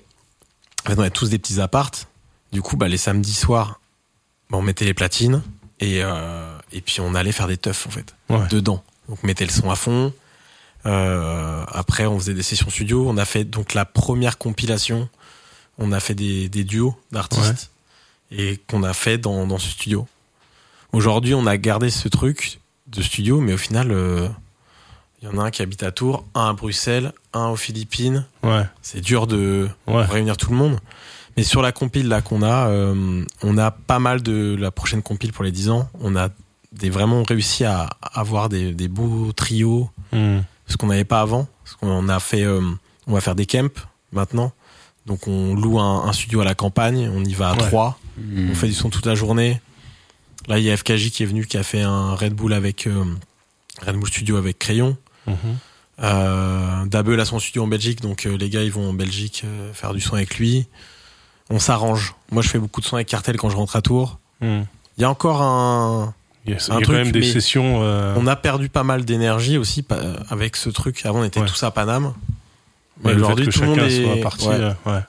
en 0.85 0.89
fait, 0.89 0.95
on 0.97 1.01
avait 1.01 1.09
tous 1.09 1.29
des 1.29 1.39
petits 1.39 1.59
appartes. 1.61 2.07
Du 2.51 2.61
coup, 2.61 2.77
bah, 2.77 2.87
les 2.87 2.97
samedis 2.97 3.33
soirs, 3.33 3.79
bah, 4.49 4.57
on 4.57 4.61
mettait 4.61 4.85
les 4.85 4.93
platines 4.93 5.41
et, 5.79 5.99
euh, 6.03 6.57
et 6.71 6.81
puis 6.81 6.99
on 7.01 7.15
allait 7.15 7.31
faire 7.31 7.47
des 7.47 7.57
teufs, 7.57 7.87
en 7.87 7.89
fait 7.91 8.15
Ouais. 8.29 8.47
dedans. 8.49 8.83
Donc 9.09 9.19
on 9.23 9.27
mettait 9.27 9.45
le 9.45 9.51
son 9.51 9.69
à 9.69 9.75
fond. 9.75 10.13
Euh, 10.85 11.63
après, 11.67 12.05
on 12.05 12.19
faisait 12.19 12.33
des 12.33 12.43
sessions 12.43 12.69
studio. 12.69 13.05
On 13.09 13.17
a 13.17 13.25
fait 13.25 13.43
donc 13.43 13.73
la 13.73 13.85
première 13.85 14.37
compilation. 14.37 15.09
On 15.77 15.91
a 15.91 15.99
fait 15.99 16.15
des, 16.15 16.47
des 16.49 16.63
duos 16.63 16.95
d'artistes 17.11 17.71
et 18.31 18.57
qu'on 18.67 18.83
a 18.83 18.93
fait 18.93 19.17
dans, 19.17 19.45
dans 19.47 19.57
ce 19.57 19.69
studio. 19.69 20.07
Aujourd'hui, 20.93 21.33
on 21.33 21.45
a 21.47 21.57
gardé 21.57 21.89
ce 21.89 22.07
truc 22.07 22.59
de 22.87 23.01
studio, 23.01 23.41
mais 23.41 23.53
au 23.53 23.57
final, 23.57 23.91
euh, 23.91 24.27
il 25.21 25.25
y 25.25 25.31
en 25.31 25.37
a 25.37 25.43
un 25.43 25.51
qui 25.51 25.61
habite 25.61 25.83
à 25.83 25.91
Tours, 25.91 26.23
un 26.35 26.49
à 26.49 26.53
Bruxelles, 26.53 27.11
un 27.33 27.47
aux 27.47 27.55
Philippines. 27.55 28.25
Ouais. 28.43 28.63
C'est 28.81 29.01
dur 29.01 29.27
de 29.27 29.67
Ouais. 29.87 30.05
réunir 30.05 30.37
tout 30.37 30.51
le 30.51 30.55
monde. 30.55 30.79
Mais 31.35 31.43
sur 31.43 31.61
la 31.61 31.73
compile 31.73 32.07
là 32.07 32.21
qu'on 32.21 32.41
a, 32.43 32.69
euh, 32.69 33.25
on 33.43 33.57
a 33.57 33.71
pas 33.71 33.99
mal 33.99 34.21
de 34.21 34.55
la 34.57 34.71
prochaine 34.71 35.01
compile 35.01 35.33
pour 35.33 35.43
les 35.43 35.51
10 35.51 35.69
ans. 35.69 35.89
On 35.99 36.15
a 36.15 36.29
des, 36.71 36.89
vraiment 36.89 37.23
réussi 37.23 37.65
à 37.65 37.89
avoir 38.13 38.47
des, 38.49 38.71
des 38.73 38.87
beaux 38.87 39.31
trios, 39.33 39.89
Mm. 40.13 40.39
Ce 40.67 40.77
qu'on 40.77 40.87
n'avait 40.87 41.05
pas 41.05 41.21
avant. 41.21 41.47
Parce 41.63 41.75
qu'on 41.75 42.09
a 42.09 42.19
fait, 42.19 42.43
euh, 42.43 42.61
on 43.07 43.13
va 43.13 43.21
faire 43.21 43.35
des 43.35 43.45
camps 43.45 43.69
maintenant. 44.11 44.51
Donc 45.05 45.27
on 45.27 45.53
loue 45.53 45.79
un, 45.79 46.05
un 46.05 46.13
studio 46.13 46.41
à 46.41 46.45
la 46.45 46.55
campagne, 46.55 47.09
on 47.13 47.23
y 47.23 47.33
va 47.33 47.49
à 47.49 47.55
Ouais. 47.55 47.67
trois, 47.67 47.99
hmm. 48.17 48.49
on 48.51 48.55
fait 48.55 48.67
du 48.67 48.73
son 48.73 48.89
toute 48.89 49.05
la 49.05 49.15
journée. 49.15 49.61
Là 50.47 50.57
il 50.59 50.65
y 50.65 50.71
a 50.71 50.77
FKJ 50.77 51.11
qui 51.11 51.23
est 51.23 51.25
venu, 51.25 51.45
qui 51.45 51.57
a 51.57 51.63
fait 51.63 51.81
un 51.81 52.15
Red 52.15 52.33
Bull 52.33 52.53
avec 52.53 52.87
euh, 52.87 53.03
Red 53.85 53.95
Bull 53.95 54.07
Studio 54.07 54.37
avec 54.37 54.59
Crayon. 54.59 54.97
Mhm. 55.27 55.35
Euh, 56.01 56.85
Dabel 56.85 57.19
a 57.19 57.25
son 57.25 57.39
studio 57.39 57.63
en 57.63 57.67
Belgique, 57.67 58.01
donc 58.01 58.25
euh, 58.25 58.35
les 58.37 58.49
gars 58.49 58.63
ils 58.63 58.71
vont 58.71 58.89
en 58.89 58.93
Belgique 58.93 59.45
faire 59.73 59.93
du 59.93 60.01
son 60.01 60.15
avec 60.15 60.37
lui. 60.37 60.67
On 61.49 61.59
s'arrange. 61.59 62.15
Moi 62.31 62.41
je 62.41 62.49
fais 62.49 62.59
beaucoup 62.59 62.81
de 62.81 62.85
son 62.85 62.95
avec 62.95 63.07
Cartel 63.07 63.37
quand 63.37 63.49
je 63.49 63.55
rentre 63.57 63.75
à 63.75 63.81
Tours. 63.81 64.19
Mm. 64.41 64.61
Il 64.97 65.01
y 65.01 65.03
a 65.03 65.09
encore 65.09 65.41
un. 65.41 66.13
Yes. 66.47 66.69
Un 66.69 66.73
Il 66.75 66.79
y 66.79 66.83
a 66.83 66.85
truc, 66.85 66.85
quand 66.97 67.03
même 67.03 67.11
des 67.11 67.23
sessions. 67.23 67.79
euh, 67.81 68.13
On 68.17 68.27
a 68.27 68.35
perdu 68.35 68.69
pas 68.69 68.83
mal 68.83 69.03
d'énergie 69.05 69.57
aussi 69.57 69.81
pa- 69.81 69.99
avec 70.29 70.55
ce 70.55 70.69
truc. 70.69 71.05
Avant 71.05 71.21
on 71.21 71.23
était 71.23 71.39
Ouais. 71.39 71.45
tous 71.47 71.63
à 71.63 71.71
Paname. 71.71 72.05
ouais, 72.05 72.13
Mais 73.03 73.13
aujourd'hui 73.15 73.47
tout 73.47 73.61
le 73.61 73.67
monde 73.67 73.79
est. 73.79 74.03
soit 74.03 74.21
parti. 74.21 74.47
ouais. 74.47 74.53
euh, 74.55 74.71
ouais. 74.85 74.99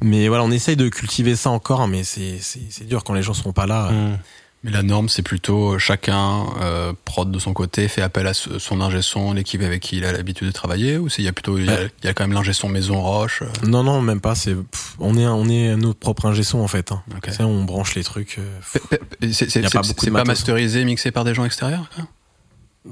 Mais 0.00 0.28
voilà, 0.28 0.42
on 0.44 0.50
essaye 0.50 0.76
de 0.76 0.88
cultiver 0.88 1.36
ça 1.36 1.50
encore, 1.50 1.86
mais 1.86 2.02
c'est 2.04 2.40
dur 2.88 3.04
quand 3.04 3.12
les 3.14 3.22
gens 3.22 3.34
sont 3.34 3.52
pas 3.52 3.66
là. 3.66 3.90
Mm. 3.92 4.18
Mais 4.64 4.70
la 4.70 4.82
norme, 4.84 5.08
c'est 5.08 5.22
plutôt 5.22 5.74
euh, 5.74 5.78
chacun 5.78 6.44
euh, 6.60 6.92
prod 7.04 7.30
de 7.30 7.38
son 7.40 7.52
côté, 7.52 7.88
fait 7.88 8.00
appel 8.00 8.26
à 8.28 8.32
son 8.32 8.80
ingé 8.80 9.02
son, 9.02 9.32
l'équipe 9.32 9.60
avec 9.60 9.82
qui 9.82 9.96
il 9.96 10.04
a 10.04 10.12
l'habitude 10.12 10.46
de 10.46 10.52
travailler, 10.52 10.98
ou 10.98 11.08
c'est 11.08 11.20
il 11.20 11.24
y 11.24 11.28
a 11.28 11.32
plutôt 11.32 11.58
il 11.58 11.66
y 11.66 11.68
a, 11.68 11.72
Ouais. 11.74 11.90
il 12.02 12.06
y 12.06 12.08
a 12.08 12.14
quand 12.14 12.22
même 12.24 12.32
l'ingé 12.32 12.52
son 12.52 12.68
maison 12.68 13.00
roche. 13.02 13.42
euh, 13.42 13.66
Non, 13.66 13.82
non, 13.82 14.00
même 14.00 14.20
pas. 14.20 14.34
C'est, 14.36 14.56
on 14.98 15.16
est, 15.16 15.26
on 15.26 15.46
est 15.48 15.76
notre 15.76 15.98
propre 15.98 16.26
ingé 16.26 16.42
son 16.42 16.58
en 16.60 16.68
fait. 16.68 16.92
Hein. 16.92 17.02
on 17.40 17.64
branche 17.64 17.94
les 17.94 18.04
trucs. 18.04 18.38
euh, 18.38 19.30
C'est 19.32 20.10
pas 20.12 20.24
masterisé, 20.24 20.84
mixé 20.84 21.10
par 21.10 21.24
des 21.24 21.34
gens 21.34 21.44
extérieurs 21.44 21.88
quoi 21.94 22.04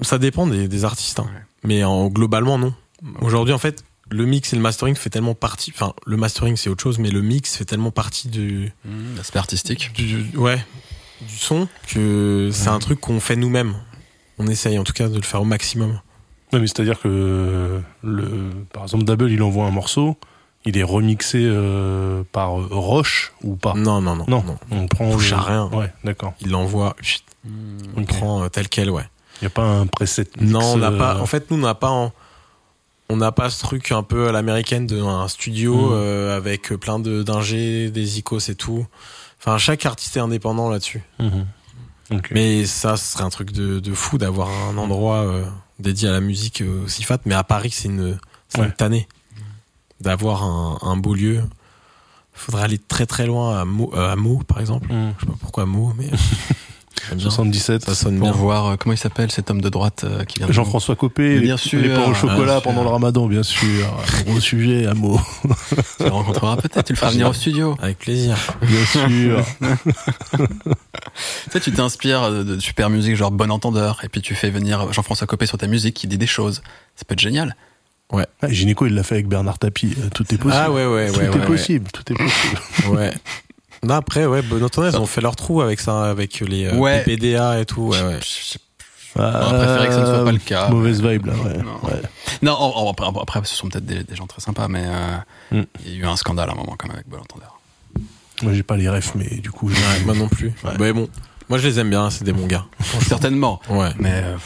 Ça 0.02 0.18
dépend 0.18 0.46
des, 0.46 0.68
des 0.68 0.84
artistes, 0.84 1.20
hein. 1.20 1.26
Ouais. 1.32 1.40
mais 1.64 1.84
en, 1.84 2.08
globalement 2.08 2.58
non. 2.58 2.74
Aujourd'hui, 3.22 3.54
en 3.54 3.58
fait, 3.58 3.82
le 4.10 4.26
mix 4.26 4.52
et 4.52 4.56
le 4.56 4.62
mastering 4.62 4.94
fait 4.94 5.10
tellement 5.10 5.34
partie. 5.34 5.72
Enfin, 5.74 5.94
le 6.06 6.16
mastering 6.16 6.56
c'est 6.56 6.68
autre 6.68 6.82
chose, 6.82 6.98
mais 6.98 7.10
le 7.10 7.22
mix 7.22 7.56
fait 7.56 7.64
tellement 7.64 7.90
partie 7.90 8.28
du, 8.28 8.72
Mmh, 8.84 9.16
L'aspect 9.16 9.38
artistique. 9.38 9.92
du 9.94 10.36
ouais, 10.36 10.64
du 11.20 11.36
son 11.36 11.68
que 11.88 12.50
c'est 12.52 12.68
un 12.68 12.78
truc 12.78 13.00
qu'on 13.00 13.20
fait 13.20 13.36
nous-mêmes. 13.36 13.74
On 14.38 14.46
essaye 14.46 14.78
en 14.78 14.84
tout 14.84 14.92
cas 14.94 15.08
de 15.08 15.16
le 15.16 15.22
faire 15.22 15.42
au 15.42 15.44
maximum. 15.44 16.00
Ouais, 16.52 16.58
mais 16.58 16.66
c'est-à-dire 16.66 16.98
que 16.98 17.80
le, 18.02 18.50
par 18.72 18.82
exemple, 18.82 19.04
Double, 19.04 19.30
il 19.30 19.42
envoie 19.42 19.66
un 19.66 19.70
morceau, 19.70 20.16
il 20.64 20.76
est 20.76 20.82
remixé 20.82 21.38
euh, 21.42 22.22
par 22.32 22.58
euh, 22.60 22.68
Roche 22.70 23.32
ou 23.42 23.56
pas? 23.56 23.74
Non, 23.74 24.00
non, 24.00 24.16
non, 24.16 24.24
Non. 24.28 24.42
non. 24.44 24.58
On 24.70 24.86
prend 24.86 25.10
touche 25.12 25.30
le- 25.30 25.36
à 25.36 25.40
rien. 25.42 25.70
Ouais, 25.72 25.92
d'accord. 26.04 26.34
Il 26.40 26.50
l'envoie, 26.50 26.96
chut, 27.00 27.22
on 27.96 28.02
Ok. 28.02 28.06
prend 28.08 28.42
euh, 28.44 28.48
tel 28.48 28.68
quel, 28.68 28.90
ouais. 28.90 29.04
Il 29.40 29.44
n'y 29.44 29.46
a 29.46 29.50
pas 29.50 29.62
un 29.64 29.86
preset. 29.86 30.26
mix, 30.38 30.52
Non, 30.52 30.60
on 30.74 30.76
n'a 30.76 30.90
euh, 30.90 30.98
pas. 30.98 31.18
En 31.20 31.26
fait, 31.26 31.50
nous, 31.50 31.56
on 31.56 31.60
n'a 31.60 31.74
pas. 31.74 31.88
en- 31.90 32.12
on 33.12 33.16
n'a 33.16 33.32
pas 33.32 33.50
ce 33.50 33.60
truc 33.60 33.90
un 33.90 34.04
peu 34.04 34.28
à 34.28 34.32
l'américaine 34.32 34.86
d'un 34.86 35.26
studio 35.26 35.92
euh, 35.94 36.36
avec 36.36 36.68
plein 36.76 37.00
de 37.00 37.24
d'ingés, 37.24 37.90
des 37.90 38.18
icos 38.18 38.48
et 38.48 38.54
tout. 38.54 38.86
Enfin, 39.40 39.58
chaque 39.58 39.84
artiste 39.84 40.16
est 40.16 40.20
indépendant 40.20 40.68
là-dessus. 40.70 41.02
Ok. 42.12 42.28
Mais 42.32 42.66
ça, 42.66 42.96
ce 42.96 43.12
serait 43.12 43.24
un 43.24 43.30
truc 43.30 43.50
de, 43.52 43.80
de 43.80 43.92
fou 43.94 44.18
d'avoir 44.18 44.48
un 44.68 44.76
endroit 44.78 45.16
euh, 45.24 45.44
dédié 45.80 46.08
à 46.08 46.12
la 46.12 46.20
musique 46.20 46.60
euh, 46.60 46.84
aussi 46.84 47.02
fat. 47.02 47.18
Mais 47.24 47.34
à 47.34 47.42
Paris, 47.42 47.70
c'est 47.72 47.88
une, 47.88 48.18
c'est 48.48 48.60
Ouais. 48.60 48.66
une 48.66 48.72
tannée 48.72 49.08
d'avoir 50.00 50.42
un, 50.44 50.78
un 50.82 50.96
beau 50.96 51.14
lieu. 51.14 51.42
Faudrait 52.32 52.62
aller 52.62 52.78
très 52.78 53.06
très 53.06 53.26
loin 53.26 53.60
à 53.60 53.64
Meaux, 53.64 53.92
euh, 53.94 54.12
à 54.12 54.16
Meaux, 54.16 54.40
par 54.46 54.60
exemple. 54.60 54.92
Mhm. 54.92 55.12
Je 55.18 55.20
sais 55.24 55.30
pas 55.30 55.38
pourquoi 55.40 55.66
Meaux, 55.66 55.92
mais 55.98 56.08
j'aime 57.08 57.18
bien. 57.18 57.28
77. 57.30 57.84
ça 57.84 57.94
sonne 57.94 58.18
Pour 58.18 58.28
bien. 58.30 58.36
voir 58.36 58.66
euh, 58.66 58.76
comment 58.78 58.94
il 58.94 58.98
s'appelle 58.98 59.30
cet 59.30 59.50
homme 59.50 59.60
de 59.60 59.68
droite 59.68 60.04
euh, 60.04 60.24
qui 60.24 60.38
vient 60.38 60.46
de 60.46 60.52
Jean-François 60.52 60.96
Copé, 60.96 61.34
les, 61.34 61.40
bien 61.40 61.56
sûr, 61.58 61.82
les 61.82 61.88
pains 61.90 62.02
au 62.02 62.04
bien 62.12 62.14
chocolat 62.14 62.60
pendant 62.62 62.82
le 62.82 62.88
ramadan, 62.88 63.26
bien 63.26 63.42
sûr. 63.42 63.86
Gros 64.26 64.40
sujet, 64.40 64.86
à 64.86 64.94
mots. 64.94 65.20
Tu 65.98 66.04
le 66.04 66.10
rencontreras 66.10 66.56
peut-être, 66.56 66.84
tu 66.86 66.92
le 66.94 66.98
feras 66.98 67.10
venir 67.10 67.28
au 67.28 67.32
studio. 67.34 67.76
Avec 67.82 67.98
plaisir. 67.98 68.36
Bien 68.62 68.84
sûr. 68.86 69.44
Tu 71.44 71.50
sais, 71.50 71.60
tu 71.60 71.72
t'inspires 71.72 72.30
de, 72.30 72.42
de 72.44 72.58
super 72.60 72.88
musique, 72.88 73.16
genre 73.16 73.30
Bon 73.30 73.50
Entendeur, 73.50 74.00
et 74.04 74.08
puis 74.08 74.22
tu 74.22 74.34
fais 74.34 74.48
venir 74.50 74.92
Jean-François 74.92 75.26
Copé 75.26 75.44
sur 75.46 75.58
ta 75.58 75.66
musique 75.66 75.94
qui 75.94 76.06
dit 76.06 76.16
des 76.18 76.26
choses. 76.26 76.62
Ça 76.96 77.04
peut 77.06 77.14
être 77.14 77.20
génial. 77.20 77.56
Ah, 78.12 78.48
Gynéco, 78.48 78.86
il 78.86 78.94
l'a 78.94 79.02
fait 79.02 79.14
avec 79.16 79.28
Bernard 79.28 79.58
Tapie. 79.58 79.94
Euh, 79.98 80.08
Tout 80.14 80.24
est 80.34 80.38
possible. 80.38 80.52
Ah 80.64 80.70
ouais, 80.70 80.86
ouais, 80.86 81.10
tout 81.12 81.18
ouais. 81.18 81.24
est 81.26 81.28
ouais, 81.28 81.36
ouais. 81.38 81.46
possible. 81.46 81.90
Tout 81.92 82.12
est 82.12 82.16
possible. 82.16 82.60
Ouais. 82.90 83.12
Non, 83.82 83.94
après, 83.94 84.26
ouais, 84.26 84.42
bon 84.42 84.56
ils 84.58 84.96
ont 84.96 85.06
fait 85.06 85.20
leur 85.22 85.36
trou 85.36 85.62
avec 85.62 85.80
ça, 85.80 86.10
avec 86.10 86.40
les 86.40 86.66
euh, 86.66 86.74
Ouais. 86.74 87.02
PPDA 87.04 87.60
et 87.60 87.64
tout. 87.66 87.88
Ouais, 87.88 88.02
ouais. 88.02 88.18
On 89.16 89.20
aurait 89.22 89.56
préféré 89.66 89.86
que 89.88 89.94
ce 89.94 90.00
ne 90.00 90.04
soit 90.06 90.24
pas 90.24 90.32
le 90.32 90.38
cas. 90.38 90.66
Euh, 90.66 90.70
Mauvaise 90.70 91.02
vibe, 91.02 91.26
là. 91.26 91.32
Ouais. 91.34 91.56
Non. 91.58 91.78
Ouais. 91.88 92.00
Non, 92.42 92.52
en- 92.52 92.86
en- 92.86 92.90
après, 92.90 93.06
après, 93.06 93.40
ce 93.44 93.54
sont 93.56 93.68
peut-être 93.68 93.84
des, 93.86 94.04
des 94.04 94.14
gens 94.16 94.26
très 94.26 94.40
sympas, 94.40 94.68
mais 94.68 94.84
euh, 94.86 95.16
Mm. 95.60 95.62
il 95.86 95.92
y 95.92 95.96
a 95.96 95.98
eu 96.00 96.04
un 96.06 96.16
scandale 96.16 96.48
à 96.48 96.52
un 96.52 96.56
moment 96.56 96.74
quand 96.78 96.88
même 96.88 96.96
avec 96.96 97.08
Bon 97.08 97.18
Entendeur. 97.18 97.58
Moi, 98.42 98.52
j'ai 98.54 98.62
pas 98.62 98.76
les 98.76 98.88
refs, 98.88 99.14
mais 99.14 99.28
du 99.38 99.50
coup, 99.50 99.68
je- 99.68 99.74
Ouais, 99.76 100.04
moi 100.04 100.14
non 100.14 100.28
plus. 100.28 100.52
Ouais. 100.64 100.72
Mais 100.78 100.92
bon, 100.92 101.08
moi 101.48 101.58
je 101.58 101.66
les 101.66 101.78
aime 101.80 101.90
bien, 101.90 102.08
c'est 102.10 102.24
des 102.24 102.32
bons 102.32 102.46
gars. 102.46 102.66
Certainement, 103.06 103.60
Ouais. 103.68 103.90
mais 103.98 104.12
euh, 104.24 104.36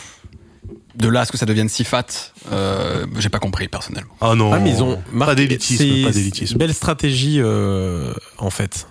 de 0.96 1.08
là 1.08 1.20
à 1.20 1.24
ce 1.24 1.32
que 1.32 1.38
ça 1.38 1.46
devienne 1.46 1.68
si 1.68 1.84
fat, 1.84 2.06
euh, 2.52 3.06
j'ai 3.18 3.28
pas 3.28 3.38
compris 3.40 3.68
personnellement. 3.68 4.14
Ah 4.20 4.34
non. 4.34 4.52
Ah, 4.52 4.58
mais 4.60 4.70
ils 4.70 4.82
ont 4.82 5.02
pas 5.18 5.34
d'élitisme, 5.34 5.82
c'est- 5.84 6.02
pas 6.04 6.10
d'élitisme. 6.12 6.52
Une 6.54 6.58
belle 6.58 6.74
stratégie, 6.74 7.36
euh, 7.40 8.12
en 8.38 8.50
fait. 8.50 8.86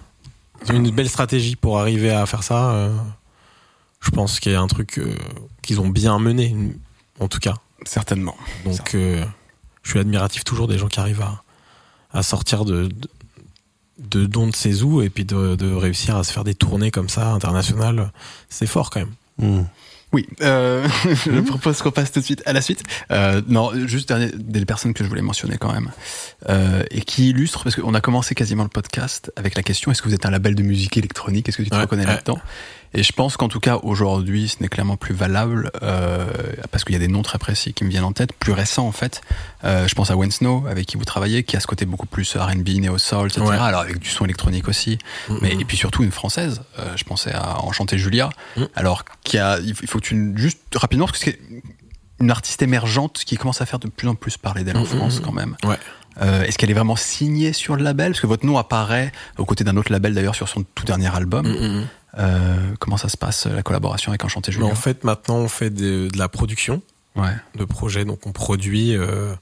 Ils 0.65 0.71
ont 0.73 0.75
une 0.75 0.91
belle 0.91 1.09
stratégie 1.09 1.55
pour 1.55 1.79
arriver 1.79 2.11
à 2.11 2.25
faire 2.25 2.43
ça. 2.43 2.71
euh, 2.71 2.95
je 4.01 4.11
pense 4.11 4.39
qu'il 4.41 4.51
y 4.51 4.55
a 4.55 4.61
un 4.61 4.67
truc 4.67 4.97
euh, 4.97 5.15
qu'ils 5.61 5.79
ont 5.79 5.87
bien 5.89 6.19
mené, 6.19 6.55
en 7.19 7.27
tout 7.29 7.39
cas. 7.39 7.53
Certainement. 7.85 8.35
Donc, 8.65 8.95
euh, 8.95 9.23
je 9.81 9.89
suis 9.91 9.99
admiratif 9.99 10.43
toujours 10.43 10.67
des 10.67 10.77
gens 10.77 10.87
qui 10.87 10.99
arrivent 10.99 11.21
à, 11.21 11.43
à 12.11 12.21
sortir 12.23 12.65
de, 12.65 12.87
de, 12.87 13.09
de 13.99 14.25
dons 14.25 14.47
de 14.47 14.55
ses 14.55 14.83
ou 14.83 15.01
et 15.01 15.09
puis 15.09 15.23
de, 15.25 15.55
de 15.55 15.73
réussir 15.73 16.15
à 16.17 16.23
se 16.25 16.31
faire 16.33 16.43
des 16.43 16.55
tournées 16.55 16.91
comme 16.91 17.07
ça, 17.09 17.31
internationales. 17.31 18.11
C'est 18.49 18.67
fort 18.67 18.89
quand 18.89 18.99
même. 19.01 19.13
Hmm. 19.37 19.63
Oui, 20.13 20.27
euh, 20.41 20.87
je 21.25 21.39
propose 21.41 21.81
qu'on 21.81 21.91
passe 21.91 22.11
tout 22.11 22.19
de 22.19 22.25
suite 22.25 22.43
à 22.45 22.53
la 22.53 22.61
suite. 22.61 22.83
Euh, 23.11 23.41
non, 23.47 23.71
juste 23.87 24.07
dernier, 24.07 24.29
des 24.35 24.63
personnes 24.63 24.93
que 24.93 25.03
je 25.03 25.09
voulais 25.09 25.23
mentionner 25.23 25.57
quand 25.57 25.73
même, 25.73 25.91
euh, 26.49 26.83
et 26.91 27.01
qui 27.01 27.31
illustrent, 27.31 27.63
parce 27.63 27.75
qu'on 27.75 27.93
a 27.95 28.01
commencé 28.01 28.35
quasiment 28.35 28.63
le 28.63 28.69
podcast 28.69 29.31
avec 29.35 29.55
la 29.55 29.63
question 29.63 29.91
est-ce 29.91 30.01
que 30.03 30.07
vous 30.09 30.13
êtes 30.13 30.25
un 30.27 30.31
label 30.31 30.53
de 30.55 30.61
musique 30.63 30.97
électronique? 30.97 31.49
Est-ce 31.49 31.57
que 31.57 31.63
tu 31.63 31.69
te 31.71 31.75
Ouais, 31.75 31.81
reconnais 31.81 32.05
ouais. 32.05 32.13
là-dedans? 32.13 32.39
Et 32.95 33.01
je 33.03 33.11
pense 33.11 33.37
qu'en 33.37 33.47
tout 33.47 33.59
cas 33.59 33.77
aujourd'hui, 33.81 34.47
ce 34.47 34.57
n'est 34.61 34.67
clairement 34.69 34.97
plus 34.97 35.15
valable 35.15 35.71
euh, 35.81 36.25
parce 36.71 36.83
qu'il 36.83 36.93
y 36.93 36.95
a 36.95 36.99
des 36.99 37.07
noms 37.07 37.23
très 37.23 37.39
précis 37.39 37.73
qui 37.73 37.83
me 37.83 37.89
viennent 37.89 38.03
en 38.03 38.11
tête, 38.13 38.33
plus 38.33 38.51
récents 38.53 38.85
en 38.87 38.91
fait. 38.91 39.21
Euh, 39.63 39.87
je 39.87 39.95
pense 39.95 40.11
à 40.11 40.15
Wensnow 40.15 40.65
avec 40.69 40.85
qui 40.85 40.97
vous 40.97 41.05
travaillez, 41.05 41.43
qui 41.43 41.57
a 41.57 41.59
ce 41.59 41.67
côté 41.67 41.85
beaucoup 41.85 42.05
plus 42.05 42.35
R&B, 42.35 42.69
néo 42.79 42.97
soul, 42.97 43.27
etc. 43.27 43.41
Ouais. 43.45 43.57
Alors 43.57 43.81
avec 43.81 43.99
du 43.99 44.09
son 44.09 44.25
électronique 44.25 44.67
aussi, 44.67 44.99
mais 45.41 45.53
et 45.53 45.65
puis 45.65 45.75
surtout 45.77 46.03
une 46.03 46.11
française. 46.11 46.61
euh, 46.79 46.95
je 46.95 47.03
pensais 47.03 47.33
à 47.33 47.61
Enchanté 47.61 47.97
Julia. 47.97 48.29
Mm. 48.57 48.63
Alors 48.75 49.03
qui 49.23 49.37
a, 49.39 49.59
il 49.59 49.75
faut 49.75 49.99
que 49.99 50.05
tu 50.05 50.33
juste 50.35 50.59
rapidement 50.75 51.05
parce 51.05 51.19
que 51.19 51.31
c'est 51.31 51.39
une 52.19 52.29
artiste 52.31 52.61
émergente 52.61 53.23
qui 53.25 53.37
commence 53.37 53.61
à 53.61 53.65
faire 53.65 53.79
de 53.79 53.87
plus 53.87 54.07
en 54.07 54.15
plus 54.15 54.37
parler 54.37 54.63
d'elle 54.63 54.77
en 54.77 54.85
France 54.85 55.19
quand 55.19 55.31
même. 55.33 55.55
Ouais. 55.63 55.77
Euh, 56.21 56.43
Est-ce 56.43 56.59
qu'elle 56.59 56.69
est 56.69 56.75
vraiment 56.75 56.95
signée 56.95 57.53
sur 57.53 57.75
le 57.75 57.83
label? 57.83 58.11
Parce 58.11 58.21
que 58.21 58.27
votre 58.27 58.45
nom 58.45 58.57
apparaît 58.59 59.11
aux 59.39 59.45
côtés 59.45 59.63
d'un 59.63 59.77
autre 59.77 59.91
label 59.91 60.13
d'ailleurs 60.13 60.35
sur 60.35 60.47
son 60.47 60.63
tout 60.75 60.85
dernier 60.85 61.13
album. 61.13 61.47
Mm. 61.47 61.87
Euh, 62.19 62.57
comment 62.79 62.97
ça 62.97 63.09
se 63.09 63.17
passe 63.17 63.47
la 63.47 63.63
collaboration 63.63 64.11
avec 64.11 64.23
Enchanté 64.23 64.51
Julia 64.51 64.67
en 64.67 64.75
fait, 64.75 65.03
maintenant, 65.03 65.37
on 65.37 65.47
fait 65.47 65.69
de, 65.71 66.09
de 66.11 66.17
la 66.17 66.29
production 66.29 66.81
Ouais. 67.15 67.33
de 67.55 67.63
projets. 67.65 68.05
Donc, 68.05 68.25
on 68.25 68.31
produit, 68.31 68.95
euh, 68.95 69.33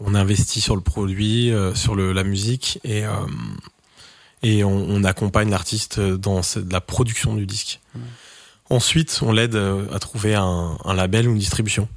on 0.00 0.14
investit 0.14 0.60
sur 0.62 0.74
le 0.76 0.80
produit, 0.82 1.50
euh, 1.50 1.74
sur 1.74 1.94
le, 1.94 2.12
la 2.12 2.24
musique 2.24 2.80
et, 2.84 3.04
et 4.42 4.64
on, 4.64 4.70
on 4.88 5.04
accompagne 5.04 5.50
l'artiste 5.50 6.00
dans 6.00 6.40
la 6.70 6.80
production 6.80 7.34
du 7.34 7.44
disque. 7.46 7.80
Ensuite, 8.70 9.18
on 9.22 9.32
l'aide 9.32 9.56
à 9.56 9.98
trouver 9.98 10.34
un, 10.34 10.78
un 10.84 10.94
label 10.94 11.28
ou 11.28 11.32
une 11.32 11.38
distribution. 11.38 11.88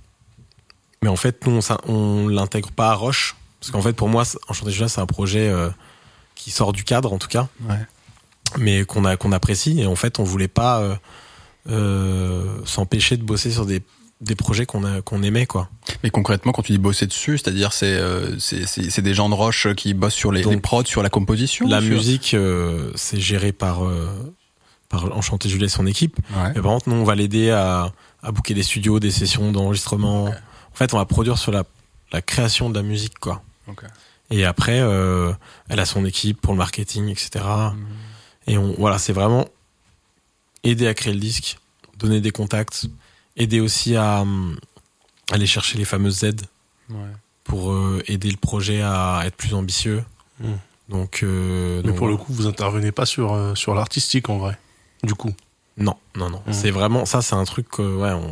Mais 1.02 1.10
en 1.10 1.16
fait, 1.16 1.46
nous, 1.48 1.60
on, 1.88 1.92
on 1.92 2.28
l'intègre 2.28 2.72
pas 2.72 2.90
à 2.92 2.94
Roche. 2.96 3.36
Parce 3.62 3.72
qu'en 3.72 3.82
fait, 3.82 3.94
pour 3.94 4.10
moi, 4.10 4.24
Enchanté 4.50 4.72
Julia, 4.72 4.90
c'est 4.90 5.02
un 5.02 5.06
projet 5.06 5.52
qui 6.36 6.52
sort 6.52 6.74
du 6.74 6.84
cadre, 6.84 7.14
en 7.14 7.18
tout 7.18 7.30
cas. 7.30 7.48
Ouais. 7.70 7.80
Mais 8.58 8.86
qu'on 8.86 9.06
a 9.06 9.18
qu'on 9.18 9.32
apprécie. 9.32 9.80
Et 9.82 9.86
en 9.86 9.96
fait 9.96 10.20
on 10.20 10.24
voulait 10.24 10.48
pas 10.48 10.80
euh, 10.82 10.96
euh, 11.70 12.58
s'empêcher 12.66 13.18
de 13.18 13.24
bosser 13.24 13.52
sur 13.52 13.66
des, 13.66 13.82
des 14.22 14.36
projets 14.36 14.66
qu'on 14.66 14.84
a 14.84 15.02
qu'on 15.02 15.24
aimait 15.24 15.46
quoi. 15.46 15.70
Mais 16.04 16.10
concrètement, 16.10 16.52
quand 16.52 16.62
tu 16.62 16.72
dis 16.72 16.78
bosser 16.78 17.08
dessus, 17.08 17.38
c'est-à-dire 17.38 17.74
c'est 17.74 17.88
euh, 17.98 18.38
c'est 18.40 19.02
des 19.02 19.14
gens 19.14 19.30
de 19.30 19.34
Roche 19.34 19.68
qui 19.76 19.94
bossent 19.94 20.14
sur 20.14 20.32
les, 20.32 20.42
Donc, 20.42 20.54
les 20.54 20.60
prods, 20.60 20.86
sur 20.86 21.02
la 21.04 21.10
composition 21.10 21.68
la 21.68 21.82
sur- 21.82 21.90
musique 21.90 22.34
euh, 22.34 22.92
c'est 22.96 23.20
géré 23.20 23.52
par 23.52 23.80
par 24.90 25.16
Enchanté 25.18 25.50
Julie 25.50 25.66
et 25.66 25.70
son 25.70 25.88
équipe. 25.88 26.18
Ouais. 26.36 26.52
mais 26.56 26.62
par 26.62 26.72
contre 26.72 26.90
nous 26.90 26.96
on 26.98 27.04
va 27.04 27.16
l'aider 27.16 27.50
à 27.52 27.92
à 28.22 28.32
booker 28.32 28.54
des 28.54 28.64
studios 28.64 29.00
des 29.00 29.12
sessions 29.12 29.52
d'enregistrement. 29.52 30.26
En 30.26 30.76
fait 30.76 30.94
on 30.94 30.98
va 30.98 31.06
produire 31.06 31.38
sur 31.38 31.52
la 31.52 31.64
la 32.12 32.22
création 32.22 32.70
de 32.70 32.76
la 32.76 32.84
musique 32.84 33.18
quoi. 33.20 33.42
Et 34.30 34.46
après 34.46 34.78
elle 34.78 35.80
a 35.80 35.86
son 35.86 36.06
équipe 36.06 36.40
pour 36.42 36.54
le 36.54 36.60
marketing 36.60 37.10
etc. 37.10 37.44
Et 38.48 38.58
on, 38.58 38.74
voilà, 38.78 38.98
c'est 39.00 39.14
vraiment 39.14 39.48
aider 40.64 40.88
à 40.88 40.94
créer 40.94 41.14
le 41.14 41.20
disque, 41.20 41.58
donner 41.98 42.22
des 42.22 42.32
contacts, 42.32 42.86
aider 43.38 43.60
aussi 43.60 43.96
à 43.96 44.22
hum, 44.22 44.58
aller 45.32 45.48
chercher 45.48 45.78
les 45.78 45.86
fameuses 45.86 46.24
aides 46.24 46.42
Ouais. 46.90 46.98
pour 47.44 47.72
euh, 47.72 48.04
aider 48.08 48.30
le 48.30 48.38
projet 48.38 48.82
à 48.84 49.24
être 49.26 49.36
plus 49.36 49.54
ambitieux. 49.56 50.04
Mm. 50.40 50.54
Donc, 50.90 51.22
euh, 51.24 51.82
Mais 51.84 51.90
donc 51.90 51.98
pour 51.98 52.08
le 52.08 52.16
coup, 52.18 52.32
vous 52.32 52.46
intervenez 52.46 52.92
pas 52.92 53.08
sur, 53.08 53.34
euh, 53.34 53.56
sur 53.56 53.74
l'artistique 53.74 54.30
en 54.30 54.38
vrai. 54.38 54.58
Du 55.04 55.16
coup. 55.16 55.34
non, 55.78 55.96
non, 56.16 56.30
non. 56.30 56.44
Mm. 56.46 56.54
C'est 56.54 56.70
vraiment 56.72 57.06
ça, 57.06 57.22
c'est 57.24 57.34
un 57.36 57.44
truc 57.46 57.68
que 57.70 57.82
ouais, 57.82 58.12
on, 58.12 58.32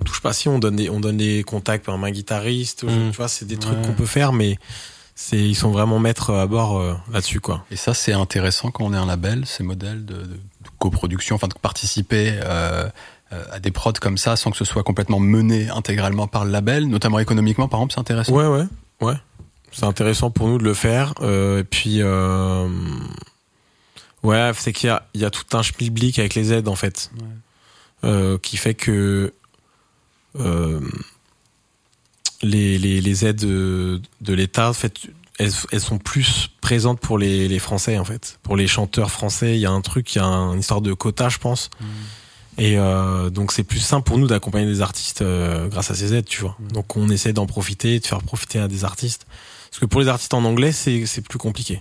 on 0.00 0.04
touche 0.04 0.20
pas. 0.20 0.34
Si 0.34 0.48
on 0.48 0.58
donne 0.58 0.76
des, 0.76 0.90
on 0.90 1.00
donne 1.00 1.16
des 1.16 1.42
contacts 1.44 1.86
par 1.86 1.94
un 2.02 2.10
guitariste, 2.10 2.84
Mm. 2.84 3.10
tu 3.10 3.16
vois, 3.16 3.28
c'est 3.28 3.46
des 3.46 3.56
trucs 3.56 3.78
Ouais. 3.78 3.86
qu'on 3.86 3.94
peut 3.94 4.04
faire, 4.06 4.32
mais 4.34 4.58
c'est 5.24 5.38
ils 5.38 5.54
sont 5.54 5.70
vraiment 5.70 5.98
maîtres 5.98 6.32
à 6.34 6.46
bord 6.46 6.78
euh, 6.78 6.94
là-dessus 7.12 7.40
quoi. 7.40 7.64
Et 7.70 7.76
ça, 7.76 7.94
c'est 7.94 8.12
intéressant 8.12 8.70
quand 8.70 8.84
on 8.84 8.92
est 8.92 8.96
un 8.96 9.06
label, 9.06 9.46
ces 9.46 9.62
modèles 9.62 10.04
de, 10.04 10.14
de- 10.14 10.22
de 10.26 10.68
coproduction, 10.78 11.36
enfin 11.36 11.48
de 11.48 11.54
participer 11.54 12.38
euh, 12.42 12.88
euh, 13.32 13.44
à 13.52 13.58
des 13.60 13.70
prods 13.70 13.92
comme 14.00 14.18
ça 14.18 14.36
sans 14.36 14.50
que 14.50 14.56
ce 14.56 14.64
soit 14.64 14.82
complètement 14.82 15.18
mené 15.20 15.68
intégralement 15.70 16.26
par 16.26 16.44
le 16.44 16.50
label, 16.50 16.86
notamment 16.88 17.18
économiquement, 17.20 17.68
par 17.68 17.78
exemple, 17.80 17.94
c'est 17.94 18.00
intéressant. 18.00 18.32
Ouais, 18.32 18.46
ouais, 18.46 18.66
ouais. 19.00 19.14
C'est 19.72 19.84
intéressant 19.86 20.30
pour 20.30 20.48
nous 20.48 20.58
de 20.58 20.64
le 20.64 20.74
faire. 20.74 21.14
Euh, 21.20 21.60
et 21.60 21.64
puis, 21.64 22.02
Ouais, 24.22 24.52
c'est 24.56 24.72
qu'il 24.72 24.86
y 24.86 24.90
a, 24.90 25.02
il 25.14 25.20
y 25.20 25.24
a 25.24 25.30
tout 25.30 25.44
un 25.56 25.62
schmilblick 25.62 26.18
avec 26.20 26.34
les 26.36 26.52
aides 26.52 26.68
en 26.68 26.76
fait, 26.76 27.10
qui 28.42 28.56
fait 28.56 28.74
que 28.74 29.32
les, 32.42 32.78
les, 32.78 33.00
les 33.00 33.24
aides 33.24 33.40
de, 33.40 34.00
de 34.20 34.32
l'État, 34.34 34.68
en 34.70 34.72
fait, 34.72 35.00
elles, 35.38 35.52
elles 35.70 35.80
sont 35.80 35.98
plus 35.98 36.50
présentes 36.60 37.00
pour 37.00 37.18
les, 37.18 37.48
les 37.48 37.58
Français 37.58 37.98
en 37.98 38.04
fait, 38.04 38.38
pour 38.42 38.56
les 38.56 38.66
chanteurs 38.66 39.10
français. 39.10 39.54
Il 39.56 39.60
y 39.60 39.66
a 39.66 39.70
un 39.70 39.80
truc, 39.80 40.14
il 40.14 40.18
y 40.18 40.20
a 40.20 40.24
un- 40.26 40.52
une 40.54 40.60
histoire 40.60 40.80
de 40.82 40.92
quota, 40.92 41.28
je 41.28 41.38
pense. 41.38 41.70
Et 42.58 42.76
euh, 42.78 43.30
donc 43.30 43.50
c'est 43.50 43.62
plus 43.64 43.78
simple 43.80 44.06
pour 44.06 44.18
nous 44.18 44.26
d'accompagner 44.26 44.66
des 44.66 44.82
artistes 44.82 45.22
euh, 45.22 45.68
grâce 45.68 45.90
à 45.90 45.94
ces 45.94 46.12
aides, 46.14 46.26
tu 46.26 46.42
vois. 46.42 46.56
Donc 46.72 46.96
on 46.96 47.08
essaie 47.08 47.32
d'en 47.32 47.46
profiter, 47.46 47.98
de 47.98 48.06
faire 48.06 48.22
profiter 48.22 48.58
à 48.58 48.68
des 48.68 48.84
artistes. 48.84 49.26
Parce 49.70 49.80
que 49.80 49.86
pour 49.86 50.00
les 50.02 50.08
artistes 50.08 50.34
en 50.34 50.44
anglais, 50.44 50.70
c'est 50.72 51.06
c'est 51.06 51.22
plus 51.22 51.38
compliqué. 51.38 51.80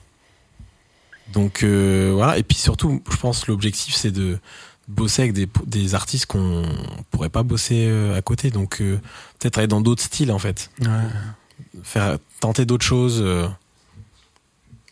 Donc 1.33 1.63
euh, 1.63 2.11
voilà. 2.13 2.38
Et 2.38 2.43
puis 2.43 2.57
surtout, 2.57 3.01
je 3.11 3.17
pense 3.17 3.47
l'objectif 3.47 3.95
c'est 3.95 4.11
de 4.11 4.39
bosser 4.88 5.24
avec 5.24 5.34
des, 5.34 5.48
des 5.66 5.95
artistes 5.95 6.26
qu'on 6.26 6.64
pourrait 7.12 7.30
pas 7.30 7.44
bosser 7.44 7.86
euh, 7.88 8.18
à 8.18 8.22
côté. 8.22 8.49
Donc 8.52 8.82
euh, 8.82 8.99
peut-être 9.40 9.58
aller 9.58 9.68
dans 9.68 9.82
d'autres 9.82 10.03
styles 10.03 10.32
en 10.32 10.40
fait, 10.40 10.70
faire 11.84 12.18
tenter 12.40 12.66
d'autres 12.66 12.86
choses. 12.86 13.22
euh. 13.22 13.48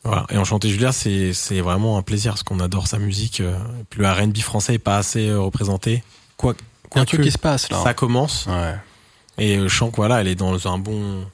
Voilà. 0.03 0.25
Et 0.29 0.37
enchanté 0.37 0.69
Julia, 0.69 0.91
c'est 0.93 1.33
c'est 1.33 1.59
vraiment 1.59 1.97
un 1.97 2.01
plaisir 2.01 2.31
parce 2.31 2.43
qu'on 2.43 2.59
adore 2.61 2.87
sa 2.87 2.99
musique. 2.99 3.41
Et 3.41 3.53
puis 3.89 4.01
le 4.01 4.09
R&B 4.09 4.37
français 4.37 4.75
est 4.75 4.79
pas 4.79 4.97
assez 4.97 5.33
représenté. 5.33 6.03
Quoi, 6.37 6.55
a 6.95 7.01
un 7.01 7.05
truc 7.05 7.21
qui 7.21 7.31
se 7.31 7.37
passe 7.37 7.69
là. 7.69 7.83
ça 7.83 7.93
commence. 7.93 8.45
Ouais. 8.47 8.75
Et 9.37 9.57
que 9.57 9.95
voilà, 9.95 10.21
elle 10.21 10.27
est 10.27 10.35
dans 10.35 10.67
un 10.67 10.77
bon, 10.77 11.25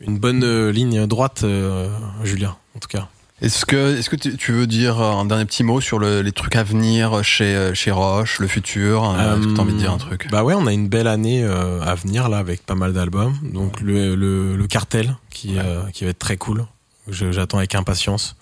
une 0.00 0.18
bonne 0.18 0.68
ligne 0.68 1.06
droite, 1.06 1.44
euh, 1.44 1.88
Julia, 2.24 2.56
en 2.74 2.78
tout 2.78 2.88
cas. 2.88 3.08
Est-ce 3.42 3.66
que, 3.66 3.98
est-ce 3.98 4.08
que 4.08 4.16
tu 4.16 4.36
tu 4.38 4.52
veux 4.52 4.66
dire 4.66 4.98
un 5.00 5.26
dernier 5.26 5.44
petit 5.44 5.62
mot 5.62 5.80
sur 5.82 5.98
le- 5.98 6.22
les 6.22 6.32
trucs 6.32 6.56
à 6.56 6.62
venir 6.62 7.22
chez, 7.22 7.72
chez 7.74 7.90
Roche, 7.90 8.38
le 8.40 8.46
futur 8.46 9.10
euh, 9.10 9.38
Est-ce 9.38 9.48
que 9.48 9.52
t'as 9.52 9.62
envie 9.62 9.74
de 9.74 9.78
dire 9.78 9.92
un 9.92 9.98
truc? 9.98 10.28
Bah 10.30 10.42
ouais, 10.42 10.54
on 10.54 10.66
a 10.66 10.72
une 10.72 10.88
belle 10.88 11.06
année 11.06 11.44
euh, 11.44 11.80
à 11.82 11.94
venir 11.94 12.30
là 12.30 12.38
avec 12.38 12.64
pas 12.64 12.74
mal 12.74 12.94
d'albums. 12.94 13.36
Donc 13.42 13.80
le, 13.82 14.14
le, 14.14 14.56
le 14.56 14.66
cartel 14.66 15.16
qui, 15.28 15.58
euh, 15.58 15.82
qui 15.92 16.04
va 16.04 16.10
être 16.10 16.18
très 16.18 16.38
cool. 16.38 16.64
J'attends 17.08 17.58
avec 17.58 17.74
impatience. 17.74 18.36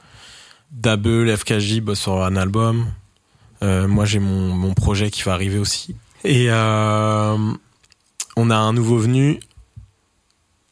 Dabel, 0.71 1.37
FKJ 1.37 1.81
bossent 1.81 2.01
sur 2.01 2.23
un 2.23 2.37
album. 2.37 2.87
Euh, 3.63 3.89
moi 3.89 4.05
j'ai 4.05 4.21
mon, 4.21 4.55
mon 4.55 4.75
projet 4.75 5.11
qui 5.11 5.23
va 5.23 5.33
arriver 5.33 5.59
aussi. 5.59 5.97
Et 6.25 6.49
on 8.37 8.51
a 8.51 8.57
un 8.57 8.73
nouveau 8.73 8.99
venu. 8.99 9.41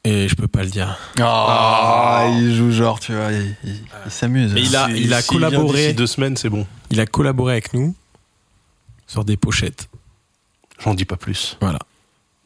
Et 0.05 0.27
je 0.29 0.35
peux 0.35 0.49
pas 0.49 0.65
le 0.65 0.71
dire. 0.71 0.99
Ah, 1.21 2.27
il 2.29 2.55
joue 2.57 2.73
genre, 2.73 2.99
tu 2.99 3.15
vois, 3.15 3.31
il, 3.31 3.55
il- 3.65 3.81
il 4.07 4.11
s'amuse. 4.11 4.53
Mais 4.53 4.63
il 4.63 4.75
a, 4.75 4.89
il 4.91 5.15
a 5.15 5.23
collaboré. 5.23 5.83
d'ici 5.83 5.95
deux 5.95 6.07
semaines, 6.09 6.37
c'est 6.37 6.49
bon. 6.51 6.67
Il 6.91 6.99
a 7.01 7.07
collaboré 7.07 7.53
avec 7.53 7.73
nous 7.73 7.95
sur 9.07 9.25
des 9.25 9.37
pochettes. 9.37 9.89
J'en 10.81 10.95
dis 10.95 11.05
pas 11.05 11.17
plus. 11.17 11.57
Voilà. 11.61 11.79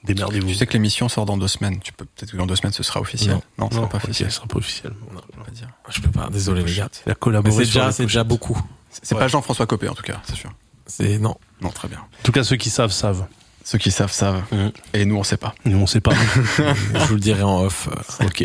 Démerdez-vous. 0.05 0.49
Tu 0.49 0.55
sais 0.55 0.66
que 0.66 0.74
l'émission 0.74 1.09
sort 1.09 1.24
dans 1.24 1.39
deux 1.39 1.49
semaines. 1.49 1.81
Tu 1.81 1.93
peux 1.95 2.05
peut-être 2.05 2.31
que 2.33 2.37
dans 2.37 2.47
deux 2.47 2.57
semaines 2.57 2.74
ce 2.74 2.83
sera 2.83 3.01
officiel. 3.01 3.41
Non, 3.59 3.70
ce 3.70 3.77
non, 3.77 3.81
sera 3.83 3.89
pas 3.89 3.97
officiel. 3.97 4.31
ce 4.31 4.37
sera 4.37 4.47
pas 4.47 4.59
officiel. 4.59 4.93
On 5.11 5.43
va 5.43 5.51
dire. 5.51 5.69
Je 5.89 6.01
peux 6.03 6.11
pas, 6.11 6.28
désolé 6.31 6.62
les 6.62 6.74
gars. 6.74 6.89
Il 7.07 7.12
a 7.12 7.15
collaboré 7.15 7.65
c'est 7.65 8.05
déjà, 8.05 8.23
beaucoup. 8.23 8.61
C'est 8.91 9.16
pas 9.16 9.28
Jean-François 9.28 9.66
Copé 9.66 9.89
en 9.89 9.95
tout 9.95 10.03
cas, 10.03 10.20
c'est 10.24 10.37
sûr. 10.37 10.53
C'est 10.87 11.19
non. 11.19 11.37
Non, 11.62 11.70
très 11.70 11.89
bien. 11.89 11.99
En 11.99 12.23
tout 12.23 12.33
cas, 12.33 12.45
ceux 12.45 12.57
qui 12.57 12.69
savent, 12.70 12.93
savent. 12.93 13.27
Ceux 13.68 13.78
qui 13.78 13.90
savent 13.90 14.12
savent. 14.12 14.43
Mhm. 14.52 14.70
Et 14.94 15.05
nous, 15.06 15.16
on 15.16 15.24
sait 15.24 15.36
pas. 15.36 15.52
Nous, 15.64 15.76
on 15.76 15.88
sait 15.88 16.01
pas. 16.01 16.12
Je 16.94 17.05
vous 17.09 17.14
le 17.14 17.20
dirai 17.20 17.43
en 17.43 17.62
off. 17.64 17.88
ok. 18.24 18.44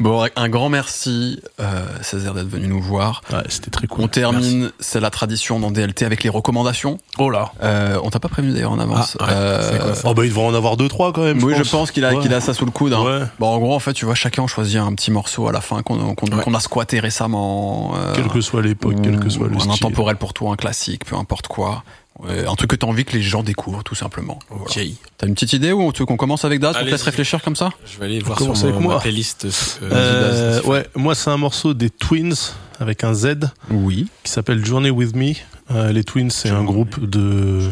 Bon, 0.00 0.26
un 0.34 0.48
grand 0.48 0.68
merci, 0.68 1.40
euh, 1.60 1.86
Césaire, 2.02 2.34
d'être 2.34 2.48
venu 2.48 2.66
nous 2.66 2.80
voir. 2.82 3.22
Ouais, 3.32 3.38
c'était 3.48 3.70
très 3.70 3.86
cool. 3.86 4.04
On 4.04 4.08
termine, 4.08 4.72
c'est 4.80 4.98
la 4.98 5.10
tradition 5.10 5.60
dans 5.60 5.70
DLT 5.70 6.04
avec 6.04 6.24
les 6.24 6.28
recommandations. 6.30 6.98
Oh 7.18 7.30
là. 7.30 7.52
Euh, 7.62 8.00
on 8.02 8.10
t'a 8.10 8.18
pas 8.18 8.28
prévenu 8.28 8.52
d'ailleurs 8.52 8.72
en 8.72 8.80
avance. 8.80 9.16
Ah, 9.20 9.24
ouais, 9.26 9.30
Euh, 9.32 9.70
c'est 9.72 9.78
quoi 9.78 9.94
ça 9.94 10.08
Oh 10.10 10.14
bah, 10.14 10.24
il 10.24 10.30
devrait 10.30 10.46
en 10.46 10.54
avoir 10.54 10.76
deux, 10.76 10.88
trois 10.88 11.12
quand 11.12 11.22
même. 11.22 11.40
oui, 11.44 11.54
je 11.56 11.62
pense 11.70 11.92
qu'il 11.92 12.04
a, 12.04 12.12
Ouais. 12.12 12.20
qu'il 12.20 12.34
a 12.34 12.40
ça 12.40 12.52
sous 12.52 12.64
le 12.64 12.72
coude. 12.72 12.92
hein. 12.94 13.04
Ouais. 13.04 13.20
Bon, 13.38 13.46
en 13.46 13.58
gros, 13.60 13.74
en 13.76 13.78
fait, 13.78 13.92
tu 13.92 14.06
vois, 14.06 14.16
chacun 14.16 14.46
choisit 14.48 14.78
un 14.78 14.92
petit 14.94 15.12
morceau 15.12 15.46
à 15.46 15.52
la 15.52 15.60
fin 15.60 15.82
qu'on 15.82 16.16
qu'on 16.16 16.26
Ouais. 16.26 16.42
qu'on 16.42 16.54
a 16.54 16.60
squatté 16.60 16.98
récemment. 16.98 17.94
euh, 17.96 18.12
Quelle 18.16 18.26
que 18.28 18.40
soit 18.40 18.62
l'époque, 18.62 18.96
quel 19.04 19.20
que 19.20 19.28
soit 19.28 19.46
le 19.46 19.54
un 19.54 19.60
style. 19.60 19.70
intemporel 19.72 20.16
pour 20.16 20.32
toi, 20.34 20.50
un 20.52 20.56
classique, 20.56 21.04
peu 21.04 21.14
importe 21.14 21.46
quoi. 21.46 21.84
Ouais, 22.22 22.46
un 22.46 22.54
truc 22.54 22.70
que 22.70 22.76
t'as 22.76 22.86
envie 22.86 23.04
que 23.04 23.12
les 23.16 23.22
gens 23.22 23.42
découvrent, 23.42 23.82
tout 23.82 23.94
simplement. 23.94 24.38
Voilà. 24.50 24.64
Ok. 24.64 24.78
T'as 25.16 25.26
une 25.26 25.34
petite 25.34 25.52
idée 25.54 25.72
ou 25.72 25.92
tu 25.92 26.00
veux 26.00 26.06
qu'on 26.06 26.16
commence 26.16 26.44
avec 26.44 26.60
Daz 26.60 26.76
On 26.78 26.84
te 26.84 26.90
laisse 26.90 27.02
réfléchir 27.02 27.40
comme 27.42 27.56
ça 27.56 27.70
Je 27.86 27.98
vais 27.98 28.04
aller 28.06 28.18
voir 28.20 28.36
commence 28.36 28.58
sur 28.58 28.66
avec 28.68 28.78
mon- 28.78 28.82
moi. 28.88 28.94
ma 28.96 29.00
playlist. 29.00 29.46
euh, 29.46 29.50
Euh, 29.82 30.52
Spotify. 30.58 30.68
ouais, 30.70 30.86
moi 30.96 31.14
c'est 31.14 31.30
un 31.30 31.36
morceau 31.38 31.72
des 31.74 31.88
Twins 31.90 32.34
avec 32.78 33.04
un 33.04 33.14
Z 33.14 33.50
Oui. 33.70 34.08
qui 34.22 34.30
s'appelle 34.32 34.64
Journey 34.64 34.90
with 34.90 35.14
Me. 35.16 35.32
Euh, 35.70 35.92
les 35.92 36.04
Twins, 36.04 36.30
c'est 36.30 36.50
un 36.50 36.64
groupe 36.64 37.00
de 37.08 37.70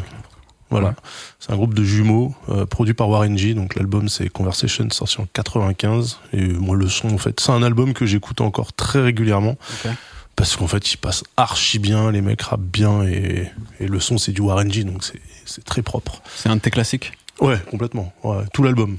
voilà, 0.70 0.88
Ouais. 0.88 0.94
c'est 1.40 1.50
un 1.52 1.56
groupe 1.56 1.72
de 1.74 1.82
jumeaux 1.82 2.34
euh, 2.50 2.66
produit 2.66 2.92
par 2.94 3.08
Warren 3.08 3.36
G. 3.38 3.54
Donc 3.54 3.74
l'album 3.74 4.08
c'est 4.08 4.28
Conversation 4.28 4.88
sorti 4.90 5.20
en 5.20 5.26
95 5.32 6.18
et 6.32 6.46
moi 6.46 6.76
le 6.76 6.88
son 6.88 7.08
en 7.14 7.18
fait, 7.18 7.38
c'est 7.40 7.52
un 7.52 7.62
album 7.62 7.92
que 7.94 8.06
j'écoute 8.06 8.40
encore 8.40 8.72
très 8.72 9.00
régulièrement 9.02 9.56
Ok. 9.84 9.90
Parce 10.38 10.56
qu'en 10.56 10.68
fait 10.68 10.92
il 10.92 10.96
passe 10.98 11.24
archi 11.36 11.80
bien, 11.80 12.12
les 12.12 12.20
mecs 12.20 12.42
rappent 12.42 12.60
bien 12.60 13.02
et, 13.02 13.50
et 13.80 13.88
le 13.88 13.98
son 13.98 14.18
c'est 14.18 14.30
du 14.30 14.40
Warren 14.40 14.72
G 14.72 14.84
donc 14.84 15.02
c'est 15.04 15.20
c'est 15.44 15.64
très 15.64 15.82
propre. 15.82 16.22
C'est 16.36 16.48
un 16.48 16.56
de 16.56 16.60
tes 16.60 16.70
classiques? 16.70 17.12
Ouais, 17.40 17.58
complètement. 17.70 18.12
Ouais, 18.22 18.44
tout 18.52 18.62
l'album. 18.62 18.98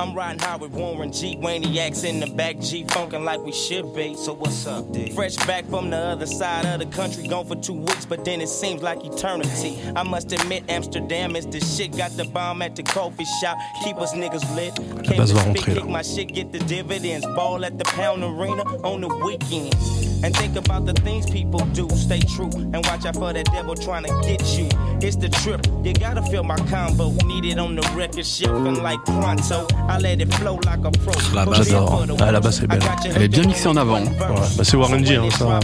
I'm 0.00 0.14
riding 0.14 0.40
high 0.40 0.56
with 0.56 0.72
Warren 0.72 1.12
G. 1.12 1.36
Waniacs 1.36 2.04
in 2.04 2.20
the 2.20 2.26
back, 2.26 2.58
G 2.58 2.84
funkin' 2.84 3.22
like 3.22 3.40
we 3.40 3.52
should 3.52 3.94
be. 3.94 4.16
So 4.16 4.32
what's 4.32 4.66
up, 4.66 4.90
D? 4.92 5.12
Fresh 5.12 5.36
back 5.46 5.64
from 5.66 5.90
the 5.90 5.96
other 5.96 6.26
side 6.26 6.66
of 6.66 6.80
the 6.80 6.86
country, 6.96 7.28
gone 7.28 7.46
for 7.46 7.54
two 7.54 7.74
weeks, 7.74 8.04
but 8.04 8.24
then 8.24 8.40
it 8.40 8.48
seems 8.48 8.82
like 8.82 9.04
eternity. 9.04 9.78
I 9.94 10.02
must 10.02 10.32
admit, 10.32 10.64
Amsterdam 10.68 11.36
is 11.36 11.46
the 11.46 11.60
shit. 11.60 11.96
Got 11.96 12.12
the 12.12 12.24
bomb 12.24 12.62
at 12.62 12.74
the 12.76 12.82
coffee 12.82 13.26
shop, 13.40 13.58
keep 13.84 13.96
us 13.98 14.12
niggas 14.12 14.56
lit. 14.56 14.74
Came 15.04 15.26
to 15.26 15.34
va 15.34 15.40
spit, 15.40 15.64
rentrer, 15.64 15.74
là. 15.74 15.74
kick 15.74 15.88
my 15.88 16.02
shit, 16.02 16.32
get 16.34 16.50
the 16.50 16.58
dividends. 16.60 17.26
Ball 17.36 17.64
at 17.64 17.78
the 17.78 17.84
pound 17.84 18.24
arena 18.24 18.62
on 18.82 19.02
the 19.02 19.08
weekends. 19.08 20.10
And 20.22 20.36
think 20.36 20.56
about 20.56 20.84
the 20.84 20.92
things 20.92 21.30
people 21.30 21.60
do. 21.72 21.88
Stay 21.90 22.20
true 22.20 22.50
and 22.52 22.84
watch 22.86 23.06
out 23.06 23.14
for 23.14 23.32
that 23.32 23.46
devil 23.46 23.74
trying 23.74 24.04
to 24.04 24.20
get 24.22 24.42
you. 24.58 24.68
It's 25.00 25.16
the 25.16 25.30
trip. 25.30 25.66
You 25.82 25.94
gotta 25.94 26.22
feel 26.22 26.42
my 26.42 26.56
combo. 26.68 27.10
Need 27.24 27.46
it 27.46 27.58
on 27.58 27.74
the 27.74 27.82
record 27.96 28.26
shelf 28.26 28.66
and 28.66 28.82
like 28.82 29.02
pronto. 29.06 29.59
I 29.88 29.98
let 30.00 30.20
it 30.20 30.32
flow 30.34 30.58
like 30.64 30.84
a 30.84 30.90
pro. 30.90 31.12
La 31.34 31.44
basse, 31.44 31.68
j'adore. 31.68 32.04
Ah, 32.20 32.32
la 32.32 32.40
basse 32.40 32.62
est 32.62 32.66
belle. 32.66 32.80
Elle 33.14 33.22
est 33.22 33.28
bien 33.28 33.42
mixée 33.44 33.68
en 33.68 33.76
avant. 33.76 34.00
bah, 34.00 34.62
c'est 34.62 34.76
Warren 34.76 35.04
G, 35.04 35.16
hein, 35.16 35.28
ça. 35.36 35.60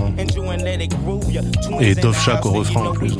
Et 1.81 1.95
Dove 1.95 2.19
Shack 2.19 2.45
au 2.47 2.51
refrain, 2.51 2.87
en 2.87 2.93
plus. 2.93 3.17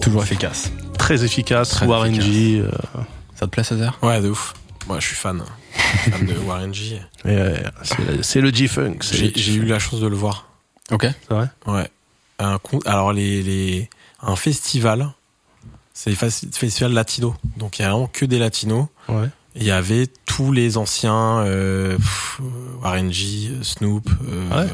Toujours 0.00 0.22
efficace. 0.22 0.70
Très 0.98 1.24
efficace, 1.24 1.70
Très 1.70 1.86
Warren 1.86 2.12
efficace. 2.14 2.32
G. 2.32 2.60
euh, 2.60 2.70
Ça 3.34 3.46
te 3.46 3.50
plaît, 3.50 3.64
Césaire? 3.64 3.98
Ouais, 4.02 4.20
de 4.20 4.30
ouf. 4.30 4.54
Moi. 4.86 4.98
Je 5.00 5.06
suis 5.06 5.16
fan 5.16 5.42
de 6.22 6.38
Warren 6.46 6.72
G. 6.74 7.00
c'est- 8.22 8.40
le 8.40 8.50
G-Funk. 8.50 8.96
c'est 9.02 9.36
J'ai 9.36 9.54
eu 9.54 9.64
la 9.64 9.78
chance 9.78 10.00
de 10.00 10.06
le 10.06 10.16
voir. 10.16 10.48
Ok. 10.90 11.02
C'est 11.28 11.34
vrai? 11.34 11.48
Ouais. 11.66 11.90
Un 12.38 12.58
alors 12.84 13.12
les, 13.12 13.42
les 13.42 13.88
un 14.22 14.36
festival, 14.36 15.08
c'est 15.94 16.10
le 16.10 16.16
festival 16.16 16.92
latino. 16.92 17.34
Donc 17.56 17.78
il 17.78 17.82
y 17.82 17.84
a 17.84 17.90
vraiment 17.90 18.06
que 18.08 18.24
des 18.24 18.38
latinos. 18.38 18.86
Ouais. 19.08 19.28
Il 19.54 19.64
y 19.64 19.70
avait 19.70 20.06
tous 20.26 20.52
les 20.52 20.76
anciens 20.76 21.38
euh, 21.38 21.96
pff, 21.96 22.40
Warren 22.82 23.10
G, 23.10 23.52
Snoop, 23.62 24.06
euh, 24.28 24.50
Ouais? 24.64 24.68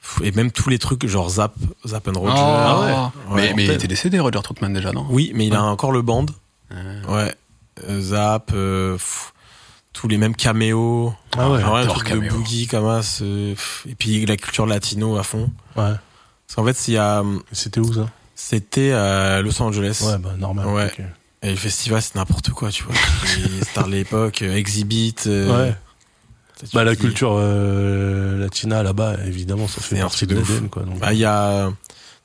pff, 0.00 0.20
et 0.22 0.30
même 0.30 0.52
tous 0.52 0.70
les 0.70 0.78
trucs 0.78 1.04
genre 1.08 1.28
Zap, 1.28 1.54
Zap 1.84 2.06
and 2.06 2.12
Roger. 2.20 2.34
Ah 2.36 2.80
ouais. 2.80 3.34
Ouais, 3.34 3.42
Mais, 3.48 3.54
mais 3.56 3.64
il 3.64 3.70
était 3.72 3.88
décédé, 3.88 4.20
Roger 4.20 4.40
Troutman, 4.44 4.72
déjà, 4.72 4.92
non? 4.92 5.06
Oui, 5.10 5.32
mais 5.34 5.46
il 5.48 5.54
a 5.56 5.64
encore 5.64 5.90
le 5.90 6.02
band. 6.02 6.26
Euh, 6.72 7.02
Ouais. 7.08 7.34
Euh, 7.88 8.00
Zap, 8.00 8.52
euh, 8.54 8.92
pff, 8.94 9.33
tous 10.04 10.08
les 10.08 10.18
mêmes 10.18 10.36
caméos. 10.36 11.14
Ah 11.38 11.50
ouais, 11.50 11.62
un 11.62 11.86
de 12.20 12.28
boogie 12.28 12.66
comme 12.66 13.02
ça. 13.02 13.24
Et 13.24 13.94
puis 13.98 14.26
la 14.26 14.36
culture 14.36 14.66
latino 14.66 15.16
à 15.16 15.22
fond. 15.22 15.50
Ouais. 15.76 15.92
Parce 16.46 16.56
qu'en 16.56 16.64
fait, 16.66 16.88
il 16.88 16.94
y 16.94 16.98
a, 16.98 17.22
C'était 17.52 17.80
où 17.80 17.90
ça? 17.90 18.10
c'était 18.34 18.92
à 18.92 19.40
Los 19.40 19.62
Angeles. 19.62 20.02
Ouais, 20.06 20.18
bah 20.18 20.34
normal. 20.38 20.66
Ouais. 20.66 20.92
Et 21.40 21.50
le 21.52 21.56
festival, 21.56 22.02
c'est 22.02 22.16
n'importe 22.16 22.50
quoi, 22.50 22.70
tu 22.70 22.84
vois. 22.84 22.94
Les 23.58 23.64
stars 23.64 23.86
de 23.86 23.92
l'époque, 23.92 24.42
euh, 24.42 24.54
Exhibit. 24.54 25.14
euh, 25.26 25.68
Ouais. 25.68 25.74
Bah 26.74 26.84
la 26.84 26.94
dis- 26.94 27.00
culture 27.00 27.34
euh, 27.38 28.38
latina 28.38 28.82
là-bas, 28.82 29.16
évidemment, 29.26 29.68
ça 29.68 29.80
fait 29.80 29.98
partie 30.00 30.26
de. 30.26 30.34
Donc, 30.36 30.98
Bah, 31.00 31.14
il 31.14 31.18
y 31.18 31.24
a 31.24 31.70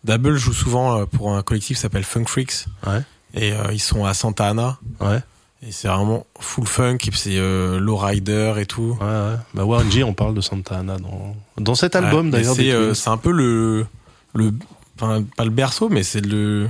Double 0.04 0.36
joue 0.36 0.54
souvent 0.54 1.00
euh, 1.00 1.06
pour 1.06 1.34
un 1.34 1.42
collectif 1.44 1.78
qui 1.78 1.82
s'appelle 1.82 2.04
Funk 2.04 2.26
Freaks. 2.28 2.66
Ouais. 2.86 3.02
Et 3.34 3.54
euh, 3.54 3.72
ils 3.72 3.80
sont 3.80 4.04
à 4.06 4.14
Santa 4.14 4.50
Ana. 4.50 4.78
ouais, 5.00 5.20
Et 5.62 5.72
c'est 5.72 5.88
vraiment 5.90 6.26
full 6.40 6.66
funk. 6.66 6.98
C'est 7.14 7.38
euh, 7.38 7.80
low 7.80 7.98
rider 7.98 8.54
et 8.58 8.66
tout. 8.66 8.98
ouais, 9.02 9.06
ouais. 9.06 9.36
Bah 9.54 9.66
Warren 9.66 9.92
G, 9.92 10.04
on 10.04 10.14
parle 10.14 10.34
de 10.34 10.42
Santa 10.42 10.78
Ana 10.80 10.98
dans 10.98 11.36
dans 11.58 11.76
cet 11.76 11.96
album 11.96 12.28
Ouais, 12.28 12.32
d'ailleurs. 12.32 12.56
C'est 12.56 12.72
euh, 12.72 12.94
un 13.08 13.18
peu 13.18 13.32
le 13.32 13.86
le 14.34 14.54
enfin 14.96 15.24
pas 15.36 15.44
le 15.44 15.50
berceau, 15.52 15.90
mais 15.90 16.04
c'est 16.04 16.26
le 16.26 16.70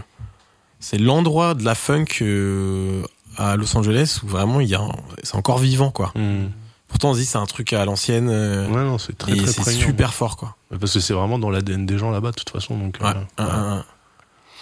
c'est 0.80 0.98
l'endroit 0.98 1.54
de 1.54 1.64
la 1.64 1.76
funk 1.76 2.06
euh, 2.22 3.04
à 3.38 3.56
Los 3.58 3.78
Angeles 3.78 4.20
où 4.24 4.28
vraiment 4.28 4.60
il 4.60 4.70
y 4.70 4.76
a, 4.76 4.82
c'est 5.24 5.36
encore 5.36 5.60
vivant 5.60 5.92
quoi. 5.92 6.12
Hmm. 6.16 6.48
Pourtant 6.88 7.12
on 7.12 7.14
se 7.14 7.20
dit 7.20 7.26
c'est 7.26 7.38
un 7.38 7.46
truc 7.46 7.74
à 7.74 7.86
l'ancienne 7.86 8.30
euh, 8.32 8.68
Ouais, 8.70 8.84
non, 8.84 8.98
c'est 8.98 9.16
très 9.16 9.34
et 9.34 9.38
très 9.38 9.48
c'est 9.52 9.72
super 9.72 10.14
fort 10.16 10.36
quoi. 10.36 10.56
Parce 10.80 10.94
que 10.94 11.00
c'est 11.00 11.14
vraiment 11.14 11.38
dans 11.38 11.52
l'ADN 11.52 11.86
des 11.86 11.98
gens 12.00 12.10
là-bas, 12.10 12.32
de 12.32 12.36
toute 12.36 12.50
façon. 12.50 12.78
Donc, 12.78 12.98
Ouais. 13.02 13.10
Un, 13.38 13.44
un, 13.44 13.78
un. 13.78 13.86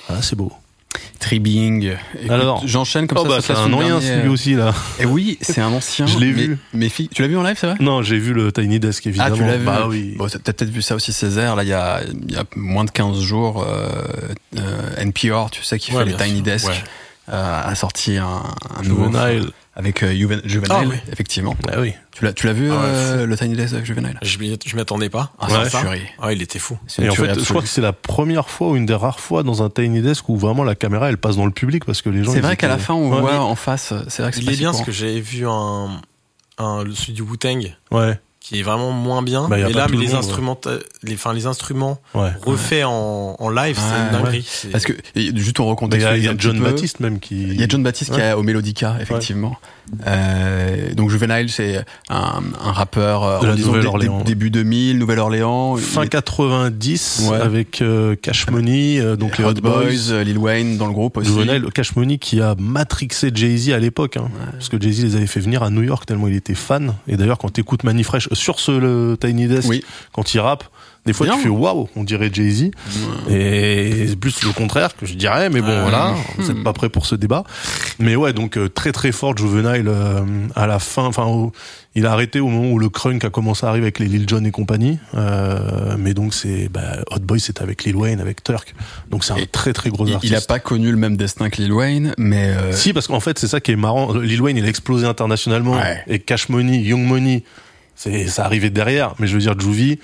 Ah, 0.10 0.22
c'est 0.22 0.36
beau. 0.36 0.52
Tribbing. 1.20 1.94
Écoute, 2.20 2.32
Alors. 2.32 2.62
j'enchaîne 2.66 3.08
comme 3.08 3.18
Oh, 3.20 3.24
ça. 3.24 3.30
bah, 3.30 3.38
c'est 3.42 3.54
un 3.54 3.72
ancien, 3.74 4.02
celui 4.02 4.30
aussi, 4.30 4.54
là. 4.54 4.74
Et 5.00 5.06
oui, 5.06 5.38
c'est 5.42 5.62
un 5.62 5.72
ancien. 5.74 6.06
Je 6.08 6.20
l'ai 6.20 6.32
vu. 6.32 6.58
Filles, 6.90 7.10
tu 7.14 7.22
l'as 7.22 7.28
vu 7.28 7.38
en 7.38 7.44
live, 7.44 7.58
c'est 7.60 7.68
vrai 7.68 7.76
Non, 7.80 8.02
j'ai 8.02 8.18
vu 8.18 8.34
le 8.34 8.52
Tiny 8.52 8.80
Desk, 8.80 9.04
Ah, 9.06 9.10
évidemment. 9.10 9.36
tu 9.36 9.44
l'as 9.44 9.58
vu 9.58 9.66
Bah 9.66 9.86
oui. 9.88 10.16
Bon, 10.18 10.28
t'as 10.28 10.40
peut-être 10.40 10.70
vu 10.70 10.82
ça 10.82 10.96
aussi, 10.96 11.12
Césaire. 11.14 11.56
Là, 11.56 11.64
il 11.64 11.70
y 11.70 11.74
a, 11.74 12.02
il 12.28 12.34
y 12.34 12.38
a 12.38 12.44
moins 12.56 12.86
de 12.86 12.92
15 12.92 13.20
jours, 13.20 13.64
euh, 13.68 13.90
euh, 14.58 14.96
NPR, 14.98 15.50
tu 15.52 15.64
sais, 15.64 15.80
qui 15.80 15.92
Ouais, 15.94 16.04
fait 16.06 16.12
les 16.12 16.16
Tiny 16.16 16.36
sûr. 16.36 16.44
Desk, 16.44 16.68
Ouais. 16.68 16.74
euh, 17.34 17.62
a 17.66 17.76
sorti 17.76 18.18
un, 18.18 18.26
un 18.78 18.84
nouveau 18.84 19.12
Juvenile. 19.12 19.50
Avec 19.78 20.02
euh, 20.04 20.12
Juven- 20.12 20.42
Juvenile, 20.44 20.72
Ah, 20.72 20.86
ouais. 20.86 21.02
effectivement. 21.12 21.56
Ah 21.72 21.80
oui. 21.80 21.94
Tu 22.12 22.26
l'as, 22.26 22.34
tu 22.34 22.48
l'as 22.48 22.54
vu 22.54 22.70
Ah 22.72 22.76
ouais, 22.76 22.82
euh, 22.84 23.26
le 23.28 23.38
Tiny 23.38 23.56
Desk 23.56 23.74
avec 23.74 23.86
Juvenile? 23.86 24.18
Je 24.24 24.40
m'y 24.40 24.58
je 24.66 24.76
m'y 24.76 24.82
attendais 24.82 25.10
pas. 25.10 25.32
Ah, 25.40 25.48
Ouais. 25.62 25.70
Ça. 25.70 25.84
Ah, 26.20 26.34
il 26.34 26.42
était 26.42 26.58
fou. 26.60 26.78
Et 27.00 27.08
en 27.10 27.14
fait, 27.14 27.22
je 27.22 27.24
crois 27.24 27.30
absolue. 27.34 27.62
que 27.62 27.68
c'est 27.68 27.82
la 27.82 27.94
première 27.94 28.50
fois 28.50 28.70
ou 28.72 28.76
une 28.76 28.88
des 28.88 28.96
rares 28.96 29.20
fois 29.20 29.44
dans 29.44 29.62
un 29.64 29.70
Tiny 29.70 30.02
Desk 30.02 30.28
où 30.28 30.36
vraiment 30.36 30.64
la 30.64 30.74
caméra 30.76 31.10
elle 31.10 31.18
passe 31.20 31.36
dans 31.38 31.46
le 31.46 31.52
public 31.52 31.86
parce 31.86 32.02
que 32.02 32.10
les 32.10 32.24
gens. 32.24 32.32
C'est 32.34 32.42
vrai 32.42 32.58
qu'à 32.58 32.68
la 32.68 32.80
fin, 32.80 32.96
on 32.96 33.14
Ouais. 33.14 33.22
voit 33.22 33.40
en 33.40 33.56
face. 33.56 33.94
C'est 34.08 34.24
vrai 34.24 34.32
que 34.32 34.38
c'est 34.38 34.44
Il 34.44 34.52
est 34.52 34.58
bien 34.58 34.72
parce 34.72 34.84
que 34.84 34.92
j'avais 34.92 35.22
vu 35.22 35.48
un, 35.48 36.02
un 36.58 36.84
le- 36.84 36.94
celui 36.96 37.14
du 37.14 37.22
Wu-Tang 37.22 37.76
Ouais, 37.92 38.20
qui 38.48 38.60
est 38.60 38.64
vraiment 38.64 38.92
moins 38.92 39.22
bien. 39.22 39.50
Bah, 39.50 39.58
pas 39.74 39.80
là, 39.80 39.88
mais 39.90 39.98
le 39.98 40.02
les 40.04 40.08
monde, 40.08 40.14
ouais. 40.14 40.20
instruments, 40.20 40.58
les, 41.04 41.16
enfin, 41.16 41.34
les 41.34 41.48
instruments 41.48 42.00
ouais. 42.16 42.32
refaits 42.46 42.86
en, 42.86 43.36
en 43.38 43.50
live, 43.50 43.78
c'est 43.78 44.00
une 44.16 44.18
dinguerie. 44.18 44.46
C'est- 44.48 44.70
Parce 44.70 44.86
que, 44.86 44.94
et 45.16 45.36
juste 45.36 45.60
on 45.60 45.66
Mais 45.90 46.18
Il 46.18 46.24
y 46.24 46.30
a, 46.30 46.34
John. 46.38 46.58
Baptiste 46.62 47.02
même 47.02 47.20
qui. 47.20 47.36
Il 47.44 47.60
y 47.60 47.64
a 47.64 47.68
John 47.68 47.84
Baptiste 47.84 48.14
qui 48.14 48.22
est 48.22 48.32
au 48.32 48.44
Melodica, 48.44 48.96
effectivement. 49.02 49.58
Euh, 50.06 50.94
donc 50.94 51.10
Juvenile, 51.10 51.50
c'est 51.50 51.78
un, 52.10 52.42
un 52.64 52.72
rappeur 52.72 53.24
euh, 53.24 53.40
De 53.42 53.48
la 53.48 53.56
Nouvelle-Orléans. 53.56 54.18
dé- 54.20 54.26
début 54.26 54.50
2000, 54.50 54.98
Nouvelle-Orléans. 55.00 55.76
Fin 55.78 56.02
Il 56.02 56.06
est- 56.06 56.10
90 56.10 57.24
Ouais. 57.32 57.38
avec 57.38 57.82
euh, 57.82 58.16
Cash 58.22 58.50
Money, 58.50 59.00
euh, 59.00 59.16
donc 59.16 59.38
les 59.38 59.44
Hot 59.46 59.54
Boys, 59.56 60.12
euh, 60.12 60.24
Lil 60.24 60.38
Wayne 60.38 60.78
dans 60.78 60.88
le 60.88 60.94
groupe 60.94 61.18
aussi. 61.18 61.30
Juvenile, 61.30 61.66
Cash 61.74 61.96
Money 61.96 62.18
qui 62.18 62.42
a 62.42 62.56
matrixé 62.60 63.32
Jay-Z 63.34 63.70
à 63.72 63.80
l'époque, 63.80 64.18
hein, 64.18 64.30
parce 64.52 64.70
que 64.70 64.80
Jay-Z 64.80 65.04
les 65.04 65.16
avait 65.16 65.28
fait 65.28 65.40
venir 65.40 65.64
à 65.64 65.70
New 65.70 65.84
York 65.84 66.06
tellement 66.06 66.28
il 66.28 66.36
était 66.36 66.56
fan. 66.56 66.94
Et 67.08 67.18
d'ailleurs, 67.18 67.38
quand 67.38 67.50
t'écoutes 67.50 67.84
Manifresh 67.84 68.30
sur 68.34 68.60
ce 68.60 68.72
le 68.72 69.18
Tiny 69.20 69.48
Desk, 69.48 69.70
Oui. 69.70 69.84
quand 70.12 70.34
il 70.34 70.40
rappe, 70.40 70.66
des 71.08 71.14
fois 71.14 71.26
Bien. 71.26 71.36
tu 71.38 71.44
fais 71.44 71.50
waouh, 71.50 71.90
on 71.96 72.04
dirait 72.04 72.30
Jay-Z. 72.32 72.70
Et 73.30 74.06
c'est 74.10 74.16
plus 74.20 74.44
le 74.44 74.52
contraire 74.52 74.96
que 74.96 75.06
je 75.06 75.16
dirais, 75.16 75.50
mais 75.50 75.62
bon 75.62 75.82
voilà, 75.82 76.14
vous 76.38 76.52
êtes 76.52 76.64
pas 76.64 76.74
prêts 76.74 76.90
pour 76.90 77.06
ce 77.06 77.16
débat. 77.16 77.44
Mais 78.00 78.16
ouais, 78.16 78.34
donc 78.34 78.58
euh, 78.58 78.70
très 78.70 78.92
très 78.92 79.12
fort 79.12 79.36
Juvenile 79.36 79.86
euh, 79.88 80.22
à 80.56 80.68
la 80.68 80.78
fin. 80.80 81.06
Enfin, 81.06 81.24
au- 81.26 81.52
il 81.96 82.06
a 82.06 82.12
arrêté 82.12 82.40
au 82.40 82.48
moment 82.50 82.70
où 82.72 82.78
le 82.78 82.90
crunk 82.90 83.26
a 83.26 83.32
commencé 83.32 83.66
à 83.66 83.70
arriver 83.70 83.86
avec 83.86 83.98
les 83.98 84.06
Lil 84.06 84.30
Jon 84.30 84.44
et 84.46 84.52
compagnie. 84.52 85.00
Euh, 85.16 85.96
mais 85.98 86.14
donc 86.14 86.36
c'est 86.36 86.70
bah, 86.70 86.98
Hot 87.10 87.20
Boy, 87.22 87.40
c'était 87.40 87.64
avec 87.64 87.84
Lil 87.86 87.96
Wayne, 87.96 88.20
avec 88.22 88.44
Turk. 88.44 88.76
Donc 89.10 89.24
c'est 89.24 89.34
un 89.34 89.38
Et 89.38 89.48
très 89.48 89.74
très 89.74 89.90
gros 89.90 90.04
artiste. 90.08 90.32
il 90.32 90.36
a 90.36 90.42
pas 90.42 90.60
connu 90.60 90.92
le 90.92 90.98
même 90.98 91.18
destin 91.18 91.50
que 91.50 91.60
Lil 91.60 91.74
Wayne, 91.74 92.14
mais 92.20 92.50
euh, 92.50 92.72
Si, 92.74 92.94
parce 92.94 93.08
qu'en 93.08 93.20
fait, 93.20 93.40
c'est 93.40 93.48
ça 93.48 93.60
qui 93.62 93.72
est 93.72 93.76
marrant. 93.76 94.14
Lil 94.14 94.42
Wayne, 94.44 94.58
il 94.58 94.66
a 94.66 94.68
explosé 94.68 95.08
internationalement. 95.08 95.78
Ouais. 95.78 96.04
Et 96.08 96.20
Cash 96.20 96.50
Money, 96.50 96.78
Young 96.82 97.02
Money, 97.04 97.44
ça 97.96 98.46
arrivait 98.46 98.70
derrière. 98.70 99.16
Mais 99.18 99.26
je 99.26 99.34
veux 99.34 99.40
dire, 99.42 99.60
Juvie, 99.60 99.98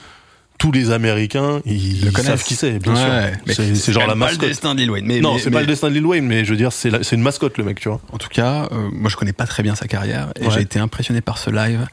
tous 0.63 0.71
les 0.71 0.91
Américains, 0.91 1.59
ils 1.65 2.05
le 2.05 2.11
connaissent. 2.11 2.25
savent 2.27 2.43
qui 2.45 2.55
c'est, 2.55 2.79
bien 2.79 2.93
Ouais, 2.93 3.33
sûr. 3.47 3.53
C'est, 3.55 3.75
c'est 3.75 3.91
genre 3.91 4.07
la 4.07 4.15
même 4.15 4.19
pas 4.19 4.25
le 4.27 4.31
mascotte. 4.37 4.47
destin 4.47 4.75
de 4.75 4.79
Lil 4.79 4.91
Wayne. 4.91 5.05
Mais, 5.05 5.19
non, 5.19 5.37
c'est 5.37 5.47
mais- 5.49 5.55
pas 5.55 5.59
le 5.59 5.67
destin 5.67 5.89
de 5.89 5.93
Lil 5.95 6.05
Wayne, 6.05 6.25
mais 6.25 6.45
je 6.45 6.51
veux 6.51 6.55
dire, 6.57 6.71
c'est, 6.71 6.89
la- 6.89 7.03
c'est 7.03 7.17
une 7.17 7.21
mascotte, 7.21 7.57
le 7.57 7.65
mec, 7.65 7.81
tu 7.81 7.89
vois. 7.89 7.99
En 8.13 8.17
tout 8.17 8.29
cas, 8.29 8.69
euh, 8.71 8.89
moi 8.93 9.09
je 9.09 9.17
connais 9.17 9.33
pas 9.33 9.45
très 9.45 9.61
bien 9.61 9.75
sa 9.75 9.87
carrière 9.87 10.29
et 10.39 10.45
Ouais. 10.45 10.51
j'ai 10.53 10.61
été 10.61 10.79
impressionné 10.79 11.19
par 11.19 11.37
ce 11.37 11.49
live, 11.49 11.85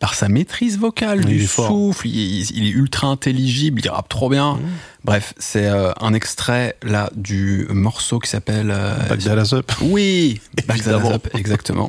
par 0.00 0.12
sa 0.12 0.28
maîtrise 0.28 0.78
vocale, 0.78 1.20
Il 1.22 1.26
du 1.28 1.46
souffle, 1.46 2.06
il, 2.06 2.14
il- 2.40 2.56
il 2.58 2.66
est 2.66 2.70
ultra 2.72 3.06
intelligible, 3.06 3.80
il 3.82 3.88
rappe 3.88 4.10
trop 4.10 4.28
bien. 4.28 4.56
Mmh. 4.56 4.60
Bref, 5.04 5.32
c'est 5.38 5.64
euh, 5.64 5.92
un 5.98 6.12
extrait 6.12 6.76
là 6.82 7.08
du 7.16 7.66
morceau 7.70 8.18
qui 8.18 8.28
s'appelle 8.28 8.70
euh, 8.70 8.96
Bagdad 9.08 9.38
As 9.38 9.54
Up. 9.54 9.72
Oui, 9.80 10.42
Back 10.68 10.80
Évidemment. 10.80 11.12
Up, 11.12 11.26
exactement. 11.32 11.88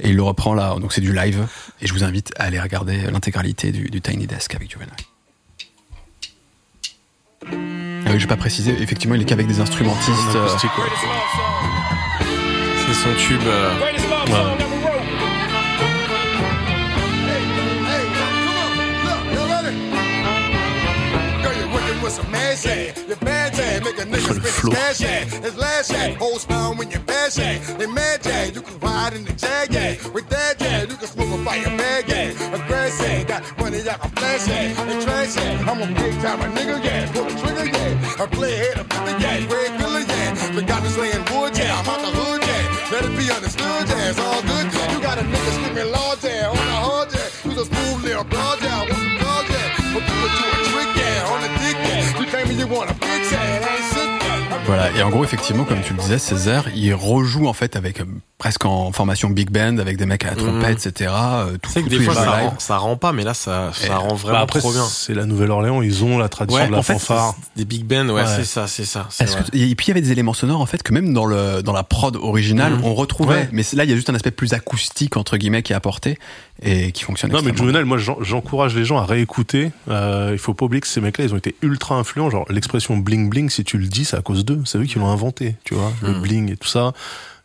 et 0.00 0.08
il 0.08 0.16
le 0.16 0.22
reprend 0.22 0.54
là, 0.54 0.74
donc 0.80 0.94
c'est 0.94 1.02
du 1.02 1.12
live. 1.12 1.46
Et 1.82 1.86
je 1.86 1.92
vous 1.92 2.02
invite 2.02 2.30
à 2.38 2.44
aller 2.44 2.58
regarder 2.60 3.10
l'intégralité 3.12 3.72
du, 3.72 3.90
du 3.90 4.00
Tiny 4.00 4.26
Desk 4.26 4.54
avec 4.54 4.70
Juvenile. 4.70 4.94
Ah 7.44 8.10
oui, 8.12 8.18
je 8.18 8.24
vais 8.24 8.26
pas 8.26 8.36
préciser, 8.36 8.70
effectivement, 8.80 9.14
il 9.14 9.22
est 9.22 9.24
qu'avec 9.24 9.46
des 9.46 9.60
instrumentistes. 9.60 10.34
euh. 10.34 10.48
C'est 12.86 12.94
son 12.94 13.14
tube. 13.18 13.40
euh, 13.46 13.72
le 24.34 24.40
flow. 24.40 24.72
I'm 35.68 35.82
a 35.82 35.86
big 35.88 36.14
time 36.22 36.40
a 36.40 36.48
nigga, 36.56 36.82
yeah. 36.82 37.12
Pull 37.12 37.24
the 37.24 37.34
trigger, 37.36 37.66
yeah. 37.66 38.22
I 38.22 38.26
play 38.26 38.56
head 38.56 38.78
up 38.78 38.88
the 38.88 39.16
yeah. 39.20 39.44
Red 39.52 39.78
killer, 39.78 40.00
yeah. 40.00 40.52
But 40.54 40.66
got 40.66 40.82
me 40.82 40.88
slaying 40.88 41.24
wood, 41.34 41.58
yeah. 41.58 41.76
I'm 41.76 41.88
out 41.88 42.00
the 42.00 42.10
hood, 42.16 42.40
yeah. 42.40 42.92
Let 42.92 43.04
it 43.04 43.18
be 43.18 43.30
understood, 43.30 43.88
yeah. 43.88 44.10
It's 44.10 44.18
all 44.18 44.40
good. 44.40 44.66
You 44.92 45.00
got 45.02 45.18
a 45.18 45.22
nigga 45.22 45.50
screaming 45.52 45.92
large, 45.92 46.24
yeah. 46.24 46.48
On 46.48 46.56
the 46.56 46.78
hard, 46.86 47.12
yeah. 47.12 47.50
You 47.52 47.60
a 47.60 47.64
smooth 47.64 48.04
little 48.04 48.24
broad, 48.24 48.62
yeah. 48.62 48.65
Voilà, 54.66 54.90
et 54.96 55.02
en 55.02 55.10
gros, 55.10 55.22
effectivement, 55.24 55.64
comme 55.64 55.80
tu 55.82 55.92
le 55.94 55.98
disais, 56.00 56.18
Césaire, 56.18 56.64
il 56.74 56.92
rejoue 56.94 57.46
en 57.46 57.52
fait 57.52 57.76
avec 57.76 58.00
euh, 58.00 58.04
presque 58.38 58.64
en 58.64 58.90
formation 58.92 59.30
big 59.30 59.50
band, 59.50 59.78
avec 59.78 59.96
des 59.96 60.06
mecs 60.06 60.24
à 60.24 60.30
la 60.30 60.36
trompette, 60.36 60.84
etc. 60.86 61.10
euh, 61.16 61.56
tout- 61.62 61.70
sais 61.70 61.82
que 61.82 61.88
des 61.88 62.00
fois 62.00 62.14
ça 62.14 62.30
rend, 62.30 62.54
ça 62.58 62.76
rend 62.78 62.96
pas, 62.96 63.12
mais 63.12 63.22
là 63.24 63.32
ça, 63.34 63.70
ça 63.72 63.86
Et- 63.86 63.90
rend 63.90 64.14
vraiment 64.14 64.38
Bah 64.38 64.42
après, 64.44 64.58
trop 64.60 64.72
bien. 64.72 64.84
c'est 64.90 65.14
la 65.14 65.24
Nouvelle-Orléans, 65.24 65.82
ils 65.82 66.04
ont 66.04 66.18
la 66.18 66.28
tradition 66.28 66.60
Ouais, 66.62 66.66
de 66.68 66.72
la 66.72 66.78
en 66.78 66.82
fait, 66.82 66.94
fanfare. 66.94 67.34
c'est 67.38 67.58
des 67.58 67.64
big 67.64 67.84
bands, 67.84 68.08
ouais, 68.08 68.22
Ouais. 68.22 68.26
c'est 68.26 68.44
ça, 68.44 68.66
c'est 68.66 68.84
ça. 68.84 69.06
c'est 69.10 69.24
que- 69.26 69.56
et 69.56 69.74
puis 69.74 69.86
il 69.86 69.88
y 69.88 69.90
avait 69.92 70.00
des 70.02 70.12
éléments 70.12 70.34
sonores 70.34 70.60
en 70.60 70.66
fait 70.66 70.82
que 70.82 70.92
même 70.92 71.14
dans 71.14 71.26
le 71.26 71.62
dans 71.62 71.72
la 71.72 71.82
prod 71.84 72.16
originale 72.16 72.74
Mhm. 72.74 72.84
on 72.84 72.94
retrouvait, 72.94 73.34
Ouais. 73.34 73.48
mais 73.52 73.62
c'est- 73.62 73.76
là 73.76 73.84
il 73.84 73.90
y 73.90 73.92
a 73.92 73.96
juste 73.96 74.10
un 74.10 74.14
aspect 74.14 74.30
plus 74.32 74.52
acoustique 74.52 75.16
entre 75.16 75.36
guillemets 75.36 75.62
qui 75.62 75.72
est 75.72 75.76
apporté 75.76 76.18
et 76.62 76.92
qui 76.92 77.04
fonctionne. 77.04 77.30
Non 77.32 77.42
mais 77.42 77.54
Juvenile, 77.56 77.84
moi 77.84 77.98
j'en- 77.98 78.22
j'encourage 78.22 78.74
les 78.74 78.84
gens 78.84 78.96
à 78.98 79.04
réécouter. 79.04 79.72
Euh, 79.88 80.30
il 80.32 80.38
faut 80.38 80.54
pas 80.54 80.64
oublier 80.64 80.80
que 80.80 80.86
ces 80.86 81.00
mecs-là, 81.00 81.24
ils 81.26 81.34
ont 81.34 81.36
été 81.36 81.54
ultra 81.62 81.96
influents. 81.96 82.30
Genre 82.30 82.46
l'expression 82.50 82.96
bling 82.96 83.28
bling, 83.28 83.50
si 83.50 83.62
tu 83.64 83.76
le 83.78 83.86
dis, 83.86 84.04
c'est 84.04 84.16
à 84.16 84.22
cause 84.22 84.44
d'eux. 84.44 84.62
C'est 84.64 84.78
eux 84.78 84.84
qui 84.84 84.98
l'ont 84.98 85.08
inventé, 85.10 85.56
tu 85.64 85.74
vois, 85.74 85.92
le 86.02 86.12
Mhm. 86.14 86.20
bling 86.22 86.52
et 86.52 86.56
tout 86.56 86.68
ça. 86.68 86.92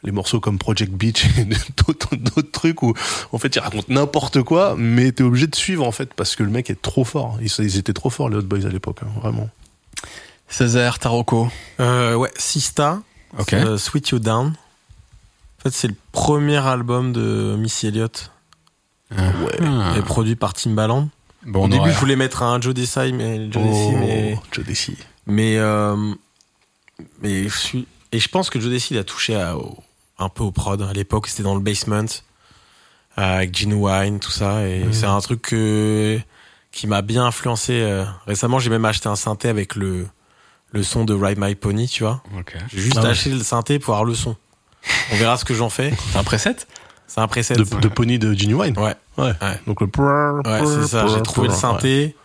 Les 0.04 0.12
morceaux 0.12 0.40
comme 0.40 0.58
Project 0.58 0.92
Beach 0.94 1.26
et 1.38 1.46
d'autres 1.78 2.42
trucs 2.52 2.82
où 2.82 2.94
en 3.32 3.38
fait 3.38 3.56
ils 3.56 3.60
racontent 3.60 3.86
n'importe 3.90 4.42
quoi, 4.42 4.76
mais 4.78 5.12
t'es 5.12 5.24
obligé 5.24 5.46
de 5.46 5.56
suivre 5.56 5.86
en 5.86 5.92
fait 5.92 6.14
parce 6.16 6.36
que 6.36 6.42
le 6.44 6.50
mec 6.50 6.70
est 6.72 6.82
trop 6.82 7.04
fort. 7.04 7.38
Ils, 7.42 7.52
ils 7.64 7.78
étaient 7.78 7.94
trop 7.94 8.10
forts 8.10 8.30
les 8.30 8.38
Hot 8.38 8.42
Boys 8.44 8.66
à 8.66 8.70
l'époque, 8.70 8.98
hein, 9.04 9.10
vraiment. 9.22 9.50
Césaire, 10.48 11.00
Taroko. 11.00 11.50
Euh, 11.80 12.16
ouais, 12.16 12.32
Sista, 12.36 13.00
Ok. 13.38 13.54
euh, 13.54 13.78
Sweet 13.78 14.10
You 14.10 14.20
Down. 14.20 14.48
En 14.48 15.62
fait, 15.64 15.70
c'est 15.72 15.88
le 15.88 15.96
premier 16.12 16.58
album 16.58 17.14
de 17.14 17.56
Missy 17.58 17.88
Elliott, 17.88 18.31
Ah. 19.18 19.94
et 19.98 20.02
produit 20.02 20.36
par 20.36 20.54
Timbaland. 20.54 21.10
Bon, 21.46 21.62
Au 21.62 21.66
on 21.66 21.68
début, 21.68 21.92
je 21.92 21.98
voulais 21.98 22.16
mettre 22.16 22.44
un 22.44 22.62
Joe 22.62 22.74
Desai, 22.74 23.12
mais 23.12 23.52
Joe 23.52 23.64
Desai, 23.64 23.96
mais 24.00 24.36
Oh, 24.38 24.44
Joe 24.52 24.66
Desi. 24.66 24.96
mais 25.26 25.58
euh, 25.58 25.96
mais 27.22 27.48
je 27.48 27.58
suis 27.58 27.88
et 28.12 28.20
je 28.20 28.28
pense 28.28 28.50
que 28.50 28.60
Joe 28.60 28.70
Desai 28.70 28.88
il 28.96 28.98
a 28.98 29.04
touché 29.04 29.36
à- 29.36 29.58
au- 29.58 29.78
un 30.20 30.30
peu 30.30 30.44
au 30.44 30.52
prod 30.52 30.82
à 30.82 30.94
l'époque. 30.94 31.28
C'était 31.28 31.44
dans 31.44 31.56
le 31.56 31.62
basement 31.62 32.06
euh, 33.18 33.38
avec 33.40 33.58
Gene 33.58 33.74
Wine, 33.74 34.20
tout 34.20 34.32
ça, 34.32 34.68
et 34.68 34.86
c'est 34.92 35.06
un 35.08 35.20
truc 35.20 35.42
que- 35.42 36.20
qui 36.72 36.88
m'a 36.88 37.02
bien 37.02 37.26
influencé. 37.26 37.74
euh. 37.82 38.06
Récemment, 38.28 38.60
j'ai 38.60 38.70
même 38.70 38.86
acheté 38.86 39.10
un 39.10 39.16
synthé 39.16 39.50
avec 39.50 39.76
le 39.76 40.08
le 40.74 40.84
son 40.84 41.04
de 41.04 41.14
Ride 41.14 41.38
My 41.38 41.56
Pony, 41.56 41.88
tu 41.90 42.04
vois. 42.04 42.24
J'ai 42.72 42.80
juste 42.80 42.96
Ah 42.98 43.02
ouais. 43.04 43.10
acheté 43.10 43.30
le 43.32 43.44
synthé 43.44 43.78
pour 43.80 43.94
avoir 43.94 44.06
le 44.06 44.14
son. 44.14 44.38
On 45.12 45.16
verra 45.18 45.36
ce 45.38 45.44
que 45.44 45.54
j'en 45.54 45.70
fais. 45.70 45.92
C'est 46.12 46.18
un 46.18 46.24
preset? 46.24 46.56
C'est 47.14 47.20
un 47.20 47.28
preset. 47.28 47.56
De, 47.56 47.64
de 47.64 47.88
Pony 47.90 48.20
de 48.20 48.32
Ginny 48.34 48.54
Wine. 48.54 48.78
Ouais, 48.80 48.96
Ouais. 49.18 49.34
Ouais. 49.42 49.60
Donc 49.68 49.82
le. 49.82 49.88
ouais, 49.88 50.62
c'est 50.66 50.88
ça. 50.88 51.08
J'ai 51.08 51.22
trouvé 51.22 51.48
le 51.50 51.54
Ouais. 51.54 51.60
synthé. 51.60 52.16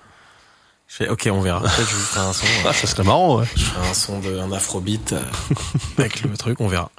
Je 0.89 0.95
fais, 0.95 1.09
ok, 1.09 1.29
on 1.33 1.41
verra. 1.41 1.61
Peut-être 1.61 1.79
je 1.91 1.95
vous 1.97 2.01
ferai 2.03 2.21
un 2.27 2.33
son. 2.33 2.47
Ah, 2.65 2.73
ça 2.73 2.87
serait 2.87 3.03
marrant, 3.03 3.39
ouais. 3.41 3.47
Je 3.57 3.65
ferai 3.65 3.89
un 3.89 3.95
son 3.95 4.21
de 4.21 4.39
un 4.39 4.53
afrobeat 4.53 5.13
euh, 5.15 5.21
avec 5.99 6.23
le 6.23 6.37
truc, 6.37 6.61
on 6.61 6.69
verra. 6.69 6.93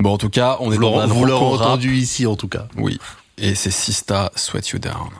Bon, 0.00 0.12
en 0.14 0.18
tout 0.18 0.30
cas, 0.30 0.56
on 0.58 0.72
est 0.72 0.76
Vous 0.76 0.82
dans 0.82 0.90
l'aurez 0.90 1.04
un 1.04 1.06
vous 1.06 1.24
l'aurez 1.24 1.44
entendu 1.64 1.94
ici 1.94 2.26
en 2.26 2.34
tout 2.34 2.48
cas. 2.48 2.66
Oui. 2.76 2.98
Et 3.38 3.54
c'est 3.54 3.70
Sista 3.70 4.32
Sweat 4.34 4.68
You 4.70 4.80
Down. 4.80 5.10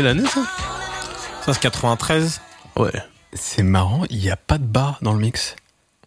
Quelle 0.00 0.06
année 0.18 0.26
ça? 0.26 0.40
Ça, 1.44 1.52
c'est 1.52 1.60
93. 1.60 2.40
Ouais. 2.76 2.90
C'est 3.34 3.62
marrant, 3.62 4.04
il 4.08 4.18
n'y 4.18 4.30
a 4.30 4.36
pas 4.36 4.56
de 4.56 4.64
bas 4.64 4.98
dans 5.02 5.12
le 5.12 5.18
mix. 5.20 5.56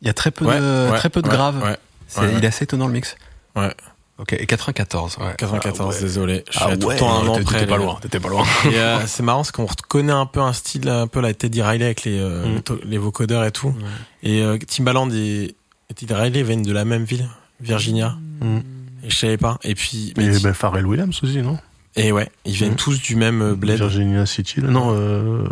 Il 0.01 0.07
y 0.07 0.09
a 0.09 0.13
très 0.13 0.31
peu 0.31 0.45
Ouais, 0.45 0.59
de, 0.59 0.89
ouais, 0.91 0.97
très 0.97 1.09
peu 1.09 1.21
de 1.21 1.27
ouais, 1.29 1.33
graves. 1.35 1.61
Ouais, 1.63 1.77
C'est- 2.07 2.21
ouais, 2.21 2.27
ouais. 2.27 2.33
Il 2.39 2.43
est 2.43 2.47
assez 2.47 2.63
étonnant 2.63 2.87
le 2.87 2.93
mix. 2.93 3.15
ouais. 3.55 3.73
Ok, 4.19 4.33
et 4.33 4.45
94, 4.45 5.17
ouais. 5.17 5.33
94, 5.37 5.99
désolé. 5.99 6.43
Je 6.51 6.57
suis 6.57 6.65
Ah 6.69 6.77
tout 6.77 6.89
le 6.89 6.95
temps 6.97 7.23
un 7.23 7.27
an 7.27 7.33
près. 7.43 7.59
t'étais 7.59 7.65
pas 7.71 7.77
loin, 7.77 7.97
t'étais 7.99 8.19
pas 8.19 8.29
loin. 8.29 8.45
euh, 8.67 8.99
c'est 9.07 9.23
marrant 9.23 9.39
parce 9.39 9.51
qu'on 9.51 9.65
reconnaît 9.65 10.13
un 10.13 10.27
peu 10.27 10.39
un 10.39 10.53
style 10.53 10.87
un 10.87 11.07
peu 11.07 11.19
la 11.19 11.33
Teddy 11.33 11.61
Riley 11.63 11.85
avec 11.85 12.03
les, 12.03 12.19
euh, 12.19 12.45
Mm. 12.45 12.53
les 12.55 12.61
to- 12.61 12.79
les 12.83 12.97
vocodeurs 12.99 13.43
et 13.43 13.51
tout. 13.51 13.73
Et 14.21 14.41
euh, 14.43 14.57
Timbaland 14.59 15.09
et, 15.11 15.55
et 15.89 15.93
Teddy 15.95 16.13
Riley 16.13 16.43
viennent 16.43 16.61
de 16.61 16.71
la 16.71 16.85
même 16.85 17.03
ville, 17.05 17.27
Virginia. 17.59 18.15
Mm. 18.41 18.57
Et 19.03 19.09
je 19.09 19.15
savais 19.17 19.37
pas. 19.37 19.57
Et 19.63 19.73
puis, 19.73 20.13
Et 20.15 20.21
mais- 20.21 20.39
ben, 20.39 20.53
Pharrell 20.53 20.85
Williams 20.85 21.19
aussi, 21.23 21.41
non? 21.41 21.57
Et 21.95 22.11
ouais, 22.11 22.29
ils 22.45 22.53
viennent 22.53 22.73
Mm. 22.73 22.77
tous 22.77 23.01
du 23.01 23.15
même 23.15 23.41
euh, 23.41 23.55
bled. 23.55 23.77
Virginia 23.77 24.25
City. 24.25 24.61
là. 24.61 24.69
Non, 24.69 24.93
euh, 24.95 25.43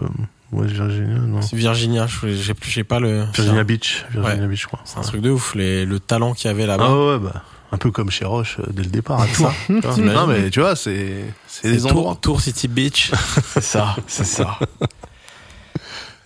ouais, 0.52 0.68
Virginia, 0.68 1.20
non. 1.20 1.42
C'est 1.42 1.56
Virginia, 1.56 2.08
je- 2.08 2.30
j'ai 2.36 2.54
plus- 2.54 2.70
j'ai 2.72 2.84
pas 2.84 3.00
le. 3.00 3.26
Virginia 3.34 3.64
Beach. 3.64 4.06
Virginia 4.12 4.42
Ouais. 4.44 4.48
Beach, 4.48 4.62
je 4.62 4.68
crois. 4.68 4.80
C'est 4.86 4.98
un 4.98 5.02
truc 5.04 5.22
de 5.22 5.30
ouf, 5.30 5.56
les, 5.56 5.86
le 5.86 6.00
talent 6.00 6.34
qu'il 6.34 6.48
y 6.48 6.52
avait 6.52 6.66
là-bas. 6.66 6.88
Ah 6.90 6.96
ouais, 6.98 7.20
bah. 7.20 7.44
Un 7.74 7.78
peu 7.78 7.90
comme 7.90 8.10
chez 8.12 8.26
Roche 8.26 8.58
euh, 8.60 8.64
dès 8.72 8.84
le 8.84 8.90
départ 8.90 9.22
à. 9.22 9.28
T'imagines 9.68 10.06
non 10.12 10.28
mais 10.28 10.50
tu 10.50 10.60
vois, 10.60 10.76
c'est 10.76 11.24
c'est 11.48 11.72
des 11.72 11.78
Tour, 11.80 11.92
endroits. 11.92 12.18
Tour 12.22 12.42
City 12.42 12.68
Beach. 12.68 13.12
C'est 13.54 13.64
ça, 13.64 13.96
c'est 14.08 14.26
ça. 14.26 14.60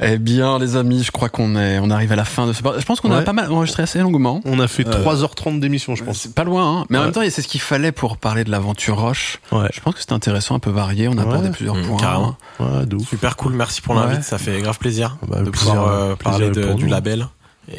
Eh 0.01 0.17
bien, 0.17 0.59
les 0.59 0.75
amis, 0.75 1.03
je 1.03 1.11
crois 1.11 1.29
qu'on 1.29 1.55
est, 1.55 1.79
on 1.79 1.89
arrive 1.89 2.11
à 2.11 2.17
la 2.17 2.25
fin 2.25 2.45
de 2.47 2.51
ce. 2.53 2.59
Je 2.59 2.85
pense 2.85 2.99
qu'on 2.99 3.11
a 3.11 3.21
pas 3.21 3.31
mal 3.31 3.49
enregistré 3.51 3.83
assez 3.83 3.99
longuement. 3.99 4.41
On 4.43 4.59
a 4.59 4.67
fait 4.67 4.85
Euh, 4.85 4.91
3h30 5.03 5.59
d'émission, 5.61 5.95
je 5.95 6.03
pense. 6.03 6.17
C'est 6.19 6.35
pas 6.35 6.43
loin, 6.43 6.81
hein. 6.81 6.85
mais 6.89 6.97
en 6.97 7.03
même 7.03 7.11
temps, 7.13 7.21
c'est 7.29 7.41
ce 7.41 7.47
qu'il 7.47 7.61
fallait 7.61 7.93
pour 7.93 8.17
parler 8.17 8.43
de 8.43 8.51
l'aventure 8.51 8.99
Roche. 8.99 9.37
Ouais. 9.53 9.69
Je 9.73 9.79
pense 9.79 9.93
que 9.93 10.01
c'était 10.01 10.11
intéressant, 10.13 10.55
un 10.55 10.59
peu 10.59 10.69
varié. 10.71 11.07
On 11.07 11.13
a 11.13 11.15
Ouais. 11.15 11.21
abordé 11.21 11.49
plusieurs 11.49 11.75
Mmh, 11.75 11.83
points. 11.87 11.97
carrément. 11.97 12.35
Ouais, 12.59 12.85
de 12.85 12.95
ouf. 12.97 13.07
Super 13.07 13.37
cool, 13.37 13.53
merci 13.53 13.81
pour 13.81 13.95
Ouais. 13.95 14.01
l'invite, 14.01 14.23
ça 14.23 14.37
fait 14.37 14.59
grave 14.61 14.77
plaisir 14.79 15.17
Bah, 15.29 15.41
de 15.41 15.49
plaisir, 15.49 15.71
pouvoir 15.71 15.87
euh, 15.87 16.15
plaisir 16.15 16.17
parler 16.39 16.49
de- 16.51 16.65
pour 16.65 16.75
du 16.75 16.87
label. 16.87 17.27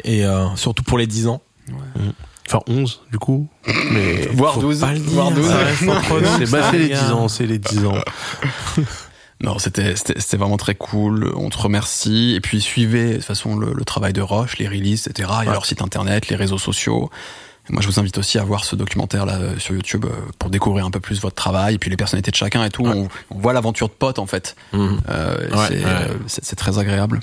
Et 0.03 0.25
euh, 0.25 0.47
surtout 0.55 0.83
pour 0.83 0.97
les 0.97 1.05
10 1.07 1.27
ans. 1.27 1.41
Enfin 2.49 2.61
11 2.67 3.01
du 3.11 3.19
coup. 3.19 3.47
Mais 3.91 4.27
Voire 4.33 4.53
Faut 4.55 4.61
12. 4.61 4.79
pas 4.79 4.93
le 4.93 4.99
voire 4.99 5.27
dire, 5.31 5.35
12. 5.43 5.49
ça 5.51 5.57
reste 5.57 5.83
entre 5.89 6.19
nous, 6.21 6.45
c'est 6.47 6.77
les 6.77 6.89
gars. 6.89 7.01
10 7.03 7.11
ans, 7.11 7.27
c'est 7.27 7.45
les 7.45 7.59
10 7.59 7.85
ans. 7.85 7.93
Non, 9.43 9.59
c'était 9.59 9.95
c'était 9.95 10.37
vraiment 10.37 10.57
très 10.57 10.73
cool. 10.75 11.31
On 11.35 11.49
te 11.49 11.57
remercie. 11.57 12.33
Et 12.35 12.41
puis 12.41 12.59
suivez 12.61 13.09
de 13.09 13.15
toute 13.17 13.25
façon 13.25 13.55
le, 13.55 13.71
le 13.73 13.85
travail 13.85 14.13
de 14.13 14.21
Roche, 14.21 14.57
les 14.57 14.67
releases, 14.67 15.07
etc. 15.07 15.29
Il 15.43 15.45
y 15.45 15.49
a 15.49 15.51
leur 15.53 15.65
site 15.65 15.81
internet, 15.81 16.29
les 16.29 16.35
réseaux 16.35 16.57
sociaux. 16.57 17.11
Et 17.69 17.73
moi, 17.73 17.81
je 17.81 17.87
vous 17.87 17.99
invite 17.99 18.17
aussi 18.17 18.39
à 18.39 18.43
voir 18.45 18.63
ce 18.63 18.75
documentaire 18.77 19.25
là 19.25 19.35
euh, 19.39 19.59
sur 19.59 19.75
YouTube 19.75 20.05
euh, 20.05 20.11
pour 20.39 20.49
découvrir 20.49 20.85
un 20.85 20.89
peu 20.91 21.01
plus 21.01 21.19
votre 21.21 21.35
travail 21.35 21.75
et 21.75 21.77
puis 21.77 21.89
les 21.89 21.97
personnalités 21.97 22.31
de 22.31 22.35
chacun 22.37 22.63
et 22.63 22.69
tout. 22.69 22.83
Ouais. 22.85 22.93
On, 22.95 23.09
on 23.35 23.39
voit 23.39 23.51
l'aventure 23.53 23.89
de 23.89 23.93
potes 23.93 24.19
en 24.19 24.25
fait. 24.25 24.55
Mhm. 24.73 25.01
Euh, 25.09 25.49
Ouais, 25.49 25.65
c'est 25.67 25.75
ouais. 25.75 25.83
euh, 25.85 26.13
c'est 26.27 26.55
très 26.55 26.79
agréable. 26.79 27.19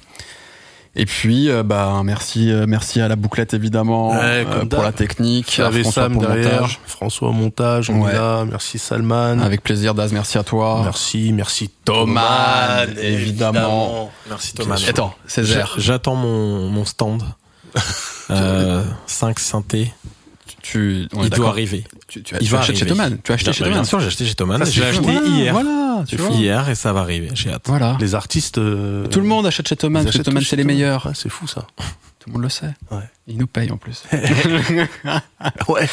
Et 0.96 1.06
puis, 1.06 1.48
euh, 1.50 1.62
bah, 1.64 2.00
merci, 2.04 2.52
euh, 2.52 2.66
merci 2.68 3.00
à 3.00 3.08
la 3.08 3.16
bouclette 3.16 3.52
évidemment 3.52 4.10
Ouais, 4.12 4.46
euh, 4.48 4.64
pour 4.64 4.82
la 4.82 4.92
technique, 4.92 5.58
à 5.58 5.70
François 5.72 5.92
Sam 5.92 6.12
pour 6.12 6.22
derrière, 6.22 6.52
montage. 6.60 6.80
François 6.86 7.28
au 7.30 7.32
montage, 7.32 7.90
on 7.90 8.02
Ouais. 8.02 8.12
est 8.12 8.14
là. 8.14 8.44
Merci 8.48 8.78
Salman. 8.78 9.40
Avec 9.40 9.62
plaisir, 9.62 9.94
Daz, 9.94 10.12
merci 10.12 10.38
à 10.38 10.44
toi. 10.44 10.82
Merci, 10.84 11.32
merci 11.32 11.68
Thomas, 11.84 12.86
évidemment. 13.02 14.12
Merci 14.28 14.54
Thomas. 14.54 14.80
Attends, 14.88 15.14
Césaire, 15.26 15.72
J'a- 15.76 15.80
J'attends 15.82 16.14
mon, 16.16 16.68
mon 16.70 16.84
stand. 16.84 17.22
Euh, 18.30 18.82
5 19.06 19.38
synthés. 19.38 19.92
Tu, 20.64 21.06
on 21.12 21.24
Il 21.24 21.30
doit 21.30 21.50
arriver. 21.50 21.84
Tu, 22.08 22.22
tu 22.22 22.34
as, 22.34 22.38
Il 22.40 22.46
tu 22.46 22.52
va 22.52 22.62
chez. 22.62 22.72
Thomas. 22.86 23.10
Tu 23.22 23.32
as 23.32 23.34
acheté 23.34 23.50
Bien, 23.50 23.52
chez 23.52 23.64
bien 23.64 23.72
Thomas. 23.74 23.84
sûr, 23.84 24.00
j'ai 24.00 24.06
acheté 24.06 24.24
chez. 24.24 24.34
Ça, 24.34 24.64
J'ai 24.64 24.80
c'est 24.80 24.86
acheté 24.88 25.02
Voilà, 25.02 25.26
hier. 25.28 25.52
Voilà, 25.52 26.04
tu. 26.08 26.16
Hier 26.32 26.68
et 26.70 26.74
ça 26.74 26.92
va 26.94 27.00
arriver. 27.00 27.28
J'ai 27.34 27.50
hâte. 27.52 27.64
Voilà. 27.66 27.98
Les 28.00 28.14
artistes. 28.14 28.56
euh, 28.56 29.06
Tout 29.08 29.20
le 29.20 29.26
monde 29.26 29.44
achète 29.46 29.68
chez 29.68 29.76
Thomas 29.76 30.02
tous 30.04 30.12
c'est 30.12 30.40
chez 30.40 30.56
les 30.56 30.64
meilleurs. 30.64 31.04
Ouais, 31.04 31.12
c'est 31.14 31.28
fou 31.28 31.46
ça. 31.46 31.66
Tout 32.24 32.30
le 32.30 32.32
monde 32.34 32.42
le 32.44 32.48
sait. 32.48 32.72
Ouais. 32.90 33.02
Ils 33.26 33.36
nous 33.36 33.46
payent 33.46 33.70
en 33.70 33.76
plus. 33.76 34.02
Ouais. 35.68 35.86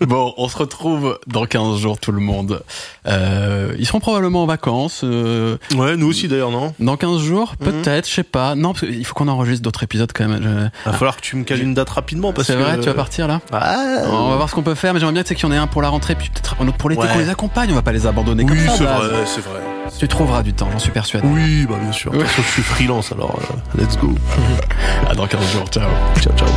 bon, 0.00 0.32
on 0.36 0.48
se 0.48 0.56
retrouve 0.56 1.18
dans 1.26 1.46
15 1.46 1.78
jours 1.78 1.98
tout 1.98 2.12
le 2.12 2.20
monde. 2.20 2.62
Euh, 3.06 3.74
ils 3.78 3.86
seront 3.86 3.98
probablement 4.00 4.44
en 4.44 4.46
vacances. 4.46 5.00
euh, 5.04 5.56
Ouais, 5.74 5.96
nous 5.96 6.06
aussi 6.08 6.28
d'ailleurs, 6.28 6.50
non? 6.52 6.74
dans 6.78 6.96
15 6.96 7.20
jours, 7.20 7.54
Mhm. 7.60 7.66
peut-être, 7.66 8.08
je 8.08 8.14
sais 8.14 8.22
pas. 8.22 8.54
Non, 8.54 8.72
parce 8.72 8.86
qu'il 8.86 9.04
faut 9.04 9.14
qu'on 9.14 9.26
enregistre 9.28 9.62
d'autres 9.62 9.82
épisodes 9.82 10.10
quand 10.14 10.28
même. 10.28 10.40
Je- 10.42 10.90
Va 10.90 10.96
falloir 10.96 11.16
que 11.16 11.22
tu 11.22 11.34
me 11.36 11.42
cales 11.44 11.60
une 11.60 11.74
date 11.74 11.90
rapidement 11.90 12.32
parce 12.32 12.46
C'est 12.46 12.54
que. 12.54 12.58
vrai, 12.60 12.78
tu 12.78 12.86
vas 12.86 12.94
partir 12.94 13.26
là 13.26 13.40
Ah. 13.52 14.02
On 14.06 14.30
va 14.30 14.36
voir 14.36 14.48
ce 14.48 14.54
qu'on 14.54 14.62
peut 14.62 14.74
faire, 14.76 14.94
mais 14.94 15.00
j'aimerais 15.00 15.14
bien 15.14 15.22
tu 15.24 15.30
sais, 15.30 15.34
qu'il 15.34 15.44
y 15.46 15.48
en 15.50 15.52
ait 15.52 15.58
un 15.58 15.66
pour 15.66 15.82
la 15.82 15.88
rentrée, 15.88 16.14
puis 16.14 16.28
peut-être 16.30 16.54
un 16.60 16.68
autre 16.68 16.76
pour 16.76 16.88
l'été, 16.90 17.02
Ouais. 17.02 17.08
qu'on 17.12 17.18
les 17.18 17.28
accompagne. 17.30 17.70
On 17.72 17.74
va 17.74 17.82
pas 17.82 17.92
les 17.92 18.06
abandonner 18.06 18.44
Oui, 18.44 18.50
comme 18.50 18.58
ça. 18.68 18.76
c'est 18.76 18.84
vrai, 18.84 19.24
c'est 19.26 19.40
vrai. 19.44 19.60
Tu 19.98 20.08
trouveras 20.08 20.42
du 20.42 20.52
temps, 20.52 20.68
j'en 20.72 20.78
suis 20.78 20.90
persuadé. 20.90 21.26
Oui, 21.28 21.66
bah 21.68 21.76
bien 21.80 21.92
sûr. 21.92 22.10
De 22.12 22.18
toute 22.18 22.26
façon, 22.26 22.42
je 22.42 22.50
suis 22.52 22.62
freelance 22.62 23.12
alors. 23.12 23.38
euh, 23.76 23.80
let's 23.80 23.96
go. 23.98 24.12
À 25.08 25.14
dans 25.14 25.26
15 25.26 25.52
jours, 25.52 25.66
ciao. 25.68 25.90
Ciao, 26.20 26.32
ciao. 26.36 26.48